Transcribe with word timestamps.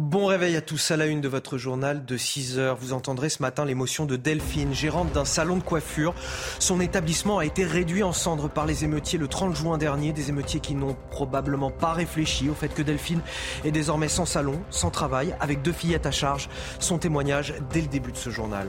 Bon 0.00 0.24
réveil 0.24 0.56
à 0.56 0.62
tous 0.62 0.92
à 0.92 0.96
la 0.96 1.04
une 1.04 1.20
de 1.20 1.28
votre 1.28 1.58
journal 1.58 2.06
de 2.06 2.16
6 2.16 2.58
heures. 2.58 2.76
Vous 2.76 2.94
entendrez 2.94 3.28
ce 3.28 3.42
matin 3.42 3.66
l'émotion 3.66 4.06
de 4.06 4.16
Delphine, 4.16 4.72
gérante 4.72 5.12
d'un 5.12 5.26
salon 5.26 5.58
de 5.58 5.62
coiffure. 5.62 6.14
Son 6.58 6.80
établissement 6.80 7.36
a 7.36 7.44
été 7.44 7.66
réduit 7.66 8.02
en 8.02 8.14
cendres 8.14 8.48
par 8.48 8.64
les 8.64 8.82
émeutiers 8.82 9.18
le 9.18 9.28
30 9.28 9.54
juin 9.54 9.76
dernier. 9.76 10.14
Des 10.14 10.30
émeutiers 10.30 10.60
qui 10.60 10.74
n'ont 10.74 10.96
probablement 11.10 11.70
pas 11.70 11.92
réfléchi 11.92 12.48
au 12.48 12.54
fait 12.54 12.70
que 12.70 12.80
Delphine 12.80 13.20
est 13.62 13.72
désormais 13.72 14.08
sans 14.08 14.24
salon, 14.24 14.62
sans 14.70 14.90
travail, 14.90 15.36
avec 15.38 15.60
deux 15.60 15.72
fillettes 15.72 16.06
à 16.06 16.12
charge. 16.12 16.48
Son 16.78 16.96
témoignage 16.96 17.52
dès 17.70 17.82
le 17.82 17.88
début 17.88 18.12
de 18.12 18.16
ce 18.16 18.30
journal. 18.30 18.68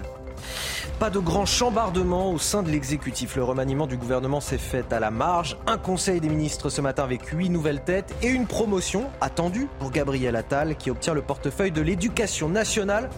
Pas 0.99 1.09
de 1.09 1.19
grand 1.19 1.45
chambardement 1.45 2.31
au 2.31 2.37
sein 2.37 2.63
de 2.63 2.69
l'exécutif. 2.69 3.35
Le 3.35 3.43
remaniement 3.43 3.87
du 3.87 3.97
gouvernement 3.97 4.41
s'est 4.41 4.57
fait 4.57 4.91
à 4.93 4.99
la 4.99 5.11
marge. 5.11 5.57
Un 5.67 5.77
conseil 5.77 6.19
des 6.19 6.29
ministres 6.29 6.69
ce 6.69 6.81
matin 6.81 7.03
avec 7.03 7.25
huit 7.27 7.49
nouvelles 7.49 7.83
têtes 7.83 8.13
et 8.21 8.27
une 8.27 8.47
promotion 8.47 9.09
attendue 9.19 9.67
pour 9.79 9.91
Gabriel 9.91 10.35
Attal 10.35 10.75
qui 10.75 10.91
obtient 10.91 11.13
le 11.13 11.21
portefeuille 11.21 11.71
de 11.71 11.81
l'éducation 11.81 12.49
nationale. 12.49 13.09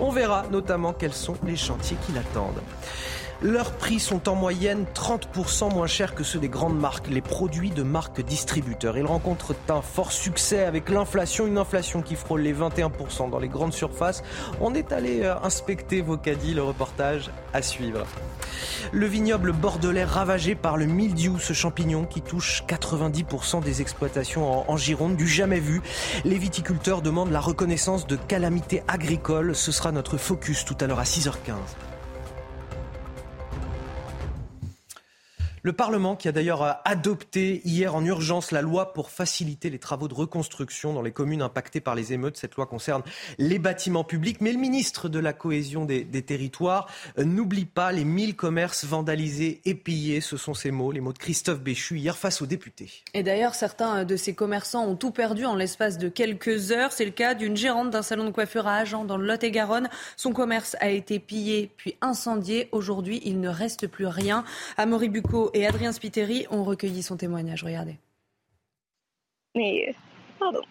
On 0.00 0.10
verra 0.10 0.44
notamment 0.50 0.92
quels 0.92 1.12
sont 1.12 1.36
les 1.44 1.56
chantiers 1.56 1.96
qui 2.06 2.12
l'attendent. 2.12 2.62
Leurs 3.44 3.72
prix 3.72 3.98
sont 3.98 4.28
en 4.28 4.36
moyenne 4.36 4.84
30% 4.94 5.74
moins 5.74 5.88
chers 5.88 6.14
que 6.14 6.22
ceux 6.22 6.38
des 6.38 6.48
grandes 6.48 6.78
marques, 6.78 7.08
les 7.08 7.20
produits 7.20 7.70
de 7.70 7.82
marques 7.82 8.20
distributeurs. 8.20 8.96
Ils 8.96 9.04
rencontrent 9.04 9.56
un 9.68 9.82
fort 9.82 10.12
succès 10.12 10.64
avec 10.64 10.88
l'inflation, 10.88 11.48
une 11.48 11.58
inflation 11.58 12.02
qui 12.02 12.14
frôle 12.14 12.42
les 12.42 12.54
21% 12.54 13.30
dans 13.30 13.40
les 13.40 13.48
grandes 13.48 13.72
surfaces. 13.72 14.22
On 14.60 14.74
est 14.74 14.92
allé 14.92 15.22
euh, 15.22 15.34
inspecter 15.42 16.02
vos 16.02 16.16
caddies, 16.16 16.54
le 16.54 16.62
reportage 16.62 17.32
à 17.52 17.62
suivre. 17.62 18.06
Le 18.92 19.06
vignoble 19.06 19.50
bordelais 19.50 20.04
ravagé 20.04 20.54
par 20.54 20.76
le 20.76 20.86
mildiou, 20.86 21.40
ce 21.40 21.52
champignon 21.52 22.04
qui 22.04 22.22
touche 22.22 22.62
90% 22.68 23.60
des 23.60 23.80
exploitations 23.80 24.70
en, 24.70 24.76
Gironde, 24.76 25.16
du 25.16 25.26
jamais 25.26 25.58
vu. 25.58 25.82
Les 26.24 26.38
viticulteurs 26.38 27.02
demandent 27.02 27.32
la 27.32 27.40
reconnaissance 27.40 28.06
de 28.06 28.14
calamité 28.14 28.84
agricole. 28.86 29.56
Ce 29.56 29.72
sera 29.72 29.90
notre 29.90 30.16
focus 30.16 30.64
tout 30.64 30.76
à 30.80 30.86
l'heure 30.86 31.00
à 31.00 31.04
6h15. 31.04 31.91
Le 35.64 35.72
Parlement, 35.72 36.16
qui 36.16 36.26
a 36.26 36.32
d'ailleurs 36.32 36.62
euh, 36.62 36.72
adopté 36.84 37.60
hier 37.64 37.94
en 37.94 38.04
urgence 38.04 38.50
la 38.50 38.62
loi 38.62 38.92
pour 38.92 39.10
faciliter 39.10 39.70
les 39.70 39.78
travaux 39.78 40.08
de 40.08 40.14
reconstruction 40.14 40.92
dans 40.92 41.02
les 41.02 41.12
communes 41.12 41.40
impactées 41.40 41.80
par 41.80 41.94
les 41.94 42.12
émeutes. 42.12 42.36
Cette 42.36 42.56
loi 42.56 42.66
concerne 42.66 43.02
les 43.38 43.60
bâtiments 43.60 44.02
publics. 44.02 44.40
Mais 44.40 44.50
le 44.50 44.58
ministre 44.58 45.08
de 45.08 45.20
la 45.20 45.32
Cohésion 45.32 45.84
des, 45.84 46.04
territoires 46.22 46.88
euh, 47.16 47.24
n'oublie 47.24 47.64
pas 47.64 47.92
les 47.92 48.02
1000 48.04 48.34
commerces 48.34 48.84
vandalisés 48.84 49.60
et 49.64 49.76
pillés. 49.76 50.20
Ce 50.20 50.36
sont 50.36 50.52
ces 50.52 50.72
mots, 50.72 50.90
les 50.90 51.00
mots 51.00 51.12
de 51.12 51.18
Christophe 51.18 51.60
Béchu 51.60 51.96
hier 51.96 52.18
face 52.18 52.42
aux 52.42 52.46
députés. 52.46 52.90
Et 53.14 53.22
d'ailleurs, 53.22 53.54
certains 53.54 53.98
euh, 53.98 54.04
de 54.04 54.16
ces 54.16 54.34
commerçants 54.34 54.84
ont 54.84 54.96
tout 54.96 55.12
perdu 55.12 55.44
en 55.44 55.54
l'espace 55.54 55.96
de 55.96 56.08
quelques 56.08 56.72
heures. 56.72 56.90
C'est 56.90 57.04
le 57.04 57.12
cas 57.12 57.34
d'une 57.34 57.56
gérante 57.56 57.90
d'un 57.90 58.02
salon 58.02 58.24
de 58.24 58.30
coiffure 58.30 58.66
à 58.66 58.78
Agen 58.78 59.04
dans 59.04 59.16
le 59.16 59.26
Lot-et-Garonne. 59.26 59.88
Son 60.16 60.32
commerce 60.32 60.76
a 60.80 60.88
été 60.88 61.20
pillé 61.20 61.70
puis 61.76 61.94
incendié. 62.00 62.68
Aujourd'hui, 62.72 63.22
il 63.24 63.38
ne 63.38 63.48
reste 63.48 63.86
plus 63.86 64.06
rien. 64.06 64.42
Amaury 64.76 65.08
Bucco 65.08 65.51
et 65.54 65.66
Adrien 65.66 65.92
Spiteri 65.92 66.46
ont 66.50 66.64
recueilli 66.64 67.02
son 67.02 67.16
témoignage. 67.16 67.64
Regardez. 67.64 67.98
Mais, 69.54 69.88
euh, 69.88 69.92
pardon. 70.38 70.62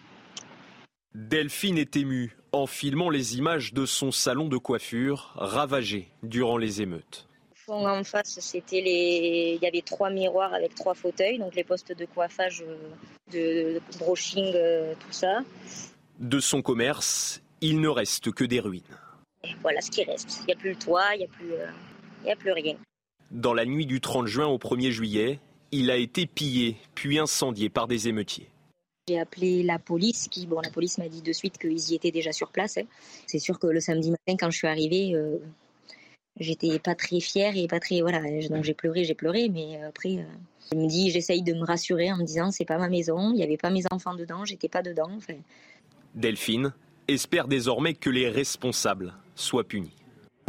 Delphine 1.14 1.78
est 1.78 1.96
émue 1.96 2.36
en 2.52 2.66
filmant 2.66 3.10
les 3.10 3.36
images 3.36 3.72
de 3.72 3.86
son 3.86 4.10
salon 4.10 4.48
de 4.48 4.56
coiffure 4.56 5.32
ravagé 5.36 6.08
durant 6.22 6.56
les 6.56 6.82
émeutes. 6.82 7.28
En 7.68 8.02
face, 8.04 8.38
c'était 8.40 8.80
les. 8.80 9.56
Il 9.56 9.62
y 9.62 9.66
avait 9.66 9.82
trois 9.82 10.10
miroirs 10.10 10.52
avec 10.52 10.74
trois 10.74 10.94
fauteuils, 10.94 11.38
donc 11.38 11.54
les 11.54 11.64
postes 11.64 11.96
de 11.96 12.04
coiffage, 12.04 12.62
euh, 12.66 12.76
de 13.32 13.80
brushing, 13.98 14.52
euh, 14.54 14.94
tout 14.94 15.12
ça. 15.12 15.38
De 16.18 16.40
son 16.40 16.60
commerce, 16.60 17.40
il 17.60 17.80
ne 17.80 17.88
reste 17.88 18.32
que 18.32 18.44
des 18.44 18.60
ruines. 18.60 18.82
Voilà 19.62 19.80
ce 19.80 19.90
qui 19.90 20.04
reste. 20.04 20.40
Il 20.40 20.46
n'y 20.46 20.52
a 20.52 20.56
plus 20.56 20.70
le 20.70 20.76
toit, 20.76 21.14
il 21.14 21.18
n'y 21.18 21.24
a, 21.24 21.28
plus, 21.28 21.52
il 22.24 22.30
a 22.30 22.36
plus 22.36 22.52
rien. 22.52 22.76
Dans 23.32 23.54
la 23.54 23.64
nuit 23.64 23.86
du 23.86 24.02
30 24.02 24.26
juin 24.26 24.46
au 24.46 24.58
1er 24.58 24.90
juillet, 24.90 25.40
il 25.70 25.90
a 25.90 25.96
été 25.96 26.26
pillé 26.26 26.76
puis 26.94 27.18
incendié 27.18 27.70
par 27.70 27.88
des 27.88 28.06
émeutiers. 28.08 28.50
J'ai 29.08 29.18
appelé 29.18 29.62
la 29.62 29.78
police, 29.78 30.28
qui, 30.28 30.46
bon, 30.46 30.60
la 30.60 30.68
police 30.68 30.98
m'a 30.98 31.08
dit 31.08 31.22
de 31.22 31.32
suite 31.32 31.56
qu'ils 31.56 31.92
y 31.92 31.94
étaient 31.94 32.10
déjà 32.10 32.30
sur 32.32 32.50
place. 32.50 32.76
Hein. 32.76 32.84
C'est 33.26 33.38
sûr 33.38 33.58
que 33.58 33.66
le 33.66 33.80
samedi 33.80 34.10
matin, 34.10 34.36
quand 34.38 34.50
je 34.50 34.58
suis 34.58 34.66
arrivée, 34.66 35.14
euh, 35.14 35.38
j'étais 36.38 36.78
pas 36.78 36.94
très 36.94 37.20
fière 37.20 37.56
et 37.56 37.66
pas 37.68 37.80
très, 37.80 38.02
voilà, 38.02 38.20
donc 38.50 38.64
j'ai 38.64 38.74
pleuré, 38.74 39.04
j'ai 39.04 39.14
pleuré, 39.14 39.48
mais 39.48 39.82
après, 39.82 40.18
euh, 40.18 40.24
je 40.70 40.76
me 40.76 40.86
dis, 40.86 41.10
j'essaye 41.10 41.40
de 41.42 41.54
me 41.54 41.64
rassurer 41.64 42.12
en 42.12 42.18
me 42.18 42.24
disant, 42.24 42.50
c'est 42.50 42.66
pas 42.66 42.76
ma 42.76 42.90
maison, 42.90 43.30
il 43.30 43.36
n'y 43.36 43.42
avait 43.42 43.56
pas 43.56 43.70
mes 43.70 43.84
enfants 43.90 44.14
dedans, 44.14 44.44
j'étais 44.44 44.68
pas 44.68 44.82
dedans. 44.82 45.18
Delphine 46.14 46.74
espère 47.08 47.48
désormais 47.48 47.94
que 47.94 48.10
les 48.10 48.28
responsables 48.28 49.14
soient 49.34 49.64
punis. 49.64 49.96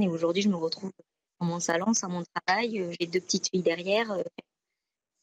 Et 0.02 0.10
aujourd'hui, 0.10 0.42
je 0.42 0.50
me 0.50 0.58
retrouve 0.58 0.92
mon 1.44 1.60
salon, 1.60 1.94
sans 1.94 2.10
mon 2.10 2.24
travail. 2.34 2.80
Euh, 2.80 2.92
j'ai 3.00 3.08
deux 3.08 3.20
petites 3.20 3.50
filles 3.50 3.64
derrière. 3.64 4.12
Euh, 4.12 4.24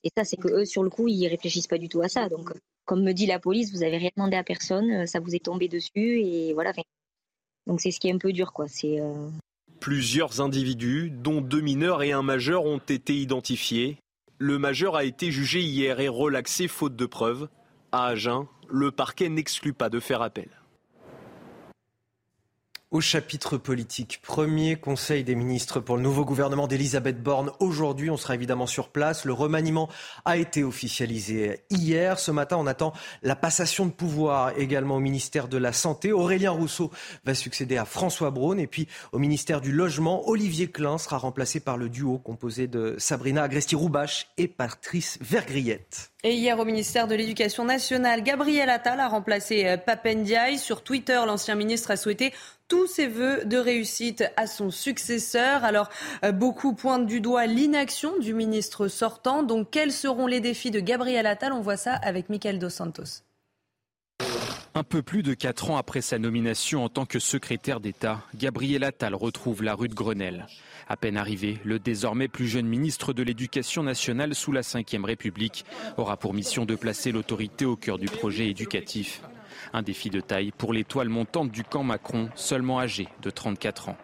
et 0.03 0.11
ça, 0.17 0.25
c'est 0.25 0.37
que 0.37 0.49
eux, 0.49 0.65
sur 0.65 0.83
le 0.83 0.91
coup, 0.91 1.09
ils 1.09 1.29
réfléchissent 1.29 1.67
pas 1.67 1.79
du 1.79 1.89
tout 1.89 2.01
à 2.01 2.09
ça. 2.09 2.29
Donc, 2.29 2.51
comme 2.85 3.03
me 3.03 3.13
dit 3.13 3.27
la 3.27 3.39
police, 3.39 3.73
vous 3.73 3.83
avez 3.83 3.99
rien 3.99 4.11
demandé 4.17 4.37
à 4.37 4.45
personne, 4.45 4.91
euh, 4.91 5.07
ça 5.07 5.21
vous 5.21 5.35
est 5.35 5.45
tombé 5.45 5.69
dessus 5.69 6.21
et 6.21 6.55
voilà. 6.55 6.73
Donc, 7.67 7.81
c'est 7.81 7.91
ce 7.91 8.01
qui 8.01 8.09
est 8.09 8.13
un 8.13 8.19
peu 8.19 8.33
dur, 8.33 8.53
quoi. 8.53 8.67
C'est 8.69 9.01
Plusieurs 9.81 10.41
individus, 10.41 11.11
dont 11.11 11.41
deux 11.41 11.61
mineurs 11.61 12.03
et 12.03 12.13
un 12.13 12.23
majeur, 12.23 12.65
ont 12.65 12.79
été 12.79 13.15
identifiés. 13.15 13.99
Le 14.39 14.59
majeur 14.59 14.97
a 14.97 15.05
été 15.05 15.31
jugé 15.31 15.61
hier 15.61 16.01
et 16.01 16.09
relaxé 16.09 16.69
faute 16.69 16.97
de 16.97 17.07
preuves. 17.07 17.49
À 17.93 18.07
Agen, 18.07 18.47
le 18.69 18.91
parquet 18.91 19.29
n'exclut 19.29 19.73
pas 19.73 19.89
de 19.89 20.01
faire 20.01 20.23
appel 20.23 20.60
au 22.91 23.01
chapitre 23.01 23.57
politique. 23.57 24.21
Premier 24.23 24.75
conseil 24.77 25.23
des 25.23 25.37
ministres 25.37 25.79
pour 25.79 25.97
le 25.97 26.03
nouveau 26.03 26.25
gouvernement 26.25 26.67
d'Elisabeth 26.67 27.23
Borne. 27.23 27.53
Aujourd'hui, 27.61 28.11
on 28.11 28.17
sera 28.17 28.35
évidemment 28.35 28.67
sur 28.67 28.89
place. 28.89 29.25
Le 29.25 29.33
remaniement 29.33 29.89
a 30.25 30.37
été 30.37 30.65
officialisé 30.65 31.61
hier. 31.71 32.19
Ce 32.19 32.33
matin, 32.33 32.57
on 32.59 32.67
attend 32.67 32.93
la 33.23 33.37
passation 33.37 33.87
de 33.87 33.93
pouvoir 33.93 34.59
également 34.59 34.97
au 34.97 35.01
ministère 35.01 35.47
de 35.47 35.57
la 35.57 35.73
Santé. 35.73 36.13
Aurélien 36.13 36.51
Rousseau 36.51 36.91
va 37.25 37.35
succéder 37.35 37.77
à 37.77 37.85
François 37.85 38.31
Braun. 38.31 38.59
Et 38.59 38.67
puis 38.67 38.89
au 39.13 39.19
ministère 39.19 39.61
du 39.61 39.71
Logement, 39.71 40.29
Olivier 40.29 40.69
Klein 40.69 40.99
sera 40.99 41.19
remplacé 41.19 41.61
par 41.61 41.77
le 41.77 41.89
duo 41.89 42.19
composé 42.19 42.67
de 42.67 42.97
Sabrina 42.99 43.45
Agresti-Roubache 43.45 44.27
et 44.37 44.49
Patrice 44.49 45.17
Vergriette. 45.21 46.11
Et 46.23 46.35
hier 46.35 46.59
au 46.59 46.67
ministère 46.67 47.07
de 47.07 47.15
l'Éducation 47.15 47.65
nationale, 47.65 48.23
Gabriel 48.23 48.69
Attal 48.69 49.01
a 49.01 49.09
remplacé 49.09 49.65
euh, 49.67 49.79
Papendiaï. 49.79 50.59
Sur 50.59 50.83
Twitter, 50.83 51.19
l'ancien 51.27 51.55
ministre 51.55 51.93
a 51.93 51.97
souhaité 51.97 52.35
tous 52.71 52.87
ses 52.87 53.09
voeux 53.09 53.45
de 53.45 53.59
réussite 53.59 54.25
à 54.37 54.47
son 54.47 54.71
successeur. 54.71 55.65
Alors, 55.65 55.91
euh, 56.25 56.33
beaucoup 56.33 56.73
pointent 56.73 57.07
du 57.07 57.21
doigt 57.21 57.45
l'inaction 57.45 58.19
du 58.19 58.33
ministre 58.33 58.87
sortant. 58.89 59.43
Donc, 59.43 59.69
quels 59.71 59.93
seront 59.93 60.27
les 60.27 60.41
défis 60.41 60.71
de 60.71 60.81
Gabriel 60.81 61.27
Attal? 61.27 61.53
On 61.53 61.61
voit 61.61 61.77
ça 61.77 61.95
avec 61.95 62.31
Michael 62.31 62.59
Dos 62.59 62.71
Santos. 62.71 63.25
Un 64.75 64.85
peu 64.85 65.03
plus 65.03 65.25
de 65.25 65.35
quatre 65.35 65.71
ans 65.71 65.77
après 65.77 66.01
sa 66.01 66.21
nomination 66.21 66.85
en 66.85 66.89
tant 66.89 67.07
que 67.07 67.19
secrétaire 67.19 67.81
d'État, 67.81 68.21
Gabriel 68.37 68.85
Attal 68.85 69.17
retrouve 69.17 69.65
la 69.65 69.75
rue 69.75 69.89
de 69.89 69.95
Grenelle. 69.95 70.47
À 70.89 70.97
peine 70.97 71.17
arrivé, 71.17 71.59
le 71.65 71.81
désormais 71.81 72.29
plus 72.29 72.47
jeune 72.47 72.67
ministre 72.67 73.13
de 73.13 73.25
l'Éducation 73.25 73.83
nationale 73.83 74.35
sous 74.37 74.53
la 74.53 74.61
Ve 74.61 75.05
République 75.05 75.65
aura 75.97 76.17
pour 76.17 76.35
mission 76.35 76.67
de 76.67 76.77
placer 76.77 77.11
l'autorité 77.11 77.65
au 77.65 77.75
cœur 77.75 77.99
du 77.99 78.07
projet 78.07 78.49
éducatif. 78.49 79.23
Un 79.73 79.83
défi 79.83 80.11
de 80.11 80.21
taille 80.21 80.51
pour 80.51 80.73
l'étoile 80.73 81.09
montante 81.09 81.51
du 81.51 81.63
camp 81.63 81.85
Macron, 81.85 82.29
seulement 82.35 82.81
âgé 82.81 83.09
de 83.23 83.31
34 83.31 83.91
ans. 83.91 83.97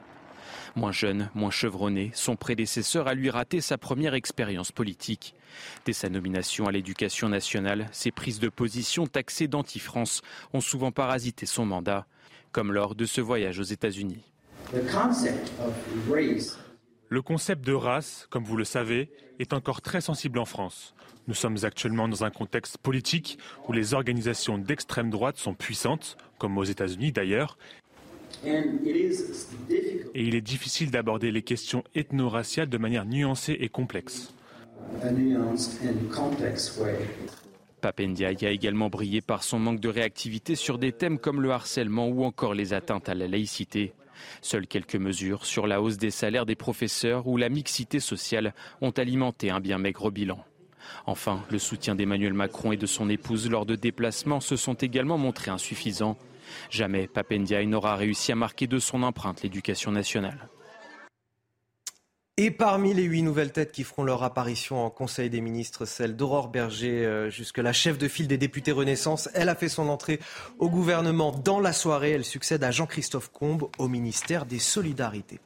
Moins 0.76 0.92
jeune, 0.92 1.30
moins 1.34 1.50
chevronné, 1.50 2.10
son 2.14 2.36
prédécesseur 2.36 3.08
a 3.08 3.14
lui 3.14 3.30
raté 3.30 3.60
sa 3.60 3.78
première 3.78 4.14
expérience 4.14 4.72
politique. 4.72 5.34
Dès 5.86 5.94
sa 5.94 6.08
nomination 6.08 6.66
à 6.66 6.72
l'éducation 6.72 7.28
nationale, 7.28 7.88
ses 7.92 8.10
prises 8.10 8.40
de 8.40 8.48
position 8.48 9.06
taxées 9.06 9.48
d'anti-France 9.48 10.20
ont 10.52 10.60
souvent 10.60 10.92
parasité 10.92 11.46
son 11.46 11.64
mandat, 11.64 12.06
comme 12.52 12.72
lors 12.72 12.94
de 12.94 13.06
ce 13.06 13.20
voyage 13.20 13.58
aux 13.58 13.62
États-Unis. 13.62 14.22
Le 17.08 17.22
concept 17.22 17.64
de 17.64 17.72
race, 17.72 18.26
comme 18.30 18.44
vous 18.44 18.56
le 18.56 18.64
savez, 18.64 19.10
est 19.38 19.52
encore 19.52 19.80
très 19.80 20.00
sensible 20.00 20.38
en 20.38 20.44
France. 20.44 20.94
Nous 21.28 21.34
sommes 21.34 21.58
actuellement 21.62 22.08
dans 22.08 22.24
un 22.24 22.30
contexte 22.30 22.78
politique 22.78 23.38
où 23.68 23.72
les 23.72 23.94
organisations 23.94 24.58
d'extrême 24.58 25.10
droite 25.10 25.36
sont 25.36 25.54
puissantes, 25.54 26.16
comme 26.38 26.58
aux 26.58 26.64
États-Unis 26.64 27.12
d'ailleurs, 27.12 27.58
et 28.44 28.62
il 30.14 30.34
est 30.34 30.40
difficile 30.40 30.90
d'aborder 30.90 31.30
les 31.30 31.42
questions 31.42 31.84
ethno-raciales 31.94 32.68
de 32.68 32.78
manière 32.78 33.04
nuancée 33.04 33.56
et 33.60 33.68
complexe. 33.68 34.34
Papendiaï 37.80 38.46
a 38.46 38.50
également 38.50 38.88
brillé 38.88 39.20
par 39.20 39.42
son 39.42 39.58
manque 39.58 39.80
de 39.80 39.88
réactivité 39.88 40.54
sur 40.54 40.78
des 40.78 40.92
thèmes 40.92 41.18
comme 41.18 41.40
le 41.40 41.50
harcèlement 41.50 42.08
ou 42.08 42.24
encore 42.24 42.54
les 42.54 42.72
atteintes 42.72 43.08
à 43.08 43.14
la 43.14 43.26
laïcité. 43.26 43.94
Seules 44.40 44.66
quelques 44.66 44.96
mesures 44.96 45.44
sur 45.44 45.66
la 45.66 45.80
hausse 45.80 45.98
des 45.98 46.10
salaires 46.10 46.46
des 46.46 46.54
professeurs 46.54 47.26
ou 47.26 47.36
la 47.36 47.48
mixité 47.48 48.00
sociale 48.00 48.54
ont 48.80 48.90
alimenté 48.90 49.50
un 49.50 49.60
bien 49.60 49.78
maigre 49.78 50.10
bilan. 50.10 50.44
Enfin, 51.06 51.42
le 51.50 51.58
soutien 51.58 51.94
d'Emmanuel 51.94 52.32
Macron 52.32 52.72
et 52.72 52.76
de 52.76 52.86
son 52.86 53.08
épouse 53.08 53.50
lors 53.50 53.66
de 53.66 53.74
déplacements 53.74 54.40
se 54.40 54.56
sont 54.56 54.74
également 54.74 55.18
montrés 55.18 55.50
insuffisants. 55.50 56.16
Jamais 56.70 57.08
Papendiaï 57.08 57.66
n'aura 57.66 57.96
réussi 57.96 58.32
à 58.32 58.36
marquer 58.36 58.66
de 58.66 58.78
son 58.78 59.02
empreinte 59.02 59.42
l'éducation 59.42 59.90
nationale. 59.90 60.48
Et 62.38 62.50
parmi 62.50 62.92
les 62.92 63.04
huit 63.04 63.22
nouvelles 63.22 63.50
têtes 63.50 63.72
qui 63.72 63.82
feront 63.82 64.04
leur 64.04 64.22
apparition 64.22 64.84
en 64.84 64.90
Conseil 64.90 65.30
des 65.30 65.40
ministres, 65.40 65.86
celle 65.86 66.16
d'Aurore 66.16 66.48
Berger, 66.48 67.02
euh, 67.06 67.30
jusque 67.30 67.56
la 67.56 67.72
chef 67.72 67.96
de 67.96 68.08
file 68.08 68.28
des 68.28 68.36
députés 68.36 68.72
Renaissance, 68.72 69.30
elle 69.32 69.48
a 69.48 69.54
fait 69.54 69.70
son 69.70 69.88
entrée 69.88 70.20
au 70.58 70.68
gouvernement 70.68 71.32
dans 71.32 71.60
la 71.60 71.72
soirée. 71.72 72.10
Elle 72.10 72.26
succède 72.26 72.62
à 72.62 72.70
Jean-Christophe 72.70 73.30
Combe 73.32 73.70
au 73.78 73.88
ministère 73.88 74.44
des 74.44 74.58
Solidarités. 74.58 75.40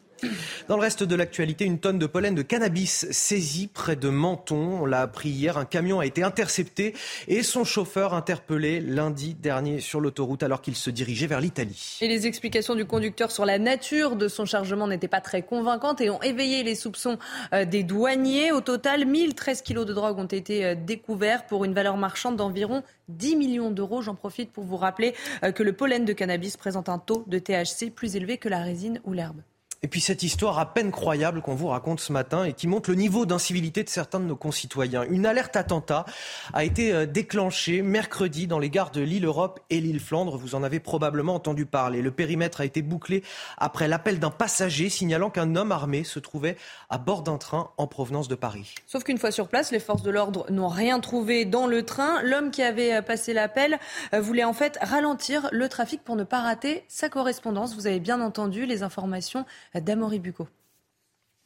Dans 0.69 0.77
le 0.77 0.83
reste 0.83 1.03
de 1.03 1.15
l'actualité, 1.15 1.65
une 1.65 1.79
tonne 1.79 1.99
de 1.99 2.07
pollen 2.07 2.35
de 2.35 2.43
cannabis 2.43 3.07
saisie 3.11 3.67
près 3.67 3.97
de 3.97 4.09
Menton. 4.09 4.81
On 4.81 4.87
l'a 4.87 5.03
appris 5.03 5.31
hier. 5.31 5.59
Un 5.59 5.65
camion 5.65 6.01
a 6.01 6.07
été 6.07 6.23
intercepté 6.23 6.95
et 7.29 7.43
son 7.43 7.65
chauffeur 7.65 8.15
interpellé 8.15 8.81
lundi 8.81 9.35
dernier 9.35 9.81
sur 9.81 10.01
l'autoroute 10.01 10.43
alors 10.43 10.63
qu'il 10.63 10.77
se 10.77 10.91
dirigeait 10.91 11.27
vers 11.27 11.41
l'Italie. 11.41 11.99
Et 12.01 12.09
les 12.09 12.27
explications 12.27 12.75
du 12.75 12.85
conducteur 12.85 13.31
sur 13.31 13.45
la 13.45 13.59
nature 13.59 14.17
de 14.17 14.29
son 14.29 14.45
chargement 14.45 14.87
n'étaient 14.87 15.09
pas 15.09 15.21
très 15.21 15.43
convaincantes 15.43 16.01
et 16.01 16.11
ont 16.11 16.23
éveillé 16.23 16.63
les 16.63 16.75
soupçons 16.75 17.19
euh, 17.53 17.65
des 17.65 17.83
douaniers. 17.83 18.53
Au 18.53 18.61
total, 18.61 19.07
1013 19.07 19.63
kilos 19.63 19.87
de 19.87 19.95
drogue 19.95 20.19
ont 20.19 20.25
été 20.25 20.65
euh, 20.65 20.75
découverts 20.75 21.47
pour 21.47 21.65
une 21.65 21.75
valeur 21.75 21.97
marchande 21.97 22.37
d'environ 22.37 22.83
10 23.09 23.37
millions 23.37 23.71
d'euros. 23.71 24.03
J'en 24.03 24.15
profite 24.15 24.53
pour 24.53 24.65
vous 24.65 24.77
rappeler 24.77 25.15
euh, 25.45 25.53
que 25.53 25.63
le 25.63 25.73
pollen 25.73 26.05
de 26.05 26.13
cannabis 26.13 26.57
présente 26.57 26.89
un 26.89 26.99
taux 26.99 27.25
de 27.27 27.39
THC 27.39 27.91
plus 27.95 28.17
élevé 28.17 28.39
que 28.39 28.49
la 28.49 28.63
résine 28.63 29.01
ou 29.05 29.13
l'herbe. 29.13 29.43
Et 29.83 29.89
puis 29.89 30.03
cette 30.03 30.23
histoire 30.23 30.59
à 30.59 30.75
peine 30.75 30.91
croyable 30.91 31.41
qu'on 31.41 31.55
vous 31.55 31.69
raconte 31.69 32.01
ce 32.01 32.13
matin 32.13 32.45
et 32.45 32.53
qui 32.53 32.67
montre 32.67 32.91
le 32.91 32.97
niveau 32.97 33.25
d'incivilité 33.25 33.83
de 33.83 33.89
certains 33.89 34.21
de 34.21 34.27
nos 34.27 34.37
concitoyens. 34.37 35.05
Une 35.09 35.25
alerte 35.25 35.57
attentat 35.57 36.05
a 36.53 36.65
été 36.65 36.93
euh, 36.93 37.07
déclenchée 37.07 37.81
mercredi 37.81 38.47
dans 38.47 38.59
les 38.59 38.69
gares 38.69 38.91
de 38.91 39.01
l'île 39.01 39.25
Europe 39.25 39.59
et 39.71 39.81
l'île 39.81 39.99
Flandre. 39.99 40.37
Vous 40.37 40.55
en 40.55 40.63
avez 40.63 40.81
probablement 40.81 41.35
entendu 41.35 41.65
parler. 41.65 42.03
Le 42.03 42.11
périmètre 42.11 42.61
a 42.61 42.67
été 42.67 42.83
bouclé 42.83 43.25
après 43.57 43.89
l'appel 43.89 44.19
d'un 44.19 44.31
passager 44.31 44.91
signalant 44.91 45.31
qu'un 45.31 45.57
homme 45.57 45.73
armé 45.73 46.05
se 46.05 46.19
trouvait 46.19 46.59
à 46.91 46.99
bord 46.99 47.23
d'un 47.23 47.39
train 47.39 47.71
en 47.79 47.87
provenance 47.87 48.29
de 48.29 48.35
Paris. 48.35 48.75
Sauf 48.87 49.03
qu'une 49.03 49.17
fois 49.17 49.31
sur 49.31 49.49
place, 49.49 49.71
les 49.71 49.81
forces 49.81 50.03
de 50.03 50.11
l'ordre 50.11 50.45
n'ont 50.51 50.69
rien 50.69 51.01
trouvé 51.01 51.47
dans 51.47 51.67
le 51.67 51.87
train. 51.87 52.21
L'homme 52.23 52.51
qui 52.51 52.63
avait 52.63 52.97
euh, 52.97 53.03
passé 53.03 53.33
l'appel 53.33 53.79
euh, 54.13 54.21
voulait 54.21 54.45
en 54.45 54.53
fait 54.53 54.79
ralentir 54.83 55.49
le 55.53 55.71
trafic 55.71 56.05
pour 56.05 56.17
ne 56.17 56.25
pas 56.25 56.43
rater 56.43 56.85
sa 56.89 57.09
correspondance. 57.09 57.75
Vous 57.75 57.87
avez 57.87 57.99
bien 57.99 58.21
entendu 58.21 58.67
les 58.67 58.83
informations 58.83 59.47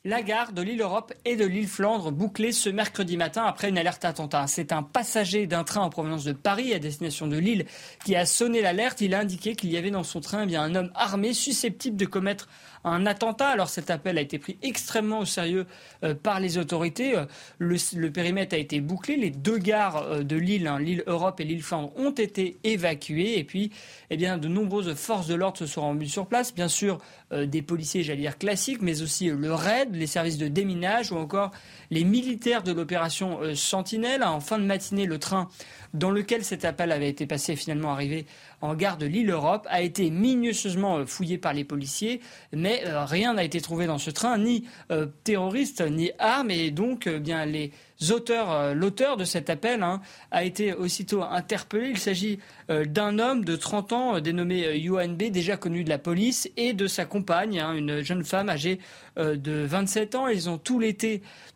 La 0.06 0.23
gare 0.23 0.53
de 0.53 0.61
l'île 0.61 0.82
Europe 0.82 1.15
et 1.25 1.35
de 1.35 1.47
l'île 1.47 1.67
Flandre 1.67 2.12
bouclée 2.12 2.53
ce 2.53 2.69
mercredi 2.69 3.17
matin 3.17 3.44
après 3.44 3.71
une 3.71 3.79
alerte 3.79 4.05
attentat. 4.05 4.47
C'est 4.47 4.71
un 4.71 4.82
passager 4.82 5.47
d'un 5.47 5.65
train 5.65 5.81
en 5.81 5.88
provenance 5.88 6.25
de 6.25 6.32
Paris 6.32 6.75
à 6.75 6.79
destination 6.79 7.26
de 7.26 7.38
Lille 7.38 7.65
qui 8.05 8.15
a 8.15 8.26
sonné 8.26 8.61
l'alerte. 8.61 9.00
Il 9.00 9.15
a 9.15 9.21
indiqué 9.21 9.56
qu'il 9.56 9.73
y 9.73 9.79
avait 9.79 9.91
dans 9.91 10.03
son 10.03 10.21
train 10.21 10.43
eh 10.43 10.47
bien, 10.47 10.62
un 10.62 10.75
homme 10.75 10.91
armé 10.94 11.32
susceptible 11.32 11.97
de 11.97 12.05
commettre 12.05 12.49
un 12.84 13.06
attentat. 13.06 13.48
Alors 13.48 13.69
cet 13.69 13.90
appel 13.90 14.19
a 14.19 14.20
été 14.20 14.38
pris 14.38 14.58
extrêmement 14.62 15.20
au 15.20 15.25
sérieux 15.25 15.66
euh, 16.02 16.14
par 16.14 16.40
les 16.40 16.58
autorités. 16.58 17.16
Euh, 17.16 17.25
le, 17.58 18.10
périmètre 18.10 18.54
a 18.54 18.58
été 18.58 18.81
bouclé. 18.81 19.16
Les 19.16 19.31
deux 19.31 19.58
gares 19.58 20.02
euh, 20.02 20.22
de 20.22 20.36
l'île, 20.36 20.66
hein, 20.66 20.78
l'île 20.78 21.02
Europe 21.06 21.40
et 21.40 21.44
l'île 21.44 21.62
Flandre, 21.62 21.92
ont 21.96 22.10
été 22.10 22.58
évacuées. 22.64 23.38
Et 23.38 23.44
puis, 23.44 23.70
eh 24.10 24.16
bien, 24.16 24.38
de 24.38 24.48
nombreuses 24.48 24.94
forces 24.94 25.26
de 25.26 25.34
l'ordre 25.34 25.58
se 25.58 25.66
sont 25.66 25.81
rendues 25.81 26.08
sur 26.08 26.26
place. 26.26 26.54
Bien 26.54 26.69
sûr, 26.69 26.98
des 27.32 27.62
policiers, 27.62 28.02
j'allais 28.02 28.20
dire 28.20 28.38
classiques, 28.38 28.82
mais 28.82 29.02
aussi 29.02 29.26
le 29.26 29.52
RAID, 29.52 29.94
les 29.94 30.06
services 30.06 30.38
de 30.38 30.46
déminage 30.46 31.10
ou 31.10 31.16
encore 31.16 31.50
les 31.90 32.04
militaires 32.04 32.62
de 32.62 32.72
l'opération 32.72 33.40
Sentinelle. 33.54 34.22
En 34.22 34.40
fin 34.40 34.58
de 34.58 34.64
matinée, 34.64 35.06
le 35.06 35.19
train 35.19 35.48
dans 35.94 36.10
lequel 36.10 36.44
cet 36.44 36.64
appel 36.64 36.92
avait 36.92 37.08
été 37.08 37.26
passé 37.26 37.56
finalement 37.56 37.92
arrivé 37.92 38.26
en 38.60 38.75
gare 38.75 38.96
de 38.96 39.06
l'île 39.06 39.31
Europe, 39.31 39.66
a 39.70 39.82
été 39.82 40.10
minutieusement 40.10 40.98
euh, 40.98 41.06
fouillé 41.06 41.38
par 41.38 41.52
les 41.52 41.64
policiers, 41.64 42.20
mais 42.52 42.82
euh, 42.86 43.04
rien 43.04 43.34
n'a 43.34 43.44
été 43.44 43.60
trouvé 43.60 43.86
dans 43.86 43.98
ce 43.98 44.10
train, 44.10 44.38
ni 44.38 44.64
euh, 44.90 45.06
terroriste, 45.22 45.82
ni 45.82 46.10
armes, 46.19 46.50
et 46.50 46.70
donc 46.70 47.08
bien 47.08 47.44
les 47.44 47.72
auteurs, 48.11 48.75
l'auteur 48.75 49.17
de 49.17 49.25
cet 49.25 49.50
appel 49.50 49.82
hein, 49.82 50.00
a 50.31 50.44
été 50.44 50.75
aussitôt 50.75 51.23
interpellé. 51.23 51.91
Il 51.91 51.99
s'agit 51.99 52.38
d'un 52.69 53.19
homme 53.19 53.44
de 53.44 53.56
30 53.56 53.93
ans 53.93 54.20
dénommé 54.20 54.76
Yuan 54.76 55.17
B, 55.17 55.25
déjà 55.25 55.56
connu 55.56 55.85
de 55.85 55.88
la 55.88 55.99
police, 55.99 56.50
et 56.56 56.73
de 56.73 56.87
sa 56.87 57.05
compagne, 57.05 57.61
hein, 57.61 57.75
une 57.75 58.00
jeune 58.02 58.25
femme 58.25 58.49
âgée 58.49 58.81
de 59.17 59.64
27 59.64 60.14
ans. 60.14 60.29
Ils 60.29 60.49
ont 60.49 60.58
tous, 60.58 60.82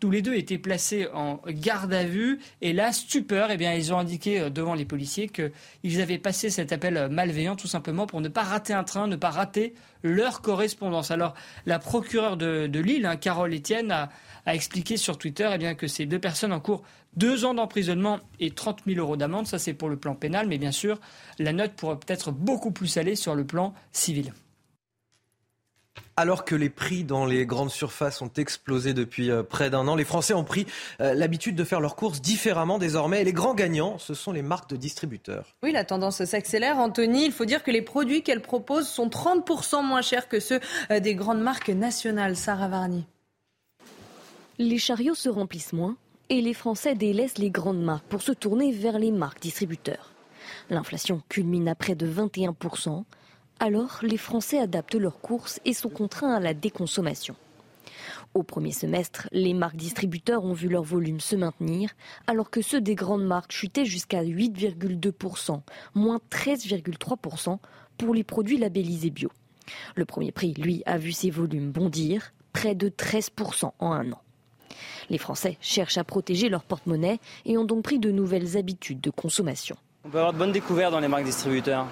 tous 0.00 0.10
les 0.10 0.22
deux 0.22 0.34
été 0.34 0.58
placés 0.58 1.08
en 1.12 1.40
garde 1.48 1.92
à 1.92 2.04
vue, 2.04 2.38
et 2.60 2.72
là, 2.72 2.92
stupeur, 2.92 3.50
eh 3.50 3.56
bien, 3.56 3.74
ils 3.74 3.92
ont 3.92 3.98
indiqué 3.98 4.48
devant 4.50 4.74
les 4.74 4.84
policiers 4.84 5.28
qu'ils 5.28 6.00
avaient 6.00 6.18
passé 6.18 6.50
cet 6.50 6.72
appel 6.72 7.08
malveillants 7.10 7.56
tout 7.56 7.66
simplement 7.66 8.06
pour 8.06 8.20
ne 8.20 8.28
pas 8.28 8.42
rater 8.42 8.72
un 8.72 8.84
train, 8.84 9.06
ne 9.06 9.16
pas 9.16 9.30
rater 9.30 9.74
leur 10.02 10.40
correspondance. 10.40 11.10
Alors 11.10 11.34
la 11.66 11.78
procureure 11.78 12.36
de, 12.36 12.78
Lille, 12.78 13.06
hein, 13.06 13.16
Carole 13.16 13.54
Etienne, 13.54 13.90
a, 13.90 14.08
expliqué 14.54 14.96
sur 14.96 15.18
Twitter 15.18 15.50
eh 15.52 15.58
bien, 15.58 15.74
que 15.74 15.86
ces 15.86 16.06
deux 16.06 16.18
personnes 16.18 16.52
en 16.52 16.60
cours 16.60 16.82
deux 17.16 17.44
ans 17.44 17.54
d'emprisonnement 17.54 18.20
et 18.38 18.50
30 18.50 18.80
000 18.86 18.98
euros 19.00 19.16
d'amende. 19.16 19.46
Ça 19.46 19.58
c'est 19.58 19.74
pour 19.74 19.88
le 19.88 19.96
plan 19.96 20.14
pénal, 20.14 20.46
mais 20.46 20.58
bien 20.58 20.72
sûr 20.72 21.00
la 21.38 21.52
note 21.52 21.72
pourrait 21.72 21.98
peut-être 21.98 22.32
beaucoup 22.32 22.70
plus 22.70 22.96
aller 22.96 23.16
sur 23.16 23.34
le 23.34 23.44
plan 23.44 23.74
civil. 23.92 24.32
Alors 26.16 26.44
que 26.44 26.54
les 26.54 26.68
prix 26.68 27.04
dans 27.04 27.26
les 27.26 27.46
grandes 27.46 27.70
surfaces 27.70 28.22
ont 28.22 28.30
explosé 28.36 28.92
depuis 28.92 29.30
euh, 29.30 29.42
près 29.42 29.70
d'un 29.70 29.86
an, 29.86 29.94
les 29.94 30.04
Français 30.04 30.34
ont 30.34 30.44
pris 30.44 30.66
euh, 31.00 31.14
l'habitude 31.14 31.54
de 31.54 31.62
faire 31.62 31.80
leurs 31.80 31.94
courses 31.94 32.20
différemment 32.20 32.78
désormais. 32.78 33.20
Et 33.20 33.24
les 33.24 33.32
grands 33.32 33.54
gagnants, 33.54 33.98
ce 33.98 34.14
sont 34.14 34.32
les 34.32 34.42
marques 34.42 34.68
de 34.70 34.76
distributeurs. 34.76 35.54
Oui, 35.62 35.70
la 35.70 35.84
tendance 35.84 36.24
s'accélère. 36.24 36.78
Anthony, 36.78 37.26
il 37.26 37.32
faut 37.32 37.44
dire 37.44 37.62
que 37.62 37.70
les 37.70 37.82
produits 37.82 38.22
qu'elles 38.22 38.42
proposent 38.42 38.88
sont 38.88 39.08
30% 39.08 39.84
moins 39.84 40.02
chers 40.02 40.28
que 40.28 40.40
ceux 40.40 40.60
euh, 40.90 40.98
des 40.98 41.14
grandes 41.14 41.40
marques 41.40 41.70
nationales. 41.70 42.36
Sarah 42.36 42.68
Varni. 42.68 43.06
Les 44.60 44.78
chariots 44.78 45.14
se 45.14 45.28
remplissent 45.28 45.72
moins 45.72 45.96
et 46.30 46.40
les 46.40 46.52
Français 46.52 46.96
délaissent 46.96 47.38
les 47.38 47.52
grandes 47.52 47.80
marques 47.80 48.06
pour 48.06 48.22
se 48.22 48.32
tourner 48.32 48.72
vers 48.72 48.98
les 48.98 49.12
marques 49.12 49.40
distributeurs. 49.40 50.10
L'inflation 50.68 51.22
culmine 51.28 51.68
à 51.68 51.76
près 51.76 51.94
de 51.94 52.08
21%. 52.08 53.04
Alors, 53.60 54.00
les 54.02 54.16
Français 54.16 54.58
adaptent 54.58 54.96
leurs 54.96 55.20
courses 55.20 55.60
et 55.64 55.74
sont 55.74 55.90
contraints 55.90 56.34
à 56.34 56.40
la 56.40 56.54
déconsommation. 56.54 57.36
Au 58.34 58.42
premier 58.42 58.72
semestre, 58.72 59.28
les 59.30 59.54
marques 59.54 59.76
distributeurs 59.76 60.44
ont 60.44 60.54
vu 60.54 60.68
leur 60.68 60.82
volume 60.82 61.20
se 61.20 61.36
maintenir, 61.36 61.92
alors 62.26 62.50
que 62.50 62.60
ceux 62.60 62.80
des 62.80 62.96
grandes 62.96 63.24
marques 63.24 63.52
chutaient 63.52 63.84
jusqu'à 63.84 64.24
8,2%, 64.24 65.60
moins 65.94 66.18
13,3% 66.32 67.58
pour 67.96 68.12
les 68.12 68.24
produits 68.24 68.58
labellisés 68.58 69.10
bio. 69.10 69.30
Le 69.94 70.04
premier 70.04 70.32
prix, 70.32 70.52
lui, 70.54 70.82
a 70.84 70.98
vu 70.98 71.12
ses 71.12 71.30
volumes 71.30 71.70
bondir, 71.70 72.32
près 72.52 72.74
de 72.74 72.88
13% 72.88 73.70
en 73.78 73.92
un 73.92 74.10
an. 74.10 74.20
Les 75.10 75.18
Français 75.18 75.56
cherchent 75.60 75.98
à 75.98 76.04
protéger 76.04 76.48
leur 76.48 76.64
porte-monnaie 76.64 77.18
et 77.44 77.58
ont 77.58 77.64
donc 77.64 77.82
pris 77.82 77.98
de 77.98 78.10
nouvelles 78.10 78.56
habitudes 78.56 79.00
de 79.00 79.10
consommation. 79.10 79.76
On 80.04 80.10
peut 80.10 80.18
avoir 80.18 80.32
de 80.32 80.38
bonnes 80.38 80.52
découvertes 80.52 80.92
dans 80.92 81.00
les 81.00 81.08
marques 81.08 81.24
distributeurs. 81.24 81.86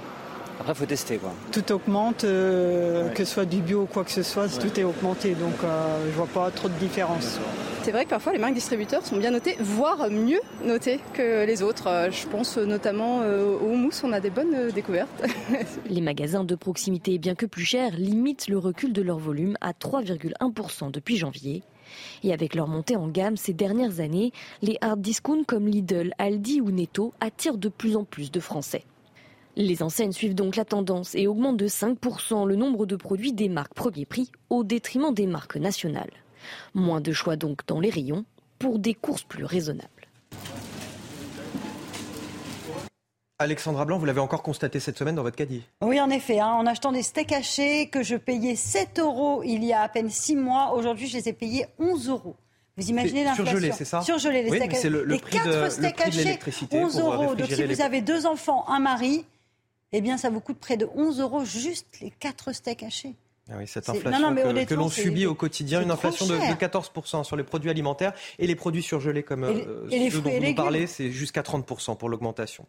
Après, 0.59 0.73
il 0.73 0.77
faut 0.77 0.87
tester. 0.87 1.19
Quoi. 1.19 1.35
Tout 1.53 1.73
augmente, 1.73 2.25
euh, 2.25 3.11
que 3.11 3.25
ce 3.25 3.35
soit 3.35 3.45
du 3.45 3.61
bio 3.61 3.83
ou 3.83 3.87
quoi 3.87 4.05
que 4.05 4.11
ce 4.11 4.23
soit, 4.23 4.49
tout 4.59 4.81
est 4.81 4.85
augmenté. 4.85 5.35
Donc, 5.35 5.55
euh, 5.63 6.07
je 6.11 6.17
vois 6.17 6.27
pas 6.27 6.51
trop 6.51 6.69
de 6.69 6.75
différence. 6.75 7.39
C'est 7.83 7.93
vrai 7.93 8.05
que 8.05 8.11
parfois 8.11 8.33
les 8.33 8.39
marques 8.39 8.55
distributeurs 8.55 9.05
sont 9.05 9.17
bien 9.17 9.31
notées, 9.31 9.57
voire 9.61 10.11
mieux 10.11 10.41
notées 10.65 10.99
que 11.13 11.45
les 11.45 11.63
autres. 11.63 11.89
Euh, 11.89 12.11
je 12.11 12.27
pense 12.27 12.57
notamment 12.57 13.19
au 13.21 13.67
houmous, 13.67 14.03
on 14.03 14.13
a 14.13 14.21
des 14.21 14.31
bonnes 14.31 14.71
découvertes. 14.71 15.25
les 15.89 16.01
magasins 16.01 16.45
de 16.45 16.55
proximité, 16.55 17.19
bien 17.19 17.35
que 17.35 17.47
plus 17.47 17.65
chers, 17.65 17.93
limitent 17.93 18.49
le 18.49 18.59
recul 18.59 18.93
de 18.93 19.03
leur 19.03 19.19
volume 19.19 19.57
à 19.61 19.73
3,1% 19.73 20.91
depuis 20.91 21.17
janvier. 21.17 21.63
Et 22.23 22.33
avec 22.33 22.55
leur 22.55 22.69
montée 22.69 22.97
en 22.97 23.09
gamme 23.09 23.37
ces 23.37 23.53
dernières 23.53 24.01
années, 24.01 24.33
les 24.63 24.79
hard 24.81 25.01
discounts 25.01 25.45
comme 25.45 25.69
Lidl, 25.69 26.13
Aldi 26.19 26.61
ou 26.61 26.71
Netto 26.71 27.13
attirent 27.21 27.59
de 27.59 27.69
plus 27.69 27.97
en 27.97 28.05
plus 28.05 28.31
de 28.31 28.41
Français. 28.41 28.85
Les 29.57 29.83
enseignes 29.83 30.13
suivent 30.13 30.35
donc 30.35 30.55
la 30.57 30.67
tendance 30.67 31.15
et 31.15 31.27
augmentent 31.27 31.57
de 31.57 31.69
5% 31.69 32.47
le 32.47 32.57
nombre 32.57 32.85
de 32.85 32.97
produits 32.97 33.33
des 33.33 33.49
marques 33.49 33.75
premier 33.75 34.05
prix 34.05 34.31
au 34.51 34.65
détriment 34.65 35.15
des 35.15 35.27
marques 35.27 35.57
nationales. 35.57 36.13
Moins 36.75 37.01
de 37.01 37.13
choix 37.13 37.37
donc 37.37 37.67
dans 37.67 37.81
les 37.81 37.91
rayons 37.91 38.27
pour 38.59 38.79
des 38.79 38.95
courses 38.95 39.25
plus 39.25 39.45
raisonnables. 39.45 39.89
Alexandra 43.39 43.85
Blanc, 43.85 43.99
vous 43.99 44.07
l'avez 44.07 44.21
encore 44.21 44.43
constaté 44.43 44.81
cette 44.81 44.97
semaine 44.97 45.15
dans 45.15 45.23
votre 45.23 45.37
caddie. 45.37 45.63
Oui, 45.83 46.01
en 46.01 46.09
effet. 46.09 46.41
Hein, 46.41 46.53
en 46.53 46.67
achetant 46.67 46.91
des 46.91 47.03
steaks 47.03 47.33
hachés 47.33 47.89
que 47.89 48.03
je 48.03 48.17
payais 48.17 48.57
7 48.57 48.99
euros 48.99 49.43
il 49.45 49.63
y 49.63 49.75
a 49.75 49.83
à 49.83 49.89
peine 49.89 50.09
6 50.09 50.37
mois, 50.37 50.73
aujourd'hui 50.73 51.07
je 51.07 51.19
les 51.19 51.29
ai 51.29 51.33
payés 51.35 51.67
11 51.79 52.09
euros. 52.09 52.37
Vous 52.79 52.89
imaginez 52.89 53.25
l'inflation 53.25 53.53
Surgelé, 53.53 53.73
c'est 53.73 53.85
ça 53.85 54.01
Surgelé, 54.01 54.43
les 54.43 54.49
steaks 54.49 54.75
hachés. 54.75 54.91
Les 54.91 55.21
4 55.21 55.71
steaks 55.71 56.01
hachés, 56.01 56.39
11 56.73 56.99
euros. 56.99 57.35
Donc 57.35 57.49
si 57.49 57.65
vous 57.65 57.81
avez 57.83 58.01
deux 58.01 58.27
enfants, 58.27 58.67
un 58.69 58.79
mari, 58.79 59.25
eh 59.93 60.01
bien, 60.01 60.17
ça 60.17 60.31
vous 60.31 60.41
coûte 60.41 60.59
près 60.59 60.77
de 60.77 60.89
11 60.95 61.21
euros 61.21 61.45
juste 61.45 61.87
les 62.01 62.11
4 62.11 62.53
steaks 62.53 62.83
hachés. 62.83 63.15
Ah 63.49 63.55
oui, 63.59 63.69
cette 63.69 63.89
inflation 63.89 64.35
que, 64.35 64.75
l'on 64.75 64.89
subit 64.89 65.25
au 65.25 65.37
quotidien, 65.37 65.81
une 65.81 65.93
inflation 65.93 66.27
de, 66.27 66.35
14% 66.35 67.23
sur 67.23 67.37
les 67.37 67.45
produits 67.45 67.71
alimentaires 67.71 68.13
et 68.41 68.47
les 68.49 68.57
produits 68.57 68.83
surgelés 68.83 69.23
comme 69.23 69.45
et 69.45 69.65
euh, 69.69 70.11
ceux 70.11 70.21
dont 70.21 70.31
vous 70.31 70.41
nous 70.41 70.55
parlez, 70.55 70.89
c'est 70.89 71.13
jusqu'à 71.13 71.43
30% 71.43 71.97
pour 71.97 72.09
l'augmentation. 72.09 72.67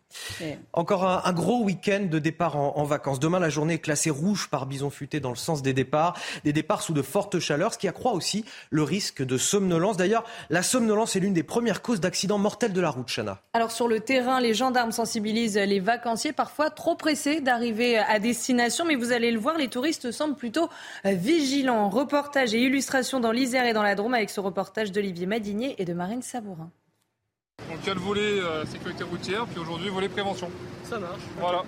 Encore 0.74 1.08
un, 1.08 1.34
gros 1.34 1.64
week-end 1.64 2.06
de 2.10 2.20
départ 2.20 2.58
en, 2.58 2.84
vacances. 2.84 3.20
Demain, 3.20 3.40
la 3.40 3.50
journée 3.50 3.76
est 3.76 3.80
classée 3.80 4.12
rouge 4.12 4.50
par 4.52 4.68
Bison 4.68 4.92
Futé 4.92 5.20
dans 5.20 5.32
le 5.32 5.36
sens 5.36 5.64
des 5.64 5.74
départs. 5.74 6.16
Des 6.44 6.54
départs 6.54 6.84
sous 6.84 6.94
de 6.94 7.02
fortes 7.02 7.40
chaleurs, 7.40 7.74
ce 7.74 7.80
qui 7.80 7.88
accroît 7.88 8.12
aussi 8.12 8.46
le 8.70 8.84
risque 8.84 9.24
de 9.24 9.38
somnolence. 9.38 9.98
D'ailleurs, 9.98 10.26
la 10.52 10.62
somnolence 10.62 11.16
est 11.16 11.20
l'une 11.20 11.34
des 11.34 11.44
premières 11.44 11.82
causes 11.82 12.02
d'accidents 12.02 12.38
mortels 12.38 12.74
de 12.74 12.82
la 12.82 12.92
route, 12.92 13.08
Chana. 13.08 13.42
Alors 13.54 13.72
sur 13.72 13.88
le 13.88 14.00
terrain, 14.00 14.40
les 14.40 14.54
gendarmes 14.54 14.92
sensibilisent 14.92 15.58
les 15.58 15.80
vacanciers, 15.80 16.34
parfois 16.34 16.70
trop 16.70 16.96
pressés 16.96 17.42
d'arriver 17.42 17.98
à 17.98 18.20
destination, 18.20 18.86
mais 18.86 18.96
vous 18.96 19.12
allez 19.12 19.32
le 19.32 19.40
voir, 19.40 19.58
les 19.58 19.70
touristes 19.70 20.12
semblent 20.12 20.36
plutôt 20.36 20.67
vigilant. 21.04 21.90
Reportage 21.90 22.54
et 22.54 22.60
illustration 22.60 23.20
dans 23.20 23.32
l'Isère 23.32 23.66
et 23.66 23.74
dans 23.74 23.84
la 23.84 23.96
Drôme 23.96 24.14
avec 24.14 24.30
ce 24.30 24.40
reportage 24.40 24.92
d'Olivier 24.92 25.26
Madinier 25.26 25.76
et 25.78 25.86
de 25.86 25.94
Marine 25.94 26.22
Sabourin. 26.22 26.70
Donc 27.70 27.80
il 27.82 27.88
y 27.88 27.90
a 27.90 27.94
le 27.94 28.00
volet 28.00 28.22
euh, 28.22 28.66
sécurité 28.66 29.04
routière, 29.04 29.46
puis 29.48 29.60
aujourd'hui 29.60 29.90
volet 29.90 30.10
prévention. 30.10 30.50
Ça 30.84 31.00
marche. 31.00 31.22
Voilà. 31.40 31.64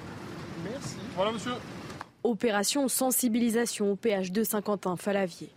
Merci. 0.63 0.97
Voilà 1.15 1.31
monsieur. 1.31 1.53
Opération 2.23 2.87
sensibilisation 2.87 3.91
au 3.91 3.95
PH 3.95 4.31
de 4.31 4.43
Saint-Quentin-Falavier. 4.43 5.49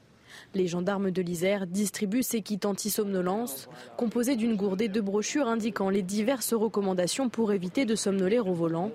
Les 0.55 0.67
gendarmes 0.67 1.11
de 1.11 1.23
l'Isère 1.23 1.67
distribuent 1.67 2.23
ces 2.23 2.43
kits 2.43 2.61
anti-somnolence, 2.65 3.69
composés 3.97 4.37
d'une 4.37 4.57
gourde 4.57 4.83
et 4.83 4.89
de 4.89 5.01
brochures 5.01 5.49
indiquant 5.49 5.91
les 5.91 6.03
diverses 6.03 6.53
recommandations 6.55 7.29
pour 7.29 7.53
éviter 7.53 7.85
de 7.85 7.95
somnoler 7.95 8.39
au 8.39 8.53
volant. 8.53 8.91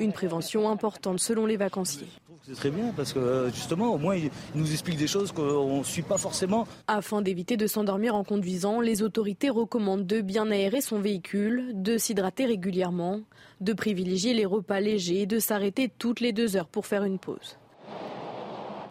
Une 0.00 0.12
prévention 0.12 0.68
importante 0.70 1.20
selon 1.20 1.46
les 1.46 1.56
vacanciers. 1.56 2.08
C'est 2.48 2.54
très 2.54 2.70
bien 2.70 2.94
parce 2.96 3.12
que 3.12 3.18
euh, 3.18 3.50
justement, 3.50 3.92
au 3.92 3.98
moins, 3.98 4.16
il 4.16 4.30
nous 4.54 4.72
explique 4.72 4.96
des 4.96 5.06
choses 5.06 5.32
qu'on 5.32 5.80
ne 5.80 5.84
suit 5.84 6.00
pas 6.00 6.16
forcément. 6.16 6.66
Afin 6.86 7.20
d'éviter 7.20 7.58
de 7.58 7.66
s'endormir 7.66 8.14
en 8.14 8.24
conduisant, 8.24 8.80
les 8.80 9.02
autorités 9.02 9.50
recommandent 9.50 10.06
de 10.06 10.22
bien 10.22 10.50
aérer 10.50 10.80
son 10.80 10.98
véhicule, 10.98 11.72
de 11.74 11.98
s'hydrater 11.98 12.46
régulièrement, 12.46 13.20
de 13.60 13.74
privilégier 13.74 14.32
les 14.32 14.46
repas 14.46 14.80
légers 14.80 15.22
et 15.22 15.26
de 15.26 15.38
s'arrêter 15.38 15.90
toutes 15.98 16.20
les 16.20 16.32
deux 16.32 16.56
heures 16.56 16.68
pour 16.68 16.86
faire 16.86 17.04
une 17.04 17.18
pause. 17.18 17.58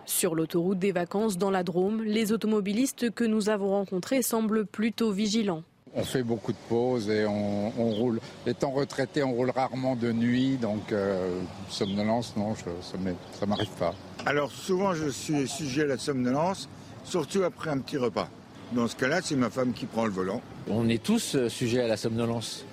Sur 0.05 0.35
l'autoroute 0.35 0.77
des 0.77 0.91
vacances 0.91 1.39
dans 1.39 1.49
la 1.49 1.63
Drôme, 1.63 2.03
les 2.03 2.31
automobilistes 2.31 3.09
que 3.09 3.23
nous 3.23 3.49
avons 3.49 3.71
rencontrés 3.71 4.21
semblent 4.21 4.67
plutôt 4.67 5.11
vigilants. 5.11 5.63
On 5.99 6.03
fait 6.03 6.21
beaucoup 6.21 6.51
de 6.51 6.57
pauses 6.69 7.09
et 7.09 7.25
on, 7.25 7.71
roule. 7.71 8.19
Étant 8.45 8.69
retraité, 8.69 9.23
on 9.23 9.33
roule 9.33 9.49
rarement 9.49 9.95
de 9.95 10.11
nuit, 10.11 10.57
donc 10.57 10.91
euh, 10.91 11.39
somnolence, 11.69 12.35
non, 12.37 12.53
ça 12.55 12.97
ne 12.99 13.45
m'arrive 13.47 13.71
pas. 13.79 13.95
Alors 14.23 14.51
souvent, 14.51 14.93
je 14.93 15.09
suis 15.09 15.47
sujet 15.47 15.83
à 15.83 15.87
la 15.87 15.97
somnolence, 15.97 16.69
surtout 17.03 17.41
après 17.41 17.71
un 17.71 17.79
petit 17.79 17.97
repas. 17.97 18.29
Dans 18.73 18.87
ce 18.87 18.95
cas-là, 18.95 19.21
c'est 19.23 19.35
ma 19.35 19.49
femme 19.49 19.73
qui 19.73 19.87
prend 19.87 20.05
le 20.05 20.11
volant. 20.11 20.41
On 20.69 20.87
est 20.87 21.01
tous 21.01 21.35
euh, 21.35 21.49
sujets 21.49 21.81
à 21.81 21.87
la 21.87 21.97
somnolence. 21.97 22.63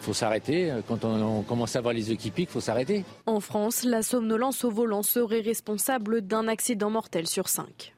Il 0.00 0.04
faut 0.04 0.12
s'arrêter. 0.12 0.72
Quand 0.86 1.04
on, 1.04 1.42
commence 1.42 1.76
à 1.76 1.80
voir 1.80 1.94
les 1.94 2.10
équipiers, 2.10 2.44
il 2.44 2.50
faut 2.50 2.60
s'arrêter. 2.60 3.04
En 3.26 3.40
France, 3.40 3.84
la 3.84 4.02
somnolence 4.02 4.64
au 4.64 4.70
volant 4.70 5.02
serait 5.02 5.40
responsable 5.40 6.22
d'un 6.22 6.48
accident 6.48 6.90
mortel 6.90 7.26
sur 7.26 7.48
cinq. 7.48 7.94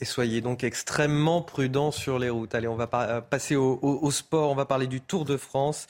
Et 0.00 0.06
soyez 0.06 0.40
donc 0.40 0.64
extrêmement 0.64 1.42
prudents 1.42 1.90
sur 1.90 2.18
les 2.18 2.30
routes. 2.30 2.54
Allez, 2.54 2.68
on 2.68 2.76
va 2.76 2.88
euh, 2.94 3.20
passer 3.20 3.54
au, 3.54 4.10
sport. 4.10 4.50
On 4.50 4.54
va 4.54 4.64
parler 4.64 4.86
du 4.86 5.00
Tour 5.00 5.24
de 5.24 5.36
France 5.36 5.86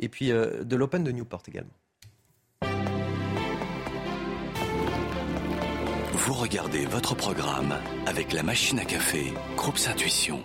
et 0.00 0.08
puis 0.08 0.32
euh, 0.32 0.64
de 0.64 0.76
l'Open 0.76 1.04
de 1.04 1.12
Newport 1.12 1.42
également. 1.46 1.70
Vous 6.12 6.34
regardez 6.34 6.86
votre 6.86 7.14
programme 7.14 7.74
avec 8.06 8.32
la 8.32 8.42
machine 8.42 8.78
à 8.78 8.84
café, 8.84 9.32
Groupe 9.56 9.78
Intuition. 9.88 10.42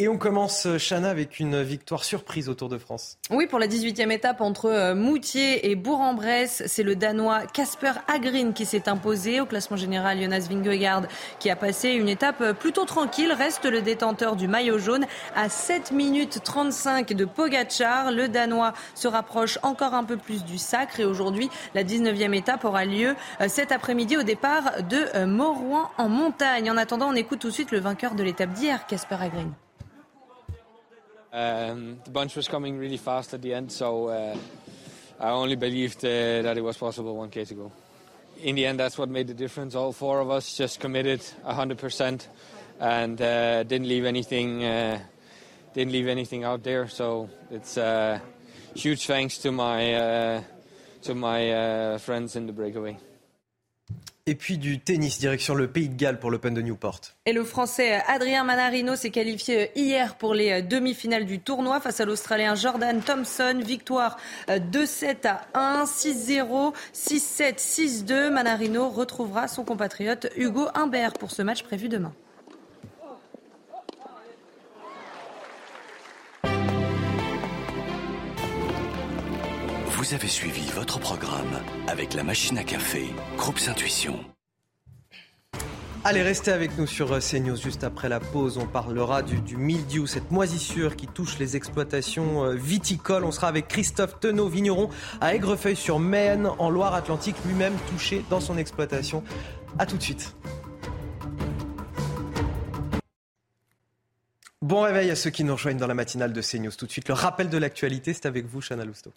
Et 0.00 0.08
on 0.08 0.18
commence, 0.18 0.66
Chana, 0.76 1.08
avec 1.08 1.38
une 1.38 1.62
victoire 1.62 2.02
surprise 2.02 2.48
au 2.48 2.54
Tour 2.54 2.68
de 2.68 2.78
France. 2.78 3.16
Oui, 3.30 3.46
pour 3.46 3.60
la 3.60 3.68
18e 3.68 4.10
étape 4.10 4.40
entre 4.40 4.64
euh, 4.64 4.92
Moutier 4.96 5.70
et 5.70 5.76
Bourg-en-Bresse, 5.76 6.64
c'est 6.66 6.82
le 6.82 6.96
Danois 6.96 7.42
Casper 7.46 7.92
Agrin 8.08 8.50
qui 8.50 8.64
s'est 8.64 8.88
imposé. 8.88 9.40
Au 9.40 9.46
classement 9.46 9.76
général, 9.76 10.20
Jonas 10.20 10.48
Vingegaard 10.50 11.02
qui 11.38 11.48
a 11.48 11.54
passé 11.54 11.90
une 11.90 12.08
étape 12.08 12.40
euh, 12.40 12.52
plutôt 12.54 12.86
tranquille. 12.86 13.30
Reste 13.30 13.66
le 13.66 13.82
détenteur 13.82 14.34
du 14.34 14.48
maillot 14.48 14.78
jaune 14.78 15.06
à 15.36 15.48
7 15.48 15.92
minutes 15.92 16.40
35 16.42 17.12
de 17.12 17.24
Pogachar. 17.24 18.10
Le 18.10 18.26
Danois 18.26 18.74
se 18.96 19.06
rapproche 19.06 19.60
encore 19.62 19.94
un 19.94 20.02
peu 20.02 20.16
plus 20.16 20.44
du 20.44 20.58
sacre 20.58 20.98
et 20.98 21.04
aujourd'hui, 21.04 21.50
la 21.76 21.84
19e 21.84 22.34
étape 22.34 22.64
aura 22.64 22.84
lieu 22.84 23.14
euh, 23.40 23.46
cet 23.46 23.70
après-midi 23.70 24.16
au 24.16 24.24
départ 24.24 24.82
de 24.90 25.24
Morouan 25.24 25.88
en 25.98 26.08
montagne. 26.08 26.68
En 26.68 26.76
attendant, 26.76 27.10
on 27.10 27.14
écoute 27.14 27.38
tout 27.38 27.50
de 27.50 27.52
suite 27.52 27.70
le 27.70 27.78
vainqueur 27.78 28.16
de 28.16 28.24
l'étape 28.24 28.52
d'hier, 28.54 28.88
Casper 28.88 29.18
Agrin. 29.20 29.52
Um, 31.34 31.98
the 32.04 32.12
bunch 32.12 32.36
was 32.36 32.46
coming 32.46 32.78
really 32.78 32.96
fast 32.96 33.34
at 33.34 33.42
the 33.42 33.54
end, 33.54 33.72
so 33.72 34.06
uh, 34.06 34.36
I 35.18 35.30
only 35.30 35.56
believed 35.56 36.04
uh, 36.04 36.42
that 36.42 36.56
it 36.56 36.60
was 36.62 36.76
possible 36.76 37.16
1k 37.16 37.48
to 37.48 37.54
go. 37.54 37.72
In 38.40 38.54
the 38.54 38.66
end, 38.66 38.78
that's 38.78 38.96
what 38.96 39.08
made 39.08 39.26
the 39.26 39.34
difference. 39.34 39.74
All 39.74 39.92
four 39.92 40.20
of 40.20 40.30
us 40.30 40.56
just 40.56 40.78
committed 40.78 41.20
100% 41.44 42.26
and 42.78 43.20
uh, 43.20 43.64
didn't 43.64 43.88
leave 43.88 44.04
anything 44.04 44.64
uh, 44.64 45.00
didn't 45.72 45.90
leave 45.90 46.06
anything 46.06 46.44
out 46.44 46.62
there. 46.62 46.86
So 46.86 47.28
it's 47.50 47.76
uh, 47.76 48.20
huge 48.76 49.04
thanks 49.06 49.38
to 49.38 49.50
my 49.50 49.94
uh, 49.94 50.42
to 51.02 51.14
my 51.16 51.98
friends 51.98 52.36
in 52.36 52.46
the 52.46 52.52
breakaway. 52.52 52.96
Et 54.26 54.36
puis 54.36 54.56
du 54.56 54.80
tennis, 54.80 55.18
direction 55.18 55.54
le 55.54 55.68
Pays 55.68 55.90
de 55.90 55.96
Galles 55.96 56.18
pour 56.18 56.30
l'Open 56.30 56.54
de 56.54 56.62
Newport. 56.62 56.98
Et 57.26 57.34
le 57.34 57.44
Français 57.44 58.00
Adrien 58.08 58.42
Manarino 58.42 58.96
s'est 58.96 59.10
qualifié 59.10 59.70
hier 59.76 60.14
pour 60.16 60.32
les 60.32 60.62
demi-finales 60.62 61.26
du 61.26 61.40
tournoi 61.40 61.78
face 61.78 62.00
à 62.00 62.06
l'Australien 62.06 62.54
Jordan 62.54 63.02
Thompson. 63.02 63.60
Victoire 63.62 64.16
2-7 64.48 65.26
à 65.26 65.42
1, 65.52 65.84
6-0, 65.84 66.72
6-7, 66.94 67.58
6-2. 68.06 68.30
Manarino 68.30 68.88
retrouvera 68.88 69.46
son 69.46 69.62
compatriote 69.62 70.28
Hugo 70.38 70.68
Humbert 70.74 71.12
pour 71.12 71.30
ce 71.30 71.42
match 71.42 71.62
prévu 71.62 71.90
demain. 71.90 72.14
Vous 80.04 80.12
avez 80.12 80.28
suivi 80.28 80.70
votre 80.72 81.00
programme 81.00 81.62
avec 81.88 82.12
la 82.12 82.24
machine 82.24 82.58
à 82.58 82.62
café, 82.62 83.06
Groupe 83.38 83.58
Intuition. 83.66 84.22
Allez, 86.04 86.20
restez 86.20 86.52
avec 86.52 86.76
nous 86.76 86.86
sur 86.86 87.10
euh, 87.10 87.20
CNews. 87.20 87.56
Juste 87.56 87.84
après 87.84 88.10
la 88.10 88.20
pause, 88.20 88.58
on 88.58 88.66
parlera 88.66 89.22
du, 89.22 89.40
du 89.40 89.56
mildiou, 89.56 90.06
cette 90.06 90.30
moisissure 90.30 90.96
qui 90.96 91.06
touche 91.06 91.38
les 91.38 91.56
exploitations 91.56 92.44
euh, 92.44 92.54
viticoles. 92.54 93.24
On 93.24 93.30
sera 93.30 93.48
avec 93.48 93.66
Christophe 93.66 94.20
Tenot, 94.20 94.46
vigneron 94.46 94.90
à 95.22 95.34
Aigrefeuille-sur-Maine, 95.34 96.48
en 96.58 96.68
Loire-Atlantique, 96.68 97.36
lui-même 97.46 97.74
touché 97.90 98.26
dans 98.28 98.40
son 98.40 98.58
exploitation. 98.58 99.24
A 99.78 99.86
tout 99.86 99.96
de 99.96 100.02
suite. 100.02 100.36
Bon 104.60 104.82
réveil 104.82 105.10
à 105.10 105.16
ceux 105.16 105.30
qui 105.30 105.44
nous 105.44 105.54
rejoignent 105.54 105.80
dans 105.80 105.86
la 105.86 105.94
matinale 105.94 106.34
de 106.34 106.42
CNews. 106.42 106.72
Tout 106.72 106.84
de 106.84 106.92
suite, 106.92 107.08
le 107.08 107.14
rappel 107.14 107.48
de 107.48 107.56
l'actualité, 107.56 108.12
c'est 108.12 108.26
avec 108.26 108.44
vous, 108.44 108.60
Chana 108.60 108.84
Lousteau. 108.84 109.14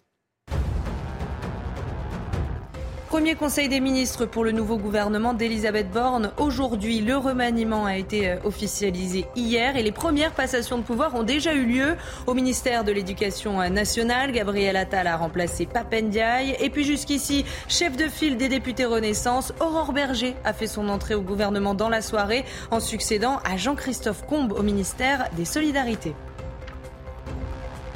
Premier 3.18 3.34
conseil 3.34 3.68
des 3.68 3.80
ministres 3.80 4.28
pour 4.28 4.44
le 4.44 4.52
nouveau 4.52 4.78
gouvernement 4.78 5.34
d'Elisabeth 5.34 5.90
Borne. 5.90 6.30
Aujourd'hui, 6.38 7.02
le 7.02 7.18
remaniement 7.18 7.88
a 7.88 7.98
été 7.98 8.30
euh, 8.30 8.36
officialisé 8.44 9.26
hier 9.36 9.76
et 9.76 9.82
les 9.82 9.92
premières 9.92 10.34
passations 10.34 10.78
de 10.78 10.84
pouvoir 10.84 11.16
ont 11.16 11.24
déjà 11.24 11.56
eu 11.56 11.66
lieu. 11.66 11.96
Au 12.28 12.36
ministère 12.36 12.84
de 12.84 12.92
l'Éducation 12.92 13.68
nationale, 13.72 14.32
Gabriel 14.32 14.78
Attal 14.78 15.08
a 15.08 15.18
remplacé 15.18 15.66
Papendiaï. 15.66 16.56
Et 16.60 16.70
puis 16.70 16.84
jusqu'ici, 16.84 17.44
chef 17.68 17.98
de 17.98 18.08
file 18.08 18.38
des 18.38 18.50
députés 18.50 18.86
Renaissance, 18.86 19.52
Aurore 19.60 19.94
Berger 19.94 20.36
a 20.44 20.54
fait 20.54 20.68
son 20.68 20.88
entrée 20.88 21.16
au 21.16 21.22
gouvernement 21.22 21.74
dans 21.74 21.90
la 21.90 22.04
soirée 22.04 22.46
en 22.70 22.80
succédant 22.80 23.40
à 23.52 23.58
Jean-Christophe 23.58 24.28
Combe 24.28 24.52
au 24.52 24.62
ministère 24.62 25.28
des 25.36 25.46
Solidarités. 25.46 26.14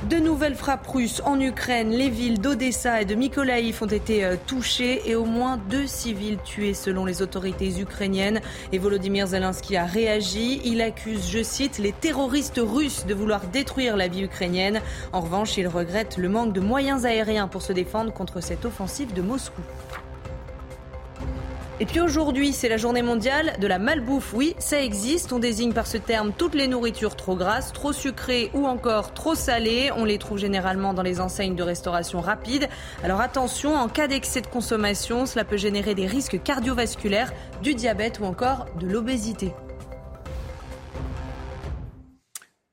De 0.10 0.18
nouvelles 0.18 0.56
frappes 0.56 0.88
russes 0.88 1.22
en 1.26 1.40
Ukraine. 1.40 1.92
Les 1.92 2.10
villes 2.10 2.42
d'Odessa 2.42 3.04
et 3.04 3.06
de 3.06 3.14
Mykolaiv 3.14 3.84
ont 3.84 3.86
été 3.86 4.26
euh, 4.26 4.36
touchées 4.48 5.08
et 5.08 5.14
au 5.14 5.26
moins 5.26 5.58
deux 5.70 5.86
civils 5.86 6.40
tués 6.44 6.74
selon 6.74 7.06
les 7.06 7.22
autorités 7.22 7.80
ukrainiennes. 7.80 8.42
Et 8.72 8.80
Volodymyr 8.80 9.28
Zelensky 9.28 9.78
a 9.78 9.86
réagi. 9.86 10.60
Il 10.66 10.82
accuse, 10.82 11.30
je 11.30 11.44
cite, 11.44 11.78
les 11.78 11.92
terroristes 11.92 12.60
russes 12.60 13.06
de 13.06 13.14
vouloir 13.14 13.42
détruire 13.46 13.96
la 13.96 14.08
vie 14.08 14.24
ukrainienne. 14.24 14.82
En 15.14 15.22
revanche, 15.22 15.56
il 15.58 15.68
regrette 15.68 16.18
le 16.18 16.30
manque 16.30 16.52
de 16.52 16.62
moyens 16.62 17.06
aériens 17.06 17.48
pour 17.48 17.62
se 17.62 17.72
défendre 17.72 18.12
contre 18.12 18.42
cette 18.42 18.66
offensive 18.66 19.14
de 19.14 19.22
Moscou. 19.22 19.62
Et 21.82 21.86
puis 21.88 22.00
aujourd'hui, 22.00 22.54
c'est 22.54 22.70
la 22.70 22.78
journée 22.78 23.02
mondiale 23.02 23.54
de 23.60 23.66
la 23.66 23.80
malbouffe. 23.80 24.36
Oui, 24.36 24.56
ça 24.60 24.80
existe. 24.80 25.34
On 25.34 25.40
désigne 25.40 25.74
par 25.74 25.88
ce 25.88 25.98
terme 25.98 26.32
toutes 26.32 26.54
les 26.54 26.68
nourritures 26.68 27.16
trop 27.16 27.36
grasses, 27.36 27.74
trop 27.74 27.92
sucrées 27.92 28.52
ou 28.54 28.68
encore 28.68 29.16
trop 29.16 29.34
salées. 29.34 29.90
On 29.98 30.06
les 30.06 30.20
trouve 30.20 30.38
généralement 30.38 30.94
dans 30.94 31.02
les 31.02 31.20
enseignes 31.20 31.56
de 31.56 31.64
restauration 31.64 32.20
rapide. 32.20 32.70
Alors 33.04 33.20
attention, 33.20 33.74
en 33.74 33.88
cas 33.88 34.06
d'excès 34.06 34.42
de 34.42 34.48
consommation, 34.48 35.26
cela 35.26 35.44
peut 35.44 35.58
générer 35.58 35.96
des 35.96 36.06
risques 36.06 36.44
cardiovasculaires, 36.44 37.34
du 37.64 37.74
diabète 37.74 38.20
ou 38.20 38.26
encore 38.26 38.68
de 38.80 38.86
l'obésité. 38.86 39.52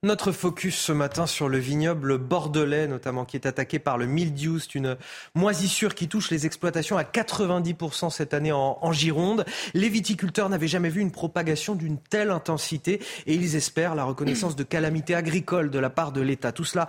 Notre 0.04 0.30
focus 0.30 0.76
ce 0.76 0.92
matin 0.92 1.26
sur 1.26 1.48
le 1.48 1.58
vignoble 1.58 2.18
bordelais, 2.18 2.86
notamment, 2.86 3.24
qui 3.24 3.36
est 3.36 3.46
attaqué 3.46 3.80
par 3.80 3.98
le 3.98 4.06
mildiou. 4.06 4.60
C'est 4.60 4.76
une 4.76 4.96
moisissure 5.34 5.96
qui 5.96 6.06
touche 6.06 6.30
les 6.30 6.46
exploitations 6.46 6.96
à 6.96 7.02
90% 7.02 8.08
cette 8.08 8.32
année 8.32 8.52
en, 8.52 8.92
Gironde. 8.92 9.44
Les 9.74 9.88
viticulteurs 9.88 10.50
n'avaient 10.50 10.68
jamais 10.68 10.88
vu 10.88 11.00
une 11.00 11.10
propagation 11.10 11.74
d'une 11.74 11.98
telle 11.98 12.30
intensité 12.30 13.02
et 13.26 13.34
ils 13.34 13.56
espèrent 13.56 13.96
la 13.96 14.04
reconnaissance 14.04 14.54
de 14.54 14.62
calamité 14.62 15.16
agricole 15.16 15.68
de 15.68 15.80
la 15.80 15.90
part 15.90 16.12
de 16.12 16.20
l'État. 16.20 16.52
Tout 16.52 16.64
cela 16.64 16.86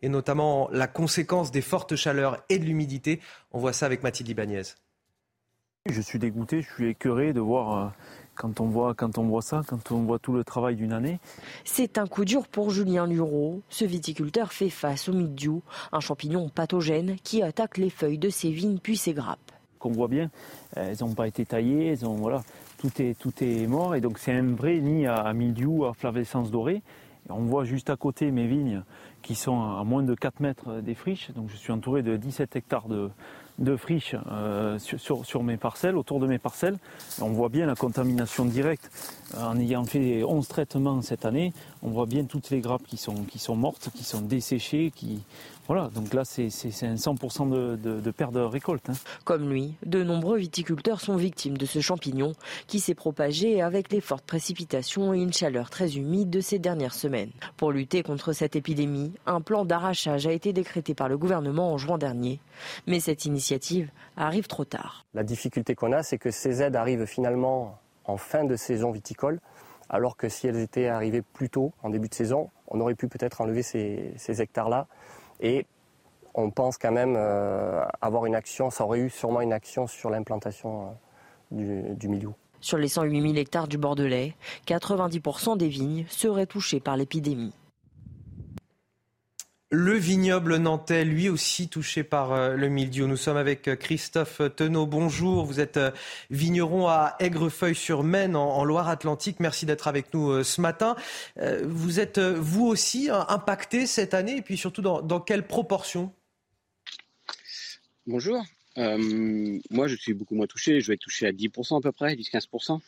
est 0.00 0.08
notamment 0.08 0.68
la 0.70 0.86
conséquence 0.86 1.50
des 1.50 1.62
fortes 1.62 1.96
chaleurs 1.96 2.44
et 2.48 2.60
de 2.60 2.64
l'humidité. 2.64 3.20
On 3.50 3.58
voit 3.58 3.72
ça 3.72 3.86
avec 3.86 4.04
Mathilde 4.04 4.28
Ibanez. 4.28 4.62
Je 5.86 6.00
suis 6.00 6.20
dégoûté, 6.20 6.62
je 6.62 6.72
suis 6.72 6.86
écœuré 6.86 7.32
de 7.32 7.40
voir 7.40 7.76
euh, 7.76 7.90
quand 8.34 8.60
on 8.60 8.66
voit, 8.66 8.94
quand 8.94 9.18
on 9.18 9.24
voit 9.24 9.42
ça, 9.42 9.62
quand 9.66 9.92
on 9.92 10.02
voit 10.02 10.18
tout 10.18 10.32
le 10.32 10.44
travail 10.44 10.76
d'une 10.76 10.92
année. 10.92 11.18
C'est 11.64 11.98
un 11.98 12.06
coup 12.06 12.24
dur 12.24 12.48
pour 12.48 12.70
Julien 12.70 13.06
Lureau. 13.06 13.62
Ce 13.68 13.84
viticulteur 13.84 14.52
fait 14.52 14.70
face 14.70 15.08
au 15.08 15.12
mildiou, 15.12 15.62
un 15.92 16.00
champignon 16.00 16.48
pathogène 16.48 17.16
qui 17.22 17.42
attaque 17.42 17.78
les 17.78 17.90
feuilles 17.90 18.18
de 18.18 18.30
ses 18.30 18.50
vignes 18.50 18.78
puis 18.78 18.96
ses 18.96 19.12
grappes. 19.12 19.38
Qu'on 19.78 19.90
voit 19.90 20.08
bien, 20.08 20.30
elles 20.76 20.98
n'ont 21.00 21.14
pas 21.14 21.26
été 21.26 21.44
taillées, 21.44 21.88
elles 21.88 22.06
ont, 22.06 22.14
voilà, 22.14 22.42
tout, 22.78 22.90
est, 23.02 23.18
tout 23.18 23.32
est 23.40 23.66
mort. 23.66 23.94
Et 23.94 24.00
donc 24.00 24.18
c'est 24.18 24.32
un 24.32 24.54
vrai 24.54 24.78
nid 24.78 25.06
à, 25.06 25.32
mildiou, 25.32 25.84
à 25.84 25.92
flavescence 25.92 26.50
dorée. 26.50 26.82
Et 27.28 27.32
on 27.32 27.44
voit 27.44 27.64
juste 27.64 27.90
à 27.90 27.96
côté 27.96 28.30
mes 28.30 28.46
vignes 28.46 28.82
qui 29.22 29.34
sont 29.34 29.60
à 29.60 29.82
moins 29.84 30.02
de 30.02 30.14
4 30.14 30.40
mètres 30.40 30.80
des 30.80 30.94
friches. 30.94 31.30
Donc 31.32 31.50
je 31.50 31.56
suis 31.56 31.72
entouré 31.72 32.02
de 32.02 32.16
17 32.16 32.56
hectares 32.56 32.88
de, 32.88 33.10
de 33.58 33.76
friches 33.76 34.16
euh, 34.30 34.78
sur, 34.78 35.24
sur, 35.24 35.42
mes 35.42 35.56
parcelles, 35.56 35.96
autour 35.96 36.20
de 36.20 36.26
mes 36.26 36.38
parcelles. 36.38 36.78
On 37.20 37.30
voit 37.30 37.48
bien 37.48 37.66
la 37.66 37.74
contamination 37.74 38.44
directe. 38.44 38.90
En 39.38 39.58
ayant 39.58 39.84
fait 39.84 40.22
11 40.22 40.46
traitements 40.46 41.00
cette 41.02 41.24
année, 41.24 41.52
on 41.82 41.90
voit 41.90 42.06
bien 42.06 42.24
toutes 42.24 42.50
les 42.50 42.60
grappes 42.60 42.86
qui 42.86 42.96
sont, 42.96 43.24
qui 43.24 43.38
sont 43.38 43.56
mortes, 43.56 43.88
qui 43.94 44.04
sont 44.04 44.20
desséchées, 44.20 44.92
qui, 44.94 45.22
voilà, 45.68 45.88
donc 45.94 46.12
là, 46.12 46.24
c'est 46.24 46.48
un 46.82 46.96
100% 46.96 47.48
de, 47.48 47.76
de, 47.76 48.00
de, 48.00 48.10
perte 48.10 48.32
de 48.32 48.40
récolte. 48.40 48.90
Hein. 48.90 48.94
Comme 49.24 49.48
lui, 49.48 49.74
de 49.86 50.02
nombreux 50.02 50.36
viticulteurs 50.36 51.00
sont 51.00 51.16
victimes 51.16 51.56
de 51.56 51.66
ce 51.66 51.80
champignon 51.80 52.32
qui 52.66 52.80
s'est 52.80 52.94
propagé 52.94 53.62
avec 53.62 53.90
les 53.92 54.00
fortes 54.00 54.24
précipitations 54.26 55.14
et 55.14 55.20
une 55.20 55.32
chaleur 55.32 55.70
très 55.70 55.96
humide 55.96 56.30
de 56.30 56.40
ces 56.40 56.58
dernières 56.58 56.94
semaines. 56.94 57.30
Pour 57.56 57.72
lutter 57.72 58.02
contre 58.02 58.32
cette 58.32 58.56
épidémie, 58.56 59.12
un 59.26 59.40
plan 59.40 59.64
d'arrachage 59.64 60.26
a 60.26 60.32
été 60.32 60.52
décrété 60.52 60.94
par 60.94 61.08
le 61.08 61.16
gouvernement 61.16 61.72
en 61.72 61.78
juin 61.78 61.96
dernier. 61.96 62.40
Mais 62.86 63.00
cette 63.00 63.24
initiative 63.24 63.88
arrive 64.16 64.48
trop 64.48 64.64
tard. 64.64 65.06
La 65.14 65.22
difficulté 65.22 65.74
qu'on 65.74 65.92
a, 65.92 66.02
c'est 66.02 66.18
que 66.18 66.30
ces 66.30 66.60
aides 66.60 66.76
arrivent 66.76 67.06
finalement 67.06 67.78
en 68.04 68.16
fin 68.16 68.44
de 68.44 68.56
saison 68.56 68.90
viticole 68.90 69.40
alors 69.92 70.16
que 70.16 70.28
si 70.28 70.48
elles 70.48 70.58
étaient 70.58 70.88
arrivées 70.88 71.22
plus 71.22 71.50
tôt, 71.50 71.72
en 71.82 71.90
début 71.90 72.08
de 72.08 72.14
saison, 72.14 72.50
on 72.66 72.80
aurait 72.80 72.94
pu 72.94 73.08
peut-être 73.08 73.42
enlever 73.42 73.62
ces, 73.62 74.40
hectares-là 74.40 74.86
et 75.40 75.66
on 76.34 76.50
pense 76.50 76.78
quand 76.78 76.92
même 76.92 77.14
euh, 77.16 77.84
avoir 78.00 78.24
une 78.24 78.34
action, 78.34 78.70
ça 78.70 78.84
aurait 78.84 79.00
eu 79.00 79.10
sûrement 79.10 79.42
une 79.42 79.52
action 79.52 79.86
sur 79.86 80.08
l'implantation 80.08 80.96
euh, 81.52 81.94
du, 81.94 82.08
milieu. 82.08 82.30
Sur 82.62 82.78
les 82.78 82.88
108 82.88 83.20
000 83.20 83.34
hectares 83.34 83.68
du 83.68 83.76
Bordelais, 83.76 84.34
90% 84.66 85.58
des 85.58 85.68
vignes 85.68 86.06
seraient 86.08 86.46
touchées 86.46 86.80
par 86.80 86.96
l'épidémie. 86.96 87.52
Le 89.74 89.94
vignoble 89.94 90.56
nantais, 90.56 91.02
lui 91.04 91.30
aussi 91.30 91.68
touché 91.68 92.04
par 92.04 92.32
euh, 92.32 92.56
le 92.56 92.68
mildiou. 92.68 93.06
Nous 93.06 93.16
sommes 93.16 93.38
avec 93.38 93.62
Christophe 93.78 94.42
Tenot. 94.54 94.86
Bonjour, 94.86 95.46
vous 95.46 95.60
êtes 95.60 95.80
vigneron 96.30 96.88
à 96.88 97.16
Aigrefeuille-sur-Maine 97.18 98.36
en 98.36 98.64
Loire-Atlantique. 98.64 99.40
Merci 99.40 99.64
d'être 99.64 99.88
avec 99.88 100.12
nous 100.12 100.44
ce 100.44 100.60
matin. 100.60 100.94
Vous 101.64 102.00
êtes 102.00 102.18
vous 102.18 102.66
aussi 102.66 103.08
impacté 103.10 103.86
cette 103.86 104.12
année 104.12 104.36
et 104.36 104.42
puis 104.42 104.58
surtout 104.58 104.82
dans, 104.82 105.00
dans 105.00 105.20
quelle 105.20 105.46
proportion? 105.46 106.12
Bonjour. 108.06 108.44
Euh, 108.78 109.58
moi, 109.70 109.86
je 109.86 109.96
suis 109.96 110.14
beaucoup 110.14 110.34
moins 110.34 110.46
touché. 110.46 110.80
Je 110.80 110.88
vais 110.88 110.94
être 110.94 111.00
touché 111.00 111.26
à 111.26 111.32
10% 111.32 111.78
à 111.78 111.80
peu 111.80 111.92
près, 111.92 112.14
10-15%. 112.14 112.80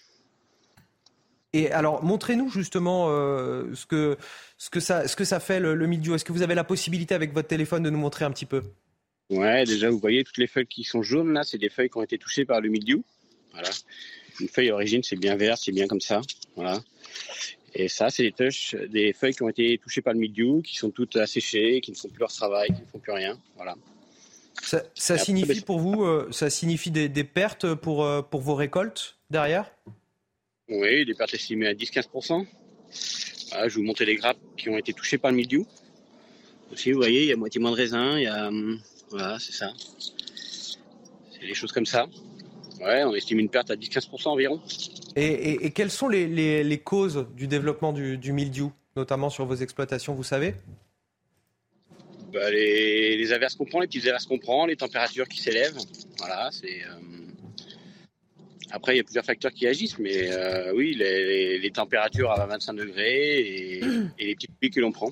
Et 1.55 1.71
alors, 1.71 2.03
montrez-nous 2.03 2.51
justement 2.51 3.07
euh, 3.11 3.73
ce, 3.75 3.87
que, 3.87 4.19
ce, 4.59 4.71
que 4.71 4.81
ça, 4.81 5.07
ce 5.07 5.15
que 5.15 5.25
ça 5.25 5.39
fait 5.39 5.61
le, 5.61 5.77
le 5.77 5.87
mildiou. 5.87 6.17
Est-ce 6.17 6.25
que 6.25 6.33
vous 6.33 6.43
avez 6.43 6.57
la 6.57 6.65
possibilité 6.65 7.15
avec 7.15 7.33
votre 7.33 7.47
téléphone 7.47 7.85
de 7.85 7.91
nous 7.91 7.99
montrer 7.99 8.25
un 8.25 8.33
petit 8.33 8.45
peu? 8.45 8.65
Ouais, 9.31 9.65
déjà, 9.65 9.89
vous 9.89 10.01
voyez 10.01 10.25
toutes 10.25 10.39
les 10.39 10.49
feuilles 10.49 10.67
qui 10.67 10.83
sont 10.83 11.05
jaunes 11.05 11.33
là, 11.33 11.45
c'est 11.45 11.57
des 11.57 11.69
feuilles 11.69 11.89
qui 11.89 11.97
ont 11.97 12.03
été 12.03 12.19
touchées 12.19 12.45
par 12.45 12.61
le 12.61 12.71
mildiou. 12.71 13.05
Voilà. 13.53 13.71
Une 14.41 14.49
feuille 14.49 14.69
d'origine, 14.69 15.05
c'est 15.05 15.15
bien 15.15 15.37
vert, 15.37 15.57
c'est 15.57 15.71
bien 15.71 15.87
comme 15.87 16.01
ça. 16.01 16.23
Voilà. 16.57 16.83
Et 17.73 17.87
ça, 17.87 18.11
c'est 18.11 18.35
des, 18.37 18.89
des 18.89 19.13
feuilles 19.13 19.35
qui 19.35 19.45
ont 19.45 19.49
été 19.49 19.79
touchées 19.79 20.03
par 20.03 20.13
le 20.13 20.19
mildiou, 20.19 20.61
qui 20.61 20.75
sont 20.75 20.91
toutes 20.91 21.15
asséchées, 21.15 21.81
qui 21.81 21.93
ne 21.93 21.97
font 21.97 22.09
plus 22.09 22.19
leur 22.19 22.33
travail, 22.33 22.67
qui 22.71 22.83
ne 22.83 22.87
font 22.87 22.99
plus 22.99 23.13
rien. 23.13 23.39
Voilà. 23.55 23.77
Ça, 24.95 25.19
signifie 25.19 25.61
pour 25.61 25.79
vous, 25.79 26.03
euh, 26.03 26.29
ça 26.33 26.51
signifie 26.51 26.91
des, 26.91 27.25
pertes 27.25 27.75
pour, 27.75 28.05
euh, 28.05 28.23
pour 28.23 28.41
vos 28.41 28.57
récoltes 28.57 29.19
derrière? 29.31 29.71
Oui, 30.69 31.05
des 31.05 31.15
pertes 31.15 31.35
estimées 31.35 31.67
à 31.67 31.75
10-15%. 31.75 32.47
je 33.67 33.75
vous 33.75 33.83
montrer 33.83 34.07
les 34.07 34.17
grappes 34.17 34.39
qui 34.57 34.69
ont 34.69 34.79
été 34.79 34.93
touchées 34.93 35.19
par 35.19 35.31
le 35.31 35.37
mildiou. 35.37 35.67
Aussi, 36.73 36.93
vous 36.93 36.99
voyez, 36.99 37.23
il 37.23 37.29
y 37.29 37.33
a 37.33 37.37
moitié 37.37 37.61
moins 37.61 37.71
de 37.71 37.77
raisin, 37.77 38.19
il 38.19 38.25
y 38.25 38.27
a, 38.27 38.49
hum, 38.49 38.81
voilà, 39.11 39.39
c'est 39.39 39.53
ça. 39.53 39.73
C'est 41.31 41.47
des 41.47 41.55
choses 41.55 41.73
comme 41.73 41.87
ça. 41.87 42.07
Ouais, 42.81 43.05
on 43.05 43.15
estime 43.15 43.39
une 43.39 43.49
perte 43.49 43.71
à 43.71 43.77
10-15% 43.77 44.29
environ. 44.29 44.61
Et, 45.17 45.71
quelles 45.71 45.91
sont 45.91 46.09
les, 46.09 46.81
causes 46.83 47.27
du 47.37 47.47
développement 47.47 47.93
du, 47.93 48.19
du 48.19 48.33
mildiou, 48.33 48.73
notamment 48.97 49.31
sur 49.31 49.45
vos 49.47 49.55
exploitations, 49.55 50.15
vous 50.15 50.25
savez? 50.25 50.55
Bah, 52.33 52.51
les, 52.51 53.33
averses 53.33 53.55
qu'on 53.55 53.65
prend, 53.65 53.81
les 53.81 53.87
petites 53.87 54.07
averses 54.07 54.27
qu'on 54.27 54.39
prend, 54.39 54.67
les 54.67 54.77
températures 54.77 55.29
qui 55.29 55.41
s'élèvent. 55.41 55.79
Voilà, 56.19 56.51
c'est. 56.51 56.83
Euh, 56.83 57.24
après, 58.71 58.95
il 58.95 58.97
y 58.99 59.01
a 59.01 59.05
plusieurs 59.05 59.25
facteurs 59.25 59.53
qui 59.53 59.67
agissent, 59.67 59.99
mais 59.99 60.33
euh, 60.33 60.73
oui, 60.75 60.95
les, 60.95 61.71
températures 61.71 62.31
à 62.31 62.47
25 62.47 62.75
degrés 62.75 63.39
et, 64.19 64.27
les 64.27 64.35
petits 64.35 64.49
pluies 64.49 64.71
que 64.71 64.81
l'on 64.81 64.93
prend. 64.93 65.11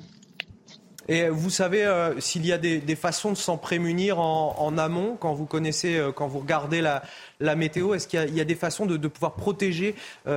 Et 1.09 1.29
vous 1.29 1.51
savez 1.51 1.85
euh, 1.85 2.19
s'il 2.21 2.47
y 2.47 2.53
a 2.53 2.59
des, 2.59 2.97
façons 2.97 3.31
de 3.31 3.37
s'en 3.37 3.59
prémunir 3.59 4.21
en, 4.21 4.79
amont 4.79 5.17
quand 5.17 5.35
vous 5.35 5.47
connaissez, 5.47 6.01
quand 6.15 6.29
vous 6.29 6.38
regardez 6.38 6.81
la, 6.81 7.57
météo 7.57 7.95
Est-ce 7.95 8.07
qu'il 8.07 8.35
y, 8.35 8.41
a 8.41 8.45
des 8.45 8.55
façons 8.55 8.87
de, 8.87 9.09
pouvoir 9.09 9.35
protéger 9.35 9.97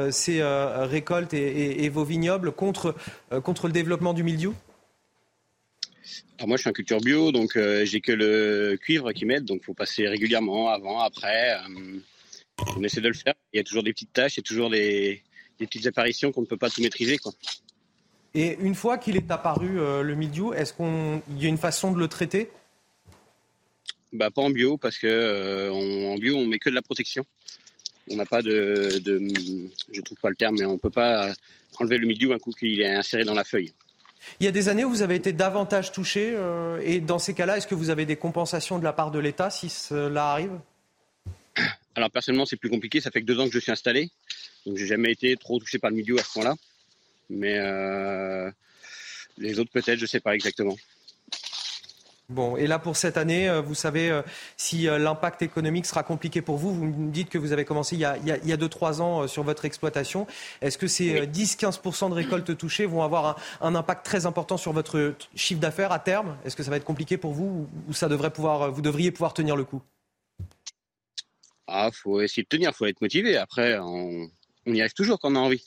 ces 0.09 0.41
récoltes 0.43 1.33
et, 1.33 1.87
vos 1.89 2.03
vignobles 2.03 2.51
contre, 2.51 2.95
contre 3.43 3.67
le 3.67 3.73
développement 3.73 4.13
du 4.13 4.23
mildiou? 4.23 4.55
Moi, 6.45 6.57
je 6.57 6.61
suis 6.61 6.69
en 6.69 6.73
culture 6.73 6.99
bio, 6.99 7.31
donc 7.31 7.55
euh, 7.55 7.85
j'ai 7.85 8.01
que 8.01 8.11
le 8.11 8.77
cuivre 8.79 9.11
qui 9.13 9.25
m'aide, 9.25 9.45
donc 9.45 9.59
il 9.61 9.65
faut 9.65 9.73
passer 9.73 10.07
régulièrement, 10.07 10.69
avant, 10.69 10.99
après. 10.99 11.57
Euh, 12.61 12.63
on 12.77 12.83
essaie 12.83 13.01
de 13.01 13.07
le 13.07 13.13
faire. 13.13 13.33
Il 13.53 13.57
y 13.57 13.59
a 13.59 13.63
toujours 13.63 13.83
des 13.83 13.93
petites 13.93 14.13
tâches, 14.13 14.35
il 14.35 14.39
y 14.39 14.41
a 14.41 14.43
toujours 14.43 14.69
des, 14.69 15.23
petites 15.57 15.87
apparitions 15.87 16.31
qu'on 16.31 16.41
ne 16.41 16.45
peut 16.45 16.57
pas 16.57 16.69
tout 16.69 16.81
maîtriser. 16.81 17.17
Quoi. 17.17 17.33
Et 18.33 18.57
une 18.59 18.75
fois 18.75 18.97
qu'il 18.97 19.15
est 19.15 19.31
apparu, 19.31 19.79
euh, 19.79 20.01
le 20.01 20.15
mildiou, 20.15 20.53
est-ce 20.53 20.73
qu'il 20.73 21.41
y 21.41 21.45
a 21.45 21.49
une 21.49 21.57
façon 21.57 21.91
de 21.91 21.99
le 21.99 22.07
traiter? 22.07 22.49
Bah, 24.13 24.31
Pas 24.31 24.41
en 24.41 24.49
bio, 24.49 24.77
parce 24.77 24.97
que 24.97 25.69
en 25.71 26.15
bio, 26.15 26.37
on 26.37 26.45
met 26.45 26.59
que 26.59 26.69
de 26.69 26.75
la 26.75 26.81
protection. 26.81 27.25
On 28.11 28.15
n'a 28.17 28.25
pas 28.25 28.41
de, 28.41 28.99
de, 29.03 29.19
je 29.91 30.01
trouve 30.01 30.19
pas 30.19 30.29
le 30.29 30.35
terme, 30.35 30.57
mais 30.59 30.65
on 30.65 30.73
ne 30.73 30.77
peut 30.77 30.91
pas 30.91 31.33
enlever 31.79 31.97
le 31.97 32.07
mildiou 32.07 32.33
un 32.33 32.37
coup 32.37 32.51
qu'il 32.51 32.81
est 32.81 32.93
inséré 32.93 33.23
dans 33.23 33.33
la 33.33 33.43
feuille. 33.43 33.73
Il 34.39 34.45
y 34.45 34.47
a 34.47 34.51
des 34.51 34.69
années 34.69 34.83
où 34.83 34.89
vous 34.89 35.01
avez 35.01 35.15
été 35.15 35.33
davantage 35.33 35.91
touché, 35.91 36.33
euh, 36.35 36.81
et 36.83 36.99
dans 36.99 37.19
ces 37.19 37.33
cas-là, 37.33 37.57
est-ce 37.57 37.67
que 37.67 37.75
vous 37.75 37.89
avez 37.89 38.05
des 38.05 38.15
compensations 38.15 38.79
de 38.79 38.83
la 38.83 38.93
part 38.93 39.11
de 39.11 39.19
l'État 39.19 39.49
si 39.49 39.69
cela 39.69 40.31
arrive? 40.31 40.57
Alors 41.95 42.11
personnellement, 42.11 42.45
c'est 42.45 42.57
plus 42.57 42.69
compliqué. 42.69 42.99
Ça 42.99 43.09
fait 43.09 43.21
que 43.21 43.25
deux 43.25 43.39
ans 43.39 43.45
que 43.45 43.53
je 43.53 43.59
suis 43.59 43.71
installé, 43.71 44.09
donc 44.65 44.77
j'ai 44.77 44.87
jamais 44.87 45.11
été 45.11 45.35
trop 45.37 45.59
touché 45.59 45.79
par 45.79 45.89
le 45.89 45.95
milieu 45.95 46.19
à 46.19 46.23
ce 46.23 46.33
point-là. 46.33 46.55
Mais 47.29 47.57
euh, 47.57 48.51
les 49.37 49.59
autres 49.59 49.71
peut-être, 49.71 49.97
je 49.97 50.05
sais 50.05 50.19
pas 50.19 50.35
exactement. 50.35 50.75
Bon, 52.27 52.57
et 52.57 52.65
là 52.65 52.79
pour 52.79 52.97
cette 52.97 53.17
année, 53.17 53.47
euh, 53.47 53.61
vous 53.61 53.75
savez 53.75 54.09
euh, 54.09 54.23
si 54.57 54.85
l'impact 54.85 55.43
économique 55.43 55.85
sera 55.85 56.01
compliqué 56.03 56.41
pour 56.41 56.57
vous. 56.57 56.73
Vous 56.73 56.85
me 56.85 57.11
dites 57.11 57.29
que 57.29 57.37
vous 57.37 57.53
avez 57.53 57.65
commencé 57.65 57.95
il 57.95 58.01
y 58.01 58.05
a, 58.05 58.17
il 58.17 58.49
y 58.49 58.51
a 58.51 58.57
2-3 58.57 58.99
ans 58.99 59.27
sur 59.27 59.43
votre 59.43 59.63
exploitation. 59.63 60.27
Est-ce 60.61 60.77
que 60.77 60.87
ces 60.87 61.27
10-15% 61.27 62.09
de 62.09 62.15
récoltes 62.15 62.57
touchées 62.57 62.87
vont 62.87 63.03
avoir 63.03 63.39
un, 63.61 63.75
impact 63.75 64.03
très 64.05 64.25
important 64.25 64.57
sur 64.57 64.73
votre 64.73 65.13
chiffre 65.35 65.61
d'affaires 65.61 65.91
à 65.91 65.99
terme? 65.99 66.35
Est-ce 66.43 66.57
que 66.57 66.63
ça 66.63 66.71
va 66.71 66.77
être 66.77 66.83
compliqué 66.83 67.17
pour 67.17 67.33
vous 67.33 67.69
ou 67.87 67.93
ça 67.93 68.09
devrait 68.09 68.31
pouvoir, 68.31 68.71
vous 68.71 68.81
devriez 68.81 69.11
pouvoir 69.11 69.33
tenir 69.33 69.55
le 69.55 69.63
coup? 69.63 69.81
Ah, 71.67 71.89
faut 71.91 72.21
essayer 72.21 72.43
de 72.43 72.47
tenir, 72.47 72.75
faut 72.75 72.85
être 72.85 73.01
motivé. 73.01 73.37
Après, 73.37 73.77
on, 73.79 74.29
y 74.67 74.81
arrive 74.81 74.93
toujours 74.93 75.19
quand 75.19 75.31
on 75.31 75.35
a 75.35 75.39
envie. 75.39 75.63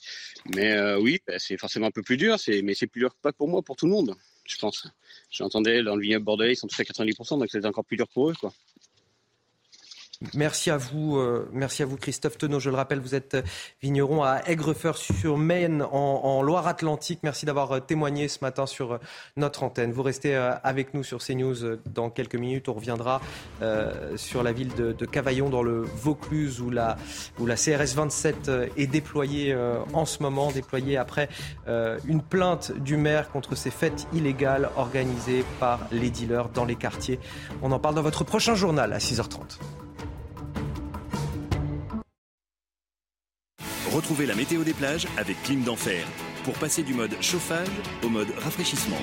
Mais 0.54 0.72
euh, 0.72 0.98
oui, 0.98 1.20
bah, 1.26 1.38
c'est 1.38 1.56
forcément 1.56 1.86
un 1.86 1.90
peu 1.90 2.02
plus 2.02 2.16
dur, 2.16 2.36
mais 2.62 2.74
c'est 2.74 2.86
plus 2.86 3.00
dur 3.00 3.14
pas 3.20 3.32
pour 3.32 3.48
moi, 3.48 3.62
pour 3.62 3.76
tout 3.76 3.86
le 3.86 3.92
monde, 3.92 4.14
je 4.44 4.56
pense. 4.58 4.86
J'entendais 5.30 5.82
dans 5.82 5.96
le 5.96 6.02
vignoble 6.02 6.24
bordelais, 6.24 6.52
ils 6.52 6.56
sont 6.56 6.68
tous 6.68 6.80
à 6.80 6.84
90%, 6.84 7.38
donc 7.38 7.48
c'est 7.50 7.64
encore 7.66 7.84
plus 7.84 7.96
dur 7.96 8.08
pour 8.08 8.30
eux, 8.30 8.34
quoi. 8.34 8.52
Merci 10.34 10.68
à 10.72 10.76
vous, 10.76 11.16
euh, 11.16 11.48
merci 11.52 11.84
à 11.84 11.86
vous 11.86 11.96
Christophe 11.96 12.38
Tenot. 12.38 12.58
Je 12.58 12.70
le 12.70 12.76
rappelle, 12.76 12.98
vous 12.98 13.14
êtes 13.14 13.36
vigneron 13.80 14.24
à 14.24 14.40
Aigrefeur-sur-Maine 14.48 15.84
en, 15.92 16.42
Loire-Atlantique. 16.42 17.20
Merci 17.22 17.46
d'avoir 17.46 17.70
euh, 17.70 17.78
témoigné 17.78 18.26
ce 18.26 18.38
matin 18.42 18.66
sur 18.66 18.94
euh, 18.94 18.98
notre 19.36 19.62
antenne. 19.62 19.92
Vous 19.92 20.02
restez 20.02 20.34
avec 20.34 20.92
nous 20.92 21.04
sur 21.04 21.18
CNews 21.18 21.76
dans 21.94 22.10
quelques 22.10 22.34
minutes. 22.34 22.68
On 22.68 22.72
reviendra 22.72 23.20
sur 24.16 24.42
la 24.42 24.52
ville 24.52 24.74
de, 24.74 25.06
Cavaillon 25.06 25.50
dans 25.50 25.62
le 25.62 25.82
Vaucluse 25.82 26.60
où 26.60 26.70
la, 26.70 26.96
où 27.38 27.46
la 27.46 27.54
CRS 27.54 27.94
27 27.94 28.50
est 28.76 28.86
déployée 28.86 29.56
en 29.92 30.04
ce 30.04 30.22
moment, 30.22 30.50
déployée 30.50 30.96
après 30.96 31.28
une 32.06 32.22
plainte 32.22 32.72
du 32.72 32.96
maire 32.96 33.30
contre 33.30 33.54
ces 33.54 33.70
fêtes 33.70 34.06
illégales 34.12 34.70
organisées 34.76 35.44
par 35.60 35.80
les 35.92 36.10
dealers 36.10 36.48
dans 36.48 36.64
les 36.64 36.76
quartiers. 36.76 37.20
On 37.62 37.72
en 37.72 37.78
parle 37.78 37.94
dans 37.94 38.02
votre 38.02 38.24
prochain 38.24 38.54
journal 38.54 38.92
à 38.92 38.98
6h30. 38.98 39.58
Retrouvez 43.92 44.26
la 44.26 44.34
météo 44.34 44.64
des 44.64 44.74
plages 44.74 45.06
avec 45.16 45.42
Clim 45.44 45.62
d'Enfer 45.62 46.04
pour 46.44 46.54
passer 46.54 46.82
du 46.82 46.92
mode 46.92 47.14
chauffage 47.22 47.68
au 48.04 48.08
mode 48.08 48.28
rafraîchissement. 48.38 48.98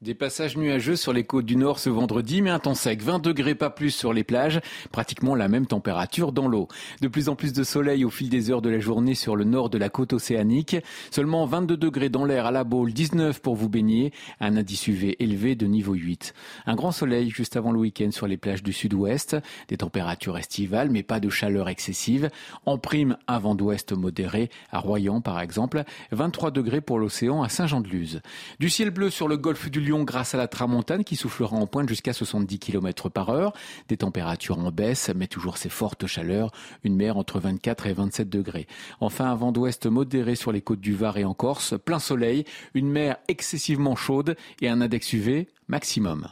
Des 0.00 0.14
passages 0.14 0.56
nuageux 0.56 0.94
sur 0.94 1.12
les 1.12 1.24
côtes 1.24 1.44
du 1.44 1.56
nord 1.56 1.80
ce 1.80 1.90
vendredi, 1.90 2.40
mais 2.40 2.50
un 2.50 2.60
temps 2.60 2.76
sec, 2.76 3.02
20 3.02 3.18
degrés 3.18 3.56
pas 3.56 3.68
plus 3.68 3.90
sur 3.90 4.12
les 4.12 4.22
plages, 4.22 4.60
pratiquement 4.92 5.34
la 5.34 5.48
même 5.48 5.66
température 5.66 6.30
dans 6.30 6.46
l'eau. 6.46 6.68
De 7.00 7.08
plus 7.08 7.28
en 7.28 7.34
plus 7.34 7.52
de 7.52 7.64
soleil 7.64 8.04
au 8.04 8.08
fil 8.08 8.28
des 8.28 8.52
heures 8.52 8.62
de 8.62 8.68
la 8.68 8.78
journée 8.78 9.16
sur 9.16 9.34
le 9.34 9.42
nord 9.42 9.70
de 9.70 9.76
la 9.76 9.88
côte 9.88 10.12
océanique, 10.12 10.76
seulement 11.10 11.46
22 11.46 11.76
degrés 11.76 12.10
dans 12.10 12.24
l'air 12.24 12.46
à 12.46 12.52
la 12.52 12.62
Baule, 12.62 12.92
19 12.92 13.40
pour 13.40 13.56
vous 13.56 13.68
baigner, 13.68 14.12
un 14.38 14.56
indice 14.56 14.86
UV 14.86 15.16
élevé 15.18 15.56
de 15.56 15.66
niveau 15.66 15.94
8. 15.94 16.32
Un 16.66 16.76
grand 16.76 16.92
soleil 16.92 17.30
juste 17.30 17.56
avant 17.56 17.72
le 17.72 17.80
week-end 17.80 18.12
sur 18.12 18.28
les 18.28 18.36
plages 18.36 18.62
du 18.62 18.72
sud-ouest, 18.72 19.36
des 19.66 19.78
températures 19.78 20.38
estivales 20.38 20.90
mais 20.90 21.02
pas 21.02 21.18
de 21.18 21.28
chaleur 21.28 21.68
excessive. 21.68 22.30
En 22.66 22.78
prime, 22.78 23.16
un 23.26 23.40
vent 23.40 23.56
d'ouest 23.56 23.92
modéré, 23.92 24.48
à 24.70 24.78
Royan 24.78 25.20
par 25.20 25.40
exemple, 25.40 25.82
23 26.12 26.52
degrés 26.52 26.82
pour 26.82 27.00
l'océan 27.00 27.42
à 27.42 27.48
Saint-Jean-de-Luz. 27.48 28.20
Du 28.60 28.70
ciel 28.70 28.90
bleu 28.90 29.10
sur 29.10 29.26
le 29.26 29.36
golfe 29.36 29.68
du 29.68 29.87
grâce 29.96 30.34
à 30.34 30.38
la 30.38 30.48
tramontane 30.48 31.04
qui 31.04 31.16
soufflera 31.16 31.56
en 31.56 31.66
pointe 31.66 31.88
jusqu'à 31.88 32.12
70 32.12 32.58
km 32.58 33.08
par 33.08 33.30
heure. 33.30 33.52
Des 33.88 33.96
températures 33.96 34.58
en 34.58 34.70
baisse, 34.70 35.10
mais 35.14 35.26
toujours 35.26 35.56
ces 35.56 35.68
fortes 35.68 36.06
chaleurs. 36.06 36.52
Une 36.84 36.96
mer 36.96 37.16
entre 37.16 37.40
24 37.40 37.86
et 37.86 37.92
27 37.92 38.28
degrés. 38.28 38.66
Enfin, 39.00 39.26
un 39.26 39.34
vent 39.34 39.52
d'ouest 39.52 39.86
modéré 39.86 40.34
sur 40.34 40.52
les 40.52 40.60
côtes 40.60 40.80
du 40.80 40.94
Var 40.94 41.16
et 41.16 41.24
en 41.24 41.34
Corse. 41.34 41.74
Plein 41.84 41.98
soleil, 41.98 42.44
une 42.74 42.88
mer 42.88 43.16
excessivement 43.28 43.96
chaude 43.96 44.36
et 44.60 44.68
un 44.68 44.80
index 44.80 45.12
UV 45.12 45.48
maximum. 45.68 46.28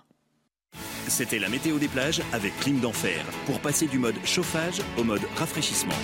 C'était 1.09 1.39
la 1.39 1.49
météo 1.49 1.79
des 1.79 1.89
plages 1.89 2.21
avec 2.33 2.59
Clim 2.61 2.81
d'Enfer 2.81 3.25
pour 3.47 3.61
passer 3.61 3.87
du 3.87 3.99
mode 3.99 4.17
chauffage 4.25 4.83
au 4.99 5.05
mode 5.05 5.23
rafraîchissement. 5.37 5.95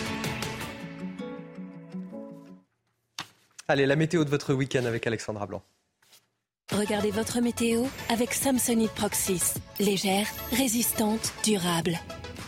Allez, 3.68 3.86
la 3.86 3.96
météo 3.96 4.24
de 4.24 4.30
votre 4.30 4.54
week-end 4.54 4.84
avec 4.84 5.06
Alexandra 5.06 5.46
Blanc. 5.46 5.62
Regardez 6.70 7.10
votre 7.10 7.40
météo 7.40 7.84
avec 8.08 8.32
Samsonite 8.32 8.92
Proxys. 8.92 9.54
Légère, 9.78 10.26
résistante, 10.52 11.32
durable. 11.44 11.98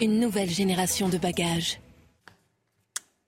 Une 0.00 0.18
nouvelle 0.18 0.48
génération 0.48 1.08
de 1.08 1.18
bagages. 1.18 1.78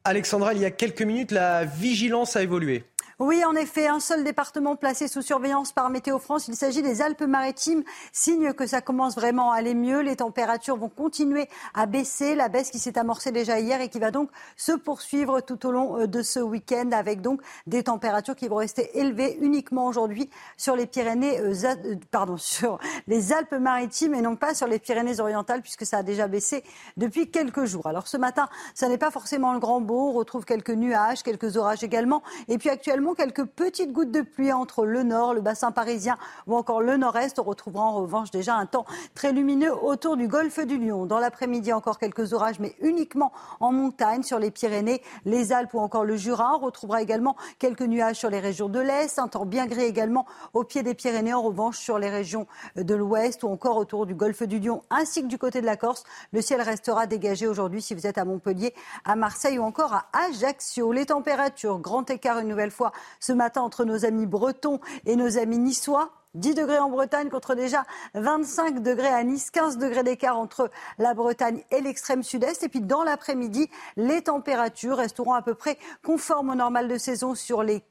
Alexandra, 0.04 0.54
il 0.54 0.60
y 0.60 0.64
a 0.64 0.70
quelques 0.70 1.02
minutes, 1.02 1.32
la 1.32 1.64
vigilance 1.64 2.36
a 2.36 2.42
évolué. 2.42 2.84
Oui, 3.18 3.42
en 3.46 3.56
effet, 3.56 3.86
un 3.86 3.98
seul 3.98 4.24
département 4.24 4.76
placé 4.76 5.08
sous 5.08 5.22
surveillance 5.22 5.72
par 5.72 5.88
Météo 5.88 6.18
France. 6.18 6.48
Il 6.48 6.54
s'agit 6.54 6.82
des 6.82 7.00
Alpes-Maritimes. 7.00 7.82
Signe 8.12 8.52
que 8.52 8.66
ça 8.66 8.82
commence 8.82 9.14
vraiment 9.14 9.52
à 9.52 9.56
aller 9.56 9.72
mieux. 9.72 10.00
Les 10.00 10.16
températures 10.16 10.76
vont 10.76 10.90
continuer 10.90 11.48
à 11.72 11.86
baisser. 11.86 12.34
La 12.34 12.50
baisse 12.50 12.70
qui 12.70 12.78
s'est 12.78 12.98
amorcée 12.98 13.32
déjà 13.32 13.58
hier 13.58 13.80
et 13.80 13.88
qui 13.88 14.00
va 14.00 14.10
donc 14.10 14.28
se 14.58 14.72
poursuivre 14.72 15.40
tout 15.40 15.64
au 15.64 15.70
long 15.70 15.98
euh, 15.98 16.06
de 16.06 16.20
ce 16.20 16.40
week-end 16.40 16.90
avec 16.92 17.22
donc 17.22 17.40
des 17.66 17.84
températures 17.84 18.36
qui 18.36 18.48
vont 18.48 18.56
rester 18.56 18.98
élevées 18.98 19.38
uniquement 19.40 19.86
aujourd'hui 19.86 20.28
sur 20.58 20.76
les 20.76 20.84
Pyrénées, 20.84 21.40
euh, 21.40 21.54
euh, 21.64 21.94
pardon, 22.10 22.36
sur 22.36 22.78
les 23.06 23.32
Alpes-Maritimes 23.32 24.14
et 24.14 24.20
non 24.20 24.36
pas 24.36 24.54
sur 24.54 24.66
les 24.66 24.78
Pyrénées-Orientales 24.78 25.62
puisque 25.62 25.86
ça 25.86 25.98
a 25.98 26.02
déjà 26.02 26.28
baissé 26.28 26.64
depuis 26.98 27.30
quelques 27.30 27.64
jours. 27.64 27.86
Alors 27.86 28.08
ce 28.08 28.18
matin, 28.18 28.46
ça 28.74 28.88
n'est 28.88 28.98
pas 28.98 29.10
forcément 29.10 29.54
le 29.54 29.58
grand 29.58 29.80
beau. 29.80 30.10
On 30.10 30.12
retrouve 30.12 30.44
quelques 30.44 30.68
nuages, 30.68 31.22
quelques 31.22 31.56
orages 31.56 31.82
également. 31.82 32.22
Et 32.48 32.58
puis 32.58 32.68
actuellement, 32.68 33.05
quelques 33.14 33.44
petites 33.44 33.92
gouttes 33.92 34.10
de 34.10 34.22
pluie 34.22 34.52
entre 34.52 34.84
le 34.84 35.02
nord, 35.02 35.34
le 35.34 35.40
bassin 35.40 35.72
parisien 35.72 36.16
ou 36.46 36.56
encore 36.56 36.80
le 36.80 36.96
nord-est. 36.96 37.38
On 37.38 37.42
retrouvera 37.42 37.84
en 37.84 37.94
revanche 37.94 38.30
déjà 38.30 38.54
un 38.54 38.66
temps 38.66 38.84
très 39.14 39.32
lumineux 39.32 39.74
autour 39.74 40.16
du 40.16 40.28
golfe 40.28 40.60
du 40.60 40.78
Lion. 40.78 41.06
Dans 41.06 41.18
l'après-midi, 41.18 41.72
encore 41.72 41.98
quelques 41.98 42.32
orages, 42.32 42.58
mais 42.60 42.74
uniquement 42.80 43.32
en 43.60 43.72
montagne, 43.72 44.22
sur 44.22 44.38
les 44.38 44.50
Pyrénées, 44.50 45.02
les 45.24 45.52
Alpes 45.52 45.74
ou 45.74 45.78
encore 45.78 46.04
le 46.04 46.16
Jura. 46.16 46.56
On 46.56 46.58
retrouvera 46.58 47.02
également 47.02 47.36
quelques 47.58 47.82
nuages 47.82 48.16
sur 48.16 48.30
les 48.30 48.40
régions 48.40 48.68
de 48.68 48.80
l'Est, 48.80 49.18
un 49.18 49.28
temps 49.28 49.46
bien 49.46 49.66
gris 49.66 49.84
également 49.84 50.26
au 50.54 50.64
pied 50.64 50.82
des 50.82 50.94
Pyrénées. 50.94 51.34
En 51.34 51.42
revanche, 51.42 51.78
sur 51.78 51.98
les 51.98 52.10
régions 52.10 52.46
de 52.76 52.94
l'Ouest 52.94 53.42
ou 53.42 53.48
encore 53.48 53.76
autour 53.76 54.06
du 54.06 54.14
golfe 54.14 54.42
du 54.42 54.58
Lion, 54.58 54.82
ainsi 54.90 55.22
que 55.22 55.28
du 55.28 55.38
côté 55.38 55.60
de 55.60 55.66
la 55.66 55.76
Corse, 55.76 56.04
le 56.32 56.40
ciel 56.40 56.60
restera 56.60 57.06
dégagé 57.06 57.46
aujourd'hui 57.46 57.82
si 57.82 57.94
vous 57.94 58.06
êtes 58.06 58.18
à 58.18 58.24
Montpellier, 58.24 58.74
à 59.04 59.16
Marseille 59.16 59.58
ou 59.58 59.62
encore 59.62 59.92
à 59.94 60.06
Ajaccio. 60.12 60.92
Les 60.92 61.06
températures, 61.06 61.78
grand 61.78 62.08
écart 62.10 62.38
une 62.38 62.48
nouvelle 62.48 62.70
fois 62.70 62.92
ce 63.20 63.32
matin 63.32 63.62
entre 63.62 63.84
nos 63.84 64.04
amis 64.04 64.26
bretons 64.26 64.80
et 65.04 65.16
nos 65.16 65.38
amis 65.38 65.58
niçois. 65.58 66.10
10 66.34 66.54
degrés 66.54 66.78
en 66.78 66.90
Bretagne 66.90 67.30
contre 67.30 67.54
déjà 67.54 67.84
25 68.14 68.82
degrés 68.82 69.08
à 69.08 69.24
Nice, 69.24 69.50
15 69.50 69.78
degrés 69.78 70.02
d'écart 70.02 70.38
entre 70.38 70.70
la 70.98 71.14
Bretagne 71.14 71.62
et 71.70 71.80
l'extrême 71.80 72.22
sud-est. 72.22 72.62
Et 72.62 72.68
puis 72.68 72.82
dans 72.82 73.04
l'après-midi, 73.04 73.70
les 73.96 74.22
températures 74.22 74.98
resteront 74.98 75.32
à 75.32 75.40
peu 75.40 75.54
près 75.54 75.78
conformes 76.04 76.50
au 76.50 76.54
normal 76.54 76.88
de 76.88 76.98
saison 76.98 77.34
sur 77.34 77.62
les 77.62 77.82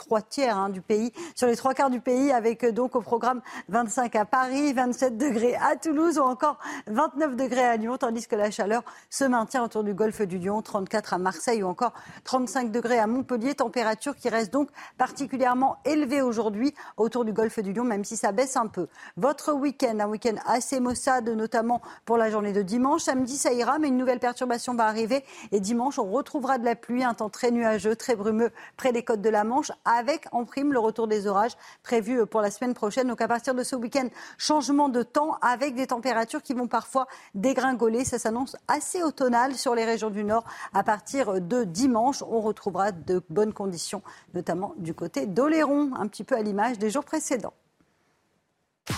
trois 0.00 0.22
tiers 0.22 0.56
hein, 0.56 0.70
du 0.70 0.80
pays, 0.80 1.12
sur 1.34 1.46
les 1.46 1.56
trois 1.56 1.74
quarts 1.74 1.90
du 1.90 2.00
pays, 2.00 2.32
avec 2.32 2.64
euh, 2.64 2.72
donc 2.72 2.96
au 2.96 3.02
programme 3.02 3.42
25 3.68 4.16
à 4.16 4.24
Paris, 4.24 4.72
27 4.72 5.18
degrés 5.18 5.54
à 5.56 5.76
Toulouse 5.76 6.18
ou 6.18 6.22
encore 6.22 6.58
29 6.86 7.36
degrés 7.36 7.64
à 7.64 7.76
Lyon, 7.76 7.98
tandis 7.98 8.26
que 8.26 8.34
la 8.34 8.50
chaleur 8.50 8.82
se 9.10 9.24
maintient 9.24 9.62
autour 9.62 9.84
du 9.84 9.92
golfe 9.92 10.22
du 10.22 10.38
Lyon, 10.38 10.62
34 10.62 11.14
à 11.14 11.18
Marseille 11.18 11.62
ou 11.62 11.66
encore 11.66 11.92
35 12.24 12.72
degrés 12.72 12.98
à 12.98 13.06
Montpellier, 13.06 13.54
température 13.54 14.16
qui 14.16 14.30
reste 14.30 14.52
donc 14.52 14.70
particulièrement 14.96 15.76
élevée 15.84 16.22
aujourd'hui 16.22 16.74
autour 16.96 17.24
du 17.24 17.32
golfe 17.32 17.58
du 17.60 17.72
Lyon, 17.74 17.84
même 17.84 18.04
si 18.04 18.16
ça 18.16 18.32
baisse 18.32 18.56
un 18.56 18.66
peu. 18.66 18.88
Votre 19.18 19.52
week-end, 19.52 19.98
un 20.00 20.08
week-end 20.08 20.36
assez 20.46 20.80
maussade, 20.80 21.28
notamment 21.28 21.82
pour 22.06 22.16
la 22.16 22.30
journée 22.30 22.52
de 22.52 22.62
dimanche. 22.62 23.02
Samedi, 23.02 23.36
ça 23.36 23.52
ira, 23.52 23.78
mais 23.78 23.88
une 23.88 23.98
nouvelle 23.98 24.18
perturbation 24.18 24.74
va 24.74 24.86
arriver. 24.86 25.24
Et 25.52 25.60
dimanche, 25.60 25.98
on 25.98 26.10
retrouvera 26.10 26.56
de 26.56 26.64
la 26.64 26.74
pluie, 26.74 27.04
un 27.04 27.14
temps 27.14 27.28
très 27.28 27.50
nuageux, 27.50 27.96
très 27.96 28.16
brumeux 28.16 28.50
près 28.76 28.92
des 28.92 29.02
côtes 29.02 29.20
de 29.20 29.28
la 29.28 29.44
Manche 29.44 29.72
avec 29.90 30.26
en 30.32 30.44
prime 30.44 30.72
le 30.72 30.78
retour 30.78 31.08
des 31.08 31.26
orages 31.26 31.56
prévus 31.82 32.26
pour 32.26 32.40
la 32.40 32.50
semaine 32.50 32.74
prochaine. 32.74 33.08
Donc 33.08 33.20
à 33.20 33.28
partir 33.28 33.54
de 33.54 33.62
ce 33.62 33.76
week-end, 33.76 34.08
changement 34.38 34.88
de 34.88 35.02
temps 35.02 35.36
avec 35.42 35.74
des 35.74 35.88
températures 35.88 36.42
qui 36.42 36.54
vont 36.54 36.68
parfois 36.68 37.06
dégringoler. 37.34 38.04
Ça 38.04 38.18
s'annonce 38.18 38.56
assez 38.68 39.02
automnal 39.02 39.54
sur 39.56 39.74
les 39.74 39.84
régions 39.84 40.10
du 40.10 40.24
Nord. 40.24 40.44
À 40.72 40.82
partir 40.82 41.40
de 41.40 41.64
dimanche, 41.64 42.22
on 42.22 42.40
retrouvera 42.40 42.92
de 42.92 43.22
bonnes 43.28 43.52
conditions, 43.52 44.02
notamment 44.34 44.74
du 44.76 44.94
côté 44.94 45.26
d'Oléron, 45.26 45.90
un 45.96 46.06
petit 46.06 46.24
peu 46.24 46.36
à 46.36 46.42
l'image 46.42 46.78
des 46.78 46.90
jours 46.90 47.04
précédents. 47.04 47.54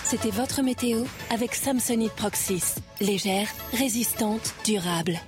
C'était 0.03 0.31
votre 0.31 0.61
météo 0.61 1.03
avec 1.29 1.53
Samsonite 1.55 2.13
Proxys. 2.13 2.75
Légère, 2.99 3.47
résistante, 3.73 4.53
durable. 4.65 5.19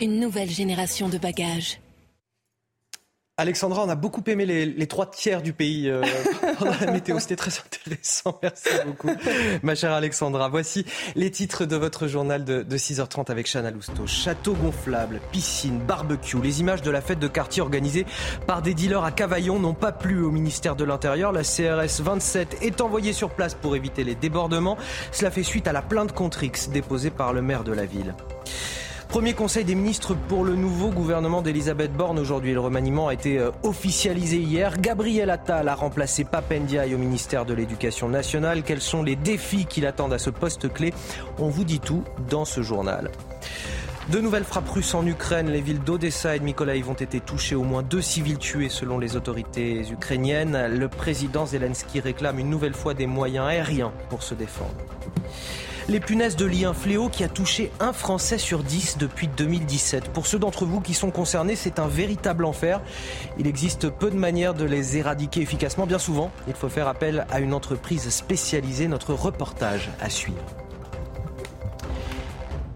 Une 0.00 0.18
nouvelle 0.18 0.50
génération 0.50 1.08
de 1.08 1.18
bagages. 1.18 1.83
Alexandra, 3.36 3.84
on 3.84 3.88
a 3.88 3.96
beaucoup 3.96 4.22
aimé 4.28 4.46
les, 4.46 4.86
trois 4.86 5.10
tiers 5.10 5.42
du 5.42 5.52
pays 5.52 5.90
euh, 5.90 6.04
pendant 6.58 6.74
la 6.80 6.92
météo. 6.92 7.18
C'était 7.18 7.34
très 7.34 7.50
intéressant. 7.58 8.38
Merci 8.40 8.68
beaucoup, 8.86 9.10
ma 9.64 9.74
chère 9.74 9.90
Alexandra. 9.90 10.48
Voici 10.48 10.86
les 11.16 11.32
titres 11.32 11.64
de 11.64 11.74
votre 11.74 12.06
journal 12.06 12.44
de, 12.44 12.62
6h30 12.62 13.32
avec 13.32 13.48
Chana 13.48 13.72
Lousteau. 13.72 14.06
Château 14.06 14.52
gonflable, 14.52 15.20
piscine, 15.32 15.80
barbecue. 15.80 16.40
Les 16.40 16.60
images 16.60 16.82
de 16.82 16.92
la 16.92 17.00
fête 17.00 17.18
de 17.18 17.26
quartier 17.26 17.60
organisée 17.60 18.06
par 18.46 18.62
des 18.62 18.72
dealers 18.72 19.02
à 19.02 19.10
Cavaillon 19.10 19.58
n'ont 19.58 19.74
pas 19.74 19.90
plu 19.90 20.22
au 20.22 20.30
ministère 20.30 20.76
de 20.76 20.84
l'Intérieur. 20.84 21.32
La 21.32 21.42
CRS 21.42 22.02
27 22.02 22.58
est 22.62 22.80
envoyée 22.80 23.12
sur 23.12 23.30
place 23.30 23.54
pour 23.54 23.74
éviter 23.74 24.04
les 24.04 24.14
débordements. 24.14 24.78
Cela 25.10 25.32
fait 25.32 25.42
suite 25.42 25.66
à 25.66 25.72
la 25.72 25.82
plainte 25.82 26.12
contre 26.12 26.44
X 26.44 26.68
déposée 26.68 27.10
par 27.10 27.32
le 27.32 27.42
maire 27.42 27.64
de 27.64 27.72
la 27.72 27.84
ville. 27.84 28.14
Premier 29.08 29.34
conseil 29.34 29.64
des 29.64 29.74
ministres 29.74 30.14
pour 30.14 30.44
le 30.44 30.56
nouveau 30.56 30.90
gouvernement 30.90 31.40
d'Elisabeth 31.40 31.92
Borne 31.92 32.18
aujourd'hui. 32.18 32.52
Le 32.52 32.60
remaniement 32.60 33.08
a 33.08 33.14
été 33.14 33.38
euh, 33.38 33.50
officialisé 33.62 34.38
hier. 34.38 34.78
Gabriel 34.80 35.30
Attal 35.30 35.68
a 35.68 35.74
remplacé 35.74 36.24
Papendiaï 36.24 36.94
au 36.94 36.98
ministère 36.98 37.44
de 37.44 37.54
l'Éducation 37.54 38.08
nationale. 38.08 38.62
Quels 38.62 38.80
sont 38.80 39.02
les 39.02 39.16
défis 39.16 39.66
qui 39.66 39.80
l'attendent 39.80 40.12
à 40.12 40.18
ce 40.18 40.30
poste 40.30 40.72
clé? 40.72 40.92
On 41.38 41.48
vous 41.48 41.64
dit 41.64 41.80
tout 41.80 42.02
dans 42.28 42.44
ce 42.44 42.62
journal. 42.62 43.10
De 44.10 44.20
nouvelles 44.20 44.44
frappes 44.44 44.68
russes 44.68 44.94
en 44.94 45.06
Ukraine. 45.06 45.48
Les 45.48 45.62
villes 45.62 45.80
d'Odessa 45.82 46.36
et 46.36 46.38
de 46.38 46.44
Mykolaiv 46.44 46.90
ont 46.90 46.94
été 46.94 47.20
touchées. 47.20 47.54
Au 47.54 47.62
moins 47.62 47.82
deux 47.82 48.02
civils 48.02 48.36
tués 48.36 48.68
selon 48.68 48.98
les 48.98 49.16
autorités 49.16 49.88
ukrainiennes. 49.90 50.66
Le 50.76 50.88
président 50.88 51.46
Zelensky 51.46 52.00
réclame 52.00 52.38
une 52.38 52.50
nouvelle 52.50 52.74
fois 52.74 52.92
des 52.92 53.06
moyens 53.06 53.46
aériens 53.46 53.92
pour 54.10 54.22
se 54.22 54.34
défendre. 54.34 54.74
Les 55.86 56.00
punaises 56.00 56.36
de 56.36 56.46
lit, 56.46 56.64
un 56.64 56.72
fléau 56.72 57.10
qui 57.10 57.24
a 57.24 57.28
touché 57.28 57.70
un 57.78 57.92
Français 57.92 58.38
sur 58.38 58.62
dix 58.62 58.96
depuis 58.96 59.28
2017. 59.28 60.08
Pour 60.08 60.26
ceux 60.26 60.38
d'entre 60.38 60.64
vous 60.64 60.80
qui 60.80 60.94
sont 60.94 61.10
concernés, 61.10 61.56
c'est 61.56 61.78
un 61.78 61.88
véritable 61.88 62.46
enfer. 62.46 62.80
Il 63.38 63.46
existe 63.46 63.90
peu 63.90 64.10
de 64.10 64.16
manières 64.16 64.54
de 64.54 64.64
les 64.64 64.96
éradiquer 64.96 65.42
efficacement. 65.42 65.86
Bien 65.86 65.98
souvent, 65.98 66.30
il 66.48 66.54
faut 66.54 66.70
faire 66.70 66.88
appel 66.88 67.26
à 67.30 67.40
une 67.40 67.52
entreprise 67.52 68.08
spécialisée. 68.08 68.88
Notre 68.88 69.12
reportage 69.12 69.90
à 70.00 70.08
suivre. 70.08 70.63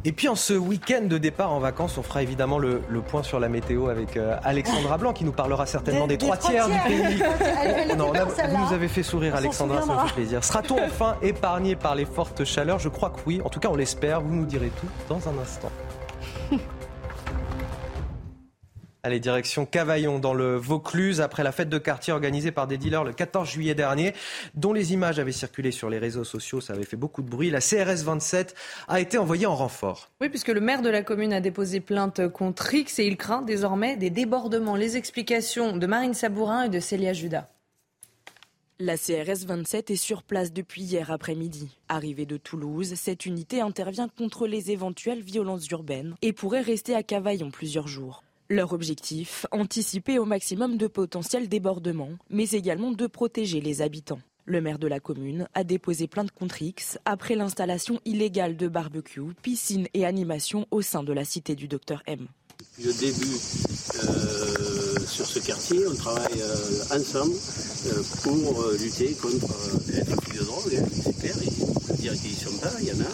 Et 0.09 0.13
puis 0.13 0.27
en 0.27 0.37
ce 0.37 0.55
week-end 0.55 1.03
de 1.03 1.19
départ 1.19 1.53
en 1.53 1.59
vacances, 1.59 1.99
on 1.99 2.03
fera 2.03 2.23
évidemment 2.23 2.59
le, 2.59 2.81
point 3.07 3.23
sur 3.23 3.39
la 3.39 3.51
météo 3.51 3.89
avec 3.89 4.17
euh, 4.17 4.39
Alexandra 4.43 4.97
Blanc 4.97 5.13
qui 5.13 5.23
nous 5.27 5.33
parlera 5.33 5.67
certainement 5.67 6.07
des, 6.07 6.17
trois 6.17 6.39
tiers, 6.39 6.67
du 6.67 6.79
pays. 6.79 7.23
vous 7.91 8.67
nous 8.67 8.73
avez 8.73 8.89
fait 8.89 9.03
sourire 9.03 9.37
Alexandra, 9.37 9.83
ça 9.83 9.93
me 9.93 10.09
fait 10.09 10.15
plaisir. 10.15 10.43
Sera-t-on 10.43 10.83
enfin 10.83 11.17
épargné 11.21 11.77
par 11.77 11.95
les 11.95 12.07
fortes 12.07 12.43
chaleurs? 12.47 12.79
Je 12.79 12.89
crois 12.89 13.11
que 13.11 13.21
oui. 13.27 13.43
En 13.45 13.51
tout 13.51 13.61
cas, 13.61 13.69
on 13.69 13.77
l'espère. 13.77 14.23
Vous 14.23 14.35
nous 14.35 14.47
direz 14.47 14.71
tout 14.81 14.89
dans 15.11 15.29
un 15.29 15.39
instant. 15.43 15.71
Allez, 19.09 19.21
direction 19.21 19.65
Cavaillon 19.65 20.19
dans 20.19 20.35
le 20.35 20.57
Vaucluse 20.57 21.23
après 21.23 21.43
la 21.43 21.51
fête 21.51 21.71
de 21.71 21.79
quartier 21.79 22.13
organisée 22.13 22.53
par 22.53 22.67
des 22.67 22.77
dealers 22.77 23.05
le 23.05 23.15
14 23.15 23.49
juillet 23.49 23.75
dernier, 23.75 24.13
dont 24.55 24.75
les 24.75 24.93
images 24.93 25.19
avaient 25.19 25.33
circulé 25.33 25.71
sur 25.71 25.89
les 25.89 25.97
réseaux 25.97 26.25
sociaux, 26.25 26.61
ça 26.61 26.75
avait 26.75 26.85
fait 26.85 26.99
beaucoup 26.99 27.23
de 27.23 27.31
bruit. 27.31 27.49
La 27.49 27.61
CRS 27.61 28.05
27 28.05 28.55
a 28.87 29.01
été 29.01 29.17
envoyée 29.17 29.47
en 29.47 29.57
renfort. 29.57 30.11
Oui, 30.21 30.29
puisque 30.29 30.49
le 30.49 30.61
maire 30.61 30.83
de 30.83 30.91
la 30.91 31.03
commune 31.03 31.33
a 31.33 31.41
déposé 31.41 31.81
plainte 31.81 32.29
contre 32.29 32.75
X 32.75 32.99
et 32.99 33.07
il 33.07 33.17
craint 33.17 33.41
désormais 33.41 33.97
des 33.97 34.11
débordements. 34.11 34.77
Les 34.77 34.99
explications 34.99 35.79
de 35.79 35.87
Marine 35.87 36.13
Sabourin 36.13 36.65
et 36.65 36.69
de 36.69 36.79
Célia 36.79 37.15
Judas. 37.15 37.49
La 38.79 38.99
CRS 38.99 39.47
27 39.47 39.91
est 39.91 39.97
sur 39.97 40.23
place 40.23 40.53
depuis 40.53 40.83
hier 40.83 41.11
après-midi. 41.11 41.79
Arrivée 41.89 42.27
de 42.27 42.37
Toulouse, 42.37 42.93
cette 42.95 43.25
unité 43.25 43.63
intervient 43.63 44.09
contre 44.09 44.47
les 44.47 44.71
éventuelles 44.71 45.23
violences 45.23 45.67
urbaines 45.69 46.15
et 46.21 46.35
pourrait 46.35 46.61
rester 46.61 46.95
à 46.95 47.03
Cavaillon 47.03 47.51
plusieurs 47.51 47.89
jours. 47.89 48.23
Leur 48.51 48.73
objectif, 48.73 49.45
anticiper 49.53 50.19
au 50.19 50.25
maximum 50.25 50.79
de 50.79 50.87
potentiels 50.87 51.51
débordements, 51.51 52.13
mais 52.31 52.49
également 52.53 52.93
de 52.93 53.07
protéger 53.07 53.61
les 53.61 53.83
habitants. 53.83 54.21
Le 54.47 54.63
maire 54.63 54.79
de 54.79 54.87
la 54.87 55.01
commune 55.01 55.49
a 55.53 55.65
déposé 55.65 56.07
plainte 56.07 56.31
contre 56.31 56.63
X 56.63 56.99
après 57.05 57.35
l'installation 57.35 58.01
illégale 58.07 58.57
de 58.57 58.67
barbecue, 58.67 59.35
piscine 59.43 59.87
et 59.93 60.07
animation 60.07 60.67
au 60.71 60.81
sein 60.81 61.03
de 61.03 61.13
la 61.13 61.27
cité 61.27 61.55
du 61.57 61.69
docteur 61.69 62.03
M. 62.07 62.27
Depuis 62.79 62.85
le 62.85 62.93
début 62.95 63.37
euh, 64.05 65.07
sur 65.07 65.27
ce 65.27 65.41
quartier, 65.41 65.87
on 65.87 65.95
travaille 65.95 66.41
euh, 66.41 66.99
ensemble 66.99 67.35
euh, 67.89 68.03
pour 68.23 68.65
lutter 68.81 69.13
contre 69.13 69.55
les 69.93 70.03
trafics 70.07 70.39
de 70.39 70.45
drogue, 70.45 70.75
hein, 70.75 70.87
c'est 71.05 71.19
clair. 71.19 71.37
Faut 71.99 72.03
dire 72.03 72.15
qu'ils 72.15 72.31
ne 72.31 72.37
sont 72.37 72.59
pas, 72.59 72.73
il 72.81 72.89
y 72.89 72.93
en 72.93 73.01
a. 73.01 73.13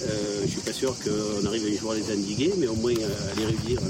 je 0.00 0.42
ne 0.42 0.48
suis 0.48 0.60
pas 0.60 0.72
sûr 0.72 0.94
qu'on 0.98 1.46
arrive 1.46 1.66
un 1.66 1.80
jour 1.80 1.92
à 1.92 1.94
les 1.94 2.12
endiguer, 2.12 2.52
mais 2.58 2.66
au 2.66 2.74
moins 2.74 2.92
à 2.92 3.38
les 3.38 3.46
réduire 3.46 3.80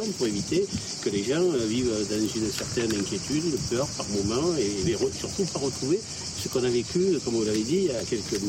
pour 0.00 0.26
éviter 0.26 0.66
que 1.02 1.10
les 1.10 1.22
gens 1.22 1.42
euh, 1.42 1.66
vivent 1.66 1.92
dans 2.08 2.18
une 2.18 2.50
certaine 2.50 2.92
inquiétude, 2.94 3.44
peur 3.70 3.86
par 3.96 4.06
moment 4.08 4.56
et 4.56 4.96
surtout 5.12 5.44
pas 5.52 5.58
retrouver 5.58 5.98
ce 5.98 6.48
qu'on 6.48 6.64
a 6.64 6.68
vécu, 6.68 7.18
comme 7.24 7.34
vous 7.34 7.44
l'avez 7.44 7.62
dit, 7.62 7.76
il 7.76 7.84
y 7.84 7.90
a 7.90 8.02
quelques 8.04 8.40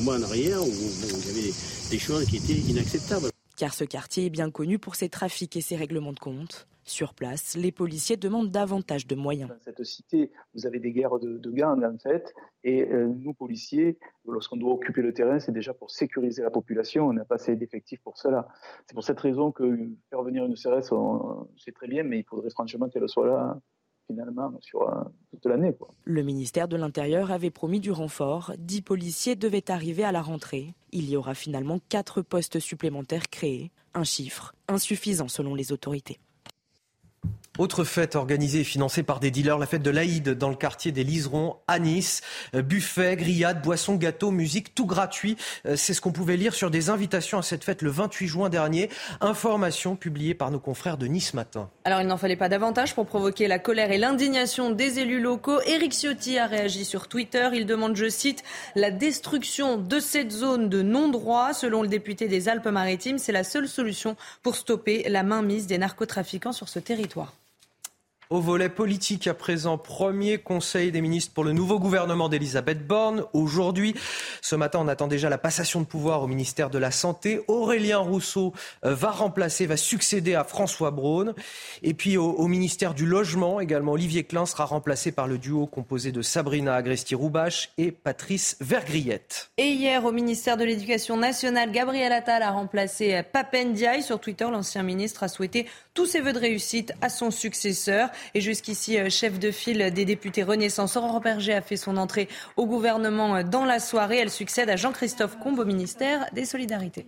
mois 0.00 0.16
en 0.16 0.22
arrière 0.22 0.62
où 0.62 0.70
il 0.70 1.26
y 1.26 1.30
avait 1.30 1.52
des 1.90 1.98
choses 1.98 2.24
qui 2.26 2.36
étaient 2.36 2.54
inacceptables. 2.54 3.30
Car 3.56 3.74
ce 3.74 3.84
quartier 3.84 4.26
est 4.26 4.30
bien 4.30 4.50
connu 4.50 4.78
pour 4.78 4.94
ses 4.94 5.08
trafics 5.08 5.56
et 5.56 5.60
ses 5.60 5.76
règlements 5.76 6.12
de 6.12 6.20
compte. 6.20 6.66
Sur 6.84 7.14
place, 7.14 7.56
les 7.56 7.70
policiers 7.72 8.16
demandent 8.16 8.50
davantage 8.50 9.06
de 9.06 9.14
moyens. 9.14 9.48
Dans 9.50 9.60
cette 9.60 9.84
cité, 9.84 10.30
vous 10.54 10.66
avez 10.66 10.80
des 10.80 10.92
guerres 10.92 11.18
de, 11.18 11.38
de 11.38 11.50
gangs 11.50 11.84
en 11.84 11.98
fait, 11.98 12.34
et 12.64 12.82
euh, 12.82 13.06
nous 13.06 13.34
policiers, 13.34 13.98
lorsqu'on 14.26 14.56
doit 14.56 14.72
occuper 14.72 15.02
le 15.02 15.12
terrain, 15.12 15.38
c'est 15.38 15.52
déjà 15.52 15.74
pour 15.74 15.90
sécuriser 15.90 16.42
la 16.42 16.50
population. 16.50 17.06
On 17.06 17.12
n'a 17.12 17.24
pas 17.24 17.36
assez 17.36 17.56
d'effectifs 17.56 18.00
pour 18.02 18.18
cela. 18.18 18.48
C'est 18.86 18.94
pour 18.94 19.04
cette 19.04 19.20
raison 19.20 19.52
que 19.52 19.78
faire 20.10 20.22
venir 20.22 20.44
une 20.44 20.54
CRS, 20.54 20.92
c'est 21.56 21.74
très 21.74 21.88
bien, 21.88 22.02
mais 22.02 22.20
il 22.20 22.24
faudrait 22.24 22.50
franchement 22.50 22.88
qu'elle 22.88 23.08
soit 23.08 23.26
là 23.26 23.60
finalement 24.06 24.52
sur 24.60 24.82
euh, 24.82 25.02
toute 25.30 25.46
l'année. 25.46 25.74
Le 26.04 26.22
ministère 26.22 26.68
de 26.68 26.76
l'Intérieur 26.76 27.30
avait 27.30 27.50
promis 27.50 27.80
du 27.80 27.90
renfort. 27.90 28.52
Dix 28.58 28.82
policiers 28.82 29.36
devaient 29.36 29.70
arriver 29.70 30.04
à 30.04 30.12
la 30.12 30.22
rentrée. 30.22 30.74
Il 30.92 31.08
y 31.08 31.16
aura 31.16 31.34
finalement 31.34 31.78
quatre 31.88 32.22
postes 32.22 32.58
supplémentaires 32.58 33.28
créés. 33.30 33.70
Un 33.94 34.04
chiffre 34.04 34.54
insuffisant 34.68 35.28
selon 35.28 35.54
les 35.54 35.72
autorités. 35.72 36.18
Autre 37.58 37.84
fête 37.84 38.16
organisée 38.16 38.60
et 38.60 38.64
financée 38.64 39.02
par 39.02 39.20
des 39.20 39.30
dealers, 39.30 39.58
la 39.58 39.66
fête 39.66 39.82
de 39.82 39.90
l'Aïd 39.90 40.30
dans 40.30 40.48
le 40.48 40.54
quartier 40.54 40.90
des 40.90 41.04
Liserons 41.04 41.56
à 41.68 41.78
Nice. 41.78 42.22
Euh, 42.54 42.62
buffet, 42.62 43.14
grillades, 43.14 43.60
boissons, 43.60 43.96
gâteaux, 43.96 44.30
musique, 44.30 44.74
tout 44.74 44.86
gratuit. 44.86 45.36
Euh, 45.66 45.76
c'est 45.76 45.92
ce 45.92 46.00
qu'on 46.00 46.12
pouvait 46.12 46.38
lire 46.38 46.54
sur 46.54 46.70
des 46.70 46.88
invitations 46.88 47.36
à 47.36 47.42
cette 47.42 47.62
fête 47.62 47.82
le 47.82 47.90
28 47.90 48.26
juin 48.26 48.48
dernier. 48.48 48.88
Information 49.20 49.96
publiée 49.96 50.32
par 50.32 50.50
nos 50.50 50.60
confrères 50.60 50.96
de 50.96 51.06
Nice 51.06 51.34
Matin. 51.34 51.68
Alors 51.84 52.00
il 52.00 52.06
n'en 52.06 52.16
fallait 52.16 52.36
pas 52.36 52.48
davantage 52.48 52.94
pour 52.94 53.04
provoquer 53.04 53.48
la 53.48 53.58
colère 53.58 53.92
et 53.92 53.98
l'indignation 53.98 54.70
des 54.70 55.00
élus 55.00 55.20
locaux. 55.20 55.60
Éric 55.66 55.92
Ciotti 55.92 56.38
a 56.38 56.46
réagi 56.46 56.86
sur 56.86 57.06
Twitter. 57.06 57.50
Il 57.52 57.66
demande, 57.66 57.96
je 57.96 58.08
cite, 58.08 58.42
la 58.76 58.90
destruction 58.90 59.76
de 59.76 60.00
cette 60.00 60.32
zone 60.32 60.70
de 60.70 60.80
non-droit. 60.80 61.52
Selon 61.52 61.82
le 61.82 61.88
député 61.88 62.28
des 62.28 62.48
Alpes-Maritimes, 62.48 63.18
c'est 63.18 63.30
la 63.30 63.44
seule 63.44 63.68
solution 63.68 64.16
pour 64.42 64.56
stopper 64.56 65.06
la 65.10 65.22
mainmise 65.22 65.66
des 65.66 65.76
narcotrafiquants 65.76 66.52
sur 66.52 66.70
ce 66.70 66.78
territoire. 66.78 67.34
Au 68.32 68.40
volet 68.40 68.70
politique 68.70 69.26
à 69.26 69.34
présent, 69.34 69.76
premier 69.76 70.38
conseil 70.38 70.90
des 70.90 71.02
ministres 71.02 71.34
pour 71.34 71.44
le 71.44 71.52
nouveau 71.52 71.78
gouvernement 71.78 72.30
d'Elisabeth 72.30 72.86
Borne. 72.86 73.24
Aujourd'hui, 73.34 73.94
ce 74.40 74.56
matin, 74.56 74.78
on 74.80 74.88
attend 74.88 75.06
déjà 75.06 75.28
la 75.28 75.36
passation 75.36 75.82
de 75.82 75.84
pouvoir 75.84 76.22
au 76.22 76.26
ministère 76.26 76.70
de 76.70 76.78
la 76.78 76.90
Santé. 76.90 77.42
Aurélien 77.46 77.98
Rousseau 77.98 78.54
euh, 78.86 78.94
va 78.94 79.10
remplacer, 79.10 79.66
va 79.66 79.76
succéder 79.76 80.34
à 80.34 80.44
François 80.44 80.90
Braun. 80.90 81.34
Et 81.82 81.92
puis 81.92 82.16
au, 82.16 82.46
ministère 82.46 82.94
du 82.94 83.04
Logement, 83.04 83.60
également, 83.60 83.92
Olivier 83.92 84.24
Klein 84.24 84.46
sera 84.46 84.64
remplacé 84.64 85.12
par 85.12 85.26
le 85.26 85.36
duo 85.36 85.66
composé 85.66 86.10
de 86.10 86.22
Sabrina 86.22 86.74
Agresti-Roubache 86.74 87.72
et 87.76 87.92
Patrice 87.92 88.56
Vergriette. 88.62 89.50
Et 89.58 89.72
hier, 89.72 90.06
au 90.06 90.10
ministère 90.10 90.56
de 90.56 90.64
l'Éducation 90.64 91.18
nationale, 91.18 91.70
Gabriel 91.70 92.12
Attal 92.12 92.42
a 92.42 92.50
remplacé 92.52 93.22
Papendiaï. 93.30 94.02
Sur 94.02 94.20
Twitter, 94.20 94.48
l'ancien 94.50 94.82
ministre 94.82 95.22
a 95.22 95.28
souhaité 95.28 95.66
tous 95.92 96.06
ses 96.06 96.22
voeux 96.22 96.32
de 96.32 96.38
réussite 96.38 96.94
à 97.02 97.10
son 97.10 97.30
successeur. 97.30 98.08
Et 98.34 98.40
jusqu'ici, 98.40 98.98
euh, 98.98 99.10
chef 99.10 99.38
de 99.38 99.50
file 99.50 99.90
des 99.92 100.04
députés 100.04 100.42
Renaissance, 100.42 100.96
Aurore 100.96 101.20
Berger 101.20 101.54
a 101.54 101.62
fait 101.62 101.76
son 101.76 101.96
entrée 101.96 102.28
au 102.56 102.66
gouvernement 102.66 103.36
euh, 103.36 103.42
dans 103.42 103.64
la 103.64 103.80
soirée. 103.80 104.18
Elle 104.18 104.30
succède 104.30 104.70
à 104.70 104.76
Jean-Christophe 104.76 105.38
Combe 105.38 105.58
au 105.58 105.64
ministère 105.64 106.26
des 106.32 106.44
Solidarités. 106.44 107.06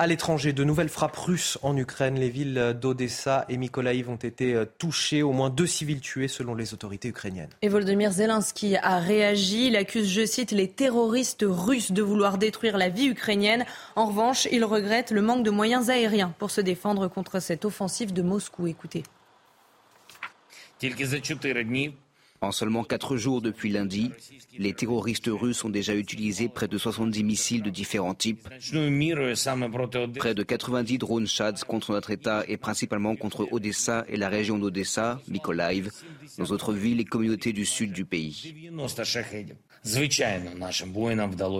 À 0.00 0.06
l'étranger, 0.06 0.54
de 0.54 0.64
nouvelles 0.64 0.88
frappes 0.88 1.18
russes 1.18 1.58
en 1.60 1.76
Ukraine. 1.76 2.14
Les 2.14 2.30
villes 2.30 2.74
d'Odessa 2.80 3.44
et 3.50 3.58
Mykolaiv 3.58 4.08
ont 4.08 4.16
été 4.16 4.54
euh, 4.54 4.64
touchées. 4.78 5.22
Au 5.22 5.32
moins 5.32 5.50
deux 5.50 5.66
civils 5.66 6.00
tués 6.00 6.26
selon 6.26 6.54
les 6.54 6.72
autorités 6.72 7.08
ukrainiennes. 7.08 7.50
Et 7.60 7.68
Volodymyr 7.68 8.10
Zelensky 8.10 8.76
a 8.76 8.98
réagi. 8.98 9.66
Il 9.66 9.76
accuse, 9.76 10.08
je 10.08 10.24
cite, 10.24 10.52
les 10.52 10.68
terroristes 10.68 11.44
russes 11.46 11.92
de 11.92 12.00
vouloir 12.00 12.38
détruire 12.38 12.78
la 12.78 12.88
vie 12.88 13.08
ukrainienne. 13.08 13.66
En 13.94 14.06
revanche, 14.06 14.48
il 14.50 14.64
regrette 14.64 15.10
le 15.10 15.20
manque 15.20 15.42
de 15.42 15.50
moyens 15.50 15.90
aériens 15.90 16.32
pour 16.38 16.50
se 16.50 16.62
défendre 16.62 17.08
contre 17.08 17.38
cette 17.38 17.66
offensive 17.66 18.14
de 18.14 18.22
Moscou. 18.22 18.68
Écoutez. 18.68 19.02
En 22.42 22.52
seulement 22.52 22.84
quatre 22.84 23.18
jours 23.18 23.42
depuis 23.42 23.70
lundi, 23.70 24.10
les 24.56 24.72
terroristes 24.72 25.28
russes 25.30 25.62
ont 25.62 25.68
déjà 25.68 25.94
utilisé 25.94 26.48
près 26.48 26.68
de 26.68 26.78
70 26.78 27.22
missiles 27.22 27.62
de 27.62 27.68
différents 27.68 28.14
types, 28.14 28.48
près 30.16 30.34
de 30.34 30.42
90 30.42 30.98
drones 30.98 31.26
Shads 31.26 31.64
contre 31.68 31.92
notre 31.92 32.10
État 32.10 32.44
et 32.48 32.56
principalement 32.56 33.14
contre 33.14 33.46
Odessa 33.50 34.06
et 34.08 34.16
la 34.16 34.30
région 34.30 34.58
d'Odessa, 34.58 35.20
Mykolaiv, 35.28 35.90
nos 36.38 36.46
autres 36.46 36.72
villes 36.72 37.00
et 37.00 37.04
communautés 37.04 37.52
du 37.52 37.66
sud 37.66 37.92
du 37.92 38.06
pays. 38.06 38.70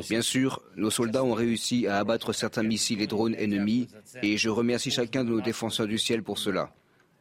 Bien 0.08 0.22
sûr, 0.22 0.62
nos 0.76 0.90
soldats 0.90 1.24
ont 1.24 1.34
réussi 1.34 1.86
à 1.86 1.98
abattre 1.98 2.32
certains 2.32 2.62
missiles 2.62 3.02
et 3.02 3.06
drones 3.06 3.34
ennemis 3.34 3.88
et 4.22 4.38
je 4.38 4.48
remercie 4.48 4.90
chacun 4.90 5.24
de 5.24 5.30
nos 5.30 5.40
défenseurs 5.42 5.86
du 5.86 5.98
ciel 5.98 6.22
pour 6.22 6.38
cela. 6.38 6.72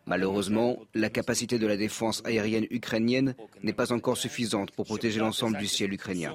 Malheureusement, 0.06 0.78
la 0.96 1.10
capacité 1.10 1.60
de 1.60 1.68
la 1.68 1.78
défense 1.78 2.24
aérienne 2.26 2.66
ukrainienne 2.72 3.36
n'est 3.64 3.74
pas 3.74 3.92
encore 3.92 4.18
suffisante 4.18 4.72
pour 4.72 4.86
protéger 4.86 5.20
l'ensemble 5.20 5.58
du 5.58 5.68
ciel 5.68 5.94
ukrainien. 5.94 6.34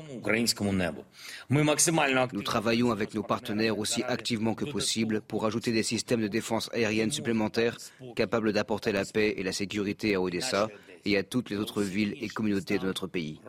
Nous 1.50 2.42
travaillons 2.42 2.92
avec 2.92 3.14
nos 3.14 3.22
partenaires 3.22 3.78
aussi 3.78 4.02
activement 4.04 4.54
que 4.54 4.64
possible 4.64 5.20
pour 5.20 5.44
ajouter 5.46 5.72
des 5.72 5.82
systèmes 5.82 6.20
de 6.20 6.28
défense 6.28 6.70
aérienne 6.72 7.10
supplémentaires 7.10 7.76
capables 8.14 8.52
d'apporter 8.52 8.92
la 8.92 9.04
paix 9.04 9.34
et 9.36 9.42
la 9.42 9.52
sécurité 9.52 10.14
à 10.14 10.20
Odessa 10.20 10.68
et 11.04 11.18
à 11.18 11.22
toutes 11.22 11.50
les 11.50 11.56
autres 11.56 11.82
villes 11.82 12.16
et 12.20 12.28
communautés 12.28 12.78
de 12.78 12.86
notre 12.86 13.06
pays. 13.06 13.40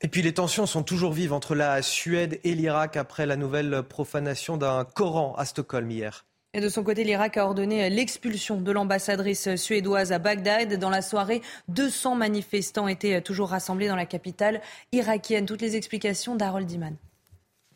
Et 0.00 0.08
puis 0.08 0.22
les 0.22 0.34
tensions 0.34 0.66
sont 0.66 0.84
toujours 0.84 1.12
vives 1.12 1.32
entre 1.32 1.56
la 1.56 1.82
Suède 1.82 2.38
et 2.44 2.54
l'Irak 2.54 2.96
après 2.96 3.26
la 3.26 3.36
nouvelle 3.36 3.82
profanation 3.82 4.56
d'un 4.56 4.84
Coran 4.84 5.34
à 5.36 5.44
Stockholm 5.44 5.90
hier. 5.90 6.24
Et 6.54 6.60
de 6.60 6.68
son 6.70 6.82
côté, 6.82 7.04
l'Irak 7.04 7.36
a 7.36 7.44
ordonné 7.44 7.90
l'expulsion 7.90 8.58
de 8.58 8.72
l'ambassadrice 8.72 9.54
suédoise 9.56 10.12
à 10.12 10.18
Bagdad. 10.18 10.78
Dans 10.78 10.88
la 10.88 11.02
soirée, 11.02 11.42
200 11.68 12.14
manifestants 12.14 12.88
étaient 12.88 13.20
toujours 13.20 13.50
rassemblés 13.50 13.86
dans 13.86 13.96
la 13.96 14.06
capitale 14.06 14.62
irakienne. 14.92 15.44
Toutes 15.44 15.60
les 15.60 15.76
explications 15.76 16.36
d'Harold 16.36 16.66
Diman. 16.66 16.96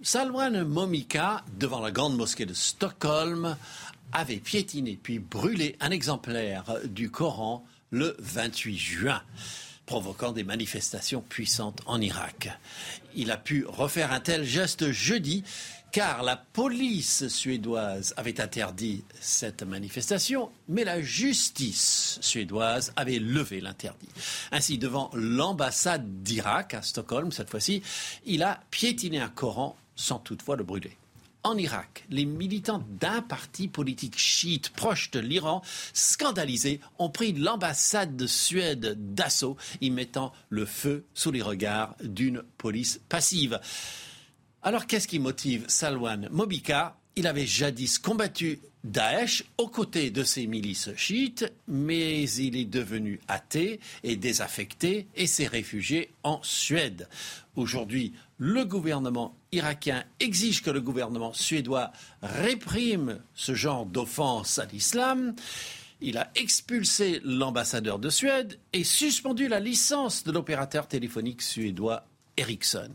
Salwan 0.00 0.64
Momika, 0.64 1.44
devant 1.58 1.80
la 1.80 1.90
grande 1.90 2.16
mosquée 2.16 2.46
de 2.46 2.54
Stockholm, 2.54 3.56
avait 4.12 4.36
piétiné 4.36 4.98
puis 5.00 5.18
brûlé 5.18 5.76
un 5.80 5.90
exemplaire 5.90 6.64
du 6.84 7.10
Coran 7.10 7.64
le 7.90 8.16
28 8.18 8.76
juin 8.78 9.22
provoquant 9.84 10.32
des 10.32 10.44
manifestations 10.44 11.20
puissantes 11.20 11.80
en 11.86 12.00
Irak. 12.00 12.48
Il 13.14 13.30
a 13.30 13.36
pu 13.36 13.66
refaire 13.68 14.12
un 14.12 14.20
tel 14.20 14.44
geste 14.44 14.90
jeudi 14.90 15.44
car 15.92 16.22
la 16.22 16.36
police 16.36 17.28
suédoise 17.28 18.14
avait 18.16 18.40
interdit 18.40 19.04
cette 19.20 19.62
manifestation, 19.62 20.50
mais 20.66 20.84
la 20.84 21.02
justice 21.02 22.18
suédoise 22.22 22.94
avait 22.96 23.18
levé 23.18 23.60
l'interdit. 23.60 24.08
Ainsi, 24.50 24.78
devant 24.78 25.10
l'ambassade 25.12 26.22
d'Irak 26.22 26.72
à 26.72 26.82
Stockholm, 26.82 27.30
cette 27.30 27.50
fois-ci, 27.50 27.82
il 28.24 28.42
a 28.42 28.62
piétiné 28.70 29.20
un 29.20 29.28
Coran 29.28 29.76
sans 29.94 30.18
toutefois 30.18 30.56
le 30.56 30.64
brûler. 30.64 30.96
En 31.44 31.58
Irak, 31.58 32.04
les 32.08 32.24
militants 32.24 32.84
d'un 33.00 33.20
parti 33.20 33.68
politique 33.68 34.16
chiite 34.16 34.70
proche 34.70 35.10
de 35.10 35.18
l'Iran, 35.18 35.60
scandalisés, 35.92 36.80
ont 36.98 37.10
pris 37.10 37.32
l'ambassade 37.32 38.16
de 38.16 38.26
Suède 38.26 38.96
d'assaut, 39.14 39.56
y 39.80 39.90
mettant 39.90 40.32
le 40.48 40.64
feu 40.64 41.04
sous 41.14 41.32
les 41.32 41.42
regards 41.42 41.96
d'une 42.02 42.42
police 42.56 43.00
passive. 43.08 43.60
Alors 44.64 44.86
qu'est-ce 44.86 45.08
qui 45.08 45.18
motive 45.18 45.64
Salwan 45.66 46.28
Mobika 46.30 46.96
Il 47.16 47.26
avait 47.26 47.46
jadis 47.46 47.98
combattu 47.98 48.60
Daesh 48.84 49.42
aux 49.58 49.66
côtés 49.66 50.10
de 50.10 50.22
ses 50.22 50.46
milices 50.46 50.94
chiites, 50.94 51.52
mais 51.66 52.22
il 52.30 52.56
est 52.56 52.64
devenu 52.64 53.18
athée 53.26 53.80
et 54.04 54.14
désaffecté 54.14 55.08
et 55.16 55.26
s'est 55.26 55.48
réfugié 55.48 56.10
en 56.22 56.40
Suède. 56.44 57.08
Aujourd'hui, 57.56 58.12
le 58.38 58.64
gouvernement 58.64 59.34
irakien 59.50 60.04
exige 60.20 60.62
que 60.62 60.70
le 60.70 60.80
gouvernement 60.80 61.32
suédois 61.32 61.90
réprime 62.22 63.18
ce 63.34 63.56
genre 63.56 63.84
d'offense 63.84 64.60
à 64.60 64.66
l'islam. 64.66 65.34
Il 66.00 66.18
a 66.18 66.30
expulsé 66.36 67.20
l'ambassadeur 67.24 67.98
de 67.98 68.10
Suède 68.10 68.60
et 68.72 68.84
suspendu 68.84 69.48
la 69.48 69.58
licence 69.58 70.22
de 70.22 70.30
l'opérateur 70.30 70.86
téléphonique 70.86 71.42
suédois 71.42 72.06
Ericsson. 72.36 72.90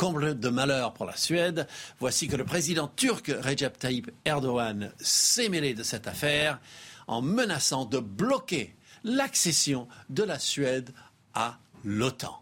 Comble 0.00 0.40
de 0.40 0.48
malheur 0.48 0.94
pour 0.94 1.04
la 1.04 1.14
Suède, 1.14 1.66
voici 1.98 2.26
que 2.26 2.36
le 2.36 2.46
président 2.46 2.88
turc 2.88 3.30
Recep 3.42 3.78
Tayyip 3.78 4.10
Erdogan 4.24 4.90
s'est 4.98 5.50
mêlé 5.50 5.74
de 5.74 5.82
cette 5.82 6.06
affaire 6.06 6.58
en 7.06 7.20
menaçant 7.20 7.84
de 7.84 7.98
bloquer 7.98 8.74
l'accession 9.04 9.88
de 10.08 10.22
la 10.22 10.38
Suède 10.38 10.94
à 11.34 11.58
l'OTAN. 11.84 12.40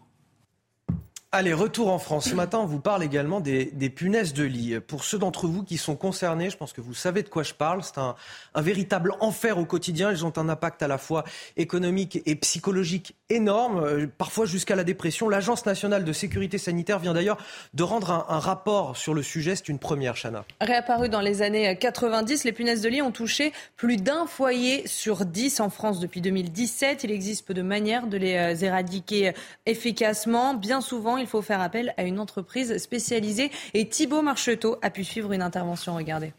Allez, 1.31 1.53
retour 1.53 1.91
en 1.91 1.99
France. 1.99 2.29
Ce 2.29 2.33
matin, 2.33 2.57
on 2.57 2.65
vous 2.65 2.79
parle 2.79 3.03
également 3.03 3.39
des, 3.39 3.67
punaises 3.95 4.33
de 4.33 4.43
lit. 4.43 4.79
Pour 4.79 5.03
ceux 5.03 5.19
d'entre 5.19 5.45
vous 5.45 5.61
qui 5.61 5.77
sont 5.77 5.95
concernés, 5.95 6.49
je 6.49 6.57
pense 6.57 6.73
que 6.73 6.81
vous 6.81 6.95
savez 6.95 7.21
de 7.21 7.29
quoi 7.29 7.43
je 7.43 7.53
parle. 7.53 7.83
C'est 7.83 7.99
un, 7.99 8.15
véritable 8.55 9.13
enfer 9.19 9.59
au 9.59 9.65
quotidien. 9.65 10.11
Ils 10.11 10.25
ont 10.25 10.35
un 10.39 10.49
impact 10.49 10.81
à 10.81 10.87
la 10.87 10.97
fois 10.97 11.23
économique 11.55 12.19
et 12.25 12.33
psychologique 12.33 13.15
énorme, 13.29 13.77
euh, 13.77 14.07
parfois 14.17 14.47
jusqu'à 14.47 14.75
la 14.75 14.83
dépression. 14.83 15.29
L'Agence 15.29 15.67
nationale 15.67 16.03
de 16.03 16.13
sécurité 16.13 16.57
sanitaire 16.57 16.97
vient 16.97 17.13
d'ailleurs 17.13 17.37
de 17.75 17.83
rendre 17.83 18.09
un, 18.09 18.39
rapport 18.39 18.97
sur 18.97 19.13
le 19.13 19.21
sujet. 19.21 19.55
C'est 19.55 19.69
une 19.69 19.77
première, 19.77 20.15
Chana. 20.15 20.45
Réapparu 20.59 21.09
dans 21.09 21.21
les 21.21 21.43
années 21.43 21.77
90, 21.77 22.43
les 22.43 22.53
punaises 22.53 22.81
de 22.81 22.89
lit 22.89 23.03
ont 23.03 23.11
touché 23.11 23.53
plus 23.77 23.97
d'un 23.97 24.25
foyer 24.25 24.87
sur 24.87 25.25
dix 25.25 25.59
en 25.59 25.69
France 25.69 25.99
depuis 25.99 26.21
2017. 26.21 27.03
Il 27.03 27.11
existe 27.11 27.45
peu 27.45 27.53
de 27.53 27.61
manières 27.61 28.07
de 28.07 28.17
les 28.17 28.35
euh, 28.35 28.65
éradiquer 28.65 29.33
efficacement. 29.67 30.55
Bien 30.55 30.81
souvent, 30.81 31.18
il 31.19 31.27
faut 31.27 31.41
faire 31.41 31.61
appel 31.61 31.93
à 31.97 32.03
une 32.03 32.19
entreprise 32.19 32.77
spécialisée. 32.77 33.51
Et 33.73 33.87
Thibault 33.87 34.21
Marcheteau 34.21 34.77
a 34.81 34.89
pu 34.89 35.03
suivre 35.03 35.31
une 35.31 35.41
intervention. 35.41 35.95
Regardez. 35.95 36.33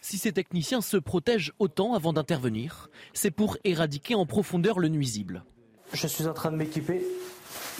Si 0.00 0.18
ces 0.18 0.32
techniciens 0.32 0.80
se 0.80 0.96
protègent 0.96 1.52
autant 1.60 1.94
avant 1.94 2.12
d'intervenir, 2.12 2.90
c'est 3.14 3.30
pour 3.30 3.56
éradiquer 3.62 4.16
en 4.16 4.26
profondeur 4.26 4.80
le 4.80 4.88
nuisible. 4.88 5.44
Je 5.92 6.06
suis 6.06 6.26
en 6.26 6.34
train 6.34 6.50
de 6.50 6.56
m'équiper 6.56 7.04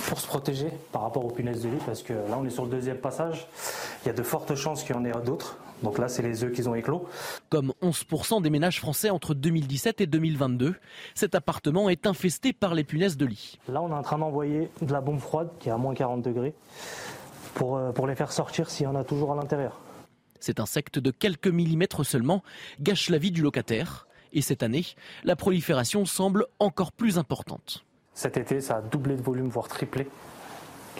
pour 0.06 0.20
se 0.20 0.26
protéger 0.26 0.68
par 0.92 1.02
rapport 1.02 1.24
aux 1.24 1.30
punaises 1.30 1.62
de 1.62 1.68
lit 1.68 1.80
parce 1.84 2.02
que 2.02 2.12
là 2.12 2.38
on 2.38 2.44
est 2.44 2.50
sur 2.50 2.64
le 2.64 2.70
deuxième 2.70 2.98
passage. 2.98 3.48
Il 4.04 4.08
y 4.08 4.10
a 4.10 4.14
de 4.14 4.22
fortes 4.22 4.54
chances 4.54 4.84
qu'il 4.84 4.94
y 4.94 4.98
en 4.98 5.04
ait 5.04 5.12
d'autres. 5.24 5.58
Donc 5.82 5.98
là, 5.98 6.08
c'est 6.08 6.22
les 6.22 6.44
œufs 6.44 6.52
qu'ils 6.52 6.68
ont 6.68 6.74
éclos. 6.74 7.06
Comme 7.48 7.72
11% 7.82 8.42
des 8.42 8.50
ménages 8.50 8.80
français 8.80 9.10
entre 9.10 9.34
2017 9.34 10.00
et 10.00 10.06
2022, 10.06 10.74
cet 11.14 11.34
appartement 11.34 11.88
est 11.88 12.06
infesté 12.06 12.52
par 12.52 12.74
les 12.74 12.84
punaises 12.84 13.16
de 13.16 13.26
lit. 13.26 13.58
Là, 13.68 13.82
on 13.82 13.90
est 13.90 13.94
en 13.94 14.02
train 14.02 14.18
d'envoyer 14.18 14.70
de 14.80 14.92
la 14.92 15.00
bombe 15.00 15.20
froide 15.20 15.50
qui 15.58 15.68
est 15.68 15.72
à 15.72 15.76
moins 15.76 15.94
40 15.94 16.22
degrés 16.22 16.54
pour, 17.54 17.76
euh, 17.76 17.92
pour 17.92 18.06
les 18.06 18.14
faire 18.14 18.32
sortir 18.32 18.70
s'il 18.70 18.84
y 18.84 18.86
en 18.86 18.94
a 18.94 19.04
toujours 19.04 19.32
à 19.32 19.36
l'intérieur. 19.36 19.80
Cet 20.40 20.58
insecte 20.58 20.98
de 20.98 21.10
quelques 21.10 21.48
millimètres 21.48 22.04
seulement 22.04 22.42
gâche 22.80 23.10
la 23.10 23.18
vie 23.18 23.30
du 23.30 23.42
locataire. 23.42 24.06
Et 24.32 24.40
cette 24.40 24.62
année, 24.62 24.86
la 25.24 25.36
prolifération 25.36 26.04
semble 26.06 26.46
encore 26.58 26.90
plus 26.90 27.18
importante. 27.18 27.84
Cet 28.14 28.36
été, 28.36 28.60
ça 28.60 28.76
a 28.76 28.80
doublé 28.80 29.16
de 29.16 29.22
volume, 29.22 29.48
voire 29.48 29.68
triplé. 29.68 30.08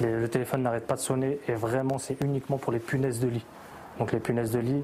Le 0.00 0.26
téléphone 0.28 0.62
n'arrête 0.62 0.86
pas 0.86 0.96
de 0.96 1.00
sonner 1.00 1.38
et 1.48 1.52
vraiment, 1.52 1.98
c'est 1.98 2.20
uniquement 2.22 2.58
pour 2.58 2.72
les 2.72 2.78
punaises 2.78 3.20
de 3.20 3.28
lit. 3.28 3.44
Donc 3.98 4.12
les 4.12 4.20
punaises 4.20 4.52
de 4.52 4.58
lit, 4.58 4.82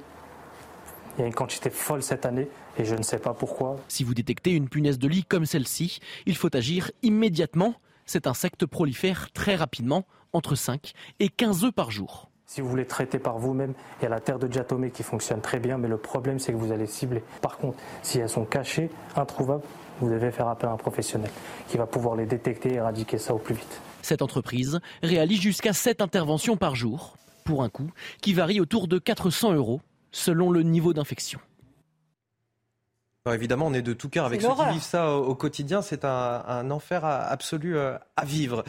il 1.16 1.22
y 1.22 1.24
a 1.24 1.26
une 1.26 1.34
quantité 1.34 1.70
folle 1.70 2.02
cette 2.02 2.26
année 2.26 2.48
et 2.78 2.84
je 2.84 2.94
ne 2.94 3.02
sais 3.02 3.18
pas 3.18 3.34
pourquoi. 3.34 3.76
Si 3.88 4.04
vous 4.04 4.14
détectez 4.14 4.52
une 4.52 4.68
punaise 4.68 4.98
de 4.98 5.08
lit 5.08 5.24
comme 5.24 5.46
celle-ci, 5.46 5.98
il 6.26 6.36
faut 6.36 6.54
agir 6.54 6.90
immédiatement. 7.02 7.74
Cet 8.06 8.26
insecte 8.26 8.66
prolifère 8.66 9.30
très 9.32 9.56
rapidement, 9.56 10.06
entre 10.32 10.54
5 10.54 10.92
et 11.20 11.28
15 11.28 11.64
œufs 11.64 11.72
par 11.72 11.90
jour. 11.90 12.30
Si 12.46 12.62
vous 12.62 12.68
voulez 12.68 12.86
traiter 12.86 13.18
par 13.18 13.38
vous-même, 13.38 13.74
il 14.00 14.04
y 14.04 14.06
a 14.06 14.08
la 14.08 14.20
terre 14.20 14.38
de 14.38 14.46
diatomée 14.46 14.90
qui 14.90 15.02
fonctionne 15.02 15.42
très 15.42 15.58
bien, 15.58 15.76
mais 15.76 15.88
le 15.88 15.98
problème 15.98 16.38
c'est 16.38 16.52
que 16.52 16.56
vous 16.56 16.72
allez 16.72 16.86
cibler. 16.86 17.22
Par 17.42 17.58
contre, 17.58 17.76
si 18.02 18.20
elles 18.20 18.28
sont 18.28 18.46
cachées, 18.46 18.88
introuvables, 19.16 19.64
vous 20.00 20.08
devez 20.08 20.30
faire 20.30 20.48
appel 20.48 20.70
à 20.70 20.72
un 20.72 20.76
professionnel 20.76 21.30
qui 21.68 21.76
va 21.76 21.86
pouvoir 21.86 22.16
les 22.16 22.24
détecter 22.24 22.70
et 22.70 22.74
éradiquer 22.76 23.18
ça 23.18 23.34
au 23.34 23.38
plus 23.38 23.54
vite. 23.54 23.80
Cette 24.00 24.22
entreprise 24.22 24.80
réalise 25.02 25.40
jusqu'à 25.40 25.72
7 25.74 26.00
interventions 26.00 26.56
par 26.56 26.74
jour 26.74 27.16
pour 27.48 27.62
un 27.62 27.70
coût 27.70 27.90
qui 28.20 28.34
varie 28.34 28.60
autour 28.60 28.88
de 28.88 28.98
400 28.98 29.54
euros 29.54 29.80
selon 30.12 30.50
le 30.50 30.62
niveau 30.62 30.92
d'infection. 30.92 31.40
évidemment, 33.32 33.66
on 33.66 33.72
est 33.72 33.80
de 33.80 33.94
tout 33.94 34.10
cœur 34.10 34.26
avec 34.26 34.42
ceux 34.42 34.48
qui 34.48 34.72
vivent 34.72 34.82
ça 34.82 35.14
au, 35.14 35.34
quotidien. 35.34 35.80
C'est 35.80 36.04
un, 36.04 36.70
enfer 36.70 37.06
absolu 37.06 37.78
euh, 37.78 37.96
à 38.18 38.26
vivre. 38.26 38.64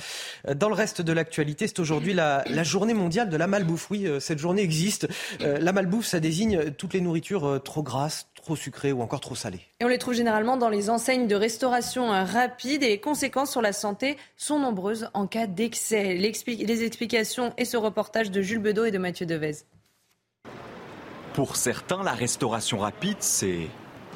Dans 0.56 0.70
le 0.70 0.76
reste 0.76 1.02
de 1.02 1.12
l'actualité, 1.12 1.68
c'est 1.68 1.80
aujourd'hui 1.80 2.13
la, 2.13 2.46
journée 2.63 2.94
mondiale 2.94 3.30
de 3.30 3.36
la 3.36 3.48
malbouffe. 3.48 3.92
Oui, 3.92 4.08
euh, 4.08 4.22
cette 4.22 4.39
journée 4.39 4.62
existe. 4.62 5.10
Euh, 5.42 5.58
la 5.60 5.74
malbouffe, 5.74 6.06
ça 6.06 6.22
désigne 6.22 6.72
toutes 6.72 6.94
les 6.94 7.02
nourritures 7.02 7.62
trop 7.62 7.84
grasses, 7.84 8.28
trop 8.49 8.55
sucrées 8.55 8.91
ou 8.91 9.03
encore 9.03 9.19
trop 9.19 9.35
salées. 9.35 9.62
Et 9.79 9.85
on 9.85 9.88
les 9.88 9.99
trouve 9.99 10.15
généralement 10.15 10.57
dans 10.57 10.69
les 10.69 10.89
enseignes 10.89 11.27
de 11.27 11.35
restauration 11.35 12.09
rapide 12.09 12.81
et 12.81 12.88
les 12.88 12.99
conséquences 12.99 13.51
sur 13.51 13.62
la 13.62 13.73
santé 13.73 14.17
sont 14.38 14.57
nombreuses 14.57 15.07
en 15.13 15.27
cas 15.27 15.45
d'excès. 15.45 16.15
Les 16.15 16.83
explications 16.83 17.53
et 17.59 17.65
ce 17.65 17.77
reportage 17.77 18.31
de 18.31 18.41
Jules 18.41 18.57
Bedeau 18.57 18.85
et 18.85 18.91
de 18.91 18.97
Mathieu 18.97 19.27
Devez. 19.27 19.57
Pour 21.33 21.57
certains, 21.57 22.01
la 22.01 22.13
restauration 22.13 22.79
rapide, 22.79 23.17
c'est 23.19 23.67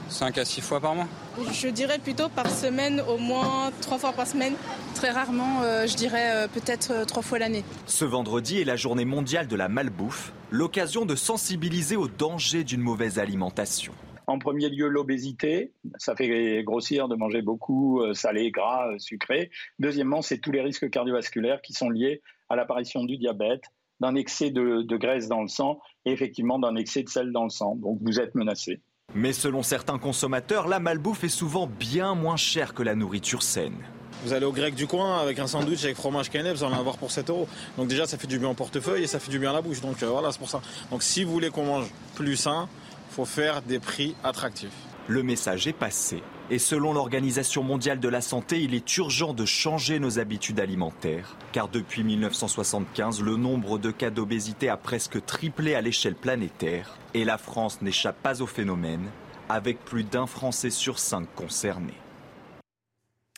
5 0.09 0.35
à 0.39 0.45
6 0.45 0.61
fois 0.61 0.79
par 0.81 0.95
mois 0.95 1.07
Je 1.51 1.67
dirais 1.67 1.99
plutôt 1.99 2.27
par 2.27 2.49
semaine, 2.49 3.03
au 3.07 3.19
moins 3.19 3.71
3 3.81 3.99
fois 3.99 4.13
par 4.13 4.25
semaine. 4.25 4.53
Très 4.95 5.11
rarement, 5.11 5.61
euh, 5.61 5.85
je 5.85 5.95
dirais 5.95 6.31
euh, 6.31 6.47
peut-être 6.47 7.05
3 7.05 7.21
euh, 7.21 7.23
fois 7.23 7.37
l'année. 7.37 7.63
Ce 7.85 8.03
vendredi 8.03 8.59
est 8.59 8.65
la 8.65 8.77
journée 8.77 9.05
mondiale 9.05 9.47
de 9.47 9.55
la 9.55 9.69
malbouffe, 9.69 10.33
l'occasion 10.49 11.05
de 11.05 11.15
sensibiliser 11.15 11.97
au 11.97 12.07
danger 12.07 12.63
d'une 12.63 12.81
mauvaise 12.81 13.19
alimentation. 13.19 13.93
En 14.27 14.39
premier 14.39 14.69
lieu, 14.69 14.87
l'obésité. 14.87 15.73
Ça 15.97 16.15
fait 16.15 16.63
grossir 16.63 17.07
de 17.07 17.15
manger 17.15 17.41
beaucoup 17.41 18.01
salé, 18.13 18.51
gras, 18.51 18.97
sucré. 18.97 19.51
Deuxièmement, 19.79 20.21
c'est 20.21 20.39
tous 20.39 20.51
les 20.51 20.61
risques 20.61 20.89
cardiovasculaires 20.89 21.61
qui 21.61 21.73
sont 21.73 21.89
liés 21.89 22.21
à 22.49 22.55
l'apparition 22.55 23.03
du 23.03 23.17
diabète, 23.17 23.63
d'un 23.99 24.15
excès 24.15 24.51
de, 24.51 24.81
de 24.81 24.97
graisse 24.97 25.27
dans 25.27 25.41
le 25.41 25.47
sang 25.47 25.79
et 26.05 26.11
effectivement 26.11 26.59
d'un 26.59 26.75
excès 26.75 27.03
de 27.03 27.09
sel 27.09 27.31
dans 27.31 27.43
le 27.43 27.49
sang. 27.49 27.75
Donc 27.75 27.99
vous 28.01 28.19
êtes 28.19 28.35
menacé. 28.35 28.81
Mais 29.15 29.33
selon 29.33 29.61
certains 29.61 29.99
consommateurs, 29.99 30.67
la 30.67 30.79
malbouffe 30.79 31.23
est 31.23 31.29
souvent 31.29 31.67
bien 31.67 32.15
moins 32.15 32.37
chère 32.37 32.73
que 32.73 32.81
la 32.81 32.95
nourriture 32.95 33.43
saine. 33.43 33.75
Vous 34.23 34.33
allez 34.33 34.45
au 34.45 34.53
grec 34.53 34.73
du 34.73 34.87
coin 34.87 35.19
avec 35.19 35.37
un 35.39 35.47
sandwich 35.47 35.83
avec 35.83 35.97
fromage 35.97 36.29
cannelle, 36.29 36.55
vous 36.55 36.63
allez 36.63 36.73
en 36.73 36.79
avoir 36.79 36.97
pour 36.97 37.11
7 37.11 37.29
euros. 37.29 37.47
Donc 37.77 37.89
déjà, 37.89 38.07
ça 38.07 38.17
fait 38.17 38.27
du 38.27 38.39
bien 38.39 38.49
au 38.49 38.53
portefeuille 38.53 39.03
et 39.03 39.07
ça 39.07 39.19
fait 39.19 39.29
du 39.29 39.37
bien 39.37 39.49
à 39.49 39.53
la 39.53 39.61
bouche. 39.61 39.81
Donc 39.81 40.01
euh, 40.01 40.07
voilà, 40.07 40.31
c'est 40.31 40.39
pour 40.39 40.49
ça. 40.49 40.61
Donc 40.91 41.03
si 41.03 41.23
vous 41.23 41.31
voulez 41.31 41.49
qu'on 41.49 41.65
mange 41.65 41.91
plus 42.15 42.37
sain, 42.37 42.69
faut 43.13 43.25
faire 43.25 43.61
des 43.61 43.77
prix 43.77 44.15
attractifs. 44.23 44.73
Le 45.07 45.21
message 45.21 45.67
est 45.67 45.73
passé. 45.73 46.23
Et 46.49 46.57
selon 46.57 46.93
l'Organisation 46.93 47.61
mondiale 47.61 47.99
de 47.99 48.09
la 48.09 48.21
santé, 48.21 48.61
il 48.61 48.73
est 48.73 48.97
urgent 48.97 49.33
de 49.33 49.45
changer 49.45 49.99
nos 49.99 50.17
habitudes 50.17 50.59
alimentaires. 50.59 51.37
Car 51.51 51.67
depuis 51.67 52.03
1975, 52.03 53.21
le 53.21 53.35
nombre 53.37 53.77
de 53.77 53.91
cas 53.91 54.09
d'obésité 54.09 54.67
a 54.67 54.77
presque 54.77 55.23
triplé 55.25 55.75
à 55.75 55.81
l'échelle 55.81 56.15
planétaire. 56.15 56.97
Et 57.13 57.23
la 57.23 57.37
France 57.37 57.83
n'échappe 57.83 58.19
pas 58.23 58.41
au 58.41 58.47
phénomène, 58.47 59.07
avec 59.47 59.85
plus 59.85 60.03
d'un 60.03 60.25
Français 60.25 60.71
sur 60.71 60.97
cinq 60.97 61.27
concernés. 61.35 62.02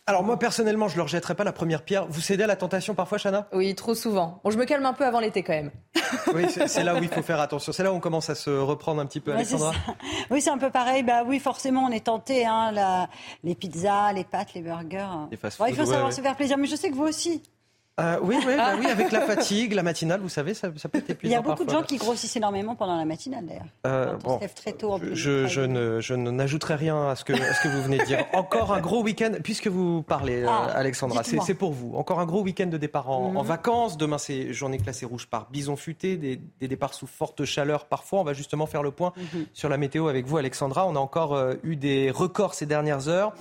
Alors 0.07 0.23
moi 0.23 0.37
personnellement, 0.37 0.87
je 0.87 0.93
ne 0.93 0.97
leur 0.97 1.07
jetterai 1.07 1.33
pas 1.33 1.43
la 1.43 1.51
première 1.51 1.81
pierre. 1.83 2.05
Vous 2.07 2.21
cédez 2.21 2.43
à 2.43 2.47
la 2.47 2.55
tentation 2.55 2.93
parfois, 2.93 3.17
Chana? 3.17 3.47
Oui, 3.53 3.73
trop 3.73 3.95
souvent. 3.95 4.39
Bon, 4.43 4.51
je 4.51 4.57
me 4.59 4.65
calme 4.65 4.85
un 4.85 4.93
peu 4.93 5.03
avant 5.03 5.19
l'été 5.19 5.41
quand 5.41 5.53
même. 5.53 5.71
Oui, 6.35 6.45
c'est 6.67 6.83
là 6.83 6.93
où 6.93 7.01
il 7.01 7.09
faut 7.09 7.23
faire 7.23 7.39
attention. 7.39 7.71
C'est 7.71 7.81
là 7.81 7.91
où 7.91 7.95
on 7.95 7.99
commence 7.99 8.29
à 8.29 8.35
se 8.35 8.51
reprendre 8.51 9.01
un 9.01 9.07
petit 9.07 9.19
peu, 9.19 9.33
Alexandra. 9.33 9.73
oui, 10.29 10.41
c'est 10.41 10.51
un 10.51 10.59
peu 10.59 10.69
pareil. 10.69 11.01
Bah 11.01 11.23
oui, 11.25 11.39
forcément, 11.39 11.85
on 11.85 11.91
est 11.91 12.05
tenté. 12.05 12.45
Hein, 12.45 12.71
la... 12.71 13.09
les 13.43 13.55
pizzas, 13.55 14.13
les 14.13 14.25
pâtes, 14.25 14.53
les 14.53 14.61
burgers. 14.61 15.27
Les 15.31 15.37
fast 15.37 15.59
il 15.67 15.75
faut 15.75 15.85
savoir 15.85 16.13
se 16.13 16.21
faire 16.21 16.35
plaisir. 16.35 16.57
Mais 16.59 16.67
je 16.67 16.75
sais 16.75 16.91
que 16.91 16.95
vous 16.95 17.07
aussi. 17.07 17.41
Euh, 17.97 18.17
oui, 18.21 18.35
oui, 18.45 18.53
bah 18.57 18.73
oui, 18.77 18.87
avec 18.87 19.13
la 19.13 19.21
fatigue, 19.21 19.71
la 19.71 19.81
matinale, 19.81 20.19
vous 20.19 20.27
savez, 20.27 20.53
ça, 20.53 20.67
ça 20.75 20.89
peut 20.89 20.97
être 20.97 21.09
épuisant. 21.11 21.31
Il 21.31 21.33
y 21.33 21.35
a 21.37 21.41
beaucoup 21.41 21.63
parfois. 21.63 21.65
de 21.65 21.71
gens 21.71 21.83
qui 21.83 21.95
grossissent 21.95 22.35
énormément 22.35 22.75
pendant 22.75 22.97
la 22.97 23.05
matinale, 23.05 23.45
d'ailleurs. 23.45 23.63
Euh, 23.87 24.17
Quand 24.21 24.33
on 24.33 24.35
se 24.35 24.41
lève 24.41 24.53
très 24.53 24.73
tôt 24.73 24.91
en 24.91 24.99
plus. 24.99 25.15
Je, 25.15 25.47
je 25.47 25.61
ne, 25.61 26.01
je 26.01 26.13
n'ajouterai 26.13 26.75
rien 26.75 27.07
à 27.07 27.15
ce, 27.15 27.23
que, 27.23 27.31
à 27.31 27.53
ce 27.53 27.63
que 27.63 27.69
vous 27.69 27.81
venez 27.83 27.97
de 27.99 28.03
dire. 28.03 28.25
Encore 28.33 28.73
un 28.73 28.81
gros 28.81 29.01
week-end, 29.01 29.31
puisque 29.41 29.67
vous 29.67 30.03
parlez, 30.03 30.43
euh, 30.43 30.47
Ah, 30.49 30.71
Alexandra, 30.75 31.23
c'est 31.23 31.53
pour 31.53 31.71
vous. 31.71 31.95
Encore 31.95 32.19
un 32.19 32.25
gros 32.25 32.41
week-end 32.41 32.67
de 32.67 32.77
départ 32.77 33.09
en, 33.09 33.29
Mhm. 33.29 33.37
en 33.37 33.43
vacances. 33.43 33.95
Demain, 33.97 34.17
c'est 34.17 34.51
journée 34.51 34.77
classée 34.77 35.05
rouge 35.05 35.27
par 35.27 35.49
bison 35.49 35.77
futé, 35.77 36.17
des, 36.17 36.41
des 36.59 36.67
départs 36.67 36.93
sous 36.95 37.07
forte 37.07 37.45
chaleur 37.45 37.85
parfois. 37.85 38.19
On 38.19 38.23
va 38.25 38.33
justement 38.33 38.65
faire 38.65 38.83
le 38.83 38.91
point 38.91 39.13
Mhm. 39.15 39.45
sur 39.53 39.69
la 39.69 39.77
météo 39.77 40.09
avec 40.09 40.25
vous, 40.25 40.35
Alexandra. 40.35 40.85
On 40.85 40.97
a 40.97 40.99
encore 40.99 41.33
euh, 41.33 41.53
eu 41.63 41.77
des 41.77 42.11
records 42.11 42.55
ces 42.55 42.65
dernières 42.65 43.07
heures. 43.07 43.33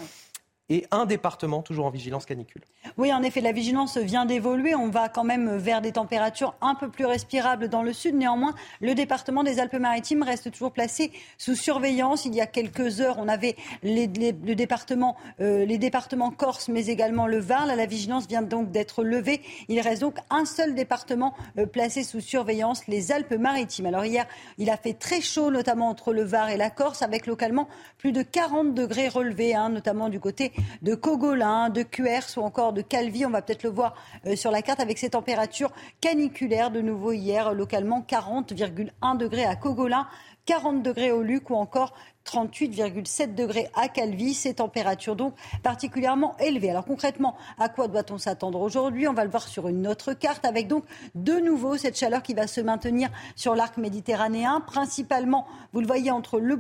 Et 0.70 0.86
un 0.90 1.04
département 1.04 1.60
toujours 1.60 1.84
en 1.84 1.90
vigilance 1.90 2.24
canicule. 2.24 2.62
Oui, 2.96 3.12
en 3.12 3.22
effet, 3.22 3.42
la 3.42 3.52
vigilance 3.52 3.98
vient 3.98 4.24
d'évoluer. 4.24 4.74
On 4.74 4.88
va 4.88 5.10
quand 5.10 5.22
même 5.22 5.58
vers 5.58 5.82
des 5.82 5.92
températures 5.92 6.54
un 6.62 6.74
peu 6.74 6.88
plus 6.88 7.04
respirables 7.04 7.68
dans 7.68 7.82
le 7.82 7.92
sud. 7.92 8.14
Néanmoins, 8.14 8.54
le 8.80 8.94
département 8.94 9.42
des 9.42 9.60
Alpes-Maritimes 9.60 10.22
reste 10.22 10.50
toujours 10.50 10.72
placé 10.72 11.12
sous 11.36 11.54
surveillance. 11.54 12.24
Il 12.24 12.34
y 12.34 12.40
a 12.40 12.46
quelques 12.46 13.02
heures, 13.02 13.16
on 13.18 13.28
avait 13.28 13.56
les, 13.82 14.06
le 14.06 14.54
département, 14.54 15.18
euh, 15.40 15.66
les 15.66 15.76
départements 15.76 16.30
corse, 16.30 16.70
mais 16.70 16.86
également 16.86 17.26
le 17.26 17.40
Var. 17.40 17.66
La 17.66 17.84
vigilance 17.84 18.26
vient 18.26 18.40
donc 18.40 18.70
d'être 18.70 19.04
levée. 19.04 19.42
Il 19.68 19.78
reste 19.80 20.00
donc 20.00 20.16
un 20.30 20.46
seul 20.46 20.74
département 20.74 21.34
euh, 21.58 21.66
placé 21.66 22.04
sous 22.04 22.20
surveillance, 22.20 22.86
les 22.86 23.12
Alpes-Maritimes. 23.12 23.84
Alors 23.84 24.06
hier, 24.06 24.26
il 24.56 24.70
a 24.70 24.78
fait 24.78 24.94
très 24.94 25.20
chaud, 25.20 25.50
notamment 25.50 25.90
entre 25.90 26.14
le 26.14 26.22
Var 26.22 26.48
et 26.48 26.56
la 26.56 26.70
Corse, 26.70 27.02
avec 27.02 27.26
localement 27.26 27.68
plus 27.98 28.12
de 28.12 28.22
40 28.22 28.72
degrés 28.72 29.08
relevés, 29.08 29.54
hein, 29.54 29.68
notamment 29.68 30.08
du 30.08 30.20
côté 30.20 30.52
de 30.82 30.94
Cogolin, 30.94 31.68
de 31.70 31.82
Cuers 31.82 32.36
ou 32.36 32.40
encore 32.40 32.72
de 32.72 32.82
Calvi. 32.82 33.26
On 33.26 33.30
va 33.30 33.42
peut-être 33.42 33.62
le 33.62 33.70
voir 33.70 33.94
euh, 34.26 34.36
sur 34.36 34.50
la 34.50 34.62
carte 34.62 34.80
avec 34.80 34.98
ces 34.98 35.11
températures 35.11 35.72
caniculaires 36.00 36.70
de 36.70 36.80
nouveau 36.80 37.12
hier, 37.12 37.52
localement 37.55 38.05
40,1 38.07 39.16
degrés 39.16 39.44
à 39.44 39.57
Cogolin. 39.57 40.07
40 40.46 40.82
degrés 40.82 41.11
au 41.11 41.22
Luc 41.22 41.48
ou 41.50 41.55
encore 41.55 41.94
38,7 42.25 43.35
degrés 43.35 43.68
à 43.75 43.89
Calvi. 43.89 44.35
Ces 44.35 44.55
températures 44.55 45.16
donc 45.16 45.35
particulièrement 45.62 46.37
élevées. 46.39 46.70
Alors 46.70 46.85
concrètement, 46.85 47.37
à 47.59 47.68
quoi 47.68 47.89
doit-on 47.89 48.18
s'attendre 48.18 48.61
aujourd'hui? 48.61 49.07
On 49.09 49.12
va 49.12 49.25
le 49.25 49.31
voir 49.31 49.49
sur 49.49 49.68
une 49.68 49.87
autre 49.87 50.12
carte 50.12 50.45
avec 50.45 50.68
donc 50.68 50.85
de 51.14 51.35
nouveau 51.35 51.77
cette 51.77 51.99
chaleur 51.99 52.22
qui 52.22 52.35
va 52.35 52.47
se 52.47 52.61
maintenir 52.61 53.11
sur 53.37 53.55
l'arc 53.55 53.77
méditerranéen, 53.77 54.61
principalement, 54.61 55.47
vous 55.72 55.81
le 55.81 55.87
voyez, 55.87 56.11
entre 56.11 56.41
les 56.41 56.57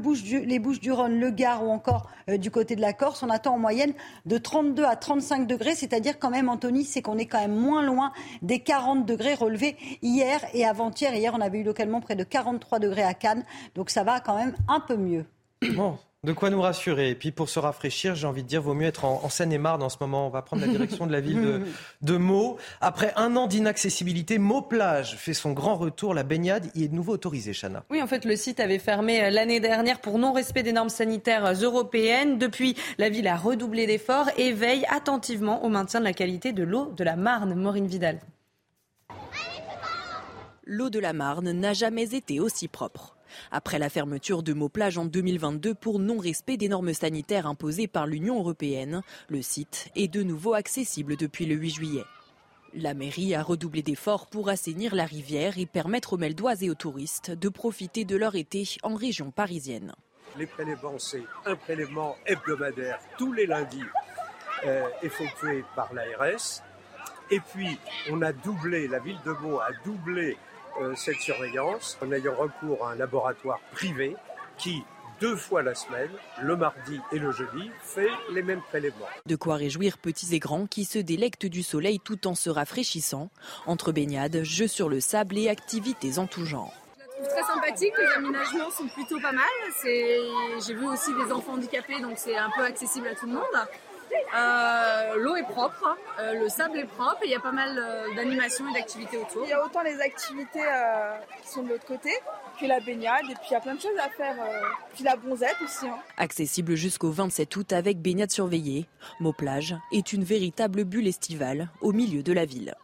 Bouches 0.58 0.80
du 0.80 0.92
Rhône, 0.92 1.18
le 1.18 1.30
Gard 1.30 1.64
ou 1.64 1.70
encore 1.70 2.08
euh, 2.28 2.36
du 2.36 2.50
côté 2.50 2.76
de 2.76 2.80
la 2.80 2.92
Corse. 2.92 3.22
On 3.22 3.30
attend 3.30 3.54
en 3.54 3.58
moyenne 3.58 3.94
de 4.26 4.38
32 4.38 4.84
à 4.84 4.96
35 4.96 5.46
degrés, 5.46 5.74
c'est-à-dire 5.74 6.18
quand 6.18 6.30
même, 6.30 6.48
Anthony, 6.48 6.84
c'est 6.84 7.02
qu'on 7.02 7.18
est 7.18 7.26
quand 7.26 7.40
même 7.40 7.56
moins 7.56 7.82
loin 7.82 8.12
des 8.42 8.60
40 8.60 9.06
degrés 9.06 9.34
relevés 9.34 9.76
hier 10.02 10.40
et 10.52 10.64
avant-hier. 10.64 11.14
Hier, 11.14 11.32
on 11.34 11.40
avait 11.40 11.58
eu 11.58 11.64
localement 11.64 12.00
près 12.00 12.16
de 12.16 12.24
43 12.24 12.78
degrés 12.78 13.02
à 13.02 13.14
Cannes, 13.14 13.44
donc 13.74 13.90
ça 13.90 14.04
va 14.04 14.20
quand 14.20 14.36
même 14.36 14.54
un 14.68 14.80
peu 14.80 14.96
mieux. 14.96 15.24
Bon, 15.62 15.98
de 16.24 16.32
quoi 16.32 16.48
nous 16.48 16.60
rassurer. 16.60 17.10
Et 17.10 17.14
puis 17.14 17.32
pour 17.32 17.50
se 17.50 17.58
rafraîchir, 17.58 18.14
j'ai 18.14 18.26
envie 18.26 18.42
de 18.42 18.48
dire, 18.48 18.62
vaut 18.62 18.72
mieux 18.72 18.86
être 18.86 19.04
en, 19.04 19.20
en 19.22 19.28
Seine-et-Marne 19.28 19.82
en 19.82 19.90
ce 19.90 19.98
moment. 20.00 20.26
On 20.26 20.30
va 20.30 20.40
prendre 20.40 20.62
la 20.62 20.68
direction 20.68 21.06
de 21.06 21.12
la 21.12 21.20
ville 21.20 21.40
de, 21.40 21.62
de 22.02 22.16
Meaux. 22.16 22.56
Après 22.80 23.12
un 23.16 23.36
an 23.36 23.46
d'inaccessibilité, 23.46 24.38
Meaux 24.38 24.62
Plage 24.62 25.16
fait 25.16 25.34
son 25.34 25.52
grand 25.52 25.76
retour. 25.76 26.14
La 26.14 26.22
baignade 26.22 26.70
y 26.74 26.84
est 26.84 26.88
de 26.88 26.94
nouveau 26.94 27.12
autorisée, 27.12 27.52
Chana. 27.52 27.84
Oui, 27.90 28.02
en 28.02 28.06
fait, 28.06 28.24
le 28.24 28.36
site 28.36 28.58
avait 28.58 28.78
fermé 28.78 29.22
euh, 29.22 29.30
l'année 29.30 29.60
dernière 29.60 30.00
pour 30.00 30.18
non-respect 30.18 30.62
des 30.62 30.72
normes 30.72 30.88
sanitaires 30.88 31.44
euh, 31.44 31.54
européennes. 31.54 32.38
Depuis, 32.38 32.74
la 32.96 33.10
ville 33.10 33.28
a 33.28 33.36
redoublé 33.36 33.86
d'efforts 33.86 34.30
et 34.38 34.52
veille 34.52 34.86
attentivement 34.88 35.62
au 35.62 35.68
maintien 35.68 36.00
de 36.00 36.04
la 36.04 36.14
qualité 36.14 36.52
de 36.52 36.64
l'eau 36.64 36.90
de 36.96 37.04
la 37.04 37.16
Marne. 37.16 37.54
Maureen 37.54 37.86
Vidal. 37.86 38.18
L'eau 40.64 40.88
de 40.88 40.98
la 40.98 41.12
Marne 41.12 41.52
n'a 41.52 41.74
jamais 41.74 42.14
été 42.14 42.40
aussi 42.40 42.68
propre. 42.68 43.13
Après 43.50 43.78
la 43.78 43.88
fermeture 43.88 44.42
de 44.42 44.52
Meaux-Plage 44.52 44.98
en 44.98 45.04
2022 45.04 45.74
pour 45.74 45.98
non-respect 45.98 46.56
des 46.56 46.68
normes 46.68 46.94
sanitaires 46.94 47.46
imposées 47.46 47.88
par 47.88 48.06
l'Union 48.06 48.38
européenne, 48.38 49.02
le 49.28 49.42
site 49.42 49.90
est 49.96 50.08
de 50.08 50.22
nouveau 50.22 50.54
accessible 50.54 51.16
depuis 51.16 51.46
le 51.46 51.54
8 51.54 51.70
juillet. 51.70 52.04
La 52.76 52.92
mairie 52.92 53.36
a 53.36 53.42
redoublé 53.42 53.82
d'efforts 53.82 54.26
pour 54.26 54.48
assainir 54.48 54.96
la 54.96 55.04
rivière 55.04 55.58
et 55.58 55.66
permettre 55.66 56.14
aux 56.14 56.16
Meldois 56.16 56.60
et 56.60 56.70
aux 56.70 56.74
touristes 56.74 57.30
de 57.30 57.48
profiter 57.48 58.04
de 58.04 58.16
leur 58.16 58.34
été 58.34 58.64
en 58.82 58.94
région 58.94 59.30
parisienne. 59.30 59.94
Les 60.36 60.46
prélèvements, 60.46 60.98
c'est 60.98 61.22
un 61.46 61.54
prélèvement 61.54 62.16
tous 63.16 63.32
les 63.32 63.46
lundis 63.46 63.84
euh, 64.64 64.88
effectué 65.02 65.64
par 65.76 65.94
l'ARS. 65.94 66.62
Et 67.30 67.38
puis, 67.38 67.78
on 68.10 68.20
a 68.22 68.32
doublé, 68.32 68.88
la 68.88 68.98
ville 68.98 69.20
de 69.24 69.30
Meaux 69.30 69.60
a 69.60 69.70
doublé 69.84 70.36
cette 70.96 71.20
surveillance 71.20 71.98
en 72.02 72.12
ayant 72.12 72.34
recours 72.34 72.86
à 72.86 72.92
un 72.92 72.96
laboratoire 72.96 73.60
privé 73.72 74.16
qui, 74.58 74.82
deux 75.20 75.36
fois 75.36 75.62
la 75.62 75.74
semaine, 75.74 76.10
le 76.42 76.56
mardi 76.56 77.00
et 77.12 77.18
le 77.18 77.32
jeudi, 77.32 77.70
fait 77.82 78.10
les 78.32 78.42
mêmes 78.42 78.60
prélèvements. 78.60 79.06
De 79.26 79.36
quoi 79.36 79.56
réjouir 79.56 79.98
petits 79.98 80.34
et 80.34 80.38
grands 80.38 80.66
qui 80.66 80.84
se 80.84 80.98
délectent 80.98 81.46
du 81.46 81.62
soleil 81.62 82.00
tout 82.00 82.26
en 82.26 82.34
se 82.34 82.50
rafraîchissant, 82.50 83.30
entre 83.66 83.92
baignades, 83.92 84.42
jeux 84.42 84.68
sur 84.68 84.88
le 84.88 85.00
sable 85.00 85.38
et 85.38 85.48
activités 85.48 86.18
en 86.18 86.26
tout 86.26 86.44
genre. 86.44 86.74
trouve 87.14 87.28
très 87.28 87.42
sympathique, 87.42 87.94
les 87.98 88.12
aménagements 88.16 88.70
sont 88.70 88.88
plutôt 88.88 89.20
pas 89.20 89.32
mal. 89.32 89.44
J'ai 89.84 90.74
vu 90.74 90.86
aussi 90.86 91.12
des 91.14 91.32
enfants 91.32 91.54
handicapés, 91.54 92.00
donc 92.00 92.14
c'est 92.16 92.36
un 92.36 92.50
peu 92.56 92.64
accessible 92.64 93.08
à 93.08 93.14
tout 93.14 93.26
le 93.26 93.32
monde. 93.32 93.68
Euh, 94.36 95.14
L'eau 95.18 95.36
est 95.36 95.42
propre, 95.44 95.96
euh, 96.20 96.34
le 96.34 96.48
sable 96.48 96.78
est 96.78 96.84
propre 96.86 97.18
et 97.22 97.26
il 97.26 97.30
y 97.30 97.34
a 97.34 97.40
pas 97.40 97.52
mal 97.52 97.78
euh, 97.78 98.14
d'animations 98.16 98.68
et 98.70 98.72
d'activités 98.74 99.16
autour. 99.18 99.42
Il 99.44 99.50
y 99.50 99.52
a 99.52 99.64
autant 99.64 99.82
les 99.82 100.00
activités 100.00 100.60
euh, 100.62 101.14
qui 101.42 101.48
sont 101.48 101.62
de 101.62 101.68
l'autre 101.68 101.86
côté 101.86 102.10
que 102.60 102.66
la 102.66 102.80
baignade 102.80 103.22
et 103.30 103.34
puis 103.34 103.48
il 103.50 103.52
y 103.52 103.56
a 103.56 103.60
plein 103.60 103.74
de 103.74 103.80
choses 103.80 103.98
à 103.98 104.08
faire. 104.10 104.36
euh, 104.40 104.60
puis 104.94 105.04
la 105.04 105.16
bronzette 105.16 105.56
aussi. 105.62 105.86
hein. 105.86 105.98
Accessible 106.16 106.74
jusqu'au 106.74 107.10
27 107.10 107.54
août 107.56 107.72
avec 107.72 108.00
baignade 108.00 108.30
surveillée, 108.30 108.86
Meaux-Plage 109.20 109.76
est 109.92 110.12
une 110.12 110.24
véritable 110.24 110.84
bulle 110.84 111.06
estivale 111.08 111.68
au 111.80 111.92
milieu 111.92 112.22
de 112.22 112.32
la 112.32 112.44
ville. 112.44 112.74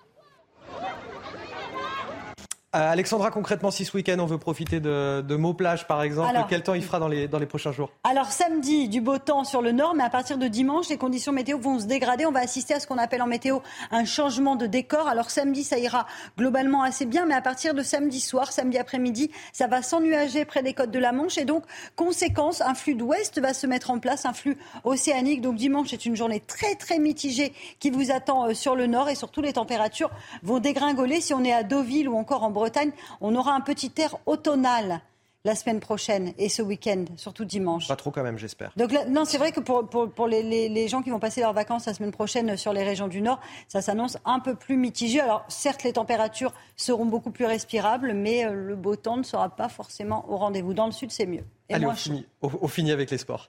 Euh, 2.77 2.93
Alexandra, 2.93 3.33
concrètement, 3.33 3.73
si 3.73 3.85
ce 3.85 3.97
week-end 3.97 4.17
on 4.21 4.27
veut 4.27 4.39
profiter 4.39 4.79
de, 4.79 5.23
de 5.23 5.53
Plage, 5.53 5.89
par 5.89 6.03
exemple, 6.05 6.29
Alors- 6.31 6.47
quel 6.47 6.63
temps 6.63 6.75
il 6.75 6.85
fera 6.85 7.01
dans 7.01 7.09
les, 7.09 7.27
dans 7.27 7.41
les 7.41 7.47
prochains 7.47 7.73
jours? 7.73 7.91
Alors 8.05 8.31
samedi, 8.31 8.89
du 8.89 9.01
beau 9.01 9.19
temps 9.19 9.43
sur 9.43 9.61
le 9.61 9.73
nord, 9.73 9.95
mais 9.97 10.05
à 10.05 10.11
partir 10.11 10.39
de 10.39 10.47
dimanche, 10.47 10.89
les 10.89 10.97
conditions 10.97 11.33
météo 11.33 11.59
vont 11.59 11.81
se 11.81 11.87
dégrader. 11.87 12.27
On 12.27 12.31
va 12.31 12.39
assister 12.41 12.75
à 12.75 12.79
ce 12.79 12.87
qu'on 12.87 12.99
appelle 12.99 13.23
en 13.23 13.27
météo 13.27 13.59
un 13.91 14.05
changement 14.05 14.55
de 14.55 14.67
décor. 14.67 15.09
Alors 15.09 15.31
samedi, 15.31 15.65
ça 15.65 15.79
ira 15.79 16.07
globalement 16.39 16.83
assez 16.85 17.07
bien, 17.07 17.27
mais 17.27 17.35
à 17.35 17.41
partir 17.43 17.75
de 17.75 17.83
samedi 17.83 18.21
soir, 18.21 18.53
samedi 18.53 18.79
après-midi, 18.79 19.33
ça 19.53 19.67
va 19.67 19.83
s'ennuager 19.83 20.45
près 20.45 20.63
des 20.63 20.73
côtes 20.73 20.93
de 20.93 21.01
la 21.01 21.11
Manche. 21.11 21.39
Et 21.39 21.45
donc, 21.45 21.65
conséquence, 21.97 22.61
un 22.61 22.75
flux 22.75 22.95
d'ouest 22.95 23.41
va 23.41 23.53
se 23.53 23.67
mettre 23.67 23.91
en 23.91 23.99
place, 23.99 24.27
un 24.27 24.33
flux 24.33 24.57
océanique. 24.85 25.41
Donc 25.41 25.57
dimanche, 25.57 25.89
c'est 25.91 26.07
une 26.07 26.15
journée 26.15 26.39
très 26.39 26.77
très 26.77 27.01
mitigée 27.01 27.53
qui 27.81 27.91
vous 27.91 28.13
attend 28.13 28.47
euh, 28.47 28.55
sur 28.55 28.77
le 28.77 28.87
nord 28.87 29.09
et 29.09 29.17
surtout 29.17 29.41
les 29.41 29.55
températures 29.55 30.11
vont 30.45 30.61
dégringoler. 30.61 31.21
Si 31.21 31.35
on 31.35 31.43
est 31.43 31.53
à 31.53 31.65
Deauville 31.65 32.09
ou 32.09 32.17
encore 32.17 32.45
en 32.45 32.51
Bretagne, 32.61 32.93
on 33.21 33.35
aura 33.35 33.55
un 33.55 33.61
petit 33.61 33.93
air 33.97 34.17
automnal 34.27 35.01
la 35.45 35.55
semaine 35.55 35.81
prochaine 35.81 36.35
et 36.37 36.51
ce 36.51 36.61
week-end, 36.61 37.07
surtout 37.17 37.47
dimanche. 37.47 37.89
Pas 37.89 37.97
trop 37.97 38.11
quand 38.11 38.23
même, 38.23 38.37
j'espère. 38.37 38.73
Donc 38.77 38.93
non, 39.09 39.25
c'est 39.25 39.39
vrai 39.39 39.53
que 39.53 39.61
pour, 39.61 39.89
pour, 39.89 40.27
les, 40.27 40.69
les, 40.69 40.89
gens 40.89 41.01
qui 41.01 41.09
vont 41.09 41.19
passer 41.19 41.41
leurs 41.41 41.55
vacances 41.55 41.87
la 41.87 41.95
semaine 41.95 42.11
prochaine 42.11 42.57
sur 42.59 42.75
les 42.75 42.83
régions 42.83 43.09
du 43.09 43.23
Nord, 43.23 43.41
ça 43.67 43.81
s'annonce 43.81 44.19
un 44.27 44.41
peu 44.41 44.55
plus 44.55 44.77
mitigé. 44.77 45.21
Alors 45.21 45.45
certes, 45.49 45.83
les 45.83 45.95
températures 45.95 46.53
seront 46.77 47.07
beaucoup 47.07 47.31
plus 47.31 47.47
respirables, 47.47 48.13
mais 48.13 48.45
euh, 48.45 48.53
le 48.53 48.77
beau 48.77 48.97
temps 48.97 49.17
ne 49.17 49.23
sera 49.23 49.49
pas 49.49 49.71
forcément 49.71 50.31
au 50.31 50.37
rendez-vous. 50.37 50.75
Dans 50.75 50.87
le 50.87 50.93
Sud, 50.93 51.11
c'est 51.11 51.27
mieux. 51.27 51.45
Allez, 51.71 51.87
on 51.87 51.95
finit, 51.95 52.27
on 52.43 52.69
finit 52.69 52.93
avec 52.93 53.11
les 53.11 53.19
sports. 53.19 53.49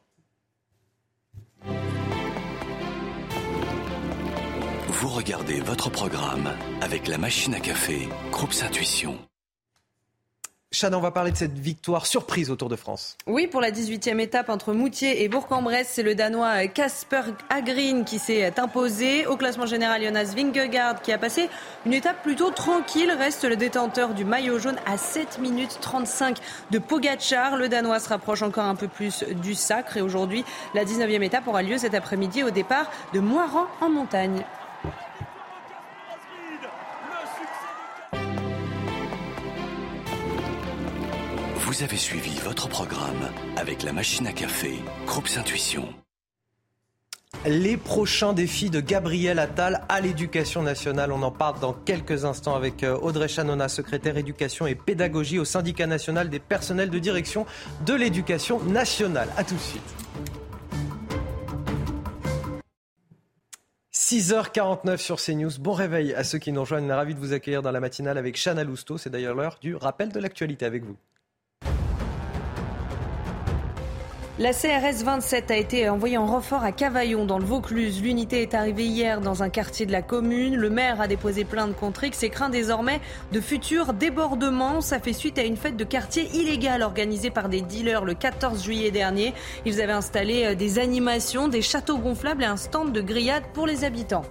Vous 5.01 5.09
regardez 5.09 5.61
votre 5.61 5.89
programme 5.89 6.47
avec 6.79 7.07
la 7.07 7.17
machine 7.17 7.55
à 7.55 7.59
café, 7.59 8.07
Groupe 8.29 8.53
Intuition. 8.61 9.17
Chana, 10.71 10.95
on 10.95 11.01
va 11.01 11.09
parler 11.09 11.31
de 11.31 11.37
cette 11.37 11.57
victoire 11.57 12.05
surprise 12.05 12.51
au 12.51 12.55
Tour 12.55 12.69
de 12.69 12.75
France. 12.75 13.17
Oui, 13.25 13.47
pour 13.47 13.61
la 13.61 13.71
18e 13.71 14.19
étape 14.19 14.49
entre 14.49 14.73
Moutier 14.73 15.23
et 15.23 15.27
Bourg-en-Bresse, 15.27 15.89
c'est 15.93 16.03
le 16.03 16.13
Danois 16.13 16.67
Casper 16.67 17.21
Agrin 17.49 18.03
qui 18.03 18.19
s'est 18.19 18.59
imposé. 18.59 19.25
Au 19.25 19.37
classement 19.37 19.65
général, 19.65 20.03
Jonas 20.03 20.35
Vingegaard 20.37 21.01
qui 21.01 21.11
a 21.11 21.17
passé 21.17 21.49
une 21.87 21.93
étape 21.93 22.21
plutôt 22.21 22.51
tranquille. 22.51 23.11
Reste 23.11 23.43
le 23.45 23.55
détenteur 23.55 24.13
du 24.13 24.23
maillot 24.23 24.59
jaune 24.59 24.77
à 24.85 24.99
7 24.99 25.39
minutes 25.39 25.79
35 25.81 26.37
de 26.69 26.77
Pogachar. 26.77 27.57
Le 27.57 27.69
Danois 27.69 27.99
se 27.99 28.09
rapproche 28.09 28.43
encore 28.43 28.65
un 28.65 28.75
peu 28.75 28.87
plus 28.87 29.23
du 29.23 29.55
sacre. 29.55 29.97
Et 29.97 30.01
aujourd'hui, 30.01 30.45
la 30.75 30.85
19e 30.85 31.23
étape 31.23 31.47
aura 31.47 31.63
lieu 31.63 31.79
cet 31.79 31.95
après-midi 31.95 32.43
au 32.43 32.51
départ 32.51 32.91
de 33.15 33.19
Moiran 33.19 33.65
en 33.81 33.89
montagne. 33.89 34.45
Vous 41.71 41.83
avez 41.83 41.95
suivi 41.95 42.37
votre 42.43 42.67
programme 42.67 43.29
avec 43.55 43.83
la 43.83 43.93
machine 43.93 44.27
à 44.27 44.33
café, 44.33 44.73
Groupe 45.05 45.29
Intuition. 45.37 45.87
Les 47.45 47.77
prochains 47.77 48.33
défis 48.33 48.69
de 48.69 48.81
Gabriel 48.81 49.39
Attal 49.39 49.85
à 49.87 50.01
l'éducation 50.01 50.63
nationale. 50.63 51.13
On 51.13 51.23
en 51.23 51.31
parle 51.31 51.61
dans 51.61 51.71
quelques 51.71 52.25
instants 52.25 52.57
avec 52.57 52.83
euh, 52.83 52.97
Audrey 52.97 53.29
Chanona, 53.29 53.69
secrétaire 53.69 54.17
éducation 54.17 54.67
et 54.67 54.75
pédagogie 54.75 55.39
au 55.39 55.45
syndicat 55.45 55.87
national 55.87 56.29
des 56.29 56.39
personnels 56.39 56.89
de 56.89 56.99
direction 56.99 57.45
de 57.85 57.93
l'éducation 57.93 58.59
nationale. 58.63 59.29
A 59.37 59.45
tout 59.45 59.55
de 59.55 59.59
suite. 59.61 59.95
6h49 63.93 64.97
sur 64.97 65.21
CNews. 65.21 65.51
Bon 65.61 65.71
réveil 65.71 66.13
à 66.15 66.25
ceux 66.25 66.37
qui 66.37 66.51
nous 66.51 66.59
rejoignent. 66.59 66.91
Ravi 66.91 67.15
de 67.15 67.19
vous 67.21 67.31
accueillir 67.31 67.61
dans 67.61 67.71
la 67.71 67.79
matinale 67.79 68.17
avec 68.17 68.35
Chana 68.35 68.65
Lousteau. 68.65 68.97
C'est 68.97 69.09
d'ailleurs 69.09 69.35
l'heure 69.35 69.57
du 69.61 69.77
rappel 69.77 70.09
de 70.11 70.19
l'actualité 70.19 70.65
avec 70.65 70.83
vous. 70.83 70.97
La 74.41 74.53
CRS 74.53 75.03
27 75.03 75.51
a 75.51 75.55
été 75.55 75.87
envoyée 75.87 76.17
en 76.17 76.25
renfort 76.25 76.63
à 76.63 76.71
Cavaillon 76.71 77.25
dans 77.25 77.37
le 77.37 77.45
Vaucluse. 77.45 78.01
L'unité 78.01 78.41
est 78.41 78.55
arrivée 78.55 78.87
hier 78.87 79.21
dans 79.21 79.43
un 79.43 79.49
quartier 79.49 79.85
de 79.85 79.91
la 79.91 80.01
commune. 80.01 80.55
Le 80.55 80.71
maire 80.71 80.99
a 80.99 81.07
déposé 81.07 81.45
plainte 81.45 81.75
contre 81.75 82.05
X 82.05 82.23
et 82.23 82.31
craint 82.31 82.49
désormais 82.49 83.01
de 83.31 83.39
futurs 83.39 83.93
débordements. 83.93 84.81
Ça 84.81 84.99
fait 84.99 85.13
suite 85.13 85.37
à 85.37 85.43
une 85.43 85.57
fête 85.57 85.77
de 85.77 85.83
quartier 85.83 86.27
illégale 86.33 86.81
organisée 86.81 87.29
par 87.29 87.49
des 87.49 87.61
dealers 87.61 88.03
le 88.03 88.15
14 88.15 88.63
juillet 88.63 88.89
dernier. 88.89 89.35
Ils 89.67 89.79
avaient 89.79 89.91
installé 89.91 90.45
euh, 90.45 90.55
des 90.55 90.79
animations, 90.79 91.47
des 91.47 91.61
châteaux 91.61 91.99
gonflables 91.99 92.41
et 92.41 92.47
un 92.47 92.57
stand 92.57 92.93
de 92.93 93.01
grillade 93.01 93.43
pour 93.53 93.67
les 93.67 93.83
habitants. 93.83 94.23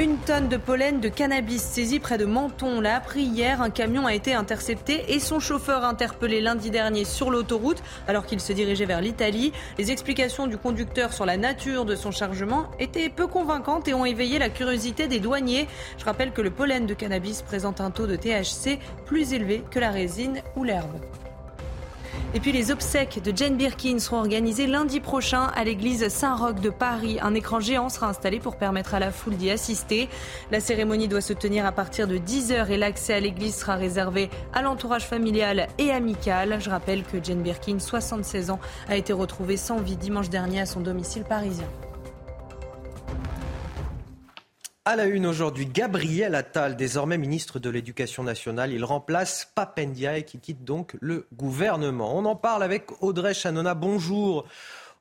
Une 0.00 0.16
tonne 0.18 0.48
de 0.48 0.56
pollen 0.56 1.00
de 1.00 1.08
cannabis 1.08 1.60
saisi 1.60 1.98
près 1.98 2.18
de 2.18 2.24
Menton. 2.24 2.76
On 2.76 2.80
l'a 2.80 2.94
appris 2.94 3.22
hier. 3.22 3.60
Un 3.60 3.70
camion 3.70 4.06
a 4.06 4.14
été 4.14 4.32
intercepté 4.32 5.12
et 5.12 5.18
son 5.18 5.40
chauffeur 5.40 5.84
interpellé 5.84 6.40
lundi 6.40 6.70
dernier 6.70 7.04
sur 7.04 7.32
l'autoroute 7.32 7.82
alors 8.06 8.24
qu'il 8.24 8.38
se 8.38 8.52
dirigeait 8.52 8.84
vers 8.84 9.00
l'Italie. 9.00 9.52
Les 9.76 9.90
explications 9.90 10.46
du 10.46 10.56
conducteur 10.56 11.12
sur 11.12 11.26
la 11.26 11.36
nature 11.36 11.84
de 11.84 11.96
son 11.96 12.12
chargement 12.12 12.70
étaient 12.78 13.08
peu 13.08 13.26
convaincantes 13.26 13.88
et 13.88 13.94
ont 13.94 14.04
éveillé 14.04 14.38
la 14.38 14.50
curiosité 14.50 15.08
des 15.08 15.18
douaniers. 15.18 15.66
Je 15.98 16.04
rappelle 16.04 16.30
que 16.30 16.42
le 16.42 16.50
pollen 16.50 16.86
de 16.86 16.94
cannabis 16.94 17.42
présente 17.42 17.80
un 17.80 17.90
taux 17.90 18.06
de 18.06 18.14
THC 18.14 18.78
plus 19.04 19.32
élevé 19.32 19.64
que 19.68 19.80
la 19.80 19.90
résine 19.90 20.42
ou 20.54 20.62
l'herbe. 20.62 21.00
Et 22.34 22.40
puis 22.40 22.52
les 22.52 22.70
obsèques 22.70 23.22
de 23.22 23.36
Jane 23.36 23.56
Birkin 23.56 23.98
seront 23.98 24.18
organisées 24.18 24.66
lundi 24.66 25.00
prochain 25.00 25.50
à 25.54 25.64
l'église 25.64 26.08
Saint-Roch 26.08 26.60
de 26.60 26.70
Paris. 26.70 27.18
Un 27.22 27.34
écran 27.34 27.60
géant 27.60 27.88
sera 27.88 28.08
installé 28.08 28.38
pour 28.38 28.56
permettre 28.56 28.94
à 28.94 28.98
la 28.98 29.10
foule 29.10 29.36
d'y 29.36 29.50
assister. 29.50 30.08
La 30.50 30.60
cérémonie 30.60 31.08
doit 31.08 31.20
se 31.20 31.32
tenir 31.32 31.66
à 31.66 31.72
partir 31.72 32.06
de 32.06 32.18
10h 32.18 32.68
et 32.68 32.76
l'accès 32.76 33.14
à 33.14 33.20
l'église 33.20 33.56
sera 33.56 33.76
réservé 33.76 34.30
à 34.52 34.62
l'entourage 34.62 35.06
familial 35.06 35.68
et 35.78 35.90
amical. 35.90 36.58
Je 36.60 36.70
rappelle 36.70 37.02
que 37.02 37.22
Jane 37.22 37.42
Birkin, 37.42 37.78
76 37.78 38.50
ans, 38.50 38.60
a 38.88 38.96
été 38.96 39.12
retrouvée 39.12 39.56
sans 39.56 39.78
vie 39.78 39.96
dimanche 39.96 40.28
dernier 40.28 40.60
à 40.60 40.66
son 40.66 40.80
domicile 40.80 41.24
parisien. 41.24 41.66
À 44.88 44.96
la 44.96 45.04
une 45.04 45.26
aujourd'hui, 45.26 45.66
Gabriel 45.66 46.34
Attal, 46.34 46.74
désormais 46.74 47.18
ministre 47.18 47.58
de 47.58 47.68
l'Éducation 47.68 48.22
nationale. 48.22 48.72
Il 48.72 48.86
remplace 48.86 49.46
Papendia 49.54 50.22
qui 50.22 50.38
quitte 50.38 50.64
donc 50.64 50.96
le 51.00 51.26
gouvernement. 51.34 52.16
On 52.16 52.24
en 52.24 52.36
parle 52.36 52.62
avec 52.62 53.02
Audrey 53.02 53.34
Chanona. 53.34 53.74
Bonjour. 53.74 54.46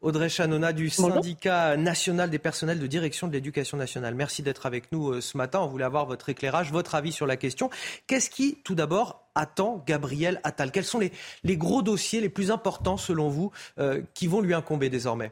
Audrey 0.01 0.27
Chanona 0.27 0.73
du 0.73 0.89
syndicat 0.89 1.77
national 1.77 2.29
des 2.29 2.37
personnels 2.37 2.79
de 2.79 2.85
direction 2.85 3.27
de 3.27 3.31
l'éducation 3.31 3.77
nationale. 3.77 4.13
Merci 4.13 4.43
d'être 4.43 4.65
avec 4.65 4.91
nous 4.91 5.13
euh, 5.13 5.21
ce 5.21 5.37
matin. 5.37 5.61
On 5.61 5.67
voulait 5.67 5.85
avoir 5.85 6.05
votre 6.05 6.27
éclairage, 6.27 6.69
votre 6.69 6.93
avis 6.93 7.13
sur 7.13 7.25
la 7.25 7.37
question. 7.37 7.69
Qu'est-ce 8.07 8.29
qui, 8.29 8.57
tout 8.65 8.75
d'abord, 8.75 9.29
attend 9.35 9.85
Gabriel 9.87 10.41
Attal? 10.43 10.73
Quels 10.73 10.83
sont 10.83 10.99
les, 10.99 11.57
gros 11.57 11.81
dossiers 11.81 12.19
les 12.19 12.27
plus 12.27 12.51
importants, 12.51 12.97
selon 12.97 13.29
vous, 13.29 13.53
euh, 13.79 14.01
qui 14.13 14.27
vont 14.27 14.41
lui 14.41 14.53
incomber 14.53 14.89
désormais? 14.89 15.31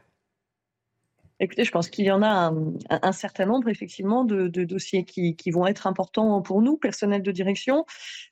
Écoutez, 1.41 1.65
je 1.65 1.71
pense 1.71 1.89
qu'il 1.89 2.05
y 2.05 2.11
en 2.11 2.21
a 2.23 2.53
un, 2.89 3.11
certain 3.11 3.45
nombre, 3.45 3.67
effectivement, 3.67 4.23
de, 4.23 4.47
dossiers 4.47 5.03
qui, 5.03 5.51
vont 5.51 5.67
être 5.67 5.85
importants 5.85 6.41
pour 6.41 6.61
nous, 6.61 6.77
personnel 6.77 7.21
de 7.21 7.31
direction. 7.31 7.85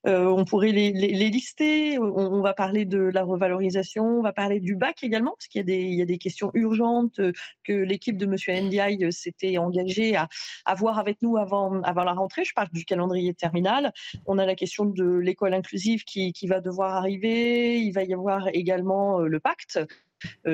Euh, 0.08 0.28
on 0.28 0.46
pourrait 0.46 0.72
les, 0.72 0.92
lister. 0.92 2.00
On, 2.00 2.42
va 2.42 2.54
parler 2.54 2.86
de 2.86 3.00
la 3.00 3.24
revalorisation, 3.24 4.06
on 4.06 4.22
va 4.22 4.32
parler 4.32 4.62
du 4.62 4.76
bac 4.76 5.04
également, 5.04 5.32
parce 5.32 5.48
qu'il 5.48 5.70
y, 5.70 6.02
a 6.02 6.06
des 6.06 6.18
questions 6.18 6.50
urgentes 6.54 7.20
que 7.66 7.74
l'équipe 7.74 8.18
de 8.18 8.26
M. 8.26 8.66
Ndiaye 8.68 9.12
s'était 9.12 9.58
engagée 9.58 10.16
à, 10.16 10.30
à, 10.64 10.74
voir 10.76 10.98
avec 10.98 11.22
nous 11.22 11.36
avant, 11.36 11.82
la 11.82 12.14
rentrée. 12.14 12.46
Je 12.46 12.54
parle 12.54 12.70
du 12.72 12.86
calendrier 12.86 13.34
terminal. 13.34 13.92
On 14.26 14.38
a 14.38 14.46
la 14.46 14.56
question 14.56 14.86
de 14.86 15.04
l'école 15.04 15.54
inclusive 15.54 16.04
qui, 16.06 16.32
va 16.48 16.62
devoir 16.62 16.96
arriver. 16.96 17.80
Il 17.80 17.92
va 17.92 18.04
y 18.04 18.14
avoir 18.14 18.48
également 18.54 19.20
euh, 19.22 19.28
le 19.28 19.40
pacte 19.40 19.78
euh, 19.78 19.86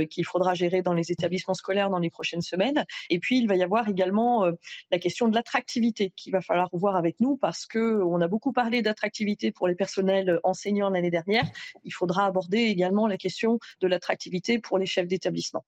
qu'il 0.05 0.25
faudra 0.25 0.53
gérer 0.53 0.81
dans 0.81 0.93
les 0.93 1.11
établissements 1.11 1.53
scolaires 1.53 1.89
dans 1.89 1.99
les 1.99 2.09
prochaines 2.09 2.41
semaines. 2.41 2.85
Et 3.09 3.19
puis, 3.19 3.37
il 3.39 3.47
va 3.47 3.55
y 3.55 3.63
avoir 3.63 3.87
également 3.87 4.45
euh, 4.45 4.51
la 4.91 4.99
question 4.99 5.27
de 5.27 5.35
l'attractivité 5.35 6.11
qu'il 6.15 6.31
va 6.31 6.41
falloir 6.41 6.69
voir 6.73 6.95
avec 6.95 7.19
nous 7.19 7.37
parce 7.37 7.65
qu'on 7.65 8.21
a 8.21 8.27
beaucoup 8.27 8.51
parlé 8.51 8.81
d'attractivité 8.81 9.51
pour 9.51 9.67
les 9.67 9.75
personnels 9.75 10.39
enseignants 10.43 10.89
l'année 10.89 11.11
dernière. 11.11 11.45
Il 11.83 11.93
faudra 11.93 12.25
aborder 12.25 12.59
également 12.59 13.07
la 13.07 13.17
question 13.17 13.59
de 13.81 13.87
l'attractivité 13.87 14.59
pour 14.59 14.77
les 14.77 14.85
chefs 14.85 15.07
d'établissement. 15.07 15.65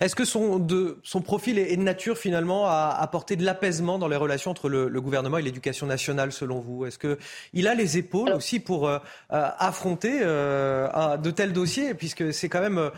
Est-ce 0.00 0.14
que 0.14 0.24
son, 0.24 0.58
de, 0.58 0.98
son, 1.02 1.20
profil 1.20 1.58
est 1.58 1.76
de 1.76 1.82
nature 1.82 2.18
finalement 2.18 2.66
à 2.66 2.96
apporter 2.98 3.36
de 3.36 3.44
l'apaisement 3.44 3.98
dans 3.98 4.08
les 4.08 4.16
relations 4.16 4.50
entre 4.50 4.68
le, 4.68 5.00
gouvernement 5.00 5.38
et 5.38 5.42
l'éducation 5.42 5.86
nationale 5.86 6.32
selon 6.32 6.60
vous? 6.60 6.86
Est-ce 6.86 6.98
qu'il 6.98 7.68
a 7.68 7.74
les 7.74 7.98
épaules 7.98 8.32
aussi 8.32 8.60
pour 8.60 8.88
euh, 8.88 8.98
euh, 9.32 9.48
affronter 9.58 10.20
euh, 10.22 11.16
de 11.16 11.30
tels 11.30 11.52
dossiers? 11.52 11.94
Puisque 11.94 12.32
c'est 12.32 12.48
quand 12.48 12.60
même, 12.60 12.90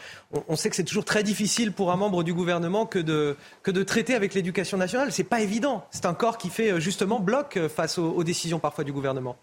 on, 0.49 0.57
sait 0.57 0.71
que 0.71 0.77
c'est 0.77 0.85
toujours 0.85 1.05
très 1.05 1.23
difficile 1.23 1.73
pour 1.73 1.93
un 1.93 1.97
membre 1.97 2.23
du 2.23 2.35
gouvernement 2.35 2.87
que 2.87 2.99
de, 2.99 3.37
que 3.63 3.71
de 3.71 3.83
traiter 3.83 4.15
avec 4.15 4.35
l'éducation 4.35 4.77
nationale. 4.77 5.13
C'est 5.13 5.25
pas 5.25 5.41
évident. 5.41 5.85
C'est 5.91 6.07
un 6.07 6.15
corps 6.15 6.39
qui 6.39 6.49
fait 6.49 6.81
justement 6.81 7.21
bloc 7.21 7.59
face 7.69 7.99
aux 7.99 8.25
décisions 8.25 8.59
parfois 8.59 8.85
du 8.85 8.93
gouvernement. 8.93 9.37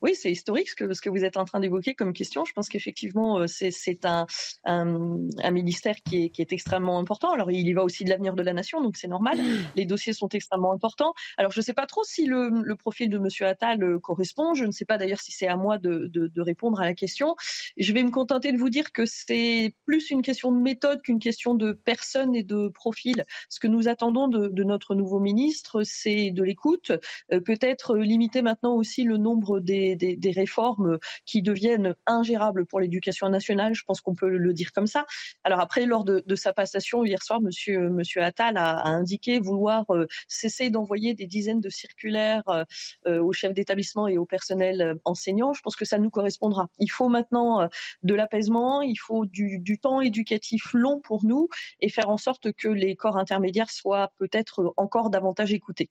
Oui, 0.00 0.14
c'est 0.14 0.30
historique 0.30 0.68
ce 0.68 0.76
que, 0.76 0.94
ce 0.94 1.00
que 1.00 1.10
vous 1.10 1.24
êtes 1.24 1.36
en 1.36 1.44
train 1.44 1.58
d'évoquer 1.58 1.94
comme 1.94 2.12
question. 2.12 2.44
Je 2.44 2.52
pense 2.52 2.68
qu'effectivement, 2.68 3.40
euh, 3.40 3.46
c'est 3.48 4.04
un, 4.04 4.26
un, 4.64 5.50
ministère 5.50 5.96
qui 6.04 6.24
est, 6.24 6.30
qui 6.30 6.40
est, 6.40 6.52
extrêmement 6.52 7.00
important. 7.00 7.32
Alors, 7.32 7.50
il 7.50 7.66
y 7.66 7.72
va 7.72 7.82
aussi 7.82 8.04
de 8.04 8.10
l'avenir 8.10 8.34
de 8.34 8.42
la 8.42 8.52
nation, 8.52 8.80
donc 8.80 8.96
c'est 8.96 9.08
normal. 9.08 9.38
Les 9.74 9.86
dossiers 9.86 10.12
sont 10.12 10.28
extrêmement 10.28 10.72
importants. 10.72 11.14
Alors, 11.36 11.50
je 11.50 11.58
ne 11.58 11.64
sais 11.64 11.72
pas 11.72 11.86
trop 11.86 12.04
si 12.04 12.26
le, 12.26 12.48
le, 12.62 12.76
profil 12.76 13.10
de 13.10 13.18
M. 13.18 13.26
Attal 13.40 13.82
euh, 13.82 13.98
correspond. 13.98 14.54
Je 14.54 14.64
ne 14.64 14.70
sais 14.70 14.84
pas 14.84 14.98
d'ailleurs 14.98 15.20
si 15.20 15.32
c'est 15.32 15.48
à 15.48 15.56
moi 15.56 15.78
de, 15.78 16.06
de, 16.06 16.28
de, 16.28 16.42
répondre 16.42 16.80
à 16.80 16.84
la 16.84 16.94
question. 16.94 17.34
Je 17.76 17.92
vais 17.92 18.04
me 18.04 18.10
contenter 18.10 18.52
de 18.52 18.58
vous 18.58 18.70
dire 18.70 18.92
que 18.92 19.04
c'est 19.04 19.74
plus 19.84 20.10
une 20.10 20.22
question 20.22 20.52
de 20.52 20.58
méthode 20.58 21.02
qu'une 21.02 21.18
question 21.18 21.54
de 21.54 21.72
personne 21.72 22.36
et 22.36 22.44
de 22.44 22.68
profil. 22.68 23.24
Ce 23.48 23.58
que 23.58 23.66
nous 23.66 23.88
attendons 23.88 24.28
de, 24.28 24.46
de 24.46 24.64
notre 24.64 24.94
nouveau 24.94 25.18
ministre, 25.18 25.82
c'est 25.82 26.30
de 26.30 26.42
l'écoute, 26.44 26.92
euh, 27.32 27.40
peut-être 27.40 27.96
limiter 27.96 28.42
maintenant 28.42 28.76
aussi 28.76 29.02
le 29.02 29.16
nombre 29.16 29.58
des 29.58 29.87
des, 29.96 30.30
réformes 30.30 30.98
qui 31.24 31.42
deviennent 31.42 31.94
ingérables 32.06 32.66
pour 32.66 32.80
l'éducation 32.80 33.28
nationale. 33.28 33.74
Je 33.74 33.82
pense 33.84 34.00
qu'on 34.00 34.14
peut 34.14 34.28
le 34.28 34.52
dire 34.52 34.72
comme 34.72 34.86
ça. 34.86 35.06
Alors 35.44 35.60
après, 35.60 35.86
lors 35.86 36.04
de, 36.04 36.22
sa 36.36 36.52
passation 36.52 37.04
hier 37.04 37.22
soir, 37.22 37.40
Monsieur, 37.40 38.22
Attal 38.22 38.56
a, 38.56 38.86
indiqué 38.86 39.40
vouloir 39.40 39.86
cesser 40.28 40.70
d'envoyer 40.70 41.14
des 41.14 41.26
dizaines 41.26 41.60
de 41.60 41.70
circulaires 41.70 42.64
aux 43.06 43.32
chefs 43.32 43.54
d'établissement 43.54 44.06
et 44.08 44.18
au 44.18 44.26
personnel 44.26 44.96
enseignant. 45.04 45.52
Je 45.52 45.62
pense 45.62 45.76
que 45.76 45.84
ça 45.84 45.98
nous 45.98 46.10
correspondra. 46.10 46.68
Il 46.78 46.90
faut 46.90 47.08
maintenant 47.08 47.68
de 48.02 48.14
l'apaisement, 48.14 48.82
il 48.82 48.96
faut 48.96 49.24
du 49.26 49.78
temps 49.80 50.00
éducatif 50.00 50.72
long 50.72 51.00
pour 51.00 51.24
nous 51.24 51.48
et 51.80 51.88
faire 51.88 52.10
en 52.10 52.16
sorte 52.16 52.52
que 52.52 52.68
les 52.68 52.96
corps 52.96 53.16
intermédiaires 53.16 53.70
soient 53.70 54.12
peut-être 54.18 54.74
encore 54.76 55.10
davantage 55.10 55.52
écoutés. 55.52 55.90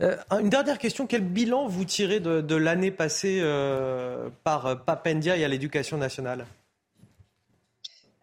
Euh, 0.00 0.16
une 0.40 0.50
dernière 0.50 0.78
question, 0.78 1.06
quel 1.06 1.22
bilan 1.22 1.66
vous 1.66 1.84
tirez 1.84 2.20
de, 2.20 2.54
l'année 2.54 2.90
passée 2.90 3.40
euh, 3.42 4.28
par 4.44 4.84
Papendia 4.84 5.36
et 5.36 5.44
à 5.44 5.48
l'éducation 5.48 5.98
nationale? 5.98 6.46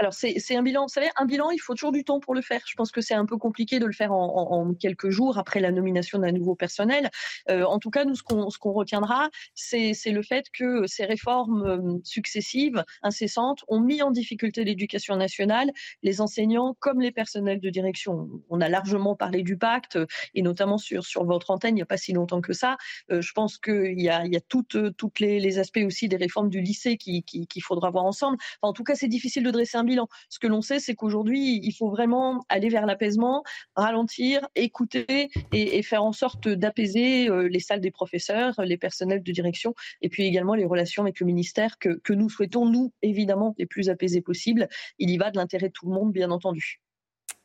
Alors 0.02 0.14
c'est 0.16 0.56
un 0.56 0.64
bilan, 0.64 0.88
vous 0.88 0.92
savez, 0.92 1.10
un 1.16 1.26
bilan, 1.26 1.52
il 1.52 1.60
faut 1.60 1.76
toujours 1.76 1.92
du 1.92 2.04
temps 2.04 2.20
pour 2.20 2.34
le 2.34 2.42
faire. 2.42 2.62
Je 2.66 2.74
pense 2.74 2.90
que 2.90 3.02
c'est 3.02 3.14
un 3.14 3.28
peu 3.28 3.38
compliqué 3.38 3.80
de 3.80 3.86
le 3.86 3.94
faire 3.94 4.12
en, 4.12 4.74
quelques 4.74 5.12
jours 5.12 5.38
après 5.38 5.60
la 5.60 5.72
nomination 5.72 6.18
d'un 6.18 6.32
nouveau 6.32 6.56
personnel. 6.56 7.12
Euh, 7.52 7.66
en 7.66 7.78
tout 7.78 7.92
cas, 7.92 8.04
nous, 8.04 8.16
ce 8.16 8.24
qu'on 8.24 8.74
retiendra, 8.74 9.30
c'est 9.54 9.94
le 10.08 10.24
fait 10.24 10.48
que 10.52 10.88
ces 10.88 11.06
réformes 11.06 11.64
euh, 11.68 12.00
successives, 12.04 12.84
incessantes, 13.04 13.60
ont 13.68 13.80
mis 13.80 14.02
en 14.02 14.10
difficulté 14.10 14.64
l'éducation 14.64 15.16
nationale, 15.16 15.70
les 16.02 16.20
enseignants 16.20 16.76
comme 16.80 17.00
les 17.00 17.12
personnels 17.12 17.60
de 17.60 17.70
direction. 17.70 18.28
On 18.50 18.60
a 18.60 18.70
largement 18.70 19.16
parlé 19.16 19.44
du 19.44 19.56
pacte, 19.56 20.00
et 20.34 20.42
notamment 20.42 20.80
sur, 20.80 21.06
sur 21.06 21.26
votre 21.26 21.52
antenne, 21.52 21.74
il 21.74 21.76
n'y 21.76 21.84
a 21.84 21.86
pas 21.86 21.98
si 21.98 22.12
longtemps 22.12 22.42
que 22.42 22.54
ça. 22.54 22.78
Euh, 23.12 23.22
je 23.22 23.34
pense 23.34 23.60
qu'il 23.60 24.02
y 24.02 24.10
a, 24.10 24.26
il 24.26 24.34
y 24.34 24.38
a 24.38 24.42
toutes, 24.42 24.78
toutes 24.98 25.20
les, 25.20 25.40
les, 25.40 25.60
aspects 25.60 25.86
aussi 25.86 26.08
des 26.08 26.18
réformes 26.18 26.50
du 26.50 26.60
lycée 26.60 26.98
qu'il 26.98 27.22
qui, 27.24 27.46
qui 27.46 27.62
faudra 27.62 27.92
voir 27.92 28.06
ensemble. 28.06 28.40
en 28.64 28.74
tout 28.74 28.84
cas, 28.84 28.96
c'est 28.96 29.08
difficile 29.08 29.44
de 29.44 29.52
dresser 29.52 29.78
un 29.78 29.91
ce 30.30 30.40
que 30.40 30.48
l'on 30.48 30.62
sait, 30.62 30.80
c'est 30.80 30.96
qu'aujourd'hui, 30.96 31.60
il 31.64 31.72
faut 31.72 31.90
vraiment 31.90 32.44
aller 32.50 32.70
vers 32.70 32.86
l'apaisement, 32.86 33.44
ralentir, 33.76 34.48
écouter 34.56 35.30
et, 35.52 35.82
faire 35.84 36.04
en 36.04 36.12
sorte 36.12 36.48
d'apaiser 36.48 37.30
euh, 37.30 37.48
les 37.48 37.60
salles 37.60 37.82
des 37.82 37.92
professeurs, 37.92 38.54
les 38.64 38.78
personnels 38.78 39.24
de 39.24 39.32
direction, 39.32 39.74
et 40.02 40.10
puis 40.10 40.24
également 40.24 40.54
les 40.54 40.66
relations 40.66 41.04
avec 41.04 41.20
le 41.20 41.26
ministère 41.26 41.78
que, 41.80 42.00
nous 42.12 42.30
souhaitons, 42.30 42.66
nous, 42.66 42.92
évidemment, 43.02 43.56
les 43.58 43.66
plus 43.66 43.90
apaisées 43.90 44.22
possibles. 44.22 44.68
Il 45.00 45.10
y 45.10 45.18
va 45.18 45.32
de 45.32 45.38
l'intérêt 45.38 45.68
de 45.68 45.74
tout 45.74 45.88
le 45.88 45.94
monde, 45.94 46.12
bien 46.12 46.32
entendu. 46.32 46.82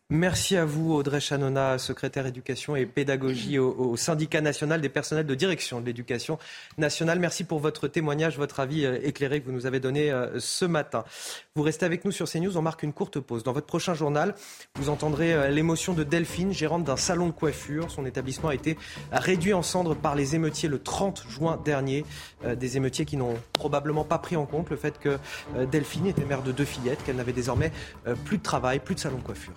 Merci 0.09 0.57
à 0.57 0.65
vous, 0.65 0.93
Audrey 0.93 1.19
Chanona, 1.19 1.79
secrétaire 1.79 2.27
éducation 2.27 2.77
et 2.77 2.87
pédagogie 2.87 3.59
au, 3.59 3.97
syndicat 3.97 4.41
national 4.41 4.81
des 4.81 4.89
personnels 4.89 5.27
de 5.27 5.35
direction 5.35 5.81
de 5.81 5.87
l'éducation 5.87 6.39
nationale. 6.79 7.19
Merci 7.19 7.43
pour 7.43 7.59
votre 7.59 7.89
témoignage, 7.89 8.37
votre 8.37 8.61
avis 8.61 8.87
euh, 8.87 9.01
éclairé 9.03 9.41
que 9.41 9.47
vous 9.47 9.53
nous 9.53 9.67
avez 9.67 9.81
donné 9.81 10.13
euh, 10.13 10.39
ce 10.39 10.65
matin. 10.65 11.05
Vous 11.57 11.63
restez 11.63 11.87
avec 11.87 12.05
nous 12.05 12.13
sur 12.13 12.29
CNews, 12.29 12.59
on 12.59 12.63
marque 12.63 12.83
une 12.83 12.93
courte 12.93 13.19
pause. 13.19 13.43
Dans 13.43 13.55
votre 13.55 13.67
prochain 13.67 13.95
journal, 13.95 14.35
vous 14.75 14.91
entendrez 14.91 15.33
euh, 15.33 15.49
l'émotion 15.49 15.95
de 15.95 16.05
Delphine, 16.05 16.53
gérante 16.53 16.85
d'un 16.85 16.99
salon 16.99 17.29
de 17.29 17.33
coiffure. 17.33 17.91
Son 17.91 18.05
établissement 18.05 18.51
a 18.51 18.55
été 18.55 18.77
réduit 19.11 19.55
en 19.55 19.63
cendres 19.63 19.97
par 19.97 20.15
les 20.15 20.35
émeutiers 20.35 20.69
le 20.69 20.79
30 20.83 21.25
juin 21.31 21.59
dernier. 21.65 22.05
Des 22.45 22.77
émeutiers 22.77 23.07
qui 23.07 23.17
n'ont 23.17 23.37
probablement 23.55 24.05
pas 24.05 24.19
pris 24.19 24.37
en 24.37 24.45
compte 24.45 24.69
le 24.69 24.77
fait 24.77 24.99
que 24.99 25.19
Delphine 25.71 26.07
était 26.07 26.27
mère 26.27 26.43
de 26.43 26.53
deux 26.53 26.67
fillettes, 26.67 27.03
qu'elle 27.05 27.17
n'avait 27.17 27.33
désormais 27.33 27.73
plus 28.27 28.37
de 28.37 28.43
travail, 28.43 28.79
plus 28.79 28.95
de 28.95 29.01
salon 29.01 29.17
de 29.17 29.23
coiffure. 29.23 29.55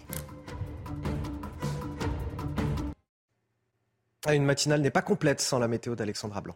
Ah, 4.26 4.36
une 4.36 4.46
matinale 4.46 4.82
n'est 4.82 4.90
pas 4.90 5.02
complète 5.02 5.42
sans 5.42 5.60
la 5.60 5.68
météo 5.68 5.96
d'Alexandra 5.96 6.40
Blanc. 6.40 6.56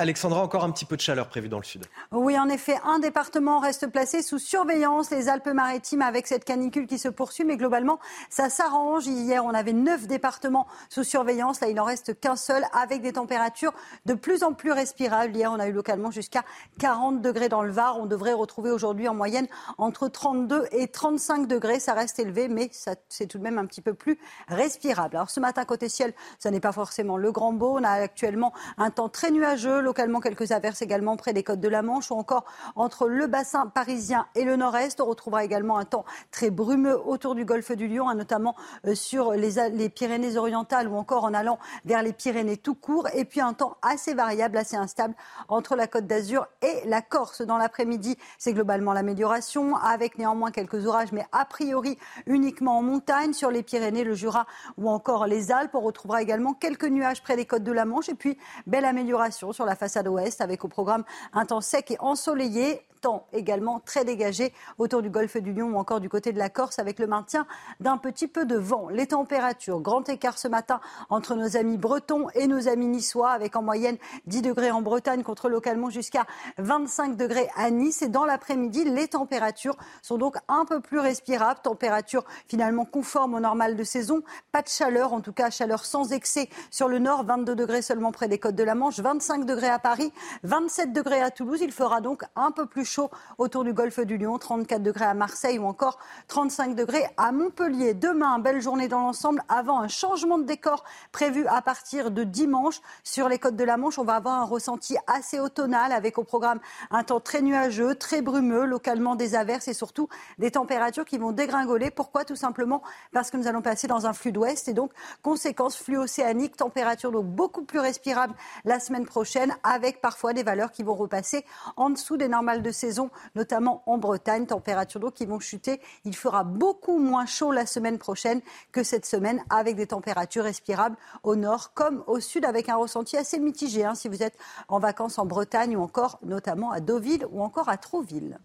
Alexandra, 0.00 0.40
encore 0.42 0.62
un 0.62 0.70
petit 0.70 0.84
peu 0.84 0.94
de 0.94 1.00
chaleur 1.00 1.28
prévue 1.28 1.48
dans 1.48 1.58
le 1.58 1.64
sud. 1.64 1.84
Oui, 2.12 2.38
en 2.38 2.48
effet, 2.48 2.78
un 2.84 3.00
département 3.00 3.58
reste 3.58 3.88
placé 3.88 4.22
sous 4.22 4.38
surveillance, 4.38 5.10
les 5.10 5.28
Alpes-Maritimes, 5.28 6.02
avec 6.02 6.28
cette 6.28 6.44
canicule 6.44 6.86
qui 6.86 6.98
se 6.98 7.08
poursuit, 7.08 7.42
mais 7.42 7.56
globalement, 7.56 7.98
ça 8.30 8.48
s'arrange. 8.48 9.08
Hier, 9.08 9.44
on 9.44 9.50
avait 9.50 9.72
neuf 9.72 10.06
départements 10.06 10.68
sous 10.88 11.02
surveillance. 11.02 11.60
Là, 11.60 11.66
il 11.66 11.74
n'en 11.74 11.82
reste 11.82 12.20
qu'un 12.20 12.36
seul, 12.36 12.64
avec 12.72 13.02
des 13.02 13.14
températures 13.14 13.72
de 14.06 14.14
plus 14.14 14.44
en 14.44 14.52
plus 14.52 14.70
respirables. 14.70 15.34
Hier, 15.34 15.50
on 15.50 15.58
a 15.58 15.66
eu 15.66 15.72
localement 15.72 16.12
jusqu'à 16.12 16.44
40 16.78 17.20
degrés 17.20 17.48
dans 17.48 17.62
le 17.62 17.72
Var. 17.72 17.98
On 17.98 18.06
devrait 18.06 18.34
retrouver 18.34 18.70
aujourd'hui 18.70 19.08
en 19.08 19.14
moyenne 19.14 19.48
entre 19.78 20.06
32 20.06 20.66
et 20.70 20.86
35 20.86 21.48
degrés. 21.48 21.80
Ça 21.80 21.94
reste 21.94 22.20
élevé, 22.20 22.46
mais 22.46 22.70
c'est 23.08 23.26
tout 23.26 23.38
de 23.38 23.42
même 23.42 23.58
un 23.58 23.66
petit 23.66 23.82
peu 23.82 23.94
plus 23.94 24.16
respirable. 24.46 25.16
Alors, 25.16 25.30
ce 25.30 25.40
matin, 25.40 25.64
côté 25.64 25.88
ciel, 25.88 26.14
ça 26.38 26.52
n'est 26.52 26.60
pas 26.60 26.70
forcément 26.70 27.16
le 27.16 27.32
grand 27.32 27.52
beau. 27.52 27.78
On 27.80 27.82
a 27.82 27.90
actuellement 27.90 28.52
un 28.76 28.90
temps 28.90 29.08
très 29.08 29.32
nuageux 29.32 29.87
localement 29.88 30.20
quelques 30.20 30.52
averses 30.52 30.82
également 30.82 31.16
près 31.16 31.32
des 31.32 31.42
côtes 31.42 31.60
de 31.60 31.68
la 31.68 31.80
Manche 31.80 32.10
ou 32.10 32.14
encore 32.14 32.44
entre 32.76 33.08
le 33.08 33.26
bassin 33.26 33.66
parisien 33.66 34.26
et 34.34 34.44
le 34.44 34.56
nord-est. 34.56 35.00
On 35.00 35.06
retrouvera 35.06 35.44
également 35.44 35.78
un 35.78 35.86
temps 35.86 36.04
très 36.30 36.50
brumeux 36.50 37.00
autour 37.08 37.34
du 37.34 37.46
golfe 37.46 37.72
du 37.72 37.88
Lion, 37.88 38.06
hein, 38.06 38.14
notamment 38.14 38.54
euh, 38.86 38.94
sur 38.94 39.32
les, 39.32 39.52
les 39.72 39.88
Pyrénées-Orientales 39.88 40.88
ou 40.88 40.96
encore 40.96 41.24
en 41.24 41.32
allant 41.32 41.58
vers 41.86 42.02
les 42.02 42.12
Pyrénées 42.12 42.58
tout 42.58 42.74
court. 42.74 43.08
Et 43.14 43.24
puis 43.24 43.40
un 43.40 43.54
temps 43.54 43.78
assez 43.80 44.12
variable, 44.12 44.58
assez 44.58 44.76
instable 44.76 45.14
entre 45.48 45.74
la 45.74 45.86
côte 45.86 46.06
d'Azur 46.06 46.46
et 46.60 46.86
la 46.86 47.00
Corse. 47.00 47.40
Dans 47.40 47.56
l'après-midi, 47.56 48.18
c'est 48.36 48.52
globalement 48.52 48.92
l'amélioration, 48.92 49.74
avec 49.76 50.18
néanmoins 50.18 50.50
quelques 50.50 50.86
orages, 50.86 51.12
mais 51.12 51.24
a 51.32 51.46
priori 51.46 51.96
uniquement 52.26 52.76
en 52.76 52.82
montagne, 52.82 53.32
sur 53.32 53.50
les 53.50 53.62
Pyrénées, 53.62 54.04
le 54.04 54.12
Jura 54.12 54.46
ou 54.76 54.90
encore 54.90 55.26
les 55.26 55.50
Alpes. 55.50 55.74
On 55.74 55.80
retrouvera 55.80 56.20
également 56.20 56.52
quelques 56.52 56.84
nuages 56.84 57.22
près 57.22 57.36
des 57.36 57.46
côtes 57.46 57.64
de 57.64 57.72
la 57.72 57.86
Manche 57.86 58.10
et 58.10 58.14
puis 58.14 58.36
belle 58.66 58.84
amélioration 58.84 59.52
sur 59.52 59.64
la 59.64 59.77
façade 59.78 60.08
ouest 60.08 60.40
avec 60.40 60.64
au 60.64 60.68
programme 60.68 61.04
un 61.32 61.46
temps 61.46 61.60
sec 61.60 61.90
et 61.90 61.96
ensoleillé 62.00 62.82
temps 63.00 63.26
également 63.32 63.80
très 63.80 64.04
dégagé 64.04 64.52
autour 64.78 65.02
du 65.02 65.10
golfe 65.10 65.36
du 65.36 65.52
Lion 65.52 65.68
ou 65.68 65.78
encore 65.78 66.00
du 66.00 66.08
côté 66.08 66.32
de 66.32 66.38
la 66.38 66.48
Corse 66.48 66.78
avec 66.78 66.98
le 66.98 67.06
maintien 67.06 67.46
d'un 67.80 67.96
petit 67.96 68.28
peu 68.28 68.44
de 68.44 68.56
vent. 68.56 68.88
Les 68.88 69.06
températures, 69.06 69.80
grand 69.80 70.08
écart 70.08 70.38
ce 70.38 70.48
matin 70.48 70.80
entre 71.10 71.34
nos 71.34 71.56
amis 71.56 71.78
bretons 71.78 72.28
et 72.34 72.46
nos 72.46 72.68
amis 72.68 72.88
niçois 72.88 73.30
avec 73.30 73.56
en 73.56 73.62
moyenne 73.62 73.96
10 74.26 74.42
degrés 74.42 74.70
en 74.70 74.82
Bretagne 74.82 75.22
contre 75.22 75.48
localement 75.48 75.90
jusqu'à 75.90 76.26
25 76.58 77.16
degrés 77.16 77.48
à 77.56 77.70
Nice. 77.70 78.02
Et 78.02 78.08
dans 78.08 78.24
l'après-midi, 78.24 78.84
les 78.84 79.08
températures 79.08 79.76
sont 80.02 80.18
donc 80.18 80.36
un 80.48 80.64
peu 80.64 80.80
plus 80.80 80.98
respirables. 80.98 81.60
Température 81.62 82.24
finalement 82.48 82.84
conforme 82.84 83.34
au 83.34 83.40
normal 83.40 83.76
de 83.76 83.84
saison. 83.84 84.22
Pas 84.52 84.62
de 84.62 84.68
chaleur, 84.68 85.12
en 85.12 85.20
tout 85.20 85.32
cas 85.32 85.50
chaleur 85.50 85.84
sans 85.84 86.12
excès 86.12 86.48
sur 86.70 86.88
le 86.88 86.98
nord. 86.98 87.24
22 87.24 87.54
degrés 87.54 87.82
seulement 87.82 88.12
près 88.12 88.28
des 88.28 88.38
côtes 88.38 88.54
de 88.54 88.64
la 88.64 88.74
Manche, 88.74 89.00
25 89.00 89.44
degrés 89.44 89.68
à 89.68 89.78
Paris, 89.78 90.12
27 90.44 90.92
degrés 90.92 91.20
à 91.20 91.30
Toulouse. 91.30 91.60
Il 91.62 91.72
fera 91.72 92.00
donc 92.00 92.22
un 92.36 92.50
peu 92.50 92.66
plus 92.66 92.84
chaud 92.88 93.10
autour 93.36 93.62
du 93.62 93.72
golfe 93.72 94.00
du 94.00 94.16
Lion, 94.16 94.38
34 94.38 94.82
degrés 94.82 95.04
à 95.04 95.14
Marseille 95.14 95.58
ou 95.58 95.66
encore 95.66 95.98
35 96.28 96.74
degrés 96.74 97.04
à 97.16 97.30
Montpellier. 97.30 97.94
Demain, 97.94 98.38
belle 98.38 98.60
journée 98.60 98.88
dans 98.88 99.00
l'ensemble 99.00 99.42
avant 99.48 99.78
un 99.78 99.88
changement 99.88 100.38
de 100.38 100.44
décor 100.44 100.84
prévu 101.12 101.46
à 101.46 101.60
partir 101.62 102.10
de 102.10 102.24
dimanche 102.24 102.80
sur 103.04 103.28
les 103.28 103.38
côtes 103.38 103.56
de 103.56 103.64
la 103.64 103.76
Manche. 103.76 103.98
On 103.98 104.04
va 104.04 104.14
avoir 104.14 104.40
un 104.40 104.44
ressenti 104.44 104.96
assez 105.06 105.38
automnal 105.38 105.92
avec 105.92 106.18
au 106.18 106.24
programme 106.24 106.60
un 106.90 107.04
temps 107.04 107.20
très 107.20 107.42
nuageux, 107.42 107.94
très 107.94 108.22
brumeux, 108.22 108.64
localement 108.64 109.14
des 109.14 109.34
averses 109.34 109.68
et 109.68 109.74
surtout 109.74 110.08
des 110.38 110.50
températures 110.50 111.04
qui 111.04 111.18
vont 111.18 111.32
dégringoler. 111.32 111.90
Pourquoi? 111.90 112.24
Tout 112.24 112.36
simplement 112.36 112.82
parce 113.12 113.30
que 113.30 113.36
nous 113.36 113.46
allons 113.46 113.62
passer 113.62 113.86
dans 113.86 114.06
un 114.06 114.12
flux 114.12 114.32
d'ouest 114.32 114.68
et 114.68 114.72
donc 114.72 114.92
conséquence 115.22 115.76
flux 115.76 115.98
océanique, 115.98 116.56
température 116.56 117.12
donc 117.12 117.26
beaucoup 117.26 117.62
plus 117.62 117.80
respirable 117.80 118.34
la 118.64 118.80
semaine 118.80 119.04
prochaine 119.04 119.54
avec 119.62 120.00
parfois 120.00 120.32
des 120.32 120.42
valeurs 120.42 120.72
qui 120.72 120.82
vont 120.82 120.94
repasser 120.94 121.44
en 121.76 121.90
dessous 121.90 122.16
des 122.16 122.28
normales 122.28 122.62
de 122.62 122.70
saison, 122.78 123.10
notamment 123.34 123.82
en 123.86 123.98
Bretagne. 123.98 124.46
Températures 124.46 125.00
d'eau 125.00 125.10
qui 125.10 125.26
vont 125.26 125.40
chuter. 125.40 125.80
Il 126.04 126.16
fera 126.16 126.44
beaucoup 126.44 126.98
moins 126.98 127.26
chaud 127.26 127.52
la 127.52 127.66
semaine 127.66 127.98
prochaine 127.98 128.40
que 128.72 128.82
cette 128.82 129.04
semaine, 129.04 129.42
avec 129.50 129.76
des 129.76 129.88
températures 129.88 130.44
respirables 130.44 130.96
au 131.22 131.36
nord 131.36 131.72
comme 131.74 132.04
au 132.06 132.20
sud, 132.20 132.44
avec 132.44 132.68
un 132.68 132.76
ressenti 132.76 133.16
assez 133.16 133.38
mitigé 133.38 133.84
hein, 133.84 133.94
si 133.94 134.08
vous 134.08 134.22
êtes 134.22 134.38
en 134.68 134.78
vacances 134.78 135.18
en 135.18 135.26
Bretagne 135.26 135.76
ou 135.76 135.82
encore 135.82 136.18
notamment 136.22 136.70
à 136.70 136.80
Deauville 136.80 137.26
ou 137.30 137.42
encore 137.42 137.68
à 137.68 137.76
Trouville. 137.76 138.38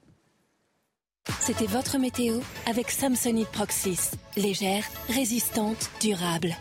C'était 1.39 1.67
votre 1.67 1.97
météo 1.97 2.39
avec 2.65 2.91
Samsonite 2.91 3.49
Proxys. 3.49 4.11
Légère, 4.35 4.85
résistante, 5.07 5.89
durable. 6.01 6.55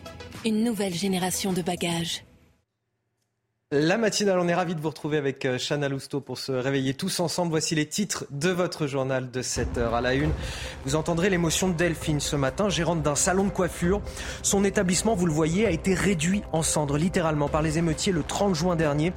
Une 0.44 0.62
nouvelle 0.64 0.94
génération 0.94 1.52
de 1.52 1.62
bagages. 1.62 2.24
La 3.74 3.96
matinale, 3.96 4.38
on 4.38 4.48
est 4.48 4.54
ravis 4.54 4.74
de 4.74 4.82
vous 4.82 4.90
retrouver 4.90 5.16
avec 5.16 5.46
euh, 5.46 5.56
Chana 5.56 5.88
Lousteau 5.88 6.20
pour 6.20 6.36
se 6.36 6.52
réveiller 6.52 6.92
tous 6.92 7.20
ensemble. 7.20 7.52
Voici 7.52 7.74
les 7.74 7.86
titres 7.86 8.26
de 8.30 8.50
votre 8.50 8.86
journal 8.86 9.30
de 9.30 9.40
7 9.40 9.78
heures 9.78 9.94
à 9.94 10.02
la 10.02 10.12
une. 10.12 10.30
Vous 10.84 10.94
entendrez 10.94 11.30
l'émotion 11.30 11.70
de 11.70 11.72
Delphine 11.72 12.20
ce 12.20 12.36
matin, 12.36 12.68
gérante 12.68 13.00
d'un 13.00 13.14
salon 13.14 13.44
de 13.44 13.48
coiffure. 13.48 14.02
Son 14.42 14.62
établissement, 14.64 15.14
vous 15.14 15.24
le 15.24 15.32
voyez, 15.32 15.66
a 15.66 15.70
été 15.70 15.94
réduit 15.94 16.42
en 16.52 16.60
cendres 16.60 16.98
littéralement 16.98 17.48
par 17.48 17.62
les 17.62 17.78
émeutiers 17.78 18.12
le 18.12 18.22
30 18.22 18.54
juin 18.54 18.76
dernier. 18.76 19.14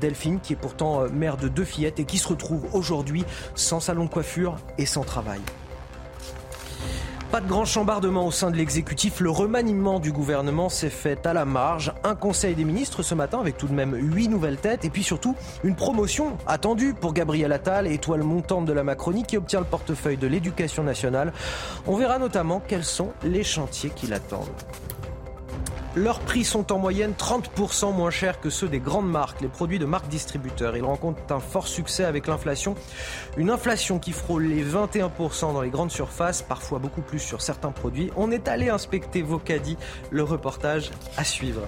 Delphine, 0.00 0.40
qui 0.40 0.54
est 0.54 0.56
pourtant 0.56 1.02
euh, 1.02 1.08
mère 1.10 1.36
de 1.36 1.48
deux 1.48 1.66
fillettes 1.66 2.00
et 2.00 2.06
qui 2.06 2.16
se 2.16 2.28
retrouve 2.28 2.74
aujourd'hui 2.74 3.26
sans 3.54 3.80
salon 3.80 4.06
de 4.06 4.10
coiffure 4.10 4.56
et 4.78 4.86
sans 4.86 5.04
travail. 5.04 5.40
Pas 7.30 7.40
de 7.40 7.46
grand 7.46 7.64
chambardement 7.64 8.26
au 8.26 8.32
sein 8.32 8.50
de 8.50 8.56
l'exécutif. 8.56 9.20
Le 9.20 9.30
remaniement 9.30 10.00
du 10.00 10.10
gouvernement 10.10 10.68
s'est 10.68 10.90
fait 10.90 11.24
à 11.26 11.32
la 11.32 11.44
marge. 11.44 11.92
Un 12.02 12.16
conseil 12.16 12.56
des 12.56 12.64
ministres 12.64 13.04
ce 13.04 13.14
matin 13.14 13.38
avec 13.38 13.56
tout 13.56 13.68
de 13.68 13.72
même 13.72 13.94
huit 13.94 14.26
nouvelles 14.26 14.56
têtes 14.56 14.84
et 14.84 14.90
puis 14.90 15.04
surtout 15.04 15.36
une 15.62 15.76
promotion 15.76 16.36
attendue 16.48 16.92
pour 16.92 17.12
Gabriel 17.12 17.52
Attal, 17.52 17.86
étoile 17.86 18.24
montante 18.24 18.64
de 18.64 18.72
la 18.72 18.82
Macronie 18.82 19.22
qui 19.22 19.36
obtient 19.36 19.60
le 19.60 19.64
portefeuille 19.64 20.16
de 20.16 20.26
l'éducation 20.26 20.82
nationale. 20.82 21.32
On 21.86 21.94
verra 21.94 22.18
notamment 22.18 22.60
quels 22.66 22.84
sont 22.84 23.12
les 23.22 23.44
chantiers 23.44 23.90
qui 23.94 24.08
l'attendent. 24.08 24.48
Leurs 25.96 26.20
prix 26.20 26.44
sont 26.44 26.72
en 26.72 26.78
moyenne 26.78 27.14
30% 27.18 27.92
moins 27.92 28.10
chers 28.10 28.40
que 28.40 28.48
ceux 28.48 28.68
des 28.68 28.78
grandes 28.78 29.10
marques, 29.10 29.40
les 29.40 29.48
produits 29.48 29.80
de 29.80 29.86
marques 29.86 30.06
distributeurs. 30.06 30.76
Ils 30.76 30.84
rencontrent 30.84 31.20
un 31.32 31.40
fort 31.40 31.66
succès 31.66 32.04
avec 32.04 32.28
l'inflation. 32.28 32.76
Une 33.36 33.50
inflation 33.50 33.98
qui 33.98 34.12
frôle 34.12 34.44
les 34.44 34.64
21% 34.64 35.52
dans 35.52 35.62
les 35.62 35.70
grandes 35.70 35.90
surfaces, 35.90 36.42
parfois 36.42 36.78
beaucoup 36.78 37.00
plus 37.00 37.18
sur 37.18 37.42
certains 37.42 37.72
produits. 37.72 38.12
On 38.16 38.30
est 38.30 38.46
allé 38.46 38.68
inspecter 38.68 39.22
vos 39.22 39.38
caddies. 39.38 39.76
Le 40.12 40.22
reportage 40.22 40.92
à 41.16 41.24
suivre. 41.24 41.62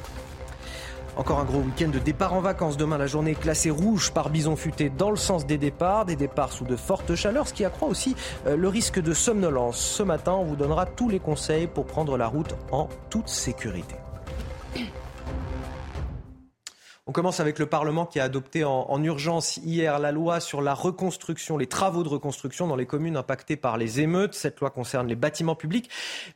Encore 1.16 1.40
un 1.40 1.44
gros 1.44 1.58
week-end 1.58 1.88
de 1.88 1.98
départ 1.98 2.32
en 2.32 2.40
vacances. 2.40 2.76
Demain, 2.76 2.98
la 2.98 3.08
journée 3.08 3.32
est 3.32 3.40
classée 3.40 3.70
rouge 3.70 4.12
par 4.12 4.30
bison 4.30 4.54
futé 4.54 4.88
dans 4.88 5.10
le 5.10 5.16
sens 5.16 5.46
des 5.46 5.58
départs. 5.58 6.04
Des 6.04 6.16
départs 6.16 6.52
sous 6.52 6.64
de 6.64 6.76
fortes 6.76 7.16
chaleurs, 7.16 7.48
ce 7.48 7.54
qui 7.54 7.64
accroît 7.64 7.88
aussi 7.88 8.14
euh, 8.46 8.56
le 8.56 8.68
risque 8.68 9.00
de 9.00 9.12
somnolence. 9.14 9.78
Ce 9.78 10.04
matin, 10.04 10.32
on 10.32 10.44
vous 10.44 10.56
donnera 10.56 10.86
tous 10.86 11.08
les 11.08 11.18
conseils 11.18 11.66
pour 11.66 11.86
prendre 11.86 12.16
la 12.16 12.28
route 12.28 12.54
en 12.70 12.88
toute 13.10 13.28
sécurité. 13.28 13.96
On 17.12 17.20
commence 17.20 17.40
avec 17.40 17.58
le 17.58 17.66
Parlement 17.66 18.06
qui 18.06 18.20
a 18.20 18.24
adopté 18.24 18.64
en, 18.64 19.04
urgence 19.04 19.58
hier 19.58 19.98
la 19.98 20.12
loi 20.12 20.40
sur 20.40 20.62
la 20.62 20.72
reconstruction, 20.72 21.58
les 21.58 21.66
travaux 21.66 22.02
de 22.02 22.08
reconstruction 22.08 22.66
dans 22.66 22.74
les 22.74 22.86
communes 22.86 23.18
impactées 23.18 23.56
par 23.56 23.76
les 23.76 24.00
émeutes. 24.00 24.32
Cette 24.32 24.60
loi 24.60 24.70
concerne 24.70 25.06
les 25.08 25.14
bâtiments 25.14 25.54
publics, 25.54 25.90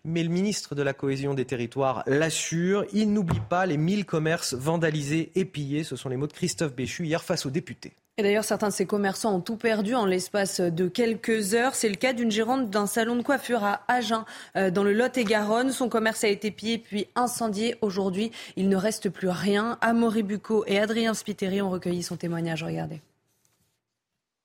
mais 0.04 0.22
le 0.22 0.28
ministre 0.28 0.74
de 0.74 0.82
la 0.82 0.92
Cohésion 0.92 1.32
des 1.32 1.46
Territoires 1.46 2.02
l'assure, 2.06 2.84
il 2.92 3.10
n'oublie 3.10 3.40
pas 3.40 3.64
les 3.64 3.78
1000 3.78 4.04
commerces 4.04 4.52
vandalisés 4.52 5.32
et 5.34 5.46
pillés. 5.46 5.82
Ce 5.82 5.96
sont 5.96 6.10
les 6.10 6.18
mots 6.18 6.26
de 6.26 6.34
Christophe 6.34 6.74
Béchu 6.74 7.06
hier 7.06 7.24
face 7.24 7.46
aux 7.46 7.50
députés. 7.50 7.94
Et 8.18 8.22
d'ailleurs, 8.22 8.44
certains 8.44 8.68
de 8.68 8.72
ces 8.72 8.86
commerçants 8.86 9.34
ont 9.36 9.40
tout 9.42 9.56
perdu 9.56 9.94
en 9.94 10.06
l'espace 10.06 10.62
de 10.62 10.88
quelques 10.88 11.52
heures. 11.52 11.74
C'est 11.74 11.90
le 11.90 11.96
cas 11.96 12.14
d'une 12.14 12.30
gérante 12.30 12.70
d'un 12.70 12.86
salon 12.86 13.14
de 13.16 13.22
coiffure 13.22 13.62
à 13.62 13.82
Agen, 13.88 14.24
euh, 14.56 14.70
dans 14.70 14.82
le 14.84 14.94
Lot-et-Garonne. 14.94 15.70
Son 15.70 15.90
commerce 15.90 16.24
a 16.24 16.28
été 16.28 16.50
pillé 16.50 16.78
puis 16.78 17.08
incendié. 17.14 17.76
Aujourd'hui, 17.82 18.30
il 18.56 18.70
ne 18.70 18.76
reste 18.76 19.10
plus 19.10 19.28
rien. 19.28 19.76
Amaury 19.82 20.22
Bucco 20.22 20.64
et 20.66 20.78
Adrien 20.78 21.12
Spiteri 21.12 21.60
ont 21.60 21.68
recueilli 21.68 22.02
son 22.02 22.16
témoignage. 22.16 22.62
Regardez. 22.62 23.02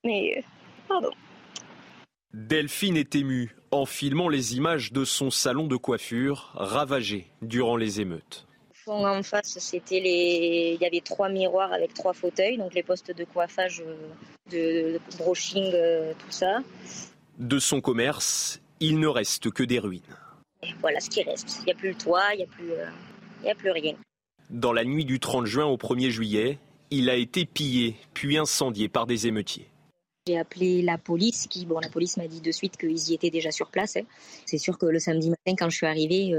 Mais, 0.03 0.43
pardon. 0.89 1.11
Delphine 2.33 2.97
est 2.97 3.15
émue 3.15 3.55
en 3.71 3.85
filmant 3.85 4.27
les 4.27 4.57
images 4.57 4.91
de 4.91 5.05
son 5.05 5.31
salon 5.31 5.67
de 5.67 5.77
coiffure 5.77 6.51
ravagé 6.55 7.27
durant 7.41 7.77
les 7.77 8.01
émeutes 8.01 8.47
en 8.87 9.23
face, 9.23 9.57
c'était 9.59 9.99
les. 9.99 10.77
Il 10.79 10.81
y 10.81 10.85
avait 10.85 11.01
trois 11.01 11.29
miroirs 11.29 11.71
avec 11.73 11.93
trois 11.93 12.13
fauteuils, 12.13 12.57
donc 12.57 12.73
les 12.73 12.83
postes 12.83 13.15
de 13.15 13.23
coiffage, 13.23 13.83
euh, 13.85 14.95
de, 14.95 14.99
brushing, 15.17 15.71
euh, 15.73 16.13
tout 16.13 16.31
ça. 16.31 16.59
De 17.37 17.59
son 17.59 17.81
commerce, 17.81 18.61
il 18.79 18.99
ne 18.99 19.07
reste 19.07 19.51
que 19.51 19.63
des 19.63 19.79
ruines. 19.79 20.01
voilà 20.79 20.99
ce 20.99 21.09
qui 21.09 21.23
reste. 21.23 21.59
Il 21.61 21.65
n'y 21.65 21.71
a 21.71 21.75
plus 21.75 21.89
le 21.89 21.95
toit, 21.95 22.33
il 22.33 22.37
n'y 22.37 22.43
a, 22.43 22.47
plus, 22.47 22.71
euh, 22.71 22.85
il 23.43 23.49
a 23.49 23.55
plus 23.55 23.71
rien. 23.71 23.95
Dans 24.49 24.73
la 24.73 24.83
nuit 24.83 25.05
du 25.05 25.19
30 25.19 25.45
juin 25.45 25.65
au 25.65 25.77
1er 25.77 26.09
juillet, 26.09 26.59
il 26.89 27.09
a 27.09 27.15
été 27.15 27.45
pillé 27.45 27.95
puis 28.13 28.37
incendié 28.37 28.89
par 28.89 29.05
des 29.05 29.27
émeutiers. 29.27 29.67
J'ai 30.27 30.37
appelé 30.37 30.83
la 30.83 30.99
police, 30.99 31.47
qui, 31.47 31.65
bon, 31.65 31.79
la 31.79 31.89
police 31.89 32.17
m'a 32.17 32.27
dit 32.27 32.41
de 32.41 32.51
suite 32.51 32.77
qu'ils 32.77 33.09
y 33.09 33.13
étaient 33.15 33.31
déjà 33.31 33.49
sur 33.49 33.71
place. 33.71 33.95
Hein. 33.95 34.03
C'est 34.45 34.59
sûr 34.59 34.77
que 34.77 34.85
le 34.85 34.99
samedi 34.99 35.29
matin, 35.29 35.55
quand 35.57 35.69
je 35.69 35.77
suis 35.77 35.87
arrivée, 35.87 36.35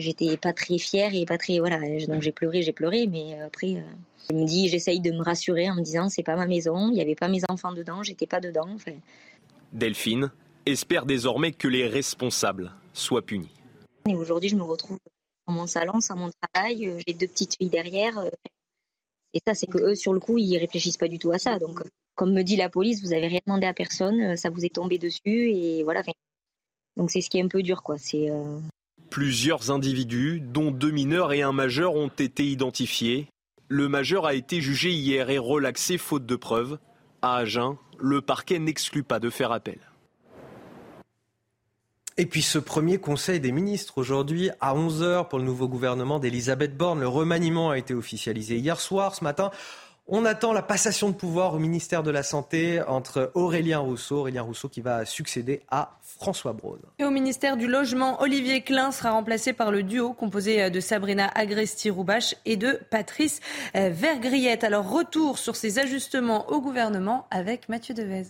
j'étais 0.00 0.36
pas 0.36 0.52
très 0.52 0.78
fière 0.78 1.14
et 1.14 1.24
pas 1.24 1.38
très 1.38 1.58
voilà 1.58 1.78
donc 2.06 2.22
j'ai 2.22 2.32
pleuré 2.32 2.62
j'ai 2.62 2.72
pleuré 2.72 3.06
mais 3.06 3.34
euh, 3.34 3.46
après 3.46 3.76
euh, 3.76 3.82
je 4.28 4.34
me 4.34 4.44
dis 4.44 4.68
j'essaye 4.68 5.00
de 5.00 5.10
me 5.10 5.22
rassurer 5.22 5.70
en 5.70 5.74
me 5.74 5.82
disant 5.82 6.08
c'est 6.08 6.22
pas 6.22 6.36
ma 6.36 6.46
maison 6.46 6.90
il 6.90 6.96
y 6.96 7.00
avait 7.00 7.14
pas 7.14 7.28
mes 7.28 7.42
enfants 7.48 7.72
dedans 7.72 8.02
j'étais 8.02 8.26
pas 8.26 8.40
dedans 8.40 8.76
Delphine 9.72 10.30
espère 10.66 11.06
désormais 11.06 11.52
que 11.52 11.68
les 11.68 11.86
responsables 11.86 12.72
soient 12.92 13.22
punis. 13.22 13.50
Et 14.08 14.14
aujourd'hui 14.14 14.48
je 14.48 14.56
me 14.56 14.62
retrouve 14.62 14.98
dans 15.46 15.54
mon 15.54 15.66
salon 15.66 16.00
sans 16.00 16.16
mon 16.16 16.30
travail 16.52 16.88
euh, 16.88 16.98
j'ai 17.06 17.14
deux 17.14 17.28
petites 17.28 17.56
filles 17.56 17.70
derrière 17.70 18.18
et 19.32 19.40
ça 19.46 19.54
c'est 19.54 19.66
que 19.66 19.78
eux 19.78 19.94
sur 19.94 20.12
le 20.12 20.20
coup 20.20 20.38
ils 20.38 20.58
réfléchissent 20.58 20.96
pas 20.96 21.08
du 21.08 21.18
tout 21.18 21.30
à 21.30 21.38
ça 21.38 21.58
donc 21.58 21.80
comme 22.14 22.32
me 22.32 22.42
dit 22.42 22.56
la 22.56 22.68
police 22.68 23.02
vous 23.02 23.12
avez 23.12 23.28
rien 23.28 23.40
demandé 23.46 23.66
à 23.66 23.74
personne 23.74 24.36
ça 24.36 24.50
vous 24.50 24.64
est 24.64 24.74
tombé 24.74 24.98
dessus 24.98 25.50
et 25.52 25.84
voilà 25.84 26.02
donc 26.96 27.10
c'est 27.10 27.20
ce 27.20 27.30
qui 27.30 27.38
est 27.38 27.42
un 27.42 27.48
peu 27.48 27.62
dur 27.62 27.82
quoi 27.82 27.96
c'est 27.98 28.30
Plusieurs 29.10 29.72
individus, 29.72 30.40
dont 30.40 30.70
deux 30.70 30.92
mineurs 30.92 31.32
et 31.32 31.42
un 31.42 31.52
majeur, 31.52 31.94
ont 31.94 32.08
été 32.08 32.46
identifiés. 32.46 33.26
Le 33.66 33.88
majeur 33.88 34.24
a 34.24 34.34
été 34.34 34.60
jugé 34.60 34.90
hier 34.90 35.30
et 35.30 35.38
relaxé 35.38 35.98
faute 35.98 36.26
de 36.26 36.36
preuves. 36.36 36.78
À 37.20 37.36
Agen, 37.36 37.76
le 37.98 38.20
parquet 38.20 38.60
n'exclut 38.60 39.02
pas 39.02 39.18
de 39.18 39.28
faire 39.28 39.50
appel. 39.50 39.78
Et 42.16 42.26
puis 42.26 42.42
ce 42.42 42.58
premier 42.58 42.98
conseil 42.98 43.40
des 43.40 43.50
ministres 43.50 43.98
aujourd'hui 43.98 44.50
à 44.60 44.74
11h 44.74 45.28
pour 45.28 45.38
le 45.38 45.44
nouveau 45.44 45.68
gouvernement 45.68 46.18
d'Elisabeth 46.18 46.76
Borne. 46.76 47.00
Le 47.00 47.08
remaniement 47.08 47.70
a 47.70 47.78
été 47.78 47.94
officialisé 47.94 48.58
hier 48.58 48.78
soir, 48.78 49.14
ce 49.14 49.24
matin. 49.24 49.50
On 50.12 50.24
attend 50.24 50.52
la 50.52 50.62
passation 50.62 51.10
de 51.10 51.14
pouvoir 51.14 51.54
au 51.54 51.60
ministère 51.60 52.02
de 52.02 52.10
la 52.10 52.24
Santé 52.24 52.82
entre 52.82 53.30
Aurélien 53.34 53.78
Rousseau, 53.78 54.16
Aurélien 54.16 54.42
Rousseau 54.42 54.68
qui 54.68 54.80
va 54.80 55.04
succéder 55.04 55.62
à 55.70 55.98
François 56.02 56.52
Braun. 56.52 56.80
Et 56.98 57.04
au 57.04 57.10
ministère 57.10 57.56
du 57.56 57.68
Logement, 57.68 58.20
Olivier 58.20 58.62
Klein 58.62 58.90
sera 58.90 59.12
remplacé 59.12 59.52
par 59.52 59.70
le 59.70 59.84
duo 59.84 60.12
composé 60.12 60.68
de 60.68 60.80
Sabrina 60.80 61.30
Agresti-Roubache 61.36 62.34
et 62.44 62.56
de 62.56 62.80
Patrice 62.90 63.38
euh, 63.76 63.90
Vergriette. 63.90 64.64
Alors 64.64 64.90
retour 64.90 65.38
sur 65.38 65.54
ces 65.54 65.78
ajustements 65.78 66.50
au 66.50 66.60
gouvernement 66.60 67.28
avec 67.30 67.68
Mathieu 67.68 67.94
Devez. 67.94 68.26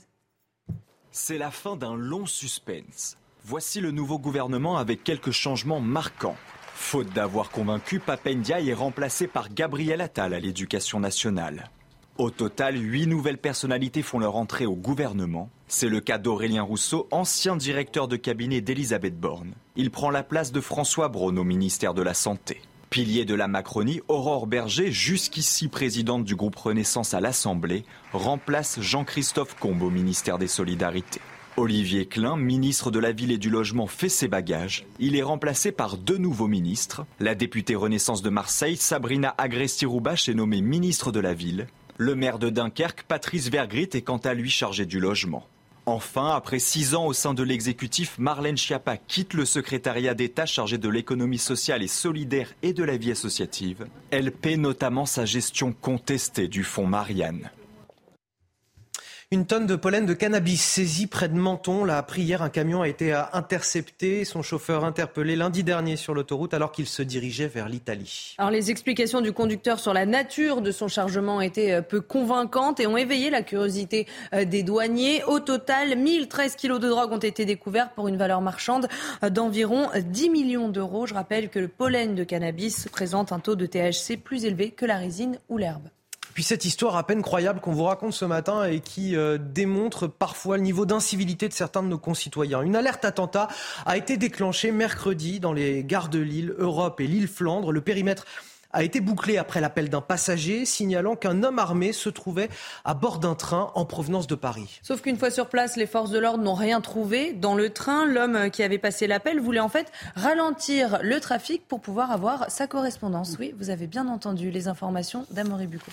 C'est 1.13 1.39
la 1.39 1.51
fin 1.51 1.77
d'un 1.77 1.97
long 1.97 2.27
suspense. 2.27 3.17
Voici 3.43 3.81
le 3.81 3.91
nouveau 3.91 4.19
gouvernement 4.19 4.77
avec 4.77 5.03
quelques 5.03 5.31
changements 5.31 5.81
marquants. 5.81 6.37
Faute 6.83 7.13
d'avoir 7.13 7.51
convaincu, 7.51 8.01
Papendia 8.01 8.61
est 8.61 8.75
remplacé 8.75 9.29
par 9.29 9.53
Gabriel 9.55 10.01
Attal 10.01 10.35
à 10.35 10.41
l'éducation 10.41 10.99
nationale. 10.99 11.71
Au 12.19 12.31
total, 12.31 12.77
huit 12.77 13.07
nouvelles 13.07 13.39
personnalités 13.39 14.03
font 14.03 14.19
leur 14.19 14.35
entrée 14.35 14.67
au 14.67 14.75
gouvernement. 14.75 15.51
C'est 15.69 15.89
le 15.89 16.01
cas 16.01 16.19
d'Aurélien 16.19 16.63
Rousseau, 16.63 17.07
ancien 17.13 17.55
directeur 17.55 18.09
de 18.09 18.17
cabinet 18.17 18.61
d'Elisabeth 18.61 19.21
Borne. 19.21 19.53
Il 19.77 19.93
prend 19.93 20.11
la 20.11 20.25
place 20.25 20.51
de 20.51 20.61
François 20.61 21.09
Braun 21.09 21.37
au 21.37 21.45
ministère 21.45 21.95
de 21.95 22.03
la 22.03 22.15
Santé. 22.15 22.61
Pilier 22.89 23.25
de 23.25 23.37
la 23.37 23.47
Macronie, 23.47 24.01
Aurore 24.09 24.49
Berger, 24.49 24.91
jusqu'ici 24.91 25.69
présidente 25.69 26.25
du 26.25 26.35
groupe 26.35 26.57
Renaissance 26.57 27.15
à 27.15 27.21
l'Assemblée, 27.21 27.85
remplace 28.13 28.81
Jean-Christophe 28.81 29.55
Combe 29.55 29.83
au 29.83 29.91
ministère 29.91 30.39
des 30.39 30.49
Solidarités. 30.49 31.21
Olivier 31.61 32.07
Klein, 32.07 32.39
ministre 32.39 32.91
de 32.91 32.99
la 32.99 33.13
Ville 33.13 33.33
et 33.33 33.37
du 33.37 33.51
Logement, 33.51 33.87
fait 33.87 34.09
ses 34.09 34.29
bagages. 34.29 34.87
Il 34.99 35.15
est 35.15 35.23
remplacé 35.23 35.73
par 35.73 35.99
deux 35.99 36.17
nouveaux 36.17 36.49
ministres. 36.49 37.05
La 37.21 37.35
députée 37.35 37.75
Renaissance 37.75 38.23
de 38.23 38.31
Marseille, 38.31 38.79
Sabrina 38.79 39.35
Agresti-Roubache, 39.37 40.31
est 40.31 40.35
nommée 40.35 40.63
ministre 40.63 41.13
de 41.13 41.21
la 41.21 41.35
Ville. 41.35 41.67
Le 41.99 42.15
maire 42.15 42.39
de 42.39 42.49
Dunkerque, 42.49 43.05
Patrice 43.07 43.51
Vergrit, 43.51 43.91
est 43.93 44.01
quant 44.01 44.17
à 44.17 44.33
lui 44.33 44.49
chargé 44.49 44.87
du 44.87 45.01
logement. 45.01 45.47
Enfin, 45.85 46.31
après 46.35 46.61
six 46.61 46.95
ans 46.95 47.05
au 47.05 47.13
sein 47.13 47.35
de 47.35 47.43
l'exécutif, 47.43 48.19
Marlène 48.19 48.57
Schiappa 48.57 48.97
quitte 48.97 49.35
le 49.35 49.45
secrétariat 49.45 50.15
d'État 50.15 50.47
chargé 50.47 50.79
de 50.79 50.89
l'économie 50.89 51.37
sociale 51.37 51.83
et 51.83 51.89
solidaire 51.89 52.55
et 52.63 52.73
de 52.73 52.85
la 52.85 52.97
vie 52.97 53.11
associative. 53.11 53.87
Elle 54.11 54.33
paie 54.33 54.57
notamment 54.57 55.05
sa 55.05 55.27
gestion 55.27 55.75
contestée 55.79 56.49
du 56.49 56.65
fonds 56.65 56.87
Marianne. 56.87 57.51
Une 59.33 59.47
tonne 59.47 59.69
de 59.69 59.77
pollen 59.77 60.07
de 60.07 60.13
cannabis 60.13 60.61
saisie 60.61 61.07
près 61.07 61.29
de 61.29 61.37
Menton. 61.37 61.89
Après 61.89 62.21
hier, 62.21 62.43
un 62.43 62.49
camion 62.49 62.83
a 62.83 62.89
été 62.89 63.13
intercepté. 63.33 64.25
Son 64.25 64.43
chauffeur 64.43 64.85
interpellé 64.85 65.37
lundi 65.37 65.63
dernier 65.63 65.95
sur 65.95 66.15
l'autoroute 66.15 66.53
alors 66.53 66.73
qu'il 66.73 66.89
se 66.89 67.01
dirigeait 67.01 67.47
vers 67.47 67.69
l'Italie. 67.69 68.35
Alors, 68.39 68.51
les 68.51 68.73
explications 68.73 69.21
du 69.21 69.33
conducteur 69.33 69.79
sur 69.79 69.95
la 69.95 70.05
nature 70.05 70.63
de 70.63 70.73
son 70.73 70.89
chargement 70.89 71.41
étaient 71.41 71.75
euh, 71.75 71.81
peu 71.81 72.01
convaincantes 72.01 72.81
et 72.81 72.89
ont 72.89 72.97
éveillé 72.97 73.31
la 73.31 73.43
curiosité 73.43 74.09
euh, 74.35 74.45
des 74.45 74.65
douaniers. 74.65 75.23
Au 75.23 75.39
total, 75.39 75.97
1013 75.97 76.57
kilos 76.57 76.81
de 76.81 76.89
drogue 76.89 77.13
ont 77.13 77.19
été 77.19 77.45
découverts 77.45 77.91
pour 77.93 78.09
une 78.09 78.17
valeur 78.17 78.41
marchande 78.41 78.89
euh, 79.23 79.31
d'environ 79.31 79.91
10 79.95 80.31
millions 80.31 80.69
d'euros. 80.69 81.07
Je 81.07 81.15
rappelle 81.15 81.51
que 81.51 81.61
le 81.61 81.69
pollen 81.69 82.17
de 82.17 82.25
cannabis 82.25 82.89
présente 82.91 83.31
un 83.31 83.39
taux 83.39 83.55
de 83.55 83.67
THC 83.67 84.17
plus 84.17 84.45
élevé 84.45 84.73
que 84.73 84.87
la 84.87 84.97
résine 84.97 85.39
ou 85.49 85.57
l'herbe. 85.57 85.89
Puis 86.35 86.43
cette 86.43 86.65
histoire 86.65 86.97
à 86.97 87.07
peine 87.07 87.23
croyable 87.23 87.61
qu'on 87.61 87.73
vous 87.73 87.85
raconte 87.85 88.13
ce 88.13 88.25
matin 88.25 88.65
et 88.65 88.81
qui 88.81 89.17
euh, 89.17 89.39
démontre 89.39 90.07
parfois 90.07 90.57
le 90.57 90.63
niveau 90.63 90.87
d'incivilité 90.87 91.49
de 91.49 91.53
certains 91.53 91.83
de 91.83 91.89
nos 91.89 91.99
concitoyens. 91.99 92.63
Une 92.63 92.77
alerte 92.77 93.05
attentat 93.05 93.49
a 93.85 93.97
été 93.97 94.17
déclenchée 94.17 94.73
mercredi 94.73 95.41
dans 95.41 95.53
les 95.53 95.85
gares 95.85 96.09
de 96.09 96.19
Lille, 96.19 96.55
Europe 96.59 97.01
et 97.01 97.07
l'île 97.07 97.29
Flandre. 97.29 97.73
Le 97.73 97.81
périmètre 97.81 98.25
a 98.73 98.83
été 98.83 99.01
bouclé 99.01 99.37
après 99.37 99.61
l'appel 99.61 99.89
d'un 99.89 100.01
passager 100.01 100.65
signalant 100.65 101.17
qu'un 101.17 101.43
homme 101.43 101.59
armé 101.59 101.93
se 101.93 102.09
trouvait 102.09 102.49
à 102.85 102.95
bord 102.95 103.19
d'un 103.19 103.35
train 103.35 103.71
en 103.75 103.85
provenance 103.85 104.27
de 104.27 104.35
Paris. 104.35 104.81
Sauf 104.83 105.01
qu'une 105.01 105.17
fois 105.17 105.31
sur 105.31 105.49
place, 105.49 105.77
les 105.77 105.87
forces 105.87 106.11
de 106.11 106.19
l'ordre 106.19 106.43
n'ont 106.43 106.55
rien 106.55 106.81
trouvé. 106.81 107.33
Dans 107.33 107.55
le 107.55 107.71
train, 107.71 108.07
l'homme 108.07 108.51
qui 108.51 108.63
avait 108.63 108.79
passé 108.79 109.07
l'appel 109.07 109.41
voulait 109.41 109.61
en 109.61 109.69
fait 109.69 109.91
ralentir 110.15 110.99
le 111.03 111.21
trafic 111.21 111.67
pour 111.67 111.81
pouvoir 111.81 112.11
avoir 112.11 112.51
sa 112.51 112.67
correspondance. 112.67 113.37
Oui, 113.39 113.55
vous 113.59 113.71
avez 113.71 113.87
bien 113.87 114.09
entendu 114.09 114.51
les 114.51 114.69
informations 114.69 115.27
d'Amory 115.31 115.67
Bucco. 115.67 115.91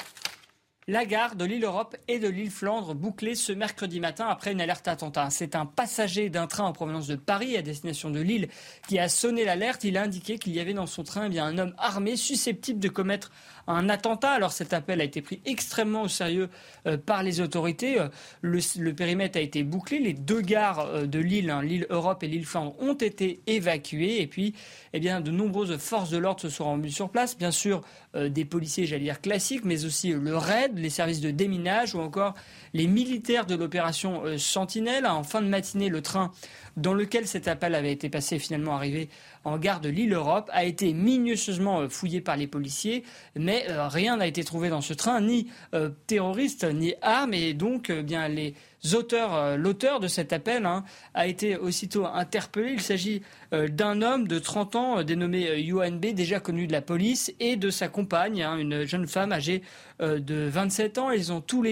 La 0.89 1.03
gare 1.03 1.35
de 1.35 1.43
l'île 1.43 1.65
Europe 1.65 1.97
et 2.07 2.17
de 2.17 2.29
l'île 2.29 2.49
Flandre 2.49 2.95
bouclée 2.95 3.35
ce 3.35 3.51
mercredi 3.51 3.99
matin 3.99 4.27
après 4.29 4.53
une 4.53 4.61
alerte 4.61 4.87
attentat. 4.87 5.29
C'est 5.31 5.53
un 5.53 5.65
passager 5.65 6.29
d'un 6.29 6.47
train 6.47 6.63
en 6.63 6.71
provenance 6.71 7.07
de 7.07 7.17
Paris 7.17 7.57
à 7.57 7.61
destination 7.61 8.09
de 8.09 8.21
Lille 8.21 8.47
qui 8.87 8.97
a 8.97 9.09
sonné 9.09 9.43
l'alerte. 9.43 9.83
Il 9.83 9.97
a 9.97 10.03
indiqué 10.03 10.39
qu'il 10.39 10.55
y 10.55 10.61
avait 10.61 10.73
dans 10.73 10.85
son 10.85 11.03
train 11.03 11.29
eh 11.29 11.39
un 11.39 11.57
homme 11.57 11.73
armé 11.77 12.15
susceptible 12.15 12.79
de 12.79 12.87
commettre 12.87 13.33
un 13.67 13.89
attentat. 13.89 14.31
Alors 14.31 14.51
cet 14.51 14.73
appel 14.73 15.01
a 15.01 15.03
été 15.03 15.21
pris 15.21 15.41
extrêmement 15.45 16.03
au 16.03 16.07
sérieux 16.07 16.49
euh, 16.85 16.97
par 16.97 17.23
les 17.23 17.41
autorités. 17.41 17.99
Euh, 17.99 18.07
le, 18.41 18.93
périmètre 18.93 19.37
a 19.37 19.41
été 19.41 19.63
bouclé. 19.63 19.99
Les 19.99 20.13
deux 20.13 20.41
gares 20.41 20.79
euh, 20.79 21.05
de 21.05 21.19
Lille, 21.19 21.49
hein, 21.49 21.61
l'île 21.61 21.85
Europe 21.89 22.23
et 22.23 22.27
l'île 22.27 22.45
Flandre, 22.45 22.75
ont 22.79 22.93
été 22.93 23.41
évacuées. 23.47 24.21
Et 24.21 24.27
puis, 24.27 24.53
eh 24.93 24.99
bien, 24.99 25.21
de 25.21 25.31
nombreuses 25.31 25.77
forces 25.77 26.09
de 26.09 26.17
l'ordre 26.17 26.41
se 26.41 26.49
sont 26.49 26.63
rendues 26.63 26.91
sur 26.91 27.09
place. 27.09 27.37
Bien 27.37 27.51
sûr, 27.51 27.81
des 28.15 28.45
policiers, 28.45 28.85
j'allais 28.85 29.03
dire 29.03 29.21
classiques, 29.21 29.63
mais 29.63 29.85
aussi 29.85 30.09
le 30.09 30.35
RAID, 30.35 30.77
les 30.77 30.89
services 30.89 31.21
de 31.21 31.29
déminage 31.29 31.93
ou 31.93 31.99
encore 31.99 32.33
les 32.73 32.87
militaires 32.87 33.45
de 33.45 33.55
l'opération 33.55 34.23
Sentinelle. 34.37 35.05
En 35.05 35.23
fin 35.23 35.41
de 35.41 35.47
matinée, 35.47 35.89
le 35.89 36.01
train 36.01 36.31
dans 36.77 36.93
lequel 36.93 37.27
cet 37.27 37.47
appel 37.47 37.75
avait 37.75 37.91
été 37.91 38.09
passé 38.09 38.39
finalement 38.39 38.75
arrivé 38.75 39.09
en 39.43 39.57
gare 39.57 39.81
de 39.81 39.89
l'île 39.89 40.13
Europe 40.13 40.49
a 40.53 40.63
été 40.63 40.93
minutieusement 40.93 41.81
euh, 41.81 41.89
fouillé 41.89 42.21
par 42.21 42.37
les 42.37 42.47
policiers, 42.47 43.03
mais 43.35 43.65
euh, 43.69 43.87
rien 43.87 44.17
n'a 44.17 44.27
été 44.27 44.43
trouvé 44.43 44.69
dans 44.69 44.81
ce 44.81 44.93
train, 44.93 45.21
ni 45.21 45.47
euh, 45.73 45.89
terroriste, 46.05 46.63
ni 46.63 46.93
armes, 47.01 47.33
et 47.33 47.53
donc 47.53 47.91
bien 47.91 48.27
les 48.27 48.53
auteurs, 48.93 49.57
l'auteur 49.57 49.99
de 49.99 50.07
cet 50.07 50.33
appel 50.33 50.65
hein, 50.65 50.83
a 51.13 51.27
été 51.27 51.57
aussitôt 51.57 52.05
interpellé. 52.05 52.73
Il 52.73 52.81
s'agit 52.81 53.21
d'un 53.51 54.01
homme 54.01 54.27
de 54.27 54.39
30 54.39 54.75
ans 54.75 55.03
dénommé 55.03 55.59
Yuan 55.59 55.99
B, 55.99 56.07
déjà 56.07 56.39
connu 56.39 56.67
de 56.67 56.71
la 56.71 56.81
police, 56.81 57.33
et 57.39 57.55
de 57.55 57.69
sa 57.69 57.87
compagne, 57.87 58.43
hein, 58.43 58.57
une 58.57 58.83
jeune 58.83 59.07
femme 59.07 59.31
âgée 59.31 59.61
de 59.99 60.47
27 60.47 60.97
ans. 60.97 61.11
Ils 61.11 61.31
ont 61.31 61.41
tous, 61.41 61.65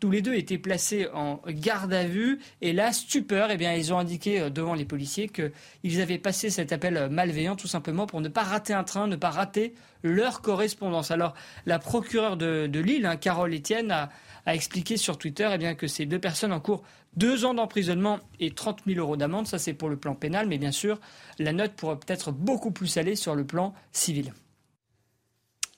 tous 0.00 0.10
les 0.10 0.22
deux 0.22 0.34
été 0.34 0.58
placés 0.58 1.08
en 1.12 1.40
garde 1.48 1.92
à 1.92 2.04
vue, 2.04 2.38
et 2.60 2.72
là, 2.72 2.92
stupeur, 2.92 3.50
eh 3.50 3.56
bien, 3.56 3.74
ils 3.74 3.92
ont 3.92 3.98
indiqué 3.98 4.48
devant 4.50 4.74
les 4.74 4.84
policiers 4.84 5.28
qu'ils 5.28 6.00
avaient 6.00 6.18
passé 6.18 6.50
cet 6.50 6.72
appel 6.72 7.08
malveillants 7.10 7.56
tout 7.56 7.68
simplement 7.68 8.06
pour 8.06 8.20
ne 8.20 8.28
pas 8.28 8.42
rater 8.42 8.72
un 8.72 8.84
train, 8.84 9.06
ne 9.06 9.16
pas 9.16 9.30
rater 9.30 9.74
leur 10.02 10.40
correspondance. 10.40 11.10
Alors 11.10 11.34
la 11.66 11.78
procureure 11.78 12.36
de, 12.36 12.78
Lille, 12.78 13.06
hein, 13.06 13.16
Carole 13.16 13.54
Etienne, 13.54 13.90
a, 13.90 14.10
expliqué 14.54 14.96
sur 14.96 15.18
Twitter 15.18 15.48
eh 15.52 15.58
bien, 15.58 15.74
que 15.74 15.86
ces 15.86 16.06
deux 16.06 16.18
personnes 16.18 16.52
en 16.52 16.60
cours 16.60 16.82
deux 17.16 17.44
ans 17.44 17.54
d'emprisonnement 17.54 18.20
et 18.38 18.50
30 18.50 18.82
000 18.86 19.00
euros 19.00 19.16
d'amende. 19.16 19.46
Ça 19.46 19.58
c'est 19.58 19.74
pour 19.74 19.88
le 19.88 19.96
plan 19.96 20.14
pénal, 20.14 20.46
mais 20.46 20.58
bien 20.58 20.72
sûr 20.72 21.00
la 21.38 21.52
note 21.52 21.72
pourrait 21.72 21.98
peut-être 21.98 22.32
beaucoup 22.32 22.70
plus 22.70 22.96
aller 22.96 23.16
sur 23.16 23.34
le 23.34 23.44
plan 23.44 23.74
civil. 23.92 24.32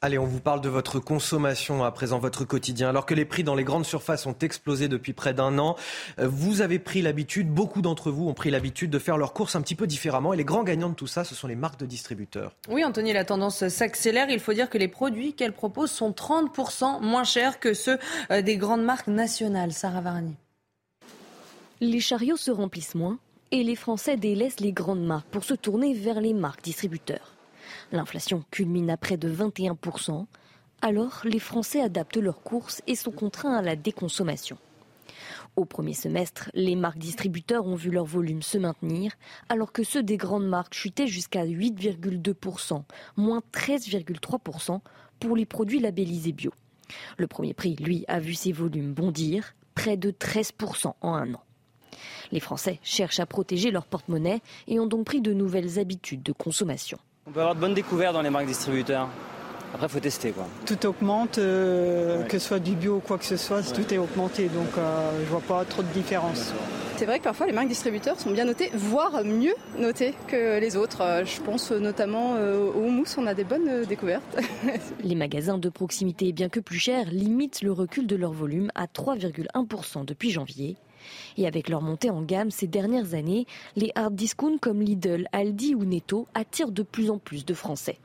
Allez, 0.02 0.18
on 0.18 0.24
vous 0.24 0.40
parle 0.40 0.62
de 0.62 0.70
votre 0.70 0.98
consommation 0.98 1.84
à 1.84 1.92
présent, 1.92 2.18
votre 2.18 2.46
quotidien. 2.46 2.88
Alors 2.88 3.04
que 3.04 3.12
les 3.12 3.26
prix 3.26 3.44
dans 3.44 3.54
les 3.54 3.64
grandes 3.64 3.84
surfaces 3.84 4.24
ont 4.24 4.34
explosé 4.40 4.88
depuis 4.88 5.12
près 5.12 5.34
d'un 5.34 5.58
an, 5.58 5.76
euh, 6.18 6.26
vous 6.26 6.62
avez 6.62 6.78
pris 6.78 7.02
l'habitude, 7.02 7.50
beaucoup 7.50 7.82
d'entre 7.82 8.10
vous 8.10 8.26
ont 8.26 8.32
pris 8.32 8.50
l'habitude 8.50 8.88
de 8.88 8.98
faire 8.98 9.18
leurs 9.18 9.34
courses 9.34 9.56
un 9.56 9.60
petit 9.60 9.74
peu 9.74 9.86
différemment. 9.86 10.32
Et 10.32 10.38
les 10.38 10.44
grands 10.44 10.62
gagnants 10.62 10.88
de 10.88 10.94
tout 10.94 11.06
ça, 11.06 11.24
ce 11.24 11.34
sont 11.34 11.46
les 11.46 11.54
marques 11.54 11.78
de 11.78 11.84
distributeurs. 11.84 12.56
Oui, 12.70 12.82
Anthony, 12.82 13.12
la 13.12 13.26
tendance 13.26 13.68
s'accélère. 13.68 14.30
Il 14.30 14.40
faut 14.40 14.54
dire 14.54 14.70
que 14.70 14.78
les 14.78 14.88
produits 14.88 15.34
qu'elles 15.34 15.52
proposent 15.52 15.90
sont 15.90 16.12
30% 16.12 17.02
moins 17.02 17.24
chers 17.24 17.60
que 17.60 17.74
ceux 17.74 17.98
euh, 18.30 18.40
des 18.40 18.56
grandes 18.56 18.84
marques 18.84 19.08
nationales. 19.08 19.72
Sarah 19.72 20.00
Varni. 20.00 20.34
Les 21.82 22.00
chariots 22.00 22.38
se 22.38 22.50
remplissent 22.50 22.94
moins 22.94 23.18
et 23.50 23.62
les 23.62 23.76
Français 23.76 24.16
délaissent 24.16 24.60
les 24.60 24.72
grandes 24.72 25.04
marques 25.04 25.28
pour 25.28 25.44
se 25.44 25.52
tourner 25.52 25.92
vers 25.92 26.22
les 26.22 26.32
marques 26.32 26.64
distributeurs. 26.64 27.34
L'inflation 27.92 28.44
culmine 28.50 28.90
à 28.90 28.96
près 28.96 29.16
de 29.16 29.28
21%, 29.28 30.26
alors 30.82 31.20
les 31.24 31.38
Français 31.38 31.80
adaptent 31.80 32.16
leurs 32.16 32.42
courses 32.42 32.82
et 32.86 32.94
sont 32.94 33.10
contraints 33.10 33.56
à 33.56 33.62
la 33.62 33.76
déconsommation. 33.76 34.56
Au 35.56 35.64
premier 35.64 35.94
semestre, 35.94 36.50
les 36.54 36.76
marques 36.76 36.98
distributeurs 36.98 37.66
ont 37.66 37.74
vu 37.74 37.90
leur 37.90 38.04
volume 38.04 38.42
se 38.42 38.58
maintenir, 38.58 39.12
alors 39.48 39.72
que 39.72 39.82
ceux 39.82 40.02
des 40.02 40.16
grandes 40.16 40.48
marques 40.48 40.74
chutaient 40.74 41.08
jusqu'à 41.08 41.44
8,2%, 41.44 42.82
moins 43.16 43.42
13,3% 43.52 44.80
pour 45.18 45.36
les 45.36 45.46
produits 45.46 45.80
labellisés 45.80 46.32
bio. 46.32 46.52
Le 47.18 47.26
premier 47.26 47.54
prix, 47.54 47.76
lui, 47.76 48.04
a 48.08 48.20
vu 48.20 48.34
ses 48.34 48.52
volumes 48.52 48.94
bondir, 48.94 49.54
près 49.74 49.96
de 49.96 50.10
13% 50.10 50.94
en 51.00 51.14
un 51.14 51.34
an. 51.34 51.42
Les 52.32 52.40
Français 52.40 52.78
cherchent 52.82 53.20
à 53.20 53.26
protéger 53.26 53.70
leur 53.70 53.86
porte-monnaie 53.86 54.40
et 54.68 54.78
ont 54.78 54.86
donc 54.86 55.04
pris 55.04 55.20
de 55.20 55.32
nouvelles 55.32 55.78
habitudes 55.78 56.22
de 56.22 56.32
consommation. 56.32 56.98
On 57.26 57.32
peut 57.32 57.40
avoir 57.40 57.54
de 57.54 57.60
bonnes 57.60 57.74
découvertes 57.74 58.14
dans 58.14 58.22
les 58.22 58.30
marques 58.30 58.46
distributeurs. 58.46 59.08
Après, 59.74 59.86
il 59.86 59.90
faut 59.90 60.00
tester. 60.00 60.32
Quoi. 60.32 60.46
Tout 60.66 60.86
augmente, 60.86 61.38
euh, 61.38 62.24
que 62.24 62.38
ce 62.38 62.48
soit 62.48 62.58
du 62.58 62.74
bio 62.74 62.96
ou 62.96 63.00
quoi 63.00 63.18
que 63.18 63.24
ce 63.24 63.36
soit, 63.36 63.62
tout 63.62 63.92
est 63.92 63.98
augmenté. 63.98 64.48
Donc, 64.48 64.76
euh, 64.78 65.10
je 65.24 65.30
vois 65.30 65.40
pas 65.40 65.64
trop 65.64 65.82
de 65.82 65.88
différence. 65.88 66.52
C'est 66.96 67.06
vrai 67.06 67.18
que 67.18 67.24
parfois, 67.24 67.46
les 67.46 67.52
marques 67.52 67.68
distributeurs 67.68 68.18
sont 68.18 68.30
bien 68.30 68.46
notées, 68.46 68.70
voire 68.74 69.22
mieux 69.22 69.54
notées 69.78 70.14
que 70.26 70.58
les 70.58 70.76
autres. 70.76 71.02
Euh, 71.02 71.24
je 71.24 71.40
pense 71.40 71.70
notamment 71.70 72.32
au 72.34 72.80
houmous, 72.80 73.16
on 73.16 73.26
a 73.26 73.34
des 73.34 73.44
bonnes 73.44 73.84
découvertes. 73.84 74.38
les 75.04 75.14
magasins 75.14 75.58
de 75.58 75.68
proximité, 75.68 76.32
bien 76.32 76.48
que 76.48 76.60
plus 76.60 76.78
chers, 76.78 77.10
limitent 77.10 77.62
le 77.62 77.72
recul 77.72 78.06
de 78.06 78.16
leur 78.16 78.32
volume 78.32 78.70
à 78.74 78.86
3,1% 78.86 80.04
depuis 80.04 80.30
janvier. 80.30 80.76
Et 81.36 81.46
avec 81.46 81.68
leur 81.68 81.82
montée 81.82 82.10
en 82.10 82.22
gamme 82.22 82.50
ces 82.50 82.66
dernières 82.66 83.14
années, 83.14 83.46
les 83.76 83.92
hard 83.94 84.14
discounts 84.14 84.58
comme 84.58 84.80
Lidl, 84.82 85.26
Aldi 85.32 85.74
ou 85.74 85.84
Netto 85.84 86.26
attirent 86.34 86.72
de 86.72 86.82
plus 86.82 87.10
en 87.10 87.18
plus 87.18 87.44
de 87.44 87.54
Français. 87.54 87.98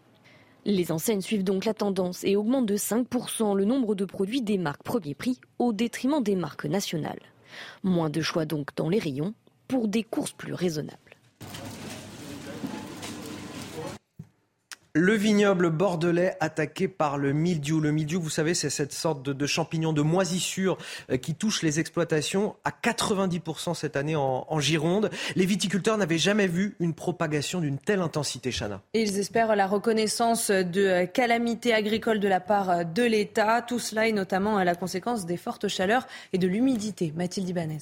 Les 0.66 0.92
enseignes 0.92 1.22
suivent 1.22 1.44
donc 1.44 1.64
la 1.66 1.76
tendance 1.76 2.24
et 2.24 2.36
augmentent 2.36 2.66
de 2.66 2.78
5% 2.78 3.56
le 3.56 3.66
nombre 3.66 3.94
de 3.94 4.06
produits 4.06 4.42
des 4.42 4.58
marques 4.58 4.84
premier 4.84 5.14
prix 5.14 5.40
au 5.60 5.74
détriment 5.74 6.24
des 6.24 6.36
marques 6.36 6.66
nationales. 6.66 7.22
Moins 7.84 8.10
de 8.10 8.22
choix 8.22 8.46
donc 8.46 8.70
dans 8.76 8.90
les 8.90 9.00
rayons 9.00 9.36
pour 9.68 9.88
des 9.88 10.04
courses 10.04 10.32
plus 10.32 10.54
raisonnables. 10.54 10.98
Le 14.98 15.14
vignoble 15.14 15.72
bordelais 15.72 16.38
attaqué 16.40 16.88
par 16.88 17.18
le 17.18 17.34
mildiou. 17.34 17.82
Le 17.82 17.92
mildiou, 17.92 18.22
vous 18.22 18.30
savez, 18.30 18.54
c'est 18.54 18.70
cette 18.70 18.94
sorte 18.94 19.24
de, 19.24 19.46
champignon 19.46 19.92
de 19.92 20.02
moisissure 20.02 20.78
euh, 21.12 21.18
qui 21.18 21.36
touche 21.36 21.64
les 21.64 21.82
exploitations 21.82 22.56
à 22.64 22.72
90% 22.72 23.74
cette 23.74 23.98
année 23.98 24.16
en, 24.16 24.60
Gironde. 24.62 25.10
Les 25.36 25.46
viticulteurs 25.46 25.98
n'avaient 25.98 26.18
jamais 26.18 26.48
vu 26.48 26.78
une 26.80 26.94
propagation 26.94 27.60
d'une 27.60 27.78
telle 27.78 28.00
intensité, 28.00 28.52
Chana. 28.52 28.80
Et 28.94 29.02
ils 29.02 29.20
espèrent 29.20 29.58
la 29.58 29.68
reconnaissance 29.68 30.50
de 30.50 31.04
calamité 31.04 31.74
agricole 31.74 32.22
de 32.22 32.30
la 32.30 32.40
part 32.40 32.86
de 32.86 33.04
l'État. 33.04 33.62
Tout 33.64 33.80
cela 33.80 34.08
est 34.08 34.14
notamment 34.14 34.56
à 34.56 34.64
la 34.64 34.76
conséquence 34.76 35.26
des 35.26 35.36
fortes 35.36 35.68
chaleurs 35.68 36.08
et 36.32 36.38
de 36.38 36.48
l'humidité. 36.48 37.12
Mathilde 37.18 37.50
Ibanez. 37.50 37.80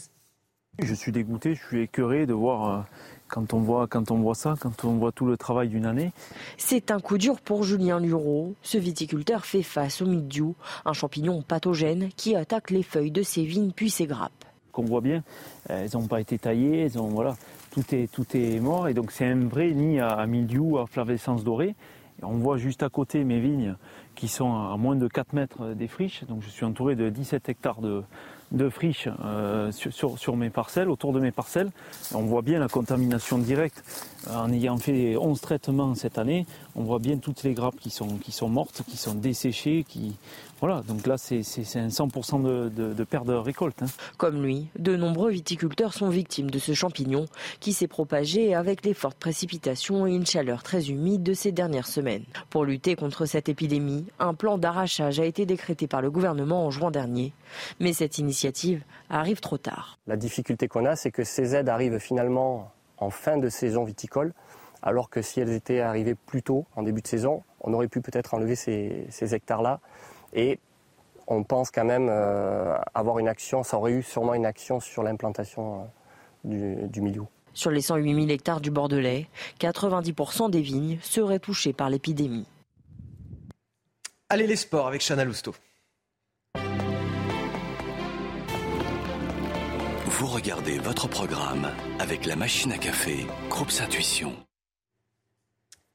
Je 0.79 0.95
suis 0.95 1.11
dégoûté, 1.11 1.53
je 1.53 1.63
suis 1.63 1.81
écœuré 1.81 2.25
de 2.25 2.33
voir 2.33 2.67
euh, 2.67 2.81
quand 3.27 3.53
on 3.53 3.59
voit, 3.59 3.87
quand 3.87 4.11
on 4.11 4.17
voit 4.17 4.35
ça, 4.35 4.55
quand 4.59 4.85
on 4.85 4.93
voit 4.93 5.11
tout 5.11 5.25
le 5.25 5.37
travail 5.37 5.69
d'une 5.69 5.85
année. 5.85 6.11
C'est 6.57 6.91
un 6.91 6.99
coup 6.99 7.17
dur 7.17 7.41
pour 7.41 7.63
Julien 7.63 7.99
Lureau. 7.99 8.55
Ce 8.61 8.77
viticulteur 8.77 9.45
fait 9.45 9.63
face 9.63 10.01
au 10.01 10.05
mildiou, 10.05 10.55
un 10.85 10.93
champignon 10.93 11.41
pathogène 11.41 12.09
qui 12.15 12.35
attaque 12.35 12.69
les 12.69 12.83
feuilles 12.83 13.11
de 13.11 13.23
ses 13.23 13.43
vignes 13.43 13.71
puis 13.71 13.89
ses 13.89 14.05
grappes. 14.05 14.31
Qu'on 14.71 14.85
voit 14.85 15.01
bien, 15.01 15.23
elles 15.69 15.91
n'ont 15.93 16.07
pas 16.07 16.19
été 16.19 16.37
taillées, 16.39 16.81
elles 16.81 16.99
ont, 16.99 17.07
voilà, 17.07 17.35
tout 17.71 17.83
est, 17.93 18.11
tout 18.11 18.25
est 18.35 18.59
mort 18.59 18.87
et 18.87 18.93
donc 18.93 19.11
c'est 19.11 19.25
un 19.25 19.47
vrai 19.47 19.71
nid 19.71 19.99
à, 19.99 20.25
mildiou, 20.25 20.77
à 20.79 20.87
flavescence 20.87 21.43
dorée. 21.43 21.75
on 22.21 22.37
voit 22.37 22.57
juste 22.57 22.81
à 22.83 22.89
côté 22.89 23.23
mes 23.23 23.39
vignes 23.39 23.75
qui 24.15 24.27
sont 24.27 24.53
à 24.53 24.75
moins 24.77 24.95
de 24.95 25.07
4 25.07 25.33
mètres 25.33 25.73
des 25.73 25.87
friches, 25.87 26.23
donc 26.25 26.41
je 26.41 26.49
suis 26.49 26.65
entouré 26.65 26.95
de 26.95 27.09
17 27.09 27.49
hectares 27.49 27.81
de, 27.81 28.03
de 28.53 28.69
friches 28.69 29.09
euh, 29.25 29.71
sur, 29.71 30.17
sur, 30.17 30.37
mes 30.37 30.49
parcelles, 30.49 30.89
autour 30.89 31.11
de 31.11 31.19
mes 31.19 31.31
parcelles. 31.31 31.71
On 32.13 32.21
voit 32.21 32.41
bien 32.41 32.59
la 32.59 32.67
contamination 32.67 33.37
directe. 33.37 33.83
En 34.29 34.51
ayant 34.51 34.77
fait 34.77 35.17
11 35.17 35.41
traitements 35.41 35.95
cette 35.95 36.17
année, 36.17 36.45
on 36.75 36.83
voit 36.83 36.99
bien 36.99 37.17
toutes 37.17 37.43
les 37.43 37.53
grappes 37.53 37.79
qui 37.79 37.89
sont, 37.89 38.17
qui 38.17 38.31
sont 38.31 38.49
mortes, 38.49 38.81
qui 38.87 38.97
sont 38.97 39.15
desséchées, 39.15 39.85
qui, 39.87 40.15
voilà, 40.59 40.81
donc 40.87 41.07
là, 41.07 41.17
c'est 41.17 41.41
un 41.75 41.89
100% 41.89 42.41
de, 42.41 43.03
perte 43.03 43.25
de 43.25 43.33
récolte. 43.33 43.83
Hein. 43.83 43.87
Comme 44.17 44.41
lui, 44.41 44.67
de 44.79 44.95
nombreux 44.95 45.29
viticulteurs 45.29 45.93
sont 45.93 46.07
victimes 46.07 46.49
de 46.49 46.57
ce 46.57 46.73
champignon 46.73 47.25
qui 47.59 47.73
s'est 47.73 47.89
propagé 47.89 48.55
avec 48.55 48.85
les 48.85 48.93
fortes 48.93 49.17
précipitations 49.17 50.07
et 50.07 50.13
une 50.15 50.25
chaleur 50.25 50.63
très 50.63 50.89
humide 50.89 51.21
de 51.21 51.33
ces 51.33 51.51
dernières 51.51 51.87
semaines. 51.87 52.23
Pour 52.49 52.63
lutter 52.63 52.95
contre 52.95 53.25
cette 53.25 53.49
épidémie, 53.49 54.05
un 54.19 54.33
plan 54.33 54.57
d'arrachage 54.57 55.19
a 55.19 55.25
été 55.25 55.45
décrété 55.45 55.87
par 55.87 56.01
le 56.01 56.09
gouvernement 56.09 56.65
en 56.65 56.71
juin 56.71 56.91
dernier. 56.91 57.33
Mais 57.81 57.91
cette 57.91 58.17
initiative 58.17 58.83
arrive 59.09 59.41
trop 59.41 59.57
tard. 59.57 59.97
La 60.07 60.15
difficulté 60.15 60.69
qu'on 60.69 60.85
a, 60.85 60.95
c'est 60.95 61.11
que 61.11 61.25
ces 61.25 61.55
aides 61.55 61.67
arrivent 61.67 61.99
finalement 61.99 62.71
en 63.03 63.09
fin 63.09 63.37
de 63.37 63.49
saison 63.49 63.83
viticole 63.83 64.33
alors 64.83 65.09
que 65.09 65.21
si 65.21 65.39
elles 65.39 65.53
étaient 65.53 65.79
arrivées 65.79 66.13
plus 66.13 66.43
tôt, 66.43 66.65
en 66.75 66.83
début 66.83 67.01
de 67.01 67.07
saison, 67.07 67.41
on 67.61 67.73
aurait 67.73 67.87
pu 67.87 68.01
peut-être 68.01 68.33
enlever 68.33 68.55
ces, 68.55 69.07
hectares-là. 69.21 69.79
Et 70.33 70.59
on 71.25 71.43
pense 71.43 71.71
quand 71.71 71.85
même 71.85 72.09
euh, 72.09 72.75
avoir 72.93 73.17
une 73.19 73.29
action, 73.29 73.63
ça 73.63 73.77
aurait 73.77 73.93
eu 73.93 74.03
sûrement 74.03 74.33
une 74.33 74.45
action 74.45 74.81
sur 74.81 75.01
l'implantation 75.01 75.89
euh, 76.45 76.87
du, 76.87 77.01
milieu. 77.01 77.23
Sur 77.53 77.71
les 77.71 77.79
108 77.79 78.13
000 78.13 78.27
hectares 78.27 78.59
du 78.59 78.71
Bordelais, 78.71 79.29
90% 79.61 80.49
des 80.49 80.61
vignes 80.61 80.99
seraient 81.01 81.39
touchées 81.39 81.71
par 81.71 81.89
l'épidémie. 81.89 82.45
Allez 84.27 84.47
les 84.47 84.57
sports 84.57 84.87
avec 84.87 85.01
Chana 85.01 85.23
Lousteau. 85.23 85.55
Vous 90.23 90.29
regardez 90.29 90.77
votre 90.77 91.09
programme 91.09 91.69
avec 91.99 92.25
la 92.25 92.37
machine 92.37 92.71
à 92.71 92.77
café, 92.77 93.27
Groupe 93.49 93.73
Intuition. 93.81 94.31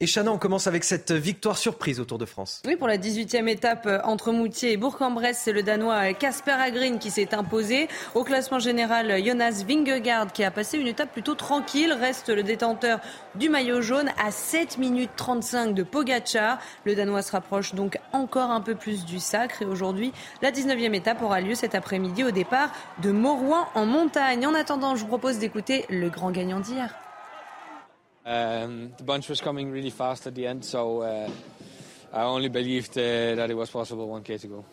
Et 0.01 0.07
Chana, 0.07 0.31
on 0.31 0.37
commence 0.37 0.65
avec 0.65 0.85
cette 0.85 1.11
victoire 1.11 1.57
surprise 1.57 1.99
au 1.99 2.05
Tour 2.05 2.17
de 2.17 2.23
France. 2.23 2.61
Oui, 2.65 2.77
pour 2.77 2.87
la 2.87 2.97
18e 2.97 3.49
étape 3.49 3.85
euh, 3.85 3.99
entre 4.05 4.31
Moutier 4.31 4.71
et 4.71 4.77
Bourg-en-Bresse, 4.77 5.41
c'est 5.43 5.51
le 5.51 5.61
Danois 5.61 6.13
Casper 6.13 6.51
euh, 6.51 6.67
Agrin 6.67 6.97
qui 6.99 7.11
s'est 7.11 7.33
imposé. 7.33 7.89
Au 8.15 8.23
classement 8.23 8.59
général, 8.59 9.21
Jonas 9.21 9.65
Vingegaard 9.67 10.31
qui 10.31 10.45
a 10.45 10.51
passé 10.51 10.77
une 10.77 10.87
étape 10.87 11.11
plutôt 11.11 11.35
tranquille 11.35 11.91
reste 11.91 12.29
le 12.29 12.43
détenteur 12.43 13.01
du 13.35 13.49
maillot 13.49 13.81
jaune 13.81 14.09
à 14.17 14.31
7 14.31 14.77
minutes 14.77 15.11
35 15.17 15.75
de 15.75 15.83
Pogacar. 15.83 16.59
Le 16.85 16.95
Danois 16.95 17.21
se 17.21 17.33
rapproche 17.33 17.75
donc 17.75 17.97
encore 18.13 18.51
un 18.51 18.61
peu 18.61 18.75
plus 18.75 19.03
du 19.03 19.19
sacre 19.19 19.63
et 19.63 19.65
aujourd'hui, 19.65 20.13
la 20.41 20.53
19e 20.53 20.93
étape 20.93 21.21
aura 21.21 21.41
lieu 21.41 21.55
cet 21.55 21.75
après-midi 21.75 22.23
au 22.23 22.31
départ 22.31 22.71
de 23.03 23.11
Morouin 23.11 23.67
en 23.75 23.85
montagne. 23.85 24.47
En 24.47 24.53
attendant, 24.53 24.95
je 24.95 25.01
vous 25.01 25.07
propose 25.07 25.39
d'écouter 25.39 25.85
le 25.89 26.07
grand 26.07 26.31
gagnant 26.31 26.61
d'hier. 26.61 26.95
Um, 28.25 28.93
the 28.97 29.03
bunch 29.03 29.29
was 29.29 29.41
coming 29.41 29.71
really 29.71 29.89
fast 29.89 30.27
at 30.27 30.35
the 30.35 30.47
end, 30.47 30.65
so 30.65 31.01
uh, 31.01 31.29
I 32.13 32.23
only 32.23 32.49
believed 32.49 32.97
uh, 32.97 33.35
that 33.35 33.49
it 33.49 33.55
was 33.55 33.69
possible 33.69 34.07
1k 34.07 34.41
to 34.41 34.47
go. 34.47 34.65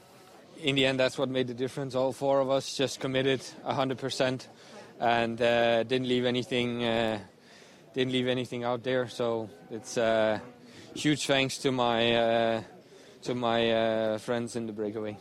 In 0.63 0.75
the 0.75 0.87
end, 0.87 0.99
that's 0.99 1.19
what 1.19 1.29
made 1.29 1.47
the 1.49 1.55
difference. 1.55 1.95
All 1.95 2.13
four 2.13 2.41
of 2.41 2.51
us 2.51 2.77
just 2.77 2.99
committed 3.01 3.41
100% 3.67 4.47
and 5.01 5.41
uh, 5.41 5.83
didn't 5.83 6.09
leave 6.09 6.25
anything 6.25 6.85
uh, 6.85 7.19
didn't 7.93 8.13
leave 8.13 8.29
anything 8.29 8.65
out 8.65 8.83
there. 8.83 9.09
So 9.09 9.49
it's 9.71 9.97
uh, 9.97 10.39
huge 10.95 11.27
thanks 11.27 11.59
to 11.59 11.73
my 11.73 12.15
uh, 12.15 12.63
to 13.23 13.35
my 13.35 14.19
friends 14.19 14.57
in 14.57 14.67
the 14.67 14.73
breakaway. 14.73 15.19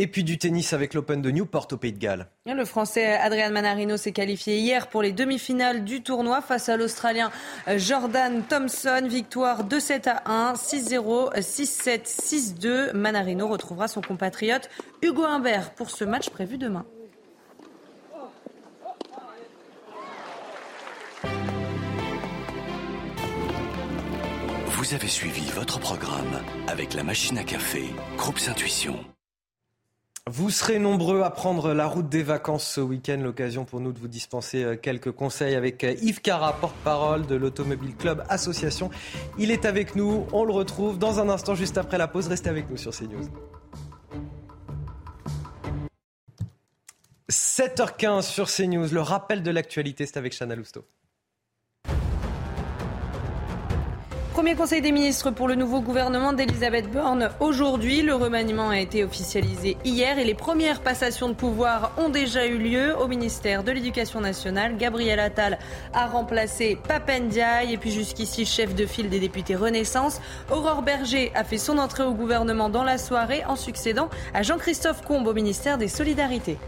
Et 0.00 0.06
puis 0.06 0.22
du 0.22 0.38
tennis 0.38 0.72
avec 0.72 0.94
l'Open 0.94 1.20
de 1.20 1.30
Newport 1.32 1.66
au 1.72 1.76
Pays 1.76 1.92
de 1.92 1.98
Galles. 1.98 2.28
Le 2.46 2.64
Français 2.64 3.16
Adrian 3.16 3.50
Manarino 3.50 3.96
s'est 3.96 4.12
qualifié 4.12 4.58
hier 4.58 4.86
pour 4.86 5.02
les 5.02 5.10
demi-finales 5.10 5.82
du 5.82 6.02
tournoi 6.02 6.40
face 6.40 6.68
à 6.68 6.76
l'Australien 6.76 7.32
Jordan 7.66 8.44
Thompson. 8.48 9.02
Victoire 9.08 9.64
2-7 9.64 10.08
à 10.08 10.50
1, 10.50 10.52
6-0, 10.54 11.34
6-7, 11.40 12.06
6-2. 12.06 12.92
Manarino 12.92 13.48
retrouvera 13.48 13.88
son 13.88 14.00
compatriote 14.00 14.70
Hugo 15.02 15.24
Humbert 15.24 15.74
pour 15.74 15.90
ce 15.90 16.04
match 16.04 16.30
prévu 16.30 16.58
demain. 16.58 16.86
Vous 24.66 24.94
avez 24.94 25.08
suivi 25.08 25.50
votre 25.56 25.80
programme 25.80 26.40
avec 26.68 26.94
la 26.94 27.02
machine 27.02 27.36
à 27.36 27.42
café, 27.42 27.82
Groupe 28.16 28.38
Intuition. 28.48 29.04
Vous 30.30 30.50
serez 30.50 30.78
nombreux 30.78 31.22
à 31.22 31.30
prendre 31.30 31.72
la 31.72 31.86
route 31.86 32.10
des 32.10 32.22
vacances 32.22 32.68
ce 32.68 32.82
week-end. 32.82 33.18
L'occasion 33.22 33.64
pour 33.64 33.80
nous 33.80 33.92
de 33.92 33.98
vous 33.98 34.08
dispenser 34.08 34.62
euh, 34.62 34.76
quelques 34.76 35.10
conseils 35.10 35.54
avec 35.54 35.82
euh, 35.84 35.94
Yves 36.02 36.20
Cara, 36.20 36.52
porte-parole 36.52 37.26
de 37.26 37.34
l'Automobile 37.34 37.96
Club 37.96 38.22
Association. 38.28 38.90
Il 39.38 39.50
est 39.50 39.64
avec 39.64 39.96
nous. 39.96 40.26
On 40.34 40.44
le 40.44 40.52
retrouve 40.52 40.98
dans 40.98 41.18
un 41.18 41.30
instant, 41.30 41.54
juste 41.54 41.78
après 41.78 41.96
la 41.96 42.08
pause. 42.08 42.28
Restez 42.28 42.50
avec 42.50 42.68
nous 42.68 42.76
sur 42.76 42.92
CNews. 42.92 43.26
7h15 47.30 48.20
sur 48.20 48.50
CNews. 48.50 48.88
Le 48.92 49.00
rappel 49.00 49.42
de 49.42 49.50
l'actualité, 49.50 50.04
c'est 50.04 50.18
avec 50.18 50.34
Chana 50.38 50.56
Lousteau. 50.56 50.84
Premier 54.38 54.54
conseil 54.54 54.80
des 54.80 54.92
ministres 54.92 55.32
pour 55.32 55.48
le 55.48 55.56
nouveau 55.56 55.80
gouvernement 55.80 56.32
d'Elisabeth 56.32 56.88
Borne 56.92 57.28
aujourd'hui. 57.40 58.02
Le 58.02 58.14
remaniement 58.14 58.68
a 58.68 58.78
été 58.78 59.02
officialisé 59.02 59.76
hier 59.84 60.16
et 60.16 60.24
les 60.24 60.34
premières 60.34 60.80
passations 60.80 61.28
de 61.28 61.34
pouvoir 61.34 61.90
ont 61.96 62.08
déjà 62.08 62.46
eu 62.46 62.56
lieu 62.56 62.96
au 62.96 63.08
ministère 63.08 63.64
de 63.64 63.72
l'Éducation 63.72 64.20
nationale. 64.20 64.76
Gabriel 64.76 65.18
Attal 65.18 65.58
a 65.92 66.06
remplacé 66.06 66.78
Papendiaï 66.86 67.72
et 67.72 67.78
puis 67.78 67.90
jusqu'ici 67.90 68.46
chef 68.46 68.76
de 68.76 68.86
file 68.86 69.08
des 69.08 69.18
députés 69.18 69.56
Renaissance. 69.56 70.20
Aurore 70.52 70.82
Berger 70.82 71.32
a 71.34 71.42
fait 71.42 71.58
son 71.58 71.76
entrée 71.76 72.04
au 72.04 72.14
gouvernement 72.14 72.68
dans 72.68 72.84
la 72.84 72.96
soirée 72.96 73.42
en 73.48 73.56
succédant 73.56 74.08
à 74.34 74.44
Jean-Christophe 74.44 75.02
Combe 75.02 75.26
au 75.26 75.34
ministère 75.34 75.78
des 75.78 75.88
Solidarités. 75.88 76.58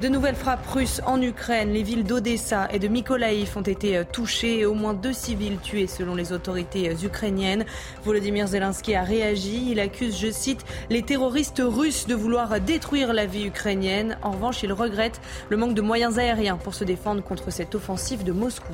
De 0.00 0.08
nouvelles 0.08 0.34
frappes 0.34 0.66
russes 0.66 1.02
en 1.04 1.20
Ukraine. 1.20 1.74
Les 1.74 1.82
villes 1.82 2.04
d'Odessa 2.04 2.68
et 2.72 2.78
de 2.78 2.88
Mykolaïv 2.88 3.52
ont 3.58 3.60
été 3.60 3.98
euh, 3.98 4.04
touchées 4.10 4.60
et 4.60 4.64
au 4.64 4.72
moins 4.72 4.94
deux 4.94 5.12
civils 5.12 5.58
tués 5.58 5.86
selon 5.86 6.14
les 6.14 6.32
autorités 6.32 6.88
euh, 6.88 6.94
ukrainiennes. 7.04 7.66
Volodymyr 8.02 8.46
Zelensky 8.46 8.94
a 8.94 9.02
réagi. 9.02 9.72
Il 9.72 9.78
accuse, 9.78 10.18
je 10.18 10.30
cite, 10.30 10.64
les 10.88 11.02
terroristes 11.02 11.62
russes 11.62 12.06
de 12.06 12.14
vouloir 12.14 12.62
détruire 12.62 13.12
la 13.12 13.26
vie 13.26 13.44
ukrainienne. 13.44 14.16
En 14.22 14.30
revanche, 14.30 14.62
il 14.62 14.72
regrette 14.72 15.20
le 15.50 15.58
manque 15.58 15.74
de 15.74 15.82
moyens 15.82 16.18
aériens 16.18 16.56
pour 16.56 16.72
se 16.72 16.84
défendre 16.84 17.22
contre 17.22 17.52
cette 17.52 17.74
offensive 17.74 18.24
de 18.24 18.32
Moscou. 18.32 18.72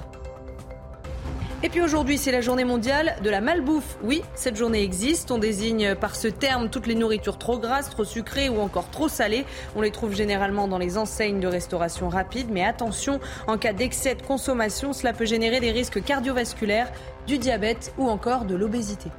Et 1.67 1.69
puis 1.69 1.81
aujourd'hui, 1.81 2.17
c'est 2.17 2.31
la 2.31 2.43
journée 2.43 2.65
mondiale 2.65 3.17
de 3.25 3.29
la 3.29 3.41
malbouffe. 3.41 3.99
Oui, 4.05 4.23
cette 4.37 4.55
journée 4.55 4.85
existe. 4.85 5.33
On 5.33 5.39
désigne 5.39 5.97
par 5.97 6.15
ce 6.15 6.29
terme 6.29 6.71
toutes 6.71 6.87
les 6.87 6.95
nourritures 6.95 7.39
trop 7.39 7.59
grasses, 7.59 7.91
trop 7.91 8.05
sucrées 8.05 8.49
ou 8.49 8.61
encore 8.61 8.89
trop 8.89 9.09
salées. 9.09 9.45
On 9.75 9.81
les 9.81 9.91
trouve 9.91 10.15
généralement 10.15 10.69
dans 10.69 10.79
les 10.79 10.97
enseignes 10.97 11.41
de 11.41 11.49
restauration 11.49 12.09
rapide. 12.09 12.51
Mais 12.53 12.65
attention, 12.65 13.19
en 13.49 13.59
cas 13.59 13.73
d'excès 13.73 14.15
de 14.15 14.23
consommation, 14.23 14.93
cela 14.93 15.13
peut 15.13 15.25
générer 15.25 15.59
des 15.59 15.73
risques 15.73 16.01
cardiovasculaires, 16.05 16.93
du 17.27 17.37
diabète 17.37 17.93
ou 17.99 18.09
encore 18.09 18.45
de 18.45 18.55
l'obésité. 18.55 19.11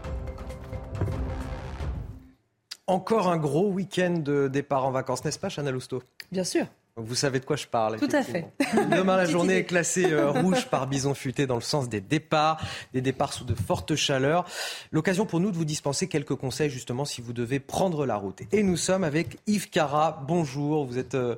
Encore 2.88 3.28
un 3.28 3.38
gros 3.38 3.68
week-end 3.68 4.22
de 4.24 4.48
départ 4.48 4.86
en 4.86 4.92
vacances, 4.92 5.26
n'est-ce 5.26 5.38
pas, 5.38 5.50
Chana 5.50 5.72
Lousteau? 5.72 6.02
Bien 6.32 6.46
sûr. 6.46 6.66
Vous 7.00 7.14
savez 7.14 7.40
de 7.40 7.46
quoi 7.46 7.56
je 7.56 7.68
parle. 7.68 7.98
Tout 8.00 8.10
à 8.12 8.24
fait. 8.24 8.48
Demain, 8.74 9.18
la 9.18 9.26
journée 9.26 9.58
est 9.58 9.66
classée 9.66 10.12
euh, 10.12 10.32
rouge 10.32 10.66
par 10.66 10.88
bison 10.88 11.14
futé 11.14 11.46
dans 11.46 11.56
le 11.56 11.62
sens 11.62 11.90
des 11.90 12.02
départs, 12.02 12.60
des 12.92 13.02
départs 13.02 13.34
sous 13.34 13.44
de 13.44 13.54
fortes 13.54 13.96
chaleurs. 13.96 14.46
L'occasion 14.92 15.28
pour 15.28 15.40
nous 15.40 15.52
de 15.52 15.58
vous 15.58 15.66
dispenser 15.66 16.08
quelques 16.08 16.34
conseils 16.34 16.72
justement 16.72 17.06
si 17.06 17.22
vous 17.22 17.34
devez 17.34 17.60
prendre 17.60 18.08
la 18.08 18.16
route. 18.16 18.42
Et 18.52 18.64
nous 18.64 18.78
sommes 18.78 19.04
avec 19.04 19.38
Yves 19.46 19.70
Cara. 19.70 20.24
Bonjour, 20.28 20.86
vous 20.86 20.98
êtes 20.98 21.14
euh, 21.14 21.36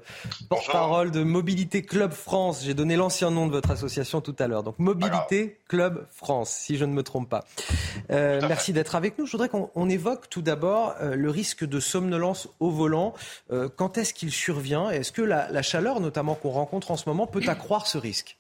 porte-parole 0.47 1.11
de 1.11 1.23
Mobilité 1.23 1.81
Club 1.81 2.13
France. 2.13 2.63
J'ai 2.63 2.73
donné 2.73 2.95
l'ancien 2.95 3.29
nom 3.29 3.45
de 3.45 3.51
votre 3.51 3.71
association 3.71 4.21
tout 4.21 4.35
à 4.39 4.47
l'heure. 4.47 4.63
Donc 4.63 4.79
Mobilité 4.79 5.59
Club 5.67 6.07
France, 6.09 6.51
si 6.51 6.77
je 6.77 6.85
ne 6.85 6.93
me 6.93 7.03
trompe 7.03 7.27
pas. 7.27 7.43
Euh, 8.11 8.39
merci 8.47 8.71
d'être 8.71 8.95
avec 8.95 9.19
nous. 9.19 9.25
Je 9.25 9.33
voudrais 9.33 9.49
qu'on 9.49 9.89
évoque 9.89 10.29
tout 10.29 10.41
d'abord 10.41 10.95
le 11.01 11.29
risque 11.29 11.65
de 11.65 11.81
somnolence 11.81 12.47
au 12.61 12.71
volant. 12.71 13.13
quand 13.75 13.97
est-ce 13.97 14.13
qu'il 14.13 14.31
survient? 14.31 14.89
Est-ce 14.89 15.11
que 15.11 15.21
la, 15.21 15.48
la 15.51 15.61
chaleur, 15.61 15.99
notamment 15.99 16.35
qu'on 16.35 16.51
rencontre 16.51 16.91
en 16.91 16.97
ce 16.97 17.07
moment, 17.07 17.27
peut 17.27 17.41
accroître 17.47 17.87
ce 17.87 17.97
risque 17.97 18.37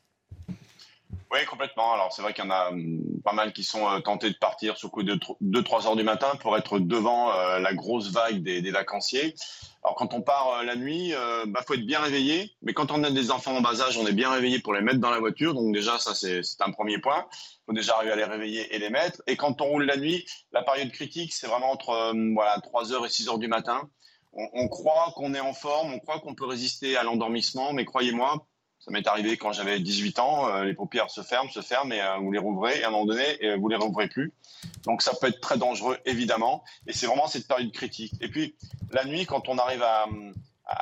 oui, 1.31 1.45
complètement. 1.45 1.93
Alors 1.93 2.11
c'est 2.11 2.23
vrai 2.23 2.33
qu'il 2.33 2.43
y 2.43 2.47
en 2.47 2.51
a 2.51 2.69
hum, 2.69 3.01
pas 3.23 3.33
mal 3.33 3.53
qui 3.53 3.63
sont 3.63 3.87
euh, 3.87 3.99
tentés 3.99 4.31
de 4.31 4.37
partir 4.37 4.77
sur 4.77 4.89
coup 4.89 5.03
de 5.03 5.13
2-3 5.43 5.85
heures 5.85 5.95
du 5.95 6.03
matin 6.03 6.31
pour 6.39 6.57
être 6.57 6.79
devant 6.79 7.31
euh, 7.31 7.59
la 7.59 7.73
grosse 7.73 8.11
vague 8.11 8.41
des, 8.41 8.71
vacanciers. 8.71 9.35
Alors 9.83 9.95
quand 9.95 10.15
on 10.15 10.21
part 10.21 10.59
euh, 10.59 10.63
la 10.63 10.75
nuit, 10.75 11.09
il 11.09 11.51
bah, 11.51 11.61
faut 11.67 11.75
être 11.75 11.85
bien 11.85 11.99
réveillé. 11.99 12.51
Mais 12.63 12.73
quand 12.73 12.91
on 12.91 13.03
a 13.03 13.11
des 13.11 13.29
enfants 13.29 13.55
en 13.55 13.61
bas 13.61 13.79
âge, 13.81 13.97
on 13.97 14.07
est 14.07 14.13
bien 14.13 14.31
réveillé 14.31 14.59
pour 14.59 14.73
les 14.73 14.81
mettre 14.81 14.99
dans 14.99 15.11
la 15.11 15.19
voiture. 15.19 15.53
Donc 15.53 15.71
déjà, 15.73 15.99
ça 15.99 16.15
c'est 16.15 16.41
un 16.61 16.71
premier 16.71 16.97
point. 16.97 17.27
Il 17.31 17.65
faut 17.67 17.73
déjà 17.73 17.95
arriver 17.95 18.11
à 18.11 18.15
les 18.15 18.23
réveiller 18.23 18.73
et 18.73 18.79
les 18.79 18.89
mettre. 18.89 19.21
Et 19.27 19.35
quand 19.35 19.61
on 19.61 19.65
roule 19.65 19.85
la 19.85 19.97
nuit, 19.97 20.25
la 20.51 20.63
période 20.63 20.91
critique, 20.91 21.33
c'est 21.33 21.47
vraiment 21.47 21.71
entre 21.71 22.11
voilà, 22.33 22.59
3 22.61 22.91
heures 22.93 23.05
et 23.05 23.09
6 23.09 23.29
heures 23.29 23.39
du 23.39 23.47
matin 23.47 23.87
on, 24.33 24.67
croit 24.67 25.13
qu'on 25.15 25.33
est 25.33 25.39
en 25.39 25.53
forme, 25.53 25.93
on 25.93 25.99
croit 25.99 26.19
qu'on 26.19 26.35
peut 26.35 26.45
résister 26.45 26.97
à 26.97 27.03
l'endormissement, 27.03 27.73
mais 27.73 27.85
croyez-moi, 27.85 28.45
ça 28.79 28.91
m'est 28.91 29.05
arrivé 29.07 29.37
quand 29.37 29.51
j'avais 29.51 29.79
18 29.79 30.19
ans, 30.19 30.47
euh, 30.47 30.63
les 30.63 30.73
paupières 30.73 31.09
se 31.09 31.21
ferment, 31.21 31.49
se 31.49 31.61
ferment, 31.61 31.91
et 31.91 32.01
euh, 32.01 32.17
vous 32.17 32.31
les 32.31 32.39
rouvrez, 32.39 32.79
et 32.79 32.83
à 32.83 32.87
un 32.87 32.91
moment 32.91 33.05
donné, 33.05 33.25
euh, 33.43 33.57
vous 33.57 33.67
les 33.67 33.75
rouvrez 33.75 34.07
plus. 34.07 34.31
Donc 34.83 35.01
ça 35.01 35.11
peut 35.19 35.27
être 35.27 35.41
très 35.41 35.57
dangereux, 35.57 35.97
évidemment, 36.05 36.63
et 36.87 36.93
c'est 36.93 37.05
vraiment 37.05 37.27
cette 37.27 37.47
période 37.47 37.71
critique. 37.71 38.13
Et 38.21 38.29
puis, 38.29 38.55
la 38.91 39.03
nuit, 39.03 39.25
quand 39.25 39.49
on 39.49 39.57
arrive 39.57 39.83
à, 39.83 40.07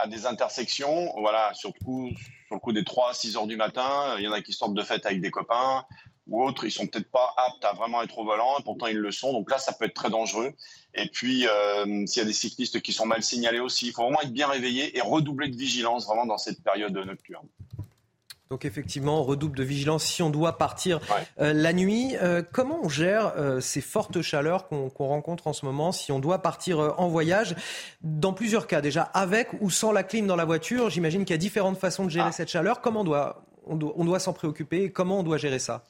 des 0.08 0.26
intersections, 0.26 1.14
voilà, 1.18 1.54
surtout 1.54 2.10
sur 2.48 2.56
le 2.56 2.60
coup 2.60 2.74
des 2.74 2.84
3 2.84 3.14
6 3.14 3.38
heures 3.38 3.48
du 3.48 3.56
matin, 3.56 4.16
il 4.18 4.26
y 4.26 4.28
en 4.28 4.34
a 4.34 4.42
qui 4.42 4.52
sortent 4.52 4.74
de 4.74 4.84
fête 4.84 5.06
avec 5.06 5.22
des 5.22 5.32
copains, 5.32 5.86
ou 6.28 6.44
autres, 6.44 6.66
ils 6.66 6.72
sont 6.72 6.88
peut-être 6.88 7.10
pas 7.10 7.34
aptes 7.38 7.64
à 7.66 7.74
vraiment 7.74 8.02
être 8.04 8.18
au 8.18 8.26
volant, 8.26 8.58
et 8.60 8.64
pourtant 8.64 8.88
ils 8.88 8.98
le 8.98 9.12
sont. 9.12 9.34
Donc 9.34 9.50
là, 9.50 9.58
ça 9.58 9.74
peut 9.74 9.86
être 9.86 9.94
très 9.94 10.10
dangereux. 10.10 10.54
Et 10.94 11.08
puis, 11.10 11.48
euh, 11.48 12.06
s'il 12.06 12.22
y 12.22 12.26
a 12.26 12.28
des 12.28 12.34
cyclistes 12.34 12.82
qui 12.82 12.94
sont 12.94 13.06
mal 13.06 13.24
signalés 13.24 13.60
aussi, 13.60 13.88
il 13.88 13.94
faut 13.94 14.04
vraiment 14.04 14.22
être 14.22 14.34
bien 14.34 14.48
réveillé 14.48 14.98
et 14.98 15.02
redoubler 15.02 15.50
de 15.50 15.56
vigilance 15.56 16.06
vraiment 16.06 16.26
dans 16.26 16.38
cette 16.38 16.64
période 16.64 16.96
nocturne. 16.98 17.48
Donc 18.50 18.64
effectivement, 18.64 19.20
on 19.20 19.24
redouble 19.24 19.58
de 19.58 19.64
vigilance 19.64 20.06
si 20.06 20.22
on 20.22 20.30
doit 20.30 20.58
partir 20.58 21.00
euh, 21.40 21.54
la 21.54 21.74
nuit. 21.74 22.16
Euh, 22.22 22.42
comment 22.50 22.80
on 22.82 22.90
gère 22.90 23.34
euh, 23.38 23.60
ces 23.60 23.82
fortes 23.82 24.22
chaleurs 24.22 24.68
qu'on 24.68 24.90
rencontre 24.98 25.48
en 25.48 25.54
ce 25.54 25.66
moment 25.66 25.92
si 25.92 26.12
on 26.12 26.20
doit 26.20 26.42
partir 26.42 26.96
en 26.98 27.08
voyage? 27.10 27.56
Dans 28.02 28.34
plusieurs 28.34 28.68
cas, 28.68 28.82
déjà 28.82 29.04
avec 29.04 29.50
ou 29.60 29.70
sans 29.70 29.92
la 29.92 30.04
clim 30.04 30.28
dans 30.28 30.36
la 30.36 30.46
voiture, 30.46 30.90
j'imagine 30.90 31.26
qu'il 31.26 31.34
y 31.34 31.36
a 31.36 31.40
différentes 31.40 31.78
façons 31.78 32.06
de 32.06 32.10
gérer 32.10 32.30
ah. 32.30 32.32
cette 32.32 32.50
chaleur. 32.50 32.82
Comment 32.82 33.02
on 33.02 33.06
doit, 33.06 33.44
on 33.66 33.76
doit, 33.76 33.94
on 33.98 34.06
doit 34.06 34.20
s'en 34.20 34.34
préoccuper 34.34 34.84
et 34.84 34.92
comment 34.92 35.20
on 35.20 35.24
doit 35.24 35.38
gérer 35.38 35.60
ça? 35.60 35.86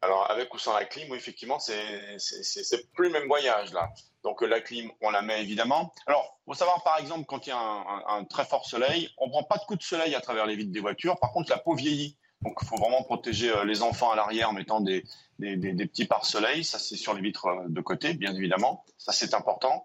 Alors 0.00 0.30
avec 0.30 0.54
ou 0.54 0.58
sans 0.58 0.74
la 0.74 0.84
clim, 0.84 1.10
oui, 1.10 1.16
effectivement, 1.16 1.58
c'est 1.58 2.92
plus 2.92 3.06
le 3.06 3.10
même 3.10 3.26
voyage 3.26 3.72
là. 3.72 3.90
Donc 4.22 4.42
la 4.42 4.60
clim, 4.60 4.90
on 5.00 5.10
la 5.10 5.22
met 5.22 5.42
évidemment. 5.42 5.92
Alors, 6.06 6.38
faut 6.46 6.54
savoir 6.54 6.82
par 6.84 6.98
exemple 6.98 7.24
quand 7.26 7.46
il 7.46 7.50
y 7.50 7.52
a 7.52 7.58
un, 7.58 8.24
très 8.24 8.44
fort 8.44 8.66
soleil, 8.66 9.10
on 9.18 9.28
prend 9.28 9.42
pas 9.42 9.56
de 9.56 9.64
coups 9.64 9.80
de 9.80 9.84
soleil 9.84 10.14
à 10.14 10.20
travers 10.20 10.46
les 10.46 10.54
vitres 10.54 10.72
des 10.72 10.80
voitures. 10.80 11.18
Par 11.18 11.32
contre, 11.32 11.50
la 11.50 11.58
peau 11.58 11.74
vieillit. 11.74 12.16
Donc 12.42 12.56
il 12.62 12.68
faut 12.68 12.76
vraiment 12.76 13.02
protéger 13.02 13.50
euh, 13.50 13.64
les 13.64 13.82
enfants 13.82 14.12
à 14.12 14.16
l'arrière 14.16 14.50
en 14.50 14.52
mettant 14.52 14.80
des, 14.80 15.04
petits 15.40 16.04
pare-soleil. 16.04 16.62
Ça 16.62 16.78
c'est 16.78 16.96
sur 16.96 17.12
les 17.14 17.20
vitres 17.20 17.46
euh, 17.46 17.64
de 17.68 17.80
côté, 17.80 18.14
bien 18.14 18.32
évidemment. 18.34 18.84
Ça 18.96 19.10
c'est 19.10 19.34
important. 19.34 19.84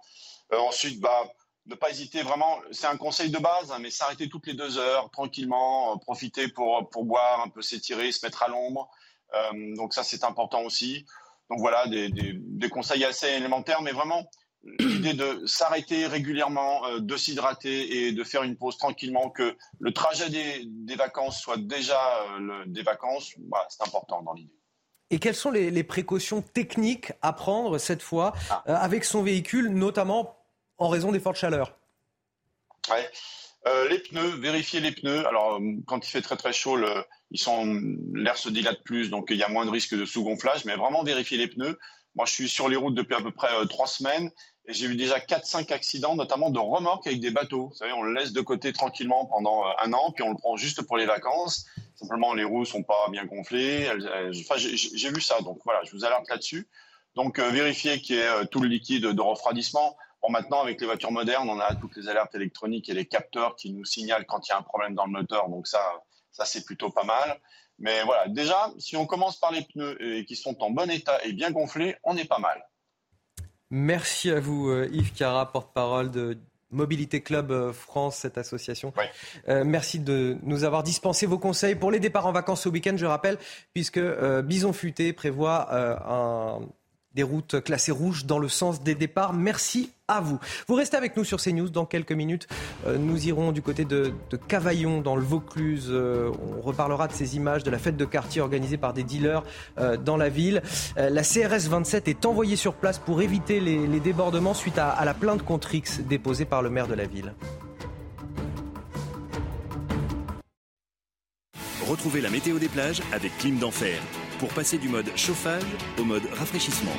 Euh, 0.51 0.59
ensuite, 0.59 0.99
bah 0.99 1.23
ne 1.65 1.75
pas 1.75 1.89
hésiter 1.89 2.21
vraiment, 2.21 2.59
c'est 2.71 2.87
un 2.87 2.97
conseil 2.97 3.31
de 3.31 3.39
base, 3.39 3.71
hein, 3.71 3.77
mais 3.79 3.89
s'arrêter 3.89 4.27
toutes 4.27 4.45
les 4.47 4.53
deux 4.53 4.77
heures, 4.77 5.09
tranquillement, 5.11 5.97
profiter 5.97 6.49
pour 6.49 6.83
boire, 7.05 7.41
un 7.41 7.47
peu 7.47 7.61
s'étirer, 7.61 8.11
se 8.11 8.23
mettre 8.23 8.43
à 8.43 8.49
l'ombre. 8.49 8.91
Euh, 9.35 9.75
donc 9.75 9.93
ça, 9.93 10.03
c'est 10.03 10.23
important 10.23 10.61
aussi. 10.63 11.05
Donc 11.49 11.59
voilà, 11.59 11.85
des, 11.87 12.69
conseils 12.69 13.03
assez 13.03 13.27
élémentaires, 13.27 13.81
mais 13.81 13.91
vraiment 13.91 14.29
l'idée 14.79 15.13
de 15.13 15.45
s'arrêter 15.45 16.07
régulièrement, 16.07 16.85
euh, 16.87 16.99
de 16.99 17.17
s'hydrater 17.17 18.07
et 18.07 18.11
de 18.13 18.23
faire 18.23 18.43
une 18.43 18.55
pause 18.55 18.77
tranquillement, 18.77 19.29
que 19.29 19.57
le 19.79 19.93
trajet 19.93 20.29
des, 20.29 20.95
vacances 20.95 21.41
soit 21.41 21.57
déjà 21.57 21.99
euh, 22.39 22.63
des 22.65 22.81
vacances, 22.81 23.33
bah, 23.37 23.65
c'est 23.69 23.83
important 23.83 24.21
dans 24.21 24.33
l'idée. 24.33 24.53
Et 25.09 25.19
quelles 25.19 25.35
sont 25.35 25.51
les, 25.51 25.83
précautions 25.83 26.41
techniques 26.41 27.11
à 27.21 27.33
prendre 27.33 27.77
cette 27.77 28.01
fois 28.01 28.33
ah. 28.49 28.63
avec 28.65 29.03
son 29.03 29.21
véhicule, 29.21 29.69
notamment 29.69 30.37
en 30.77 30.87
raison 30.87 31.11
des 31.11 31.19
fortes 31.19 31.37
chaleurs? 31.37 31.77
Ouais. 32.89 33.09
Les 33.89 33.99
pneus, 33.99 34.35
vérifier 34.39 34.81
les 34.81 34.91
pneus. 34.91 35.25
Alors, 35.25 35.59
quand 35.85 36.05
il 36.05 36.09
fait 36.09 36.21
très 36.21 36.35
très 36.35 36.51
chaud, 36.51 36.77
ils 37.31 37.39
sont 37.39 37.79
l'air 38.13 38.37
se 38.37 38.49
dilate 38.49 38.83
plus, 38.83 39.09
donc 39.09 39.27
il 39.29 39.37
y 39.37 39.43
a 39.43 39.47
moins 39.47 39.65
de 39.65 39.71
risque 39.71 39.95
de 39.95 40.05
sous-gonflage. 40.05 40.65
Mais 40.65 40.75
vraiment 40.75 41.03
vérifier 41.03 41.37
les 41.37 41.47
pneus. 41.47 41.77
Moi, 42.15 42.25
je 42.25 42.33
suis 42.33 42.49
sur 42.49 42.69
les 42.69 42.75
routes 42.75 42.93
depuis 42.93 43.15
à 43.15 43.21
peu 43.21 43.31
près 43.31 43.53
euh, 43.55 43.65
trois 43.65 43.87
semaines 43.87 44.29
et 44.65 44.73
j'ai 44.73 44.87
vu 44.87 44.95
déjà 44.95 45.17
4-5 45.17 45.73
accidents, 45.73 46.15
notamment 46.15 46.51
de 46.51 46.59
remorques 46.59 47.07
avec 47.07 47.19
des 47.19 47.31
bateaux. 47.31 47.69
Vous 47.69 47.75
savez, 47.75 47.91
on 47.91 48.03
le 48.03 48.13
laisse 48.13 48.33
de 48.33 48.41
côté 48.41 48.71
tranquillement 48.71 49.25
pendant 49.25 49.65
euh, 49.65 49.71
un 49.83 49.91
an, 49.93 50.11
puis 50.11 50.23
on 50.23 50.29
le 50.29 50.37
prend 50.37 50.55
juste 50.55 50.83
pour 50.83 50.97
les 50.97 51.05
vacances. 51.05 51.65
Simplement, 51.95 52.33
les 52.33 52.43
roues 52.43 52.65
sont 52.65 52.83
pas 52.83 53.07
bien 53.11 53.25
gonflées. 53.25 53.89
Enfin, 53.89 54.55
j'ai 54.57 55.09
vu 55.09 55.21
ça, 55.21 55.41
donc 55.41 55.59
voilà, 55.65 55.81
je 55.83 55.91
vous 55.91 56.05
alerte 56.05 56.29
là-dessus. 56.29 56.67
Donc, 57.15 57.39
euh, 57.39 57.49
vérifier 57.49 57.99
qu'il 57.99 58.17
y 58.17 58.19
ait 58.19 58.45
tout 58.51 58.59
le 58.59 58.67
liquide 58.67 59.05
de 59.05 59.21
refroidissement. 59.21 59.97
Bon, 60.23 60.31
maintenant, 60.31 60.61
avec 60.61 60.79
les 60.79 60.87
voitures 60.87 61.11
modernes, 61.11 61.49
on 61.49 61.59
a 61.59 61.75
toutes 61.75 61.97
les 61.97 62.07
alertes 62.07 62.33
électroniques 62.33 62.87
et 62.87 62.93
les 62.93 63.05
capteurs 63.05 63.57
qui 63.57 63.73
nous 63.73 63.83
signalent 63.83 64.25
quand 64.25 64.47
il 64.47 64.51
y 64.51 64.53
a 64.53 64.57
un 64.57 64.61
problème 64.61 64.95
dans 64.95 65.05
le 65.05 65.11
moteur. 65.11 65.49
Donc 65.49 65.67
ça, 65.67 65.81
ça, 66.31 66.45
c'est 66.45 66.63
plutôt 66.63 66.89
pas 66.89 67.03
mal. 67.03 67.41
Mais 67.77 68.03
voilà, 68.03 68.29
déjà, 68.29 68.71
si 68.79 68.95
on 68.95 69.05
commence 69.05 69.37
par 69.37 69.51
les 69.51 69.63
pneus 69.63 70.01
et 70.01 70.23
qui 70.23 70.37
sont 70.37 70.55
en 70.63 70.71
bon 70.71 70.89
état 70.89 71.21
et 71.25 71.33
bien 71.33 71.51
gonflés, 71.51 71.97
on 72.03 72.15
est 72.15 72.27
pas 72.27 72.39
mal. 72.39 72.63
Merci 73.69 74.31
à 74.31 74.39
vous, 74.39 74.69
euh, 74.69 74.87
Yves 74.93 75.13
Cara, 75.13 75.51
porte-parole 75.51 76.09
de 76.09 76.37
Mobilité 76.71 77.21
Club 77.21 77.51
euh, 77.51 77.73
France, 77.73 78.17
cette 78.17 78.37
association. 78.37 78.93
Euh, 79.49 79.63
merci 79.65 79.99
de 79.99 80.37
nous 80.43 80.63
avoir 80.63 80.83
dispensé 80.83 81.25
vos 81.25 81.39
conseils 81.39 81.75
pour 81.75 81.91
les 81.91 81.99
départs 81.99 82.27
en 82.27 82.31
vacances 82.31 82.61
ce 82.61 82.69
week-end, 82.69 82.95
je 82.95 83.05
rappelle, 83.05 83.37
puisque 83.73 83.99
Bison 84.43 84.71
Futé 84.71 85.11
prévoit 85.11 85.67
un 85.75 86.61
des 87.13 87.23
routes 87.23 87.61
classées 87.61 87.91
rouges 87.91 88.25
dans 88.25 88.39
le 88.39 88.47
sens 88.47 88.81
des 88.81 88.95
départs. 88.95 89.33
Merci 89.33 89.91
à 90.07 90.19
vous. 90.19 90.39
Vous 90.67 90.75
restez 90.75 90.97
avec 90.97 91.15
nous 91.15 91.23
sur 91.23 91.41
CNews. 91.41 91.69
Dans 91.69 91.85
quelques 91.85 92.11
minutes, 92.11 92.47
euh, 92.87 92.97
nous 92.97 93.27
irons 93.27 93.51
du 93.51 93.61
côté 93.61 93.85
de, 93.85 94.13
Cavaillon, 94.47 95.01
dans 95.01 95.15
le 95.15 95.23
Vaucluse. 95.23 95.87
Euh, 95.89 96.31
on 96.57 96.61
reparlera 96.61 97.07
de 97.07 97.13
ces 97.13 97.35
images 97.35 97.63
de 97.63 97.71
la 97.71 97.79
fête 97.79 97.97
de 97.97 98.05
quartier 98.05 98.41
organisée 98.41 98.77
par 98.77 98.93
des 98.93 99.03
dealers 99.03 99.43
euh, 99.77 99.97
dans 99.97 100.17
la 100.17 100.29
ville. 100.29 100.61
la 100.95 101.21
CRS 101.21 101.67
27 101.69 102.07
est 102.07 102.25
envoyée 102.25 102.55
sur 102.55 102.73
place 102.73 102.99
pour 102.99 103.21
éviter 103.21 103.59
les, 103.59 103.99
débordements 103.99 104.53
suite 104.53 104.77
à, 104.77 104.89
à 104.89 105.05
la 105.05 105.13
plainte 105.13 105.43
contre 105.43 105.73
X 105.73 106.01
déposée 106.01 106.45
par 106.45 106.61
le 106.61 106.69
maire 106.69 106.87
de 106.87 106.93
la 106.93 107.05
ville. 107.05 107.33
Retrouvez 111.87 112.21
la 112.21 112.29
météo 112.29 112.59
des 112.59 112.69
plages 112.69 113.01
avec 113.13 113.37
Clim 113.37 113.59
d'Enfer 113.59 113.99
pour 114.43 114.53
passer 114.53 114.77
du 114.77 114.89
mode 114.89 115.09
chauffage 115.15 115.63
au 115.97 116.03
mode 116.03 116.23
rafraîchissement. 116.33 116.91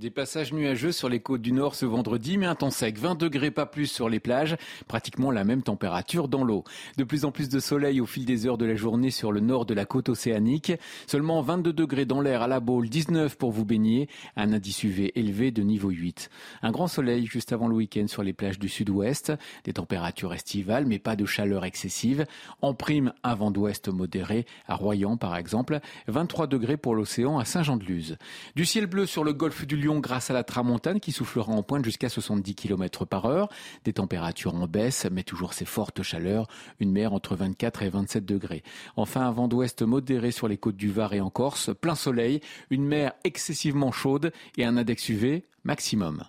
Des 0.00 0.08
passages 0.08 0.54
nuageux 0.54 0.92
sur 0.92 1.10
les 1.10 1.20
côtes 1.20 1.42
du 1.42 1.52
nord 1.52 1.74
ce 1.74 1.84
vendredi, 1.84 2.38
mais 2.38 2.46
un 2.46 2.54
temps 2.54 2.70
sec. 2.70 2.96
20 2.96 3.16
degrés 3.16 3.50
pas 3.50 3.66
plus 3.66 3.86
sur 3.86 4.08
les 4.08 4.18
plages, 4.18 4.56
pratiquement 4.88 5.30
la 5.30 5.44
même 5.44 5.62
température 5.62 6.26
dans 6.26 6.42
l'eau. 6.42 6.64
De 6.96 7.04
plus 7.04 7.26
en 7.26 7.32
plus 7.32 7.50
de 7.50 7.60
soleil 7.60 8.00
au 8.00 8.06
fil 8.06 8.24
des 8.24 8.46
heures 8.46 8.56
de 8.56 8.64
la 8.64 8.76
journée 8.76 9.10
sur 9.10 9.30
le 9.30 9.40
nord 9.40 9.66
de 9.66 9.74
la 9.74 9.84
côte 9.84 10.08
océanique. 10.08 10.72
Seulement 11.06 11.42
22 11.42 11.74
degrés 11.74 12.06
dans 12.06 12.22
l'air 12.22 12.40
à 12.40 12.48
la 12.48 12.60
Baule, 12.60 12.88
19 12.88 13.36
pour 13.36 13.52
vous 13.52 13.66
baigner. 13.66 14.08
Un 14.36 14.54
indice 14.54 14.84
UV 14.84 15.12
élevé 15.16 15.50
de 15.50 15.62
niveau 15.62 15.90
8. 15.90 16.30
Un 16.62 16.70
grand 16.70 16.88
soleil 16.88 17.26
juste 17.26 17.52
avant 17.52 17.68
le 17.68 17.74
week-end 17.74 18.06
sur 18.08 18.22
les 18.22 18.32
plages 18.32 18.58
du 18.58 18.70
sud-ouest. 18.70 19.34
Des 19.64 19.74
températures 19.74 20.32
estivales, 20.32 20.86
mais 20.86 20.98
pas 20.98 21.14
de 21.14 21.26
chaleur 21.26 21.66
excessive. 21.66 22.24
En 22.62 22.72
prime, 22.72 23.12
un 23.22 23.34
vent 23.34 23.50
d'ouest 23.50 23.88
modéré, 23.88 24.46
à 24.66 24.76
Royan 24.76 25.18
par 25.18 25.36
exemple. 25.36 25.80
23 26.08 26.46
degrés 26.46 26.78
pour 26.78 26.94
l'océan 26.94 27.38
à 27.38 27.44
Saint-Jean-de-Luz. 27.44 28.16
Du 28.56 28.64
ciel 28.64 28.86
bleu 28.86 29.04
sur 29.04 29.24
le 29.24 29.34
golfe 29.34 29.66
du 29.66 29.76
Lion 29.76 29.89
grâce 29.98 30.30
à 30.30 30.34
la 30.34 30.44
tramontane 30.44 31.00
qui 31.00 31.10
soufflera 31.10 31.52
en 31.52 31.62
pointe 31.62 31.84
jusqu'à 31.84 32.08
70 32.08 32.54
km 32.54 33.04
par 33.04 33.24
heure. 33.26 33.48
Des 33.84 33.92
températures 33.92 34.54
en 34.54 34.68
baisse, 34.68 35.06
mais 35.10 35.24
toujours 35.24 35.54
ces 35.54 35.64
fortes 35.64 36.02
chaleurs. 36.02 36.46
Une 36.78 36.92
mer 36.92 37.12
entre 37.12 37.34
24 37.34 37.82
et 37.82 37.88
27 37.88 38.24
degrés. 38.24 38.62
Enfin, 38.96 39.22
un 39.22 39.32
vent 39.32 39.48
d'ouest 39.48 39.82
modéré 39.82 40.30
sur 40.30 40.46
les 40.46 40.58
côtes 40.58 40.76
du 40.76 40.90
Var 40.90 41.14
et 41.14 41.20
en 41.20 41.30
Corse. 41.30 41.70
Plein 41.80 41.96
soleil. 41.96 42.40
Une 42.70 42.84
mer 42.84 43.12
excessivement 43.24 43.90
chaude 43.90 44.32
et 44.56 44.64
un 44.64 44.76
index 44.76 45.08
UV 45.08 45.44
maximum. 45.64 46.22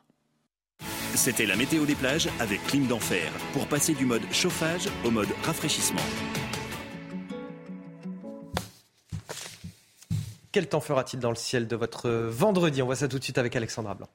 C'était 1.16 1.46
la 1.46 1.56
météo 1.56 1.86
des 1.86 1.96
plages 1.96 2.30
avec 2.40 2.66
Clim 2.68 2.88
d'Enfer 2.88 3.32
pour 3.54 3.68
passer 3.68 3.94
du 3.94 4.06
mode 4.06 4.24
chauffage 4.32 4.88
au 5.06 5.12
mode 5.12 5.30
rafraîchissement. 5.44 6.02
Quel 10.52 10.68
temps 10.68 10.82
fera-t-il 10.82 11.20
dans 11.20 11.30
le 11.30 11.36
ciel 11.36 11.68
de 11.68 11.76
votre 11.76 12.10
vendredi? 12.10 12.82
On 12.82 12.86
voit 12.86 12.98
ça 12.98 13.08
tout 13.08 13.20
de 13.20 13.24
suite 13.24 13.38
avec 13.38 13.56
Alexandra 13.56 13.96
Blanc. 13.96 14.10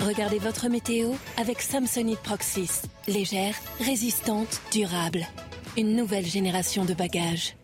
Regardez 0.00 0.38
votre 0.38 0.68
météo 0.68 1.12
avec 1.36 1.60
Samsonite 1.60 2.20
Proxys. 2.20 2.82
Légère, 3.06 3.54
résistante, 3.80 4.62
durable. 4.72 5.26
Une 5.76 5.94
nouvelle 5.94 6.24
génération 6.24 6.86
de 6.86 6.94
bagages. 6.94 7.54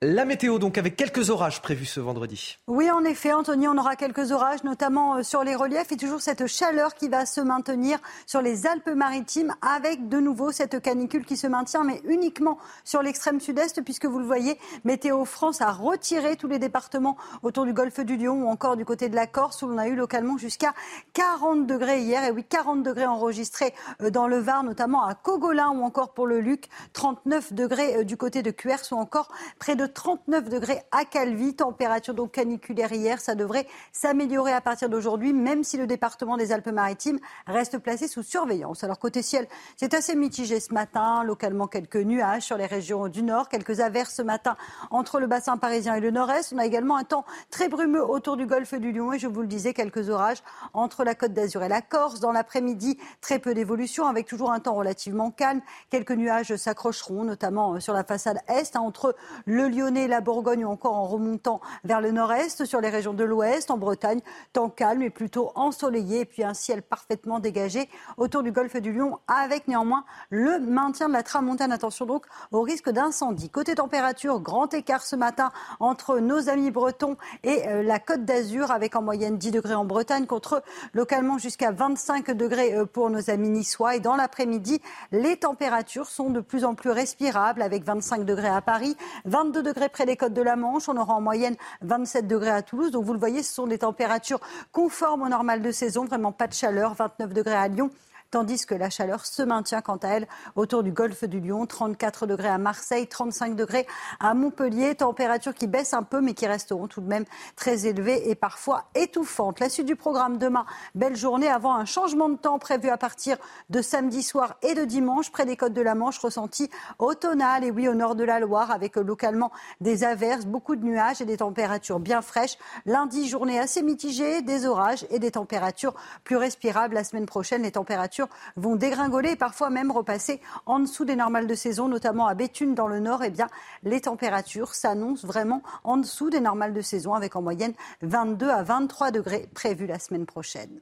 La 0.00 0.24
météo, 0.24 0.60
donc, 0.60 0.78
avec 0.78 0.94
quelques 0.94 1.28
orages 1.28 1.60
prévus 1.60 1.86
ce 1.86 1.98
vendredi. 1.98 2.56
Oui, 2.68 2.88
en 2.88 3.02
effet, 3.02 3.32
Anthony, 3.32 3.66
on 3.66 3.76
aura 3.76 3.96
quelques 3.96 4.30
orages, 4.30 4.62
notamment 4.62 5.16
euh, 5.16 5.22
sur 5.24 5.42
les 5.42 5.56
reliefs 5.56 5.90
et 5.90 5.96
toujours 5.96 6.20
cette 6.20 6.46
chaleur 6.46 6.94
qui 6.94 7.08
va 7.08 7.26
se 7.26 7.40
maintenir 7.40 7.98
sur 8.24 8.40
les 8.40 8.68
Alpes-Maritimes 8.68 9.56
avec 9.60 10.08
de 10.08 10.20
nouveau 10.20 10.52
cette 10.52 10.80
canicule 10.80 11.24
qui 11.24 11.36
se 11.36 11.48
maintient, 11.48 11.82
mais 11.82 12.00
uniquement 12.04 12.58
sur 12.84 13.02
l'extrême 13.02 13.40
sud-est, 13.40 13.82
puisque 13.82 14.06
vous 14.06 14.20
le 14.20 14.24
voyez, 14.24 14.56
Météo 14.84 15.24
France 15.24 15.62
a 15.62 15.72
retiré 15.72 16.36
tous 16.36 16.46
les 16.46 16.60
départements 16.60 17.16
autour 17.42 17.64
du 17.64 17.72
golfe 17.72 17.98
du 17.98 18.16
Lion 18.16 18.44
ou 18.44 18.46
encore 18.46 18.76
du 18.76 18.84
côté 18.84 19.08
de 19.08 19.16
la 19.16 19.26
Corse, 19.26 19.62
où 19.62 19.66
l'on 19.66 19.78
a 19.78 19.88
eu 19.88 19.96
localement 19.96 20.38
jusqu'à 20.38 20.74
40 21.14 21.66
degrés 21.66 22.02
hier. 22.02 22.22
Et 22.22 22.30
oui, 22.30 22.44
40 22.44 22.84
degrés 22.84 23.06
enregistrés 23.06 23.74
euh, 24.00 24.10
dans 24.10 24.28
le 24.28 24.38
Var, 24.38 24.62
notamment 24.62 25.04
à 25.04 25.16
Cogolin 25.16 25.70
ou 25.70 25.82
encore 25.82 26.14
pour 26.14 26.28
le 26.28 26.38
Luc, 26.38 26.68
39 26.92 27.52
degrés 27.52 27.96
euh, 27.96 28.04
du 28.04 28.16
côté 28.16 28.44
de 28.44 28.52
Cuers 28.52 28.92
ou 28.92 28.94
encore 28.94 29.28
près 29.58 29.74
de 29.74 29.87
39 29.92 30.48
degrés 30.48 30.82
à 30.92 31.04
Calvi, 31.04 31.54
température 31.54 32.14
donc 32.14 32.32
caniculaire 32.32 32.92
hier. 32.92 33.20
Ça 33.20 33.34
devrait 33.34 33.66
s'améliorer 33.92 34.52
à 34.52 34.60
partir 34.60 34.88
d'aujourd'hui, 34.88 35.32
même 35.32 35.64
si 35.64 35.76
le 35.76 35.86
département 35.86 36.36
des 36.36 36.52
Alpes-Maritimes 36.52 37.18
reste 37.46 37.78
placé 37.78 38.08
sous 38.08 38.22
surveillance. 38.22 38.84
Alors 38.84 38.98
côté 38.98 39.22
ciel, 39.22 39.48
c'est 39.76 39.94
assez 39.94 40.14
mitigé 40.14 40.60
ce 40.60 40.72
matin. 40.74 41.24
Localement, 41.24 41.66
quelques 41.66 41.96
nuages 41.96 42.42
sur 42.42 42.56
les 42.56 42.66
régions 42.66 43.08
du 43.08 43.22
nord, 43.22 43.48
quelques 43.48 43.80
averses 43.80 44.14
ce 44.14 44.22
matin 44.22 44.56
entre 44.90 45.20
le 45.20 45.26
bassin 45.26 45.56
parisien 45.56 45.94
et 45.94 46.00
le 46.00 46.10
nord-est. 46.10 46.52
On 46.52 46.58
a 46.58 46.66
également 46.66 46.96
un 46.96 47.04
temps 47.04 47.24
très 47.50 47.68
brumeux 47.68 48.04
autour 48.04 48.36
du 48.36 48.46
golfe 48.46 48.74
du 48.74 48.92
Lion 48.92 49.12
et 49.12 49.18
je 49.18 49.26
vous 49.26 49.40
le 49.40 49.46
disais, 49.46 49.74
quelques 49.74 50.10
orages 50.10 50.42
entre 50.74 51.04
la 51.04 51.14
Côte 51.14 51.32
d'Azur 51.32 51.62
et 51.62 51.68
la 51.68 51.82
Corse. 51.82 52.20
Dans 52.20 52.32
l'après-midi, 52.32 52.98
très 53.20 53.38
peu 53.38 53.54
d'évolution 53.54 54.06
avec 54.06 54.26
toujours 54.26 54.52
un 54.52 54.60
temps 54.60 54.74
relativement 54.74 55.30
calme. 55.30 55.60
Quelques 55.90 56.12
nuages 56.12 56.54
s'accrocheront, 56.56 57.24
notamment 57.24 57.80
sur 57.80 57.94
la 57.94 58.04
façade 58.04 58.38
est, 58.48 58.76
hein, 58.76 58.80
entre 58.80 59.14
le 59.46 59.68
Lyon 59.68 59.77
Lyonnais, 59.78 60.08
la 60.08 60.20
Bourgogne 60.20 60.64
ou 60.64 60.68
encore 60.68 60.94
en 60.94 61.06
remontant 61.06 61.60
vers 61.84 62.00
le 62.00 62.10
nord-est 62.10 62.64
sur 62.64 62.80
les 62.80 62.88
régions 62.88 63.14
de 63.14 63.22
l'ouest, 63.22 63.70
en 63.70 63.78
Bretagne, 63.78 64.20
temps 64.52 64.70
calme 64.70 65.02
et 65.02 65.10
plutôt 65.10 65.52
ensoleillé 65.54 66.20
et 66.20 66.24
puis 66.24 66.42
un 66.42 66.54
ciel 66.54 66.82
parfaitement 66.82 67.38
dégagé 67.38 67.88
autour 68.16 68.42
du 68.42 68.50
golfe 68.50 68.76
du 68.76 68.92
Lion 68.92 69.18
avec 69.28 69.68
néanmoins 69.68 70.04
le 70.30 70.58
maintien 70.58 71.08
de 71.08 71.12
la 71.12 71.22
tramontane. 71.22 71.70
Attention 71.70 72.06
donc 72.06 72.26
au 72.50 72.62
risque 72.62 72.90
d'incendie. 72.90 73.50
Côté 73.50 73.76
température, 73.76 74.40
grand 74.40 74.74
écart 74.74 75.02
ce 75.02 75.14
matin 75.14 75.52
entre 75.78 76.18
nos 76.18 76.48
amis 76.48 76.72
bretons 76.72 77.16
et 77.44 77.68
euh, 77.68 77.82
la 77.84 78.00
Côte 78.00 78.24
d'Azur 78.24 78.72
avec 78.72 78.96
en 78.96 79.02
moyenne 79.02 79.38
10 79.38 79.52
degrés 79.52 79.74
en 79.74 79.84
Bretagne 79.84 80.26
contre 80.26 80.62
localement 80.92 81.38
jusqu'à 81.38 81.70
25 81.70 82.32
degrés 82.32 82.74
euh, 82.74 82.84
pour 82.84 83.10
nos 83.10 83.30
amis 83.30 83.50
niçois. 83.50 83.94
Et 83.94 84.00
dans 84.00 84.16
l'après-midi, 84.16 84.80
les 85.12 85.36
températures 85.36 86.06
sont 86.06 86.30
de 86.30 86.40
plus 86.40 86.64
en 86.64 86.74
plus 86.74 86.90
respirables 86.90 87.62
avec 87.62 87.84
25 87.84 88.24
degrés 88.24 88.48
à 88.48 88.60
Paris, 88.60 88.96
22 89.24 89.67
degrés 89.68 89.88
près 89.88 90.06
des 90.06 90.16
côtes 90.16 90.34
de 90.34 90.42
la 90.42 90.56
Manche. 90.56 90.88
On 90.88 90.96
aura 90.96 91.14
en 91.14 91.20
moyenne 91.20 91.56
27 91.82 92.26
degrés 92.26 92.50
à 92.50 92.62
Toulouse. 92.62 92.90
Donc 92.90 93.04
vous 93.04 93.12
le 93.12 93.18
voyez, 93.18 93.42
ce 93.42 93.54
sont 93.54 93.66
des 93.66 93.78
températures 93.78 94.40
conformes 94.72 95.22
au 95.22 95.28
normal 95.28 95.62
de 95.62 95.70
saison. 95.70 96.04
Vraiment 96.04 96.32
pas 96.32 96.46
de 96.46 96.54
chaleur. 96.54 96.94
29 96.94 97.32
degrés 97.32 97.54
à 97.54 97.68
Lyon 97.68 97.90
tandis 98.30 98.66
que 98.66 98.74
la 98.74 98.90
chaleur 98.90 99.26
se 99.26 99.42
maintient 99.42 99.80
quant 99.80 99.96
à 99.96 100.08
elle 100.08 100.28
autour 100.56 100.82
du 100.82 100.92
golfe 100.92 101.24
du 101.24 101.40
Lion. 101.40 101.66
34 101.66 102.26
degrés 102.26 102.48
à 102.48 102.58
Marseille, 102.58 103.06
35 103.06 103.56
degrés 103.56 103.86
à 104.20 104.34
Montpellier. 104.34 104.94
Température 104.94 105.54
qui 105.54 105.66
baisse 105.66 105.94
un 105.94 106.02
peu 106.02 106.20
mais 106.20 106.34
qui 106.34 106.46
resteront 106.46 106.88
tout 106.88 107.00
de 107.00 107.06
même 107.06 107.24
très 107.56 107.86
élevées 107.86 108.28
et 108.30 108.34
parfois 108.34 108.84
étouffantes. 108.94 109.60
La 109.60 109.68
suite 109.68 109.86
du 109.86 109.96
programme 109.96 110.38
demain, 110.38 110.66
belle 110.94 111.16
journée 111.16 111.48
avant 111.48 111.74
un 111.74 111.84
changement 111.84 112.28
de 112.28 112.36
temps 112.36 112.58
prévu 112.58 112.88
à 112.88 112.98
partir 112.98 113.36
de 113.70 113.82
samedi 113.82 114.22
soir 114.22 114.56
et 114.62 114.74
de 114.74 114.84
dimanche 114.84 115.30
près 115.30 115.46
des 115.46 115.56
côtes 115.56 115.72
de 115.72 115.82
la 115.82 115.94
Manche 115.94 116.18
ressenti 116.18 116.70
automnal 116.98 117.64
et 117.64 117.70
oui 117.70 117.88
au 117.88 117.94
nord 117.94 118.14
de 118.14 118.24
la 118.24 118.40
Loire 118.40 118.70
avec 118.70 118.96
localement 118.96 119.50
des 119.80 120.04
averses, 120.04 120.46
beaucoup 120.46 120.76
de 120.76 120.84
nuages 120.84 121.20
et 121.20 121.24
des 121.24 121.38
températures 121.38 122.00
bien 122.00 122.22
fraîches. 122.22 122.58
Lundi, 122.86 123.28
journée 123.28 123.58
assez 123.58 123.82
mitigée, 123.82 124.42
des 124.42 124.66
orages 124.66 125.06
et 125.10 125.18
des 125.18 125.30
températures 125.30 125.94
plus 126.24 126.36
respirables. 126.36 126.94
La 126.94 127.04
semaine 127.04 127.26
prochaine, 127.26 127.62
les 127.62 127.72
températures 127.72 128.17
vont 128.56 128.76
dégringoler 128.76 129.30
et 129.30 129.36
parfois 129.36 129.70
même 129.70 129.90
repasser 129.90 130.40
en 130.66 130.80
dessous 130.80 131.04
des 131.04 131.16
normales 131.16 131.46
de 131.46 131.54
saison, 131.54 131.88
notamment 131.88 132.26
à 132.26 132.34
Béthune 132.34 132.74
dans 132.74 132.88
le 132.88 133.00
nord. 133.00 133.22
Eh 133.24 133.30
bien, 133.30 133.48
les 133.82 134.00
températures 134.00 134.74
s'annoncent 134.74 135.26
vraiment 135.26 135.62
en 135.84 135.96
dessous 135.96 136.30
des 136.30 136.40
normales 136.40 136.74
de 136.74 136.80
saison 136.80 137.14
avec 137.14 137.36
en 137.36 137.42
moyenne 137.42 137.74
22 138.02 138.48
à 138.48 138.62
23 138.62 139.10
degrés 139.10 139.48
prévus 139.54 139.86
la 139.86 139.98
semaine 139.98 140.26
prochaine. 140.26 140.80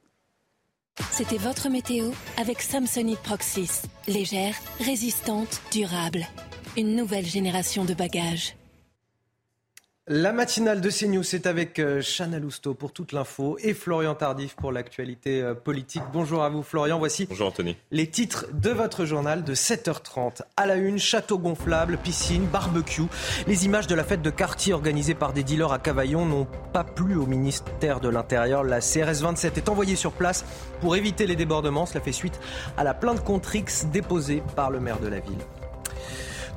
C'était 1.11 1.37
votre 1.37 1.69
météo 1.69 2.11
avec 2.39 2.63
Samsonite 2.63 3.21
Proxys. 3.21 3.83
Légère, 4.09 4.55
résistante, 4.81 5.61
durable. 5.71 6.27
Une 6.77 6.97
nouvelle 6.97 7.27
génération 7.27 7.85
de 7.85 7.95
bagages. 7.95 8.57
La 10.09 10.33
matinale 10.33 10.81
de 10.81 10.89
CNews, 10.89 11.25
c'est 11.25 11.49
avec 11.49 11.81
euh, 11.81 12.01
Chana 12.01 12.39
Lousteau 12.39 12.75
pour 12.75 12.93
toute 12.93 13.11
l'info 13.11 13.59
et 13.61 13.75
Florian 13.75 14.15
Tardif 14.15 14.55
pour 14.55 14.71
l'actualité 14.71 15.43
euh, 15.43 15.55
politique. 15.55 16.05
Bonjour 16.13 16.45
à 16.45 16.49
vous 16.49 16.63
Florian, 16.63 17.01
voici 17.01 17.27
Bonjour 17.27 17.49
Anthony. 17.49 17.77
les 17.91 18.07
titres 18.07 18.47
de 18.53 18.71
votre 18.71 19.05
journal 19.05 19.43
de 19.43 19.53
7h30. 19.53 20.43
À 20.57 20.67
la 20.67 20.77
une, 20.77 21.01
château 21.01 21.39
gonflable, 21.39 21.99
piscine, 21.99 22.47
barbecue. 22.47 23.03
Les 23.49 23.65
images 23.65 23.89
de 23.89 23.97
la 23.97 24.05
fête 24.05 24.23
de 24.23 24.31
quartier 24.31 24.75
organisée 24.75 25.17
par 25.17 25.33
des 25.33 25.43
dealers 25.43 25.73
à 25.73 25.81
Cavaillon 25.81 26.25
n'ont 26.25 26.47
pas 26.73 26.85
plu 26.85 27.17
au 27.17 27.27
ministère 27.27 27.99
de 27.99 28.09
l'Intérieur. 28.09 28.63
La 28.63 28.79
CRS 28.79 29.23
27 29.23 29.59
est 29.59 29.69
envoyée 29.69 29.97
sur 29.97 30.13
place 30.13 30.45
pour 30.81 30.95
éviter 30.95 31.27
les 31.27 31.35
débordements. 31.35 31.85
Cela 31.85 32.01
fait 32.01 32.13
suite 32.13 32.39
à 32.77 32.85
la 32.85 32.95
plainte 32.95 33.25
contre 33.25 33.57
X 33.57 33.87
déposée 33.87 34.41
par 34.55 34.71
le 34.71 34.79
maire 34.79 35.01
de 35.01 35.09
la 35.09 35.19
ville. 35.19 35.41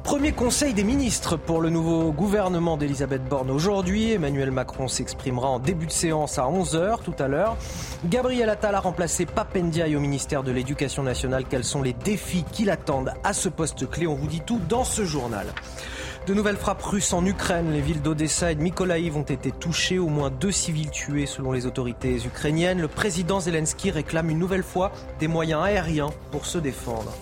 Premier 0.09 0.31
conseil 0.31 0.73
des 0.73 0.83
ministres 0.83 1.37
pour 1.37 1.61
le 1.61 1.69
nouveau 1.69 2.11
gouvernement 2.11 2.77
d'Elisabeth 2.77 3.23
Borne 3.25 3.51
aujourd'hui. 3.51 4.13
Emmanuel 4.13 4.49
Macron 4.49 4.87
s'exprimera 4.87 5.47
en 5.47 5.59
début 5.59 5.85
de 5.85 5.91
séance 5.91 6.39
à 6.39 6.45
11h 6.45 7.03
tout 7.03 7.13
à 7.19 7.27
l'heure. 7.27 7.57
Gabriel 8.05 8.49
Attal 8.49 8.73
a 8.73 8.79
remplacé 8.79 9.27
Papendiaï 9.27 9.95
au 9.95 9.99
ministère 9.99 10.41
de 10.41 10.51
l'Éducation 10.51 11.03
nationale. 11.03 11.45
Quels 11.47 11.63
sont 11.63 11.83
les 11.83 11.93
défis 11.93 12.43
qui 12.51 12.65
l'attendent 12.65 13.13
à 13.23 13.33
ce 13.33 13.49
poste 13.49 13.87
clé 13.87 14.07
On 14.07 14.15
vous 14.15 14.25
dit 14.25 14.41
tout 14.41 14.59
dans 14.67 14.83
ce 14.83 15.05
journal. 15.05 15.45
De 16.25 16.33
nouvelles 16.33 16.57
frappes 16.57 16.81
russes 16.81 17.13
en 17.13 17.23
Ukraine. 17.23 17.71
Les 17.71 17.81
villes 17.81 18.01
d'Odessa 18.01 18.51
et 18.51 18.55
de 18.55 18.63
Mykolaiv 18.63 19.15
ont 19.15 19.21
été 19.21 19.51
touchées. 19.51 19.99
Au 19.99 20.07
moins 20.07 20.31
deux 20.31 20.51
civils 20.51 20.89
tués 20.89 21.27
selon 21.27 21.51
les 21.51 21.67
autorités 21.67 22.17
ukrainiennes. 22.25 22.81
Le 22.81 22.87
président 22.87 23.39
Zelensky 23.41 23.91
réclame 23.91 24.31
une 24.31 24.39
nouvelle 24.39 24.63
fois 24.63 24.91
des 25.19 25.27
moyens 25.27 25.61
aériens 25.61 26.09
pour 26.31 26.47
se 26.47 26.57
défendre. 26.57 27.13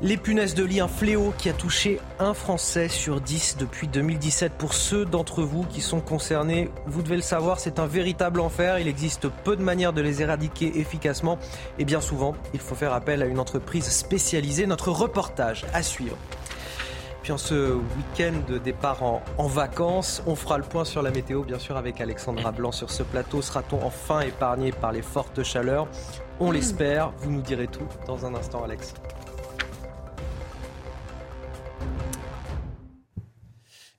Les 0.00 0.16
punaises 0.16 0.54
de 0.54 0.62
lit, 0.62 0.78
un 0.78 0.86
fléau 0.86 1.34
qui 1.38 1.48
a 1.48 1.52
touché 1.52 1.98
un 2.20 2.32
Français 2.32 2.88
sur 2.88 3.20
dix 3.20 3.56
depuis 3.58 3.88
2017. 3.88 4.52
Pour 4.52 4.72
ceux 4.72 5.04
d'entre 5.04 5.42
vous 5.42 5.64
qui 5.64 5.80
sont 5.80 6.00
concernés, 6.00 6.70
vous 6.86 7.02
devez 7.02 7.16
le 7.16 7.22
savoir, 7.22 7.58
c'est 7.58 7.80
un 7.80 7.86
véritable 7.88 8.38
enfer. 8.38 8.78
Il 8.78 8.86
existe 8.86 9.26
peu 9.28 9.56
de 9.56 9.62
manières 9.62 9.92
de 9.92 10.00
les 10.00 10.22
éradiquer 10.22 10.78
efficacement 10.78 11.36
et 11.80 11.84
bien 11.84 12.00
souvent, 12.00 12.36
il 12.54 12.60
faut 12.60 12.76
faire 12.76 12.92
appel 12.92 13.22
à 13.22 13.26
une 13.26 13.40
entreprise 13.40 13.88
spécialisée. 13.88 14.68
Notre 14.68 14.92
reportage 14.92 15.66
à 15.74 15.82
suivre. 15.82 16.16
Puis 17.24 17.32
en 17.32 17.38
ce 17.38 17.72
week-end 17.74 18.34
de 18.48 18.58
départ 18.58 19.02
en, 19.02 19.20
en 19.36 19.48
vacances, 19.48 20.22
on 20.28 20.36
fera 20.36 20.58
le 20.58 20.64
point 20.64 20.84
sur 20.84 21.02
la 21.02 21.10
météo, 21.10 21.42
bien 21.42 21.58
sûr, 21.58 21.76
avec 21.76 22.00
Alexandra 22.00 22.52
Blanc 22.52 22.70
sur 22.70 22.92
ce 22.92 23.02
plateau. 23.02 23.42
Sera-t-on 23.42 23.84
enfin 23.84 24.20
épargné 24.20 24.70
par 24.70 24.92
les 24.92 25.02
fortes 25.02 25.42
chaleurs? 25.42 25.88
On 26.38 26.52
l'espère. 26.52 27.10
Vous 27.18 27.32
nous 27.32 27.42
direz 27.42 27.66
tout 27.66 27.88
dans 28.06 28.24
un 28.24 28.36
instant, 28.36 28.62
Alex. 28.62 28.94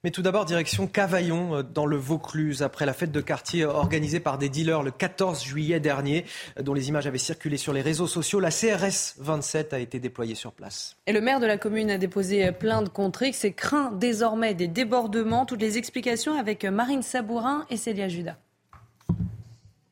Mais 0.05 0.11
tout 0.11 0.21
d'abord, 0.21 0.45
direction 0.45 0.87
Cavaillon, 0.87 1.57
euh, 1.57 1.61
dans 1.61 1.85
le 1.85 1.97
Vaucluse, 1.97 2.63
après 2.63 2.85
la 2.85 2.93
fête 2.93 3.11
de 3.11 3.19
quartier 3.19 3.65
organisée 3.65 4.21
par 4.21 4.37
des 4.37 4.47
dealers 4.47 4.81
le 4.81 4.91
14 4.91 5.43
juillet 5.43 5.81
dernier, 5.81 6.23
euh, 6.57 6.61
dont 6.61 6.73
les 6.73 6.87
images 6.87 7.05
avaient 7.05 7.17
circulé 7.17 7.57
sur 7.57 7.73
les 7.73 7.81
réseaux 7.81 8.07
sociaux. 8.07 8.39
La 8.39 8.49
CRS 8.49 9.15
27 9.17 9.73
a 9.73 9.79
été 9.79 9.99
déployée 9.99 10.35
sur 10.35 10.53
place. 10.53 10.95
Et 11.05 11.11
le 11.11 11.19
maire 11.19 11.41
de 11.41 11.45
la 11.45 11.57
commune 11.57 11.91
a 11.91 11.97
déposé 11.97 12.49
plainte 12.53 12.93
contre 12.93 13.23
X 13.23 13.43
et 13.43 13.51
craint 13.51 13.91
désormais 13.91 14.53
des 14.53 14.69
débordements. 14.69 15.45
Toutes 15.45 15.59
les 15.59 15.77
explications 15.77 16.39
avec 16.39 16.63
Marine 16.63 17.01
Sabourin 17.01 17.65
et 17.69 17.75
Célia 17.75 18.07
Judas. 18.07 18.37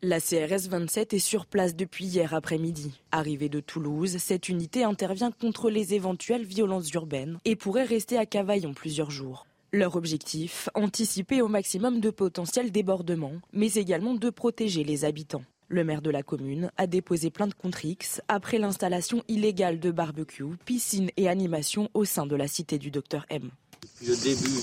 La 0.02 0.22
CRS 0.22 0.70
27 0.70 1.16
est 1.16 1.20
sur 1.20 1.46
place 1.46 1.76
depuis 1.76 2.06
hier 2.06 2.34
après-midi. 2.34 3.02
Arrivée 3.12 3.50
de 3.50 3.60
Toulouse, 3.60 4.16
cette 4.20 4.48
unité 4.48 4.86
intervient 4.86 5.32
contre 5.32 5.70
les 5.70 5.96
éventuelles 5.96 6.46
violences 6.46 6.92
urbaines 6.92 7.40
et 7.44 7.58
pourrait 7.58 7.84
rester 7.84 8.18
à 8.18 8.26
Cavaillon 8.26 8.74
plusieurs 8.74 9.12
jours. 9.12 9.47
Leur 9.78 9.96
objectif, 9.96 10.70
anticiper 10.74 11.44
au 11.44 11.48
maximum 11.48 12.00
de 12.00 12.10
potentiels 12.10 12.72
débordements, 12.72 13.36
mais 13.54 13.76
également 13.76 14.16
de 14.16 14.32
protéger 14.32 14.84
les 14.84 15.06
habitants. 15.06 15.44
Le 15.68 15.84
maire 15.84 16.02
de 16.02 16.10
la 16.10 16.24
commune 16.24 16.72
a 16.78 16.88
déposé 16.88 17.30
plainte 17.30 17.54
contre 17.54 17.86
X 17.86 18.20
après 18.28 18.58
l'installation 18.58 19.24
illégale 19.28 19.80
de 19.80 19.92
barbecue, 19.92 20.58
piscine 20.66 21.12
et 21.16 21.30
animation 21.30 21.92
au 21.94 22.06
sein 22.06 22.26
de 22.26 22.36
la 22.36 22.48
cité 22.48 22.80
du 22.80 22.90
docteur 22.90 23.28
M. 23.30 23.52
Depuis 23.96 24.12
le 24.12 24.16
début 24.18 24.60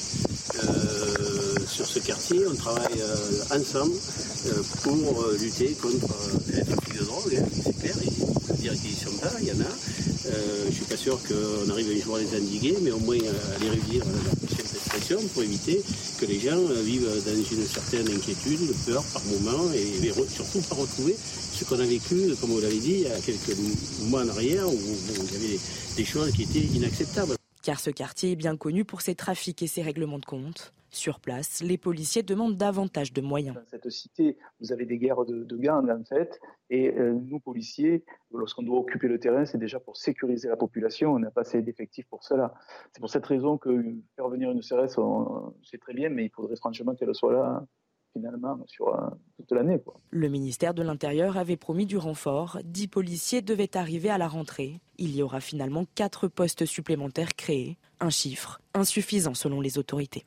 euh, 0.62 1.66
sur 1.66 1.86
ce 1.86 1.98
quartier, 1.98 2.40
on 2.46 2.54
travaille 2.54 3.00
euh, 3.00 3.56
ensemble 3.58 3.94
euh, 4.46 4.62
pour 4.82 5.26
lutter 5.40 5.76
contre 5.80 6.14
les 6.52 6.62
trafics 6.62 6.98
de 6.98 7.04
drogue, 7.04 7.36
hein, 7.36 7.46
c'est 7.64 7.78
clair. 7.78 7.94
Il 8.02 8.46
faut 8.46 8.54
dire 8.54 8.72
qu'ils 8.72 8.94
sont 8.94 9.16
là, 9.22 9.32
il 9.40 9.48
y 9.48 9.52
en 9.52 9.60
a. 9.60 9.74
Je 10.24 10.68
ne 10.68 10.72
suis 10.72 10.84
pas 10.84 10.96
sûr 10.96 11.18
qu'on 11.22 11.70
arrive 11.70 11.90
un 11.96 12.04
jour 12.04 12.16
à 12.16 12.20
les 12.20 12.36
endiguer, 12.36 12.76
mais 12.80 12.90
au 12.90 12.98
moins 12.98 13.16
à 13.16 13.58
les 13.62 13.70
réduire 13.70 14.04
leur 14.04 14.50
chef 14.50 14.72
d'expression 14.72 15.20
pour 15.32 15.42
éviter 15.42 15.82
que 16.18 16.26
les 16.26 16.40
gens 16.40 16.60
vivent 16.82 17.08
dans 17.26 17.34
une 17.34 17.66
certaine 17.66 18.08
inquiétude, 18.08 18.72
peur 18.86 19.02
par 19.12 19.22
moment, 19.24 19.70
et, 19.74 20.12
surtout 20.34 20.60
pas 20.68 20.76
retrouver 20.76 21.16
ce 21.52 21.64
qu'on 21.64 21.78
a 21.78 21.84
vécu, 21.84 22.34
comme 22.40 22.50
vous 22.50 22.60
l'avez 22.60 22.78
dit, 22.78 22.94
il 22.94 23.00
y 23.02 23.06
a 23.06 23.18
quelques 23.20 23.56
mois 24.02 24.22
en 24.22 24.28
arrière, 24.28 24.68
où 24.68 24.78
il 24.78 25.32
y 25.32 25.44
avait 25.44 25.58
des 25.96 26.04
choses 26.04 26.32
qui 26.32 26.44
étaient 26.44 26.66
inacceptables. 26.74 27.36
Car 27.64 27.80
ce 27.80 27.88
quartier 27.88 28.32
est 28.32 28.36
bien 28.36 28.58
connu 28.58 28.84
pour 28.84 29.00
ses 29.00 29.14
trafics 29.14 29.62
et 29.62 29.66
ses 29.66 29.80
règlements 29.80 30.18
de 30.18 30.26
compte. 30.26 30.74
Sur 30.90 31.18
place, 31.18 31.62
les 31.62 31.78
policiers 31.78 32.22
demandent 32.22 32.58
davantage 32.58 33.14
de 33.14 33.22
moyens. 33.22 33.56
Dans 33.56 33.64
cette 33.64 33.88
cité, 33.88 34.36
vous 34.60 34.70
avez 34.70 34.84
des 34.84 34.98
guerres 34.98 35.24
de, 35.24 35.44
de 35.44 35.56
gangs 35.56 35.88
en 35.88 36.04
fait, 36.04 36.38
et 36.68 36.92
euh, 36.92 37.14
nous 37.14 37.40
policiers, 37.40 38.04
lorsqu'on 38.32 38.64
doit 38.64 38.78
occuper 38.78 39.08
le 39.08 39.18
terrain, 39.18 39.46
c'est 39.46 39.56
déjà 39.56 39.80
pour 39.80 39.96
sécuriser 39.96 40.46
la 40.48 40.58
population. 40.58 41.14
On 41.14 41.18
n'a 41.18 41.30
pas 41.30 41.40
assez 41.40 41.62
d'effectifs 41.62 42.06
pour 42.06 42.22
cela. 42.22 42.52
C'est 42.92 43.00
pour 43.00 43.08
cette 43.08 43.24
raison 43.24 43.56
que 43.56 43.82
faire 44.14 44.28
venir 44.28 44.50
une 44.50 44.60
CRS, 44.60 45.00
c'est 45.62 45.80
très 45.80 45.94
bien, 45.94 46.10
mais 46.10 46.26
il 46.26 46.30
faudrait 46.30 46.56
franchement 46.56 46.94
qu'elle 46.94 47.14
soit 47.14 47.32
là 47.32 47.66
finalement 48.14 48.58
sur 48.66 48.88
euh, 48.88 49.08
toute 49.36 49.52
l'année. 49.52 49.78
quoi. 49.78 50.00
Le 50.10 50.28
ministère 50.28 50.72
de 50.72 50.82
l'Intérieur 50.82 51.36
avait 51.36 51.56
promis 51.56 51.84
du 51.84 51.98
renfort. 51.98 52.58
Dix 52.64 52.88
policiers 52.88 53.42
devaient 53.42 53.76
arriver 53.76 54.08
à 54.08 54.18
la 54.18 54.28
rentrée. 54.28 54.80
Il 54.96 55.14
y 55.14 55.22
aura 55.22 55.40
finalement 55.40 55.84
quatre 55.94 56.28
postes 56.28 56.64
supplémentaires 56.64 57.34
créés. 57.34 57.76
Un 58.00 58.10
chiffre 58.10 58.60
insuffisant 58.72 59.34
selon 59.34 59.60
les 59.60 59.78
autorités. 59.78 60.24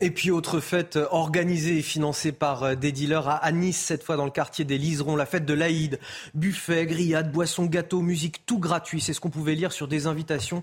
Et 0.00 0.10
puis 0.10 0.30
autre 0.30 0.58
fête 0.58 0.98
organisée 1.10 1.78
et 1.78 1.82
financée 1.82 2.32
par 2.32 2.62
euh, 2.64 2.74
des 2.74 2.90
dealers 2.90 3.28
à 3.28 3.52
Nice, 3.52 3.78
cette 3.78 4.02
fois 4.02 4.16
dans 4.16 4.24
le 4.24 4.30
quartier 4.30 4.64
des 4.64 4.76
Liserons, 4.76 5.14
la 5.14 5.26
fête 5.26 5.44
de 5.44 5.54
l'Aïd. 5.54 6.00
Buffet, 6.34 6.86
grillades, 6.86 7.30
boissons, 7.30 7.66
gâteaux, 7.66 8.00
musique, 8.00 8.44
tout 8.44 8.58
gratuit. 8.58 9.00
C'est 9.00 9.12
ce 9.12 9.20
qu'on 9.20 9.30
pouvait 9.30 9.54
lire 9.54 9.72
sur 9.72 9.86
des 9.86 10.06
invitations 10.06 10.62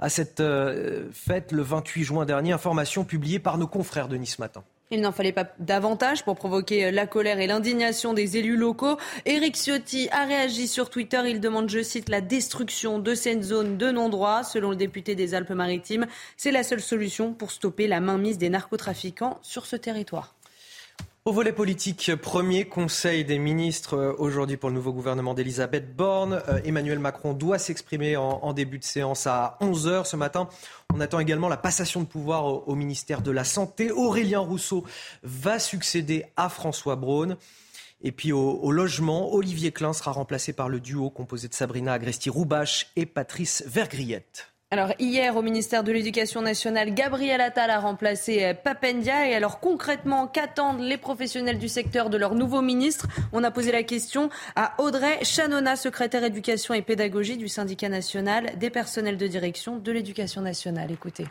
à 0.00 0.08
cette 0.08 0.40
euh, 0.40 1.08
fête 1.12 1.52
le 1.52 1.62
28 1.62 2.04
juin 2.04 2.24
dernier. 2.24 2.52
Information 2.52 3.04
publiée 3.04 3.38
par 3.38 3.58
nos 3.58 3.66
confrères 3.66 4.08
de 4.08 4.16
Nice 4.16 4.38
Matin. 4.38 4.64
Il 4.90 5.00
n'en 5.00 5.12
fallait 5.12 5.32
pas 5.32 5.46
davantage 5.58 6.24
pour 6.24 6.36
provoquer 6.36 6.90
la 6.90 7.06
colère 7.06 7.40
et 7.40 7.46
l'indignation 7.46 8.12
des 8.12 8.36
élus 8.36 8.56
locaux. 8.56 8.98
Éric 9.24 9.56
Ciotti 9.56 10.08
a 10.12 10.24
réagi 10.24 10.68
sur 10.68 10.90
Twitter. 10.90 11.22
Il 11.26 11.40
demande, 11.40 11.70
je 11.70 11.82
cite, 11.82 12.10
la 12.10 12.20
destruction 12.20 12.98
de 12.98 13.14
cette 13.14 13.42
zone 13.42 13.78
de 13.78 13.90
non-droit. 13.90 14.44
Selon 14.44 14.70
le 14.70 14.76
député 14.76 15.14
des 15.14 15.34
Alpes-Maritimes, 15.34 16.06
c'est 16.36 16.52
la 16.52 16.62
seule 16.62 16.82
solution 16.82 17.32
pour 17.32 17.50
stopper 17.50 17.88
la 17.88 18.00
mainmise 18.00 18.36
des 18.36 18.50
narcotrafiquants 18.50 19.38
sur 19.42 19.64
ce 19.64 19.76
territoire. 19.76 20.34
Au 21.26 21.32
volet 21.32 21.52
politique, 21.52 22.14
premier 22.16 22.66
conseil 22.66 23.24
des 23.24 23.38
ministres 23.38 23.96
euh, 23.96 24.12
aujourd'hui 24.18 24.58
pour 24.58 24.68
le 24.68 24.74
nouveau 24.74 24.92
gouvernement 24.92 25.32
d'Elisabeth 25.32 25.96
Borne. 25.96 26.42
Euh, 26.50 26.60
Emmanuel 26.66 26.98
Macron 26.98 27.32
doit 27.32 27.58
s'exprimer 27.58 28.14
en, 28.18 28.52
début 28.52 28.78
de 28.78 28.84
séance 28.84 29.26
à 29.26 29.56
11h 29.62 30.04
ce 30.04 30.16
matin. 30.16 30.50
On 30.92 31.00
attend 31.00 31.20
également 31.20 31.48
la 31.48 31.56
passation 31.56 32.02
de 32.02 32.06
pouvoir 32.06 32.68
au, 32.68 32.74
ministère 32.74 33.22
de 33.22 33.30
la 33.30 33.44
Santé. 33.44 33.90
Aurélien 33.90 34.40
Rousseau 34.40 34.84
va 35.22 35.58
succéder 35.58 36.26
à 36.36 36.50
François 36.50 36.96
Braun. 36.96 37.38
Et 38.02 38.12
puis 38.12 38.32
au, 38.32 38.60
au, 38.60 38.70
logement, 38.70 39.32
Olivier 39.32 39.72
Klein 39.72 39.94
sera 39.94 40.12
remplacé 40.12 40.52
par 40.52 40.68
le 40.68 40.78
duo 40.78 41.08
composé 41.08 41.48
de 41.48 41.54
Sabrina 41.54 41.94
Agresti-Roubache 41.94 42.88
et 42.96 43.06
Patrice 43.06 43.64
Vergriette. 43.66 44.53
Alors 44.74 44.90
hier 44.98 45.36
au 45.36 45.42
ministère 45.42 45.84
de 45.84 45.92
l'Éducation 45.92 46.42
nationale, 46.42 46.92
Gabriel 46.92 47.40
Attal 47.40 47.70
a 47.70 47.78
remplacé 47.78 48.42
euh, 48.42 48.54
Papendia. 48.54 49.28
Et 49.28 49.32
alors 49.32 49.60
concrètement, 49.60 50.26
qu'attendent 50.26 50.80
les 50.80 50.96
professionnels 50.96 51.60
du 51.60 51.68
secteur 51.68 52.10
de 52.10 52.16
leur 52.16 52.34
nouveau 52.34 52.60
ministre? 52.60 53.06
On 53.32 53.44
a 53.44 53.52
posé 53.52 53.70
la 53.70 53.84
question 53.84 54.30
à 54.56 54.74
Audrey 54.78 55.22
Chanona, 55.22 55.76
secrétaire 55.76 56.24
éducation 56.24 56.74
et 56.74 56.82
pédagogie 56.82 57.36
du 57.36 57.46
syndicat 57.46 57.88
national 57.88 58.58
des 58.58 58.68
personnels 58.68 59.16
de 59.16 59.28
direction 59.28 59.76
de 59.76 59.92
l'éducation 59.92 60.40
nationale. 60.40 60.90
Écoutez. 60.90 61.26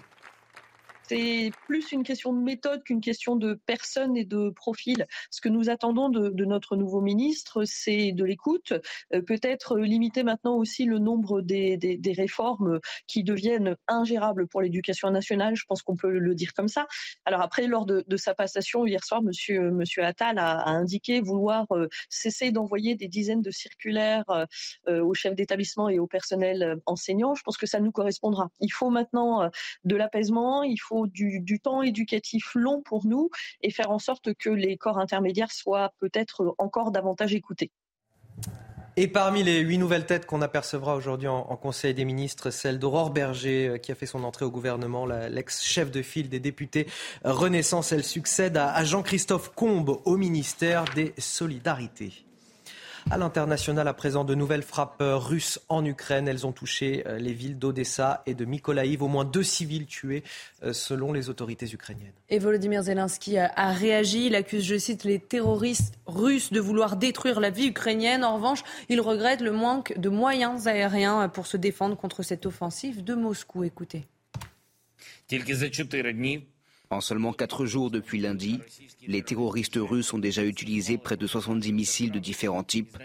C'est 1.07 1.51
plus 1.67 1.91
une 1.91 2.03
question 2.03 2.33
de 2.33 2.39
méthode 2.39 2.83
qu'une 2.83 3.01
question 3.01 3.35
de 3.35 3.59
personne 3.65 4.15
et 4.15 4.23
de 4.23 4.49
profil. 4.49 5.05
Ce 5.31 5.41
que 5.41 5.49
nous 5.49 5.69
attendons 5.69 6.09
de, 6.09 6.45
notre 6.45 6.75
nouveau 6.75 7.01
ministre, 7.01 7.63
c'est 7.65 8.11
de 8.11 8.23
l'écoute, 8.23 8.73
euh, 9.13 9.21
peut-être 9.21 9.77
limiter 9.77 10.23
maintenant 10.23 10.55
aussi 10.55 10.85
le 10.85 10.99
nombre 10.99 11.41
des, 11.41 11.99
réformes 12.15 12.79
qui 13.07 13.23
deviennent 13.23 13.75
ingérables 13.87 14.47
pour 14.47 14.61
l'éducation 14.61 15.09
nationale. 15.09 15.55
Je 15.55 15.65
pense 15.65 15.81
qu'on 15.81 15.95
peut 15.95 16.19
le 16.19 16.35
dire 16.35 16.53
comme 16.53 16.67
ça. 16.67 16.87
Alors 17.25 17.41
après, 17.41 17.67
lors 17.67 17.85
de, 17.85 18.03
sa 18.17 18.33
passation 18.33 18.85
hier 18.85 19.03
soir, 19.03 19.21
Monsieur, 19.21 20.03
Attal 20.03 20.37
a, 20.37 20.67
indiqué 20.69 21.21
vouloir 21.21 21.65
euh, 21.71 21.87
cesser 22.09 22.51
d'envoyer 22.51 22.95
des 22.95 23.07
dizaines 23.07 23.41
de 23.41 23.51
circulaires 23.51 24.25
euh, 24.87 25.03
aux 25.03 25.13
chefs 25.13 25.35
d'établissement 25.35 25.89
et 25.89 25.99
au 25.99 26.07
personnel 26.07 26.77
enseignant. 26.85 27.35
Je 27.35 27.43
pense 27.43 27.57
que 27.57 27.65
ça 27.65 27.79
nous 27.79 27.91
correspondra. 27.91 28.49
Il 28.59 28.71
faut 28.71 28.89
maintenant 28.89 29.49
de 29.83 29.95
l'apaisement, 29.95 30.63
il 30.63 30.77
faut 30.77 30.92
du, 31.05 31.59
temps 31.61 31.81
éducatif 31.81 32.51
long 32.55 32.81
pour 32.81 33.05
nous 33.05 33.29
et 33.61 33.71
faire 33.71 33.91
en 33.91 33.99
sorte 33.99 34.33
que 34.33 34.49
les 34.49 34.77
corps 34.77 34.97
intermédiaires 34.97 35.51
soient 35.51 35.93
peut-être 35.99 36.55
encore 36.57 36.91
davantage 36.91 37.33
écoutés. 37.33 37.71
Et 38.95 39.07
parmi 39.07 39.41
les 39.41 39.59
huit 39.59 39.79
nouvelles 39.79 40.05
têtes 40.05 40.27
qu'on 40.27 40.43
apercevra 40.43 40.95
aujourd'hui 40.95 41.27
en, 41.27 41.43
Conseil 41.55 41.95
des 41.95 42.05
ministres, 42.05 42.51
celle 42.51 42.77
d'Aurore 42.77 43.09
Berger, 43.09 43.67
euh, 43.67 43.77
qui 43.77 43.91
a 43.91 43.95
fait 43.95 44.05
son 44.05 44.23
entrée 44.23 44.45
au 44.45 44.51
gouvernement, 44.51 45.07
l'ex-chef 45.07 45.89
de 45.89 46.03
file 46.03 46.29
des 46.29 46.39
députés 46.39 46.85
Renaissance. 47.23 47.91
Elle 47.91 48.03
succède 48.03 48.57
à 48.57 48.83
Jean-Christophe 48.83 49.49
Combe 49.55 49.99
au 50.05 50.17
ministère 50.17 50.85
des 50.93 51.13
Solidarités. 51.17 52.25
À 53.11 53.17
l'international, 53.17 53.87
à 53.87 53.93
présent, 53.93 54.23
de 54.23 54.35
nouvelles 54.35 54.63
frappes 54.63 55.01
russes 55.01 55.59
en 55.69 55.85
Ukraine. 55.85 56.27
Elles 56.27 56.47
ont 56.47 56.51
touché 56.51 57.03
euh, 57.05 57.17
les 57.17 57.33
villes 57.33 57.59
d'Odessa 57.59 58.23
et 58.25 58.33
de 58.33 58.45
Mykolaiv. 58.45 59.03
Au 59.03 59.07
moins 59.07 59.25
deux 59.25 59.43
civils 59.43 59.85
tués, 59.85 60.23
euh, 60.63 60.73
selon 60.73 61.13
les 61.13 61.29
autorités 61.29 61.71
ukrainiennes. 61.71 62.13
Et 62.29 62.39
Volodymyr 62.39 62.83
Zelensky 62.83 63.37
a 63.37 63.71
réagi. 63.71 64.27
Il 64.27 64.35
accuse, 64.35 64.63
je 64.63 64.77
cite, 64.77 65.03
les 65.03 65.19
terroristes 65.19 65.95
russes 66.05 66.51
de 66.51 66.59
vouloir 66.59 66.95
détruire 66.95 67.39
la 67.39 67.49
vie 67.49 67.67
ukrainienne. 67.67 68.23
En 68.23 68.35
revanche, 68.35 68.63
il 68.89 69.01
regrette 69.01 69.41
le 69.41 69.51
manque 69.51 69.97
de 69.97 70.09
moyens 70.09 70.67
aériens 70.67 71.27
pour 71.29 71.47
se 71.47 71.57
défendre 71.57 71.97
contre 71.97 72.23
cette 72.23 72.45
offensive 72.45 73.03
de 73.03 73.13
Moscou. 73.13 73.63
Écoutez. 73.63 74.05
En 76.89 77.01
seulement 77.01 77.33
quatre 77.33 77.65
jours 77.65 77.89
depuis 77.89 78.19
lundi, 78.19 78.59
les 79.07 79.23
terroristes 79.23 79.79
russes 79.81 80.13
ont 80.13 80.19
déjà 80.19 80.43
utilisé 80.43 80.97
près 80.97 81.17
de 81.17 81.25
70 81.25 81.73
missiles 81.73 82.11
de 82.11 82.19
différents 82.19 82.63
types, 82.63 82.97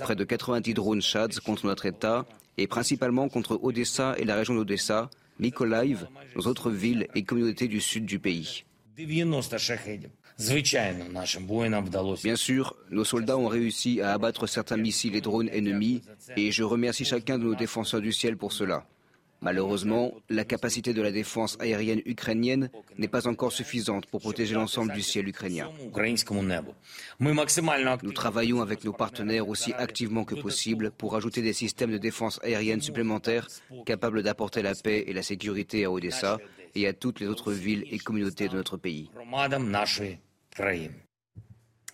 près 0.00 0.16
de 0.16 0.24
90 0.24 0.74
drones 0.74 1.02
Shads 1.02 1.40
contre 1.44 1.66
notre 1.66 1.86
État 1.86 2.26
et 2.56 2.66
principalement 2.66 3.28
contre 3.28 3.60
Odessa 3.62 4.16
et 4.18 4.24
la 4.24 4.34
région 4.34 4.54
d'Odessa, 4.54 5.10
Mykolaiv, 5.38 6.08
nos 6.34 6.46
autres 6.48 6.70
villes 6.70 7.06
et 7.14 7.22
communautés 7.22 7.68
du 7.68 7.80
sud 7.80 8.04
du 8.04 8.18
pays. 8.18 8.64
Bien 12.24 12.36
sûr, 12.36 12.76
nos 12.90 13.04
soldats 13.04 13.36
ont 13.38 13.48
réussi 13.48 14.00
à 14.00 14.12
abattre 14.12 14.46
certains 14.48 14.76
missiles 14.76 15.14
et 15.14 15.20
drones 15.20 15.48
ennemis 15.52 16.02
et 16.36 16.50
je 16.50 16.64
remercie 16.64 17.04
chacun 17.04 17.38
de 17.38 17.44
nos 17.44 17.54
défenseurs 17.54 18.00
du 18.00 18.12
ciel 18.12 18.36
pour 18.36 18.52
cela. 18.52 18.84
Malheureusement, 19.40 20.12
la 20.28 20.44
capacité 20.44 20.92
de 20.92 21.00
la 21.00 21.12
défense 21.12 21.56
aérienne 21.60 22.02
ukrainienne 22.06 22.70
n'est 22.96 23.08
pas 23.08 23.28
encore 23.28 23.52
suffisante 23.52 24.06
pour 24.06 24.20
protéger 24.20 24.54
l'ensemble 24.54 24.92
du 24.92 25.02
ciel 25.02 25.28
ukrainien. 25.28 25.70
Nous 27.20 28.12
travaillons 28.12 28.60
avec 28.60 28.84
nos 28.84 28.92
partenaires 28.92 29.48
aussi 29.48 29.72
activement 29.74 30.24
que 30.24 30.34
possible 30.34 30.90
pour 30.90 31.14
ajouter 31.14 31.40
des 31.42 31.52
systèmes 31.52 31.92
de 31.92 31.98
défense 31.98 32.40
aérienne 32.42 32.80
supplémentaires 32.80 33.46
capables 33.86 34.22
d'apporter 34.22 34.62
la 34.62 34.74
paix 34.74 35.04
et 35.06 35.12
la 35.12 35.22
sécurité 35.22 35.84
à 35.84 35.90
Odessa 35.90 36.38
et 36.74 36.86
à 36.86 36.92
toutes 36.92 37.20
les 37.20 37.28
autres 37.28 37.52
villes 37.52 37.84
et 37.90 37.98
communautés 37.98 38.48
de 38.48 38.56
notre 38.56 38.76
pays. 38.76 39.10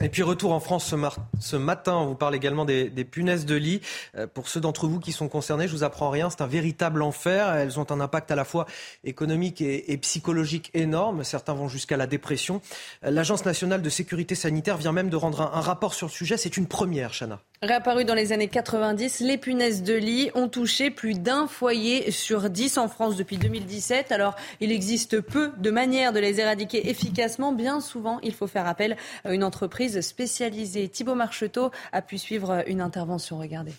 Et 0.02 0.08
puis 0.08 0.22
retour 0.22 0.52
en 0.52 0.58
France 0.58 0.92
ce, 1.40 1.56
matin, 1.56 1.94
on 1.94 2.06
vous 2.06 2.14
parle 2.16 2.34
également 2.34 2.64
des, 2.64 2.90
punaises 3.04 3.46
de 3.46 3.54
lit. 3.54 3.80
Euh, 4.16 4.26
pour 4.26 4.48
ceux 4.48 4.60
d'entre 4.60 4.88
vous 4.88 4.98
qui 4.98 5.12
sont 5.12 5.28
concernés, 5.28 5.68
je 5.68 5.72
vous 5.72 5.84
apprends 5.84 6.10
rien, 6.10 6.30
c'est 6.30 6.42
un 6.42 6.48
véritable 6.48 7.00
enfer. 7.00 7.54
Elles 7.54 7.78
ont 7.78 7.86
un 7.90 8.00
impact 8.00 8.32
à 8.32 8.34
la 8.34 8.44
fois 8.44 8.66
économique 9.04 9.60
et, 9.60 9.96
psychologique 9.98 10.70
énorme. 10.74 11.22
Certains 11.22 11.54
vont 11.54 11.68
jusqu'à 11.68 11.96
la 11.96 12.08
dépression. 12.08 12.60
Euh, 13.04 13.10
L'Agence 13.10 13.44
nationale 13.44 13.82
de 13.82 13.88
sécurité 13.88 14.34
sanitaire 14.34 14.78
vient 14.78 14.92
même 14.92 15.10
de 15.10 15.16
rendre 15.16 15.40
un, 15.40 15.52
un 15.52 15.60
rapport 15.60 15.94
sur 15.94 16.08
le 16.08 16.12
sujet. 16.12 16.36
C'est 16.36 16.56
une 16.56 16.66
première, 16.66 17.12
Chana. 17.12 17.40
Réapparu 17.64 18.04
dans 18.04 18.14
les 18.14 18.32
années 18.32 18.48
90, 18.48 19.20
les 19.20 19.38
punaises 19.38 19.82
de 19.82 19.94
lit 19.94 20.30
ont 20.34 20.48
touché 20.48 20.90
plus 20.90 21.14
d'un 21.14 21.46
foyer 21.46 22.10
sur 22.10 22.50
dix 22.50 22.76
en 22.76 22.88
France 22.88 23.16
depuis 23.16 23.38
2017. 23.38 24.12
Alors, 24.12 24.36
il 24.60 24.70
existe 24.70 25.22
peu 25.22 25.50
de 25.56 25.70
manières 25.70 26.12
de 26.12 26.20
les 26.20 26.40
éradiquer 26.40 26.90
efficacement. 26.90 27.52
Bien 27.52 27.80
souvent, 27.80 28.20
il 28.22 28.34
faut 28.34 28.46
faire 28.46 28.66
appel 28.66 28.98
à 29.24 29.32
une 29.32 29.42
entreprise 29.42 29.98
spécialisée. 30.02 30.90
Thibault 30.90 31.14
Marcheteau 31.14 31.70
a 31.92 32.02
pu 32.02 32.18
suivre 32.18 32.64
une 32.66 32.82
intervention. 32.82 33.38
Regardez. 33.38 33.72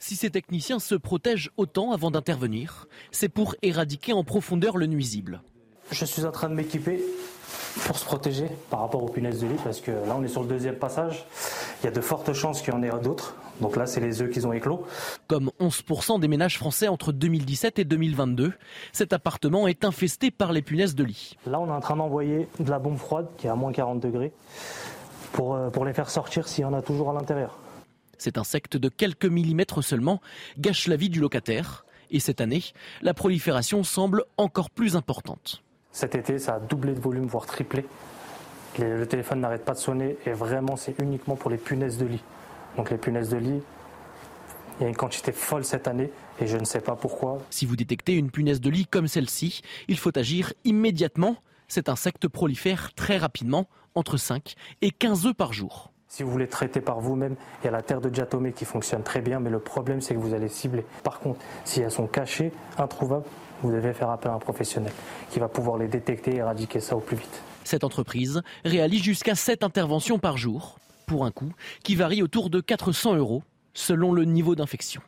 Si 0.00 0.16
ces 0.16 0.30
techniciens 0.30 0.78
se 0.78 0.94
protègent 0.94 1.50
autant 1.58 1.92
avant 1.92 2.10
d'intervenir, 2.10 2.88
c'est 3.10 3.28
pour 3.28 3.54
éradiquer 3.60 4.14
en 4.14 4.24
profondeur 4.24 4.78
le 4.78 4.86
nuisible. 4.86 5.42
Je 5.90 6.06
suis 6.06 6.24
en 6.24 6.32
train 6.32 6.48
de 6.48 6.54
m'équiper 6.54 7.04
pour 7.84 7.98
se 7.98 8.04
protéger 8.04 8.48
par 8.70 8.80
rapport 8.80 9.02
aux 9.02 9.08
punaises 9.08 9.40
de 9.40 9.46
lit 9.46 9.58
parce 9.62 9.80
que 9.80 9.90
là 9.90 10.16
on 10.16 10.22
est 10.22 10.28
sur 10.28 10.42
le 10.42 10.48
deuxième 10.48 10.76
passage. 10.76 11.26
Il 11.82 11.84
y 11.84 11.88
a 11.88 11.92
de 11.92 12.00
fortes 12.00 12.32
chances 12.32 12.62
qu'il 12.62 12.72
y 12.72 12.76
en 12.76 12.82
ait 12.82 12.90
d'autres. 13.02 13.36
Donc 13.60 13.76
là 13.76 13.86
c'est 13.86 14.00
les 14.00 14.22
œufs 14.22 14.30
qu'ils 14.30 14.46
ont 14.46 14.52
éclos. 14.52 14.84
Comme 15.28 15.50
11% 15.60 16.20
des 16.20 16.28
ménages 16.28 16.58
français 16.58 16.88
entre 16.88 17.12
2017 17.12 17.78
et 17.78 17.84
2022, 17.84 18.52
cet 18.92 19.12
appartement 19.12 19.66
est 19.66 19.84
infesté 19.84 20.30
par 20.30 20.52
les 20.52 20.62
punaises 20.62 20.94
de 20.94 21.04
lit. 21.04 21.36
Là 21.46 21.60
on 21.60 21.66
est 21.66 21.72
en 21.72 21.80
train 21.80 21.96
d'envoyer 21.96 22.48
de 22.58 22.70
la 22.70 22.78
bombe 22.78 22.98
froide 22.98 23.28
qui 23.38 23.46
est 23.46 23.50
à 23.50 23.54
moins 23.54 23.72
40 23.72 24.00
degrés 24.00 24.32
pour, 25.32 25.54
euh, 25.54 25.70
pour 25.70 25.84
les 25.84 25.92
faire 25.92 26.10
sortir 26.10 26.48
s'il 26.48 26.62
y 26.62 26.64
en 26.64 26.74
a 26.74 26.82
toujours 26.82 27.10
à 27.10 27.12
l'intérieur. 27.12 27.58
Cet 28.18 28.38
insecte 28.38 28.76
de 28.76 28.88
quelques 28.88 29.26
millimètres 29.26 29.82
seulement 29.82 30.20
gâche 30.58 30.88
la 30.88 30.96
vie 30.96 31.10
du 31.10 31.20
locataire. 31.20 31.84
Et 32.10 32.20
cette 32.20 32.40
année, 32.40 32.62
la 33.02 33.14
prolifération 33.14 33.82
semble 33.82 34.24
encore 34.36 34.70
plus 34.70 34.96
importante. 34.96 35.62
Cet 35.96 36.14
été, 36.14 36.38
ça 36.38 36.56
a 36.56 36.60
doublé 36.60 36.92
de 36.92 37.00
volume, 37.00 37.24
voire 37.24 37.46
triplé. 37.46 37.86
Le 38.78 39.06
téléphone 39.06 39.40
n'arrête 39.40 39.64
pas 39.64 39.72
de 39.72 39.78
sonner 39.78 40.18
et 40.26 40.32
vraiment, 40.32 40.76
c'est 40.76 40.94
uniquement 40.98 41.36
pour 41.36 41.50
les 41.50 41.56
punaises 41.56 41.96
de 41.96 42.04
lit. 42.04 42.22
Donc 42.76 42.90
les 42.90 42.98
punaises 42.98 43.30
de 43.30 43.38
lit, 43.38 43.62
il 44.78 44.82
y 44.82 44.84
a 44.84 44.90
une 44.90 44.94
quantité 44.94 45.32
folle 45.32 45.64
cette 45.64 45.88
année 45.88 46.10
et 46.38 46.46
je 46.46 46.58
ne 46.58 46.66
sais 46.66 46.82
pas 46.82 46.96
pourquoi. 46.96 47.38
Si 47.48 47.64
vous 47.64 47.76
détectez 47.76 48.12
une 48.12 48.30
punaise 48.30 48.60
de 48.60 48.68
lit 48.68 48.84
comme 48.84 49.08
celle-ci, 49.08 49.62
il 49.88 49.96
faut 49.96 50.16
agir 50.18 50.52
immédiatement. 50.64 51.38
Cet 51.66 51.88
insecte 51.88 52.28
prolifère 52.28 52.92
très 52.92 53.16
rapidement, 53.16 53.66
entre 53.94 54.18
5 54.18 54.54
et 54.82 54.90
15 54.90 55.28
œufs 55.28 55.34
par 55.34 55.54
jour. 55.54 55.92
Si 56.16 56.22
vous 56.22 56.30
voulez 56.30 56.48
traiter 56.48 56.80
par 56.80 56.98
vous-même, 56.98 57.36
il 57.60 57.66
y 57.66 57.68
a 57.68 57.70
la 57.70 57.82
terre 57.82 58.00
de 58.00 58.08
diatomée 58.08 58.54
qui 58.54 58.64
fonctionne 58.64 59.02
très 59.02 59.20
bien, 59.20 59.38
mais 59.38 59.50
le 59.50 59.58
problème 59.58 60.00
c'est 60.00 60.14
que 60.14 60.18
vous 60.18 60.32
allez 60.32 60.48
cibler. 60.48 60.86
Par 61.02 61.18
contre, 61.18 61.40
si 61.66 61.82
elles 61.82 61.90
sont 61.90 62.06
cachées, 62.06 62.52
introuvables, 62.78 63.26
vous 63.62 63.70
devez 63.70 63.92
faire 63.92 64.08
appel 64.08 64.30
à 64.30 64.34
un 64.34 64.38
professionnel 64.38 64.92
qui 65.28 65.40
va 65.40 65.48
pouvoir 65.48 65.76
les 65.76 65.88
détecter 65.88 66.30
et 66.30 66.36
éradiquer 66.36 66.80
ça 66.80 66.96
au 66.96 67.00
plus 67.00 67.18
vite. 67.18 67.42
Cette 67.64 67.84
entreprise 67.84 68.40
réalise 68.64 69.02
jusqu'à 69.02 69.34
7 69.34 69.62
interventions 69.62 70.18
par 70.18 70.38
jour, 70.38 70.78
pour 71.06 71.26
un 71.26 71.30
coût 71.30 71.52
qui 71.84 71.96
varie 71.96 72.22
autour 72.22 72.48
de 72.48 72.62
400 72.62 73.16
euros 73.16 73.42
selon 73.74 74.14
le 74.14 74.24
niveau 74.24 74.54
d'infection. 74.54 75.02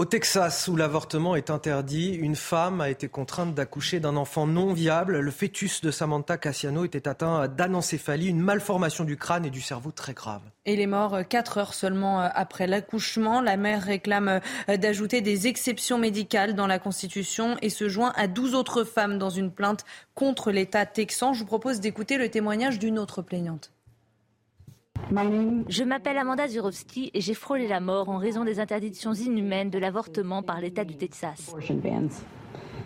Au 0.00 0.06
Texas, 0.06 0.66
où 0.66 0.76
l'avortement 0.76 1.36
est 1.36 1.50
interdit, 1.50 2.14
une 2.14 2.34
femme 2.34 2.80
a 2.80 2.88
été 2.88 3.06
contrainte 3.06 3.54
d'accoucher 3.54 4.00
d'un 4.00 4.16
enfant 4.16 4.46
non 4.46 4.72
viable. 4.72 5.20
Le 5.20 5.30
fœtus 5.30 5.82
de 5.82 5.90
Samantha 5.90 6.38
Cassiano 6.38 6.86
était 6.86 7.06
atteint 7.06 7.48
d'anencéphalie, 7.48 8.28
une 8.28 8.40
malformation 8.40 9.04
du 9.04 9.18
crâne 9.18 9.44
et 9.44 9.50
du 9.50 9.60
cerveau 9.60 9.90
très 9.90 10.14
grave. 10.14 10.40
Il 10.64 10.80
est 10.80 10.86
mort 10.86 11.18
quatre 11.28 11.58
heures 11.58 11.74
seulement 11.74 12.20
après 12.20 12.66
l'accouchement. 12.66 13.42
La 13.42 13.58
mère 13.58 13.82
réclame 13.82 14.40
d'ajouter 14.68 15.20
des 15.20 15.48
exceptions 15.48 15.98
médicales 15.98 16.54
dans 16.54 16.66
la 16.66 16.78
Constitution 16.78 17.58
et 17.60 17.68
se 17.68 17.90
joint 17.90 18.14
à 18.16 18.26
12 18.26 18.54
autres 18.54 18.84
femmes 18.84 19.18
dans 19.18 19.28
une 19.28 19.50
plainte 19.50 19.84
contre 20.14 20.50
l'État 20.50 20.86
texan. 20.86 21.34
Je 21.34 21.40
vous 21.40 21.46
propose 21.46 21.78
d'écouter 21.78 22.16
le 22.16 22.30
témoignage 22.30 22.78
d'une 22.78 22.98
autre 22.98 23.20
plaignante. 23.20 23.70
Je 25.10 25.84
m'appelle 25.84 26.18
Amanda 26.18 26.48
Zurovsky 26.48 27.10
et 27.14 27.20
j'ai 27.20 27.34
frôlé 27.34 27.66
la 27.66 27.80
mort 27.80 28.08
en 28.08 28.18
raison 28.18 28.44
des 28.44 28.60
interdictions 28.60 29.12
inhumaines 29.12 29.70
de 29.70 29.78
l'avortement 29.78 30.42
par 30.42 30.60
l'État 30.60 30.84
du 30.84 30.96
Texas. 30.96 31.54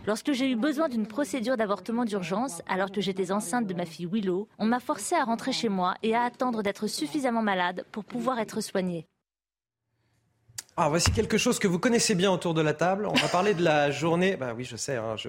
Lorsque 0.06 0.32
j'ai 0.32 0.50
eu 0.50 0.56
besoin 0.56 0.88
d'une 0.88 1.06
procédure 1.06 1.56
d'avortement 1.56 2.04
d'urgence, 2.04 2.60
alors 2.68 2.92
que 2.92 3.00
j'étais 3.00 3.32
enceinte 3.32 3.66
de 3.66 3.74
ma 3.74 3.86
fille 3.86 4.06
Willow, 4.06 4.48
on 4.58 4.66
m'a 4.66 4.80
forcé 4.80 5.14
à 5.14 5.24
rentrer 5.24 5.52
chez 5.52 5.68
moi 5.70 5.94
et 6.02 6.14
à 6.14 6.22
attendre 6.22 6.62
d'être 6.62 6.86
suffisamment 6.86 7.42
malade 7.42 7.86
pour 7.90 8.04
pouvoir 8.04 8.38
être 8.38 8.60
soignée. 8.60 9.06
Ah, 10.76 10.88
voici 10.88 11.10
quelque 11.12 11.38
chose 11.38 11.58
que 11.58 11.68
vous 11.68 11.78
connaissez 11.78 12.14
bien 12.14 12.30
autour 12.30 12.52
de 12.52 12.60
la 12.60 12.74
table. 12.74 13.06
On 13.06 13.14
va 13.14 13.28
parler 13.28 13.54
de 13.54 13.62
la 13.62 13.90
journée. 13.90 14.36
Bah 14.36 14.54
oui, 14.56 14.64
je 14.64 14.76
sais, 14.76 14.96
hein, 14.96 15.16
je, 15.16 15.28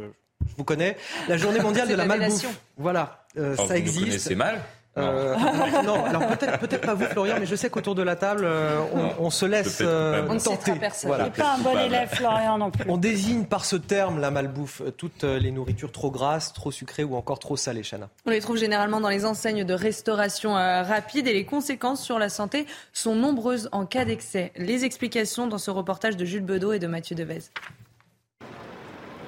vous 0.58 0.64
connais. 0.64 0.98
La 1.28 1.38
journée 1.38 1.60
mondiale 1.60 1.88
de 1.88 1.96
la 1.96 2.06
malbouffe. 2.06 2.48
Voilà, 2.78 3.26
euh, 3.38 3.56
ça 3.56 3.78
existe. 3.78 4.00
Vous 4.00 4.06
connaissez 4.06 4.36
mal 4.36 4.62
euh, 4.98 5.36
non, 5.86 6.06
alors 6.06 6.26
peut-être 6.28 6.60
peut 6.60 6.78
pas 6.78 6.94
vous 6.94 7.06
Florian, 7.06 7.36
mais 7.40 7.46
je 7.46 7.56
sais 7.56 7.70
qu'autour 7.70 7.96
de 7.96 8.02
la 8.02 8.16
table, 8.16 8.44
euh, 8.46 8.80
on, 9.20 9.30
se 9.30 9.46
laisse 9.46 9.80
euh, 9.82 10.26
on 10.30 10.38
tenter. 10.38 10.74
Voilà. 11.04 11.30
pas 11.30 11.56
un 11.56 11.58
bon 11.58 11.78
élève 11.78 12.10
Florian 12.10 12.58
non 12.58 12.72
plus. 12.72 12.86
On 12.88 12.98
désigne 12.98 13.44
par 13.46 13.66
ce 13.66 13.76
terme 13.76 14.20
la 14.20 14.32
malbouffe 14.32 14.82
toutes 14.98 15.24
les 15.24 15.52
nourritures 15.52 15.92
trop 15.92 16.12
grasses, 16.12 16.54
trop 16.54 16.72
sucrées 16.72 17.04
ou 17.04 17.16
encore 17.16 17.40
trop 17.40 17.58
salées, 17.58 17.84
Chana. 17.84 18.10
On 18.26 18.32
les 18.32 18.40
trouve 18.40 18.58
généralement 18.58 19.02
dans 19.02 19.10
les 19.10 19.26
enseignes 19.26 19.66
de 19.66 19.74
restauration 19.74 20.54
rapide 20.54 21.28
et 21.28 21.34
les 21.34 21.46
conséquences 21.46 22.02
sur 22.02 22.18
la 22.18 22.30
santé 22.30 22.66
sont 22.94 23.16
nombreuses 23.16 23.70
en 23.74 23.86
cas 23.86 24.06
d'excès. 24.06 24.54
Les 24.56 24.86
explications 24.86 25.48
dans 25.48 25.58
ce 25.58 25.72
reportage 25.72 26.16
de 26.16 26.24
Jules 26.24 26.44
Bedeau 26.44 26.72
et 26.72 26.80
de 26.80 26.88
Mathieu 26.88 27.16
Devez. 27.16 27.42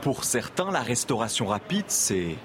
Pour 0.01 0.23
certains, 0.23 0.71
la 0.71 0.81
restauration 0.81 1.47
rapide, 1.47 1.85
c'est 1.87 2.35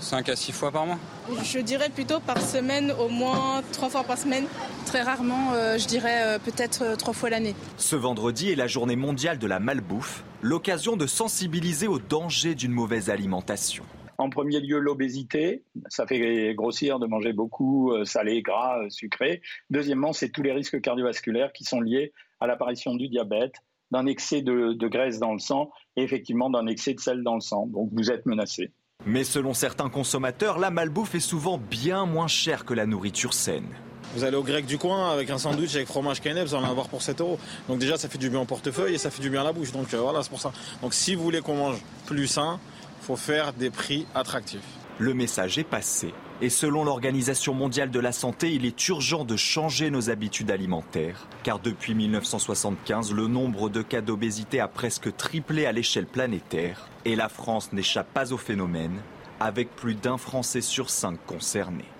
5 0.00 0.28
à 0.28 0.36
6 0.36 0.52
fois 0.52 0.70
par 0.70 0.86
mois 0.86 0.98
Je 1.42 1.60
dirais 1.60 1.88
plutôt 1.88 2.20
par 2.20 2.40
semaine, 2.40 2.92
au 2.98 3.08
moins 3.08 3.62
3 3.72 3.88
fois 3.88 4.04
par 4.04 4.18
semaine. 4.18 4.44
Très 4.86 5.02
rarement, 5.02 5.52
euh, 5.54 5.78
je 5.78 5.86
dirais 5.86 6.36
euh, 6.36 6.38
peut-être 6.38 6.96
3 6.96 7.10
euh, 7.10 7.16
fois 7.16 7.30
l'année. 7.30 7.54
Ce 7.76 7.96
vendredi 7.96 8.50
est 8.50 8.54
la 8.54 8.66
journée 8.66 8.96
mondiale 8.96 9.38
de 9.38 9.46
la 9.46 9.60
malbouffe, 9.60 10.24
l'occasion 10.42 10.96
de 10.96 11.06
sensibiliser 11.06 11.88
au 11.88 11.98
danger 11.98 12.54
d'une 12.54 12.72
mauvaise 12.72 13.10
alimentation. 13.10 13.84
En 14.18 14.30
premier 14.30 14.60
lieu, 14.60 14.78
l'obésité. 14.78 15.64
Ça 15.88 16.06
fait 16.06 16.54
grossir 16.54 17.00
de 17.00 17.06
manger 17.06 17.32
beaucoup 17.32 17.92
salé, 18.04 18.42
gras, 18.42 18.78
sucré. 18.88 19.42
Deuxièmement, 19.70 20.12
c'est 20.12 20.28
tous 20.28 20.42
les 20.42 20.52
risques 20.52 20.80
cardiovasculaires 20.80 21.52
qui 21.52 21.64
sont 21.64 21.80
liés 21.80 22.12
à 22.38 22.46
l'apparition 22.46 22.94
du 22.94 23.08
diabète, 23.08 23.56
d'un 23.90 24.06
excès 24.06 24.40
de, 24.40 24.72
de 24.72 24.88
graisse 24.88 25.18
dans 25.18 25.32
le 25.32 25.40
sang 25.40 25.72
et 25.96 26.02
effectivement 26.04 26.48
d'un 26.48 26.68
excès 26.68 26.94
de 26.94 27.00
sel 27.00 27.24
dans 27.24 27.34
le 27.34 27.40
sang. 27.40 27.66
Donc 27.66 27.90
vous 27.92 28.12
êtes 28.12 28.24
menacé. 28.24 28.72
Mais 29.06 29.24
selon 29.24 29.52
certains 29.52 29.90
consommateurs, 29.90 30.58
la 30.58 30.70
malbouffe 30.70 31.14
est 31.14 31.20
souvent 31.20 31.58
bien 31.58 32.06
moins 32.06 32.28
chère 32.28 32.64
que 32.64 32.72
la 32.72 32.86
nourriture 32.86 33.34
saine. 33.34 33.66
Vous 34.14 34.24
allez 34.24 34.36
au 34.36 34.42
grec 34.42 34.64
du 34.64 34.78
coin 34.78 35.10
avec 35.10 35.28
un 35.30 35.38
sandwich 35.38 35.74
avec 35.74 35.88
fromage 35.88 36.20
cannelle, 36.20 36.46
vous 36.46 36.54
allez 36.54 36.64
en 36.64 36.70
avoir 36.70 36.88
pour 36.88 37.02
7 37.02 37.20
euros. 37.20 37.38
Donc 37.68 37.78
déjà, 37.80 37.96
ça 37.98 38.08
fait 38.08 38.18
du 38.18 38.30
bien 38.30 38.40
au 38.40 38.44
portefeuille 38.44 38.94
et 38.94 38.98
ça 38.98 39.10
fait 39.10 39.22
du 39.22 39.28
bien 39.28 39.40
à 39.40 39.44
la 39.44 39.52
bouche. 39.52 39.72
Donc 39.72 39.92
euh, 39.92 39.98
voilà, 39.98 40.22
c'est 40.22 40.30
pour 40.30 40.40
ça. 40.40 40.52
Donc 40.82 40.94
si 40.94 41.14
vous 41.14 41.22
voulez 41.22 41.40
qu'on 41.40 41.56
mange 41.56 41.78
plus 42.06 42.28
sain, 42.28 42.60
il 43.02 43.06
faut 43.06 43.16
faire 43.16 43.52
des 43.52 43.70
prix 43.70 44.06
attractifs. 44.14 44.60
Le 44.98 45.14
message 45.14 45.58
est 45.58 45.64
passé. 45.64 46.14
Et 46.40 46.50
selon 46.50 46.84
l'Organisation 46.84 47.54
mondiale 47.54 47.90
de 47.90 48.00
la 48.00 48.10
santé, 48.10 48.52
il 48.52 48.66
est 48.66 48.88
urgent 48.88 49.24
de 49.24 49.36
changer 49.36 49.90
nos 49.90 50.10
habitudes 50.10 50.50
alimentaires. 50.50 51.28
Car 51.44 51.60
depuis 51.60 51.94
1975, 51.94 53.12
le 53.12 53.28
nombre 53.28 53.68
de 53.68 53.82
cas 53.82 54.00
d'obésité 54.00 54.58
a 54.58 54.66
presque 54.66 55.16
triplé 55.16 55.64
à 55.64 55.72
l'échelle 55.72 56.06
planétaire. 56.06 56.88
Et 57.04 57.14
la 57.14 57.28
France 57.28 57.72
n'échappe 57.72 58.12
pas 58.12 58.32
au 58.32 58.36
phénomène, 58.36 59.00
avec 59.38 59.74
plus 59.76 59.94
d'un 59.94 60.18
Français 60.18 60.60
sur 60.60 60.90
cinq 60.90 61.24
concernés. 61.24 61.93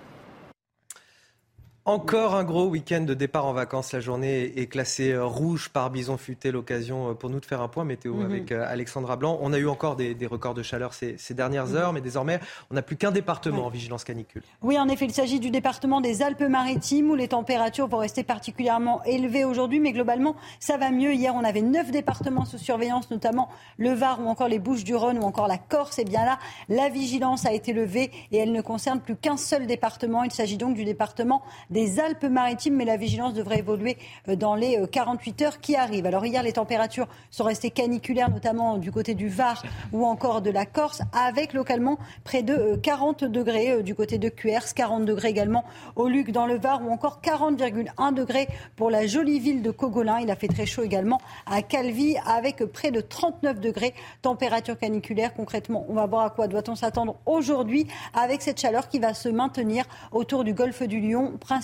Encore 1.86 2.34
un 2.34 2.44
gros 2.44 2.64
week-end 2.64 3.02
de 3.02 3.12
départ 3.12 3.44
en 3.44 3.52
vacances. 3.52 3.92
La 3.92 4.00
journée 4.00 4.58
est 4.58 4.68
classée 4.68 5.14
rouge 5.18 5.68
par 5.68 5.90
Bison 5.90 6.16
Futé. 6.16 6.50
L'occasion 6.50 7.10
euh, 7.10 7.12
pour 7.12 7.28
nous 7.28 7.40
de 7.40 7.44
faire 7.44 7.60
un 7.60 7.68
point 7.68 7.84
météo 7.84 8.14
mhm. 8.14 8.24
avec 8.24 8.52
euh, 8.52 8.64
Alexandra 8.66 9.16
Blanc. 9.16 9.38
On 9.42 9.52
a 9.52 9.58
eu 9.58 9.68
encore 9.68 9.94
des, 9.94 10.16
records 10.24 10.54
de 10.54 10.62
chaleur 10.62 10.94
ces, 10.94 11.18
dernières 11.32 11.66
mhm. 11.66 11.76
heures, 11.76 11.92
mais 11.92 12.00
désormais, 12.00 12.40
on 12.70 12.74
n'a 12.74 12.80
plus 12.80 12.96
qu'un 12.96 13.10
département 13.10 13.66
en 13.66 13.68
vigilance 13.68 14.02
canicule. 14.02 14.40
Oui, 14.62 14.78
en 14.78 14.88
effet, 14.88 15.04
il 15.04 15.12
s'agit 15.12 15.40
du 15.40 15.50
département 15.50 16.00
des 16.00 16.22
Alpes-Maritimes 16.22 17.10
où 17.10 17.16
les 17.16 17.28
températures 17.28 17.86
vont 17.86 17.98
rester 17.98 18.22
particulièrement 18.24 19.04
élevées 19.04 19.44
aujourd'hui, 19.44 19.78
mais 19.78 19.92
globalement, 19.92 20.36
ça 20.60 20.78
va 20.78 20.90
mieux. 20.90 21.12
Hier, 21.12 21.34
on 21.34 21.44
avait 21.44 21.60
neuf 21.60 21.90
départements 21.90 22.46
sous 22.46 22.56
surveillance, 22.56 23.10
notamment 23.10 23.50
le 23.76 23.90
Var 23.90 24.22
ou 24.22 24.28
encore 24.28 24.48
les 24.48 24.58
Bouches-du-Rhône 24.58 25.18
ou 25.18 25.22
encore 25.22 25.48
la 25.48 25.58
Corse. 25.58 25.98
Et 25.98 26.06
bien 26.06 26.24
là, 26.24 26.38
la 26.70 26.88
vigilance 26.88 27.44
a 27.44 27.52
été 27.52 27.74
levée 27.74 28.10
et 28.32 28.38
elle 28.38 28.52
ne 28.52 28.62
concerne 28.62 29.00
plus 29.00 29.16
qu'un 29.16 29.36
seul 29.36 29.66
département. 29.66 30.24
Il 30.24 30.30
s'agit 30.30 30.56
donc 30.56 30.74
du 30.74 30.86
département 30.86 31.42
des 31.74 31.98
Alpes-Maritimes, 31.98 32.76
mais 32.76 32.84
la 32.84 32.96
vigilance 32.96 33.34
devrait 33.34 33.58
évoluer 33.58 33.98
euh, 34.28 34.36
dans 34.36 34.54
les 34.54 34.80
48 34.92 35.42
euh, 35.42 35.46
heures 35.46 35.60
qui 35.60 35.74
arrivent. 35.74 36.06
Alors 36.06 36.24
hier, 36.24 36.44
les 36.44 36.52
températures 36.52 37.08
sont 37.32 37.42
restées 37.42 37.72
caniculaires, 37.72 38.30
notamment 38.30 38.78
du 38.78 38.92
côté 38.92 39.14
du 39.14 39.28
Var 39.28 39.60
ou 39.92 40.06
encore 40.06 40.40
de 40.40 40.50
la 40.50 40.66
Corse, 40.66 41.02
avec 41.12 41.52
localement 41.52 41.98
près 42.22 42.44
de 42.44 42.76
40 42.76 43.24
euh, 43.24 43.28
degrés 43.28 43.82
du 43.82 43.96
côté 43.96 44.18
de 44.18 44.28
Cuers, 44.28 44.72
40 44.72 45.04
degrés 45.04 45.30
également 45.30 45.64
au 45.96 46.06
Luc 46.06 46.30
dans 46.30 46.46
le 46.46 46.56
Var 46.56 46.80
ou 46.86 46.92
encore 46.92 47.20
40,1 47.20 48.14
degrés 48.14 48.46
pour 48.76 48.88
la 48.88 49.08
jolie 49.08 49.40
ville 49.40 49.60
de 49.60 49.72
Cogolin. 49.72 50.20
Il 50.20 50.30
a 50.30 50.36
fait 50.36 50.46
très 50.46 50.66
chaud 50.66 50.84
également 50.84 51.20
à 51.46 51.60
Calvi 51.62 52.16
avec 52.24 52.64
près 52.66 52.92
de 52.92 53.00
39 53.00 53.58
degrés, 53.58 53.94
température 54.22 54.78
caniculaire. 54.78 55.34
Concrètement, 55.34 55.84
on 55.88 55.94
va 55.94 56.06
voir 56.06 56.24
à 56.24 56.30
quoi 56.30 56.46
doit-on 56.46 56.76
s'attendre 56.76 57.16
aujourd'hui 57.26 57.88
avec 58.12 58.42
cette 58.42 58.60
chaleur 58.60 58.88
qui 58.88 59.00
va 59.00 59.12
se 59.12 59.28
maintenir 59.28 59.84
autour 60.12 60.44
du 60.44 60.54
golfe 60.54 60.84
du 60.84 61.00
Lion, 61.00 61.32
principalement 61.40 61.63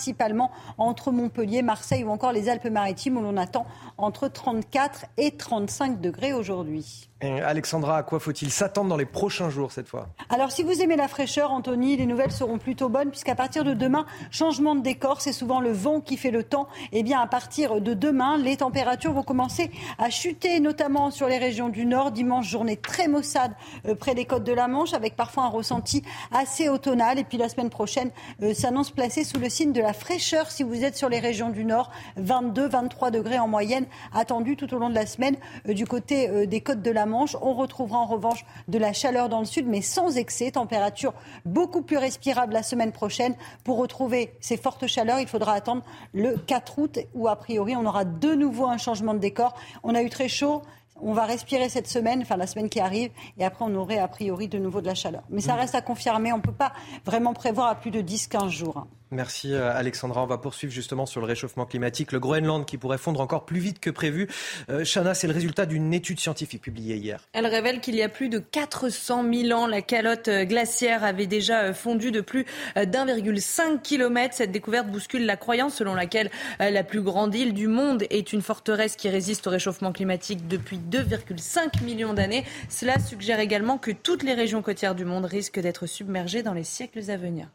entre 0.78 1.12
Montpellier, 1.12 1.62
Marseille 1.62 2.04
ou 2.04 2.10
encore 2.10 2.32
les 2.32 2.48
Alpes-Maritimes 2.48 3.16
où 3.16 3.20
l'on 3.20 3.36
attend 3.36 3.66
entre 3.98 4.28
34 4.28 5.06
et 5.18 5.32
35 5.32 6.00
degrés 6.00 6.32
aujourd'hui. 6.32 7.09
Alexandra, 7.22 7.98
à 7.98 8.02
quoi 8.02 8.18
faut-il 8.18 8.50
s'attendre 8.50 8.88
dans 8.88 8.96
les 8.96 9.04
prochains 9.04 9.50
jours 9.50 9.72
cette 9.72 9.88
fois? 9.88 10.08
Alors 10.30 10.50
si 10.50 10.62
vous 10.62 10.80
aimez 10.80 10.96
la 10.96 11.08
fraîcheur, 11.08 11.50
Anthony, 11.52 11.96
les 11.96 12.06
nouvelles 12.06 12.32
seront 12.32 12.58
plutôt 12.58 12.88
bonnes 12.88 13.10
puisqu'à 13.10 13.34
partir 13.34 13.62
de 13.62 13.74
demain, 13.74 14.06
changement 14.30 14.74
de 14.74 14.80
décor, 14.80 15.20
c'est 15.20 15.32
souvent 15.32 15.60
le 15.60 15.70
vent 15.70 16.00
qui 16.00 16.16
fait 16.16 16.30
le 16.30 16.44
temps. 16.44 16.68
Eh 16.92 17.02
bien 17.02 17.20
à 17.20 17.26
partir 17.26 17.80
de 17.80 17.92
demain, 17.92 18.38
les 18.38 18.56
températures 18.56 19.12
vont 19.12 19.22
commencer 19.22 19.70
à 19.98 20.08
chuter, 20.08 20.60
notamment 20.60 21.10
sur 21.10 21.28
les 21.28 21.38
régions 21.38 21.68
du 21.68 21.84
nord. 21.84 22.10
Dimanche, 22.10 22.48
journée 22.48 22.76
très 22.76 23.08
maussade 23.08 23.52
euh, 23.86 23.94
près 23.94 24.14
des 24.14 24.24
côtes 24.24 24.44
de 24.44 24.52
la 24.52 24.68
Manche 24.68 24.94
avec 24.94 25.16
parfois 25.16 25.44
un 25.44 25.48
ressenti 25.48 26.02
assez 26.32 26.68
automnal. 26.68 27.18
Et 27.18 27.24
puis 27.24 27.36
la 27.36 27.48
semaine 27.48 27.70
prochaine 27.70 28.10
euh, 28.42 28.54
s'annonce 28.54 28.90
placée 28.90 29.24
sous 29.24 29.38
le 29.38 29.48
signe 29.48 29.72
de 29.72 29.80
la 29.80 29.92
fraîcheur 29.92 30.50
si 30.50 30.62
vous 30.62 30.84
êtes 30.84 30.96
sur 30.96 31.08
les 31.08 31.18
régions 31.18 31.50
du 31.50 31.64
nord. 31.64 31.90
22, 32.16 32.68
23 32.68 33.10
degrés 33.10 33.38
en 33.38 33.48
moyenne 33.48 33.84
attendus 34.14 34.56
tout 34.56 34.72
au 34.74 34.78
long 34.78 34.88
de 34.88 34.94
la 34.94 35.06
semaine 35.06 35.36
euh, 35.68 35.74
du 35.74 35.86
côté 35.86 36.46
des 36.46 36.60
côtes 36.60 36.82
de 36.82 36.90
la 36.90 37.06
Manche. 37.06 37.09
On 37.12 37.54
retrouvera 37.54 37.98
en 37.98 38.06
revanche 38.06 38.44
de 38.68 38.78
la 38.78 38.92
chaleur 38.92 39.28
dans 39.28 39.40
le 39.40 39.44
sud, 39.44 39.66
mais 39.66 39.82
sans 39.82 40.16
excès. 40.16 40.50
Température 40.52 41.12
beaucoup 41.44 41.82
plus 41.82 41.96
respirable 41.96 42.52
la 42.52 42.62
semaine 42.62 42.92
prochaine. 42.92 43.34
Pour 43.64 43.78
retrouver 43.78 44.34
ces 44.40 44.56
fortes 44.56 44.86
chaleurs, 44.86 45.20
il 45.20 45.26
faudra 45.26 45.52
attendre 45.52 45.82
le 46.12 46.36
4 46.36 46.78
août 46.78 46.98
où, 47.14 47.28
a 47.28 47.36
priori, 47.36 47.76
on 47.76 47.86
aura 47.86 48.04
de 48.04 48.34
nouveau 48.34 48.66
un 48.66 48.78
changement 48.78 49.14
de 49.14 49.18
décor. 49.18 49.54
On 49.82 49.94
a 49.94 50.02
eu 50.02 50.10
très 50.10 50.28
chaud 50.28 50.62
on 51.02 51.12
va 51.12 51.24
respirer 51.24 51.68
cette 51.68 51.88
semaine, 51.88 52.22
enfin 52.22 52.36
la 52.36 52.46
semaine 52.46 52.68
qui 52.68 52.80
arrive, 52.80 53.10
et 53.38 53.44
après 53.44 53.64
on 53.66 53.74
aurait 53.74 53.98
a 53.98 54.08
priori 54.08 54.48
de 54.48 54.58
nouveau 54.58 54.80
de 54.80 54.86
la 54.86 54.94
chaleur. 54.94 55.22
Mais 55.30 55.40
ça 55.40 55.54
mm. 55.54 55.58
reste 55.58 55.74
à 55.74 55.82
confirmer, 55.82 56.32
on 56.32 56.38
ne 56.38 56.42
peut 56.42 56.52
pas 56.52 56.72
vraiment 57.04 57.34
prévoir 57.34 57.68
à 57.68 57.74
plus 57.74 57.90
de 57.90 58.00
10-15 58.00 58.48
jours. 58.48 58.86
Merci 59.12 59.52
euh, 59.52 59.74
Alexandra. 59.74 60.22
On 60.22 60.26
va 60.26 60.38
poursuivre 60.38 60.72
justement 60.72 61.04
sur 61.04 61.20
le 61.20 61.26
réchauffement 61.26 61.66
climatique. 61.66 62.12
Le 62.12 62.20
Groenland 62.20 62.64
qui 62.64 62.78
pourrait 62.78 62.98
fondre 62.98 63.20
encore 63.20 63.44
plus 63.44 63.58
vite 63.58 63.80
que 63.80 63.90
prévu. 63.90 64.28
Euh, 64.70 64.84
Chana, 64.84 65.14
c'est 65.14 65.26
le 65.26 65.32
résultat 65.32 65.66
d'une 65.66 65.92
étude 65.92 66.20
scientifique 66.20 66.62
publiée 66.62 66.96
hier. 66.96 67.20
Elle 67.32 67.46
révèle 67.46 67.80
qu'il 67.80 67.96
y 67.96 68.02
a 68.02 68.08
plus 68.08 68.28
de 68.28 68.38
400 68.38 69.24
000 69.32 69.58
ans, 69.58 69.66
la 69.66 69.82
calotte 69.82 70.28
euh, 70.28 70.44
glaciaire 70.44 71.02
avait 71.02 71.26
déjà 71.26 71.74
fondu 71.74 72.12
de 72.12 72.20
plus 72.20 72.46
d'1,5 72.76 73.82
km. 73.82 74.34
Cette 74.34 74.52
découverte 74.52 74.86
bouscule 74.86 75.26
la 75.26 75.36
croyance 75.36 75.74
selon 75.74 75.94
laquelle 75.94 76.30
la 76.58 76.84
plus 76.84 77.02
grande 77.02 77.34
île 77.34 77.52
du 77.52 77.66
monde 77.66 78.04
est 78.10 78.32
une 78.32 78.42
forteresse 78.42 78.96
qui 78.96 79.08
résiste 79.08 79.46
au 79.46 79.50
réchauffement 79.50 79.92
climatique 79.92 80.46
depuis 80.46 80.78
2,5 80.90 81.82
millions 81.84 82.14
d'années. 82.14 82.44
Cela 82.68 82.98
suggère 82.98 83.40
également 83.40 83.78
que 83.78 83.90
toutes 83.90 84.22
les 84.22 84.34
régions 84.34 84.62
côtières 84.62 84.94
du 84.94 85.04
monde 85.04 85.24
risquent 85.24 85.60
d'être 85.60 85.86
submergées 85.86 86.42
dans 86.42 86.54
les 86.54 86.64
siècles 86.64 87.10
à 87.10 87.16
venir. 87.16 87.48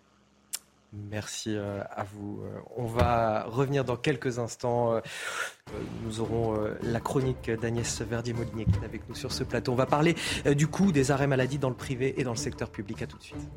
Merci 1.09 1.55
euh, 1.55 1.81
à 1.91 2.03
vous. 2.03 2.41
Euh, 2.41 2.59
on 2.77 2.85
va 2.85 3.43
revenir 3.43 3.83
dans 3.83 3.97
quelques 3.97 4.39
instants. 4.39 4.93
Euh, 4.93 5.01
nous 6.03 6.21
aurons 6.21 6.57
la 6.83 6.99
chronique 6.99 7.51
d'Agnès 7.51 8.01
Verdier-Molinier 8.01 8.65
qui 8.65 8.79
est 8.81 8.85
avec 8.85 9.07
nous 9.09 9.15
sur 9.15 9.31
ce 9.31 9.43
plateau. 9.43 9.73
On 9.73 9.75
va 9.75 9.85
parler 9.85 10.15
du 10.45 10.67
coût 10.67 10.91
des 10.91 11.11
arrêts 11.11 11.27
maladie 11.27 11.57
dans 11.57 11.69
le 11.69 11.75
privé 11.75 12.19
et 12.19 12.23
dans 12.23 12.31
le 12.31 12.37
secteur 12.37 12.69
public. 12.69 13.01
À 13.01 13.07
tout 13.07 13.17
de 13.17 13.23
suite. 13.23 13.49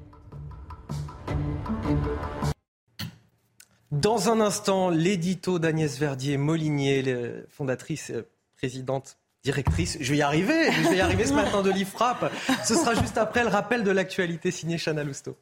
Dans 3.90 4.30
un 4.30 4.40
instant, 4.40 4.90
l'édito 4.90 5.58
d'Agnès 5.58 5.98
Verdier-Molinier, 5.98 7.44
fondatrice, 7.48 8.12
présidente 8.56 9.18
directrice. 9.44 9.98
Je 10.00 10.10
vais 10.10 10.18
y 10.18 10.22
arriver, 10.22 10.72
je 10.72 10.88
vais 10.88 10.96
y 10.96 11.00
arriver 11.00 11.26
ce 11.26 11.32
matin 11.32 11.62
de 11.62 11.70
l'IFRAP. 11.70 12.32
Ce 12.64 12.74
sera 12.74 12.94
juste 12.94 13.18
après 13.18 13.42
le 13.42 13.48
rappel 13.48 13.84
de 13.84 13.90
l'actualité 13.90 14.50
signé 14.50 14.78
Chana 14.78 15.04
Lousteau. 15.04 15.36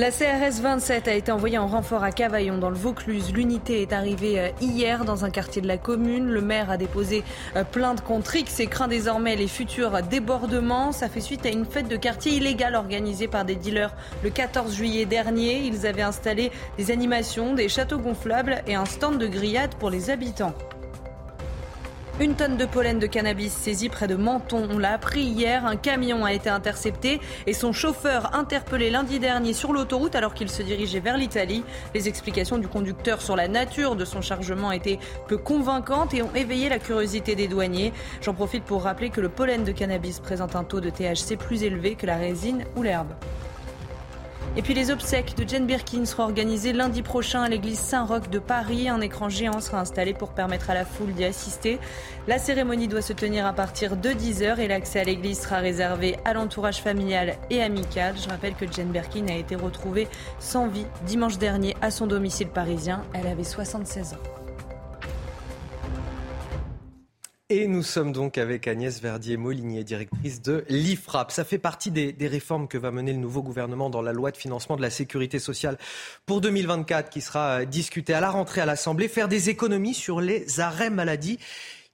La 0.00 0.10
CRS 0.10 0.62
27 0.62 1.08
a 1.08 1.14
été 1.14 1.30
envoyée 1.30 1.58
en 1.58 1.66
renfort 1.66 2.02
à 2.02 2.10
Cavaillon 2.10 2.56
dans 2.56 2.70
le 2.70 2.74
Vaucluse. 2.74 3.34
L'unité 3.34 3.82
est 3.82 3.92
arrivée 3.92 4.40
euh, 4.40 4.48
hier 4.62 5.04
dans 5.04 5.26
un 5.26 5.30
quartier 5.30 5.60
de 5.60 5.66
la 5.66 5.76
commune. 5.76 6.30
Le 6.30 6.40
maire 6.40 6.70
a 6.70 6.78
déposé 6.78 7.22
euh, 7.54 7.64
plainte 7.64 8.02
contre 8.02 8.34
X 8.34 8.60
et 8.60 8.66
craint 8.66 8.88
désormais 8.88 9.36
les 9.36 9.46
futurs 9.46 10.00
débordements. 10.02 10.92
Ça 10.92 11.10
fait 11.10 11.20
suite 11.20 11.44
à 11.44 11.50
une 11.50 11.66
fête 11.66 11.86
de 11.86 11.96
quartier 11.96 12.32
illégale 12.32 12.76
organisée 12.76 13.28
par 13.28 13.44
des 13.44 13.56
dealers 13.56 13.94
le 14.24 14.30
14 14.30 14.74
juillet 14.74 15.04
dernier. 15.04 15.66
Ils 15.66 15.86
avaient 15.86 16.00
installé 16.00 16.50
des 16.78 16.90
animations, 16.90 17.52
des 17.52 17.68
châteaux 17.68 17.98
gonflables 17.98 18.62
et 18.66 18.76
un 18.76 18.86
stand 18.86 19.18
de 19.18 19.26
grillade 19.26 19.74
pour 19.74 19.90
les 19.90 20.08
habitants. 20.08 20.54
Une 22.18 22.34
tonne 22.34 22.56
de 22.58 22.66
pollen 22.66 22.98
de 22.98 23.06
cannabis 23.06 23.52
saisie 23.52 23.88
près 23.88 24.06
de 24.06 24.14
Menton. 24.14 24.68
On 24.70 24.78
l'a 24.78 24.92
appris 24.92 25.22
hier. 25.22 25.64
Un 25.64 25.76
camion 25.76 26.24
a 26.24 26.32
été 26.32 26.50
intercepté 26.50 27.20
et 27.46 27.54
son 27.54 27.72
chauffeur 27.72 28.34
interpellé 28.34 28.90
lundi 28.90 29.18
dernier 29.18 29.54
sur 29.54 29.72
l'autoroute 29.72 30.14
alors 30.14 30.34
qu'il 30.34 30.50
se 30.50 30.62
dirigeait 30.62 31.00
vers 31.00 31.16
l'Italie. 31.16 31.64
Les 31.94 32.08
explications 32.08 32.58
du 32.58 32.68
conducteur 32.68 33.22
sur 33.22 33.36
la 33.36 33.48
nature 33.48 33.96
de 33.96 34.04
son 34.04 34.20
chargement 34.20 34.72
étaient 34.72 34.98
peu 35.28 35.38
convaincantes 35.38 36.12
et 36.12 36.22
ont 36.22 36.34
éveillé 36.34 36.68
la 36.68 36.78
curiosité 36.78 37.34
des 37.34 37.48
douaniers. 37.48 37.92
J'en 38.20 38.34
profite 38.34 38.64
pour 38.64 38.82
rappeler 38.82 39.08
que 39.10 39.20
le 39.20 39.30
pollen 39.30 39.64
de 39.64 39.72
cannabis 39.72 40.20
présente 40.20 40.56
un 40.56 40.64
taux 40.64 40.80
de 40.80 40.90
THC 40.90 41.38
plus 41.38 41.62
élevé 41.62 41.94
que 41.94 42.06
la 42.06 42.16
résine 42.16 42.64
ou 42.76 42.82
l'herbe. 42.82 43.14
Et 44.56 44.62
puis 44.62 44.74
les 44.74 44.90
obsèques 44.90 45.36
de 45.36 45.48
Jane 45.48 45.66
Birkin 45.66 46.04
seront 46.04 46.24
organisées 46.24 46.72
lundi 46.72 47.02
prochain 47.02 47.42
à 47.42 47.48
l'église 47.48 47.78
Saint-Roch 47.78 48.28
de 48.30 48.40
Paris. 48.40 48.88
Un 48.88 49.00
écran 49.00 49.28
géant 49.28 49.60
sera 49.60 49.80
installé 49.80 50.12
pour 50.12 50.30
permettre 50.30 50.70
à 50.70 50.74
la 50.74 50.84
foule 50.84 51.12
d'y 51.12 51.24
assister. 51.24 51.78
La 52.26 52.38
cérémonie 52.38 52.88
doit 52.88 53.00
se 53.00 53.12
tenir 53.12 53.46
à 53.46 53.52
partir 53.52 53.96
de 53.96 54.10
10h 54.10 54.58
et 54.58 54.66
l'accès 54.66 55.00
à 55.00 55.04
l'église 55.04 55.40
sera 55.40 55.58
réservé 55.58 56.16
à 56.24 56.34
l'entourage 56.34 56.82
familial 56.82 57.36
et 57.48 57.62
amical. 57.62 58.16
Je 58.20 58.28
rappelle 58.28 58.54
que 58.54 58.70
Jane 58.70 58.90
Birkin 58.90 59.28
a 59.28 59.36
été 59.36 59.54
retrouvée 59.54 60.08
sans 60.40 60.66
vie 60.66 60.86
dimanche 61.06 61.38
dernier 61.38 61.76
à 61.80 61.92
son 61.92 62.08
domicile 62.08 62.48
parisien. 62.48 63.02
Elle 63.14 63.28
avait 63.28 63.44
76 63.44 64.14
ans. 64.14 64.39
Et 67.52 67.66
nous 67.66 67.82
sommes 67.82 68.12
donc 68.12 68.38
avec 68.38 68.68
Agnès 68.68 69.02
Verdier-Molinier, 69.02 69.82
directrice 69.82 70.40
de 70.40 70.64
l'IFRAP. 70.68 71.32
Ça 71.32 71.42
fait 71.42 71.58
partie 71.58 71.90
des, 71.90 72.14
réformes 72.28 72.68
que 72.68 72.78
va 72.78 72.92
mener 72.92 73.12
le 73.12 73.18
nouveau 73.18 73.42
gouvernement 73.42 73.90
dans 73.90 74.02
la 74.02 74.12
loi 74.12 74.30
de 74.30 74.36
financement 74.36 74.76
de 74.76 74.82
la 74.82 74.88
sécurité 74.88 75.40
sociale 75.40 75.76
pour 76.26 76.40
2024 76.40 77.10
qui 77.10 77.20
sera 77.20 77.62
euh, 77.62 77.64
discutée 77.64 78.14
à 78.14 78.20
la 78.20 78.30
rentrée 78.30 78.60
à 78.60 78.66
l'Assemblée. 78.66 79.08
Faire 79.08 79.26
des 79.26 79.50
économies 79.50 79.94
sur 79.94 80.20
les 80.20 80.60
arrêts 80.60 80.90
maladie, 80.90 81.40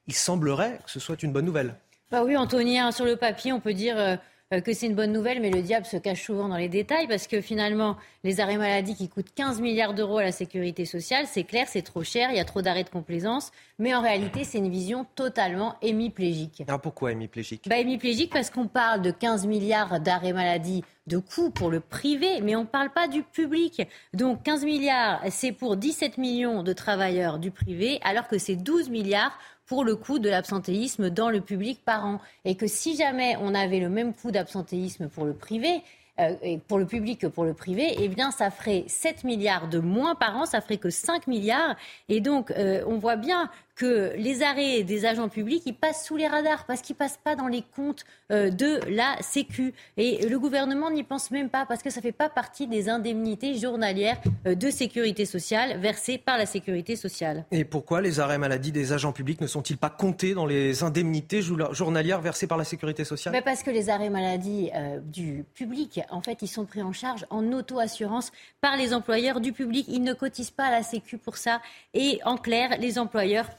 il 0.06 0.14
semblerait 0.14 0.78
que 0.84 0.90
ce 0.90 1.00
soit 1.00 1.22
une 1.22 1.32
bonne 1.32 1.46
nouvelle. 1.46 1.74
Bah 2.10 2.22
oui, 2.22 2.36
Anthony, 2.36 2.78
hein, 2.78 2.92
sur 2.92 3.06
le 3.06 3.16
papier, 3.16 3.50
on 3.54 3.60
peut 3.60 3.72
dire... 3.72 4.18
Euh, 4.54 4.60
que 4.60 4.72
c'est 4.72 4.86
une 4.86 4.94
bonne 4.94 5.10
nouvelle, 5.10 5.40
mais 5.40 5.50
le 5.50 5.60
diable 5.60 5.86
se 5.86 5.96
cache 5.96 6.22
souvent 6.22 6.48
dans 6.48 6.56
les 6.56 6.68
détails 6.68 7.08
parce 7.08 7.26
que 7.26 7.40
finalement, 7.40 7.96
les 8.22 8.38
arrêts 8.38 8.58
maladie 8.58 8.94
qui 8.94 9.08
coûtent 9.08 9.34
15 9.34 9.60
milliards 9.60 9.92
d'euros 9.92 10.18
à 10.18 10.22
la 10.22 10.30
sécurité 10.30 10.84
sociale, 10.84 11.26
c'est 11.26 11.42
clair, 11.42 11.66
c'est 11.66 11.82
trop 11.82 12.04
cher, 12.04 12.30
il 12.30 12.36
y 12.36 12.40
a 12.40 12.44
trop 12.44 12.62
d'arrêts 12.62 12.84
de 12.84 12.88
complaisance, 12.88 13.50
mais 13.80 13.92
en 13.92 14.00
réalité, 14.00 14.44
c'est 14.44 14.58
une 14.58 14.70
vision 14.70 15.04
totalement 15.16 15.74
hémiplégique. 15.82 16.62
Alors 16.68 16.80
pourquoi 16.80 17.10
hémiplégique? 17.10 17.64
Bah, 17.68 17.78
Hémiplégique 17.78 18.32
parce 18.32 18.50
qu'on 18.50 18.68
parle 18.68 19.02
de 19.02 19.10
15 19.10 19.48
milliards 19.48 19.98
d'arrêts 19.98 20.32
maladie 20.32 20.84
de 21.08 21.18
coûts 21.18 21.50
pour 21.50 21.68
le 21.68 21.80
privé, 21.80 22.40
mais 22.40 22.54
on 22.54 22.62
ne 22.62 22.66
parle 22.66 22.90
pas 22.90 23.08
du 23.08 23.24
public. 23.24 23.82
Donc 24.14 24.44
15 24.44 24.64
milliards, 24.64 25.22
c'est 25.30 25.52
pour 25.52 25.76
17 25.76 26.18
millions 26.18 26.62
de 26.62 26.72
travailleurs 26.72 27.40
du 27.40 27.50
privé, 27.50 27.98
alors 28.04 28.28
que 28.28 28.38
c'est 28.38 28.56
12 28.56 28.90
milliards 28.90 29.36
pour 29.66 29.84
le 29.84 29.96
coût 29.96 30.18
de 30.18 30.28
l'absentéisme 30.28 31.10
dans 31.10 31.30
le 31.30 31.40
public 31.40 31.80
par 31.84 32.04
an. 32.04 32.20
Et 32.44 32.56
que 32.56 32.66
si 32.66 32.96
jamais 32.96 33.36
on 33.40 33.54
avait 33.54 33.80
le 33.80 33.88
même 33.88 34.14
coût 34.14 34.30
d'absentéisme 34.30 35.08
pour 35.08 35.24
le 35.24 35.34
privé, 35.34 35.82
euh, 36.18 36.56
pour 36.66 36.78
le 36.78 36.86
public 36.86 37.20
que 37.20 37.26
pour 37.26 37.44
le 37.44 37.52
privé, 37.52 37.94
eh 37.98 38.08
bien, 38.08 38.30
ça 38.30 38.50
ferait 38.50 38.84
7 38.86 39.24
milliards 39.24 39.68
de 39.68 39.78
moins 39.78 40.14
par 40.14 40.34
an, 40.36 40.46
ça 40.46 40.62
ferait 40.62 40.78
que 40.78 40.88
5 40.88 41.26
milliards. 41.26 41.76
Et 42.08 42.20
donc, 42.20 42.50
euh, 42.52 42.82
on 42.86 42.96
voit 42.96 43.16
bien 43.16 43.50
que 43.76 44.14
les 44.16 44.42
arrêts 44.42 44.82
des 44.82 45.04
agents 45.04 45.28
publics, 45.28 45.62
ils 45.66 45.74
passent 45.74 46.06
sous 46.06 46.16
les 46.16 46.26
radars 46.26 46.64
parce 46.64 46.80
qu'ils 46.80 46.96
passent 46.96 47.20
pas 47.22 47.36
dans 47.36 47.46
les 47.46 47.62
comptes 47.62 48.04
euh, 48.32 48.50
de 48.50 48.80
la 48.88 49.16
Sécu. 49.20 49.74
Et 49.98 50.26
le 50.26 50.38
gouvernement 50.38 50.90
n'y 50.90 51.02
pense 51.02 51.30
même 51.30 51.50
pas 51.50 51.66
parce 51.66 51.82
que 51.82 51.90
ça 51.90 52.00
fait 52.00 52.10
pas 52.10 52.30
partie 52.30 52.66
des 52.66 52.88
indemnités 52.88 53.54
journalières 53.54 54.16
euh, 54.46 54.54
de 54.54 54.70
sécurité 54.70 55.26
sociale 55.26 55.78
versées 55.78 56.16
par 56.16 56.38
la 56.38 56.46
sécurité 56.46 56.96
sociale. 56.96 57.44
Et 57.52 57.64
pourquoi 57.64 58.00
les 58.00 58.18
arrêts 58.18 58.38
maladie 58.38 58.72
des 58.72 58.94
agents 58.94 59.12
publics 59.12 59.42
ne 59.42 59.46
sont-ils 59.46 59.76
pas 59.76 59.90
comptés 59.90 60.32
dans 60.32 60.46
les 60.46 60.82
indemnités 60.82 61.42
journalières 61.42 62.22
versées 62.22 62.46
par 62.46 62.56
la 62.56 62.64
sécurité 62.64 63.04
sociale? 63.04 63.32
Mais 63.32 63.42
Parce 63.42 63.62
que 63.62 63.70
les 63.70 63.90
arrêts 63.90 64.08
maladie 64.08 64.70
euh, 64.74 65.00
du 65.00 65.44
public, 65.54 66.00
en 66.10 66.22
fait, 66.22 66.40
ils 66.40 66.48
sont 66.48 66.64
pris 66.64 66.82
en 66.82 66.92
charge 66.92 67.26
en 67.28 67.52
auto-assurance 67.52 68.32
par 68.62 68.78
les 68.78 68.94
employeurs 68.94 69.40
du 69.40 69.52
public. 69.52 69.86
Ils 69.88 70.02
ne 70.02 70.14
cotisent 70.14 70.50
pas 70.50 70.64
à 70.64 70.70
la 70.70 70.82
Sécu 70.82 71.18
pour 71.18 71.36
ça. 71.36 71.60
Et 71.92 72.20
en 72.24 72.38
clair, 72.38 72.78
les 72.78 72.98
employeurs 72.98 73.50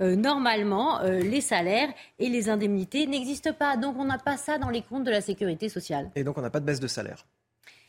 euh, 0.00 0.16
normalement, 0.16 1.00
euh, 1.00 1.20
les 1.20 1.40
salaires 1.40 1.88
et 2.18 2.28
les 2.28 2.48
indemnités 2.48 3.06
n'existent 3.06 3.52
pas. 3.52 3.76
Donc 3.76 3.96
on 3.98 4.04
n'a 4.04 4.18
pas 4.18 4.36
ça 4.36 4.58
dans 4.58 4.70
les 4.70 4.82
comptes 4.82 5.04
de 5.04 5.10
la 5.10 5.20
sécurité 5.20 5.68
sociale. 5.68 6.10
Et 6.14 6.24
donc 6.24 6.38
on 6.38 6.42
n'a 6.42 6.50
pas 6.50 6.60
de 6.60 6.66
baisse 6.66 6.80
de 6.80 6.88
salaire 6.88 7.24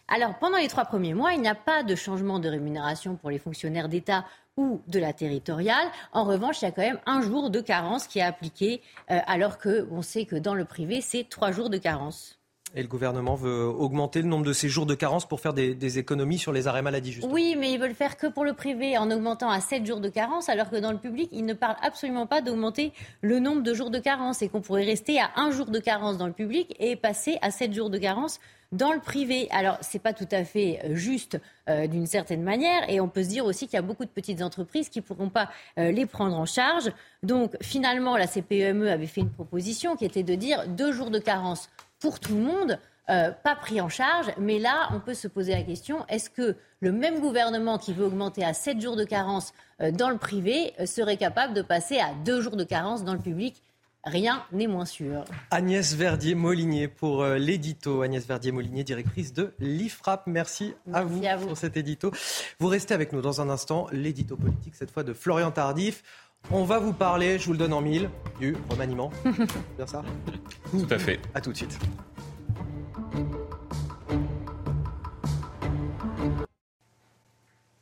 alors, 0.10 0.39
pendant 0.39 0.57
les 0.57 0.69
trois 0.69 0.85
premiers 0.85 1.14
mois, 1.14 1.34
il 1.34 1.41
n'y 1.41 1.49
a 1.49 1.56
pas 1.56 1.84
de 1.84 1.94
changement 1.94 2.39
de 2.39 2.48
rémunération 2.48 3.18
pour 3.18 3.30
les 3.30 3.39
fonctionnaires 3.39 3.89
d'État 3.89 4.23
ou 4.56 4.81
de 4.88 4.99
la 4.99 5.11
territoriale. 5.11 5.88
En 6.14 6.23
revanche, 6.23 6.61
il 6.61 6.65
y 6.65 6.68
a 6.69 6.72
quand 6.72 6.81
même 6.81 6.99
un 7.06 7.22
jour 7.22 7.49
de 7.49 7.60
carence 7.60 8.07
qui 8.07 8.19
est 8.19 8.23
appliqué, 8.23 8.81
euh, 9.11 9.19
alors 9.27 9.57
qu'on 9.57 10.02
sait 10.02 10.26
que 10.26 10.38
dans 10.38 10.53
le 10.53 10.64
privé, 10.64 11.02
c'est 11.02 11.27
trois 11.30 11.52
jours 11.52 11.69
de 11.69 11.77
carence. 11.77 12.39
Et 12.76 12.81
le 12.81 12.88
gouvernement 12.88 13.35
veut 13.35 13.64
augmenter 13.64 14.22
le 14.22 14.27
nombre 14.27 14.45
de 14.45 14.53
ces 14.53 14.69
jours 14.69 14.85
de 14.85 14.94
carence 14.94 15.27
pour 15.27 15.39
faire 15.39 15.53
des, 15.53 15.99
économies 15.99 16.38
sur 16.38 16.52
les 16.52 16.68
arrêts 16.68 16.81
maladie, 16.81 17.11
justement. 17.14 17.34
Oui, 17.34 17.56
mais 17.57 17.72
ils 17.72 17.80
veulent 17.80 17.95
faire 17.95 18.18
que 18.18 18.27
pour 18.27 18.44
le 18.44 18.53
privé 18.53 18.98
en 18.98 19.10
augmentant 19.10 19.49
à 19.49 19.61
7 19.61 19.85
jours 19.85 19.99
de 19.99 20.10
carence, 20.10 20.49
alors 20.49 20.69
que 20.69 20.76
dans 20.76 20.91
le 20.91 20.98
public, 20.98 21.30
ils 21.31 21.45
ne 21.45 21.53
parlent 21.53 21.77
absolument 21.81 22.27
pas 22.27 22.41
d'augmenter 22.41 22.91
le 23.22 23.39
nombre 23.39 23.64
de 23.64 23.73
jours 23.73 23.89
de 23.89 23.99
carence 23.99 24.41
et 24.41 24.49
qu'on 24.49 24.61
pourrait 24.61 24.84
rester 24.84 25.19
à 25.19 25.31
un 25.38 25.49
jour 25.52 25.68
de 25.68 25.80
carence 25.80 26.18
dans 26.18 26.27
le 26.27 26.34
public 26.34 26.76
et 26.80 26.95
passer 26.95 27.38
à 27.41 27.52
7 27.52 27.73
jours 27.73 27.89
de 27.89 27.98
carence 27.98 28.39
dans 28.72 28.91
le 28.91 28.99
privé. 28.99 29.48
Alors, 29.52 29.77
ce 29.81 29.95
n'est 29.95 30.02
pas 30.02 30.14
tout 30.14 30.27
à 30.31 30.44
fait 30.44 30.80
euh, 30.84 30.95
juste 30.95 31.39
euh, 31.69 31.88
d'une 31.88 32.06
certaine 32.06 32.44
manière. 32.44 32.89
Et 32.89 32.99
on 32.99 33.07
peut 33.07 33.23
se 33.23 33.30
dire 33.30 33.45
aussi 33.45 33.65
qu'il 33.68 33.76
y 33.76 33.80
a 33.80 33.81
beaucoup 33.81 34.06
de 34.06 34.10
petites 34.10 34.41
entreprises 34.41 34.89
qui 34.89 34.99
ne 34.99 35.03
pourront 35.03 35.30
pas 35.30 35.49
euh, 35.80 35.91
les 35.91 36.06
prendre 36.06 36.38
en 36.38 36.45
charge. 36.45 36.91
Donc, 37.23 37.56
finalement, 37.61 38.18
la 38.18 38.27
CPME 38.27 38.89
avait 38.89 39.07
fait 39.07 39.22
une 39.22 39.31
proposition 39.31 39.95
qui 39.95 40.06
était 40.06 40.23
de 40.23 40.35
dire 40.35 40.68
deux 40.68 40.91
jours 40.91 41.11
de 41.11 41.19
carence 41.19 41.69
pour 41.99 42.19
tout 42.19 42.36
le 42.36 42.41
monde. 42.41 42.80
Euh, 43.10 43.32
pas 43.32 43.56
pris 43.56 43.80
en 43.80 43.88
charge. 43.88 44.28
Mais 44.38 44.60
là, 44.60 44.90
on 44.94 44.99
peut 44.99 45.14
se 45.14 45.30
poser 45.30 45.53
la 45.53 45.64
question, 45.64 46.06
est-ce 46.10 46.30
que 46.30 46.56
le 46.82 46.91
même 46.91 47.22
gouvernement 47.22 47.78
qui 47.78 47.94
veut 47.94 48.06
augmenter 48.06 48.44
à 48.44 48.53
7 48.53 48.82
jours 48.82 48.98
de 48.98 49.06
carence 49.06 49.53
euh, 49.82 49.91
dans 49.91 50.10
le 50.10 50.18
privé 50.18 50.74
euh, 50.80 50.86
serait 50.86 51.15
capable 51.15 51.53
de 51.53 51.61
passer 51.61 51.99
à 51.99 52.14
2 52.26 52.41
jours 52.41 52.57
de 52.57 52.65
carence 52.65 53.06
dans 53.06 53.14
le 53.14 53.19
public? 53.19 53.61
Rien 54.03 54.44
n'est 54.52 54.68
moins 54.68 54.86
sûr. 54.86 55.24
Agnès 55.52 55.94
Verdier-Molinier 55.94 56.88
pour 56.88 57.26
l'édito. 57.26 58.03
Agnès 58.03 58.26
Verdier-Molinier, 58.26 58.86
directrice 58.86 59.34
de 59.34 59.53
l'IFRAP. 59.60 60.28
Merci, 60.28 60.76
à, 60.94 61.03
vous 61.03 61.19
pour 61.48 61.57
cet 61.57 61.76
édito. 61.76 62.11
Vous 62.60 62.68
restez 62.68 62.94
avec 62.94 63.11
nous 63.11 63.22
dans 63.22 63.41
un 63.41 63.49
instant. 63.49 63.88
L'édito 63.91 64.38
politique, 64.38 64.76
cette 64.76 64.91
fois 64.91 65.03
de 65.03 65.11
Florian 65.11 65.52
Tardif. 65.52 66.03
On 66.50 66.64
va 66.64 66.80
vous 66.80 66.94
parler, 66.94 67.40
je 67.40 67.46
vous 67.46 67.52
le 67.52 67.58
donne 67.58 67.74
en 67.74 67.82
mille, 67.82 68.10
du 68.40 68.56
remaniement. 68.70 69.12
bien 69.78 69.86
ça 69.86 70.04
Tout 70.72 70.88
à 70.90 70.98
fait. 70.98 71.20
À 71.34 71.42
tout 71.42 71.52
de 71.52 71.58
suite. 71.58 71.78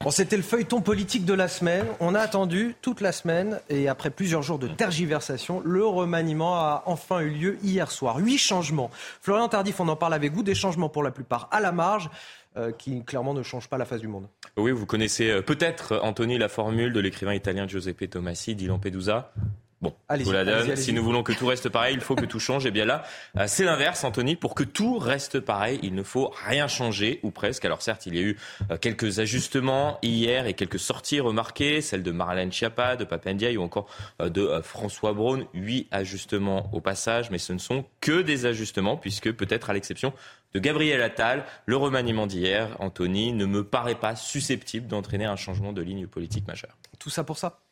Bon, 0.06 0.12
c'était 0.12 0.38
le 0.38 0.44
feuilleton 0.44 0.82
politique 0.82 1.26
de 1.26 1.34
la 1.34 1.48
semaine. 1.48 1.88
On 2.00 2.14
a 2.14 2.20
attendu 2.20 2.76
toute 2.84 3.02
la 3.02 3.12
semaine 3.12 3.60
et 3.70 3.88
après 3.88 4.12
plusieurs 4.12 4.44
jours 4.44 4.60
de 4.60 4.68
tergiversation, 4.68 5.64
le 5.66 5.84
remaniement 5.84 6.58
a 6.58 6.84
enfin 6.86 7.22
eu 7.22 7.30
lieu 7.32 7.58
hier 7.64 7.90
soir. 7.90 8.18
Huit 8.18 8.38
changements. 8.38 8.92
Florian 9.22 9.48
Tardif, 9.48 9.80
on 9.80 9.88
en 9.88 9.96
parle 9.96 10.14
avec 10.14 10.32
vous, 10.32 10.44
des 10.44 10.54
changements 10.54 10.90
pour 10.90 11.02
la 11.02 11.10
plupart 11.10 11.48
à 11.52 11.60
la 11.60 11.72
marge. 11.72 12.12
Euh, 12.58 12.72
qui 12.72 13.04
clairement 13.04 13.34
ne 13.34 13.44
changent 13.44 13.68
pas 13.68 13.78
la 13.78 13.84
face 13.84 14.00
du 14.00 14.08
monde. 14.08 14.30
Oui, 14.56 14.72
vous 14.72 14.86
connaissez 14.86 15.30
euh, 15.30 15.42
peut-être, 15.42 16.00
Anthony, 16.02 16.38
la 16.38 16.48
formule 16.48 16.94
de 16.94 17.02
l'écrivain 17.02 17.34
italien 17.34 17.68
Giuseppe 17.68 18.10
Tomassi, 18.10 18.56
dit 18.56 18.68
Lampedusa. 18.68 19.34
Bon, 19.82 19.94
vous 20.10 20.32
la 20.32 20.46
donne. 20.46 20.76
Si 20.78 20.94
nous 20.94 21.04
voulons 21.04 21.22
que 21.22 21.34
tout 21.34 21.48
reste 21.48 21.70
pareil, 21.70 21.96
il 21.96 22.02
faut 22.02 22.16
que 22.16 22.26
tout 22.26 22.40
change. 22.40 22.66
Et 22.66 22.70
eh 22.70 22.72
bien 22.72 22.86
là, 22.86 23.04
euh, 23.38 23.44
c'est 23.48 23.66
l'inverse, 23.66 24.04
Anthony. 24.04 24.36
Pour 24.36 24.56
que 24.56 24.64
tout 24.64 24.98
reste 24.98 25.42
pareil, 25.42 25.80
il 25.84 25.94
ne 25.94 26.04
faut 26.04 26.34
rien 26.48 26.68
changer, 26.68 27.20
ou 27.24 27.32
presque. 27.32 27.66
Alors 27.66 27.82
certes, 27.82 28.06
il 28.06 28.16
y 28.16 28.20
a 28.20 28.22
eu 28.22 28.38
euh, 28.72 28.78
quelques 28.78 29.20
ajustements 29.20 30.00
hier 30.02 30.48
et 30.48 30.54
quelques 30.54 30.80
sorties 30.80 31.20
remarquées, 31.20 31.82
celles 31.82 32.04
de 32.04 32.12
Marlène 32.12 32.52
Schiappa, 32.52 32.96
de 32.96 33.04
Papendiaï 33.04 33.58
ou 33.58 33.64
encore 33.64 33.88
euh, 34.22 34.30
de 34.30 34.62
François 34.64 35.14
Braun. 35.14 35.46
Huit 35.54 35.88
ajustements 35.92 36.70
au 36.74 36.80
passage, 36.80 37.30
mais 37.30 37.38
ce 37.38 37.52
ne 37.52 37.60
sont 37.60 37.86
que 38.00 38.22
des 38.22 38.46
ajustements, 38.46 38.96
puisque 38.96 39.32
peut-être 39.34 39.70
à 39.70 39.74
l'exception 39.74 40.14
de 40.54 40.60
Gabriel 40.60 41.02
Attal, 41.02 41.44
le 41.66 41.76
remaniement 41.76 42.28
d'hier, 42.28 42.78
Anthony, 42.80 43.34
ne 43.34 43.46
me 43.46 43.66
paraît 43.66 43.96
pas 43.96 44.16
susceptible 44.16 44.88
d'entraîner 44.88 45.26
un 45.26 45.36
changement 45.36 45.74
de 45.74 45.82
ligne 45.82 46.08
politique 46.08 46.48
majeur. 46.48 46.78
Tout 46.98 47.10
ça 47.10 47.26
pour 47.26 47.38
ça 47.38 47.65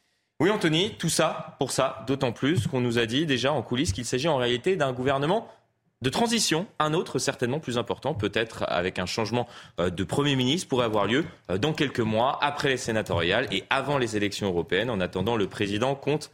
oui, 0.44 0.50
Anthony, 0.50 0.94
tout 1.00 1.08
ça 1.08 1.56
pour 1.58 1.72
ça, 1.72 2.04
d'autant 2.06 2.34
plus 2.34 2.68
qu'on 2.68 2.82
nous 2.82 3.00
a 3.00 3.06
dit 3.06 3.26
déjà 3.26 3.54
en 3.54 3.62
coulisses 3.62 3.94
qu'il 3.94 4.04
s'agit 4.04 4.28
en 4.28 4.36
réalité 4.36 4.76
d'un 4.76 4.92
gouvernement 4.92 5.48
de 6.02 6.10
transition, 6.10 6.68
un 6.80 6.94
autre 6.94 7.18
certainement 7.18 7.62
plus 7.62 7.78
important, 7.78 8.14
peut-être 8.14 8.66
avec 8.68 9.00
un 9.00 9.06
changement 9.06 9.48
euh, 9.80 9.90
de 9.90 10.04
Premier 10.04 10.36
ministre, 10.36 10.68
pourrait 10.68 10.84
avoir 10.84 11.06
lieu 11.06 11.24
euh, 11.50 11.58
dans 11.58 11.72
quelques 11.72 12.02
mois, 12.02 12.40
après 12.42 12.68
les 12.68 12.76
sénatoriales 12.76 13.48
et 13.54 13.64
avant 13.70 13.98
les 13.98 14.18
élections 14.18 14.48
européennes. 14.50 14.90
En 14.90 15.00
attendant, 15.00 15.38
le 15.38 15.48
président 15.48 15.96
compte 15.96 16.30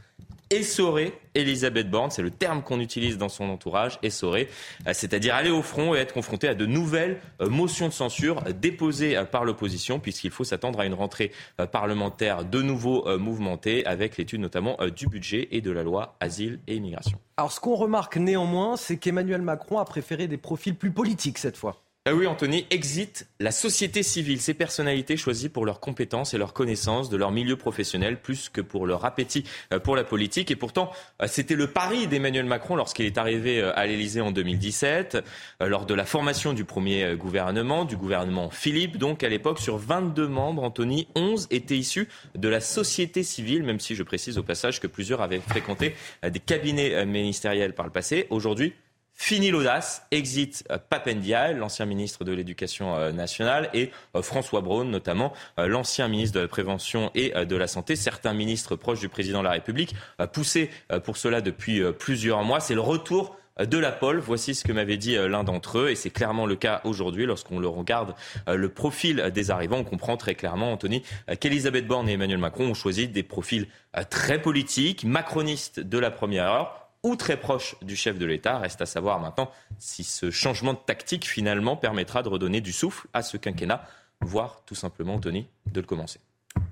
essorer 0.50 1.14
Elisabeth 1.36 1.90
Borne, 1.90 2.12
c'est 2.12 2.22
le 2.22 2.32
terme 2.32 2.64
qu'on 2.64 2.80
utilise 2.80 3.18
dans 3.18 3.30
son 3.30 3.50
entourage, 3.50 4.00
essorer, 4.02 4.50
euh, 4.88 4.92
c'est-à-dire 4.94 5.36
aller 5.36 5.52
au 5.52 5.62
front 5.62 5.94
et 5.96 6.00
être 6.00 6.14
confronté 6.14 6.48
à 6.48 6.56
de 6.56 6.66
nouvelles 6.66 7.20
euh, 7.42 7.50
motions 7.50 7.88
de 7.88 7.94
censure 7.94 8.42
déposées 8.54 9.16
euh, 9.16 9.26
par 9.26 9.46
l'opposition, 9.46 10.00
puisqu'il 10.00 10.32
faut 10.32 10.44
s'attendre 10.44 10.80
à 10.80 10.86
une 10.86 10.94
rentrée 10.94 11.32
parlementaire 11.72 12.46
de 12.46 12.62
nouveau 12.62 13.06
mouvementée, 13.18 13.86
avec 13.86 14.18
l'étude 14.18 14.42
notamment 14.42 14.78
du 14.96 15.08
budget 15.08 15.48
et 15.52 15.62
de 15.62 15.72
la 15.72 15.84
loi 15.84 16.16
asile 16.20 16.60
et 16.68 16.76
immigration. 16.76 17.20
Alors 17.38 17.52
ce 17.52 17.60
qu'on 17.60 17.76
remarque 17.76 18.18
néanmoins, 18.18 18.78
c'est 18.78 18.98
qu'Emmanuel 18.98 19.42
Macron 19.42 19.80
a 19.80 19.86
préféré 19.86 20.28
des 20.28 20.38
profils 20.38 20.76
plus 20.76 20.92
politiques 20.92 21.38
cette 21.38 21.58
fois. 21.58 21.82
Ah 22.06 22.16
oui, 22.16 22.26
Anthony, 22.28 22.66
exit 22.72 23.28
la 23.42 23.52
société 23.52 24.04
civile, 24.04 24.40
ces 24.40 24.54
personnalités 24.54 25.18
choisies 25.18 25.50
pour 25.50 25.66
leurs 25.66 25.82
compétences 25.82 26.34
et 26.34 26.38
leurs 26.38 26.54
connaissances 26.54 27.10
de 27.10 27.18
leur 27.18 27.30
milieu 27.30 27.58
professionnel, 27.58 28.22
plus 28.22 28.48
que 28.48 28.62
pour 28.62 28.88
leur 28.88 29.04
appétit 29.04 29.44
euh, 29.74 29.80
pour 29.80 29.98
la 29.98 30.06
politique. 30.06 30.50
Et 30.50 30.56
pourtant, 30.56 30.92
euh, 31.22 31.28
c'était 31.28 31.56
le 31.56 31.68
pari 31.68 32.08
d'Emmanuel 32.08 32.46
Macron 32.46 32.78
lorsqu'il 32.78 33.06
est 33.06 33.18
arrivé 33.18 33.62
euh, 33.62 33.78
à 33.78 33.86
l'Élysée 33.86 34.22
en 34.22 34.32
2017, 34.32 35.18
lors 35.60 35.86
de 35.86 35.94
la 35.94 36.06
formation 36.06 36.54
du 36.54 36.64
premier 36.64 37.16
gouvernement, 37.18 37.84
du 37.84 37.98
gouvernement 37.98 38.50
Philippe. 38.50 38.98
Donc, 38.98 39.22
à 39.22 39.30
l'époque, 39.30 39.60
sur 39.60 39.78
22 39.78 40.26
membres, 40.28 40.64
Anthony, 40.64 41.10
11 41.16 41.48
étaient 41.52 41.78
issus 41.78 42.08
de 42.34 42.48
la 42.48 42.62
société 42.62 43.24
civile, 43.24 43.64
même 43.64 43.82
si 43.82 43.94
je 43.94 44.04
précise 44.04 44.38
au 44.38 44.44
passage 44.44 44.80
que 44.80 44.88
plusieurs 44.88 45.22
avaient 45.22 45.42
fréquenté 45.42 45.96
des 46.24 46.40
cabinets 46.40 47.06
ministériels 47.06 47.76
par 47.76 47.86
le 47.86 47.92
passé. 47.92 48.26
Aujourd'hui, 48.30 48.74
Fini 49.22 49.52
l'audace, 49.52 50.08
exit 50.12 50.64
euh, 50.72 50.78
Papendia, 50.90 51.52
l'ancien 51.52 51.86
ministre 51.86 52.24
de 52.24 52.32
l'Éducation 52.32 52.96
euh, 52.96 53.12
nationale, 53.12 53.70
et 53.74 53.91
euh, 54.16 54.22
François 54.22 54.62
Braun, 54.62 54.86
notamment 54.86 55.34
l'ancien 55.58 56.08
ministre 56.08 56.36
de 56.36 56.40
la 56.40 56.48
Prévention 56.48 57.12
et 57.16 57.32
de 57.32 57.56
la 57.58 57.68
Santé. 57.68 57.98
Certains 57.98 58.34
ministres 58.34 58.78
proches 58.78 59.02
du 59.02 59.10
président 59.10 59.40
de 59.40 59.44
la 59.44 59.52
République 59.52 59.94
poussés 60.32 60.70
pour 61.04 61.18
cela 61.18 61.41
depuis 61.41 61.82
plusieurs 61.94 62.44
mois. 62.44 62.62
C'est 62.62 62.76
le 62.76 62.82
retour 62.82 63.36
de 63.60 63.78
la 63.78 63.91
pole. 63.91 64.20
Voici 64.20 64.56
ce 64.56 64.64
que 64.64 64.72
m'avait 64.72 64.98
dit 64.98 65.16
l'un 65.16 65.44
d'entre 65.44 65.80
eux, 65.80 65.90
et 65.90 65.96
c'est 65.96 66.10
clairement 66.10 66.46
le 66.46 66.56
cas 66.56 66.82
aujourd'hui. 66.86 67.26
Lorsqu'on 67.26 67.60
le 67.60 67.68
regarde, 67.68 68.16
le 68.48 68.70
profil 68.70 69.32
des 69.34 69.52
arrivants, 69.52 69.80
on 69.80 69.84
comprend 69.84 70.16
très 70.18 70.36
clairement, 70.36 70.72
Anthony, 70.72 71.04
qu'Elisabeth 71.40 71.88
Borne 71.88 72.08
et 72.08 72.14
Emmanuel 72.14 72.40
Macron 72.40 72.66
ont 72.66 72.74
choisi 72.74 73.08
des 73.08 73.24
profils 73.24 73.68
très 74.10 74.41
politiques, 74.41 75.04
macronistes 75.04 75.80
de 75.80 75.98
la 75.98 76.12
première 76.12 76.46
heure 76.46 76.89
ou 77.04 77.16
très 77.16 77.38
proche 77.38 77.76
du 77.82 77.96
chef 77.96 78.18
de 78.18 78.26
l'État. 78.26 78.60
Reste 78.60 78.82
à 78.82 78.86
savoir 78.86 79.20
maintenant 79.20 79.52
si 79.78 80.04
ce 80.04 80.32
changement 80.32 80.74
de 80.74 80.80
tactique 80.80 81.28
finalement 81.28 81.78
permettra 81.78 82.24
de 82.24 82.30
redonner 82.30 82.62
du 82.62 82.74
souffle 82.74 83.08
à 83.14 83.22
ce 83.22 83.38
quinquennat, 83.38 83.84
voire 84.22 84.64
tout 84.66 84.76
simplement, 84.76 85.20
Tony, 85.20 85.48
de 85.72 85.80
le 85.80 85.88
commencer. 85.88 86.20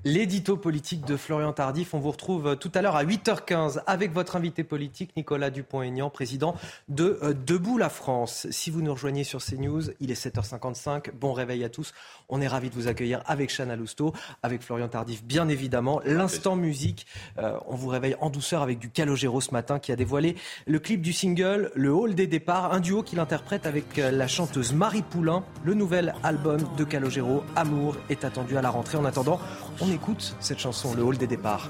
L'édito 0.07 0.55
politique 0.55 1.05
de 1.05 1.17
Florian 1.17 1.51
Tardif. 1.51 1.93
On 1.93 1.99
vous 1.99 2.11
retrouve 2.11 2.55
tout 2.55 2.71
à 2.73 2.81
l'heure 2.81 2.95
à 2.95 3.03
8h15 3.03 3.81
avec 3.87 4.13
votre 4.13 4.37
invité 4.37 4.63
politique, 4.63 5.11
Nicolas 5.17 5.49
Dupont-Aignan, 5.49 6.09
président 6.09 6.55
de 6.87 7.19
euh, 7.23 7.33
Debout 7.33 7.77
la 7.77 7.89
France. 7.89 8.47
Si 8.49 8.71
vous 8.71 8.81
nous 8.81 8.93
rejoignez 8.93 9.25
sur 9.25 9.43
CNews, 9.43 9.91
il 9.99 10.09
est 10.09 10.25
7h55. 10.25 11.11
Bon 11.11 11.33
réveil 11.33 11.65
à 11.65 11.69
tous. 11.69 11.93
On 12.29 12.39
est 12.39 12.47
ravis 12.47 12.69
de 12.69 12.75
vous 12.75 12.87
accueillir 12.87 13.21
avec 13.25 13.53
Chana 13.53 13.75
Lousteau, 13.75 14.13
avec 14.43 14.61
Florian 14.61 14.87
Tardif, 14.87 15.25
bien 15.25 15.49
évidemment. 15.49 15.99
L'instant 16.05 16.55
musique, 16.55 17.05
euh, 17.37 17.57
on 17.67 17.75
vous 17.75 17.89
réveille 17.89 18.15
en 18.21 18.29
douceur 18.29 18.61
avec 18.61 18.79
du 18.79 18.89
Calogero 18.89 19.41
ce 19.41 19.51
matin 19.51 19.77
qui 19.77 19.91
a 19.91 19.97
dévoilé 19.97 20.37
le 20.67 20.79
clip 20.79 21.01
du 21.01 21.11
single 21.11 21.69
Le 21.75 21.93
Hall 21.93 22.15
des 22.15 22.27
départs, 22.27 22.73
un 22.73 22.79
duo 22.79 23.03
qu'il 23.03 23.19
interprète 23.19 23.65
avec 23.65 23.99
euh, 23.99 24.11
la 24.11 24.29
chanteuse 24.29 24.71
Marie 24.71 25.01
Poulain. 25.01 25.43
Le 25.65 25.73
nouvel 25.73 26.15
album 26.23 26.61
de 26.77 26.85
Calogero, 26.85 27.43
Amour, 27.57 27.97
est 28.09 28.23
attendu 28.23 28.55
à 28.55 28.61
la 28.61 28.69
rentrée. 28.69 28.97
En 28.97 29.03
attendant, 29.03 29.41
on 29.81 29.91
écoute 29.91 30.35
cette 30.39 30.59
chanson, 30.59 30.93
Le 30.95 31.03
Hall 31.03 31.17
des 31.17 31.27
départs. 31.27 31.69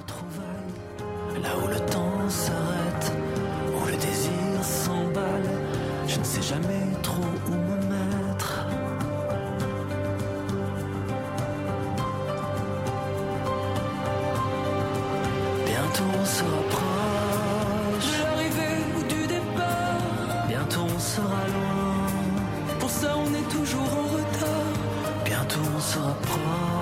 Là 1.41 1.49
où 1.63 1.67
le 1.67 1.79
temps 1.81 2.29
s'arrête, 2.29 3.13
où 3.75 3.85
le 3.85 3.95
désir 3.97 4.63
s'emballe, 4.63 5.49
je 6.07 6.19
ne 6.19 6.23
sais 6.23 6.41
jamais 6.41 6.87
trop 7.03 7.21
où 7.47 7.51
me 7.51 7.75
mettre. 7.93 8.65
Bientôt 15.65 16.03
on 16.19 16.25
se 16.25 16.43
rapproche 16.43 18.17
de 18.17 18.23
l'arrivée 18.23 18.83
ou 18.97 19.03
du 19.03 19.27
départ. 19.27 20.47
Bientôt 20.47 20.87
on 20.95 20.99
sera 20.99 21.27
loin. 21.27 22.77
Pour 22.79 22.89
ça 22.89 23.15
on 23.15 23.33
est 23.33 23.49
toujours 23.49 23.81
en 23.81 24.07
retard. 24.15 24.75
Bientôt 25.25 25.59
on 25.75 25.79
se 25.79 25.99
rapproche. 25.99 26.76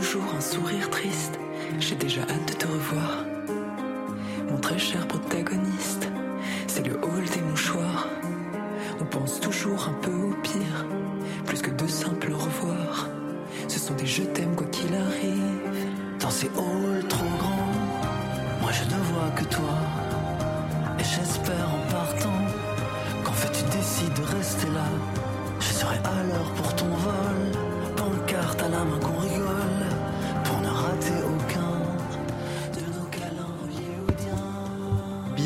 Toujours 0.00 0.34
un 0.36 0.40
sourire 0.40 0.90
triste. 0.90 1.38
J'ai 1.78 1.94
déjà 1.94 2.22
hâte 2.22 2.48
de 2.48 2.54
te 2.54 2.66
revoir. 2.66 3.29
Mon 4.80 4.86
très 4.86 4.92
cher 4.92 5.06
protagoniste, 5.06 5.59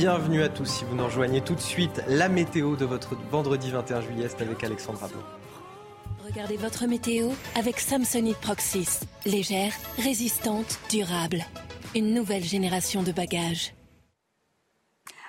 Bienvenue 0.05 0.43
à 0.43 0.51
tous. 0.51 0.67
Si 0.67 0.85
vous 0.85 0.95
nous 0.97 1.07
rejoignez 1.07 1.41
tout 1.41 1.55
de 1.55 1.61
suite, 1.61 2.03
la 2.09 2.29
météo 2.29 2.77
de 2.77 2.85
votre 2.85 3.17
vendredi 3.31 3.71
21 3.71 4.03
juillet, 4.03 4.29
avec 4.39 4.63
Alexandra 4.63 5.09
Blanc. 5.09 5.23
Regardez 6.27 6.59
votre 6.59 6.87
météo 6.87 7.31
avec 7.55 7.81
Samsonite 7.81 8.37
Proxys. 8.37 9.01
Légère, 9.25 9.73
résistante, 9.97 10.79
durable. 10.91 11.43
Une 11.95 12.13
nouvelle 12.13 12.45
génération 12.45 13.03
de 13.03 13.13
bagages. 13.13 13.73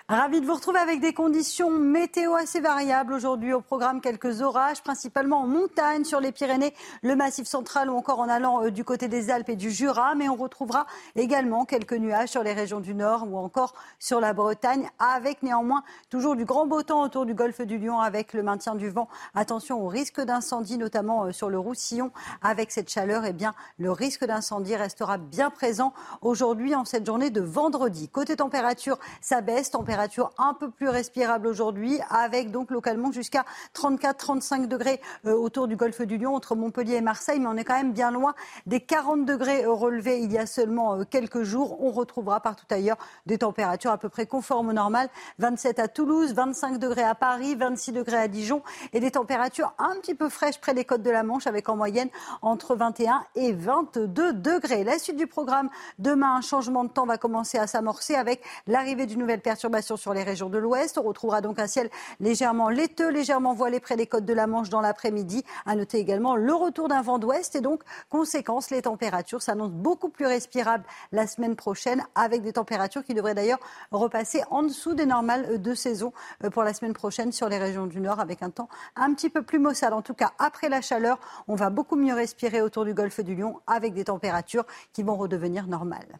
Ravi 0.08 0.40
de 0.40 0.46
vous 0.46 0.54
retrouver 0.54 0.78
avec 0.78 1.00
des 1.00 1.14
conditions 1.14 1.72
météo 1.72 2.36
assez 2.36 2.60
variables 2.60 3.12
aujourd'hui. 3.12 3.54
Au 3.54 3.62
programme, 3.62 4.02
quelques 4.02 4.44
orages, 4.44 4.84
principalement 4.84 5.40
en 5.40 5.48
montagne, 5.48 6.04
sur 6.04 6.20
les 6.20 6.32
Pyrénées, 6.32 6.76
le 7.02 7.16
Massif 7.16 7.48
central 7.48 7.90
ou 7.90 7.96
encore 7.96 8.20
en 8.20 8.30
allant 8.30 8.64
euh, 8.64 8.70
du 8.70 8.84
côté 8.84 9.08
des 9.08 9.32
Alpes 9.32 9.50
et 9.50 9.56
du 9.56 9.72
Jura. 9.72 10.14
Mais 10.14 10.30
on 10.30 10.36
retrouvera 10.36 10.86
également 11.16 11.66
quelques 11.66 11.96
nuages 11.96 12.30
sur 12.30 12.44
les 12.44 12.54
régions 12.54 12.82
du 12.82 12.94
Nord 12.94 13.26
ou 13.28 13.36
encore 13.36 13.74
sur 13.98 14.20
la 14.20 14.34
Bretagne, 14.34 14.88
avec 15.00 15.42
néanmoins 15.42 15.84
toujours 16.12 16.36
du 16.36 16.46
grand 16.46 16.68
beau 16.68 16.84
temps 16.84 17.02
autour 17.02 17.26
du 17.26 17.34
golfe 17.34 17.62
du 17.62 17.80
Lion 17.80 18.00
avec 18.00 18.34
le 18.34 18.44
maintien 18.44 18.76
du 18.76 18.92
vent. 18.92 19.10
Attention 19.34 19.84
au 19.84 19.88
risque 19.88 20.22
d'incendie, 20.22 20.78
notamment 20.78 21.24
euh, 21.24 21.32
sur 21.32 21.50
le 21.50 21.58
Roussillon. 21.58 22.12
Avec 22.44 22.72
cette 22.72 22.92
chaleur, 22.92 23.26
eh 23.26 23.34
bien, 23.34 23.56
le 23.80 23.92
risque 23.92 24.24
d'incendie 24.24 24.76
restera 24.76 25.18
bien 25.18 25.50
présent 25.50 25.94
aujourd'hui 26.22 26.76
en 26.76 26.86
cette 26.86 27.08
journée 27.08 27.32
de 27.32 27.42
vendredi. 27.42 28.08
Côté 28.08 28.36
température, 28.36 29.00
ça 29.20 29.42
baisse. 29.42 29.72
Température 29.96 30.32
un 30.38 30.54
peu 30.54 30.70
plus 30.70 30.90
respirable 30.90 31.48
aujourd'hui, 31.48 32.00
avec 32.10 32.52
donc 32.52 32.70
localement 32.70 33.14
jusqu'à 33.14 33.46
34-35 33.74 34.68
degrés 34.68 35.00
euh, 35.26 35.32
autour 35.34 35.70
du 35.70 35.78
golfe 35.78 36.02
du 36.02 36.18
Lion, 36.18 36.36
entre 36.36 36.54
Montpellier 36.54 36.96
et 36.96 37.02
Marseille, 37.02 37.40
mais 37.40 37.48
on 37.48 37.56
est 37.56 37.64
quand 37.64 37.78
même 37.78 37.94
bien 37.94 38.12
loin 38.12 38.36
des 38.66 38.82
40 38.82 39.24
degrés 39.24 39.64
euh, 39.64 39.72
relevés 39.72 40.20
il 40.20 40.34
y 40.34 40.38
a 40.38 40.48
seulement 40.48 40.96
euh, 40.96 41.04
quelques 41.10 41.44
jours. 41.44 41.82
On 41.82 41.92
retrouvera 41.92 42.42
partout 42.42 42.66
ailleurs 42.72 42.98
des 43.26 43.38
températures 43.38 43.92
à 43.92 43.98
peu 43.98 44.10
près 44.10 44.26
conformes 44.26 44.68
au 44.68 44.74
normal. 44.74 45.08
27 45.40 45.80
à 45.80 45.88
Toulouse, 45.88 46.34
25 46.34 46.78
degrés 46.78 47.04
à 47.04 47.16
Paris, 47.16 47.56
26 47.56 47.94
degrés 47.94 48.18
à 48.18 48.28
Dijon 48.28 48.64
et 48.92 49.00
des 49.00 49.12
températures 49.12 49.74
un 49.78 49.96
petit 50.02 50.14
peu 50.14 50.28
fraîches 50.28 50.60
près 50.60 50.74
des 50.74 50.84
côtes 50.84 51.04
de 51.04 51.12
la 51.12 51.24
Manche 51.24 51.48
avec 51.48 51.70
en 51.70 51.78
moyenne 51.78 52.10
entre 52.42 52.76
21 52.76 53.24
et 53.36 53.54
22 53.54 54.34
degrés. 54.34 54.84
La 54.84 55.00
suite 55.00 55.16
du 55.16 55.28
programme, 55.28 55.70
demain, 56.00 56.36
un 56.36 56.42
changement 56.42 56.84
de 56.84 56.90
temps 56.90 57.06
va 57.06 57.18
commencer 57.18 57.58
à 57.58 57.66
s'amorcer 57.66 58.16
avec 58.16 58.42
l'arrivée 58.68 59.06
d'une 59.06 59.20
nouvelle 59.20 59.40
perturbation 59.40 59.85
sur 59.96 60.14
les 60.14 60.24
régions 60.24 60.50
de 60.50 60.58
l'ouest. 60.58 60.98
On 60.98 61.04
retrouvera 61.04 61.42
donc 61.42 61.60
un 61.60 61.68
ciel 61.68 61.90
légèrement 62.20 62.70
laiteux, 62.70 63.10
légèrement 63.10 63.54
voilé 63.54 63.80
près 63.80 63.96
des 63.96 64.08
côtes 64.08 64.26
de 64.26 64.34
la 64.34 64.48
Manche 64.48 64.70
dans 64.70 64.82
l'après-midi. 64.82 65.44
À 65.66 65.76
noter 65.76 66.00
également 66.00 66.36
le 66.36 66.54
retour 66.54 66.88
d'un 66.88 67.02
vent 67.02 67.20
d'ouest 67.20 67.56
et 67.56 67.62
donc, 67.62 67.84
conséquence, 68.10 68.72
les 68.72 68.82
températures 68.82 69.42
s'annoncent 69.42 69.74
beaucoup 69.74 70.10
plus 70.10 70.26
respirables 70.26 70.84
la 71.12 71.28
semaine 71.28 71.56
prochaine 71.56 72.04
avec 72.16 72.42
des 72.42 72.54
températures 72.54 73.04
qui 73.04 73.14
devraient 73.14 73.36
d'ailleurs 73.36 73.60
repasser 73.92 74.44
en 74.50 74.64
dessous 74.64 74.94
des 74.94 75.06
normales 75.06 75.62
de 75.62 75.76
saison 75.76 76.14
euh, 76.44 76.50
pour 76.50 76.64
la 76.64 76.74
semaine 76.74 76.94
prochaine 76.94 77.32
sur 77.32 77.50
les 77.50 77.58
régions 77.58 77.86
du 77.86 78.00
nord 78.00 78.20
avec 78.20 78.42
un 78.42 78.50
temps 78.50 78.70
un 78.96 79.14
petit 79.14 79.30
peu 79.30 79.42
plus 79.42 79.60
maussade. 79.60 79.94
En 79.94 80.02
tout 80.02 80.14
cas, 80.14 80.32
après 80.40 80.70
la 80.70 80.82
chaleur, 80.82 81.20
on 81.48 81.56
va 81.56 81.70
beaucoup 81.70 81.96
mieux 81.96 82.14
respirer 82.14 82.62
autour 82.62 82.86
du 82.86 82.94
golfe 82.94 83.20
du 83.20 83.36
Lion 83.36 83.60
avec 83.68 83.94
des 83.94 84.06
températures 84.06 84.66
qui 84.94 85.04
vont 85.04 85.16
redevenir 85.16 85.68
normales. 85.68 86.20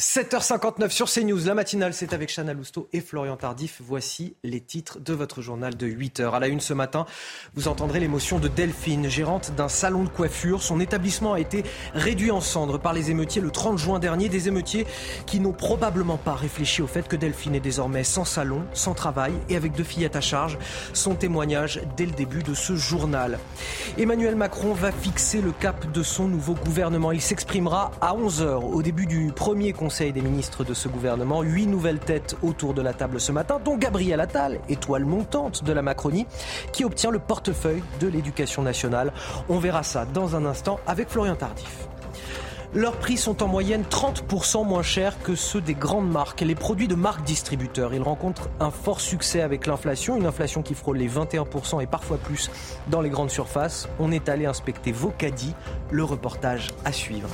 7h59 0.00 0.88
sur 0.88 1.08
CNews, 1.08 1.44
la 1.44 1.54
matinale, 1.54 1.92
c'est 1.92 2.14
avec 2.14 2.34
Chana 2.34 2.54
Lousteau 2.54 2.88
et 2.94 3.00
Florian 3.00 3.36
Tardif. 3.36 3.80
Voici 3.84 4.34
les 4.42 4.60
titres 4.60 4.98
de 4.98 5.12
votre 5.12 5.42
journal 5.42 5.76
de 5.76 5.86
8h. 5.86 6.32
À 6.32 6.40
la 6.40 6.48
une 6.48 6.60
ce 6.60 6.72
matin, 6.72 7.04
vous 7.54 7.68
entendrez 7.68 8.00
l'émotion 8.00 8.38
de 8.38 8.48
Delphine, 8.48 9.08
gérante 9.08 9.52
d'un 9.54 9.68
salon 9.68 10.02
de 10.02 10.08
coiffure. 10.08 10.62
Son 10.62 10.80
établissement 10.80 11.34
a 11.34 11.40
été 11.40 11.62
réduit 11.92 12.30
en 12.30 12.40
cendres 12.40 12.80
par 12.80 12.94
les 12.94 13.10
émeutiers 13.10 13.42
le 13.42 13.50
30 13.50 13.78
juin 13.78 13.98
dernier. 13.98 14.30
Des 14.30 14.48
émeutiers 14.48 14.86
qui 15.26 15.40
n'ont 15.40 15.52
probablement 15.52 16.16
pas 16.16 16.34
réfléchi 16.34 16.80
au 16.80 16.86
fait 16.86 17.06
que 17.06 17.14
Delphine 17.14 17.54
est 17.54 17.60
désormais 17.60 18.02
sans 18.02 18.24
salon, 18.24 18.64
sans 18.72 18.94
travail 18.94 19.34
et 19.50 19.56
avec 19.56 19.72
deux 19.72 19.84
fillettes 19.84 20.16
à 20.16 20.22
charge. 20.22 20.58
Son 20.94 21.14
témoignage 21.14 21.82
dès 21.98 22.06
le 22.06 22.12
début 22.12 22.42
de 22.42 22.54
ce 22.54 22.76
journal. 22.76 23.38
Emmanuel 23.98 24.36
Macron 24.36 24.72
va 24.72 24.90
fixer 24.90 25.42
le 25.42 25.52
cap 25.52 25.92
de 25.92 26.02
son 26.02 26.28
nouveau 26.28 26.54
gouvernement. 26.54 27.12
Il 27.12 27.20
s'exprimera 27.20 27.92
à 28.00 28.14
11h 28.14 28.64
au 28.64 28.82
début 28.82 29.06
du 29.06 29.32
premier 29.32 29.74
conseil 29.82 30.12
des 30.12 30.20
ministres 30.20 30.62
de 30.62 30.74
ce 30.74 30.86
gouvernement. 30.86 31.42
Huit 31.42 31.66
nouvelles 31.66 31.98
têtes 31.98 32.36
autour 32.40 32.72
de 32.72 32.80
la 32.82 32.92
table 32.92 33.18
ce 33.18 33.32
matin, 33.32 33.60
dont 33.64 33.76
Gabriel 33.76 34.20
Attal, 34.20 34.60
étoile 34.68 35.04
montante 35.04 35.64
de 35.64 35.72
la 35.72 35.82
Macronie, 35.82 36.28
qui 36.72 36.84
obtient 36.84 37.10
le 37.10 37.18
portefeuille 37.18 37.82
de 37.98 38.06
l'éducation 38.06 38.62
nationale. 38.62 39.12
On 39.48 39.58
verra 39.58 39.82
ça 39.82 40.04
dans 40.04 40.36
un 40.36 40.46
instant 40.46 40.78
avec 40.86 41.08
Florian 41.08 41.34
Tardif. 41.34 41.88
Leurs 42.74 42.96
prix 42.96 43.16
sont 43.16 43.42
en 43.42 43.48
moyenne 43.48 43.82
30% 43.90 44.64
moins 44.64 44.84
chers 44.84 45.20
que 45.20 45.34
ceux 45.34 45.60
des 45.60 45.74
grandes 45.74 46.08
marques. 46.08 46.42
Les 46.42 46.54
produits 46.54 46.86
de 46.86 46.94
marques 46.94 47.24
distributeurs, 47.24 47.92
ils 47.92 48.02
rencontrent 48.02 48.50
un 48.60 48.70
fort 48.70 49.00
succès 49.00 49.40
avec 49.40 49.66
l'inflation, 49.66 50.16
une 50.16 50.26
inflation 50.26 50.62
qui 50.62 50.74
frôle 50.74 50.98
les 50.98 51.08
21% 51.08 51.82
et 51.82 51.86
parfois 51.86 52.18
plus 52.18 52.52
dans 52.86 53.00
les 53.00 53.10
grandes 53.10 53.32
surfaces. 53.32 53.88
On 53.98 54.12
est 54.12 54.28
allé 54.28 54.46
inspecter 54.46 54.92
vos 54.92 55.10
caddies, 55.10 55.54
le 55.90 56.04
reportage 56.04 56.68
à 56.84 56.92
suivre. 56.92 57.28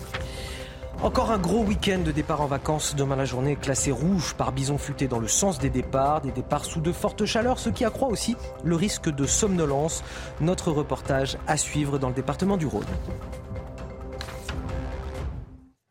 Encore 1.00 1.30
un 1.30 1.38
gros 1.38 1.62
week-end 1.62 2.00
de 2.04 2.10
départ 2.10 2.40
en 2.40 2.46
vacances. 2.46 2.96
Demain, 2.96 3.14
la 3.14 3.24
journée 3.24 3.54
classée 3.54 3.92
rouge 3.92 4.34
par 4.34 4.50
bison 4.50 4.78
futé 4.78 5.06
dans 5.06 5.20
le 5.20 5.28
sens 5.28 5.60
des 5.60 5.70
départs, 5.70 6.22
des 6.22 6.32
départs 6.32 6.64
sous 6.64 6.80
de 6.80 6.90
fortes 6.90 7.24
chaleurs, 7.24 7.60
ce 7.60 7.70
qui 7.70 7.84
accroît 7.84 8.08
aussi 8.08 8.36
le 8.64 8.74
risque 8.74 9.08
de 9.08 9.24
somnolence. 9.24 10.02
Notre 10.40 10.72
reportage 10.72 11.38
à 11.46 11.56
suivre 11.56 11.98
dans 11.98 12.08
le 12.08 12.14
département 12.14 12.56
du 12.56 12.66
Rhône. 12.66 12.84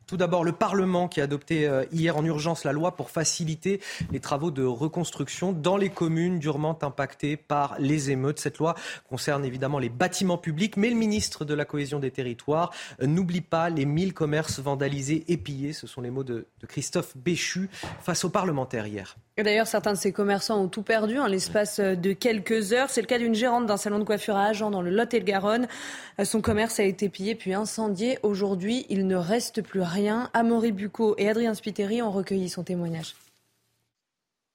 Tout 0.08 0.16
d'abord, 0.16 0.46
le 0.46 0.54
Parlement 0.54 1.10
qui 1.10 1.20
a 1.20 1.26
adopté 1.26 1.68
euh, 1.68 1.84
hier 1.92 2.16
en 2.16 2.24
urgence 2.24 2.64
la 2.64 2.72
loi 2.72 2.96
pour 2.96 3.10
faciliter 3.10 3.82
les 4.10 4.22
travaux 4.22 4.52
de 4.52 4.64
reconstruction 4.64 5.52
dans 5.52 5.76
les 5.76 5.90
communes 5.90 6.40
durement 6.40 6.80
impactées 6.82 7.36
par 7.36 7.76
les 7.78 8.10
émeutes. 8.10 8.40
Cette 8.40 8.58
loi 8.58 8.76
concerne 9.10 9.44
évidemment 9.44 9.80
les 9.80 9.90
bâtiments 9.90 10.38
publics, 10.38 10.78
mais 10.78 10.90
le 10.90 10.96
ministre 10.96 11.44
de 11.44 11.54
la 11.54 11.66
Cohésion 11.66 12.00
des 12.00 12.12
Territoires 12.12 12.72
euh, 13.02 13.06
n'oublie 13.06 13.42
pas 13.42 13.70
les 13.70 13.84
1000 13.84 14.14
commerces 14.14 14.62
vandalisés 14.62 15.26
et 15.28 15.36
pillés. 15.36 15.74
Ce 15.74 15.88
sont 15.88 16.00
les 16.00 16.10
mots 16.10 16.24
de, 16.24 16.48
Christophe 16.70 17.18
Béchu 17.18 17.70
face 18.02 18.24
aux 18.24 18.30
parlementaires 18.30 18.88
hier. 18.88 19.18
D'ailleurs, 19.38 19.68
certains 19.68 19.92
de 19.92 19.98
ces 19.98 20.14
commerçants 20.14 20.64
ont 20.64 20.68
tout 20.70 20.84
perdu 20.84 21.20
en 21.20 21.28
l'espace 21.28 21.80
de 21.80 22.14
quelques 22.14 22.72
heures. 22.72 22.90
C'est 22.90 23.02
le 23.02 23.08
cas 23.08 23.20
d'une 23.20 23.36
gérante 23.36 23.66
d'un 23.66 23.78
salon 23.78 24.00
de 24.00 24.04
coiffure 24.06 24.38
à 24.38 24.46
Agen 24.46 24.72
dans 24.72 24.82
le 24.82 24.90
Lot-et-le-Garonne. 24.90 25.68
Son 26.24 26.42
commerce 26.42 26.80
a 26.80 26.84
été 26.84 27.10
pillé 27.10 27.36
puis 27.36 27.54
incendié. 27.54 28.18
Aujourd'hui, 28.24 28.88
il 28.90 29.06
ne 29.06 29.16
reste 29.16 29.62
plus 29.62 29.82
rien. 29.82 29.97
Amaury 30.34 30.72
Bucco 30.72 31.15
et 31.18 31.30
Adrien 31.30 31.53
Spiteri 31.53 32.02
ont 32.02 32.11
recueilli 32.11 32.49
son 32.49 32.64
témoignage. 32.64 33.15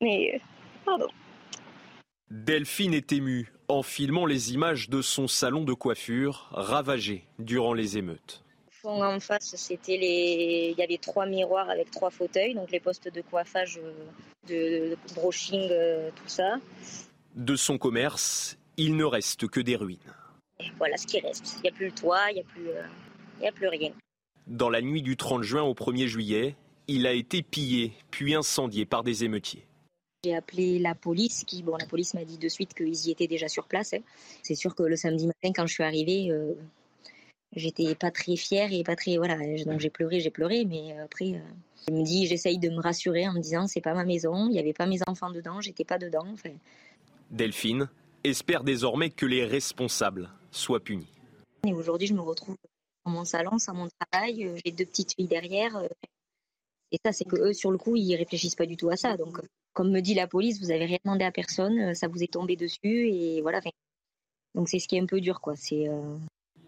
Mais, 0.01 0.41
pardon. 0.85 1.09
Delphine 2.31 2.95
est 2.95 3.13
émue 3.13 3.53
en 3.69 3.83
filmant 3.83 4.27
les 4.27 4.53
images 4.55 4.89
de 4.89 5.03
son 5.03 5.29
salon 5.29 5.65
de 5.65 5.75
coiffure 5.75 6.49
ravagé 6.53 7.25
durant 7.39 7.75
les 7.75 7.99
émeutes 7.99 8.43
en 8.85 9.21
face, 9.21 9.55
c'était 9.57 9.97
les, 9.97 10.71
il 10.73 10.79
y 10.79 10.83
avait 10.83 10.99
trois 10.99 11.27
miroirs 11.27 11.71
avec 11.71 11.91
trois 11.91 12.11
fauteuils, 12.11 12.55
donc 12.55 12.71
les 12.71 12.81
postes 12.81 13.13
de 13.13 13.21
coiffage, 13.21 13.79
euh, 13.79 13.93
de 14.49 14.97
brushing, 15.15 15.69
euh, 15.71 16.11
tout 16.11 16.29
ça. 16.29 16.57
De 17.35 17.57
son 17.57 17.79
commerce, 17.79 18.59
il 18.77 18.97
ne 18.97 19.05
reste 19.05 19.49
que 19.49 19.61
des 19.61 19.77
ruines. 19.77 19.99
voilà 20.79 20.97
ce 20.97 21.07
qui 21.07 21.21
reste. 21.21 21.57
Il 21.59 21.63
n'y 21.63 21.69
a 21.69 21.73
plus 21.73 21.87
le 21.87 21.93
toit, 21.93 22.31
il 22.31 22.35
n'y 22.35 22.41
a 22.41 22.45
plus, 22.45 22.69
euh, 22.69 23.49
a 23.49 23.53
plus 23.53 23.69
rien. 23.69 23.93
Dans 24.47 24.71
la 24.71 24.83
nuit 24.83 25.03
du 25.03 25.17
30 25.17 25.43
juin 25.43 25.63
au 25.63 25.75
1er 25.75 26.07
juillet, 26.07 26.57
il 26.89 27.07
a 27.07 27.13
été 27.13 27.43
pillé 27.43 27.93
puis 28.11 28.35
incendié 28.35 28.85
par 28.85 29.03
des 29.03 29.25
émeutiers. 29.25 29.67
J'ai 30.25 30.35
appelé 30.35 30.79
la 30.79 30.95
police, 30.95 31.45
qui, 31.45 31.63
bon, 31.63 31.77
la 31.77 31.87
police 31.87 32.15
m'a 32.15 32.25
dit 32.25 32.39
de 32.39 32.49
suite 32.49 32.75
qu'ils 32.75 33.07
y 33.07 33.11
étaient 33.11 33.27
déjà 33.27 33.49
sur 33.49 33.67
place. 33.67 33.93
Hein. 33.93 34.03
C'est 34.43 34.55
sûr 34.55 34.75
que 34.75 34.83
le 34.83 34.97
samedi 34.97 35.27
matin, 35.27 35.53
quand 35.55 35.67
je 35.67 35.75
suis 35.75 35.83
arrivée, 35.83 36.31
j'étais 37.55 37.95
pas 37.95 38.11
très 38.11 38.37
fière 38.37 38.73
et 38.73 38.83
pas 38.83 38.97
très 38.97 39.17
voilà 39.17 39.37
donc 39.65 39.81
j'ai 39.81 39.91
pleuré 39.91 40.21
j'ai 40.21 40.31
pleuré 40.31 40.65
mais 40.65 40.93
euh, 40.93 41.05
après 41.05 41.35
euh, 41.35 41.39
je 41.89 41.95
me 41.95 42.03
dis 42.03 42.27
j'essaye 42.27 42.59
de 42.59 42.71
me 42.71 42.81
rassurer 42.81 43.29
en 43.29 43.35
me 43.35 43.41
disant 43.41 43.67
c'est 43.67 43.81
pas 43.81 43.95
ma 43.95 44.05
maison 44.05 44.49
il 44.49 44.55
y 44.55 44.59
avait 44.59 44.73
pas 44.73 44.87
mes 44.87 45.01
enfants 45.07 45.31
dedans 45.31 45.61
j'étais 45.61 45.85
pas 45.85 45.99
dedans 45.99 46.25
enfin. 46.33 46.51
Delphine 47.31 47.89
espère 48.25 48.65
désormais 48.65 49.11
que 49.11 49.27
les 49.27 49.45
responsables 49.45 50.31
soient 50.51 50.81
punis 50.81 51.09
et 51.67 51.73
aujourd'hui 51.73 52.07
je 52.07 52.15
me 52.15 52.21
retrouve 52.21 52.57
mon 53.11 53.25
salon 53.25 53.59
sans 53.59 53.75
mon 53.75 53.89
travail 54.11 54.47
euh, 54.47 54.57
j'ai 54.65 54.73
deux 54.73 54.87
petites 54.87 55.15
filles 55.15 55.29
derrière 55.29 55.83
et 56.91 56.99
ça 57.05 57.13
c'est 57.13 57.25
que 57.25 57.37
eux 57.37 57.53
sur 57.53 57.71
le 57.71 57.79
coup 57.79 57.97
ils 57.97 58.17
réfléchissent 58.17 58.55
pas 58.55 58.67
du 58.67 58.77
tout 58.77 58.91
à 58.91 58.97
ça 58.97 59.17
donc 59.17 59.41
comme 59.73 59.91
me 59.91 60.01
dit 60.01 60.15
la 60.15 60.27
police 60.27 60.61
vous 60.61 60.71
avez 60.71 60.85
rien 60.85 60.99
demandé 61.05 61.25
à 61.25 61.33
personne 61.33 61.95
ça 61.95 62.09
vous 62.09 62.23
est 62.23 62.33
tombé 62.33 62.57
dessus 62.57 63.09
et 63.09 63.41
voilà 63.43 63.61
donc 64.55 64.69
c'est 64.69 64.79
ce 64.79 64.87
qui 64.87 64.97
est 64.97 65.01
un 65.01 65.07
peu 65.07 65.21
dur 65.21 65.41
quoi 65.41 65.57
c'est 65.57 65.89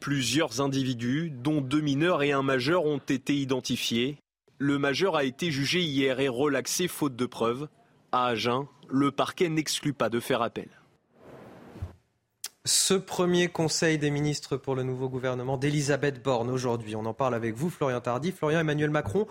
Plusieurs 0.04 0.60
individus, 0.60 1.30
dont 1.30 1.62
deux 1.62 1.80
mineurs 1.80 2.22
et 2.22 2.32
un 2.32 2.42
majeur, 2.42 2.84
ont 2.84 2.98
été 2.98 3.34
identifiés. 3.34 4.18
Le 4.58 4.78
majeur 4.78 5.16
a 5.16 5.24
été 5.24 5.50
jugé 5.50 5.80
hier 5.80 6.20
et 6.20 6.28
relaxé 6.28 6.88
faute 6.88 7.16
de 7.16 7.24
preuves. 7.24 7.68
À 8.12 8.26
Agen, 8.26 8.66
le 8.90 9.10
parquet 9.10 9.48
n'exclut 9.48 9.94
pas 9.94 10.10
de 10.10 10.20
faire 10.20 10.42
appel. 10.42 10.68
Ce 12.66 12.94
premier 12.94 13.48
conseil 13.48 13.98
des 13.98 14.10
ministres 14.10 14.56
pour 14.56 14.74
le 14.74 14.84
nouveau 14.84 15.10
gouvernement 15.10 15.58
d'Elisabeth 15.58 16.22
Borne 16.22 16.48
aujourd'hui. 16.48 16.96
On 16.96 17.04
en 17.04 17.12
parle 17.12 17.34
avec 17.34 17.54
vous, 17.54 17.68
Florian 17.68 18.00
Tardy. 18.00 18.32
Florian 18.32 18.60
Emmanuel 18.60 18.88
Macron 18.88 19.26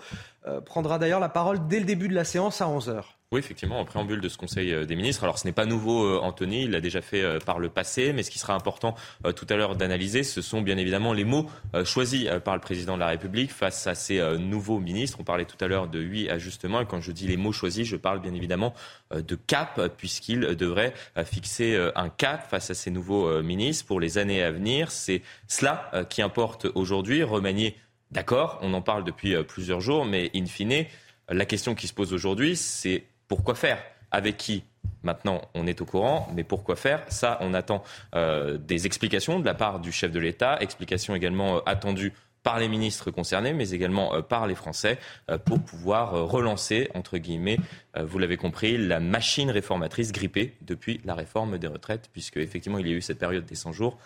euh, 0.46 0.60
prendra 0.60 1.00
d'ailleurs 1.00 1.18
la 1.18 1.28
parole 1.28 1.66
dès 1.66 1.80
le 1.80 1.84
début 1.84 2.06
de 2.06 2.14
la 2.14 2.22
séance 2.22 2.60
à 2.60 2.66
11h. 2.66 3.02
Oui, 3.34 3.40
effectivement, 3.40 3.80
en 3.80 3.84
préambule 3.84 4.20
de 4.20 4.28
ce 4.28 4.38
Conseil 4.38 4.72
euh, 4.72 4.84
des 4.84 4.94
ministres. 4.94 5.24
Alors, 5.24 5.40
ce 5.40 5.48
n'est 5.48 5.52
pas 5.52 5.66
nouveau, 5.66 6.04
euh, 6.04 6.20
Anthony, 6.22 6.62
il 6.62 6.70
l'a 6.70 6.80
déjà 6.80 7.00
fait 7.00 7.20
euh, 7.20 7.40
par 7.40 7.58
le 7.58 7.68
passé, 7.68 8.12
mais 8.12 8.22
ce 8.22 8.30
qui 8.30 8.38
sera 8.38 8.54
important 8.54 8.94
tout 9.34 9.46
à 9.48 9.56
l'heure 9.56 9.74
d'analyser, 9.74 10.22
ce 10.22 10.40
sont 10.40 10.62
bien 10.62 10.76
évidemment 10.76 11.12
les 11.12 11.24
mots 11.24 11.50
choisis 11.84 12.28
par 12.44 12.54
le 12.54 12.60
président 12.60 12.94
de 12.94 13.00
la 13.00 13.08
République 13.08 13.50
face 13.50 13.88
à 13.88 13.96
ces 13.96 14.20
nouveaux 14.38 14.78
ministres. 14.78 15.18
On 15.20 15.24
parlait 15.24 15.46
tout 15.46 15.56
à 15.60 15.66
l'heure 15.66 15.88
de 15.88 15.98
huit 15.98 16.28
ajustements, 16.30 16.80
et 16.80 16.86
quand 16.86 17.00
je 17.00 17.10
dis 17.10 17.26
les 17.26 17.36
mots 17.36 17.52
choisis, 17.52 17.86
je 17.88 17.96
parle 17.96 18.20
bien 18.20 18.34
évidemment 18.34 18.74
de 19.12 19.34
cap, 19.34 19.80
puisqu'il 19.96 20.40
devrait 20.40 20.92
fixer 21.24 21.90
un 21.94 22.08
cap 22.10 22.48
face 22.48 22.70
à 22.70 22.74
ces 22.74 22.90
nouveaux 22.90 23.42
ministres 23.42 23.86
pour 23.86 23.98
les 23.98 24.18
années 24.18 24.42
à 24.42 24.50
venir. 24.50 24.90
C'est 24.90 25.22
cela 25.48 25.90
qui 26.10 26.22
importe 26.22 26.66
aujourd'hui. 26.74 27.22
Remanier, 27.22 27.76
d'accord, 28.10 28.58
on 28.62 28.74
en 28.74 28.82
parle 28.82 29.04
depuis 29.04 29.34
plusieurs 29.44 29.80
jours, 29.80 30.04
mais 30.04 30.30
in 30.34 30.46
fine, 30.46 30.84
la 31.28 31.46
question 31.46 31.74
qui 31.74 31.88
se 31.88 31.94
pose 31.94 32.12
aujourd'hui, 32.12 32.56
c'est 32.56 33.04
pourquoi 33.28 33.54
faire? 33.54 33.82
Avec 34.10 34.36
qui? 34.36 34.64
Maintenant, 35.04 35.42
on 35.54 35.66
est 35.66 35.80
au 35.82 35.84
courant, 35.84 36.28
mais 36.34 36.44
pourquoi 36.44 36.76
faire? 36.76 37.04
Ça, 37.08 37.38
on 37.42 37.52
attend 37.52 37.84
euh, 38.14 38.56
des 38.56 38.86
explications 38.86 39.38
de 39.38 39.44
la 39.44 39.54
part 39.54 39.78
du 39.78 39.92
chef 39.92 40.10
de 40.10 40.18
l'État, 40.18 40.58
explications 40.60 41.14
également 41.14 41.56
euh, 41.56 41.60
attendues 41.66 42.12
par 42.42 42.58
les 42.58 42.68
ministres 42.68 43.10
concernés, 43.10 43.52
mais 43.52 43.70
également 43.70 44.14
euh, 44.14 44.22
par 44.22 44.46
les 44.46 44.54
Français, 44.54 44.98
pour 45.44 45.60
pouvoir 45.60 46.12
relancer, 46.28 46.90
entre 46.94 47.18
guillemets, 47.18 47.58
vous 47.98 48.18
l'avez 48.18 48.36
compris, 48.36 48.76
la 48.76 49.00
machine 49.00 49.50
réformatrice 49.50 50.12
grippée 50.12 50.54
depuis 50.62 51.00
la 51.04 51.14
réforme 51.14 51.58
des 51.58 51.68
retraites, 51.68 52.08
puisque 52.12 52.38
effectivement, 52.38 52.78
il 52.78 52.88
y 52.88 52.92
a 52.92 52.94
eu 52.94 53.02
cette 53.02 53.18
période 53.18 53.44
des 53.44 53.54
100 53.54 53.72
jours. 53.72 53.98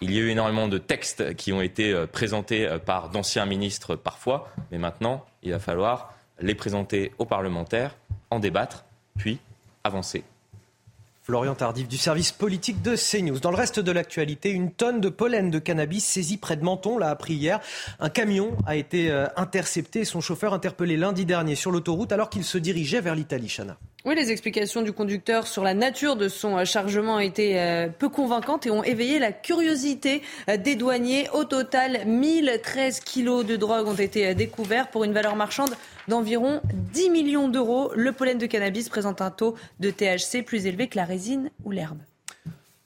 Il 0.00 0.12
y 0.12 0.18
a 0.18 0.20
eu 0.20 0.30
énormément 0.30 0.66
de 0.66 0.78
textes 0.78 1.34
qui 1.36 1.52
ont 1.52 1.62
été 1.62 1.94
présentés 2.12 2.68
par 2.84 3.10
d'anciens 3.10 3.46
ministres 3.46 3.94
parfois, 3.94 4.52
mais 4.72 4.78
maintenant, 4.78 5.24
il 5.44 5.52
va 5.52 5.60
falloir 5.60 6.15
les 6.40 6.54
présenter 6.54 7.12
aux 7.18 7.24
parlementaires, 7.24 7.96
en 8.30 8.38
débattre, 8.38 8.84
puis 9.16 9.38
avancer. 9.84 10.24
Florian 11.26 11.56
Tardif 11.56 11.88
du 11.88 11.98
service 11.98 12.30
politique 12.30 12.82
de 12.82 12.94
CNews. 12.94 13.40
Dans 13.40 13.50
le 13.50 13.56
reste 13.56 13.80
de 13.80 13.90
l'actualité, 13.90 14.50
une 14.50 14.70
tonne 14.70 15.00
de 15.00 15.08
pollen 15.08 15.50
de 15.50 15.58
cannabis 15.58 16.04
saisie 16.04 16.36
près 16.36 16.54
de 16.54 16.62
Menton, 16.62 16.98
l'a 16.98 17.10
appris 17.10 17.34
hier. 17.34 17.58
Un 17.98 18.10
camion 18.10 18.56
a 18.64 18.76
été 18.76 19.10
euh, 19.10 19.26
intercepté 19.34 20.00
et 20.00 20.04
son 20.04 20.20
chauffeur 20.20 20.54
interpellé 20.54 20.96
lundi 20.96 21.24
dernier 21.24 21.56
sur 21.56 21.72
l'autoroute 21.72 22.12
alors 22.12 22.30
qu'il 22.30 22.44
se 22.44 22.58
dirigeait 22.58 23.00
vers 23.00 23.16
l'Italie. 23.16 23.48
Chana. 23.48 23.76
Oui, 24.04 24.14
les 24.14 24.30
explications 24.30 24.82
du 24.82 24.92
conducteur 24.92 25.48
sur 25.48 25.64
la 25.64 25.74
nature 25.74 26.14
de 26.14 26.28
son 26.28 26.58
euh, 26.58 26.64
chargement 26.64 27.18
étaient 27.18 27.58
euh, 27.58 27.88
peu 27.88 28.08
convaincantes 28.08 28.64
et 28.66 28.70
ont 28.70 28.84
éveillé 28.84 29.18
la 29.18 29.32
curiosité 29.32 30.22
des 30.46 30.76
douaniers. 30.76 31.28
Au 31.30 31.42
total, 31.42 32.06
1013 32.06 33.00
kilos 33.00 33.44
de 33.44 33.56
drogue 33.56 33.88
ont 33.88 33.94
été 33.94 34.32
découverts 34.36 34.90
pour 34.90 35.02
une 35.02 35.12
valeur 35.12 35.34
marchande 35.34 35.74
d'environ 36.08 36.60
10 36.92 37.10
millions 37.10 37.48
d'euros. 37.48 37.92
Le 37.94 38.12
pollen 38.12 38.38
de 38.38 38.46
cannabis 38.46 38.88
présente 38.88 39.20
un 39.20 39.30
taux 39.30 39.54
de 39.80 39.90
THC 39.90 40.44
plus 40.44 40.66
élevé 40.66 40.88
que 40.88 40.96
la 40.96 41.04
résine 41.04 41.50
ou 41.64 41.70
l'herbe. 41.70 41.98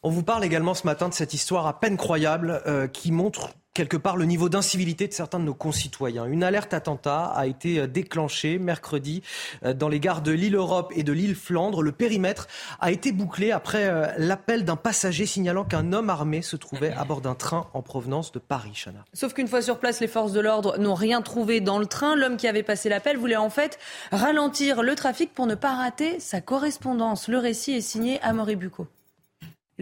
On 0.02 0.10
vous 0.10 0.22
parle 0.22 0.44
également 0.44 0.74
ce 0.74 0.86
matin 0.86 1.08
de 1.08 1.14
cette 1.14 1.34
histoire 1.34 1.66
à 1.66 1.78
peine 1.78 1.96
croyable 1.96 2.62
qui 2.92 3.12
montre 3.12 3.50
quelque 3.74 3.96
part 3.96 4.16
le 4.16 4.24
niveau 4.24 4.48
d'incivilité 4.48 5.06
de 5.06 5.12
certains 5.12 5.38
de 5.38 5.44
nos 5.44 5.54
concitoyens. 5.54 6.26
Une 6.26 6.42
alerte 6.42 6.74
attentat 6.74 7.26
a 7.26 7.46
été 7.46 7.78
euh, 7.78 7.86
déclenchée 7.86 8.58
mercredi 8.58 9.22
euh, 9.64 9.72
dans 9.72 9.88
les 9.88 10.00
gares 10.00 10.22
de 10.22 10.32
l'île 10.32 10.56
Europe 10.56 10.92
et 10.96 11.02
de 11.02 11.12
l'île 11.12 11.34
Flandre. 11.34 11.82
Le 11.82 11.92
périmètre 11.92 12.48
a 12.80 12.90
été 12.90 13.12
bouclé 13.12 13.52
après 13.52 13.84
euh, 13.84 14.08
l'appel 14.18 14.64
d'un 14.64 14.76
passager 14.76 15.24
signalant 15.24 15.64
qu'un 15.64 15.92
homme 15.92 16.10
armé 16.10 16.42
se 16.42 16.56
trouvait 16.56 16.92
à 16.92 17.04
bord 17.04 17.20
d'un 17.20 17.34
train 17.34 17.68
en 17.72 17.82
provenance 17.82 18.32
de 18.32 18.38
Paris. 18.38 18.72
Chana. 18.74 19.04
Sauf 19.12 19.34
qu'une 19.34 19.48
fois 19.48 19.62
sur 19.62 19.78
place, 19.78 20.00
les 20.00 20.08
forces 20.08 20.32
de 20.32 20.40
l'ordre 20.40 20.78
n'ont 20.78 20.94
rien 20.94 21.22
trouvé 21.22 21.60
dans 21.60 21.78
le 21.78 21.86
train. 21.86 22.16
L'homme 22.16 22.36
qui 22.36 22.48
avait 22.48 22.62
passé 22.62 22.88
l'appel 22.88 23.16
voulait 23.16 23.36
en 23.36 23.50
fait 23.50 23.78
ralentir 24.10 24.82
le 24.82 24.94
trafic 24.94 25.32
pour 25.32 25.46
ne 25.46 25.54
pas 25.54 25.74
rater 25.74 26.18
sa 26.20 26.40
correspondance. 26.40 27.28
Le 27.28 27.38
récit 27.38 27.72
est 27.72 27.80
signé 27.80 28.20
à 28.22 28.32
Bucco. 28.32 28.86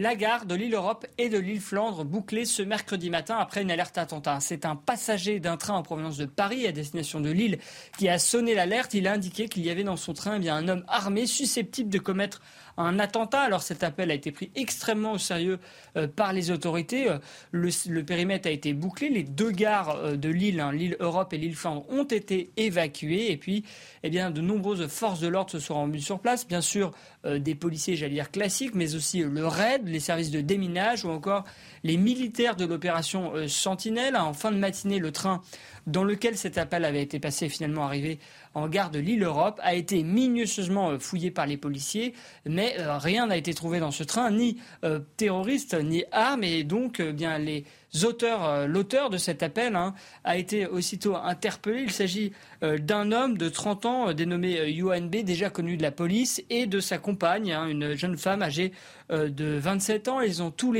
La 0.01 0.15
gare 0.15 0.45
de 0.45 0.55
l'île 0.55 0.75
Europe 0.75 1.05
et 1.17 1.27
de 1.27 1.37
l'île 1.37 1.59
Flandre 1.59 2.05
bouclée 2.05 2.45
ce 2.45 2.61
mercredi 2.61 3.09
matin 3.09 3.35
après 3.37 3.63
une 3.63 3.69
alerte 3.69 3.97
attentat. 3.97 4.39
C'est 4.39 4.63
un 4.63 4.77
passager 4.77 5.41
d'un 5.41 5.57
train 5.57 5.73
en 5.73 5.83
provenance 5.83 6.15
de 6.15 6.23
Paris 6.23 6.65
à 6.65 6.71
destination 6.71 7.19
de 7.19 7.29
Lille 7.29 7.59
qui 7.97 8.07
a 8.07 8.17
sonné 8.17 8.55
l'alerte. 8.55 8.93
Il 8.93 9.07
a 9.09 9.11
indiqué 9.11 9.49
qu'il 9.49 9.65
y 9.65 9.69
avait 9.69 9.83
dans 9.83 9.97
son 9.97 10.13
train 10.13 10.39
eh 10.41 10.49
un 10.49 10.69
homme 10.69 10.85
armé 10.87 11.25
susceptible 11.25 11.89
de 11.89 11.99
commettre 11.99 12.41
un 12.79 12.97
attentat. 12.97 13.41
Alors 13.41 13.61
cet 13.61 13.83
appel 13.83 14.09
a 14.09 14.13
été 14.13 14.31
pris 14.31 14.49
extrêmement 14.55 15.13
au 15.13 15.17
sérieux 15.17 15.59
euh, 15.97 16.07
par 16.07 16.33
les 16.33 16.49
autorités. 16.51 17.09
Euh, 17.09 17.17
le, 17.51 18.01
périmètre 18.03 18.47
a 18.47 18.51
été 18.51 18.73
bouclé. 18.73 19.09
Les 19.09 19.23
deux 19.23 19.51
gares 19.51 19.95
euh, 19.97 20.15
de 20.15 20.29
l'île, 20.29 20.59
hein, 20.59 20.71
l'île 20.71 20.95
Europe 20.99 21.33
et 21.33 21.37
l'île 21.37 21.55
Flandre, 21.55 21.85
ont 21.89 22.05
été 22.05 22.51
évacuées. 22.57 23.31
Et 23.31 23.37
puis, 23.37 23.63
eh 24.03 24.09
bien, 24.09 24.31
de 24.31 24.41
nombreuses 24.41 24.87
forces 24.87 25.19
de 25.19 25.27
l'ordre 25.27 25.51
se 25.51 25.59
sont 25.59 25.75
rendues 25.75 25.99
sur 25.99 26.19
place. 26.19 26.47
Bien 26.47 26.61
sûr, 26.61 26.91
des 27.25 27.53
policiers, 27.53 27.95
j'allais 27.97 28.13
dire 28.13 28.31
classiques, 28.31 28.75
mais 28.75 28.95
aussi 28.95 29.19
le 29.19 29.45
RAID, 29.45 29.87
les 29.87 29.99
services 29.99 30.31
de 30.31 30.39
déminage 30.39 31.03
ou 31.03 31.09
encore 31.09 31.43
les 31.83 31.97
militaires 31.97 32.55
de 32.55 32.65
l'opération 32.65 33.33
Sentinelle. 33.47 34.15
En 34.15 34.33
fin 34.33 34.51
de 34.51 34.57
matinée, 34.57 34.99
le 34.99 35.11
train 35.11 35.41
dans 35.85 36.03
lequel 36.03 36.37
cet 36.37 36.57
appel 36.57 36.85
avait 36.85 37.01
été 37.01 37.19
passé 37.19 37.49
finalement 37.49 37.85
arrivé 37.85 38.19
en 38.53 38.67
gare 38.67 38.89
de 38.89 38.99
l'île 38.99 39.23
Europe, 39.23 39.59
a 39.63 39.75
été 39.75 40.03
minutieusement 40.03 40.97
fouillé 40.99 41.29
par 41.31 41.45
les 41.45 41.57
policiers, 41.57 42.13
mais 42.45 42.68
euh, 42.77 42.97
rien 42.97 43.27
n'a 43.27 43.37
été 43.37 43.53
trouvé 43.53 43.79
dans 43.79 43.91
ce 43.91 44.03
train, 44.03 44.31
ni 44.31 44.57
euh, 44.83 44.99
terroriste, 45.17 45.73
ni 45.73 46.03
armes, 46.11 46.43
et 46.43 46.63
donc 46.63 47.01
bien 47.01 47.37
les 47.37 47.65
auteurs, 48.03 48.67
l'auteur 48.67 49.09
de 49.09 49.17
cet 49.17 49.41
appel 49.41 49.75
hein, 49.75 49.95
a 50.23 50.37
été 50.37 50.67
aussitôt 50.67 51.15
interpellé. 51.15 51.81
Il 51.81 51.91
s'agit 51.91 52.33
d'un 52.61 53.11
homme 53.11 53.35
de 53.35 53.49
30 53.49 53.85
ans 53.87 54.13
dénommé 54.13 54.69
Yuan 54.69 55.09
B, 55.09 55.23
déjà 55.23 55.49
connu 55.49 55.75
de 55.75 55.81
la 55.81 55.89
police, 55.89 56.43
et 56.51 56.67
de 56.67 56.79
sa 56.81 56.99
compagne, 56.99 57.51
hein, 57.51 57.67
une 57.67 57.95
jeune 57.95 58.15
femme 58.15 58.43
âgée 58.43 58.73
de 59.09 59.57
27 59.57 60.07
ans. 60.07 60.21
Ils 60.21 60.43
ont 60.43 60.51
tous, 60.51 60.71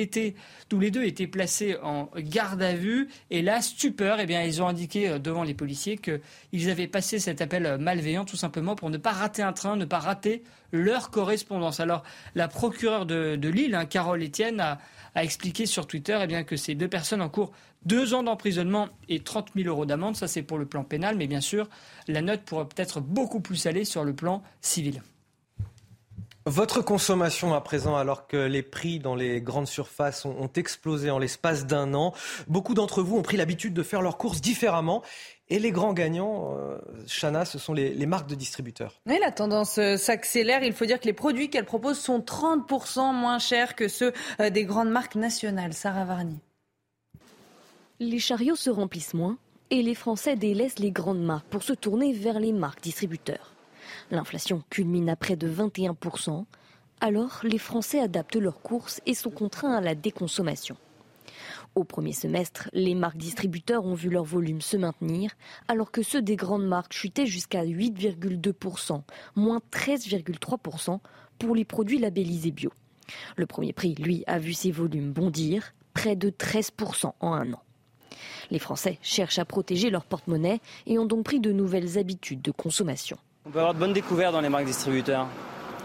tous 0.69 0.79
les 0.79 0.91
deux 0.91 1.03
été 1.03 1.25
placés 1.25 1.77
en 1.81 2.11
garde 2.15 2.61
à 2.61 2.75
vue, 2.75 3.09
et 3.31 3.41
là, 3.41 3.59
stupeur, 3.63 4.19
eh 4.19 4.27
bien, 4.27 4.43
ils 4.43 4.61
ont 4.61 4.67
indiqué 4.67 5.17
devant 5.17 5.41
les 5.41 5.55
policiers 5.55 5.97
qu'ils 5.97 6.69
avaient 6.69 6.85
passé 6.85 7.17
cet 7.17 7.41
appel 7.41 7.77
malveillant 7.79 8.23
tout 8.23 8.37
simplement 8.37 8.75
pour 8.75 8.91
ne 8.91 8.97
pas 8.97 9.13
rater 9.13 9.41
un 9.41 9.53
train, 9.53 9.75
ne 9.77 9.85
pas 9.85 9.97
rater 9.97 10.43
leur 10.71 11.09
correspondance. 11.11 11.79
Alors 11.79 12.03
la 12.35 12.47
procureure 12.47 13.05
de, 13.05 13.49
Lille, 13.49 13.75
hein, 13.75 13.85
Carole 13.85 14.23
Etienne, 14.23 14.59
a, 14.59 14.79
expliqué 15.15 15.65
sur 15.65 15.85
Twitter 15.87 16.17
eh 16.21 16.27
bien, 16.27 16.43
que 16.43 16.55
ces 16.55 16.75
deux 16.75 16.87
personnes 16.87 17.21
en 17.21 17.29
cours 17.29 17.51
deux 17.83 18.13
ans 18.13 18.23
d'emprisonnement 18.23 18.89
et 19.07 19.21
30 19.21 19.49
000 19.55 19.67
euros 19.67 19.85
d'amende. 19.85 20.15
Ça, 20.15 20.27
c'est 20.27 20.43
pour 20.43 20.57
le 20.57 20.65
plan 20.65 20.83
pénal, 20.83 21.15
mais 21.17 21.27
bien 21.27 21.41
sûr, 21.41 21.67
la 22.07 22.21
note 22.21 22.41
pourrait 22.41 22.65
peut-être 22.65 23.01
beaucoup 23.01 23.39
plus 23.39 23.65
aller 23.65 23.85
sur 23.85 24.03
le 24.03 24.13
plan 24.13 24.43
civil. 24.61 25.01
Votre 26.45 26.81
consommation 26.81 27.53
à 27.53 27.61
présent, 27.61 27.95
alors 27.95 28.25
que 28.25 28.37
les 28.37 28.63
prix 28.63 28.97
dans 28.97 29.13
les 29.13 29.39
grandes 29.39 29.67
surfaces 29.67 30.25
ont 30.25 30.49
explosé 30.55 31.11
en 31.11 31.19
l'espace 31.19 31.67
d'un 31.67 31.93
an, 31.93 32.13
beaucoup 32.47 32.73
d'entre 32.73 33.03
vous 33.03 33.17
ont 33.17 33.21
pris 33.21 33.37
l'habitude 33.37 33.73
de 33.73 33.83
faire 33.83 34.01
leurs 34.01 34.17
courses 34.17 34.41
différemment. 34.41 35.03
Et 35.51 35.57
les 35.57 35.71
grands 35.71 35.93
gagnants, 35.93 36.55
euh, 36.57 36.77
Chana, 37.07 37.43
ce 37.43 37.57
sont 37.57 37.73
les, 37.73 38.05
marques 38.05 38.29
de 38.29 38.35
distributeurs. 38.35 39.01
Oui, 39.07 39.17
la 39.19 39.31
tendance 39.31 39.79
euh, 39.79 39.97
s'accélère. 39.97 40.63
Il 40.63 40.73
faut 40.73 40.85
dire 40.85 40.99
que 40.99 41.05
les 41.05 41.13
produits 41.13 41.49
qu'elles 41.49 41.65
proposent 41.65 41.99
sont 41.99 42.19
30% 42.19 43.13
moins 43.15 43.39
chers 43.39 43.75
que 43.75 43.87
ceux 43.87 44.13
euh, 44.39 44.51
des 44.51 44.65
grandes 44.65 44.91
marques 44.91 45.15
nationales. 45.15 45.73
Sarah 45.73 46.05
Varni. 46.05 46.39
Les 47.99 48.19
chariots 48.19 48.55
se 48.55 48.69
remplissent 48.69 49.15
moins 49.15 49.37
et 49.71 49.81
les 49.81 49.95
Français 49.95 50.35
délaissent 50.35 50.79
les 50.79 50.91
grandes 50.91 51.23
marques 51.23 51.47
pour 51.47 51.63
se 51.63 51.73
tourner 51.73 52.13
vers 52.13 52.39
les 52.39 52.53
marques 52.53 52.81
distributeurs. 52.81 53.53
L'inflation 54.11 54.63
culmine 54.69 55.09
à 55.09 55.15
près 55.15 55.35
de 55.35 55.49
21%. 55.49 56.45
Alors, 57.01 57.39
les 57.43 57.57
Français 57.57 57.99
adaptent 57.99 58.35
leurs 58.35 58.61
courses 58.61 59.01
et 59.07 59.15
sont 59.15 59.31
contraints 59.31 59.75
à 59.75 59.81
la 59.81 59.95
déconsommation. 59.95 60.77
Au 61.79 61.85
premier 61.85 62.11
semestre, 62.11 62.69
les 62.73 62.93
marques 62.93 63.15
distributeurs 63.15 63.85
ont 63.85 63.93
vu 63.93 64.09
leur 64.09 64.25
volume 64.25 64.59
se 64.59 64.75
maintenir, 64.75 65.31
alors 65.69 65.91
que 65.91 66.03
ceux 66.03 66.21
des 66.21 66.35
grandes 66.35 66.67
marques 66.67 66.91
chutaient 66.91 67.25
jusqu'à 67.25 67.63
8,2%, 67.63 69.01
moins 69.37 69.61
13,3% 69.71 70.99
pour 71.37 71.55
les 71.55 71.63
produits 71.63 71.97
labellisés 71.97 72.51
bio. 72.51 72.73
Le 73.37 73.45
premier 73.45 73.71
prix, 73.71 73.95
lui, 73.95 74.25
a 74.27 74.39
vu 74.39 74.51
ses 74.51 74.71
volumes 74.71 75.13
bondir, 75.13 75.73
près 75.93 76.17
de 76.17 76.29
13% 76.29 77.13
en 77.21 77.31
un 77.31 77.53
an. 77.53 77.63
Les 78.51 78.59
Français 78.59 78.99
cherchent 79.01 79.39
à 79.39 79.45
protéger 79.45 79.89
leur 79.89 80.03
porte-monnaie 80.03 80.59
et 80.85 80.99
ont 80.99 81.05
donc 81.05 81.23
pris 81.23 81.39
de 81.39 81.53
nouvelles 81.53 81.97
habitudes 81.97 82.41
de 82.41 82.51
consommation. 82.51 83.17
On 83.45 83.51
peut 83.51 83.59
avoir 83.59 83.73
de 83.73 83.79
bonnes 83.79 83.93
découvertes 83.93 84.33
dans 84.33 84.41
les 84.41 84.49
marques 84.49 84.65
distributeurs. 84.65 85.29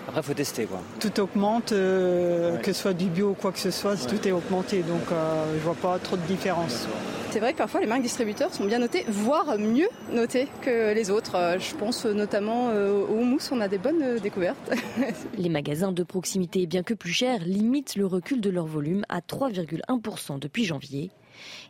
Après, 0.06 0.20
il 0.20 0.24
faut 0.24 0.35
tester. 0.35 0.66
Quoi. 0.66 0.81
Tout 1.01 1.20
augmente, 1.20 1.72
euh, 1.72 2.56
que 2.59 2.72
ce 2.72 2.82
soit 2.82 2.93
du 2.93 3.06
bio 3.06 3.31
ou 3.31 3.35
quoi 3.35 3.52
que 3.52 3.59
ce 3.59 3.70
soit, 3.70 3.97
tout 3.97 4.28
est 4.28 4.32
augmenté. 4.32 4.82
Donc, 4.82 5.10
euh, 5.10 5.44
je 5.55 5.64
vois 5.64 5.74
pas 5.74 5.98
trop 5.98 6.16
de 6.16 6.22
différence. 6.22 6.86
C'est 7.31 7.40
vrai 7.40 7.52
que 7.52 7.59
parfois 7.59 7.81
les 7.81 7.86
marques 7.86 8.02
distributeurs 8.02 8.55
sont 8.55 8.64
bien 8.64 8.78
notées, 8.78 9.05
voire 9.09 9.59
mieux 9.59 9.89
notées 10.12 10.47
que 10.60 10.94
les 10.94 11.10
autres. 11.10 11.35
Euh, 11.36 11.59
je 11.59 11.74
pense 11.74 12.05
notamment 12.05 12.68
au 12.68 13.14
houmous, 13.14 13.51
on 13.51 13.60
a 13.60 13.68
des 13.68 13.78
bonnes 13.78 14.18
découvertes. 14.18 14.72
les 15.39 15.48
magasins 15.48 15.90
de 15.90 16.02
proximité, 16.02 16.66
bien 16.66 16.82
que 16.82 16.94
plus 16.94 17.12
chers, 17.12 17.40
limitent 17.40 17.97
le 17.97 18.06
recul 18.06 18.40
de 18.40 18.51
leur 18.51 18.66
volume 18.66 19.05
à 19.09 19.20
3,1% 19.20 20.39
depuis 20.39 20.64
janvier. 20.64 21.10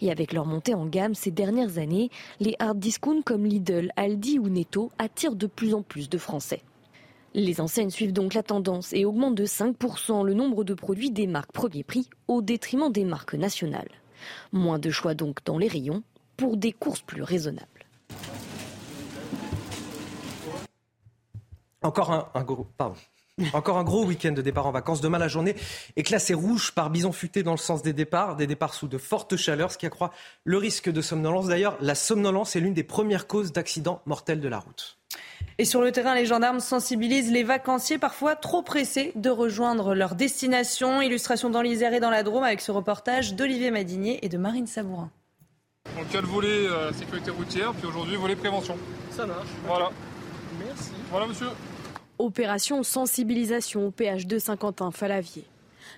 Et 0.02 0.10
avec 0.10 0.32
leur 0.32 0.44
montée 0.44 0.74
en 0.74 0.86
gamme 0.86 1.14
ces 1.14 1.30
dernières 1.30 1.78
années, 1.78 2.10
les 2.40 2.54
hard 2.58 2.78
discounts 2.78 3.22
comme 3.22 3.46
Lidl, 3.46 3.90
Aldi 3.96 4.38
ou 4.38 4.48
Netto 4.48 4.90
attirent 4.98 5.36
de 5.36 5.46
plus 5.46 5.72
en 5.72 5.82
plus 5.82 6.10
de 6.10 6.18
Français. 6.18 6.62
Les 7.36 7.60
enseignes 7.60 7.90
suivent 7.90 8.12
donc 8.12 8.32
la 8.32 8.44
tendance 8.44 8.92
et 8.92 9.04
augmentent 9.04 9.34
de 9.34 9.44
5% 9.44 10.24
le 10.24 10.34
nombre 10.34 10.62
de 10.62 10.72
produits 10.72 11.10
des 11.10 11.26
marques 11.26 11.50
premier 11.50 11.82
prix 11.82 12.08
au 12.28 12.42
détriment 12.42 12.92
des 12.92 13.04
marques 13.04 13.34
nationales. 13.34 13.90
Moins 14.52 14.78
de 14.78 14.90
choix 14.90 15.14
donc 15.14 15.44
dans 15.44 15.58
les 15.58 15.66
rayons 15.66 16.04
pour 16.36 16.56
des 16.56 16.70
courses 16.70 17.02
plus 17.02 17.22
raisonnables. 17.22 17.66
Encore 21.82 22.30
un, 22.34 22.44
gros, 22.44 22.68
Encore 23.52 23.78
un 23.78 23.84
gros 23.84 24.04
week-end 24.04 24.30
de 24.30 24.42
départ 24.42 24.66
en 24.66 24.70
vacances. 24.70 25.00
Demain, 25.00 25.18
la 25.18 25.26
journée 25.26 25.56
est 25.96 26.04
classée 26.04 26.34
rouge 26.34 26.70
par 26.72 26.88
bison 26.88 27.10
futé 27.10 27.42
dans 27.42 27.50
le 27.50 27.58
sens 27.58 27.82
des 27.82 27.92
départs, 27.92 28.36
des 28.36 28.46
départs 28.46 28.74
sous 28.74 28.86
de 28.86 28.96
fortes 28.96 29.36
chaleurs, 29.36 29.72
ce 29.72 29.78
qui 29.78 29.86
accroît 29.86 30.12
le 30.44 30.56
risque 30.56 30.88
de 30.88 31.00
somnolence. 31.00 31.48
D'ailleurs, 31.48 31.76
la 31.80 31.96
somnolence 31.96 32.54
est 32.54 32.60
l'une 32.60 32.74
des 32.74 32.84
premières 32.84 33.26
causes 33.26 33.52
d'accidents 33.52 34.02
mortels 34.06 34.40
de 34.40 34.48
la 34.48 34.60
route. 34.60 34.98
Et 35.58 35.64
sur 35.64 35.80
le 35.80 35.90
terrain, 35.90 36.14
les 36.14 36.26
gendarmes 36.26 36.60
sensibilisent 36.60 37.32
les 37.32 37.42
vacanciers 37.42 37.98
parfois 37.98 38.36
trop 38.36 38.62
pressés 38.62 39.10
de 39.16 39.30
rejoindre 39.30 39.94
leur 39.94 40.14
destination. 40.14 41.00
Illustration 41.02 41.50
dans 41.50 41.62
l'Isère 41.62 41.92
et 41.92 42.00
dans 42.00 42.10
la 42.10 42.22
Drôme 42.22 42.44
avec 42.44 42.60
ce 42.60 42.70
reportage 42.70 43.34
d'Olivier 43.34 43.72
Madinier 43.72 44.24
et 44.24 44.28
de 44.28 44.38
Marine 44.38 44.68
Sabourin. 44.68 45.10
Donc 45.96 46.06
il 46.08 46.14
y 46.14 46.18
a 46.18 46.20
le 46.20 46.26
volet 46.26 46.48
euh, 46.48 46.92
sécurité 46.92 47.30
routière, 47.30 47.72
puis 47.72 47.86
aujourd'hui 47.86 48.16
volet 48.16 48.36
prévention. 48.36 48.76
Ça 49.10 49.26
marche. 49.26 49.48
Voilà. 49.66 49.90
Merci. 50.64 50.92
Voilà 51.10 51.26
monsieur. 51.26 51.48
Opération 52.18 52.84
sensibilisation 52.84 53.88
au 53.88 53.90
PH 53.90 54.26
de 54.26 54.38
Saint-Quentin-Falavier. 54.38 55.44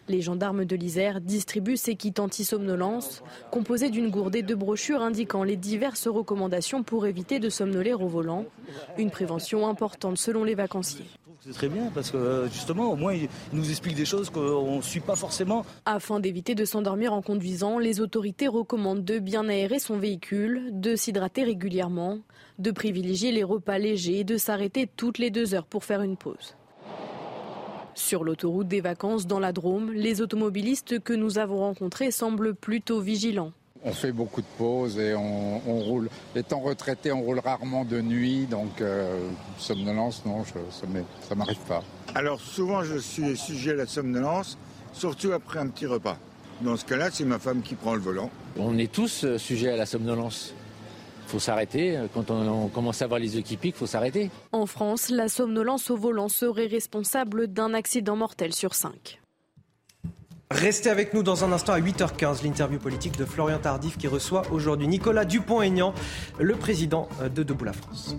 Les 0.08 0.22
gendarmes 0.22 0.64
de 0.64 0.74
l'Isère 0.74 1.20
distribuent 1.20 1.76
ces 1.76 1.94
kits 1.94 2.14
anti-somnolence, 2.18 3.22
composés 3.50 3.90
d'une 3.90 4.08
gourde 4.08 4.34
et 4.34 4.42
de 4.42 4.54
brochures 4.54 5.02
indiquant 5.02 5.42
les 5.42 5.56
diverses 5.56 6.08
recommandations 6.08 6.82
pour 6.82 7.06
éviter 7.06 7.38
de 7.38 7.50
somnoler 7.50 7.92
au 7.92 8.06
volant. 8.06 8.46
Une 8.96 9.10
prévention 9.10 9.68
importante 9.68 10.16
selon 10.16 10.42
les 10.42 10.54
vacanciers. 10.54 11.04
C'est 11.40 11.52
très 11.52 11.68
bien 11.68 11.90
parce 11.94 12.10
que 12.10 12.16
euh, 12.16 12.48
justement, 12.48 12.90
au 12.90 12.96
moins, 12.96 13.12
il 13.12 13.28
nous 13.52 13.68
explique 13.68 13.94
des 13.94 14.06
choses 14.06 14.30
qu'on 14.30 14.78
ne 14.78 14.82
suit 14.82 15.00
pas 15.00 15.16
forcément. 15.16 15.66
Afin 15.84 16.18
d'éviter 16.18 16.54
de 16.54 16.64
s'endormir 16.64 17.12
en 17.12 17.20
conduisant, 17.20 17.78
les 17.78 18.00
autorités 18.00 18.48
recommandent 18.48 19.04
de 19.04 19.18
bien 19.18 19.48
aérer 19.48 19.78
son 19.78 19.98
véhicule, 19.98 20.70
de 20.72 20.96
s'hydrater 20.96 21.44
régulièrement, 21.44 22.20
de 22.58 22.70
privilégier 22.70 23.32
les 23.32 23.44
repas 23.44 23.78
légers 23.78 24.20
et 24.20 24.24
de 24.24 24.36
s'arrêter 24.36 24.88
toutes 24.96 25.18
les 25.18 25.30
deux 25.30 25.54
heures 25.54 25.66
pour 25.66 25.84
faire 25.84 26.02
une 26.02 26.16
pause. 26.16 26.56
Sur 27.94 28.24
l'autoroute 28.24 28.68
des 28.68 28.82
vacances 28.82 29.26
dans 29.26 29.40
la 29.40 29.52
Drôme, 29.52 29.92
les 29.92 30.20
automobilistes 30.20 31.00
que 31.00 31.14
nous 31.14 31.38
avons 31.38 31.60
rencontrés 31.60 32.10
semblent 32.10 32.54
plutôt 32.54 33.00
vigilants. 33.00 33.52
On 33.84 33.92
fait 33.92 34.12
beaucoup 34.12 34.40
de 34.40 34.46
pauses 34.58 34.98
et 34.98 35.14
on, 35.14 35.58
roule. 35.80 36.10
Étant 36.34 36.60
retraité, 36.60 37.12
on 37.12 37.22
roule 37.22 37.38
rarement 37.38 37.84
de 37.84 38.00
nuit, 38.00 38.46
donc 38.46 38.80
euh, 38.80 39.28
somnolence, 39.58 40.24
non, 40.26 40.44
ça 40.44 40.86
ne 40.86 41.38
m'arrive 41.38 41.60
pas. 41.68 41.82
Alors 42.14 42.40
souvent, 42.40 42.82
je 42.82 42.98
suis 42.98 43.36
sujet 43.36 43.72
à 43.72 43.76
la 43.76 43.86
somnolence, 43.86 44.58
surtout 44.92 45.32
après 45.32 45.58
un 45.58 45.68
petit 45.68 45.86
repas. 45.86 46.18
Dans 46.62 46.76
ce 46.76 46.84
cas-là, 46.84 47.10
c'est 47.12 47.24
ma 47.24 47.38
femme 47.38 47.62
qui 47.62 47.74
prend 47.74 47.94
le 47.94 48.00
volant. 48.00 48.30
On 48.58 48.76
est 48.78 48.90
tous 48.90 49.24
euh, 49.24 49.38
sujets 49.38 49.70
à 49.70 49.76
la 49.76 49.86
somnolence. 49.86 50.54
Il 51.26 51.30
faut 51.30 51.38
s'arrêter. 51.40 51.98
Quand 52.14 52.30
on, 52.30 52.68
commence 52.68 53.02
à 53.02 53.08
voir 53.08 53.18
les 53.18 53.36
équipiques, 53.36 53.74
il 53.76 53.78
faut 53.78 53.86
s'arrêter. 53.86 54.30
En 54.52 54.66
France, 54.66 55.10
la 55.10 55.28
somnolence 55.28 55.90
au 55.90 55.96
volant 55.96 56.28
serait 56.28 56.68
responsable 56.68 57.48
d'un 57.48 57.74
accident 57.74 58.14
mortel 58.14 58.52
sur 58.52 58.74
cinq. 58.74 59.20
Restez 60.52 60.88
avec 60.88 61.12
nous 61.12 61.24
dans 61.24 61.44
un 61.44 61.50
instant 61.50 61.72
à 61.72 61.80
8h15, 61.80 62.44
l'interview 62.44 62.78
politique 62.78 63.18
de 63.18 63.24
Florian 63.24 63.58
Tardif 63.58 63.98
qui 63.98 64.06
reçoit 64.06 64.42
aujourd'hui 64.52 64.86
Nicolas 64.86 65.24
Dupont-Aignan, 65.24 65.92
le 66.38 66.54
président 66.54 67.08
de 67.34 67.42
Debout 67.42 67.64
la 67.64 67.72
France. 67.72 68.16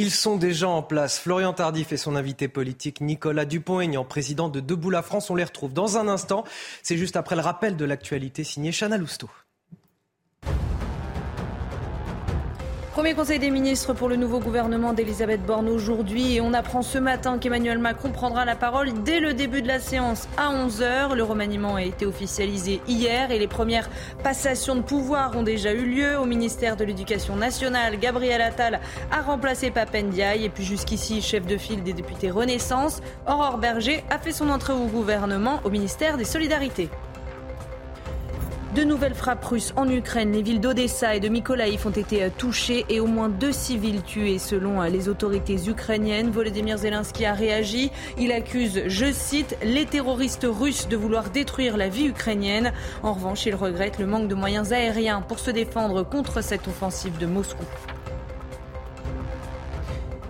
Ils 0.00 0.12
sont 0.12 0.36
déjà 0.36 0.68
en 0.68 0.80
place. 0.80 1.18
Florian 1.18 1.52
Tardif 1.52 1.90
et 1.90 1.96
son 1.96 2.14
invité 2.14 2.46
politique 2.46 3.00
Nicolas 3.00 3.44
Dupont-Aignan, 3.44 4.04
président 4.04 4.48
de 4.48 4.60
Debout 4.60 4.90
la 4.90 5.02
France. 5.02 5.28
On 5.28 5.34
les 5.34 5.42
retrouve 5.42 5.72
dans 5.72 5.98
un 5.98 6.06
instant. 6.06 6.44
C'est 6.84 6.96
juste 6.96 7.16
après 7.16 7.34
le 7.34 7.42
rappel 7.42 7.76
de 7.76 7.84
l'actualité 7.84 8.44
signé 8.44 8.70
Chana 8.70 8.96
Lousteau. 8.96 9.28
Premier 12.98 13.14
conseil 13.14 13.38
des 13.38 13.50
ministres 13.50 13.92
pour 13.92 14.08
le 14.08 14.16
nouveau 14.16 14.40
gouvernement 14.40 14.92
d'Elisabeth 14.92 15.46
Borne 15.46 15.68
aujourd'hui 15.68 16.34
et 16.34 16.40
on 16.40 16.52
apprend 16.52 16.82
ce 16.82 16.98
matin 16.98 17.38
qu'Emmanuel 17.38 17.78
Macron 17.78 18.10
prendra 18.10 18.44
la 18.44 18.56
parole 18.56 19.04
dès 19.04 19.20
le 19.20 19.34
début 19.34 19.62
de 19.62 19.68
la 19.68 19.78
séance 19.78 20.28
à 20.36 20.52
11h. 20.52 21.14
Le 21.14 21.22
remaniement 21.22 21.76
a 21.76 21.84
été 21.84 22.06
officialisé 22.06 22.80
hier 22.88 23.30
et 23.30 23.38
les 23.38 23.46
premières 23.46 23.88
passations 24.24 24.74
de 24.74 24.80
pouvoir 24.80 25.36
ont 25.36 25.44
déjà 25.44 25.72
eu 25.72 25.84
lieu. 25.84 26.18
Au 26.18 26.24
ministère 26.24 26.74
de 26.74 26.82
l'Éducation 26.82 27.36
nationale, 27.36 28.00
Gabriel 28.00 28.40
Attal 28.40 28.80
a 29.12 29.22
remplacé 29.22 29.70
Papendiaï 29.70 30.44
et 30.44 30.48
puis 30.48 30.64
jusqu'ici 30.64 31.22
chef 31.22 31.46
de 31.46 31.56
file 31.56 31.84
des 31.84 31.92
députés 31.92 32.32
Renaissance. 32.32 33.00
Aurore 33.28 33.58
Berger 33.58 34.02
a 34.10 34.18
fait 34.18 34.32
son 34.32 34.48
entrée 34.48 34.72
au 34.72 34.86
gouvernement 34.86 35.60
au 35.62 35.70
ministère 35.70 36.16
des 36.16 36.24
Solidarités. 36.24 36.90
De 38.74 38.84
nouvelles 38.84 39.14
frappes 39.14 39.44
russes 39.46 39.72
en 39.76 39.88
Ukraine. 39.88 40.32
Les 40.32 40.42
villes 40.42 40.60
d'Odessa 40.60 41.14
et 41.14 41.20
de 41.20 41.28
Mykolaiv 41.28 41.86
ont 41.86 41.90
été 41.90 42.22
euh, 42.22 42.28
touchées 42.36 42.84
et 42.90 43.00
au 43.00 43.06
moins 43.06 43.30
deux 43.30 43.50
civils 43.50 44.02
tués 44.02 44.38
selon 44.38 44.82
euh, 44.82 44.88
les 44.88 45.08
autorités 45.08 45.56
ukrainiennes. 45.68 46.30
Volodymyr 46.30 46.76
Zelensky 46.76 47.24
a 47.24 47.32
réagi. 47.32 47.90
Il 48.18 48.30
accuse, 48.30 48.82
je 48.86 49.10
cite, 49.10 49.56
les 49.62 49.86
terroristes 49.86 50.46
russes 50.48 50.86
de 50.86 50.96
vouloir 50.96 51.30
détruire 51.30 51.78
la 51.78 51.88
vie 51.88 52.08
ukrainienne. 52.08 52.72
En 53.02 53.14
revanche, 53.14 53.46
il 53.46 53.54
regrette 53.54 53.98
le 53.98 54.06
manque 54.06 54.28
de 54.28 54.34
moyens 54.34 54.70
aériens 54.72 55.22
pour 55.22 55.38
se 55.38 55.50
défendre 55.50 56.02
contre 56.02 56.42
cette 56.44 56.68
offensive 56.68 57.16
de 57.16 57.26
Moscou. 57.26 57.64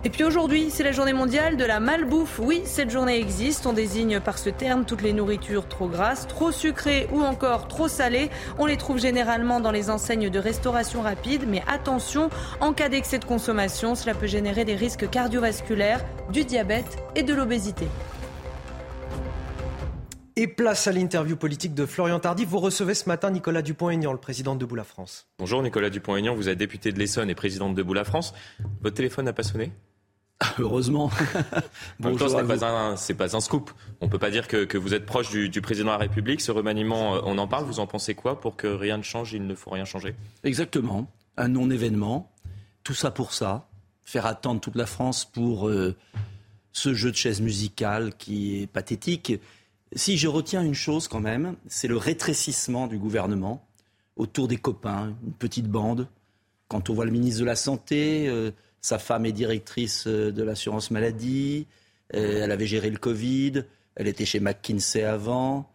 Et 0.04 0.10
puis 0.10 0.22
aujourd'hui, 0.22 0.70
c'est 0.70 0.84
la 0.84 0.92
journée 0.92 1.12
mondiale 1.12 1.56
de 1.56 1.64
la 1.64 1.80
malbouffe. 1.80 2.38
Oui, 2.38 2.62
cette 2.64 2.88
journée 2.88 3.18
existe. 3.18 3.66
On 3.66 3.72
désigne 3.72 4.20
par 4.20 4.38
ce 4.38 4.48
terme 4.48 4.84
toutes 4.84 5.02
les 5.02 5.12
nourritures 5.12 5.66
trop 5.66 5.88
grasses, 5.88 6.28
trop 6.28 6.52
sucrées 6.52 7.08
ou 7.12 7.22
encore 7.22 7.66
trop 7.66 7.88
salées. 7.88 8.30
On 8.58 8.66
les 8.66 8.76
trouve 8.76 8.98
généralement 8.98 9.58
dans 9.58 9.72
les 9.72 9.90
enseignes 9.90 10.30
de 10.30 10.38
restauration 10.38 11.02
rapide. 11.02 11.46
Mais 11.48 11.62
attention, 11.66 12.30
en 12.60 12.72
cas 12.72 12.88
d'excès 12.88 13.18
de 13.18 13.24
consommation, 13.24 13.96
cela 13.96 14.14
peut 14.14 14.28
générer 14.28 14.64
des 14.64 14.76
risques 14.76 15.10
cardiovasculaires, 15.10 16.04
du 16.30 16.44
diabète 16.44 16.98
et 17.16 17.24
de 17.24 17.34
l'obésité. 17.34 17.88
Et 20.36 20.46
place 20.46 20.86
à 20.86 20.92
l'interview 20.92 21.34
politique 21.34 21.74
de 21.74 21.84
Florian 21.84 22.20
Tardif. 22.20 22.48
Vous 22.48 22.60
recevez 22.60 22.94
ce 22.94 23.08
matin 23.08 23.32
Nicolas 23.32 23.62
Dupont-Aignan, 23.62 24.12
le 24.12 24.20
président 24.20 24.54
de 24.54 24.60
Debout 24.60 24.76
la 24.76 24.84
France. 24.84 25.26
Bonjour 25.40 25.60
Nicolas 25.60 25.90
Dupont-Aignan, 25.90 26.36
vous 26.36 26.48
êtes 26.48 26.58
député 26.58 26.92
de 26.92 27.00
l'Essonne 27.00 27.28
et 27.28 27.34
président 27.34 27.68
de 27.68 27.74
Debout 27.74 27.94
la 27.94 28.04
France. 28.04 28.32
Votre 28.80 28.94
téléphone 28.94 29.24
n'a 29.24 29.32
pas 29.32 29.42
sonné? 29.42 29.72
Heureusement. 30.58 31.10
Bonjour. 32.00 32.28
ce 32.28 32.36
n'est 32.36 32.44
pas, 32.44 32.64
un, 32.64 32.94
pas 33.14 33.36
un 33.36 33.40
scoop. 33.40 33.70
On 34.00 34.06
ne 34.06 34.10
peut 34.10 34.18
pas 34.18 34.30
dire 34.30 34.46
que, 34.46 34.76
vous 34.76 34.94
êtes 34.94 35.04
proche 35.04 35.30
du, 35.30 35.60
président 35.60 35.88
de 35.88 35.92
la 35.92 35.98
République. 35.98 36.40
Ce 36.40 36.52
remaniement, 36.52 37.16
euh, 37.16 37.20
on 37.24 37.38
en 37.38 37.48
parle. 37.48 37.64
Vous 37.64 37.80
en 37.80 37.86
pensez 37.86 38.14
quoi 38.14 38.40
Pour 38.40 38.56
que 38.56 38.66
rien 38.66 38.98
ne 38.98 39.02
change, 39.02 39.32
il 39.32 39.46
ne 39.46 39.54
faut 39.54 39.70
rien 39.70 39.84
changer 39.84 40.14
Exactement. 40.44 41.10
Un 41.36 41.48
non-événement. 41.48 42.30
Tout 42.84 42.94
ça 42.94 43.10
pour 43.10 43.32
ça. 43.32 43.68
Faire 44.04 44.26
attendre 44.26 44.60
toute 44.60 44.76
la 44.76 44.86
France 44.86 45.24
pour 45.24 45.68
euh, 45.68 45.96
ce 46.72 46.94
jeu 46.94 47.10
de 47.10 47.16
chaise 47.16 47.40
musicale 47.40 48.14
qui 48.16 48.62
est 48.62 48.66
pathétique 48.66 49.32
si 49.92 50.18
je 50.18 50.28
retiens 50.28 50.62
une 50.62 50.74
chose 50.74 51.08
quand 51.08 51.20
même, 51.20 51.56
c'est 51.66 51.88
le 51.88 51.96
rétrécissement 51.96 52.86
du 52.86 52.98
gouvernement 52.98 53.66
autour 54.16 54.48
des 54.48 54.56
copains, 54.56 55.14
une 55.24 55.32
petite 55.32 55.68
bande. 55.68 56.08
Quand 56.68 56.90
on 56.90 56.94
voit 56.94 57.04
le 57.04 57.10
ministre 57.10 57.40
de 57.40 57.46
la 57.46 57.56
Santé, 57.56 58.28
euh, 58.28 58.50
sa 58.80 58.98
femme 58.98 59.26
est 59.26 59.32
directrice 59.32 60.06
euh, 60.06 60.32
de 60.32 60.42
l'assurance 60.42 60.90
maladie, 60.90 61.66
euh, 62.14 62.44
elle 62.44 62.52
avait 62.52 62.66
géré 62.66 62.90
le 62.90 62.98
Covid, 62.98 63.64
elle 63.96 64.08
était 64.08 64.24
chez 64.24 64.40
McKinsey 64.40 65.04
avant, 65.04 65.70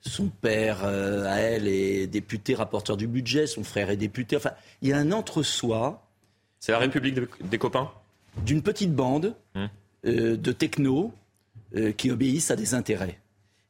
son 0.00 0.28
père 0.28 0.84
à 0.84 1.38
elle 1.38 1.66
est 1.66 2.06
député, 2.06 2.54
rapporteur 2.54 2.96
du 2.96 3.08
budget, 3.08 3.48
son 3.48 3.64
frère 3.64 3.90
est 3.90 3.96
député. 3.96 4.36
Enfin, 4.36 4.52
il 4.80 4.90
y 4.90 4.92
a 4.92 4.98
un 4.98 5.10
entre-soi. 5.10 6.06
C'est 6.60 6.70
la 6.70 6.78
République 6.78 7.18
des 7.42 7.58
copains? 7.58 7.90
D'une 8.44 8.62
petite 8.62 8.94
bande 8.94 9.34
hum. 9.56 9.68
de 10.04 10.52
techno 10.52 11.12
euh, 11.76 11.90
qui 11.90 12.12
obéissent 12.12 12.52
à 12.52 12.56
des 12.56 12.74
intérêts. 12.74 13.18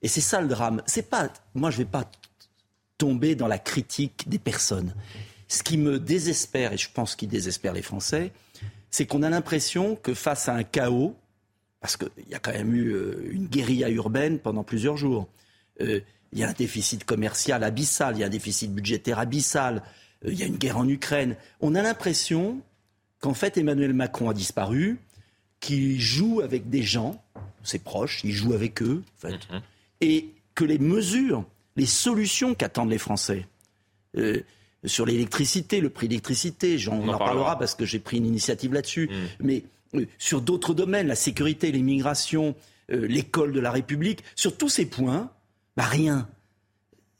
Et 0.02 0.08
c'est 0.08 0.20
ça 0.20 0.42
le 0.42 0.48
drame. 0.48 0.82
C'est 0.84 1.08
pas, 1.08 1.30
moi, 1.54 1.70
je 1.70 1.78
vais 1.78 1.86
pas 1.86 2.10
tomber 2.98 3.34
dans 3.34 3.46
la 3.46 3.58
critique 3.58 4.28
des 4.28 4.38
personnes. 4.38 4.94
Ce 5.54 5.62
qui 5.62 5.76
me 5.76 6.00
désespère, 6.00 6.72
et 6.72 6.76
je 6.76 6.88
pense 6.92 7.14
qu'il 7.14 7.28
désespère 7.28 7.72
les 7.72 7.82
Français, 7.82 8.32
c'est 8.90 9.06
qu'on 9.06 9.22
a 9.22 9.30
l'impression 9.30 9.94
que 9.94 10.12
face 10.12 10.48
à 10.48 10.54
un 10.54 10.64
chaos, 10.64 11.14
parce 11.80 11.96
qu'il 11.96 12.08
y 12.28 12.34
a 12.34 12.40
quand 12.40 12.52
même 12.52 12.74
eu 12.74 12.92
euh, 12.92 13.30
une 13.30 13.46
guérilla 13.46 13.88
urbaine 13.88 14.40
pendant 14.40 14.64
plusieurs 14.64 14.96
jours, 14.96 15.28
euh, 15.80 16.00
il 16.32 16.40
y 16.40 16.42
a 16.42 16.48
un 16.48 16.54
déficit 16.54 17.04
commercial 17.04 17.62
abyssal, 17.62 18.16
il 18.16 18.20
y 18.20 18.22
a 18.24 18.26
un 18.26 18.30
déficit 18.30 18.72
budgétaire 18.72 19.20
abyssal, 19.20 19.82
il 20.26 20.34
y 20.34 20.42
a 20.42 20.46
une 20.46 20.56
guerre 20.56 20.78
en 20.78 20.88
Ukraine. 20.88 21.36
On 21.60 21.76
a 21.76 21.82
l'impression 21.82 22.60
qu'en 23.20 23.34
fait 23.34 23.56
Emmanuel 23.56 23.92
Macron 23.92 24.30
a 24.30 24.34
disparu, 24.34 24.98
qu'il 25.60 26.00
joue 26.00 26.40
avec 26.40 26.68
des 26.68 26.82
gens 26.82 27.22
ses 27.62 27.78
proches, 27.78 28.22
il 28.24 28.32
joue 28.32 28.54
avec 28.54 28.82
eux, 28.82 29.04
en 29.16 29.28
fait, 29.28 29.50
mhm. 29.50 29.62
et 30.00 30.30
que 30.56 30.64
les 30.64 30.78
mesures, 30.78 31.44
les 31.76 31.86
solutions 31.86 32.54
qu'attendent 32.54 32.90
les 32.90 32.98
Français, 32.98 33.46
euh, 34.16 34.42
sur 34.86 35.06
l'électricité, 35.06 35.80
le 35.80 35.90
prix 35.90 36.08
de 36.08 36.12
l'électricité, 36.12 36.78
j'en 36.78 36.94
On 36.94 37.08
en 37.08 37.18
parlera 37.18 37.58
parce 37.58 37.74
que 37.74 37.84
j'ai 37.84 37.98
pris 37.98 38.18
une 38.18 38.26
initiative 38.26 38.72
là-dessus, 38.72 39.10
mais 39.40 39.64
euh, 39.94 40.06
sur 40.18 40.40
d'autres 40.40 40.74
domaines, 40.74 41.06
la 41.06 41.14
sécurité, 41.14 41.72
l'immigration, 41.72 42.54
euh, 42.90 43.06
l'école 43.06 43.52
de 43.52 43.60
la 43.60 43.70
République, 43.70 44.22
sur 44.34 44.56
tous 44.56 44.68
ces 44.68 44.86
points, 44.86 45.30
bah 45.76 45.84
rien. 45.84 46.28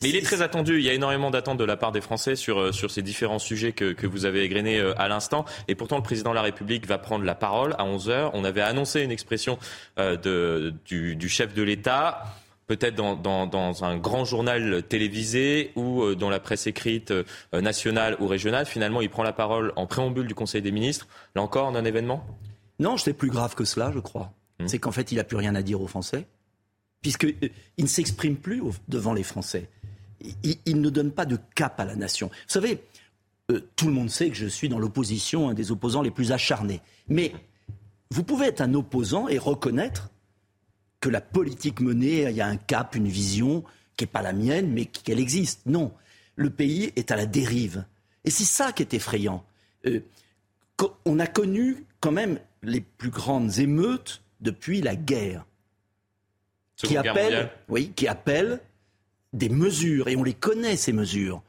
Mais 0.05 0.11
il 0.11 0.17
est 0.17 0.23
très 0.23 0.43
attendu. 0.43 0.79
Il 0.79 0.85
y 0.85 0.91
a 0.91 0.93
énormément 0.93 1.31
d'attentes 1.31 1.59
de 1.59 1.65
la 1.65 1.77
part 1.77 1.91
des 1.91 2.03
Français 2.03 2.37
sur, 2.37 2.61
euh, 2.61 2.73
sur 2.73 2.91
ces 2.91 3.01
différents 3.01 3.39
sujets 3.39 3.73
que, 3.73 3.93
que 3.93 4.07
vous 4.07 4.27
avez 4.27 4.43
égrenés 4.43 4.79
euh, 4.79 4.93
à 5.01 5.09
l'instant. 5.09 5.47
Et 5.67 5.75
pourtant, 5.75 5.97
le 5.97 6.03
président 6.03 6.31
de 6.31 6.35
la 6.35 6.43
République 6.43 6.87
va 6.87 6.99
prendre 6.99 7.25
la 7.25 7.35
parole 7.35 7.75
à 7.79 7.85
11h. 7.85 8.31
On 8.35 8.45
avait 8.45 8.61
annoncé 8.61 9.01
une 9.01 9.11
expression 9.11 9.59
euh, 9.99 10.17
de, 10.17 10.75
du, 10.85 11.17
du 11.17 11.29
chef 11.29 11.55
de 11.55 11.63
l'État 11.63 12.25
peut-être 12.67 12.95
dans, 12.95 13.17
dans, 13.17 13.47
dans, 13.47 13.85
un 13.85 13.97
grand 13.97 14.25
journal 14.25 14.83
télévisé 14.83 15.73
ou 15.77 16.03
euh, 16.03 16.15
dans 16.15 16.31
la 16.31 16.41
presse 16.41 16.67
écrite 16.67 17.11
euh, 17.11 17.25
nationale 17.53 18.17
ou 18.21 18.27
régionale. 18.27 18.67
Finalement, 18.67 19.01
il 19.01 19.11
prend 19.11 19.23
la 19.23 19.33
parole 19.33 19.73
en 19.77 19.87
préambule 19.87 20.27
du 20.27 20.35
Conseil 20.35 20.63
des 20.63 20.73
ministres. 20.73 21.07
Là 21.35 21.43
encore, 21.43 21.67
en 21.67 21.75
un 21.75 21.85
événement? 21.85 22.25
Non, 22.79 22.97
c'est 22.97 23.13
plus 23.13 23.31
grave 23.31 23.55
que 23.55 23.65
cela, 23.65 23.91
je 23.93 24.01
crois. 24.01 24.33
C'est 24.67 24.79
qu'en 24.79 24.93
fait, 24.93 25.13
il 25.13 25.17
n'a 25.17 25.25
plus 25.25 25.37
rien 25.37 25.55
à 25.55 25.63
dire 25.63 25.81
aux 25.81 25.87
Français, 25.87 26.27
puisqu'il 27.03 27.51
ne 27.79 27.87
s'exprime 27.87 28.37
plus 28.37 28.63
devant 28.89 29.13
les 29.13 29.25
Français. 29.25 29.69
Il, 30.43 30.57
il 30.65 30.81
ne 30.81 30.91
donne 30.91 31.11
pas 31.11 31.27
de 31.27 31.39
cap 31.55 31.79
à 31.81 31.85
la 31.85 31.97
nation. 31.97 32.29
Vous 32.29 32.53
savez, 32.53 32.81
euh, 33.51 33.61
tout 33.77 33.87
le 33.87 33.93
monde 33.93 34.11
sait 34.11 34.31
que 34.31 34.37
je 34.37 34.47
suis 34.47 34.69
dans 34.69 34.79
l'opposition, 34.79 35.49
un 35.49 35.55
des 35.55 35.71
opposants 35.71 36.03
les 36.03 36.11
plus 36.11 36.33
acharnés. 36.33 36.81
Mais 37.09 37.33
vous 38.11 38.25
pouvez 38.25 38.47
être 38.47 38.61
un 38.61 38.75
opposant 38.75 39.29
et 39.29 39.39
reconnaître 39.39 40.11
que 41.05 41.11
la 41.11 41.21
politique 41.21 41.81
menée, 41.81 42.23
il 42.31 42.35
y 42.35 42.41
a 42.41 42.47
un 42.47 42.57
cap, 42.57 42.95
une 42.95 43.09
vision 43.09 43.63
qui 43.95 44.05
n'est 44.05 44.11
pas 44.11 44.23
la 44.23 44.33
mienne, 44.33 44.73
mais 44.73 44.87
qu'elle 44.87 45.21
existe. 45.21 45.61
Non, 45.67 45.93
le 46.35 46.49
pays 46.49 46.95
est 46.97 47.11
à 47.11 47.17
la 47.17 47.27
dérive. 47.27 47.85
Et 48.25 48.31
c'est 48.31 48.45
ça 48.45 48.73
qui 48.73 48.83
est 48.83 48.95
effrayant. 48.95 49.45
Euh, 49.85 50.01
on 51.05 51.19
a 51.19 51.27
connu 51.27 51.85
quand 52.01 52.11
même 52.11 52.39
les 52.63 52.81
plus 52.81 53.11
grandes 53.11 53.59
émeutes 53.59 54.23
depuis 54.41 54.81
la 54.81 54.97
guerre. 54.97 55.45
Qui 56.77 56.95
Seconde 56.95 57.07
appellent, 57.09 57.51
oui, 57.69 57.93
qui 57.95 58.09
appellent 58.09 58.61
des 59.35 59.51
mesures, 59.51 60.09
et 60.09 60.17
on 60.17 60.25
les 60.25 60.33
connaît 60.33 60.79
ces 60.79 60.95
mesures, 60.95 61.43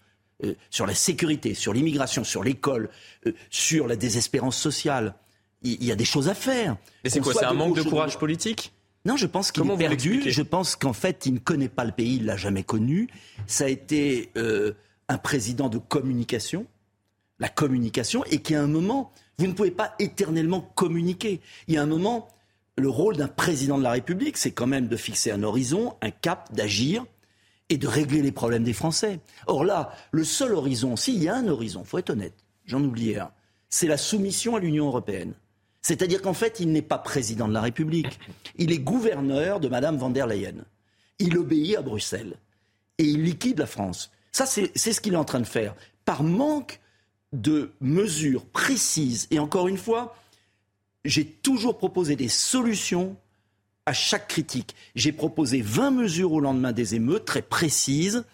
euh, 0.44 0.54
sur 0.70 0.86
la 0.86 0.96
sécurité, 0.96 1.54
sur 1.54 1.72
l'immigration, 1.72 2.26
sur 2.26 2.44
l'école, 2.44 2.90
euh, 3.26 3.32
sur 3.50 3.88
la 3.88 3.96
désespérance 3.96 4.58
sociale. 4.58 5.16
Il 5.62 5.78
il 5.80 5.86
y, 5.86 5.94
a 5.94 5.96
des 5.96 6.04
choses 6.04 6.28
à 6.28 6.36
faire. 6.36 6.76
Mais 7.06 7.10
c'est 7.10 7.22
quoi 7.22 7.34
C'est 7.34 7.46
un 7.46 7.54
manque 7.54 7.78
de 7.78 7.84
courage 7.84 8.20
politique? 8.20 8.74
Non, 9.06 9.18
je 9.18 9.28
pense 9.28 9.52
qu'il 9.52 9.64
est 9.70 9.78
perdu. 9.78 10.24
Je 10.26 10.42
pense 10.42 10.76
qu'en 10.76 10.94
fait, 10.94 11.28
il 11.28 11.36
ne 11.36 11.40
connaît 11.40 11.70
pas 11.70 11.86
le 11.86 11.92
pays, 11.92 12.16
il 12.16 12.26
l'a 12.26 12.38
jamais 12.38 12.64
connu. 12.64 13.08
Ça 13.46 13.66
a 13.66 13.68
été 13.68 14.32
euh, 14.36 14.74
un 15.08 15.20
président 15.20 15.70
de 15.70 15.78
communication, 15.78 16.66
la 17.40 17.50
communication, 17.50 18.24
et 18.26 18.40
qu'à 18.40 18.62
un 18.62 18.68
moment, 18.68 19.12
vous 19.38 19.46
ne 19.46 19.54
pouvez 19.54 19.72
pas 19.72 19.94
éternellement 20.00 20.62
communiquer. 20.62 21.40
Il 21.68 21.76
y 21.76 21.78
a 21.78 21.84
un 21.84 21.88
moment, 21.88 22.28
le 22.78 22.90
rôle 22.90 23.16
d'un 23.16 23.28
président 23.28 23.78
de 23.78 23.84
la 23.84 23.92
République, 23.92 24.38
c'est 24.38 24.52
quand 24.52 24.68
même 24.68 24.88
de 24.88 24.98
fixer 24.98 25.32
un 25.32 25.44
horizon, 25.44 25.96
un 26.02 26.12
cap, 26.12 26.52
d'agir 26.54 27.06
et 27.70 27.78
de 27.78 27.88
régler 27.88 28.24
les 28.24 28.32
problèmes 28.32 28.64
des 28.64 28.74
Français. 28.74 29.20
Or 29.46 29.66
là, 29.66 29.92
le 30.12 30.24
seul 30.24 30.54
horizon, 30.54 30.96
s'il 30.96 31.22
y 31.22 31.28
a 31.28 31.36
un 31.36 31.48
horizon, 31.48 31.84
faut 31.84 32.00
être 32.00 32.12
honnête, 32.12 32.36
j'en 32.66 32.84
oubliais 32.84 33.20
un, 33.20 33.32
c'est 33.70 33.88
la 33.88 33.98
soumission 33.98 34.56
à 34.56 34.60
l'Union 34.60 34.88
européenne. 34.88 35.34
C'est-à-dire 35.86 36.24
qu'en 36.24 36.34
fait, 36.34 36.60
il 36.60 36.72
n'est 36.72 36.82
pas 36.82 36.98
président 36.98 37.48
de 37.48 37.54
la 37.54 37.62
République. 37.62 38.20
Il 38.58 38.72
est 38.72 38.80
gouverneur 38.80 39.60
de 39.60 39.68
Madame 39.68 39.98
van 39.98 40.10
der 40.10 40.26
Leyen. 40.26 40.66
Il 41.20 41.38
obéit 41.38 41.76
à 41.76 41.84
Bruxelles. 41.84 42.38
Et 42.98 43.04
il 43.04 43.24
liquide 43.24 43.60
la 43.60 43.68
France. 43.68 44.10
Ça, 44.32 44.48
c'est 44.48 44.76
ce 44.76 45.00
qu'il 45.00 45.14
est 45.14 45.18
en 45.18 45.26
train 45.26 45.42
de 45.42 45.46
faire. 45.46 45.76
Par 46.04 46.24
manque 46.24 46.80
de 47.34 47.72
mesures 47.82 48.46
précises. 48.46 49.28
Et 49.30 49.38
encore 49.38 49.68
une 49.68 49.78
fois, 49.78 50.16
j'ai 51.04 51.24
toujours 51.24 51.78
proposé 51.78 52.16
des 52.16 52.30
solutions 52.30 53.16
à 53.86 53.94
chaque 53.94 54.28
critique. 54.28 54.76
J'ai 54.96 55.12
proposé 55.12 55.62
20 55.62 55.92
mesures 55.92 56.32
au 56.32 56.40
lendemain 56.40 56.72
des 56.72 56.96
émeutes, 56.96 57.26
très 57.26 57.44
précises, 57.44 58.26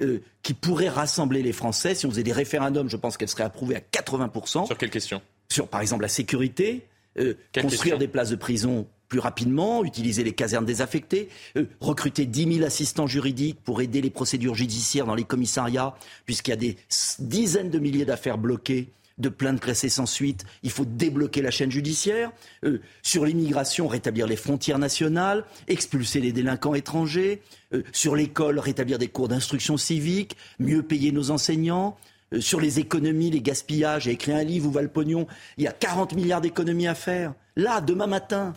euh, 0.00 0.20
qui 0.44 0.54
pourraient 0.54 0.88
rassembler 0.88 1.42
les 1.42 1.52
Français. 1.52 1.96
Si 1.96 2.06
on 2.06 2.10
faisait 2.10 2.22
des 2.22 2.32
référendums, 2.32 2.88
je 2.88 2.96
pense 2.96 3.16
qu'elles 3.16 3.28
seraient 3.28 3.42
approuvées 3.42 3.74
à 3.74 3.80
80%. 3.80 4.66
Sur 4.66 4.78
quelle 4.78 4.90
question 4.90 5.20
Sur, 5.48 5.66
par 5.66 5.80
exemple, 5.80 6.02
la 6.02 6.08
sécurité, 6.08 6.86
euh, 7.18 7.34
construire 7.60 7.98
des 7.98 8.08
places 8.08 8.30
de 8.30 8.36
prison 8.36 8.86
plus 9.08 9.18
rapidement, 9.18 9.84
utiliser 9.84 10.22
les 10.22 10.32
casernes 10.32 10.64
désaffectées, 10.64 11.28
euh, 11.56 11.66
recruter 11.80 12.24
10 12.26 12.54
000 12.54 12.66
assistants 12.66 13.08
juridiques 13.08 13.58
pour 13.62 13.82
aider 13.82 14.00
les 14.00 14.10
procédures 14.10 14.54
judiciaires 14.54 15.04
dans 15.04 15.16
les 15.16 15.24
commissariats, 15.24 15.94
puisqu'il 16.24 16.50
y 16.50 16.54
a 16.54 16.56
des 16.56 16.76
dizaines 17.18 17.70
de 17.70 17.78
milliers 17.78 18.04
d'affaires 18.04 18.38
bloquées 18.38 18.92
de 19.18 19.28
plaintes 19.28 19.60
classées 19.60 19.88
sans 19.88 20.06
suite. 20.06 20.44
Il 20.62 20.70
faut 20.70 20.84
débloquer 20.84 21.42
la 21.42 21.50
chaîne 21.50 21.70
judiciaire. 21.70 22.32
Euh, 22.64 22.80
sur 23.02 23.24
l'immigration, 23.26 23.86
rétablir 23.86 24.26
les 24.26 24.36
frontières 24.36 24.78
nationales, 24.78 25.44
expulser 25.68 26.20
les 26.20 26.32
délinquants 26.32 26.74
étrangers. 26.74 27.42
Euh, 27.74 27.82
sur 27.92 28.16
l'école, 28.16 28.58
rétablir 28.58 28.98
des 28.98 29.08
cours 29.08 29.28
d'instruction 29.28 29.76
civique, 29.76 30.36
mieux 30.58 30.82
payer 30.82 31.12
nos 31.12 31.30
enseignants. 31.30 31.96
Euh, 32.32 32.40
sur 32.40 32.60
les 32.60 32.78
économies, 32.78 33.30
les 33.30 33.40
gaspillages, 33.40 34.04
j'ai 34.04 34.12
écrit 34.12 34.32
un 34.32 34.44
livre 34.44 34.68
où 34.68 34.70
va 34.70 34.82
le 34.82 34.88
pognon? 34.88 35.26
Il 35.56 35.64
y 35.64 35.68
a 35.68 35.72
40 35.72 36.14
milliards 36.14 36.40
d'économies 36.40 36.88
à 36.88 36.94
faire. 36.94 37.34
Là, 37.56 37.80
demain 37.80 38.06
matin, 38.06 38.54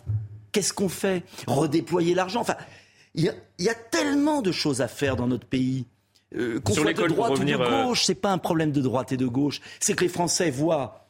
qu'est-ce 0.52 0.72
qu'on 0.72 0.88
fait? 0.88 1.24
Redéployer 1.46 2.14
l'argent. 2.14 2.40
Enfin, 2.40 2.56
il 3.14 3.24
y, 3.24 3.28
a, 3.28 3.34
il 3.58 3.64
y 3.64 3.68
a 3.68 3.74
tellement 3.74 4.42
de 4.42 4.52
choses 4.52 4.80
à 4.80 4.88
faire 4.88 5.16
dans 5.16 5.26
notre 5.26 5.46
pays. 5.46 5.86
Euh, 6.36 6.60
qu'on 6.60 6.74
soit 6.74 6.92
de 6.92 7.06
droite 7.06 7.38
ou 7.38 7.44
de 7.44 7.52
euh, 7.52 7.84
gauche, 7.84 8.04
c'est 8.04 8.14
pas 8.14 8.32
un 8.32 8.38
problème 8.38 8.72
de 8.72 8.80
droite 8.80 9.12
et 9.12 9.16
de 9.16 9.26
gauche. 9.26 9.60
C'est 9.78 9.94
que 9.94 10.02
les 10.02 10.08
Français 10.08 10.50
voient 10.50 11.06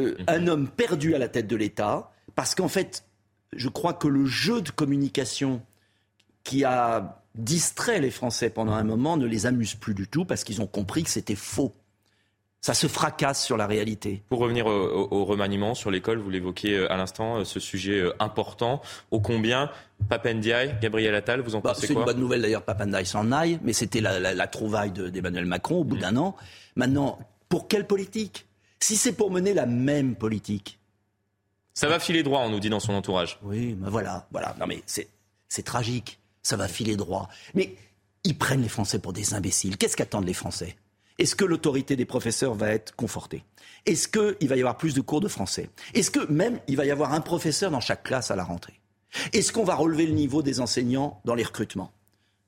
euh, 0.00 0.16
un 0.26 0.48
homme 0.48 0.68
perdu 0.68 1.14
à 1.14 1.18
la 1.18 1.28
tête 1.28 1.46
de 1.46 1.54
l'État, 1.54 2.10
parce 2.34 2.54
qu'en 2.54 2.68
fait, 2.68 3.04
je 3.54 3.68
crois 3.68 3.94
que 3.94 4.08
le 4.08 4.26
jeu 4.26 4.62
de 4.62 4.70
communication 4.70 5.62
qui 6.42 6.64
a 6.64 7.22
distrait 7.36 8.00
les 8.00 8.10
Français 8.10 8.50
pendant 8.50 8.72
un 8.72 8.84
moment 8.84 9.16
ne 9.16 9.26
les 9.26 9.46
amuse 9.46 9.74
plus 9.74 9.94
du 9.94 10.08
tout, 10.08 10.24
parce 10.24 10.42
qu'ils 10.42 10.60
ont 10.60 10.66
compris 10.66 11.04
que 11.04 11.10
c'était 11.10 11.36
faux. 11.36 11.72
Ça 12.64 12.72
se 12.72 12.86
fracasse 12.86 13.44
sur 13.44 13.58
la 13.58 13.66
réalité. 13.66 14.22
Pour 14.30 14.38
revenir 14.38 14.64
au, 14.64 14.70
au- 14.72 15.08
au 15.20 15.24
remaniement 15.26 15.74
sur 15.74 15.90
l'école, 15.90 16.16
vous 16.18 16.30
l'évoquiez 16.30 16.78
euh, 16.78 16.90
à 16.90 16.96
l'instant, 16.96 17.40
euh, 17.40 17.44
ce 17.44 17.60
sujet 17.60 18.00
euh, 18.00 18.14
important. 18.20 18.80
Ô 19.10 19.20
combien 19.20 19.70
Papendiaï, 20.08 20.74
Gabriel 20.80 21.14
Attal, 21.14 21.42
vous 21.42 21.56
en 21.56 21.60
Bah, 21.60 21.74
pensez 21.74 21.82
c'est 21.82 21.92
une 21.92 21.96
quoi 21.96 22.06
bonne 22.06 22.20
nouvelle 22.20 22.40
d'ailleurs, 22.40 22.62
Papandai 22.62 23.04
s'en 23.04 23.32
aille, 23.32 23.58
mais 23.62 23.74
c'était 23.74 24.00
la, 24.00 24.18
la- 24.18 24.32
la 24.32 24.46
trouvaille 24.46 24.92
de- 24.92 25.10
d'Emmanuel 25.10 25.44
Macron 25.44 25.80
au 25.80 25.84
bout 25.84 25.98
d'un 25.98 26.16
an. 26.16 26.36
Maintenant, 26.74 27.18
pour 27.50 27.68
quelle 27.68 27.86
politique 27.86 28.46
Si 28.80 28.96
c'est 28.96 29.12
pour 29.12 29.30
mener 29.30 29.52
la 29.52 29.66
même 29.66 30.14
politique. 30.16 30.78
Ça 31.74 31.86
va 31.86 32.00
filer 32.00 32.22
droit, 32.22 32.40
on 32.46 32.48
nous 32.48 32.60
dit 32.60 32.70
dans 32.70 32.80
son 32.80 32.94
entourage. 32.94 33.38
Oui, 33.42 33.74
ben 33.74 33.90
voilà, 33.90 34.26
voilà. 34.32 34.56
Non 34.58 34.66
mais 34.66 34.82
c'est 34.86 35.08
tragique. 35.64 36.18
Ça 36.42 36.56
va 36.56 36.66
filer 36.66 36.96
droit. 36.96 37.28
Mais 37.52 37.76
ils 38.24 38.38
prennent 38.38 38.62
les 38.62 38.70
Français 38.70 39.00
pour 39.00 39.12
des 39.12 39.34
imbéciles. 39.34 39.76
Qu'est-ce 39.76 39.98
qu'attendent 39.98 40.26
les 40.26 40.32
Français? 40.32 40.76
Est-ce 41.18 41.36
que 41.36 41.44
l'autorité 41.44 41.96
des 41.96 42.04
professeurs 42.04 42.54
va 42.54 42.70
être 42.70 42.94
confortée? 42.96 43.44
Est-ce 43.86 44.08
qu'il 44.08 44.48
va 44.48 44.56
y 44.56 44.60
avoir 44.60 44.76
plus 44.76 44.94
de 44.94 45.00
cours 45.00 45.20
de 45.20 45.28
français? 45.28 45.70
Est-ce 45.94 46.10
que 46.10 46.30
même 46.30 46.58
il 46.66 46.76
va 46.76 46.84
y 46.86 46.90
avoir 46.90 47.12
un 47.12 47.20
professeur 47.20 47.70
dans 47.70 47.80
chaque 47.80 48.02
classe 48.02 48.30
à 48.30 48.36
la 48.36 48.44
rentrée? 48.44 48.80
Est-ce 49.32 49.52
qu'on 49.52 49.64
va 49.64 49.74
relever 49.74 50.06
le 50.06 50.12
niveau 50.12 50.42
des 50.42 50.60
enseignants 50.60 51.20
dans 51.24 51.34
les 51.34 51.44
recrutements? 51.44 51.92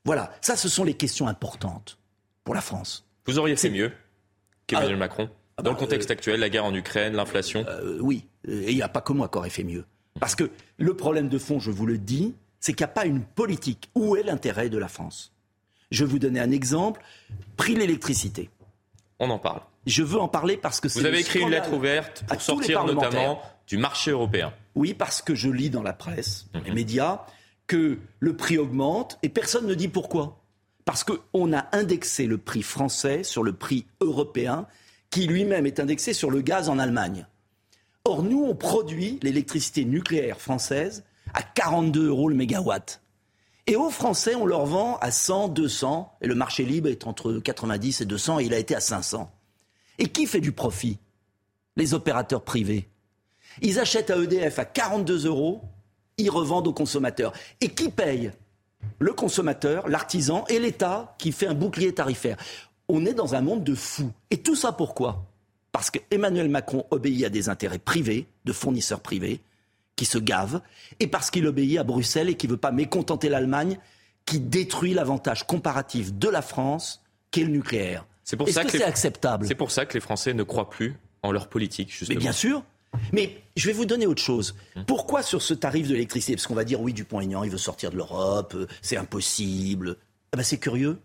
Voilà, 0.05 0.33
ça 0.41 0.57
ce 0.57 0.69
sont 0.69 0.85
les 0.85 0.95
questions 0.95 1.29
importantes 1.29 1.99
pour 2.45 2.55
la 2.55 2.61
France. 2.61 3.07
Vous 3.27 3.39
auriez 3.39 3.57
fait 3.57 3.71
mieux 3.71 3.93
qu'Emmanuel 4.67 4.95
Ah, 4.95 4.99
Macron? 4.99 5.31
Ah 5.57 5.63
Dans 5.63 5.71
bah, 5.73 5.77
le 5.79 5.85
contexte 5.85 6.11
actuel, 6.11 6.41
la 6.41 6.49
guerre 6.49 6.65
en 6.65 6.75
Ukraine, 6.75 7.15
l'inflation? 7.15 7.65
Euh, 7.69 7.99
oui, 8.01 8.25
et 8.47 8.71
il 8.71 8.77
n'y 8.77 8.83
a 8.83 8.89
pas 8.89 9.01
que 9.01 9.13
moi 9.13 9.29
qui 9.29 9.39
aurait 9.39 9.51
fait 9.51 9.65
mieux. 9.65 9.85
Parce 10.21 10.35
que 10.35 10.51
le 10.79 10.95
problème 10.95 11.29
de 11.29 11.39
fond, 11.39 11.61
je 11.61 11.71
vous 11.71 11.87
le 11.87 11.99
dis, 11.99 12.35
c'est 12.61 12.73
qu'il 12.73 12.85
n'y 12.85 12.91
a 12.91 12.95
pas 12.95 13.07
une 13.07 13.23
politique. 13.23 13.91
Où 13.95 14.17
est 14.17 14.23
l'intérêt 14.23 14.69
de 14.71 14.79
la 14.79 14.89
France? 14.89 15.33
Je 15.91 16.05
vais 16.05 16.11
vous 16.11 16.19
donner 16.19 16.41
un 16.41 16.51
exemple. 16.51 17.01
Prix 17.57 17.75
de 17.75 17.81
l'électricité. 17.81 18.51
On 19.19 19.31
en 19.31 19.39
parle. 19.39 19.61
Je 19.87 20.03
veux 20.03 20.19
en 20.19 20.29
parler 20.29 20.57
parce 20.57 20.81
que 20.81 20.89
c'est 20.89 21.01
Vous 21.01 21.07
avez 21.07 21.21
écrit 21.21 21.41
une 21.41 21.51
lettre 21.51 21.73
ouverte 21.73 22.25
pour 22.29 22.41
sortir 22.41 22.85
notamment 22.85 23.41
du 23.67 23.79
marché 23.79 24.11
européen. 24.11 24.53
Oui, 24.75 24.95
parce 24.95 25.23
que 25.23 25.35
je 25.35 25.49
lis 25.49 25.71
dans 25.71 25.83
la 25.83 25.93
presse, 25.93 26.47
dans 26.53 26.61
les 26.61 26.73
médias, 26.73 27.23
que 27.67 27.99
le 28.21 28.37
prix 28.37 28.59
augmente 28.59 29.19
et 29.23 29.29
personne 29.29 29.67
ne 29.67 29.75
dit 29.75 29.89
pourquoi. 29.89 30.43
Parce 30.85 31.03
qu'on 31.03 31.53
a 31.53 31.67
indexé 31.73 32.27
le 32.27 32.39
prix 32.39 32.63
français 32.63 33.25
sur 33.25 33.43
le 33.43 33.53
prix 33.53 33.87
européen, 34.01 34.67
qui 35.11 35.27
lui-même 35.27 35.67
est 35.67 35.81
indexé 35.81 36.13
sur 36.13 36.31
le 36.31 36.43
gaz 36.43 36.69
en 36.69 36.79
Allemagne. 36.79 37.27
Or, 38.05 38.23
nous, 38.23 38.45
on 38.45 38.55
produit 38.55 39.19
l'électricité 39.23 39.85
nucléaire 39.85 40.41
française 40.41 41.05
à 41.35 41.43
42 41.43 42.09
euros 42.09 42.29
le 42.29 42.37
mégawatt. 42.37 43.03
Et 43.69 43.75
aux 43.75 43.91
Français, 43.91 44.37
on 44.37 44.47
leur 44.47 44.65
vend 44.65 44.97
à 44.99 45.11
100, 45.11 45.49
200, 45.49 46.19
et 46.21 46.29
le 46.29 46.37
marché 46.37 46.65
libre 46.65 46.89
est 46.89 47.07
entre 47.07 47.33
90 47.33 48.01
et 48.01 48.05
200, 48.05 48.39
et 48.39 48.45
il 48.45 48.55
a 48.55 48.59
été 48.59 48.77
à 48.77 48.81
500. 48.81 49.31
Et 49.99 50.07
qui 50.09 50.27
fait 50.27 50.41
du 50.41 50.53
profit? 50.53 50.99
Les 51.77 51.93
opérateurs 51.93 52.43
privés. 52.43 52.89
Ils 53.63 53.81
achètent 53.81 54.11
à 54.11 54.17
EDF 54.17 54.59
à 54.59 54.65
42 54.65 55.27
euros, 55.27 55.63
ils 56.17 56.31
revendent 56.31 56.69
aux 56.69 56.73
consommateurs. 56.73 57.33
Et 57.61 57.69
qui 57.69 57.91
paye? 57.91 58.31
Le 58.99 59.13
consommateur, 59.13 59.89
l'artisan 59.89 60.45
et 60.49 60.61
l'État 60.61 61.17
qui 61.19 61.33
fait 61.33 61.49
un 61.49 61.55
bouclier 61.55 61.93
tarifaire. 61.93 62.37
on 62.89 63.05
est 63.05 63.15
dans 63.15 63.35
un 63.35 63.41
monde 63.41 63.65
de 63.65 63.75
fous. 63.75 64.13
Et 64.31 64.39
tout 64.39 64.55
ça 64.55 64.71
pourquoi? 64.71 65.25
Parce 65.73 65.91
qu'Emmanuel 65.91 66.49
Macron 66.49 66.87
obéit 66.91 67.25
à 67.25 67.29
des 67.31 67.49
intérêts 67.49 67.81
privés, 67.81 68.29
de 68.45 68.53
fournisseurs 68.53 69.01
privés, 69.01 69.41
qui 69.97 70.05
se 70.05 70.19
gavent, 70.19 70.61
et 71.01 71.07
parce 71.07 71.31
qu'il 71.31 71.47
obéit 71.47 71.79
à 71.79 71.83
Bruxelles 71.85 72.29
et 72.29 72.35
qui 72.37 72.47
ne 72.47 72.53
veut 72.53 72.59
pas 72.59 72.71
mécontenter 72.73 73.29
l'Allemagne, 73.29 73.79
qui 74.27 74.41
détruit 74.41 74.93
l'avantage 74.95 75.47
comparatif 75.47 76.13
de 76.15 76.29
la 76.29 76.43
France, 76.43 77.03
qui 77.31 77.41
est 77.41 77.45
le 77.45 77.51
nucléaire. 77.51 78.07
C'est 78.25 78.37
pour 78.37 78.47
Est-ce 78.49 78.55
ça 78.57 78.63
que 78.65 78.69
que 78.69 78.73
les- 78.75 78.79
c'est 78.81 78.85
acceptable 78.85 79.47
C'est 79.47 79.55
pour 79.55 79.71
ça 79.71 79.87
que 79.87 79.95
les 79.95 80.01
Français 80.01 80.35
ne 80.35 80.43
croient 80.43 80.69
plus 80.69 80.97
en 81.23 81.33
leur 81.33 81.49
politique, 81.49 81.91
justement. 81.91 82.15
Mais 82.17 82.21
bien 82.21 82.33
sûr. 82.33 82.63
Mais 83.13 83.39
je 83.57 83.67
vais 83.67 83.73
vous 83.73 83.85
donner 83.85 84.07
autre 84.07 84.23
chose. 84.23 84.55
Pourquoi 84.87 85.23
sur 85.23 85.43
ce 85.43 85.55
tarif 85.55 85.87
de 85.89 85.93
l'électricité 85.93 86.35
Parce 86.35 86.47
qu'on 86.47 86.55
va 86.55 86.65
dire 86.65 86.81
oui, 86.81 86.93
Dupont-Aignan, 86.93 87.45
il 87.45 87.51
veut 87.51 87.59
sortir 87.59 87.91
de 87.91 87.97
l'Europe, 87.97 88.55
euh, 88.55 88.67
c'est 88.83 88.97
impossible. 88.97 89.97
Eh 90.33 90.37
ben, 90.37 90.43
c'est 90.43 90.59
curieux. 90.59 90.99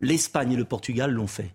L'Espagne 0.00 0.52
et 0.52 0.56
le 0.56 0.64
Portugal 0.64 1.10
l'ont 1.12 1.26
fait. 1.26 1.52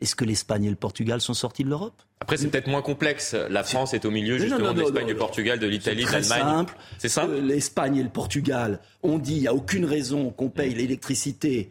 Est-ce 0.00 0.16
que 0.16 0.24
l'Espagne 0.24 0.64
et 0.64 0.70
le 0.70 0.76
Portugal 0.76 1.20
sont 1.20 1.34
sortis 1.34 1.64
de 1.64 1.68
l'Europe? 1.68 2.02
Après, 2.20 2.36
c'est 2.36 2.48
peut-être 2.48 2.66
moins 2.66 2.82
complexe. 2.82 3.34
La 3.34 3.62
France 3.64 3.94
est 3.94 4.04
au 4.04 4.10
milieu, 4.10 4.34
Non, 4.36 4.42
non, 4.44 4.48
justement, 4.48 4.68
non, 4.68 4.74
de 4.74 4.80
l'Espagne, 4.80 5.06
du 5.06 5.14
Portugal, 5.14 5.58
de 5.58 5.66
l'Italie, 5.66 6.04
de 6.04 6.10
l'Allemagne. 6.10 6.40
simple. 6.40 6.76
C'est 6.98 7.18
Euh, 7.18 7.40
L'Espagne 7.40 7.96
et 7.96 8.02
le 8.02 8.08
Portugal 8.08 8.80
ont 9.02 9.18
dit 9.18 9.34
il 9.36 9.40
n'y 9.42 9.48
a 9.48 9.54
aucune 9.54 9.84
raison 9.84 10.30
qu'on 10.30 10.50
paye 10.50 10.74
l'électricité 10.74 11.70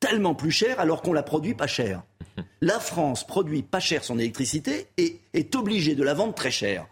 tellement 0.00 0.34
plus 0.34 0.50
cher 0.52 0.78
alors 0.80 1.02
qu'on 1.02 1.12
la 1.12 1.22
produit 1.22 1.54
pas 1.54 1.66
cher. 1.66 2.02
La 2.60 2.78
France 2.78 3.26
produit 3.26 3.62
pas 3.62 3.80
cher 3.80 4.04
son 4.04 4.18
électricité 4.18 4.86
et 4.98 5.20
est 5.32 5.54
obligée 5.56 5.94
de 5.94 6.02
la 6.04 6.14
vendre 6.14 6.34
très 6.34 6.50
cher. 6.50 6.86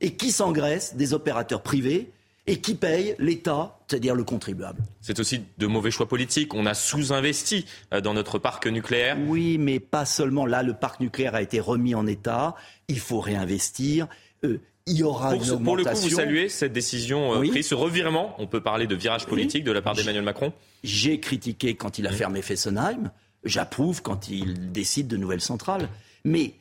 Et 0.00 0.14
qui 0.16 0.30
s'engraisse? 0.32 0.94
Des 0.96 1.14
opérateurs 1.14 1.62
privés 1.62 2.10
et 2.46 2.60
qui 2.60 2.74
paye 2.74 3.14
l'État, 3.18 3.78
c'est-à-dire 3.88 4.14
le 4.14 4.22
contribuable. 4.24 4.82
C'est 5.00 5.18
aussi 5.18 5.40
de 5.58 5.66
mauvais 5.66 5.90
choix 5.90 6.06
politiques. 6.08 6.52
On 6.54 6.66
a 6.66 6.74
sous-investi 6.74 7.64
euh, 7.92 8.00
dans 8.00 8.12
notre 8.14 8.38
parc 8.38 8.66
nucléaire. 8.66 9.16
Oui, 9.26 9.56
mais 9.58 9.80
pas 9.80 10.04
seulement. 10.04 10.44
Là, 10.46 10.62
le 10.62 10.74
parc 10.74 11.00
nucléaire 11.00 11.34
a 11.34 11.42
été 11.42 11.58
remis 11.60 11.94
en 11.94 12.06
état. 12.06 12.54
Il 12.88 12.98
faut 13.00 13.20
réinvestir. 13.20 14.08
Euh, 14.44 14.58
il 14.86 14.96
y 14.98 15.02
aura 15.02 15.30
Pour, 15.30 15.38
une 15.40 15.44
ce- 15.44 15.52
pour 15.54 15.76
le 15.76 15.82
coup, 15.84 15.88
vous 15.90 15.94
augmentation. 15.96 16.16
saluez 16.16 16.48
cette 16.50 16.74
décision 16.74 17.32
euh, 17.32 17.38
Oui. 17.38 17.48
prise, 17.48 17.66
ce 17.68 17.74
revirement. 17.74 18.34
On 18.38 18.46
peut 18.46 18.60
parler 18.62 18.86
de 18.86 18.94
virage 18.94 19.24
politique 19.24 19.64
de 19.64 19.72
la 19.72 19.80
part 19.80 19.94
d'Emmanuel 19.94 20.22
Macron. 20.24 20.52
J'ai 20.82 21.20
critiqué 21.20 21.74
quand 21.76 21.98
il 21.98 22.06
a 22.06 22.12
fermé 22.12 22.42
Fessenheim. 22.42 23.10
J'approuve 23.44 24.02
quand 24.02 24.28
il 24.28 24.70
décide 24.72 25.06
de 25.08 25.16
nouvelles 25.16 25.40
centrales. 25.40 25.88
Mais 26.26 26.52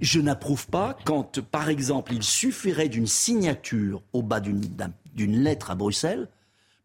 je 0.00 0.20
n'approuve 0.20 0.66
pas 0.66 0.96
quand, 1.04 1.40
par 1.40 1.68
exemple, 1.68 2.12
il 2.14 2.22
suffirait 2.24 2.88
d'une 2.88 3.06
signature 3.08 4.02
au 4.12 4.22
bas 4.22 4.40
d'une 4.40 4.60
d'un- 4.60 4.92
d'une 5.14 5.42
lettre 5.42 5.70
à 5.70 5.74
Bruxelles 5.74 6.28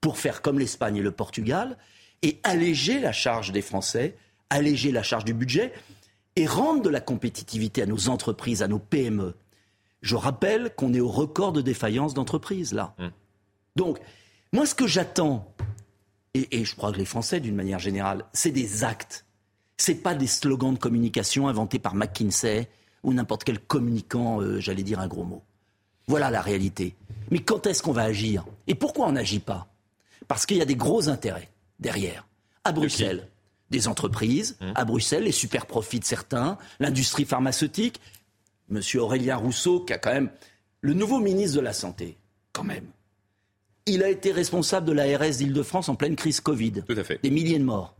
pour 0.01 0.17
faire 0.17 0.41
comme 0.41 0.59
l'Espagne 0.59 0.97
et 0.97 1.01
le 1.01 1.11
Portugal 1.11 1.77
et 2.21 2.39
alléger 2.43 2.99
la 2.99 3.11
charge 3.11 3.51
des 3.51 3.61
Français, 3.61 4.17
alléger 4.49 4.91
la 4.91 5.03
charge 5.03 5.25
du 5.25 5.33
budget 5.33 5.73
et 6.35 6.47
rendre 6.47 6.81
de 6.81 6.89
la 6.89 7.01
compétitivité 7.01 7.81
à 7.81 7.85
nos 7.85 8.09
entreprises, 8.09 8.61
à 8.61 8.67
nos 8.67 8.79
PME. 8.79 9.35
Je 10.01 10.15
rappelle 10.15 10.73
qu'on 10.75 10.93
est 10.93 10.99
au 10.99 11.09
record 11.09 11.53
de 11.53 11.61
défaillance 11.61 12.13
d'entreprises, 12.13 12.73
là. 12.73 12.95
Donc, 13.75 13.99
moi, 14.53 14.65
ce 14.65 14.75
que 14.75 14.87
j'attends, 14.87 15.53
et, 16.33 16.59
et 16.59 16.65
je 16.65 16.75
crois 16.75 16.91
que 16.91 16.97
les 16.97 17.05
Français, 17.05 17.39
d'une 17.39 17.55
manière 17.55 17.79
générale, 17.79 18.25
c'est 18.33 18.51
des 18.51 18.83
actes. 18.83 19.25
C'est 19.77 19.95
pas 19.95 20.15
des 20.15 20.27
slogans 20.27 20.73
de 20.73 20.79
communication 20.79 21.47
inventés 21.47 21.79
par 21.79 21.95
McKinsey 21.95 22.69
ou 23.03 23.13
n'importe 23.13 23.43
quel 23.43 23.59
communicant, 23.59 24.41
euh, 24.41 24.59
j'allais 24.59 24.83
dire 24.83 24.99
un 24.99 25.07
gros 25.07 25.23
mot. 25.23 25.43
Voilà 26.07 26.29
la 26.31 26.41
réalité. 26.41 26.95
Mais 27.31 27.39
quand 27.39 27.67
est-ce 27.67 27.81
qu'on 27.81 27.91
va 27.91 28.03
agir? 28.03 28.45
Et 28.67 28.75
pourquoi 28.75 29.07
on 29.07 29.13
n'agit 29.13 29.39
pas? 29.39 29.67
Parce 30.27 30.45
qu'il 30.45 30.57
y 30.57 30.61
a 30.61 30.65
des 30.65 30.75
gros 30.75 31.09
intérêts 31.09 31.49
derrière. 31.79 32.27
À 32.63 32.71
Bruxelles, 32.71 33.27
des 33.69 33.87
entreprises. 33.87 34.57
À 34.75 34.85
Bruxelles, 34.85 35.23
les 35.23 35.31
super 35.31 35.65
profits 35.65 35.99
de 35.99 36.05
certains. 36.05 36.57
L'industrie 36.79 37.25
pharmaceutique. 37.25 37.99
Monsieur 38.69 39.01
Aurélien 39.01 39.35
Rousseau, 39.35 39.81
qui 39.81 39.93
a 39.93 39.97
quand 39.97 40.13
même 40.13 40.31
le 40.81 40.93
nouveau 40.93 41.19
ministre 41.19 41.57
de 41.57 41.61
la 41.61 41.73
Santé, 41.73 42.17
quand 42.51 42.63
même. 42.63 42.87
Il 43.85 44.01
a 44.01 44.09
été 44.09 44.31
responsable 44.31 44.87
de 44.87 44.93
la 44.93 45.17
RS 45.17 45.37
d'Île-de-France 45.37 45.89
en 45.89 45.95
pleine 45.95 46.15
crise 46.15 46.41
Covid. 46.41 46.83
Tout 46.87 46.95
à 46.97 47.03
fait. 47.03 47.19
Des 47.21 47.29
milliers 47.29 47.59
de 47.59 47.63
morts. 47.63 47.95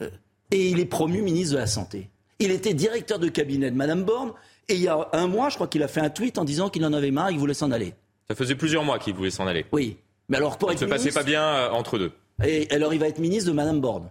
Euh, 0.00 0.10
et 0.52 0.70
il 0.70 0.78
est 0.78 0.86
promu 0.86 1.22
ministre 1.22 1.54
de 1.54 1.58
la 1.58 1.66
Santé. 1.66 2.08
Il 2.38 2.52
était 2.52 2.74
directeur 2.74 3.18
de 3.18 3.28
cabinet 3.28 3.70
de 3.70 3.76
Madame 3.76 4.04
Borne. 4.04 4.32
Et 4.68 4.74
il 4.74 4.82
y 4.82 4.88
a 4.88 5.08
un 5.12 5.26
mois, 5.26 5.48
je 5.48 5.56
crois 5.56 5.66
qu'il 5.66 5.82
a 5.82 5.88
fait 5.88 6.00
un 6.00 6.10
tweet 6.10 6.38
en 6.38 6.44
disant 6.44 6.70
qu'il 6.70 6.84
en 6.84 6.92
avait 6.92 7.10
marre, 7.10 7.32
il 7.32 7.38
voulait 7.38 7.54
s'en 7.54 7.72
aller. 7.72 7.94
Ça 8.30 8.36
faisait 8.36 8.54
plusieurs 8.54 8.84
mois 8.84 9.00
qu'il 9.00 9.12
voulait 9.12 9.30
s'en 9.32 9.48
aller. 9.48 9.66
Oui. 9.72 9.96
Mais 10.28 10.36
alors, 10.36 10.56
pour 10.56 10.68
Ça 10.68 10.74
être 10.76 10.82
ne 10.82 10.86
se 10.86 10.90
passait 10.90 11.10
pas 11.10 11.24
bien 11.24 11.42
euh, 11.42 11.70
entre 11.72 11.98
deux. 11.98 12.12
Et 12.44 12.70
alors, 12.70 12.94
il 12.94 13.00
va 13.00 13.08
être 13.08 13.18
ministre 13.18 13.50
de 13.50 13.54
Madame 13.54 13.80
Borne. 13.80 14.08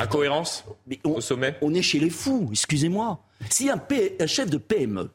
Incohérence 0.00 0.64
on, 1.04 1.12
au 1.12 1.20
sommet 1.20 1.54
On 1.62 1.72
est 1.72 1.82
chez 1.82 2.00
les 2.00 2.10
fous, 2.10 2.48
excusez-moi. 2.50 3.20
Si 3.48 3.70
un, 3.70 3.78
P- 3.78 4.16
un 4.18 4.26
chef 4.26 4.50
de 4.50 4.58
PME, 4.58 5.08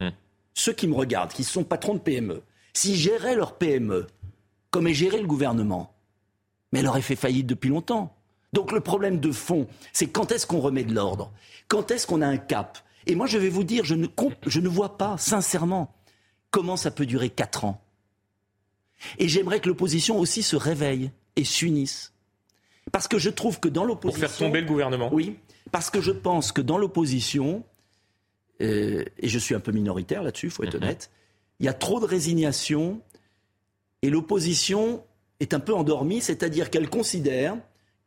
Hmm. 0.00 0.10
ceux 0.54 0.72
qui 0.72 0.86
me 0.86 0.94
regardent, 0.94 1.32
qui 1.32 1.42
sont 1.42 1.64
patrons 1.64 1.94
de 1.94 1.98
PME, 1.98 2.42
s'ils 2.72 2.94
géraient 2.96 3.34
leur 3.34 3.54
PME 3.58 4.06
comme 4.70 4.86
est 4.86 4.94
géré 4.94 5.20
le 5.20 5.26
gouvernement, 5.26 5.92
mais 6.72 6.80
elle 6.80 6.86
aurait 6.88 7.02
fait 7.02 7.16
faillite 7.16 7.46
depuis 7.48 7.70
longtemps. 7.70 8.14
Donc 8.52 8.70
le 8.70 8.78
problème 8.80 9.18
de 9.18 9.32
fond, 9.32 9.66
c'est 9.92 10.06
quand 10.06 10.30
est-ce 10.30 10.46
qu'on 10.46 10.60
remet 10.60 10.84
de 10.84 10.94
l'ordre? 10.94 11.32
Quand 11.66 11.90
est-ce 11.90 12.06
qu'on 12.06 12.22
a 12.22 12.26
un 12.28 12.36
cap? 12.36 12.78
Et 13.08 13.16
moi, 13.16 13.26
je 13.26 13.38
vais 13.38 13.48
vous 13.48 13.64
dire, 13.64 13.84
je 13.84 13.94
ne, 13.96 14.06
comp- 14.06 14.34
je 14.46 14.60
ne 14.60 14.68
vois 14.68 14.96
pas, 14.98 15.16
sincèrement, 15.18 15.92
comment 16.54 16.76
ça 16.76 16.92
peut 16.92 17.04
durer 17.04 17.30
quatre 17.30 17.64
ans. 17.64 17.82
Et 19.18 19.26
j'aimerais 19.26 19.58
que 19.58 19.66
l'opposition 19.66 20.20
aussi 20.20 20.44
se 20.44 20.54
réveille 20.54 21.10
et 21.34 21.42
s'unisse. 21.42 22.12
Parce 22.92 23.08
que 23.08 23.18
je 23.18 23.28
trouve 23.28 23.58
que 23.58 23.66
dans 23.66 23.80
Pour 23.80 23.88
l'opposition... 23.88 24.28
faire 24.28 24.36
tomber 24.38 24.60
le 24.60 24.66
gouvernement. 24.68 25.12
Oui, 25.12 25.36
parce 25.72 25.90
que 25.90 26.00
je 26.00 26.12
pense 26.12 26.52
que 26.52 26.60
dans 26.60 26.78
l'opposition, 26.78 27.64
euh, 28.60 29.04
et 29.18 29.28
je 29.28 29.38
suis 29.40 29.56
un 29.56 29.58
peu 29.58 29.72
minoritaire 29.72 30.22
là-dessus, 30.22 30.46
il 30.46 30.52
faut 30.52 30.62
être 30.62 30.76
honnête, 30.76 31.10
il 31.58 31.66
y 31.66 31.68
a 31.68 31.72
trop 31.72 31.98
de 31.98 32.06
résignation 32.06 33.00
et 34.02 34.10
l'opposition 34.10 35.02
est 35.40 35.54
un 35.54 35.60
peu 35.60 35.74
endormie, 35.74 36.20
c'est-à-dire 36.20 36.70
qu'elle 36.70 36.88
considère 36.88 37.56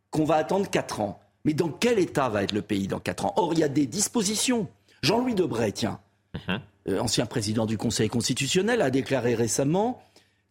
qu'on 0.09 0.23
va 0.23 0.35
attendre 0.35 0.69
4 0.69 1.01
ans. 1.01 1.19
Mais 1.43 1.53
dans 1.53 1.69
quel 1.69 1.99
état 1.99 2.29
va 2.29 2.43
être 2.43 2.53
le 2.53 2.61
pays 2.61 2.87
dans 2.87 3.01
4 3.01 3.25
ans? 3.25 3.33
Or, 3.35 3.51
il 3.51 3.59
y 3.59 3.63
a 3.63 3.67
des 3.67 3.87
dispositions. 3.87 4.69
Jean-Louis 5.01 5.35
Debray, 5.35 5.73
tiens, 5.73 5.99
euh, 6.47 6.57
ancien 6.87 7.25
président 7.25 7.65
du 7.65 7.77
Conseil 7.77 8.09
constitutionnel, 8.09 8.81
a 8.81 8.89
déclaré 8.89 9.35
récemment 9.35 10.01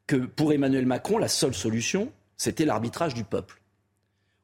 que 0.07 0.17
pour 0.17 0.53
Emmanuel 0.53 0.87
Macron, 0.87 1.19
la 1.19 1.29
seule 1.29 1.55
solution, 1.55 2.13
c'était 2.37 2.65
l'arbitrage 2.65 3.15
du 3.15 3.25
peuple. 3.25 3.61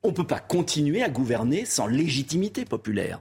On 0.02 0.08
ne 0.08 0.14
peut 0.14 0.26
pas 0.26 0.40
continuer 0.40 1.02
à 1.02 1.08
gouverner 1.08 1.64
sans 1.64 1.86
légitimité 1.86 2.64
populaire, 2.64 3.20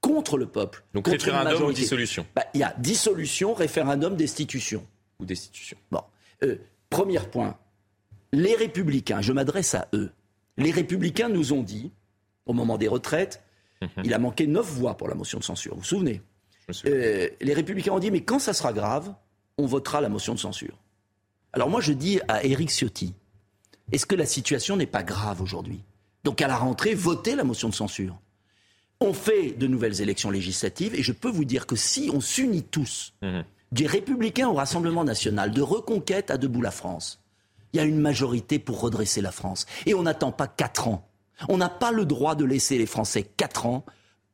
contre 0.00 0.38
le 0.38 0.46
peuple. 0.46 0.84
Donc 0.94 1.04
contre 1.04 1.24
référendum 1.24 1.62
ou 1.64 1.72
dissolution 1.72 2.26
Bah, 2.34 2.44
Il 2.54 2.60
y 2.60 2.64
a 2.64 2.74
dissolution, 2.78 3.54
référendum, 3.54 4.16
destitution. 4.16 4.86
Ou 5.20 5.24
destitution. 5.24 5.76
Bon, 5.90 6.02
euh, 6.42 6.56
premier 6.90 7.20
point. 7.20 7.58
Les 8.32 8.54
républicains, 8.54 9.20
je 9.20 9.32
m'adresse 9.32 9.74
à 9.74 9.88
eux. 9.92 10.10
Les 10.56 10.70
républicains 10.70 11.28
nous 11.28 11.52
ont 11.52 11.62
dit, 11.62 11.92
au 12.46 12.54
moment 12.54 12.78
des 12.78 12.88
retraites, 12.88 13.42
il 14.04 14.14
a 14.14 14.18
manqué 14.18 14.46
neuf 14.46 14.66
voix 14.66 14.96
pour 14.96 15.08
la 15.08 15.14
motion 15.14 15.38
de 15.38 15.44
censure, 15.44 15.74
vous 15.74 15.80
vous 15.80 15.86
souvenez? 15.86 16.22
Euh, 16.86 17.28
Les 17.40 17.54
républicains 17.54 17.92
ont 17.92 17.98
dit, 17.98 18.10
mais 18.10 18.22
quand 18.22 18.38
ça 18.38 18.52
sera 18.52 18.72
grave, 18.72 19.12
on 19.58 19.66
votera 19.66 20.00
la 20.00 20.08
motion 20.08 20.34
de 20.34 20.38
censure. 20.38 20.78
Alors 21.52 21.68
moi, 21.68 21.80
je 21.80 21.92
dis 21.92 22.20
à 22.28 22.44
Éric 22.44 22.70
Ciotti, 22.70 23.14
est-ce 23.92 24.06
que 24.06 24.14
la 24.14 24.26
situation 24.26 24.76
n'est 24.76 24.86
pas 24.86 25.02
grave 25.02 25.42
aujourd'hui? 25.42 25.84
Donc 26.24 26.40
à 26.40 26.48
la 26.48 26.56
rentrée, 26.56 26.94
votez 26.94 27.34
la 27.34 27.44
motion 27.44 27.68
de 27.68 27.74
censure. 27.74 28.18
On 29.00 29.12
fait 29.12 29.50
de 29.50 29.66
nouvelles 29.66 30.00
élections 30.00 30.30
législatives 30.30 30.94
et 30.94 31.02
je 31.02 31.12
peux 31.12 31.28
vous 31.30 31.44
dire 31.44 31.66
que 31.66 31.76
si 31.76 32.10
on 32.14 32.20
s'unit 32.20 32.62
tous, 32.62 33.12
des 33.72 33.86
républicains 33.86 34.48
au 34.48 34.54
Rassemblement 34.54 35.04
national, 35.04 35.50
de 35.50 35.60
reconquête 35.60 36.30
à 36.30 36.38
debout 36.38 36.62
la 36.62 36.70
France, 36.70 37.20
il 37.72 37.78
y 37.78 37.80
a 37.80 37.84
une 37.84 37.98
majorité 37.98 38.58
pour 38.58 38.80
redresser 38.80 39.20
la 39.20 39.32
France. 39.32 39.66
Et 39.86 39.94
on 39.94 40.02
n'attend 40.02 40.30
pas 40.30 40.46
quatre 40.46 40.88
ans. 40.88 41.08
On 41.48 41.56
n'a 41.56 41.68
pas 41.68 41.90
le 41.90 42.04
droit 42.04 42.34
de 42.34 42.44
laisser 42.44 42.78
les 42.78 42.86
Français 42.86 43.24
quatre 43.24 43.66
ans 43.66 43.84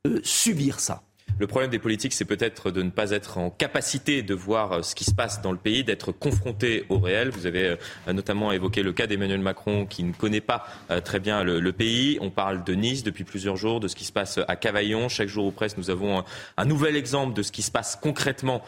euh, 0.07 0.21
subir 0.23 0.81
ça. 0.81 1.03
Le 1.39 1.47
problème 1.47 1.71
des 1.71 1.79
politiques, 1.79 2.13
c'est 2.13 2.25
peut-être 2.25 2.71
de 2.71 2.83
ne 2.83 2.91
pas 2.91 3.13
être 3.13 3.39
en 3.39 3.51
capacité 3.51 4.23
de 4.23 4.35
voir 4.35 4.73
euh, 4.73 4.83
ce 4.83 4.95
qui 4.95 5.05
se 5.05 5.15
passe 5.15 5.41
dans 5.41 5.53
le 5.53 5.59
pays, 5.59 5.85
d'être 5.85 6.11
confronté 6.11 6.85
au 6.89 6.99
réel. 6.99 7.31
Vous 7.31 7.47
avez 7.47 7.77
euh, 8.09 8.13
notamment 8.13 8.51
évoqué 8.51 8.83
le 8.83 8.93
cas 8.93 9.07
d'Emmanuel 9.07 9.41
Macron 9.41 9.87
qui 9.87 10.03
ne 10.03 10.13
connaît 10.13 10.41
pas 10.41 10.67
euh, 10.91 11.01
très 11.01 11.21
bien 11.21 11.45
le, 11.45 11.73
pays. 11.73 12.19
On 12.21 12.31
parle 12.31 12.65
de 12.65 12.75
Nice 12.75 13.03
depuis 13.03 13.25
plusieurs 13.25 13.57
jours, 13.57 13.79
de 13.79 13.89
ce 13.89 13.95
qui 13.95 14.05
se 14.05 14.13
passe 14.13 14.41
à 14.49 14.57
Cavaillon. 14.57 15.09
Chaque 15.09 15.29
jour 15.29 15.47
ou 15.47 15.53
presque, 15.53 15.79
nous 15.79 15.91
avons 15.91 16.25
un, 16.57 16.65
nouvel 16.65 16.97
exemple 16.97 17.35
de 17.35 17.43
ce 17.43 17.53
qui 17.53 17.63
se 17.63 17.71
passe 17.71 17.97
concrètement 18.01 18.63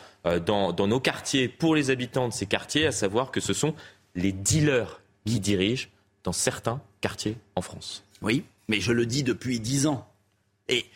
dans, 0.46 0.72
dans 0.72 0.86
nos 0.86 1.00
quartiers 1.00 1.48
pour 1.48 1.74
les 1.74 1.90
habitants 1.90 2.28
de 2.28 2.32
ces 2.32 2.46
quartiers, 2.46 2.86
à 2.86 2.92
savoir 2.92 3.30
que 3.30 3.40
ce 3.40 3.52
sont 3.52 3.74
les 4.14 4.32
dealers 4.32 5.00
qui 5.24 5.40
dirigent 5.40 5.88
dans 6.24 6.32
certains 6.32 6.80
quartiers 7.00 7.36
en 7.56 7.62
France. 7.62 8.04
Oui, 8.22 8.44
mais 8.68 8.80
je 8.80 8.92
le 8.92 9.06
dis 9.06 9.22
depuis 9.22 9.60
dix 9.60 9.86
ans. 9.86 10.06
Et 10.68 10.86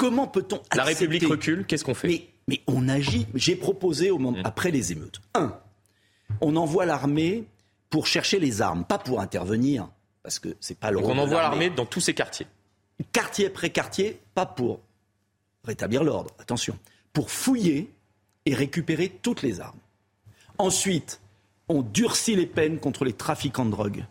comment 0.00 0.26
peut-on 0.26 0.56
La 0.74 0.82
accepter- 0.84 1.04
République 1.04 1.26
recule, 1.28 1.66
qu'est-ce 1.66 1.84
qu'on 1.84 1.94
fait 1.94 2.08
mais, 2.08 2.26
mais 2.48 2.60
on 2.66 2.88
agit. 2.88 3.26
J'ai 3.34 3.54
proposé 3.56 4.10
au 4.10 4.18
moment, 4.18 4.38
après 4.44 4.70
les 4.70 4.92
émeutes. 4.92 5.20
Un, 5.34 5.56
on 6.40 6.56
envoie 6.56 6.86
l'armée 6.86 7.44
pour 7.90 8.06
chercher 8.06 8.38
les 8.38 8.62
armes, 8.62 8.84
pas 8.84 8.98
pour 8.98 9.20
intervenir, 9.20 9.88
parce 10.22 10.38
que 10.38 10.56
c'est 10.60 10.78
pas 10.78 10.90
le 10.90 10.96
Donc 10.98 11.06
rôle 11.06 11.18
on 11.18 11.22
envoie 11.22 11.42
l'armée 11.42 11.70
dans 11.70 11.86
tous 11.86 12.00
ces 12.00 12.14
quartiers. 12.14 12.46
quartier 13.12 13.46
après 13.46 13.70
quartier, 13.70 14.18
pas 14.34 14.46
pour 14.46 14.80
rétablir 15.64 16.02
l'ordre, 16.04 16.34
attention, 16.38 16.78
pour 17.12 17.30
fouiller 17.30 17.90
et 18.46 18.54
récupérer 18.54 19.08
toutes 19.22 19.42
les 19.42 19.60
armes. 19.60 19.78
Ensuite, 20.58 21.20
on 21.68 21.82
durcit 21.82 22.36
les 22.36 22.46
peines 22.46 22.78
contre 22.78 23.04
les 23.04 23.12
trafiquants 23.12 23.64
de 23.66 23.70
drogue. 23.70 24.04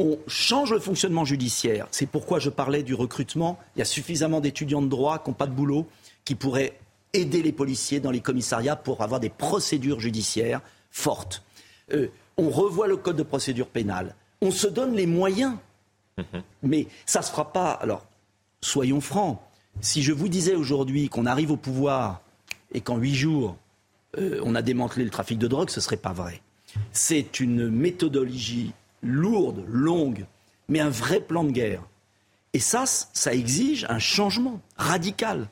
On 0.00 0.16
change 0.28 0.72
le 0.72 0.78
fonctionnement 0.78 1.24
judiciaire. 1.24 1.88
C'est 1.90 2.06
pourquoi 2.06 2.38
je 2.38 2.50
parlais 2.50 2.84
du 2.84 2.94
recrutement. 2.94 3.58
Il 3.74 3.80
y 3.80 3.82
a 3.82 3.84
suffisamment 3.84 4.40
d'étudiants 4.40 4.80
de 4.80 4.86
droit 4.86 5.18
qui 5.18 5.28
n'ont 5.28 5.34
pas 5.34 5.48
de 5.48 5.52
boulot, 5.52 5.88
qui 6.24 6.36
pourraient 6.36 6.78
aider 7.12 7.42
les 7.42 7.50
policiers 7.50 7.98
dans 7.98 8.12
les 8.12 8.20
commissariats 8.20 8.76
pour 8.76 9.02
avoir 9.02 9.18
des 9.18 9.28
procédures 9.28 9.98
judiciaires 9.98 10.60
fortes. 10.92 11.42
Euh, 11.92 12.12
on 12.36 12.48
revoit 12.48 12.86
le 12.86 12.96
code 12.96 13.16
de 13.16 13.24
procédure 13.24 13.66
pénale. 13.66 14.14
On 14.40 14.52
se 14.52 14.68
donne 14.68 14.94
les 14.94 15.06
moyens. 15.06 15.56
Mhm. 16.16 16.42
Mais 16.62 16.86
ça 17.04 17.18
ne 17.18 17.24
se 17.24 17.30
fera 17.32 17.52
pas. 17.52 17.72
Alors, 17.72 18.06
soyons 18.60 19.00
francs. 19.00 19.40
Si 19.80 20.04
je 20.04 20.12
vous 20.12 20.28
disais 20.28 20.54
aujourd'hui 20.54 21.08
qu'on 21.08 21.26
arrive 21.26 21.50
au 21.50 21.56
pouvoir 21.56 22.22
et 22.72 22.80
qu'en 22.80 22.98
huit 22.98 23.16
jours, 23.16 23.56
euh, 24.16 24.40
on 24.44 24.54
a 24.54 24.62
démantelé 24.62 25.04
le 25.04 25.10
trafic 25.10 25.38
de 25.38 25.48
drogue, 25.48 25.70
ce 25.70 25.80
ne 25.80 25.82
serait 25.82 25.96
pas 25.96 26.12
vrai. 26.12 26.40
C'est 26.92 27.40
une 27.40 27.68
méthodologie 27.68 28.72
lourde, 29.02 29.64
longue, 29.68 30.26
mais 30.68 30.80
un 30.80 30.90
vrai 30.90 31.20
plan 31.20 31.44
de 31.44 31.50
guerre. 31.50 31.82
Et 32.52 32.60
ça, 32.60 32.84
ça 32.86 33.34
exige 33.34 33.86
un 33.88 33.98
changement 33.98 34.60
radical. 34.76 35.48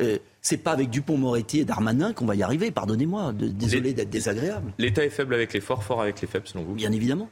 Euh, 0.00 0.18
c'est 0.40 0.56
pas 0.56 0.72
avec 0.72 0.90
Dupont-Moretti 0.90 1.60
et 1.60 1.64
Darmanin 1.64 2.12
qu'on 2.12 2.24
va 2.24 2.34
y 2.34 2.42
arriver, 2.42 2.70
pardonnez-moi, 2.70 3.32
désolé 3.34 3.92
d'être 3.92 4.10
désagréable. 4.10 4.72
L'État 4.78 5.04
est 5.04 5.10
faible 5.10 5.34
avec 5.34 5.52
les 5.52 5.60
forts, 5.60 5.84
fort 5.84 6.00
avec 6.00 6.20
les 6.20 6.28
faibles, 6.28 6.46
selon 6.48 6.64
vous? 6.64 6.74
Bien 6.74 6.92
évidemment. 6.92 7.28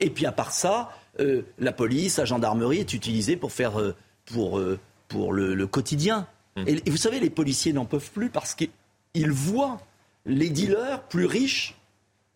Et 0.00 0.10
puis 0.10 0.26
à 0.26 0.32
part 0.32 0.52
ça, 0.52 0.90
euh, 1.20 1.42
la 1.58 1.72
police, 1.72 2.18
la 2.18 2.24
gendarmerie 2.24 2.78
est 2.78 2.94
utilisée 2.94 3.36
pour 3.36 3.52
faire 3.52 3.80
euh, 3.80 3.94
pour, 4.24 4.58
euh, 4.58 4.78
pour 5.08 5.32
le, 5.32 5.66
quotidien. 5.66 6.26
Et, 6.66 6.80
et, 6.84 6.90
vous 6.90 6.96
savez, 6.96 7.20
les 7.20 7.30
policiers 7.30 7.72
n'en 7.72 7.84
peuvent 7.84 8.10
plus 8.10 8.30
parce 8.30 8.54
qu'ils 8.54 9.30
voient 9.30 9.78
les 10.26 10.50
dealers 10.50 11.02
plus 11.08 11.26
riches 11.26 11.76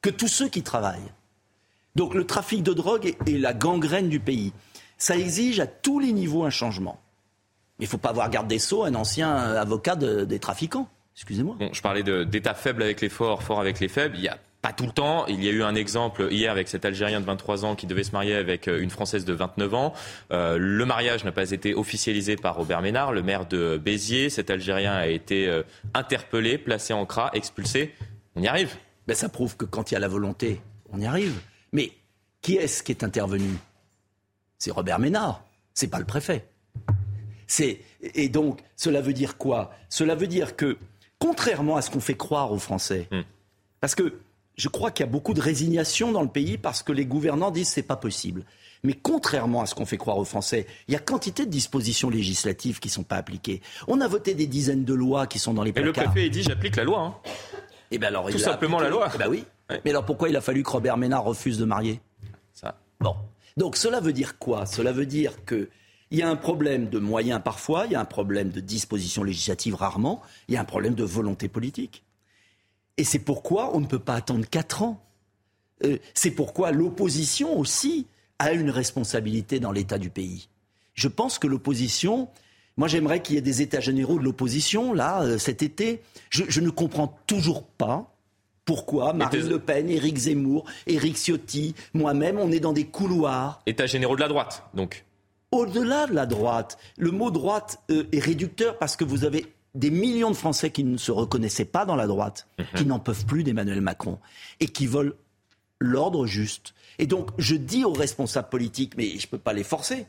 que 0.00 0.10
tous 0.10 0.28
ceux 0.28 0.48
qui 0.48 0.62
travaillent. 0.62 1.12
Donc 1.96 2.14
le 2.14 2.24
trafic 2.24 2.62
de 2.62 2.72
drogue 2.72 3.06
est, 3.06 3.28
est 3.28 3.38
la 3.38 3.54
gangrène 3.54 4.08
du 4.08 4.20
pays. 4.20 4.52
Ça 4.98 5.16
exige 5.16 5.60
à 5.60 5.66
tous 5.66 5.98
les 5.98 6.12
niveaux 6.12 6.44
un 6.44 6.50
changement. 6.50 7.00
Il 7.78 7.86
ne 7.86 7.88
faut 7.88 7.98
pas 7.98 8.10
avoir 8.10 8.30
garde 8.30 8.46
des 8.46 8.60
Sceaux, 8.60 8.84
un 8.84 8.94
ancien 8.94 9.34
avocat 9.34 9.96
des 9.96 10.38
trafiquants. 10.38 10.88
Excusez-moi. 11.16 11.56
Bon, 11.58 11.70
je 11.72 11.82
parlais 11.82 12.02
d'état 12.02 12.54
faible 12.54 12.82
avec 12.82 13.00
les 13.00 13.08
forts, 13.08 13.42
fort 13.42 13.60
avec 13.60 13.80
les 13.80 13.88
faibles. 13.88 14.14
Il 14.16 14.22
y 14.22 14.28
a 14.28 14.38
pas 14.62 14.72
tout 14.72 14.86
le 14.86 14.92
temps. 14.92 15.26
Il 15.26 15.42
y 15.42 15.48
a 15.48 15.50
eu 15.50 15.64
un 15.64 15.74
exemple 15.74 16.28
hier 16.30 16.52
avec 16.52 16.68
cet 16.68 16.84
Algérien 16.84 17.20
de 17.20 17.26
23 17.26 17.64
ans 17.64 17.74
qui 17.74 17.86
devait 17.86 18.04
se 18.04 18.12
marier 18.12 18.36
avec 18.36 18.68
euh, 18.68 18.80
une 18.80 18.90
Française 18.90 19.24
de 19.24 19.32
29 19.32 19.74
ans. 19.74 19.92
Euh, 20.30 20.56
le 20.58 20.86
mariage 20.86 21.24
n'a 21.24 21.32
pas 21.32 21.50
été 21.50 21.74
officialisé 21.74 22.36
par 22.36 22.54
Robert 22.54 22.80
Ménard, 22.80 23.12
le 23.12 23.22
maire 23.22 23.46
de 23.46 23.76
Béziers. 23.76 24.30
Cet 24.30 24.50
Algérien 24.50 24.92
a 24.92 25.08
été 25.08 25.48
euh, 25.48 25.64
interpellé, 25.94 26.58
placé 26.58 26.92
en 26.92 27.04
CRA, 27.04 27.30
expulsé. 27.34 27.92
On 28.36 28.42
y 28.42 28.46
arrive. 28.46 28.76
Ben, 29.08 29.16
ça 29.16 29.28
prouve 29.28 29.56
que 29.56 29.64
quand 29.64 29.90
il 29.90 29.94
y 29.94 29.96
a 29.96 30.00
la 30.00 30.08
volonté, 30.08 30.60
on 30.92 31.00
y 31.00 31.06
arrive. 31.06 31.34
Mais 31.72 31.92
qui 32.40 32.56
est-ce 32.56 32.82
qui 32.82 32.92
est 32.92 33.04
intervenu? 33.04 33.50
C'est 34.58 34.70
Robert 34.70 34.98
Ménard. 34.98 35.44
C'est 35.74 35.88
pas 35.88 35.98
le 35.98 36.04
préfet 36.04 36.46
et 37.60 38.28
donc 38.28 38.60
cela 38.76 39.00
veut 39.00 39.12
dire 39.12 39.36
quoi? 39.36 39.72
Cela 39.88 40.14
veut 40.14 40.26
dire 40.26 40.56
que 40.56 40.78
contrairement 41.18 41.76
à 41.76 41.82
ce 41.82 41.90
qu'on 41.90 42.00
fait 42.00 42.16
croire 42.16 42.52
aux 42.52 42.58
Français, 42.58 43.08
hmm. 43.10 43.22
parce 43.80 43.94
que 43.94 44.18
je 44.56 44.68
crois 44.68 44.90
qu'il 44.90 45.04
y 45.04 45.08
a 45.08 45.10
beaucoup 45.10 45.34
de 45.34 45.40
résignation 45.40 46.12
dans 46.12 46.22
le 46.22 46.28
pays 46.28 46.58
parce 46.58 46.82
que 46.82 46.92
les 46.92 47.06
gouvernants 47.06 47.50
disent 47.50 47.68
c'est 47.68 47.82
pas 47.82 47.96
possible. 47.96 48.44
Mais 48.84 48.94
contrairement 48.94 49.60
à 49.60 49.66
ce 49.66 49.74
qu'on 49.74 49.86
fait 49.86 49.96
croire 49.96 50.18
aux 50.18 50.24
Français, 50.24 50.66
il 50.88 50.94
y 50.94 50.96
a 50.96 51.00
quantité 51.00 51.46
de 51.46 51.50
dispositions 51.50 52.10
législatives 52.10 52.80
qui 52.80 52.88
ne 52.88 52.92
sont 52.92 53.04
pas 53.04 53.16
appliquées. 53.16 53.62
On 53.86 54.00
a 54.00 54.08
voté 54.08 54.34
des 54.34 54.46
dizaines 54.46 54.84
de 54.84 54.94
lois 54.94 55.26
qui 55.26 55.38
sont 55.38 55.54
dans 55.54 55.62
les 55.62 55.72
placards. 55.72 55.94
Et 55.94 56.06
le 56.06 56.10
préfet 56.10 56.30
dit 56.30 56.42
j'applique 56.42 56.76
la 56.76 56.84
loi. 56.84 57.00
Hein. 57.00 57.14
Et 57.90 57.96
eh 57.96 57.98
ben 57.98 58.08
alors, 58.08 58.28
Tout 58.30 58.38
simplement 58.38 58.80
la 58.80 58.88
loi. 58.88 59.10
Eh 59.14 59.18
ben 59.18 59.28
oui. 59.28 59.44
Mais 59.84 59.90
alors 59.90 60.04
pourquoi 60.04 60.28
il 60.28 60.36
a 60.36 60.40
fallu 60.40 60.62
que 60.62 60.70
Robert 60.70 60.96
Ménard 60.96 61.24
refuse 61.24 61.58
de 61.58 61.64
marier? 61.64 62.00
Ça. 62.52 62.78
Bon. 63.00 63.16
Donc 63.56 63.76
cela 63.76 64.00
veut 64.00 64.12
dire 64.12 64.38
quoi? 64.38 64.66
Cela 64.66 64.92
veut 64.92 65.06
dire 65.06 65.44
que 65.44 65.68
il 66.10 66.18
y 66.18 66.22
a 66.22 66.28
un 66.28 66.36
problème 66.36 66.90
de 66.90 66.98
moyens 66.98 67.40
parfois, 67.42 67.86
il 67.86 67.92
y 67.92 67.94
a 67.94 68.00
un 68.00 68.04
problème 68.04 68.50
de 68.50 68.60
disposition 68.60 69.24
législative 69.24 69.74
rarement, 69.74 70.20
il 70.46 70.54
y 70.54 70.56
a 70.58 70.60
un 70.60 70.66
problème 70.66 70.94
de 70.94 71.04
volonté 71.04 71.48
politique. 71.48 72.04
Et 72.98 73.04
c'est 73.04 73.18
pourquoi 73.18 73.74
on 73.74 73.80
ne 73.80 73.86
peut 73.86 73.98
pas 73.98 74.14
attendre 74.14 74.46
quatre 74.46 74.82
ans. 74.82 75.02
Euh, 75.84 75.96
c'est 76.12 76.30
pourquoi 76.30 76.70
l'opposition 76.70 77.58
aussi 77.58 78.06
a 78.38 78.52
une 78.52 78.68
responsabilité 78.68 79.58
dans 79.58 79.72
l'état 79.72 79.96
du 79.96 80.10
pays. 80.10 80.48
Je 80.92 81.08
pense 81.08 81.38
que 81.38 81.46
l'opposition, 81.46 82.28
moi 82.76 82.88
j'aimerais 82.88 83.22
qu'il 83.22 83.36
y 83.36 83.38
ait 83.38 83.42
des 83.42 83.62
états 83.62 83.80
généraux 83.80 84.18
de 84.18 84.24
l'opposition, 84.24 84.92
là, 84.92 85.22
euh, 85.22 85.38
cet 85.38 85.62
été. 85.62 86.02
Je, 86.28 86.44
je, 86.46 86.60
ne 86.60 86.68
comprends 86.68 87.18
toujours 87.26 87.64
pas 87.64 88.11
pourquoi 88.64 89.12
Marine 89.12 89.48
Le 89.48 89.58
Pen, 89.58 89.90
Éric 89.90 90.16
Zemmour, 90.16 90.64
Éric 90.86 91.16
Ciotti, 91.16 91.74
moi-même, 91.94 92.38
on 92.38 92.50
est 92.52 92.60
dans 92.60 92.72
des 92.72 92.86
couloirs. 92.86 93.60
États 93.66 93.86
généraux 93.86 94.16
de 94.16 94.20
la 94.20 94.28
droite, 94.28 94.64
donc 94.74 95.04
au-delà 95.52 96.06
de 96.06 96.14
la 96.14 96.26
droite. 96.26 96.78
Le 96.96 97.10
mot 97.10 97.30
droite 97.30 97.80
euh, 97.90 98.04
est 98.10 98.18
réducteur 98.18 98.78
parce 98.78 98.96
que 98.96 99.04
vous 99.04 99.24
avez 99.24 99.46
des 99.74 99.90
millions 99.90 100.30
de 100.30 100.36
Français 100.36 100.70
qui 100.70 100.82
ne 100.82 100.96
se 100.96 101.12
reconnaissaient 101.12 101.66
pas 101.66 101.84
dans 101.84 101.96
la 101.96 102.06
droite, 102.06 102.48
mhm. 102.58 102.66
qui 102.74 102.86
n'en 102.86 102.98
peuvent 102.98 103.24
plus 103.24 103.44
d'Emmanuel 103.44 103.80
Macron 103.80 104.18
et 104.60 104.66
qui 104.66 104.86
veulent 104.86 105.14
l'ordre 105.78 106.26
juste. 106.26 106.74
Et 106.98 107.06
donc, 107.06 107.30
je 107.38 107.54
dis 107.54 107.84
aux 107.84 107.92
responsables 107.92 108.48
politiques, 108.48 108.94
mais 108.96 109.10
je 109.18 109.26
ne 109.26 109.30
peux 109.30 109.38
pas 109.38 109.52
les 109.52 109.64
forcer, 109.64 110.06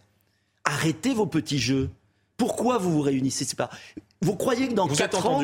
arrêtez 0.63 1.13
vos 1.13 1.25
petits 1.25 1.59
jeux. 1.59 1.89
Pourquoi 2.37 2.77
vous 2.77 2.91
vous 2.91 3.01
réunissez 3.01 3.55
pas... 3.55 3.69
Vous 4.21 4.35
croyez 4.35 4.67
que 4.67 4.73
dans 4.73 4.87
vous 4.87 4.95
quatre 4.95 5.25
ans... 5.27 5.43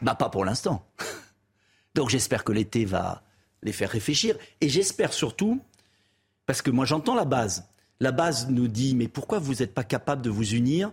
Bah 0.00 0.16
pas 0.16 0.28
pour 0.28 0.44
l'instant. 0.44 0.84
Donc 1.94 2.10
j'espère 2.10 2.44
que 2.44 2.52
l'été 2.52 2.84
va 2.84 3.22
les 3.62 3.72
faire 3.72 3.90
réfléchir. 3.90 4.36
Et 4.60 4.68
j'espère 4.68 5.12
surtout, 5.12 5.60
parce 6.46 6.62
que 6.62 6.70
moi 6.70 6.84
j'entends 6.84 7.14
la 7.14 7.24
base, 7.24 7.68
la 8.00 8.12
base 8.12 8.48
nous 8.50 8.68
dit 8.68 8.94
mais 8.94 9.08
pourquoi 9.08 9.38
vous 9.38 9.54
n'êtes 9.56 9.74
pas 9.74 9.84
capable 9.84 10.22
de 10.22 10.30
vous 10.30 10.54
unir 10.54 10.92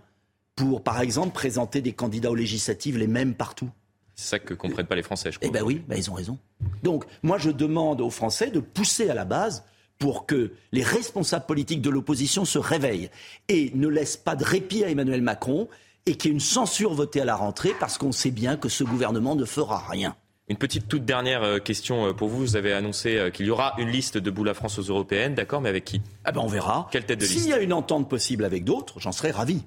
pour, 0.56 0.84
par 0.84 1.00
exemple, 1.00 1.34
présenter 1.34 1.82
des 1.82 1.94
candidats 1.94 2.30
aux 2.30 2.36
législatives 2.36 2.98
les 2.98 3.08
mêmes 3.08 3.34
partout? 3.34 3.70
C'est 4.14 4.28
ça 4.32 4.40
que 4.40 4.54
comprennent 4.54 4.88
pas 4.88 4.96
les 4.96 5.04
Français, 5.04 5.32
je 5.32 5.40
crois. 5.40 5.48
Eh 5.48 5.52
bien 5.52 5.64
oui, 5.64 5.82
ben 5.88 5.98
ils 5.98 6.12
ont 6.12 6.14
raison. 6.14 6.38
Donc, 6.84 7.06
moi, 7.24 7.38
je 7.38 7.50
demande 7.50 8.02
aux 8.02 8.10
Français 8.10 8.52
de 8.52 8.60
pousser 8.60 9.10
à 9.10 9.14
la 9.14 9.24
base 9.24 9.64
pour 9.98 10.26
que 10.26 10.52
les 10.74 10.84
responsables 10.84 11.46
politiques 11.46 11.82
de 11.82 11.90
l'opposition 11.90 12.44
se 12.44 12.60
réveillent 12.60 13.10
et 13.48 13.72
ne 13.74 13.88
laissent 13.88 14.18
pas 14.18 14.36
de 14.36 14.44
répit 14.44 14.84
à 14.84 14.90
Emmanuel 14.90 15.22
Macron 15.22 15.70
et 16.06 16.16
qu'il 16.16 16.32
y 16.32 16.32
ait 16.32 16.36
une 16.36 16.42
censure 16.42 16.94
votée 16.94 17.22
à 17.22 17.26
la 17.26 17.38
rentrée 17.38 17.74
parce 17.80 17.98
qu'on 17.98 18.12
sait 18.12 18.32
bien 18.32 18.58
que 18.58 18.68
ce 18.68 18.84
gouvernement 18.84 19.36
ne 19.36 19.46
fera 19.46 19.80
rien. 19.88 20.18
Une 20.50 20.58
petite 20.58 20.88
toute 20.88 21.06
dernière 21.06 21.44
euh, 21.44 21.60
question 21.60 22.08
euh, 22.08 22.14
pour 22.14 22.28
vous. 22.28 22.40
Vous 22.40 22.56
avez 22.56 22.74
annoncé 22.74 23.18
euh, 23.18 23.30
qu'il 23.30 23.46
y 23.46 23.52
aura 23.52 23.76
une 23.78 23.90
liste 23.90 24.18
de 24.18 24.32
boules 24.32 24.50
à 24.50 24.56
France 24.56 24.80
aux 24.80 24.84
européennes, 24.84 25.36
d'accord, 25.36 25.62
mais 25.62 25.70
avec 25.70 25.86
qui? 25.86 26.02
Ah 26.26 26.32
ben 26.32 26.42
on 26.42 26.48
verra. 26.48 26.90
Quelle 26.92 27.06
tête 27.06 27.20
de 27.20 27.26
liste? 27.26 27.38
S'il 27.38 27.50
y 27.50 27.54
a 27.54 27.60
une 27.60 27.72
entente 27.72 28.10
possible 28.10 28.44
avec 28.44 28.64
d'autres, 28.64 29.00
j'en 29.00 29.12
serais 29.12 29.30
ravi. 29.30 29.64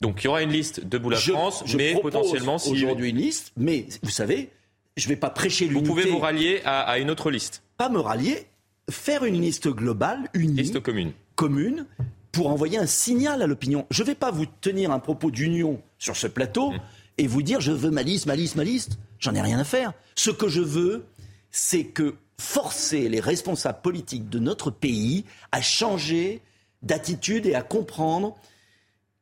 Donc 0.00 0.22
il 0.22 0.24
y 0.24 0.28
aura 0.28 0.42
une 0.42 0.50
liste 0.50 0.84
de 0.84 0.98
boules 0.98 1.14
à 1.14 1.18
France, 1.18 1.62
mais 1.76 1.94
potentiellement 2.00 2.58
si 2.58 2.72
aujourd'hui 2.72 3.10
une 3.10 3.18
liste, 3.18 3.52
mais 3.56 3.86
vous 4.02 4.10
savez, 4.10 4.50
je 4.96 5.04
ne 5.06 5.10
vais 5.10 5.16
pas 5.16 5.30
prêcher 5.30 5.66
l'unité. 5.66 5.86
Vous 5.86 5.94
pouvez 5.94 6.10
vous 6.10 6.18
rallier 6.18 6.62
à, 6.64 6.98
une 6.98 7.10
autre 7.10 7.30
liste. 7.30 7.62
Pas 7.76 7.90
me 7.90 8.00
rallier, 8.00 8.46
faire 8.90 9.24
une 9.24 9.40
liste 9.40 9.68
globale, 9.68 10.30
une 10.32 10.56
liste 10.56 10.80
commune, 10.80 11.12
commune, 11.36 11.86
pour 12.32 12.48
envoyer 12.48 12.78
un 12.78 12.86
signal 12.86 13.40
à 13.42 13.46
l'opinion. 13.46 13.86
Je 13.90 14.02
ne 14.02 14.08
vais 14.08 14.14
pas 14.14 14.30
vous 14.30 14.46
tenir 14.46 14.90
un 14.90 14.98
propos 14.98 15.30
d'union 15.30 15.80
sur 15.98 16.16
ce 16.16 16.26
plateau. 16.26 16.72
Mmh 16.72 16.80
et 17.20 17.26
vous 17.26 17.42
dire 17.42 17.60
je 17.60 17.72
veux 17.72 17.90
ma 17.90 18.02
liste, 18.02 18.26
ma 18.26 18.34
liste, 18.34 18.56
ma 18.56 18.64
liste. 18.64 18.98
J'en 19.18 19.34
ai 19.34 19.42
rien 19.42 19.58
à 19.58 19.64
faire. 19.64 19.92
Ce 20.16 20.30
que 20.30 20.48
je 20.48 20.62
veux, 20.62 21.04
c'est 21.50 21.84
que 21.84 22.14
forcer 22.38 23.10
les 23.10 23.20
responsables 23.20 23.82
politiques 23.82 24.30
de 24.30 24.38
notre 24.38 24.70
pays 24.70 25.26
à 25.52 25.60
changer 25.60 26.40
d'attitude 26.82 27.44
et 27.44 27.54
à 27.54 27.60
comprendre 27.60 28.36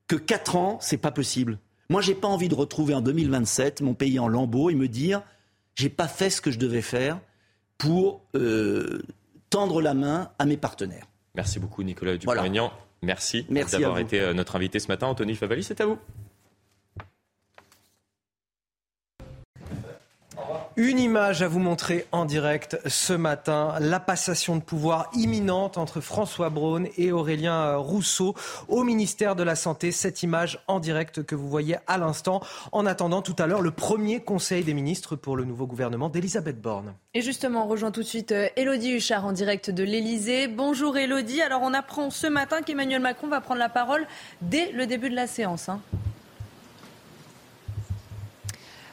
que 0.06 0.14
4 0.14 0.56
ans, 0.56 0.78
c'est 0.80 0.96
pas 0.96 1.10
possible. 1.10 1.58
Moi, 1.90 2.00
j'ai 2.00 2.14
pas 2.14 2.28
envie 2.28 2.48
de 2.48 2.54
retrouver 2.54 2.94
en 2.94 3.00
2027 3.00 3.80
mon 3.80 3.94
pays 3.94 4.20
en 4.20 4.28
lambeaux 4.28 4.70
et 4.70 4.74
me 4.74 4.86
dire 4.86 5.22
j'ai 5.74 5.88
pas 5.88 6.08
fait 6.08 6.30
ce 6.30 6.40
que 6.40 6.52
je 6.52 6.58
devais 6.58 6.82
faire 6.82 7.18
pour 7.78 8.22
euh, 8.36 9.02
tendre 9.50 9.82
la 9.82 9.94
main 9.94 10.30
à 10.38 10.46
mes 10.46 10.56
partenaires. 10.56 11.06
Merci 11.34 11.58
beaucoup, 11.58 11.82
Nicolas 11.82 12.16
Dupont-Aignan. 12.16 12.72
Merci, 13.02 13.46
Merci 13.48 13.78
d'avoir 13.78 13.98
été 13.98 14.20
euh, 14.20 14.34
notre 14.34 14.56
invité 14.56 14.78
ce 14.80 14.88
matin. 14.88 15.06
Anthony 15.06 15.34
Favali, 15.34 15.62
c'est 15.64 15.80
à 15.80 15.86
vous. 15.86 15.98
Une 20.80 21.00
image 21.00 21.42
à 21.42 21.48
vous 21.48 21.58
montrer 21.58 22.06
en 22.12 22.24
direct 22.24 22.78
ce 22.86 23.12
matin, 23.12 23.74
la 23.80 23.98
passation 23.98 24.54
de 24.54 24.62
pouvoir 24.62 25.10
imminente 25.12 25.76
entre 25.76 26.00
François 26.00 26.50
Braun 26.50 26.84
et 26.96 27.10
Aurélien 27.10 27.74
Rousseau 27.74 28.36
au 28.68 28.84
ministère 28.84 29.34
de 29.34 29.42
la 29.42 29.56
Santé. 29.56 29.90
Cette 29.90 30.22
image 30.22 30.62
en 30.68 30.78
direct 30.78 31.24
que 31.24 31.34
vous 31.34 31.48
voyez 31.48 31.78
à 31.88 31.98
l'instant. 31.98 32.40
En 32.70 32.86
attendant 32.86 33.22
tout 33.22 33.34
à 33.40 33.48
l'heure 33.48 33.60
le 33.60 33.72
premier 33.72 34.20
conseil 34.20 34.62
des 34.62 34.72
ministres 34.72 35.16
pour 35.16 35.36
le 35.36 35.44
nouveau 35.44 35.66
gouvernement 35.66 36.10
d'Elisabeth 36.10 36.60
Borne. 36.60 36.94
Et 37.12 37.22
justement, 37.22 37.64
on 37.64 37.66
rejoint 37.66 37.90
tout 37.90 38.02
de 38.02 38.06
suite 38.06 38.32
Elodie 38.54 38.92
euh, 38.92 38.98
Huchard 38.98 39.26
en 39.26 39.32
direct 39.32 39.70
de 39.70 39.82
l'Elysée. 39.82 40.46
Bonjour 40.46 40.96
Elodie. 40.96 41.42
Alors 41.42 41.62
on 41.64 41.74
apprend 41.74 42.10
ce 42.10 42.28
matin 42.28 42.62
qu'Emmanuel 42.62 43.02
Macron 43.02 43.26
va 43.26 43.40
prendre 43.40 43.58
la 43.58 43.68
parole 43.68 44.06
dès 44.42 44.70
le 44.70 44.86
début 44.86 45.10
de 45.10 45.16
la 45.16 45.26
séance. 45.26 45.68
Hein. 45.68 45.80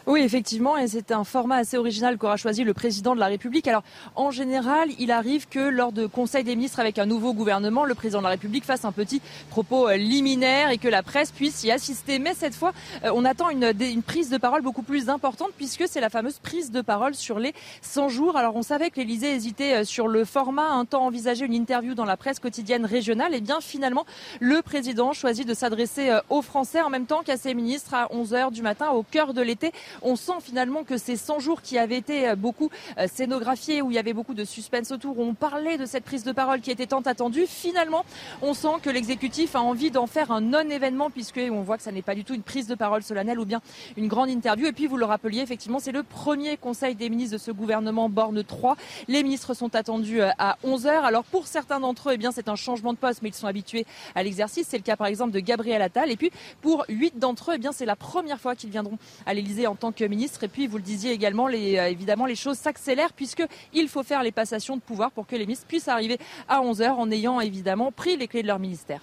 Oui, 0.07 0.22
effectivement, 0.22 0.77
et 0.77 0.88
c'est 0.88 1.11
un 1.11 1.23
format 1.23 1.56
assez 1.56 1.77
original 1.77 2.19
qu'aura 2.19 2.38
choisi 2.38 2.64
le 2.64 2.76
président 2.76 3.15
de 3.15 3.19
la 3.19 3.26
République. 3.26 3.68
Alors, 3.68 3.82
en 4.15 4.30
général, 4.30 4.90
il 4.99 5.11
arrive 5.11 5.48
que 5.48 5.57
lors 5.57 5.91
de 5.91 6.06
conseils 6.06 6.44
des 6.44 6.56
ministres 6.56 6.80
avec 6.80 6.99
un 6.99 7.07
nouveau 7.07 7.34
gouvernement, 7.34 7.86
le 7.86 7.95
président 7.95 8.19
de 8.19 8.26
la 8.26 8.30
République 8.30 8.65
fasse 8.65 8.86
un 8.86 8.91
petit 8.91 9.19
propos 9.49 9.90
euh, 9.90 9.98
liminaire 9.98 10.69
et 10.69 10.77
que 10.77 10.88
la 10.88 11.02
presse 11.02 11.32
puisse 11.32 11.64
y 11.64 11.72
assister. 11.72 12.19
Mais 12.19 12.36
cette 12.36 12.53
fois, 12.53 12.72
euh, 13.03 13.10
on 13.15 13.26
attend 13.26 13.49
une, 13.49 13.73
prise 14.03 14.30
de 14.30 14.38
parole 14.38 14.61
beaucoup 14.61 14.84
plus 14.84 15.10
importante 15.10 15.49
puisque 15.57 15.88
c'est 15.88 16.02
la 16.02 16.11
fameuse 16.11 16.38
prise 16.38 16.69
de 16.69 16.82
parole 16.82 17.15
sur 17.15 17.40
les 17.40 17.56
100 17.82 18.10
jours. 18.10 18.38
Alors, 18.38 18.56
on 18.56 18.61
savait 18.61 18.91
que 18.91 18.98
l'Élysée 18.98 19.34
hésitait 19.34 19.73
euh, 19.73 19.84
sur 19.86 20.07
le 20.07 20.23
format, 20.23 20.69
un 20.69 20.86
temps 20.86 21.07
envisagé 21.07 21.45
une 21.45 21.56
interview 21.56 21.95
dans 21.95 22.06
la 22.06 22.15
presse 22.15 22.38
quotidienne 22.38 22.86
régionale. 22.86 23.34
Et 23.34 23.41
bien, 23.41 23.60
finalement, 23.60 24.06
le 24.40 24.61
président 24.61 25.14
choisit 25.14 25.48
de 25.48 25.56
s'adresser 25.56 26.15
aux 26.30 26.44
Français 26.44 26.82
en 26.82 26.91
même 26.91 27.07
temps 27.07 27.23
qu'à 27.23 27.38
ses 27.38 27.56
ministres 27.56 27.95
à 27.95 28.07
11 28.14 28.34
h 28.34 28.52
du 28.52 28.61
matin 28.61 28.91
au 28.91 29.02
cœur 29.02 29.34
de 29.34 29.41
l'été. 29.41 29.72
On 30.01 30.15
sent 30.15 30.39
finalement 30.41 30.84
que 30.84 30.97
ces 30.97 31.15
100 31.17 31.39
jours 31.39 31.61
qui 31.61 31.77
avaient 31.77 31.97
été 31.97 32.30
euh, 32.30 32.35
beaucoup 32.35 32.69
euh, 32.97 33.07
scénographiés, 33.11 33.81
où 33.81 33.91
il 33.91 33.95
y 33.95 33.99
avait 33.99 34.13
beaucoup 34.13 34.34
de 34.34 34.43
suspense 34.43 34.91
autour, 34.91 35.19
où 35.19 35.23
on 35.23 35.34
parlait 35.34 35.77
de 35.77 35.85
cette 35.85 36.03
prise 36.03 36.23
de 36.23 36.31
parole 36.31 36.61
qui 36.61 36.72
était 36.72 36.88
tant 36.88 37.01
attendue, 37.01 37.45
finalement, 37.47 38.05
on 38.41 38.53
sent 38.53 38.80
que 38.81 38.89
l'exécutif 38.89 39.55
a 39.55 39.61
envie 39.61 39.91
d'en 39.91 40.07
faire 40.07 40.31
un 40.31 40.41
non-événement, 40.41 41.09
puisque 41.09 41.39
on 41.51 41.61
voit 41.61 41.77
que 41.77 41.84
ça 41.84 41.91
n'est 41.91 42.01
pas 42.01 42.15
du 42.15 42.23
tout 42.23 42.34
une 42.34 42.43
prise 42.43 42.67
de 42.67 42.76
parole 42.76 43.03
solennelle 43.03 43.39
ou 43.39 43.45
bien 43.45 43.61
une 43.97 44.07
grande 44.07 44.30
interview. 44.30 44.67
Et 44.67 44.72
puis, 44.72 44.88
vous 44.88 44.97
le 44.97 45.05
rappeliez, 45.05 45.41
effectivement, 45.41 45.80
c'est 45.80 45.91
le 45.91 46.03
premier 46.03 46.57
conseil 46.57 46.95
des 46.95 47.09
ministres 47.09 47.34
de 47.34 47.41
ce 47.41 47.51
gouvernement 47.51 48.09
Borne 48.09 48.43
3. 48.43 48.76
Les 49.07 49.23
ministres 49.23 49.53
sont 49.53 49.76
attendus 49.76 50.22
euh, 50.22 50.30
à 50.38 50.57
11 50.63 50.88
heures. 50.88 51.05
Alors, 51.05 51.23
pour 51.23 51.47
certains 51.47 51.80
d'entre 51.80 52.09
eux, 52.09 52.13
eh 52.15 52.17
bien, 52.17 52.31
c'est 52.31 52.49
un 52.49 52.55
changement 52.55 52.93
de 52.93 52.97
poste, 52.97 53.22
mais 53.22 53.30
ils 53.30 53.35
sont 53.35 53.47
habitués 53.47 53.85
à 54.15 54.23
l'exercice. 54.23 54.67
C'est 54.69 54.77
le 54.77 54.84
cas, 54.84 54.95
par 54.95 55.07
exemple, 55.07 55.31
de 55.31 55.39
Gabriel 55.39 55.81
Attal. 55.81 56.11
Et 56.11 56.17
puis, 56.17 56.31
pour 56.61 56.85
huit 56.89 57.17
d'entre 57.17 57.51
eux, 57.51 57.55
eh 57.55 57.59
bien, 57.59 57.72
c'est 57.72 57.85
la 57.85 57.95
première 57.95 58.39
fois 58.39 58.55
qu'ils 58.55 58.69
viendront 58.69 58.97
à 59.26 59.34
l'Élysée 59.34 59.67
en 59.67 59.76
tant 59.85 59.91
que 59.91 60.05
ministre. 60.05 60.43
Et 60.43 60.47
puis, 60.47 60.67
vous 60.67 60.77
le 60.77 60.83
disiez 60.83 61.11
également, 61.11 61.47
euh, 61.47 61.87
évidemment, 61.87 62.25
les 62.25 62.35
choses 62.35 62.57
s'accélèrent 62.57 63.13
puisqu'il 63.13 63.87
faut 63.87 64.03
faire 64.03 64.23
les 64.23 64.31
passations 64.31 64.75
de 64.75 64.81
pouvoir 64.81 65.11
pour 65.11 65.27
que 65.27 65.35
les 65.35 65.45
ministres 65.45 65.67
puissent 65.67 65.87
arriver 65.87 66.17
à 66.47 66.61
11h 66.61 66.89
en 66.89 67.11
ayant 67.11 67.39
évidemment 67.39 67.91
pris 67.91 68.17
les 68.17 68.27
clés 68.27 68.41
de 68.41 68.47
leur 68.47 68.59
ministère. 68.59 69.01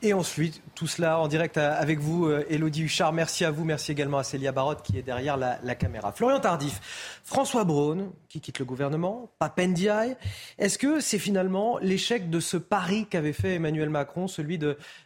Et 0.00 0.12
ensuite, 0.12 0.62
tout 0.76 0.86
cela 0.86 1.18
en 1.18 1.26
direct 1.26 1.58
avec 1.58 1.98
vous, 1.98 2.30
Elodie 2.30 2.82
euh, 2.82 2.84
Huchard. 2.84 3.12
Merci 3.12 3.44
à 3.44 3.50
vous. 3.50 3.64
Merci 3.64 3.90
également 3.90 4.18
à 4.18 4.22
Célia 4.22 4.52
Barotte 4.52 4.82
qui 4.82 4.96
est 4.96 5.02
derrière 5.02 5.36
la 5.36 5.74
caméra. 5.74 6.12
Florian 6.12 6.38
Tardif, 6.38 7.17
François 7.28 7.64
Braun 7.64 8.12
qui 8.28 8.40
quitte 8.40 8.58
le 8.58 8.64
gouvernement, 8.64 9.30
Papendiaï. 9.38 10.16
Est-ce 10.58 10.78
que 10.78 11.00
c'est 11.00 11.18
finalement 11.18 11.78
l'échec 11.78 12.30
de 12.30 12.40
ce 12.40 12.56
pari 12.56 13.06
qu'avait 13.06 13.32
fait 13.32 13.54
Emmanuel 13.54 13.88
Macron, 13.88 14.28
celui 14.28 14.58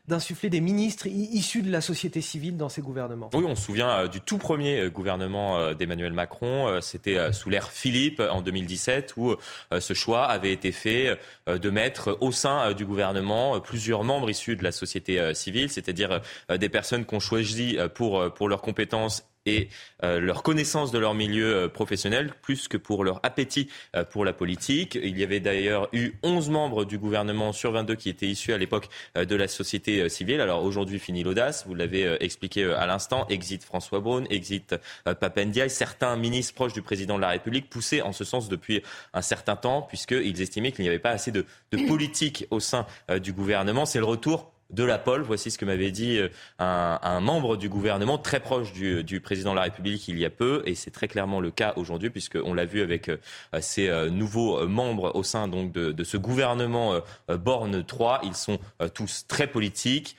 d'insuffler 0.07 0.49
des 0.49 0.61
ministres 0.61 1.07
issus 1.07 1.63
de 1.63 1.71
la 1.71 1.81
société 1.81 2.21
civile 2.21 2.57
dans 2.57 2.69
ses 2.69 2.83
gouvernements? 2.83 3.31
Oui, 3.35 3.45
on 3.47 3.55
se 3.55 3.63
souvient 3.63 3.91
euh, 3.91 4.09
du 4.09 4.21
tout 4.21 4.39
premier 4.39 4.81
euh, 4.81 4.91
gouvernement 4.91 5.73
d'Emmanuel 5.75 6.13
Macron. 6.13 6.81
C'était 6.81 7.33
sous 7.33 7.51
l'ère 7.51 7.71
Philippe 7.71 8.21
en 8.21 8.43
2017 8.43 9.15
où 9.17 9.35
ce 9.79 9.95
choix 9.95 10.25
avait 10.25 10.53
été 10.53 10.73
fait 10.73 11.19
de 11.47 11.71
mettre 11.71 12.19
au 12.21 12.33
sein 12.33 12.73
du 12.73 12.85
gouvernement 12.85 13.61
plusieurs 13.61 14.05
membres 14.05 14.31
issus 14.31 14.57
de 14.57 14.65
la 14.65 14.73
société 14.73 15.19
euh, 15.19 15.35
civile, 15.35 15.71
c'est-à-dire 15.71 16.21
euh, 16.51 16.57
des 16.59 16.69
personnes 16.69 17.05
qu'on 17.05 17.21
choisit 17.21 17.79
euh, 17.79 17.89
pour, 17.89 18.33
pour 18.35 18.49
leurs 18.49 18.63
compétences 18.63 19.25
et 19.47 19.69
leur 20.03 20.43
connaissance 20.43 20.91
de 20.93 20.99
leur 20.99 21.15
milieu 21.15 21.69
professionnel, 21.73 22.33
plus 22.43 22.69
que 22.69 22.77
pour 22.77 23.05
leur 23.05 23.21
appétit 23.25 23.69
pour 24.11 24.25
la 24.25 24.33
politique. 24.33 24.99
Il 25.01 25.19
y 25.19 25.25
avait 25.25 25.41
d'ailleurs 25.41 25.89
eu 25.93 26.13
11 26.23 26.51
membres 26.51 26.85
du 26.85 26.99
gouvernement 26.99 27.53
sur 27.53 27.73
22 27.73 27.95
qui 27.95 28.09
étaient 28.09 28.27
issus 28.27 28.53
à 28.53 28.59
l'époque 28.59 28.89
de 29.15 29.37
la 29.37 29.49
société 29.49 30.09
civile. 30.09 30.41
Alors 30.41 30.65
aujourd'hui, 30.65 30.99
fini 30.99 31.23
l'audace, 31.23 31.65
vous 31.67 31.75
l'avez 31.75 32.17
expliqué 32.23 32.65
à 32.65 32.87
l'instant, 32.87 33.27
exit 33.29 33.65
François 33.65 34.01
Braun, 34.01 34.25
exit 34.31 34.77
Papendiaï. 35.05 35.71
Certains 35.71 36.17
ministres 36.17 36.55
proches 36.55 36.73
du 36.73 36.83
président 36.83 37.17
de 37.17 37.23
la 37.23 37.29
République 37.29 37.71
poussaient 37.71 38.03
en 38.03 38.13
ce 38.13 38.25
sens 38.25 38.49
depuis 38.49 38.83
un 39.13 39.23
certain 39.23 39.57
temps, 39.57 39.83
puisqu'ils 39.83 40.41
estimaient 40.41 40.73
qu'il 40.73 40.83
n'y 40.83 40.89
avait 40.89 40.99
pas 40.99 41.11
assez 41.11 41.31
de, 41.31 41.47
de 41.73 41.87
politique 41.89 42.47
au 42.51 42.61
sein 42.61 42.87
du 43.21 43.33
gouvernement. 43.33 43.87
C'est 43.87 43.99
le 43.99 44.05
retour 44.05 44.53
de 44.73 44.85
la 44.85 44.99
pole. 44.99 45.23
Voici 45.23 45.51
ce 45.51 45.59
que 45.59 45.65
m'avait 45.65 45.91
dit 45.91 46.19
euh, 46.19 46.29
un, 46.59 47.21
membre 47.21 47.57
du 47.57 47.69
gouvernement 47.69 48.19
très 48.19 48.41
proche 48.41 48.73
du, 48.73 49.21
président 49.21 49.53
de 49.53 49.57
la 49.57 49.63
République 49.63 50.09
il 50.09 50.19
y 50.19 50.25
a 50.25 50.31
peu, 50.31 50.63
et 50.67 50.75
c'est 50.75 50.91
très 50.91 51.09
clairement 51.09 51.41
le 51.41 51.51
cas 51.51 51.75
aujourd'hui, 51.77 52.11
puisqu'on 52.11 52.55
l'a 52.55 52.65
vu 52.65 52.83
avec 52.83 53.09
euh, 53.09 53.19
ces 53.61 53.89
euh, 53.89 54.11
nouveaux 54.11 54.67
membres 54.67 55.15
au 55.15 55.23
sein 55.23 55.49
donc 55.49 55.73
de, 55.73 56.05
ce 56.05 56.17
gouvernement 56.17 57.01
Borne 57.29 57.85
3. 57.85 58.23
Ils 58.25 58.35
sont 58.35 58.59
tous 58.95 59.27
très 59.29 59.47
politiques. 59.47 60.17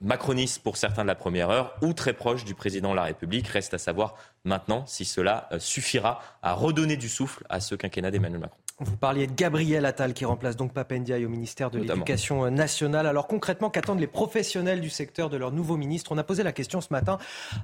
macronistes 0.00 0.62
pour 0.62 0.76
certains 0.76 1.02
de 1.02 1.08
la 1.08 1.16
première 1.16 1.50
heure 1.50 1.74
ou 1.82 1.92
très 1.92 2.12
proches 2.12 2.44
du 2.44 2.54
président 2.54 2.90
de 2.90 2.96
la 2.96 3.02
République. 3.02 3.48
Reste 3.48 3.74
à 3.74 3.78
savoir 3.78 4.14
maintenant 4.44 4.86
si 4.86 5.04
cela 5.04 5.48
suffira 5.58 6.22
à 6.42 6.52
redonner 6.52 6.96
du 6.96 7.08
souffle 7.08 7.44
à 7.48 7.60
ce 7.60 7.74
quinquennat 7.74 8.10
d'Emmanuel 8.10 8.40
Macron. 8.40 8.58
Vous 8.80 8.96
parliez 8.96 9.26
de 9.26 9.32
Gabriel 9.32 9.84
Attal 9.84 10.14
qui 10.14 10.24
remplace 10.24 10.56
donc 10.56 10.72
Papendiaï 10.72 11.24
au 11.24 11.28
ministère 11.28 11.70
de 11.70 11.80
l'Éducation 11.80 12.48
nationale. 12.48 13.08
Alors 13.08 13.26
concrètement, 13.26 13.70
qu'attendent 13.70 13.98
les 13.98 14.06
professionnels 14.06 14.80
du 14.80 14.88
secteur 14.88 15.30
de 15.30 15.36
leur 15.36 15.50
nouveau 15.50 15.76
ministre? 15.76 16.12
On 16.12 16.18
a 16.18 16.22
posé 16.22 16.44
la 16.44 16.52
question 16.52 16.80
ce 16.80 16.92
matin 16.92 17.18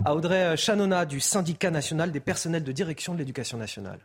à 0.04 0.14
Audrey 0.14 0.56
Chanona 0.56 1.06
du 1.06 1.20
syndicat 1.20 1.70
national 1.70 2.10
des 2.10 2.20
personnels 2.20 2.64
de 2.64 2.72
direction 2.72 3.14
de 3.14 3.18
l'éducation 3.18 3.58
nationale 3.58 4.00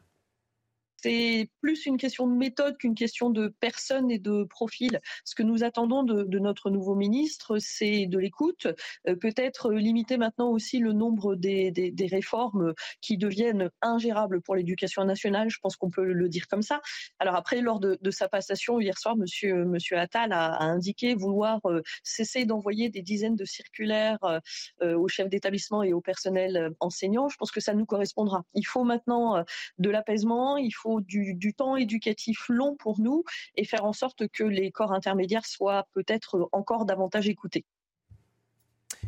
c'est 1.01 1.49
plus 1.61 1.85
une 1.85 1.97
question 1.97 2.27
de 2.27 2.33
méthode 2.33 2.77
qu'une 2.77 2.95
question 2.95 3.29
de 3.29 3.53
personne 3.59 4.11
et 4.11 4.19
de 4.19 4.43
profil. 4.43 4.99
Ce 5.23 5.35
que 5.35 5.43
nous 5.43 5.63
attendons 5.63 6.03
de, 6.03 6.39
notre 6.39 6.69
nouveau 6.69 6.95
ministre, 6.95 7.57
c'est 7.59 8.05
de 8.05 8.17
l'écoute, 8.17 8.67
euh, 9.07 9.15
peut-être 9.15 9.71
limiter 9.73 10.17
maintenant 10.17 10.49
aussi 10.49 10.79
le 10.79 10.93
nombre 10.93 11.35
des, 11.35 11.93
réformes 12.09 12.73
qui 13.01 13.17
deviennent 13.17 13.69
ingérables 13.81 14.41
pour 14.41 14.55
l'éducation 14.55 15.03
nationale. 15.03 15.49
Je 15.49 15.59
pense 15.61 15.75
qu'on 15.75 15.89
peut 15.89 16.13
le 16.13 16.29
dire 16.29 16.47
comme 16.47 16.61
ça. 16.61 16.81
Alors 17.19 17.35
après, 17.35 17.61
lors 17.61 17.79
de, 17.79 17.97
sa 18.11 18.27
passation 18.27 18.79
hier 18.79 18.97
soir, 18.97 19.15
Monsieur, 19.15 19.97
Attal 19.97 20.31
a, 20.31 20.61
indiqué 20.63 21.13
vouloir 21.13 21.59
euh, 21.65 21.81
cesser 22.03 22.45
d'envoyer 22.45 22.89
des 22.89 23.01
dizaines 23.01 23.35
de 23.35 23.45
circulaires 23.45 24.17
euh, 24.81 24.97
aux 24.97 25.07
chefs 25.07 25.29
d'établissement 25.29 25.83
et 25.83 25.93
au 25.93 26.01
personnel 26.01 26.71
enseignant. 26.79 27.29
Je 27.29 27.37
pense 27.37 27.51
que 27.51 27.59
ça 27.59 27.73
nous 27.73 27.85
correspondra. 27.85 28.43
Il 28.53 28.65
faut 28.65 28.83
maintenant 28.83 29.43
de 29.77 29.89
l'apaisement, 29.89 30.57
il 30.57 30.71
faut 30.71 30.88
du, 30.99 31.53
temps 31.55 31.75
éducatif 31.75 32.45
long 32.49 32.75
pour 32.75 32.99
nous 32.99 33.23
et 33.55 33.65
faire 33.65 33.85
en 33.85 33.93
sorte 33.93 34.27
que 34.27 34.43
les 34.43 34.71
corps 34.71 34.93
intermédiaires 34.93 35.45
soient 35.45 35.87
peut-être 35.93 36.49
encore 36.51 36.85
davantage 36.85 37.27
écoutés. 37.27 37.65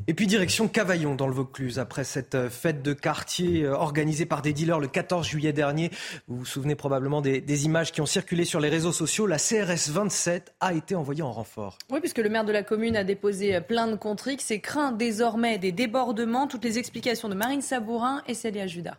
Et 0.07 0.13
puis 0.13 0.25
direction 0.25 0.67
Cavaillon 0.67 1.15
dans 1.15 1.27
le 1.27 1.33
Vaucluse, 1.33 1.77
après 1.77 2.03
cette 2.03 2.33
euh, 2.33 2.49
fête 2.49 2.81
de 2.81 2.93
quartier 2.93 3.63
euh, 3.63 3.73
organisée 3.73 4.25
par 4.25 4.41
des 4.41 4.51
dealers 4.51 4.79
le 4.79 4.87
14 4.87 5.27
juillet 5.27 5.53
dernier. 5.53 5.91
Vous 6.27 6.37
vous 6.37 6.45
souvenez 6.45 6.75
probablement 6.75 7.21
des, 7.21 7.39
des, 7.39 7.65
images 7.65 7.91
qui 7.91 8.01
ont 8.01 8.05
circulé 8.05 8.45
sur 8.45 8.59
les 8.59 8.69
réseaux 8.69 8.91
sociaux. 8.91 9.27
La 9.27 9.37
CRS 9.37 9.89
27 9.91 10.55
a 10.59 10.73
été 10.73 10.95
envoyée 10.95 11.21
en 11.21 11.31
renfort. 11.31 11.77
Oui, 11.91 11.99
puisque 11.99 12.17
le 12.17 12.29
maire 12.29 12.45
de 12.45 12.51
la 12.51 12.63
commune 12.63 12.95
a 12.95 13.03
déposé 13.03 13.55
euh, 13.55 13.61
plein 13.61 13.87
de 13.87 13.97
X 14.31 14.51
et 14.51 14.59
craint 14.59 14.91
désormais 14.91 15.59
des 15.59 15.71
débordements. 15.71 16.47
Toutes 16.47 16.63
les 16.63 16.79
explications 16.79 17.29
de 17.29 17.35
Marine 17.35 17.61
Sabourin 17.61 18.23
et 18.27 18.33
Célia 18.33 18.67
Judas. 18.67 18.97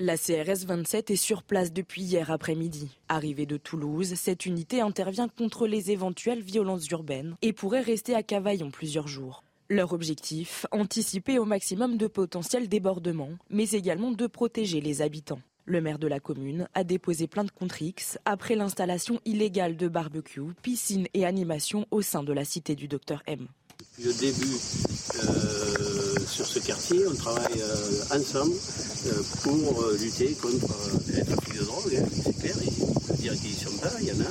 La 0.00 0.16
CRS 0.16 0.64
27 0.64 1.10
est 1.10 1.16
sur 1.16 1.42
place 1.42 1.72
depuis 1.72 2.02
hier 2.02 2.30
après-midi. 2.30 2.88
Arrivée 3.08 3.46
de 3.46 3.56
Toulouse, 3.56 4.14
cette 4.14 4.46
unité 4.46 4.80
intervient 4.80 5.26
contre 5.26 5.66
les 5.66 5.90
éventuelles 5.90 6.40
violences 6.40 6.86
urbaines 6.90 7.34
et 7.42 7.52
pourrait 7.52 7.80
rester 7.80 8.14
à 8.14 8.22
Cavaillon 8.22 8.70
plusieurs 8.70 9.08
jours. 9.08 9.42
Leur 9.68 9.92
objectif, 9.92 10.66
anticiper 10.70 11.40
au 11.40 11.44
maximum 11.44 11.96
de 11.96 12.06
potentiels 12.06 12.68
débordements, 12.68 13.32
mais 13.50 13.70
également 13.70 14.12
de 14.12 14.28
protéger 14.28 14.80
les 14.80 15.02
habitants. 15.02 15.40
Le 15.64 15.80
maire 15.80 15.98
de 15.98 16.06
la 16.06 16.20
commune 16.20 16.68
a 16.74 16.84
déposé 16.84 17.26
plainte 17.26 17.50
contre 17.50 17.82
X 17.82 18.20
après 18.24 18.54
l'installation 18.54 19.18
illégale 19.24 19.76
de 19.76 19.88
barbecue, 19.88 20.54
piscine 20.62 21.08
et 21.12 21.26
animation 21.26 21.86
au 21.90 22.02
sein 22.02 22.22
de 22.22 22.32
la 22.32 22.44
cité 22.44 22.76
du 22.76 22.86
docteur 22.86 23.24
M. 23.26 23.48
Euh, 23.98 24.12
sur 26.26 26.46
ce 26.46 26.58
quartier, 26.58 27.06
on 27.06 27.14
travaille 27.14 27.62
ensemble 28.10 28.54
pour 29.42 29.84
lutter 30.00 30.36
contre 30.40 30.74
les 31.08 31.24
trafics 31.24 31.58
de 31.58 31.64
drogue, 31.64 31.96
hein, 31.96 32.08
c'est 32.24 32.38
clair. 32.38 32.56
Il 32.64 33.16
dire 33.16 33.32
qu'ils 33.40 33.54
sont 33.54 33.76
pas, 33.78 33.92
il 34.00 34.08
y 34.08 34.12
en 34.12 34.20
a. 34.20 34.30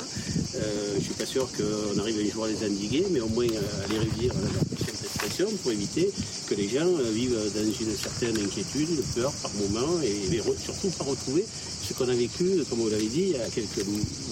je 0.53 0.97
ne 0.97 1.01
suis 1.01 1.13
pas 1.13 1.25
sûr 1.25 1.47
qu'on 1.51 1.99
arrive 1.99 2.19
un 2.25 2.31
jour 2.31 2.45
à 2.45 2.47
les 2.47 2.65
endiguer, 2.65 3.05
mais 3.11 3.19
au 3.19 3.27
moins 3.27 3.45
à 3.45 3.91
les 3.91 3.99
réduire 3.99 4.31
à 4.31 4.41
la 4.41 4.67
d'expression 5.17 5.47
pour 5.61 5.71
éviter 5.71 6.11
que 6.47 6.55
les 6.55 6.67
gens 6.67 6.87
vivent 7.11 7.37
dans 7.53 7.63
une 7.63 7.95
certaine 7.95 8.37
inquiétude, 8.37 8.89
une 8.89 9.21
peur 9.21 9.31
par 9.41 9.51
moment, 9.53 10.01
et, 10.01 10.41
surtout 10.57 10.89
pas 10.89 11.03
retrouver 11.03 11.45
ce 11.87 11.93
qu'on 11.93 12.09
a 12.09 12.13
vécu, 12.13 12.63
comme 12.69 12.79
vous 12.79 12.89
l'avez 12.89 13.07
dit, 13.07 13.21
il 13.21 13.31
y 13.31 13.41
a 13.41 13.49
quelques 13.49 13.85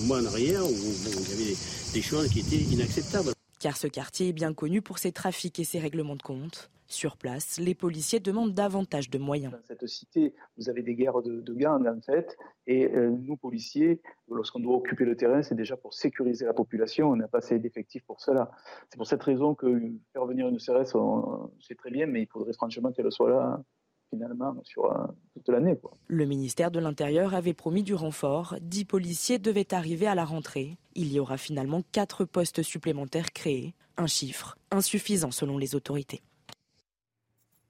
mois 0.04 0.20
en 0.20 0.26
arrière, 0.26 0.66
où 0.66 0.74
il 0.74 1.30
y 1.30 1.34
avait 1.34 1.56
des 1.94 2.02
choses 2.02 2.28
qui 2.30 2.40
étaient 2.40 2.58
inacceptables. 2.58 3.32
Car 3.60 3.78
ce 3.78 3.88
quartier 3.88 4.30
est 4.30 4.34
bien 4.34 4.54
connu 4.54 4.82
pour 4.82 5.00
ses 5.00 5.12
trafics 5.12 5.60
et 5.60 5.64
ses 5.64 5.80
règlements 5.80 6.16
de 6.16 6.24
compte. 6.24 6.70
Sur 6.88 7.18
place, 7.18 7.60
les 7.60 7.74
policiers 7.74 8.20
demandent 8.20 8.54
davantage 8.54 9.10
de 9.10 9.18
moyens. 9.18 9.52
Dans 9.52 9.64
cette 9.64 9.88
cité, 9.88 10.34
vous 10.58 10.70
avez 10.70 10.84
des 10.84 10.94
guerres 10.96 11.22
de, 11.22 11.42
de 11.42 11.54
gangs 11.54 11.88
en 11.88 12.02
fait, 12.02 12.38
et 12.68 12.88
euh, 12.88 13.10
nous 13.10 13.38
policiers, 13.38 14.02
lorsqu'on 14.30 14.60
doit 14.60 14.76
occuper 14.76 15.06
le 15.06 15.16
terrain, 15.16 15.42
c'est 15.42 15.56
déjà 15.56 15.78
pour 15.78 15.94
sécuriser 15.94 16.46
la 16.46 16.54
population. 16.54 17.10
On 17.10 17.16
n'a 17.16 17.28
pas 17.28 17.40
assez 17.40 17.60
d'effectifs 17.60 18.04
pour 18.06 18.22
cela. 18.22 18.52
C'est 18.90 18.98
pour 18.98 19.08
cette 19.08 19.24
raison 19.24 19.56
que 19.56 19.82
faire 20.14 20.26
venir 20.26 20.48
une 20.48 20.58
CRS, 20.58 20.96
c'est 21.60 21.78
très 21.78 21.92
bien, 21.92 22.06
mais 22.06 22.24
il 22.24 22.28
faudrait 22.28 22.54
franchement 22.54 22.92
qu'elle 22.92 23.12
soit 23.12 23.30
là 23.30 23.64
finalement 24.10 24.56
sur 24.64 24.86
euh, 24.86 25.06
toute 25.34 25.50
l'année. 25.50 25.76
Le 26.08 26.26
ministère 26.26 26.72
de 26.72 26.80
l'Intérieur 26.80 27.34
avait 27.34 27.54
promis 27.54 27.84
du 27.84 27.94
renfort. 27.94 28.56
Dix 28.62 28.86
policiers 28.86 29.40
devaient 29.40 29.74
arriver 29.74 30.08
à 30.08 30.16
la 30.16 30.26
rentrée. 30.26 30.78
Il 30.96 31.12
y 31.12 31.20
aura 31.20 31.38
finalement 31.38 31.82
quatre 31.92 32.26
postes 32.26 32.62
supplémentaires 32.62 33.32
créés. 33.34 33.74
Un 33.98 34.08
chiffre 34.08 34.58
insuffisant 34.72 35.32
selon 35.32 35.58
les 35.58 35.76
autorités. 35.76 36.22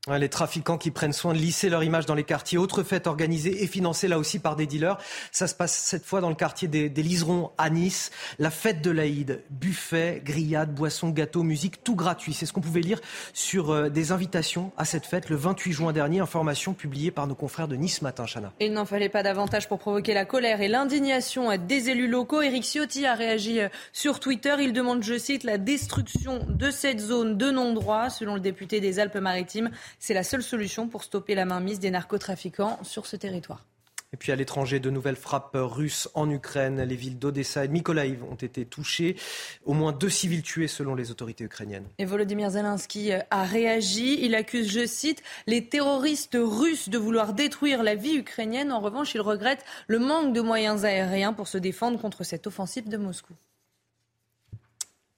Les 0.07 0.29
trafiquants 0.29 0.77
qui 0.77 0.91
prennent 0.91 1.13
soin 1.13 1.33
de 1.33 1.39
lisser 1.39 1.67
leur 1.67 1.83
image 1.83 2.05
dans 2.05 2.13
les 2.13 2.23
quartiers. 2.23 2.59
Autre 2.59 2.83
fête 2.83 3.07
organisée 3.07 3.63
et 3.63 3.67
financée 3.67 4.07
là 4.07 4.19
aussi 4.19 4.37
par 4.37 4.55
des 4.55 4.67
dealers. 4.67 4.99
Ça 5.31 5.47
se 5.47 5.55
passe 5.55 5.75
cette 5.75 6.05
fois 6.05 6.21
dans 6.21 6.29
le 6.29 6.35
quartier 6.35 6.67
des, 6.67 6.89
Liserons 6.89 7.49
à 7.57 7.71
Nice. 7.71 8.11
La 8.37 8.51
fête 8.51 8.83
de 8.83 8.91
l'Aïd. 8.91 9.41
Buffet, 9.49 10.21
grillades, 10.23 10.75
boissons, 10.75 11.09
gâteaux, 11.09 11.41
musique, 11.41 11.83
tout 11.83 11.95
gratuit. 11.95 12.35
C'est 12.35 12.45
ce 12.45 12.53
qu'on 12.53 12.61
pouvait 12.61 12.81
lire 12.81 13.01
sur 13.33 13.71
euh, 13.71 13.89
des 13.89 14.11
invitations 14.11 14.71
à 14.77 14.85
cette 14.85 15.07
fête 15.07 15.29
le 15.29 15.37
28 15.37 15.71
juin 15.71 15.91
dernier. 15.91 16.19
Information 16.19 16.73
publiée 16.73 17.09
par 17.09 17.25
nos 17.25 17.33
confrères 17.33 17.67
de 17.67 17.75
Nice 17.75 18.03
Matin, 18.03 18.27
Chana. 18.27 18.53
Il 18.59 18.73
n'en 18.73 18.85
fallait 18.85 19.09
pas 19.09 19.23
davantage 19.23 19.67
pour 19.67 19.79
provoquer 19.79 20.13
la 20.13 20.25
colère 20.25 20.61
et 20.61 20.67
l'indignation 20.67 21.49
des 21.57 21.89
élus 21.89 22.07
locaux. 22.07 22.43
Éric 22.43 22.63
Ciotti 22.63 23.07
a 23.07 23.15
réagi 23.15 23.59
euh, 23.59 23.69
sur 23.91 24.19
Twitter. 24.19 24.55
Il 24.59 24.71
demande, 24.71 25.01
je 25.01 25.17
cite, 25.17 25.43
la 25.43 25.57
destruction 25.57 26.45
de 26.47 26.69
cette 26.69 26.99
zone 26.99 27.37
de 27.37 27.49
non-droit. 27.49 28.11
Selon 28.11 28.35
le 28.35 28.39
député 28.39 28.79
des 28.79 28.99
Alpes-Maritimes, 28.99 29.71
c'est 29.99 30.13
la 30.13 30.23
seule 30.23 30.43
solution 30.43 30.87
pour 30.87 31.03
stopper 31.03 31.35
la 31.35 31.45
mainmise 31.45 31.79
des 31.79 31.91
narcotrafiquants 31.91 32.79
sur 32.83 33.05
ce 33.05 33.15
territoire. 33.15 33.65
Et 34.15 34.17
puis 34.17 34.31
à 34.31 34.37
l'étranger, 34.37 34.79
de 34.79 34.89
nouvelles 34.89 35.17
frappes 35.17 35.57
russes 35.59 36.07
en 36.13 36.29
Ukraine. 36.29 36.81
Les 36.83 36.95
villes 36.95 37.19
d'Odessa 37.19 37.65
et 37.65 37.67
de 37.67 37.73
Mykolaiv 37.73 38.23
ont 38.23 38.35
été 38.35 38.65
touchées. 38.65 39.17
Au 39.65 39.73
moins 39.73 39.91
deux 39.91 40.09
civils 40.09 40.41
tués 40.41 40.69
selon 40.69 40.95
les 40.95 41.11
autorités 41.11 41.43
ukrainiennes. 41.43 41.87
Et 41.97 42.05
Volodymyr 42.05 42.51
Zelensky 42.51 43.11
a 43.11 43.43
réagi. 43.43 44.19
Il 44.21 44.33
accuse, 44.35 44.71
je 44.71 44.85
cite, 44.85 45.21
les 45.47 45.67
terroristes 45.67 46.37
russes 46.39 46.87
de 46.87 46.97
vouloir 46.97 47.33
détruire 47.33 47.83
la 47.83 47.95
vie 47.95 48.15
ukrainienne. 48.15 48.71
En 48.71 48.79
revanche, 48.79 49.15
il 49.15 49.21
regrette 49.21 49.65
le 49.87 49.99
manque 49.99 50.33
de 50.33 50.39
moyens 50.39 50.85
aériens 50.85 51.33
pour 51.33 51.49
se 51.49 51.57
défendre 51.57 51.99
contre 51.99 52.23
cette 52.23 52.47
offensive 52.47 52.87
de 52.87 52.95
Moscou. 52.95 53.33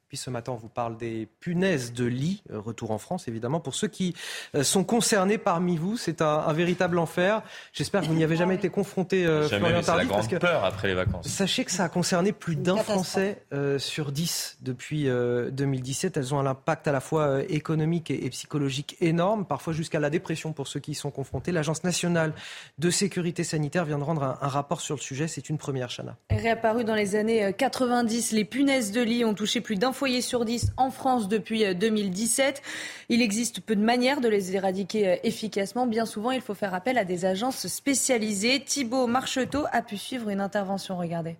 Puis 0.08 0.16
ce 0.16 0.30
matin, 0.30 0.54
on 0.54 0.56
vous 0.56 0.70
parle 0.70 0.96
des 0.96 1.28
punaises 1.42 1.92
de 1.92 2.06
lit. 2.06 2.42
Euh, 2.54 2.62
retour 2.62 2.92
en 2.92 2.98
France, 2.98 3.28
évidemment. 3.28 3.60
Pour 3.60 3.76
ceux 3.76 3.90
qui 3.90 4.16
euh, 4.56 4.64
sont 4.64 4.86
concernés 4.86 5.38
parmi 5.38 5.76
vous, 5.76 5.98
c'est 5.98 6.22
un, 6.22 6.54
véritable 6.54 6.98
enfer. 6.98 7.42
J'espère 7.74 8.02
que 8.02 8.08
vous 8.08 8.14
n'y 8.14 8.24
avez 8.24 8.38
jamais 8.38 8.56
été 8.56 8.70
confronté, 8.70 9.26
euh, 9.26 9.50
jamais, 9.50 9.68
C'est 9.84 9.96
la 9.98 10.06
grande 10.06 10.40
peur 10.40 10.64
après 10.64 10.88
les 10.88 10.94
vacances. 10.94 11.28
Sachez 11.28 11.66
que 11.66 11.72
ça 11.72 11.84
a 11.84 11.90
concerné 11.90 12.32
plus 12.32 12.56
d'un 12.56 12.78
Français 12.78 13.44
sur 13.80 14.14
dix 14.14 14.58
depuis 14.62 15.06
2017. 15.06 16.16
Elles 16.16 16.34
ont 16.34 16.40
un 16.40 16.46
impact 16.46 16.88
à 16.88 16.94
la 16.94 17.02
fois 17.02 17.44
économique 17.50 18.10
et, 18.10 18.30
psychologique 18.30 18.96
énorme, 19.02 19.46
parfois 19.46 19.74
jusqu'à 19.74 20.00
la 20.00 20.10
dépression 20.10 20.54
pour 20.54 20.68
ceux 20.68 20.80
qui 20.80 20.92
y 20.92 20.96
sont 20.96 21.12
confrontés. 21.12 21.52
L'Agence 21.52 21.84
nationale 21.84 22.34
de 22.78 22.90
sécurité 22.90 23.44
sanitaire 23.44 23.84
vient 23.84 23.98
de 23.98 24.04
rendre 24.04 24.24
un, 24.24 24.38
un 24.42 24.48
rapport 24.48 24.80
sur 24.80 24.96
le 24.96 25.02
sujet. 25.02 25.28
C'est 25.28 25.50
une 25.50 25.58
première, 25.58 25.90
Chana. 25.90 26.16
Réapparu 26.30 26.86
dans 26.86 26.96
les 26.96 27.16
années 27.16 27.54
90, 27.54 28.32
les 28.32 28.46
punaises 28.46 28.92
de 28.92 29.02
lit 29.02 29.26
ont 29.26 29.34
touché 29.34 29.60
plus 29.60 29.76
d'un 29.76 29.92
foyers 29.98 30.22
sur 30.22 30.46
10 30.46 30.74
en 30.78 30.92
France 30.92 31.28
depuis 31.28 31.76
2017. 31.76 32.58
Euh, 32.58 32.62
il 33.10 33.22
existe 33.24 33.62
peu 33.62 33.76
de 33.76 33.84
manières 33.84 34.22
de 34.22 34.28
les 34.28 34.56
éradiquer 34.56 35.08
euh, 35.08 35.16
efficacement. 35.24 35.88
Bien 35.88 36.06
souvent, 36.06 36.30
il 36.30 36.42
faut 36.42 36.54
faire 36.54 36.76
appel 36.76 37.00
à 37.00 37.04
des 37.04 37.26
agences 37.26 37.66
spécialisées. 37.68 38.64
Thibault 38.64 39.08
Marcheteau 39.08 39.66
a 39.72 39.82
pu 39.82 39.98
suivre 39.98 40.30
une 40.30 40.40
intervention. 40.40 40.98
Regardez. 40.98 41.36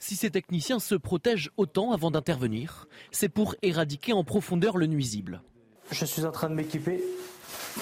Si 0.00 0.16
ces 0.16 0.30
techniciens 0.30 0.80
se 0.80 0.94
protègent 0.94 1.50
autant 1.56 1.92
avant 1.92 2.10
d'intervenir, 2.10 2.88
c'est 3.10 3.30
pour 3.30 3.54
éradiquer 3.62 4.12
en 4.12 4.22
profondeur 4.22 4.76
le 4.76 4.86
nuisible. 4.86 5.40
Je 5.90 6.04
suis 6.04 6.26
en 6.26 6.32
train 6.32 6.50
de 6.50 6.54
m'équiper 6.54 7.02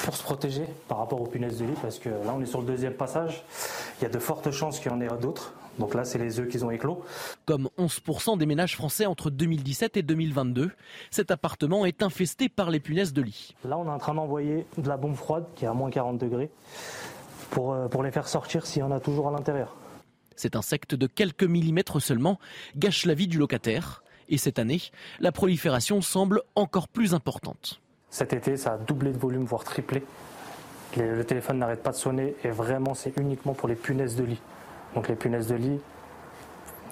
pour 0.04 0.14
se 0.14 0.22
protéger 0.22 0.66
par 0.86 0.98
rapport 0.98 1.20
aux 1.20 1.26
punaises 1.26 1.58
de 1.58 1.64
lit 1.64 1.76
parce 1.82 1.98
que 1.98 2.10
là 2.10 2.34
on 2.36 2.40
est 2.40 2.46
sur 2.46 2.60
le 2.60 2.66
deuxième 2.66 2.94
passage. 2.94 3.42
Il 3.98 4.02
y 4.04 4.06
a 4.06 4.10
de 4.10 4.18
fortes 4.20 4.50
chances 4.52 4.78
qu'il 4.78 4.92
y 4.92 4.94
en 4.94 5.00
ait 5.00 5.08
d'autres. 5.20 5.54
Donc 5.80 5.94
là, 5.94 6.04
c'est 6.04 6.18
les 6.18 6.38
œufs 6.38 6.46
qu'ils 6.46 6.64
ont 6.64 6.70
éclos. 6.70 7.02
Comme 7.46 7.68
11% 7.78 8.38
des 8.38 8.46
ménages 8.46 8.76
français 8.76 9.06
entre 9.06 9.30
2017 9.30 9.96
et 9.96 10.02
2022, 10.02 10.70
cet 11.10 11.30
appartement 11.30 11.86
est 11.86 12.02
infesté 12.02 12.48
par 12.48 12.70
les 12.70 12.80
punaises 12.80 13.12
de 13.12 13.22
lit. 13.22 13.56
Là, 13.64 13.78
on 13.78 13.86
est 13.86 13.90
en 13.90 13.98
train 13.98 14.14
d'envoyer 14.14 14.66
de 14.76 14.88
la 14.88 14.98
bombe 14.98 15.16
froide 15.16 15.46
qui 15.56 15.64
est 15.64 15.68
à 15.68 15.72
moins 15.72 15.90
40 15.90 16.18
degrés 16.18 16.50
pour, 17.50 17.72
euh, 17.72 17.88
pour 17.88 18.02
les 18.02 18.10
faire 18.10 18.28
sortir 18.28 18.66
s'il 18.66 18.80
y 18.80 18.82
en 18.82 18.92
a 18.92 19.00
toujours 19.00 19.28
à 19.28 19.30
l'intérieur. 19.30 19.74
Cet 20.36 20.54
insecte 20.54 20.94
de 20.94 21.06
quelques 21.06 21.44
millimètres 21.44 22.00
seulement 22.00 22.38
gâche 22.76 23.06
la 23.06 23.14
vie 23.14 23.26
du 23.26 23.38
locataire. 23.38 24.02
Et 24.28 24.38
cette 24.38 24.58
année, 24.58 24.80
la 25.18 25.32
prolifération 25.32 26.00
semble 26.02 26.42
encore 26.54 26.88
plus 26.88 27.14
importante. 27.14 27.80
Cet 28.10 28.32
été, 28.32 28.56
ça 28.56 28.74
a 28.74 28.78
doublé 28.78 29.12
de 29.12 29.18
volume, 29.18 29.44
voire 29.44 29.64
triplé. 29.64 30.02
Le 30.96 31.22
téléphone 31.24 31.58
n'arrête 31.58 31.82
pas 31.82 31.90
de 31.90 31.96
sonner 31.96 32.34
et 32.44 32.50
vraiment, 32.50 32.94
c'est 32.94 33.16
uniquement 33.16 33.54
pour 33.54 33.68
les 33.68 33.74
punaises 33.74 34.16
de 34.16 34.24
lit. 34.24 34.40
Donc 34.94 35.08
les 35.08 35.16
punaises 35.16 35.48
de 35.48 35.54
lit, 35.54 35.80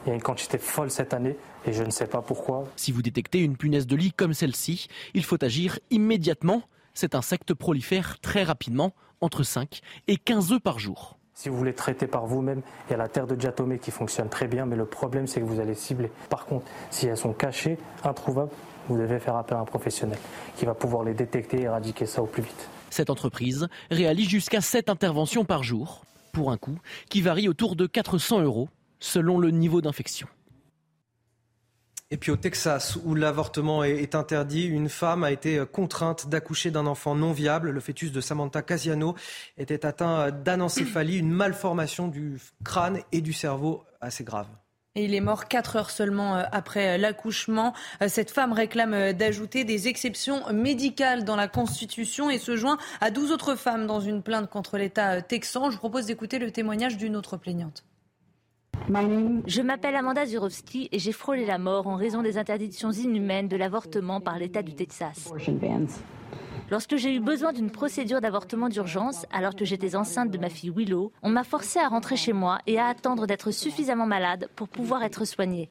il 0.05 0.09
y 0.09 0.13
a 0.13 0.15
une 0.15 0.23
quantité 0.23 0.59
folle 0.59 0.91
cette 0.91 1.15
année 1.15 1.37
et 1.67 1.73
je 1.73 1.83
ne 1.83 1.91
sais 1.91 2.07
pas 2.07 2.23
pourquoi. 2.23 2.65
Si 2.77 2.93
vous 2.93 3.03
détectez 3.03 3.41
une 3.41 3.57
punaise 3.57 3.87
de 3.87 3.97
lit 3.97 4.13
comme 4.13 4.35
celle-ci, 4.35 4.89
il 5.15 5.25
faut 5.25 5.43
agir 5.43 5.79
immédiatement. 5.91 6.63
Cet 6.95 7.15
insecte 7.15 7.55
prolifère 7.55 8.19
très 8.21 8.43
rapidement, 8.43 8.95
entre 9.21 9.43
5 9.43 9.81
et 10.07 10.17
15 10.17 10.53
œufs 10.53 10.61
par 10.61 10.79
jour. 10.79 11.19
Si 11.35 11.49
vous 11.49 11.57
voulez 11.57 11.73
traiter 11.73 12.09
par 12.09 12.27
vous-même, 12.27 12.63
il 12.89 12.93
y 12.93 12.95
a 12.95 12.97
la 12.97 13.07
terre 13.07 13.27
de 13.27 13.37
diatomée 13.37 13.79
qui 13.79 13.93
fonctionne 13.93 14.29
très 14.29 14.49
bien, 14.49 14.67
mais 14.67 14.75
le 14.75 14.87
problème 14.87 15.29
c'est 15.29 15.41
que 15.41 15.45
vous 15.45 15.61
allez 15.61 15.75
cibler. 15.75 16.11
Par 16.31 16.47
contre, 16.47 16.67
si 16.91 17.07
elles 17.07 17.17
sont 17.17 17.33
cachées, 17.33 17.79
introuvables, 18.03 18.51
vous 18.89 18.99
devez 18.99 19.21
faire 19.21 19.37
appel 19.37 19.57
à 19.57 19.61
un 19.61 19.65
professionnel 19.65 20.19
qui 20.57 20.65
va 20.65 20.75
pouvoir 20.75 21.05
les 21.05 21.15
détecter 21.15 21.61
et 21.61 21.63
éradiquer 21.63 22.07
ça 22.07 22.23
au 22.23 22.27
plus 22.27 22.43
vite. 22.43 22.69
Cette 22.91 23.11
entreprise 23.11 23.69
réalise 23.91 24.29
jusqu'à 24.29 24.61
7 24.61 24.89
interventions 24.89 25.45
par 25.45 25.63
jour 25.63 26.03
pour 26.33 26.51
un 26.51 26.57
coût 26.57 26.79
qui 27.09 27.21
varie 27.21 27.49
autour 27.49 27.77
de 27.77 27.87
400 27.87 28.43
euros 28.43 28.69
selon 29.01 29.39
le 29.39 29.51
niveau 29.51 29.81
d'infection. 29.81 30.29
Et 32.11 32.17
puis 32.17 32.31
au 32.31 32.37
Texas, 32.37 32.99
où 33.05 33.15
l'avortement 33.15 33.85
est 33.85 34.15
interdit, 34.15 34.65
une 34.65 34.89
femme 34.89 35.25
a 35.25 35.31
été 35.31 35.63
contrainte 35.71 36.29
d'accoucher 36.29 36.71
d'un 36.71 36.87
enfant 36.87 37.15
non 37.15 37.33
viable. 37.33 37.71
Le 37.71 37.81
fœtus 37.81 38.13
de 38.13 38.23
Samantha 38.23 38.63
Casiano 38.63 39.15
était 39.59 39.85
atteint 39.85 40.31
d'anencéphalie, 40.31 41.19
une 41.19 41.31
malformation 41.31 42.09
du 42.09 42.41
crâne 42.65 43.01
et 43.13 43.21
du 43.21 43.35
cerveau 43.35 43.85
assez 44.01 44.25
grave 44.25 44.49
il 45.05 45.15
est 45.15 45.21
mort 45.21 45.47
quatre 45.47 45.77
heures 45.77 45.91
seulement 45.91 46.37
euh, 46.37 46.43
après 46.53 46.95
euh, 46.95 46.99
l'accouchement. 46.99 47.75
Euh, 48.03 48.09
cette 48.09 48.31
femme 48.31 48.53
réclame 48.53 49.13
d'ajouter 49.13 49.65
des 49.65 49.89
exceptions 49.89 50.53
médicales 50.53 51.25
dans 51.25 51.37
la 51.37 51.49
Constitution 51.49 52.31
et 52.31 52.39
se 52.39 52.57
joint 52.57 52.79
à 53.01 53.11
12 53.11 53.33
autres 53.33 53.55
femmes 53.55 53.87
dans 53.87 54.01
une 54.01 54.23
plainte 54.23 54.49
contre 54.51 54.79
l'État 54.79 55.23
texan. 55.23 55.71
Je 55.71 55.73
vous 55.73 55.79
propose 55.79 56.07
d'écouter 56.07 56.39
le 56.39 56.51
témoignage 56.51 56.97
d'une 56.97 57.17
autre 57.17 57.37
plaignante. 57.37 57.85
Je 58.89 59.61
m'appelle 59.61 59.97
Amanda 59.97 60.25
Zurovsky 60.25 60.89
et 60.93 60.99
j'ai 60.99 61.13
frôlé 61.13 61.45
la 61.45 61.59
mort 61.59 61.87
en 61.89 61.97
raison 61.97 62.23
des 62.23 62.39
interdictions 62.39 62.91
inhumaines 62.91 63.49
de 63.49 63.57
l'avortement 63.57 64.21
par 64.21 64.39
l'État 64.39 64.63
du 64.63 64.75
Texas. 64.75 65.31
Lorsque 66.71 66.97
j'ai 66.97 67.15
eu 67.15 67.21
besoin 67.21 67.55
d'une 67.55 67.71
procédure 67.71 68.21
d'avortement 68.21 68.69
d'urgence, 68.69 69.25
alors 69.33 69.57
que 69.57 69.65
j'étais 69.65 69.97
enceinte 69.97 70.31
de 70.31 70.37
ma 70.37 70.51
fille 70.51 70.71
Willow, 70.71 71.13
on 71.23 71.31
m'a 71.31 71.45
forcé 71.45 71.79
à 71.79 71.89
rentrer 71.89 72.17
chez 72.17 72.35
moi 72.35 72.59
et 72.67 72.79
à 72.79 72.87
attendre 72.87 73.27
d'être 73.27 73.51
suffisamment 73.51 74.07
malade 74.07 74.51
pour 74.55 74.69
pouvoir 74.69 75.03
être 75.03 75.25
soignée. 75.25 75.71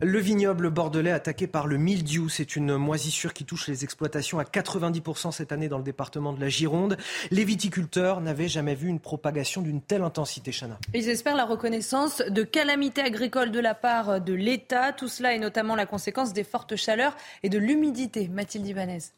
Le 0.00 0.18
vignoble 0.18 0.70
bordelais 0.70 1.12
attaqué 1.12 1.46
par 1.46 1.68
le 1.68 1.76
mildiou, 1.76 2.28
c'est 2.28 2.56
une 2.56 2.76
moisissure 2.76 3.32
qui 3.32 3.44
touche 3.44 3.68
les 3.68 3.84
exploitations 3.84 4.40
à 4.40 4.42
90% 4.42 5.30
cette 5.30 5.52
année 5.52 5.68
dans 5.68 5.78
le 5.78 5.84
département 5.84 6.32
de 6.32 6.40
la 6.40 6.48
Gironde. 6.48 6.96
Les 7.30 7.44
viticulteurs 7.44 8.20
n'avaient 8.20 8.48
jamais 8.48 8.74
vu 8.74 8.88
une 8.88 8.98
propagation 8.98 9.62
d'une 9.62 9.80
telle 9.80 10.02
intensité, 10.02 10.50
Chana. 10.50 10.76
Ils 10.92 11.08
espèrent 11.08 11.36
la 11.36 11.44
reconnaissance 11.44 12.20
de 12.28 12.42
calamité 12.42 13.00
agricole 13.00 13.52
de 13.52 13.60
la 13.60 13.76
part 13.76 14.20
de 14.20 14.32
l'État. 14.32 14.92
Tout 14.92 15.06
cela 15.06 15.36
est 15.36 15.38
notamment 15.38 15.76
la 15.76 15.86
conséquence 15.86 16.32
des 16.32 16.42
fortes 16.42 16.74
chaleurs 16.74 17.16
et 17.44 17.48
de 17.48 17.58
l'humidité. 17.58 18.26
Mathilde 18.26 18.66
Ibanez. 18.66 19.12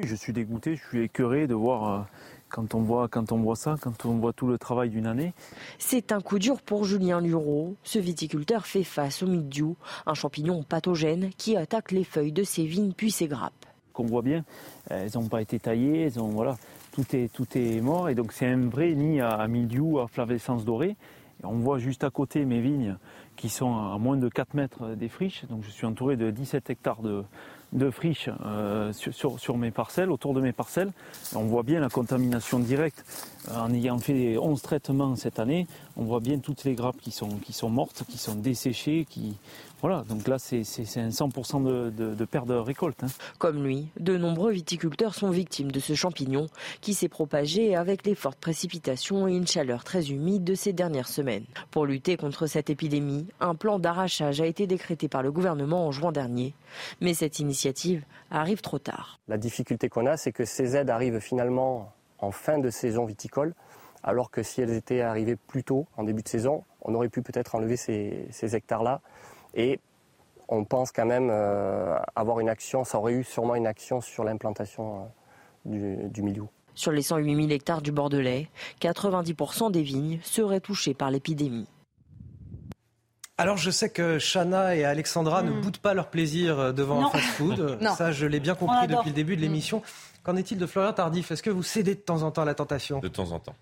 Je 0.00 0.16
suis 0.16 0.32
dégoûté, 0.32 0.74
je 0.74 0.84
suis 0.88 1.02
écœuré 1.04 1.46
de 1.46 1.54
voir 1.54 1.88
euh, 1.88 2.02
quand 2.48 2.74
on 2.74 2.80
voit, 2.80 3.06
quand 3.06 3.30
on 3.30 3.38
voit 3.38 3.54
ça, 3.54 3.76
quand 3.80 4.04
on 4.06 4.16
voit 4.16 4.32
tout 4.32 4.48
le 4.48 4.58
travail 4.58 4.90
d'une 4.90 5.06
année. 5.06 5.32
C'est 5.78 6.10
un 6.10 6.20
coup 6.20 6.40
dur 6.40 6.62
pour 6.62 6.84
Julien 6.84 7.20
Lureau. 7.20 7.76
Ce 7.84 8.00
viticulteur 8.00 8.66
fait 8.66 8.82
face 8.82 9.22
au 9.22 9.28
mildiou, 9.28 9.76
un 10.06 10.14
champignon 10.14 10.64
pathogène 10.64 11.30
qui 11.38 11.56
attaque 11.56 11.92
les 11.92 12.02
feuilles 12.02 12.32
de 12.32 12.42
ses 12.42 12.64
vignes 12.64 12.92
puis 12.92 13.12
ses 13.12 13.28
grappes. 13.28 13.66
Qu'on 13.92 14.06
voit 14.06 14.22
bien, 14.22 14.44
elles 14.90 15.12
n'ont 15.14 15.28
pas 15.28 15.40
été 15.40 15.60
taillées, 15.60 16.06
elles 16.06 16.18
ont, 16.20 16.30
voilà, 16.30 16.56
tout 16.90 17.04
est, 17.14 17.32
tout 17.32 17.46
est 17.56 17.80
mort 17.80 18.08
et 18.08 18.16
donc 18.16 18.32
c'est 18.32 18.46
un 18.46 18.66
vrai 18.66 18.94
nid 18.94 19.20
à, 19.20 19.46
mildiou, 19.46 20.00
à 20.00 20.08
flavescence 20.08 20.64
dorée. 20.64 20.96
on 21.44 21.58
voit 21.58 21.78
juste 21.78 22.02
à 22.02 22.10
côté 22.10 22.44
mes 22.44 22.60
vignes 22.60 22.96
qui 23.36 23.48
sont 23.48 23.72
à 23.72 23.96
moins 23.98 24.16
de 24.16 24.28
4 24.28 24.54
mètres 24.54 24.96
des 24.96 25.08
friches, 25.08 25.44
donc 25.48 25.62
je 25.62 25.70
suis 25.70 25.86
entouré 25.86 26.16
de 26.16 26.32
17 26.32 26.68
hectares 26.70 27.02
de, 27.02 27.22
de 27.74 27.90
friches 27.90 28.30
euh, 28.46 28.92
sur, 28.92 29.38
sur, 29.38 29.58
mes 29.58 29.70
parcelles, 29.70 30.10
autour 30.10 30.32
de 30.32 30.40
mes 30.40 30.52
parcelles. 30.52 30.92
On 31.34 31.42
voit 31.42 31.64
bien 31.64 31.80
la 31.80 31.88
contamination 31.88 32.58
directe. 32.60 33.04
En 33.54 33.72
ayant 33.74 33.98
fait 33.98 34.38
11 34.38 34.62
traitements 34.62 35.16
cette 35.16 35.38
année, 35.38 35.66
on 35.96 36.04
voit 36.04 36.20
bien 36.20 36.38
toutes 36.38 36.64
les 36.64 36.74
grappes 36.74 37.00
qui 37.00 37.10
sont, 37.10 37.28
qui 37.38 37.52
sont 37.52 37.68
mortes, 37.68 38.04
qui 38.08 38.16
sont 38.16 38.36
desséchées, 38.36 39.06
qui, 39.08 39.34
voilà, 39.84 40.02
donc 40.08 40.28
là, 40.28 40.38
c'est 40.38 40.62
un 40.62 41.10
100% 41.10 41.62
de, 41.62 41.90
de, 41.90 42.24
perte 42.24 42.46
de 42.46 42.54
récolte. 42.54 43.04
Hein. 43.04 43.08
Comme 43.38 43.62
lui, 43.62 43.88
de 44.00 44.16
nombreux 44.16 44.50
viticulteurs 44.50 45.14
sont 45.14 45.28
victimes 45.28 45.70
de 45.70 45.78
ce 45.78 45.92
champignon 45.92 46.46
qui 46.80 46.94
s'est 46.94 47.10
propagé 47.10 47.76
avec 47.76 48.06
les 48.06 48.14
fortes 48.14 48.38
précipitations 48.38 49.28
et 49.28 49.34
une 49.36 49.46
chaleur 49.46 49.84
très 49.84 50.10
humide 50.10 50.42
de 50.42 50.54
ces 50.54 50.72
dernières 50.72 51.08
semaines. 51.08 51.44
Pour 51.70 51.84
lutter 51.84 52.16
contre 52.16 52.46
cette 52.46 52.70
épidémie, 52.70 53.26
un 53.40 53.54
plan 53.54 53.78
d'arrachage 53.78 54.40
a 54.40 54.46
été 54.46 54.66
décrété 54.66 55.06
par 55.06 55.22
le 55.22 55.30
gouvernement 55.30 55.86
en 55.86 55.92
juin 55.92 56.12
dernier. 56.12 56.54
Mais 57.02 57.12
cette 57.12 57.38
initiative 57.38 58.06
arrive 58.30 58.62
trop 58.62 58.78
tard. 58.78 59.20
La 59.28 59.36
difficulté 59.36 59.90
qu'on 59.90 60.06
a, 60.06 60.16
c'est 60.16 60.32
que 60.32 60.46
ces 60.46 60.76
aides 60.76 60.88
arrivent 60.88 61.20
finalement 61.20 61.92
en 62.20 62.30
fin 62.30 62.56
de 62.56 62.70
saison 62.70 63.04
viticole 63.04 63.52
alors 64.02 64.30
que 64.30 64.42
si 64.42 64.60
elles 64.60 64.72
étaient 64.72 65.00
arrivées 65.00 65.36
plus 65.36 65.64
tôt, 65.64 65.86
en 65.96 66.04
début 66.04 66.22
de 66.22 66.28
saison, 66.28 66.64
on 66.82 66.94
aurait 66.94 67.08
pu 67.08 67.22
peut-être 67.22 67.54
enlever 67.54 67.76
ces, 67.76 68.28
ces 68.30 68.54
hectares-là 68.54 69.00
et 69.54 69.80
on 70.48 70.64
pense 70.64 70.92
quand 70.92 71.06
même 71.06 71.28
euh, 71.30 71.96
avoir 72.14 72.40
une 72.40 72.48
action, 72.48 72.84
ça 72.84 72.98
aurait 72.98 73.14
eu 73.14 73.24
sûrement 73.24 73.54
une 73.54 73.66
action 73.66 74.00
sur 74.00 74.24
l'implantation 74.24 75.10
euh, 75.66 76.08
du, 76.08 76.22
milieu. 76.22 76.44
Sur 76.74 76.92
les 76.92 77.02
108 77.02 77.34
000 77.34 77.48
hectares 77.50 77.82
du 77.82 77.92
Bordelais, 77.92 78.48
90% 78.80 79.70
des 79.70 79.82
vignes 79.82 80.18
seraient 80.22 80.60
touchées 80.60 80.94
par 80.94 81.10
l'épidémie. 81.10 81.66
Alors 83.36 83.56
je 83.56 83.70
sais 83.70 83.90
que 83.90 84.20
Shana 84.20 84.76
et 84.76 84.84
Alexandra 84.84 85.42
ne 85.42 85.50
hmm. 85.50 85.60
boutent 85.60 85.78
pas 85.78 85.94
leur 85.94 86.08
plaisir 86.08 86.58
euh, 86.58 86.72
devant 86.72 87.06
un 87.06 87.10
fast-food. 87.10 87.78
Ça, 87.96 88.12
je 88.12 88.26
l'ai 88.26 88.40
bien 88.40 88.54
compris 88.54 88.86
depuis 88.86 89.10
le 89.10 89.14
début 89.14 89.36
de 89.36 89.40
l'émission. 89.40 89.82
Qu'en 90.22 90.36
est-il 90.36 90.58
de 90.58 90.66
Florian 90.66 90.92
Tardif? 90.92 91.30
Est-ce 91.30 91.42
que 91.42 91.50
vous 91.50 91.62
cédez 91.62 91.94
de 91.94 92.00
temps 92.00 92.22
en 92.22 92.30
temps 92.30 92.42
à 92.42 92.46
la 92.46 92.54
tentation? 92.54 93.00
De 93.00 93.08
temps 93.08 93.32
en 93.32 93.40
temps 93.40 93.56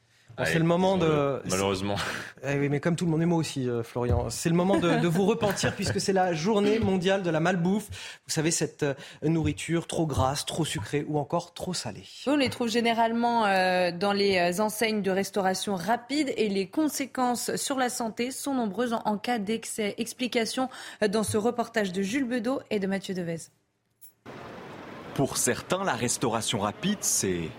c'est 0.44 0.58
le 0.58 0.64
moment 0.64 0.96
de. 0.96 1.40
Malheureusement. 1.48 1.96
Eh 2.44 2.58
oui, 2.58 2.68
mais 2.68 2.80
comme 2.80 2.96
tout 2.96 3.04
le 3.04 3.10
monde, 3.12 3.22
et 3.22 3.24
moi 3.24 3.38
aussi, 3.38 3.68
euh, 3.68 3.84
Florian. 3.84 4.28
C'est 4.28 4.48
le 4.48 4.56
moment 4.56 4.76
de, 4.76 5.06
vous 5.06 5.26
repentir 5.26 5.72
puisque 5.76 6.00
c'est 6.00 6.12
la 6.12 6.34
journée 6.34 6.80
mondiale 6.80 7.22
de 7.22 7.30
la 7.30 7.38
malbouffe. 7.38 7.86
Vous 8.26 8.32
savez, 8.32 8.50
cette 8.50 8.82
euh, 8.82 8.94
nourriture 9.22 9.86
trop 9.86 10.06
grasse, 10.06 10.44
trop 10.44 10.64
sucrée 10.64 11.04
ou 11.06 11.20
encore 11.20 11.54
trop 11.54 11.72
salée. 11.72 12.02
On 12.26 12.34
les 12.34 12.50
trouve 12.50 12.68
généralement 12.68 13.46
euh, 13.46 13.92
dans 13.92 14.12
les 14.12 14.60
enseignes 14.60 15.02
de 15.02 15.10
restauration 15.12 15.76
rapide 15.76 16.32
et 16.36 16.48
les 16.48 16.66
conséquences 16.66 17.54
sur 17.54 17.78
la 17.78 17.88
santé 17.88 18.32
sont 18.32 18.54
nombreuses 18.54 18.96
en, 19.04 19.18
cas 19.18 19.38
d'excès. 19.38 19.94
Explication 19.98 20.68
dans 21.08 21.22
ce 21.22 21.36
reportage 21.36 21.92
de 21.92 22.02
Jules 22.02 22.26
Bedeau 22.26 22.60
et 22.70 22.80
de 22.80 22.88
Mathieu 22.88 23.14
Devez. 23.14 23.38
Pour 25.14 25.36
certains, 25.36 25.84
la 25.84 25.94
restauration 25.94 26.58
rapide, 26.58 26.98
c'est 27.02 27.50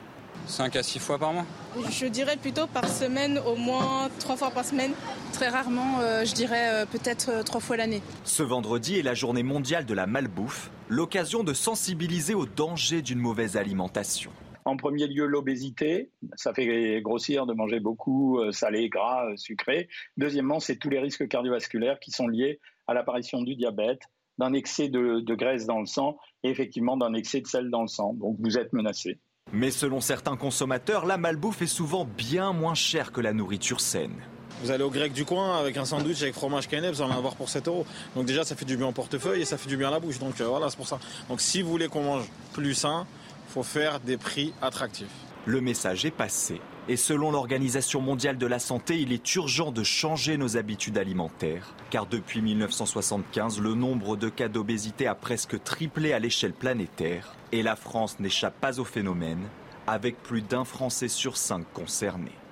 5 0.48 0.76
à 0.76 0.84
6 0.84 1.00
fois 1.00 1.18
par 1.18 1.34
mois 1.34 1.46
Je 1.90 2.06
dirais 2.08 2.38
plutôt 2.38 2.68
par 2.68 2.88
semaine, 2.88 3.40
au 3.46 3.56
moins 3.56 4.10
3 4.20 4.36
fois 4.36 4.52
par 4.52 4.66
semaine. 4.66 4.92
Très 5.32 5.50
rarement, 5.50 6.00
euh, 6.02 6.26
je 6.26 6.34
dirais 6.34 6.84
euh, 6.84 6.86
peut-être 6.86 7.44
3 7.44 7.58
euh, 7.58 7.64
fois 7.64 7.78
l'année. 7.78 8.02
Ce 8.24 8.44
vendredi 8.44 9.00
est 9.00 9.02
la 9.02 9.14
journée 9.14 9.44
mondiale 9.44 9.86
de 9.86 9.94
la 9.94 10.06
malbouffe, 10.06 10.72
l'occasion 10.90 11.44
de 11.44 11.54
sensibiliser 11.54 12.34
au 12.34 12.46
danger 12.46 13.02
d'une 13.02 13.20
mauvaise 13.20 13.58
alimentation. 13.58 14.32
En 14.66 14.78
premier 14.78 15.08
lieu, 15.08 15.26
l'obésité. 15.26 16.10
Ça 16.36 16.54
fait 16.54 17.02
grossir 17.02 17.46
de 17.46 17.54
manger 17.54 17.82
beaucoup 17.82 18.40
salé, 18.52 18.88
gras, 18.88 19.26
sucré. 19.36 19.90
Deuxièmement, 20.16 20.62
c'est 20.62 20.78
tous 20.78 20.90
les 20.90 21.00
risques 21.00 21.28
cardiovasculaires 21.28 22.00
qui 22.00 22.12
sont 22.12 22.30
liés 22.30 22.62
à 22.88 22.94
l'apparition 22.94 23.42
du 23.42 23.56
diabète, 23.56 24.04
d'un 24.38 24.54
excès 24.54 24.88
de, 24.88 25.20
de 25.20 25.36
graisse 25.36 25.66
dans 25.66 25.82
le 25.82 25.86
sang 25.86 26.18
et 26.44 26.50
effectivement 26.50 26.96
d'un 26.96 27.14
excès 27.14 27.42
de 27.42 27.48
sel 27.48 27.70
dans 27.72 27.82
le 27.82 27.90
sang. 27.90 28.14
Donc 28.14 28.38
vous 28.40 28.58
êtes 28.58 28.72
menacé. 28.72 29.20
Mais 29.52 29.70
selon 29.70 30.02
certains 30.02 30.36
consommateurs, 30.36 31.06
la 31.06 31.18
malbouffe 31.18 31.62
est 31.62 31.68
souvent 31.68 32.06
bien 32.06 32.54
moins 32.54 32.74
chère 32.74 33.12
que 33.12 33.22
la 33.22 33.34
nourriture 33.34 33.82
saine. 33.82 34.16
Vous 34.64 34.72
allez 34.72 34.84
au 34.84 34.90
grec 34.90 35.14
du 35.14 35.26
coin 35.26 35.60
avec 35.60 35.78
un 35.78 35.86
sandwich 35.86 36.22
avec 36.24 36.34
fromage 36.34 36.68
cannelle, 36.68 36.94
vous 36.94 37.04
allez 37.04 37.14
en 37.14 37.18
avoir 37.18 37.36
pour 37.36 37.50
7 37.50 37.68
euros. 37.68 37.86
Donc 38.16 38.26
déjà, 38.26 38.44
ça 38.44 38.56
fait 38.56 38.66
du 38.66 38.78
bien 38.78 38.88
au 38.88 38.92
portefeuille 38.94 39.42
et 39.42 39.46
ça 39.46 39.58
fait 39.58 39.70
du 39.70 39.78
bien 39.78 39.90
à 39.90 39.92
la 39.92 40.00
bouche. 40.00 40.18
Donc 40.18 40.42
euh, 40.42 40.48
voilà, 40.48 40.70
c'est 40.72 40.78
pour 40.78 40.88
ça. 40.88 41.00
Donc 41.30 41.40
si 41.40 41.62
vous 41.62 41.70
voulez 41.70 41.88
qu'on 41.88 42.04
mange 42.04 42.26
plus 42.54 42.74
sain, 42.74 43.06
faut 43.50 43.62
faire 43.62 44.00
des 44.00 44.18
prix 44.18 44.54
attractifs. 44.62 45.06
Le 45.46 45.62
message 45.62 46.04
est 46.06 46.12
passé. 46.12 46.60
Et 46.90 46.98
selon 46.98 47.32
l'Organisation 47.32 48.02
mondiale 48.02 48.38
de 48.38 48.46
la 48.46 48.60
santé, 48.60 49.00
il 49.00 49.14
est 49.14 49.36
urgent 49.36 49.72
de 49.72 49.84
changer 49.84 50.36
nos 50.36 50.58
habitudes 50.58 50.98
alimentaires. 50.98 51.74
Car 51.90 52.08
depuis 52.08 52.42
1975, 52.42 53.62
le 53.62 53.74
nombre 53.74 54.18
de 54.18 54.28
cas 54.28 54.50
d'obésité 54.50 55.08
a 55.08 55.16
presque 55.16 55.64
triplé 55.64 56.12
à 56.12 56.20
l'échelle 56.20 56.52
planétaire. 56.52 57.36
Et 57.54 57.64
la 57.64 57.78
France 57.78 58.20
n'échappe 58.20 58.60
pas 58.60 58.82
au 58.82 58.84
phénomène, 58.84 59.48
avec 59.88 60.22
plus 60.24 60.42
d'un 60.42 60.66
Français 60.66 61.08
sur 61.08 61.38
cinq 61.38 61.66
concernés. 61.74 62.43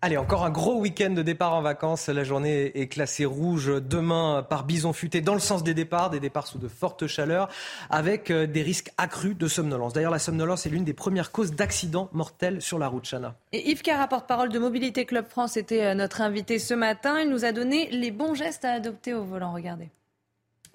Allez, 0.00 0.16
encore 0.16 0.44
un 0.44 0.50
gros 0.50 0.76
week-end 0.76 1.10
de 1.10 1.22
départ 1.22 1.54
en 1.54 1.60
vacances. 1.60 2.06
La 2.06 2.22
journée 2.22 2.70
est 2.80 2.86
classée 2.86 3.24
rouge 3.24 3.66
demain 3.82 4.46
par 4.48 4.62
bison 4.62 4.92
futé 4.92 5.20
dans 5.20 5.34
le 5.34 5.40
sens 5.40 5.64
des 5.64 5.74
départs, 5.74 6.10
des 6.10 6.20
départs 6.20 6.46
sous 6.46 6.58
de 6.58 6.68
fortes 6.68 7.08
chaleurs, 7.08 7.48
avec 7.90 8.30
euh, 8.30 8.46
des 8.46 8.62
risques 8.62 8.92
accrus 8.96 9.36
de 9.36 9.48
somnolence. 9.48 9.94
D'ailleurs, 9.94 10.12
la 10.12 10.20
somnolence 10.20 10.66
est 10.66 10.68
l'une 10.68 10.84
des 10.84 10.92
premières 10.92 11.32
causes 11.32 11.50
d'accidents 11.50 12.10
mortels 12.12 12.62
sur 12.62 12.78
la 12.78 12.86
route, 12.86 13.10
Chana. 13.10 13.34
Et 13.50 13.70
Yves 13.70 13.82
Carra, 13.82 14.06
porte-parole 14.06 14.50
de 14.50 14.58
Mobilité 14.60 15.04
Club 15.04 15.26
France, 15.26 15.56
était 15.56 15.84
euh, 15.84 15.94
notre 15.94 16.20
invité 16.20 16.60
ce 16.60 16.74
matin. 16.74 17.18
Il 17.20 17.28
nous 17.28 17.44
a 17.44 17.50
donné 17.50 17.90
les 17.90 18.12
bons 18.12 18.34
gestes 18.34 18.64
à 18.64 18.74
adopter 18.74 19.14
au 19.14 19.24
volant. 19.24 19.52
Regardez 19.52 19.88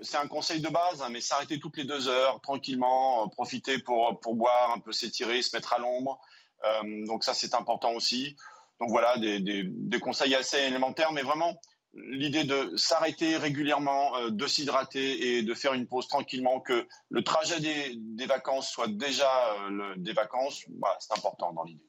c'est 0.01 0.17
un 0.17 0.27
conseil 0.27 0.59
de 0.59 0.67
base, 0.67 1.01
hein, 1.01 1.07
mais 1.09 1.21
s'arrêter 1.21 1.59
toutes 1.59 1.77
les 1.77 1.85
deux 1.85 2.09
heures, 2.09 2.41
tranquillement, 2.41 3.23
euh, 3.23 3.27
profiter 3.29 3.79
pour, 3.79 4.19
pour 4.19 4.35
boire, 4.35 4.73
un 4.75 4.79
peu 4.79 4.91
s'étirer, 4.91 5.41
se 5.41 5.55
mettre 5.55 5.71
à 5.71 5.79
l'ombre. 5.79 6.19
Euh, 6.65 7.05
donc 7.05 7.23
ça, 7.23 7.33
c'est 7.33 7.53
important 7.55 7.93
aussi. 7.93 8.35
Donc 8.79 8.89
voilà, 8.89 9.17
des, 9.17 9.39
des, 9.39 9.63
des, 9.65 9.99
conseils 9.99 10.35
assez 10.35 10.57
élémentaires, 10.57 11.11
mais 11.13 11.21
vraiment 11.21 11.59
l'idée 11.93 12.43
de 12.43 12.75
s'arrêter 12.75 13.37
régulièrement, 13.37 14.17
euh, 14.17 14.29
de 14.29 14.47
s'hydrater 14.47 15.37
et 15.37 15.43
de 15.43 15.53
faire 15.53 15.73
une 15.73 15.87
pause 15.87 16.07
tranquillement, 16.07 16.59
que 16.59 16.87
le 17.09 17.23
trajet 17.23 17.59
des, 17.59 17.95
des 17.97 18.25
vacances 18.25 18.69
soit 18.69 18.87
déjà 18.87 19.29
le, 19.69 19.95
des 19.97 20.13
vacances, 20.13 20.65
voilà, 20.79 20.97
c'est 20.99 21.17
important 21.17 21.53
dans 21.53 21.63
l'idée. 21.63 21.85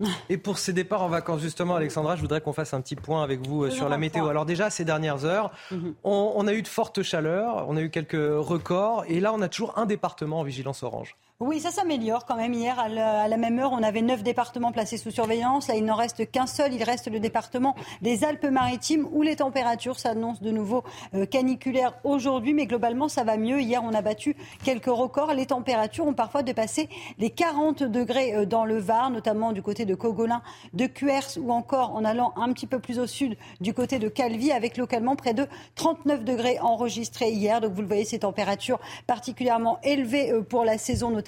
Et 0.28 0.38
pour 0.38 0.58
ces 0.58 0.72
départs 0.72 1.02
en 1.02 1.08
vacances, 1.08 1.40
justement, 1.40 1.76
Alexandra, 1.76 2.16
je 2.16 2.20
voudrais 2.20 2.40
qu'on 2.40 2.52
fasse 2.52 2.74
un 2.74 2.80
petit 2.80 2.96
point 2.96 3.22
avec 3.22 3.46
vous 3.46 3.64
euh, 3.64 3.70
sur 3.70 3.88
la 3.88 3.98
météo. 3.98 4.26
Alors 4.28 4.46
déjà, 4.46 4.70
ces 4.70 4.84
dernières 4.84 5.24
heures, 5.24 5.52
mhm. 5.70 5.94
on, 6.02 6.46
a 6.46 6.52
eu 6.52 6.62
de 6.62 6.68
fortes 6.68 7.02
chaleurs, 7.02 7.66
on 7.68 7.76
a 7.76 7.80
eu 7.80 7.90
quelques 7.90 8.12
records, 8.14 9.04
et 9.06 9.20
là, 9.20 9.32
on 9.32 9.40
a 9.40 9.48
toujours 9.48 9.78
un 9.78 9.86
département 9.86 10.40
en 10.40 10.44
vigilance 10.44 10.82
orange. 10.82 11.16
Oui, 11.40 11.58
ça 11.58 11.72
s'améliore 11.72 12.26
quand 12.26 12.36
même. 12.36 12.54
Hier, 12.54 12.78
à 12.78 12.88
la, 12.88 13.36
même 13.36 13.58
heure, 13.58 13.72
on 13.72 13.82
avait 13.82 14.02
neuf 14.02 14.22
départements 14.22 14.70
placés 14.70 14.98
sous 14.98 15.10
surveillance. 15.10 15.66
Là, 15.66 15.74
il 15.74 15.84
n'en 15.84 15.96
reste 15.96 16.30
qu'un 16.30 16.46
seul. 16.46 16.72
Il 16.72 16.84
reste 16.84 17.10
le 17.10 17.18
département 17.18 17.74
des 18.02 18.22
Alpes-Maritimes 18.22 19.08
où 19.10 19.22
les 19.22 19.34
températures 19.34 19.98
s'annoncent 19.98 20.44
de 20.44 20.52
nouveau 20.52 20.84
euh, 21.12 21.26
caniculaires 21.26 21.94
aujourd'hui. 22.04 22.54
Mais 22.54 22.66
globalement, 22.66 23.08
ça 23.08 23.24
va 23.24 23.36
mieux. 23.36 23.60
Hier, 23.60 23.82
on 23.82 23.92
a 23.94 24.00
battu 24.00 24.36
quelques 24.62 24.86
records. 24.86 25.34
Les 25.34 25.46
températures 25.46 26.06
ont 26.06 26.14
parfois 26.14 26.44
dépassé 26.44 26.88
les 27.18 27.30
40 27.30 27.82
degrés 27.82 28.36
euh, 28.36 28.46
dans 28.46 28.64
le 28.64 28.78
Var, 28.78 29.10
notamment 29.10 29.50
du 29.50 29.60
côté 29.60 29.86
de 29.86 29.96
Cogolin, 29.96 30.40
de 30.72 30.86
Cuers 30.86 31.36
ou 31.40 31.50
encore 31.50 31.96
en 31.96 32.04
allant 32.04 32.32
un 32.36 32.52
petit 32.52 32.68
peu 32.68 32.78
plus 32.78 33.00
au 33.00 33.08
sud 33.08 33.36
du 33.60 33.74
côté 33.74 33.98
de 33.98 34.08
Calvi, 34.08 34.52
avec 34.52 34.76
localement 34.76 35.16
près 35.16 35.34
de 35.34 35.48
39 35.74 36.22
degrés 36.22 36.60
enregistrés 36.60 37.32
hier. 37.32 37.60
Donc, 37.60 37.72
vous 37.72 37.82
le 37.82 37.88
voyez, 37.88 38.04
ces 38.04 38.20
températures 38.20 38.78
particulièrement 39.08 39.80
élevées 39.82 40.30
euh, 40.30 40.40
pour 40.40 40.64
la 40.64 40.78
saison, 40.78 41.10
notamment 41.10 41.24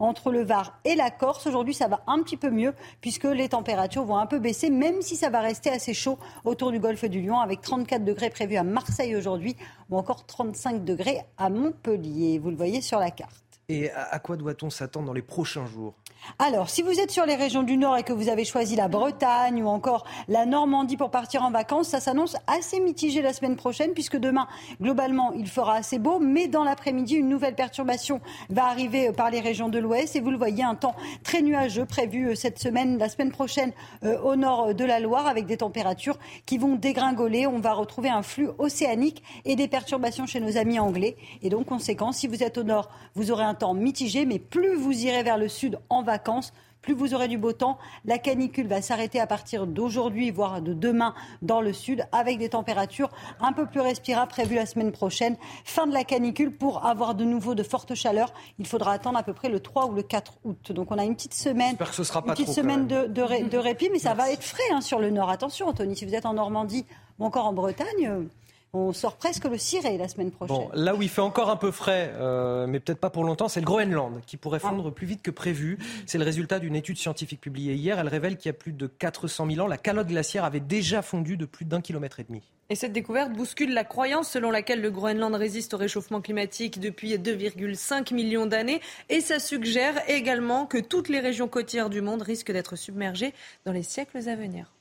entre 0.00 0.30
le 0.30 0.44
Var 0.44 0.78
et 0.84 0.94
la 0.94 1.10
Corse. 1.10 1.46
Aujourd'hui, 1.46 1.74
ça 1.74 1.88
va 1.88 2.00
un 2.06 2.22
petit 2.22 2.36
peu 2.36 2.50
mieux 2.50 2.74
puisque 3.00 3.24
les 3.24 3.48
températures 3.48 4.04
vont 4.04 4.16
un 4.16 4.26
peu 4.26 4.38
baisser, 4.38 4.70
même 4.70 5.02
si 5.02 5.16
ça 5.16 5.30
va 5.30 5.40
rester 5.40 5.70
assez 5.70 5.94
chaud 5.94 6.18
autour 6.44 6.72
du 6.72 6.78
golfe 6.78 7.04
du 7.04 7.22
Lion, 7.22 7.38
avec 7.38 7.60
34 7.60 8.04
degrés 8.04 8.30
prévus 8.30 8.56
à 8.56 8.64
Marseille 8.64 9.16
aujourd'hui 9.16 9.56
ou 9.90 9.98
encore 9.98 10.26
35 10.26 10.84
degrés 10.84 11.20
à 11.38 11.50
Montpellier. 11.50 12.38
Vous 12.38 12.50
le 12.50 12.56
voyez 12.56 12.80
sur 12.80 12.98
la 12.98 13.10
carte. 13.10 13.53
Et 13.68 13.90
à 13.90 14.18
quoi 14.18 14.36
doit-on 14.36 14.70
s'attendre 14.70 15.06
dans 15.06 15.12
les 15.12 15.22
prochains 15.22 15.66
jours? 15.66 15.94
Alors, 16.38 16.70
si 16.70 16.82
vous 16.82 17.00
êtes 17.00 17.10
sur 17.10 17.26
les 17.26 17.34
régions 17.34 17.62
du 17.62 17.76
Nord 17.76 17.96
et 17.96 18.02
que 18.02 18.12
vous 18.12 18.28
avez 18.28 18.44
choisi 18.44 18.76
la 18.76 18.88
Bretagne 18.88 19.62
ou 19.62 19.68
encore 19.68 20.04
la 20.28 20.46
Normandie 20.46 20.96
pour 20.96 21.10
partir 21.10 21.42
en 21.42 21.50
vacances, 21.50 21.88
ça 21.88 22.00
s'annonce 22.00 22.36
assez 22.46 22.80
mitigé 22.80 23.22
la 23.22 23.32
semaine 23.32 23.56
prochaine 23.56 23.92
puisque 23.92 24.16
demain, 24.16 24.48
globalement, 24.80 25.32
il 25.32 25.48
fera 25.48 25.74
assez 25.74 25.98
beau, 25.98 26.18
mais 26.18 26.48
dans 26.48 26.64
l'après-midi, 26.64 27.14
une 27.14 27.28
nouvelle 27.28 27.54
perturbation 27.54 28.20
va 28.50 28.66
arriver 28.66 29.12
par 29.12 29.30
les 29.30 29.40
régions 29.40 29.68
de 29.68 29.78
l'Ouest 29.78 30.16
et 30.16 30.20
vous 30.20 30.30
le 30.30 30.38
voyez, 30.38 30.64
un 30.64 30.74
temps 30.74 30.96
très 31.22 31.42
nuageux 31.42 31.84
prévu 31.84 32.28
euh, 32.28 32.34
cette 32.34 32.58
semaine, 32.58 32.98
la 32.98 33.08
semaine 33.08 33.30
prochaine 33.30 33.72
euh, 34.04 34.18
au 34.20 34.36
nord 34.36 34.74
de 34.74 34.84
la 34.84 35.00
Loire 35.00 35.26
avec 35.26 35.46
des 35.46 35.58
températures 35.58 36.18
qui 36.46 36.58
vont 36.58 36.74
dégringoler. 36.74 37.46
On 37.46 37.60
va 37.60 37.74
retrouver 37.74 38.08
un 38.08 38.22
flux 38.22 38.48
océanique 38.58 39.22
et 39.44 39.56
des 39.56 39.68
perturbations 39.68 40.26
chez 40.26 40.40
nos 40.40 40.56
amis 40.56 40.78
anglais. 40.78 41.16
Et 41.42 41.50
donc, 41.50 41.66
conséquent, 41.66 42.12
si 42.12 42.26
vous 42.26 42.42
êtes 42.42 42.58
au 42.58 42.64
nord, 42.64 42.90
vous 43.14 43.30
aurez 43.30 43.44
un 43.44 43.53
temps 43.54 43.74
mitigé, 43.74 44.26
mais 44.26 44.38
plus 44.38 44.74
vous 44.74 45.04
irez 45.04 45.22
vers 45.22 45.38
le 45.38 45.48
sud 45.48 45.78
en 45.88 46.02
vacances, 46.02 46.52
plus 46.84 46.94
vous 46.94 47.14
aurez 47.14 47.28
du 47.28 47.38
beau 47.38 47.52
temps. 47.52 47.78
La 48.04 48.18
canicule 48.18 48.66
va 48.66 48.82
s'arrêter 48.82 49.18
à 49.18 49.26
partir 49.26 49.66
d'aujourd'hui, 49.66 50.30
voire 50.30 50.60
de 50.60 50.74
demain 50.74 51.14
dans 51.40 51.62
le 51.62 51.72
sud, 51.72 52.06
avec 52.12 52.38
des 52.38 52.50
températures 52.50 53.08
un 53.40 53.52
peu 53.52 53.66
plus 53.66 53.80
respirables 53.80 54.30
prévues 54.30 54.56
la 54.56 54.66
semaine 54.66 54.92
prochaine. 54.92 55.36
Fin 55.64 55.86
de 55.86 55.94
la 55.94 56.04
canicule 56.04 56.54
pour 56.54 56.84
avoir 56.84 57.14
de 57.14 57.24
nouveau 57.24 57.54
de 57.54 57.62
fortes 57.62 57.94
chaleurs. 57.94 58.34
Il 58.58 58.66
faudra 58.66 58.92
attendre 58.92 59.16
à 59.18 59.22
peu 59.22 59.32
près 59.32 59.48
le 59.48 59.60
3 59.60 59.86
ou 59.86 59.94
le 59.94 60.02
4 60.02 60.34
août. 60.44 60.72
Donc 60.72 60.90
on 60.90 60.98
a 60.98 61.04
une 61.04 61.14
petite 61.14 61.34
semaine, 61.34 61.76
une 61.80 62.22
petite 62.32 62.50
semaine 62.50 62.86
de, 62.86 63.06
de, 63.06 63.56
répit, 63.56 63.88
mais 63.90 63.98
ça 63.98 64.12
va 64.12 64.30
être 64.30 64.44
frais 64.44 64.62
hein, 64.70 64.82
sur 64.82 64.98
le 64.98 65.10
nord. 65.10 65.30
Attention, 65.30 65.68
Anthony, 65.68 65.96
si 65.96 66.04
vous 66.04 66.14
êtes 66.14 66.26
en 66.26 66.34
Normandie 66.34 66.84
ou 67.18 67.24
encore 67.24 67.46
en 67.46 67.54
Bretagne. 67.54 68.28
On 68.76 68.92
sort 68.92 69.16
presque 69.16 69.44
le 69.44 69.56
ciré 69.56 69.96
la 69.96 70.08
semaine 70.08 70.32
prochaine. 70.32 70.56
Bon, 70.56 70.70
là 70.74 70.96
où 70.96 71.02
il 71.02 71.08
fait 71.08 71.20
encore 71.20 71.48
un 71.48 71.56
peu 71.56 71.70
frais, 71.70 72.12
euh, 72.16 72.66
mais 72.66 72.80
peut-être 72.80 72.98
pas 72.98 73.08
pour 73.08 73.22
longtemps, 73.22 73.46
c'est 73.46 73.60
le 73.60 73.66
Groenland 73.66 74.20
qui 74.26 74.36
pourrait 74.36 74.58
ah. 74.64 74.68
fondre 74.68 74.92
plus 74.92 75.06
vite 75.06 75.22
que 75.22 75.30
prévu. 75.30 75.78
C'est 76.06 76.18
le 76.18 76.24
résultat 76.24 76.58
d'une 76.58 76.74
étude 76.74 76.98
scientifique 76.98 77.40
publiée 77.40 77.74
hier. 77.74 78.00
Elle 78.00 78.08
révèle 78.08 78.36
qu'il 78.36 78.48
y 78.48 78.50
a 78.50 78.58
plus 78.58 78.72
de 78.72 78.88
400 78.88 79.46
000 79.48 79.64
ans, 79.64 79.68
la 79.68 79.78
calotte 79.78 80.08
glaciaire 80.08 80.44
avait 80.44 80.58
déjà 80.58 81.02
fondu 81.02 81.36
de 81.36 81.44
plus 81.44 81.64
d'un 81.64 81.80
kilomètre 81.80 82.18
et 82.18 82.24
demi. 82.24 82.42
Et 82.70 82.74
cette 82.74 82.92
découverte 82.92 83.32
bouscule 83.32 83.72
la 83.74 83.84
croyance 83.84 84.30
selon 84.30 84.50
laquelle 84.50 84.80
le 84.80 84.90
Groenland 84.90 85.34
résiste 85.34 85.74
au 85.74 85.76
réchauffement 85.76 86.20
climatique 86.20 86.80
depuis 86.80 87.14
2,5 87.14 88.12
millions 88.12 88.46
d'années. 88.46 88.80
Et 89.08 89.20
ça 89.20 89.38
suggère 89.38 90.02
également 90.08 90.66
que 90.66 90.78
toutes 90.78 91.08
les 91.08 91.20
régions 91.20 91.46
côtières 91.46 91.90
du 91.90 92.00
monde 92.00 92.22
risquent 92.22 92.52
d'être 92.52 92.74
submergées 92.74 93.34
dans 93.66 93.72
les 93.72 93.82
siècles 93.82 94.28
à 94.28 94.34
venir. 94.34 94.72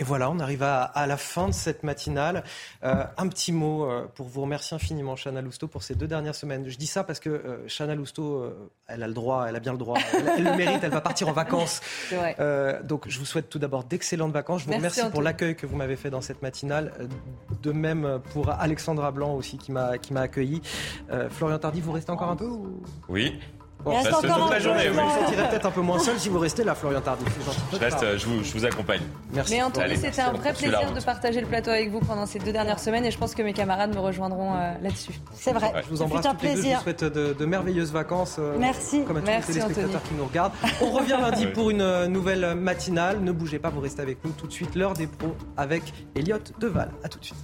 Et 0.00 0.02
voilà, 0.02 0.30
on 0.30 0.40
arrive 0.40 0.62
à, 0.62 1.06
la 1.06 1.18
fin 1.18 1.48
de 1.48 1.52
cette 1.52 1.82
matinale. 1.82 2.42
Euh, 2.84 3.04
un 3.18 3.28
petit 3.28 3.52
mot 3.52 3.84
euh, 3.84 4.06
pour 4.14 4.28
vous 4.28 4.40
remercier 4.40 4.74
infiniment, 4.74 5.14
Chana 5.14 5.42
Lousteau, 5.42 5.68
pour 5.68 5.82
ces 5.82 5.94
deux 5.94 6.06
dernières 6.06 6.34
semaines. 6.34 6.66
Je 6.70 6.78
dis 6.78 6.86
ça 6.86 7.04
parce 7.04 7.20
que 7.20 7.28
euh, 7.28 7.68
Chana 7.68 7.94
Lousteau, 7.94 8.50
elle 8.88 9.02
a 9.02 9.06
le 9.06 9.12
droit, 9.12 9.44
elle 9.46 9.56
a 9.56 9.60
bien 9.60 9.72
le 9.72 9.78
droit, 9.78 9.98
elle, 10.14 10.44
le 10.44 10.56
mérite, 10.56 10.80
elle 10.82 10.90
va 10.90 11.02
partir 11.02 11.28
en 11.28 11.32
vacances. 11.32 11.82
donc 12.84 13.08
je 13.08 13.18
vous 13.18 13.26
souhaite 13.26 13.50
tout 13.50 13.58
d'abord 13.58 13.84
d'excellentes 13.84 14.32
vacances. 14.32 14.62
Je 14.62 14.68
vous 14.68 14.72
remercie 14.72 15.02
pour 15.10 15.20
l'accueil 15.20 15.54
que 15.54 15.66
vous 15.66 15.76
m'avez 15.76 15.96
fait 15.96 16.08
dans 16.08 16.22
cette 16.22 16.40
matinale. 16.40 16.94
De 17.62 17.72
même 17.72 18.20
pour 18.32 18.48
Alexandra 18.48 19.10
Blanc 19.10 19.34
aussi 19.34 19.58
qui 19.58 19.70
m'a 19.70 19.90
accueilli. 20.16 20.62
Florian 21.28 21.58
Tardy, 21.58 21.82
vous 21.82 21.92
restez 21.92 22.10
encore 22.10 22.30
un 22.30 22.36
peu 22.36 22.48
Oui. 23.10 23.38
Bon, 23.84 23.96
reste 23.96 24.12
encore 24.12 24.42
toute 24.42 24.50
la 24.50 24.58
journée. 24.58 24.88
Vous 24.88 25.00
vous 25.00 25.20
sentirez 25.20 25.48
peut-être 25.48 25.66
un 25.66 25.70
peu 25.70 25.80
moins 25.80 25.98
seul 25.98 26.18
si 26.18 26.28
vous 26.28 26.38
restez 26.38 26.64
là, 26.64 26.74
Florian 26.74 27.00
Tardif. 27.00 27.28
Je 27.72 27.78
reste, 27.78 28.18
je 28.18 28.26
vous, 28.26 28.44
je 28.44 28.52
vous 28.52 28.64
accompagne. 28.64 29.00
Merci. 29.32 29.54
Mais 29.54 29.62
Anthony, 29.62 29.96
c'était 29.96 30.20
un 30.20 30.32
vrai 30.32 30.52
plaisir 30.52 30.92
de 30.92 31.00
partager 31.00 31.40
le 31.40 31.46
plateau 31.46 31.70
avec 31.70 31.90
vous 31.90 32.00
pendant 32.00 32.26
ces 32.26 32.38
deux 32.38 32.52
dernières 32.52 32.78
semaines 32.78 33.04
et 33.04 33.10
je 33.10 33.18
pense 33.18 33.34
que 33.34 33.42
mes 33.42 33.52
camarades 33.52 33.94
me 33.94 34.00
rejoindront 34.00 34.54
euh, 34.54 34.72
là-dessus. 34.82 35.14
C'est 35.34 35.52
vrai. 35.52 35.72
Je 35.84 35.90
vous 35.90 36.02
embrasse 36.02 36.26
toutes 36.26 36.42
les 36.42 36.54
deux. 36.54 36.62
Je 36.62 36.74
vous 36.74 36.82
souhaite 36.82 37.04
de, 37.04 37.44
merveilleuses 37.44 37.92
vacances. 37.92 38.36
Euh, 38.38 38.56
Merci. 38.58 39.04
Comme 39.04 39.16
à 39.16 39.20
tous 39.20 39.26
les 39.26 39.40
téléspectateurs 39.40 40.02
qui 40.02 40.14
nous 40.14 40.24
regardent. 40.24 40.52
On 40.80 40.90
revient 40.90 41.18
lundi 41.20 41.46
pour 41.46 41.70
une 41.70 41.80
euh, 41.80 42.06
nouvelle 42.06 42.54
matinale. 42.54 43.20
Ne 43.20 43.32
bougez 43.32 43.58
pas, 43.58 43.70
vous 43.70 43.80
restez 43.80 44.02
avec 44.02 44.24
nous 44.24 44.32
tout 44.32 44.46
de 44.46 44.52
suite. 44.52 44.74
L'heure 44.74 44.94
des 44.94 45.06
pros 45.06 45.34
avec 45.56 45.82
Elliot 46.14 46.38
Deval. 46.58 46.90
À 47.02 47.08
tout 47.08 47.18
de 47.18 47.24
suite. 47.24 47.38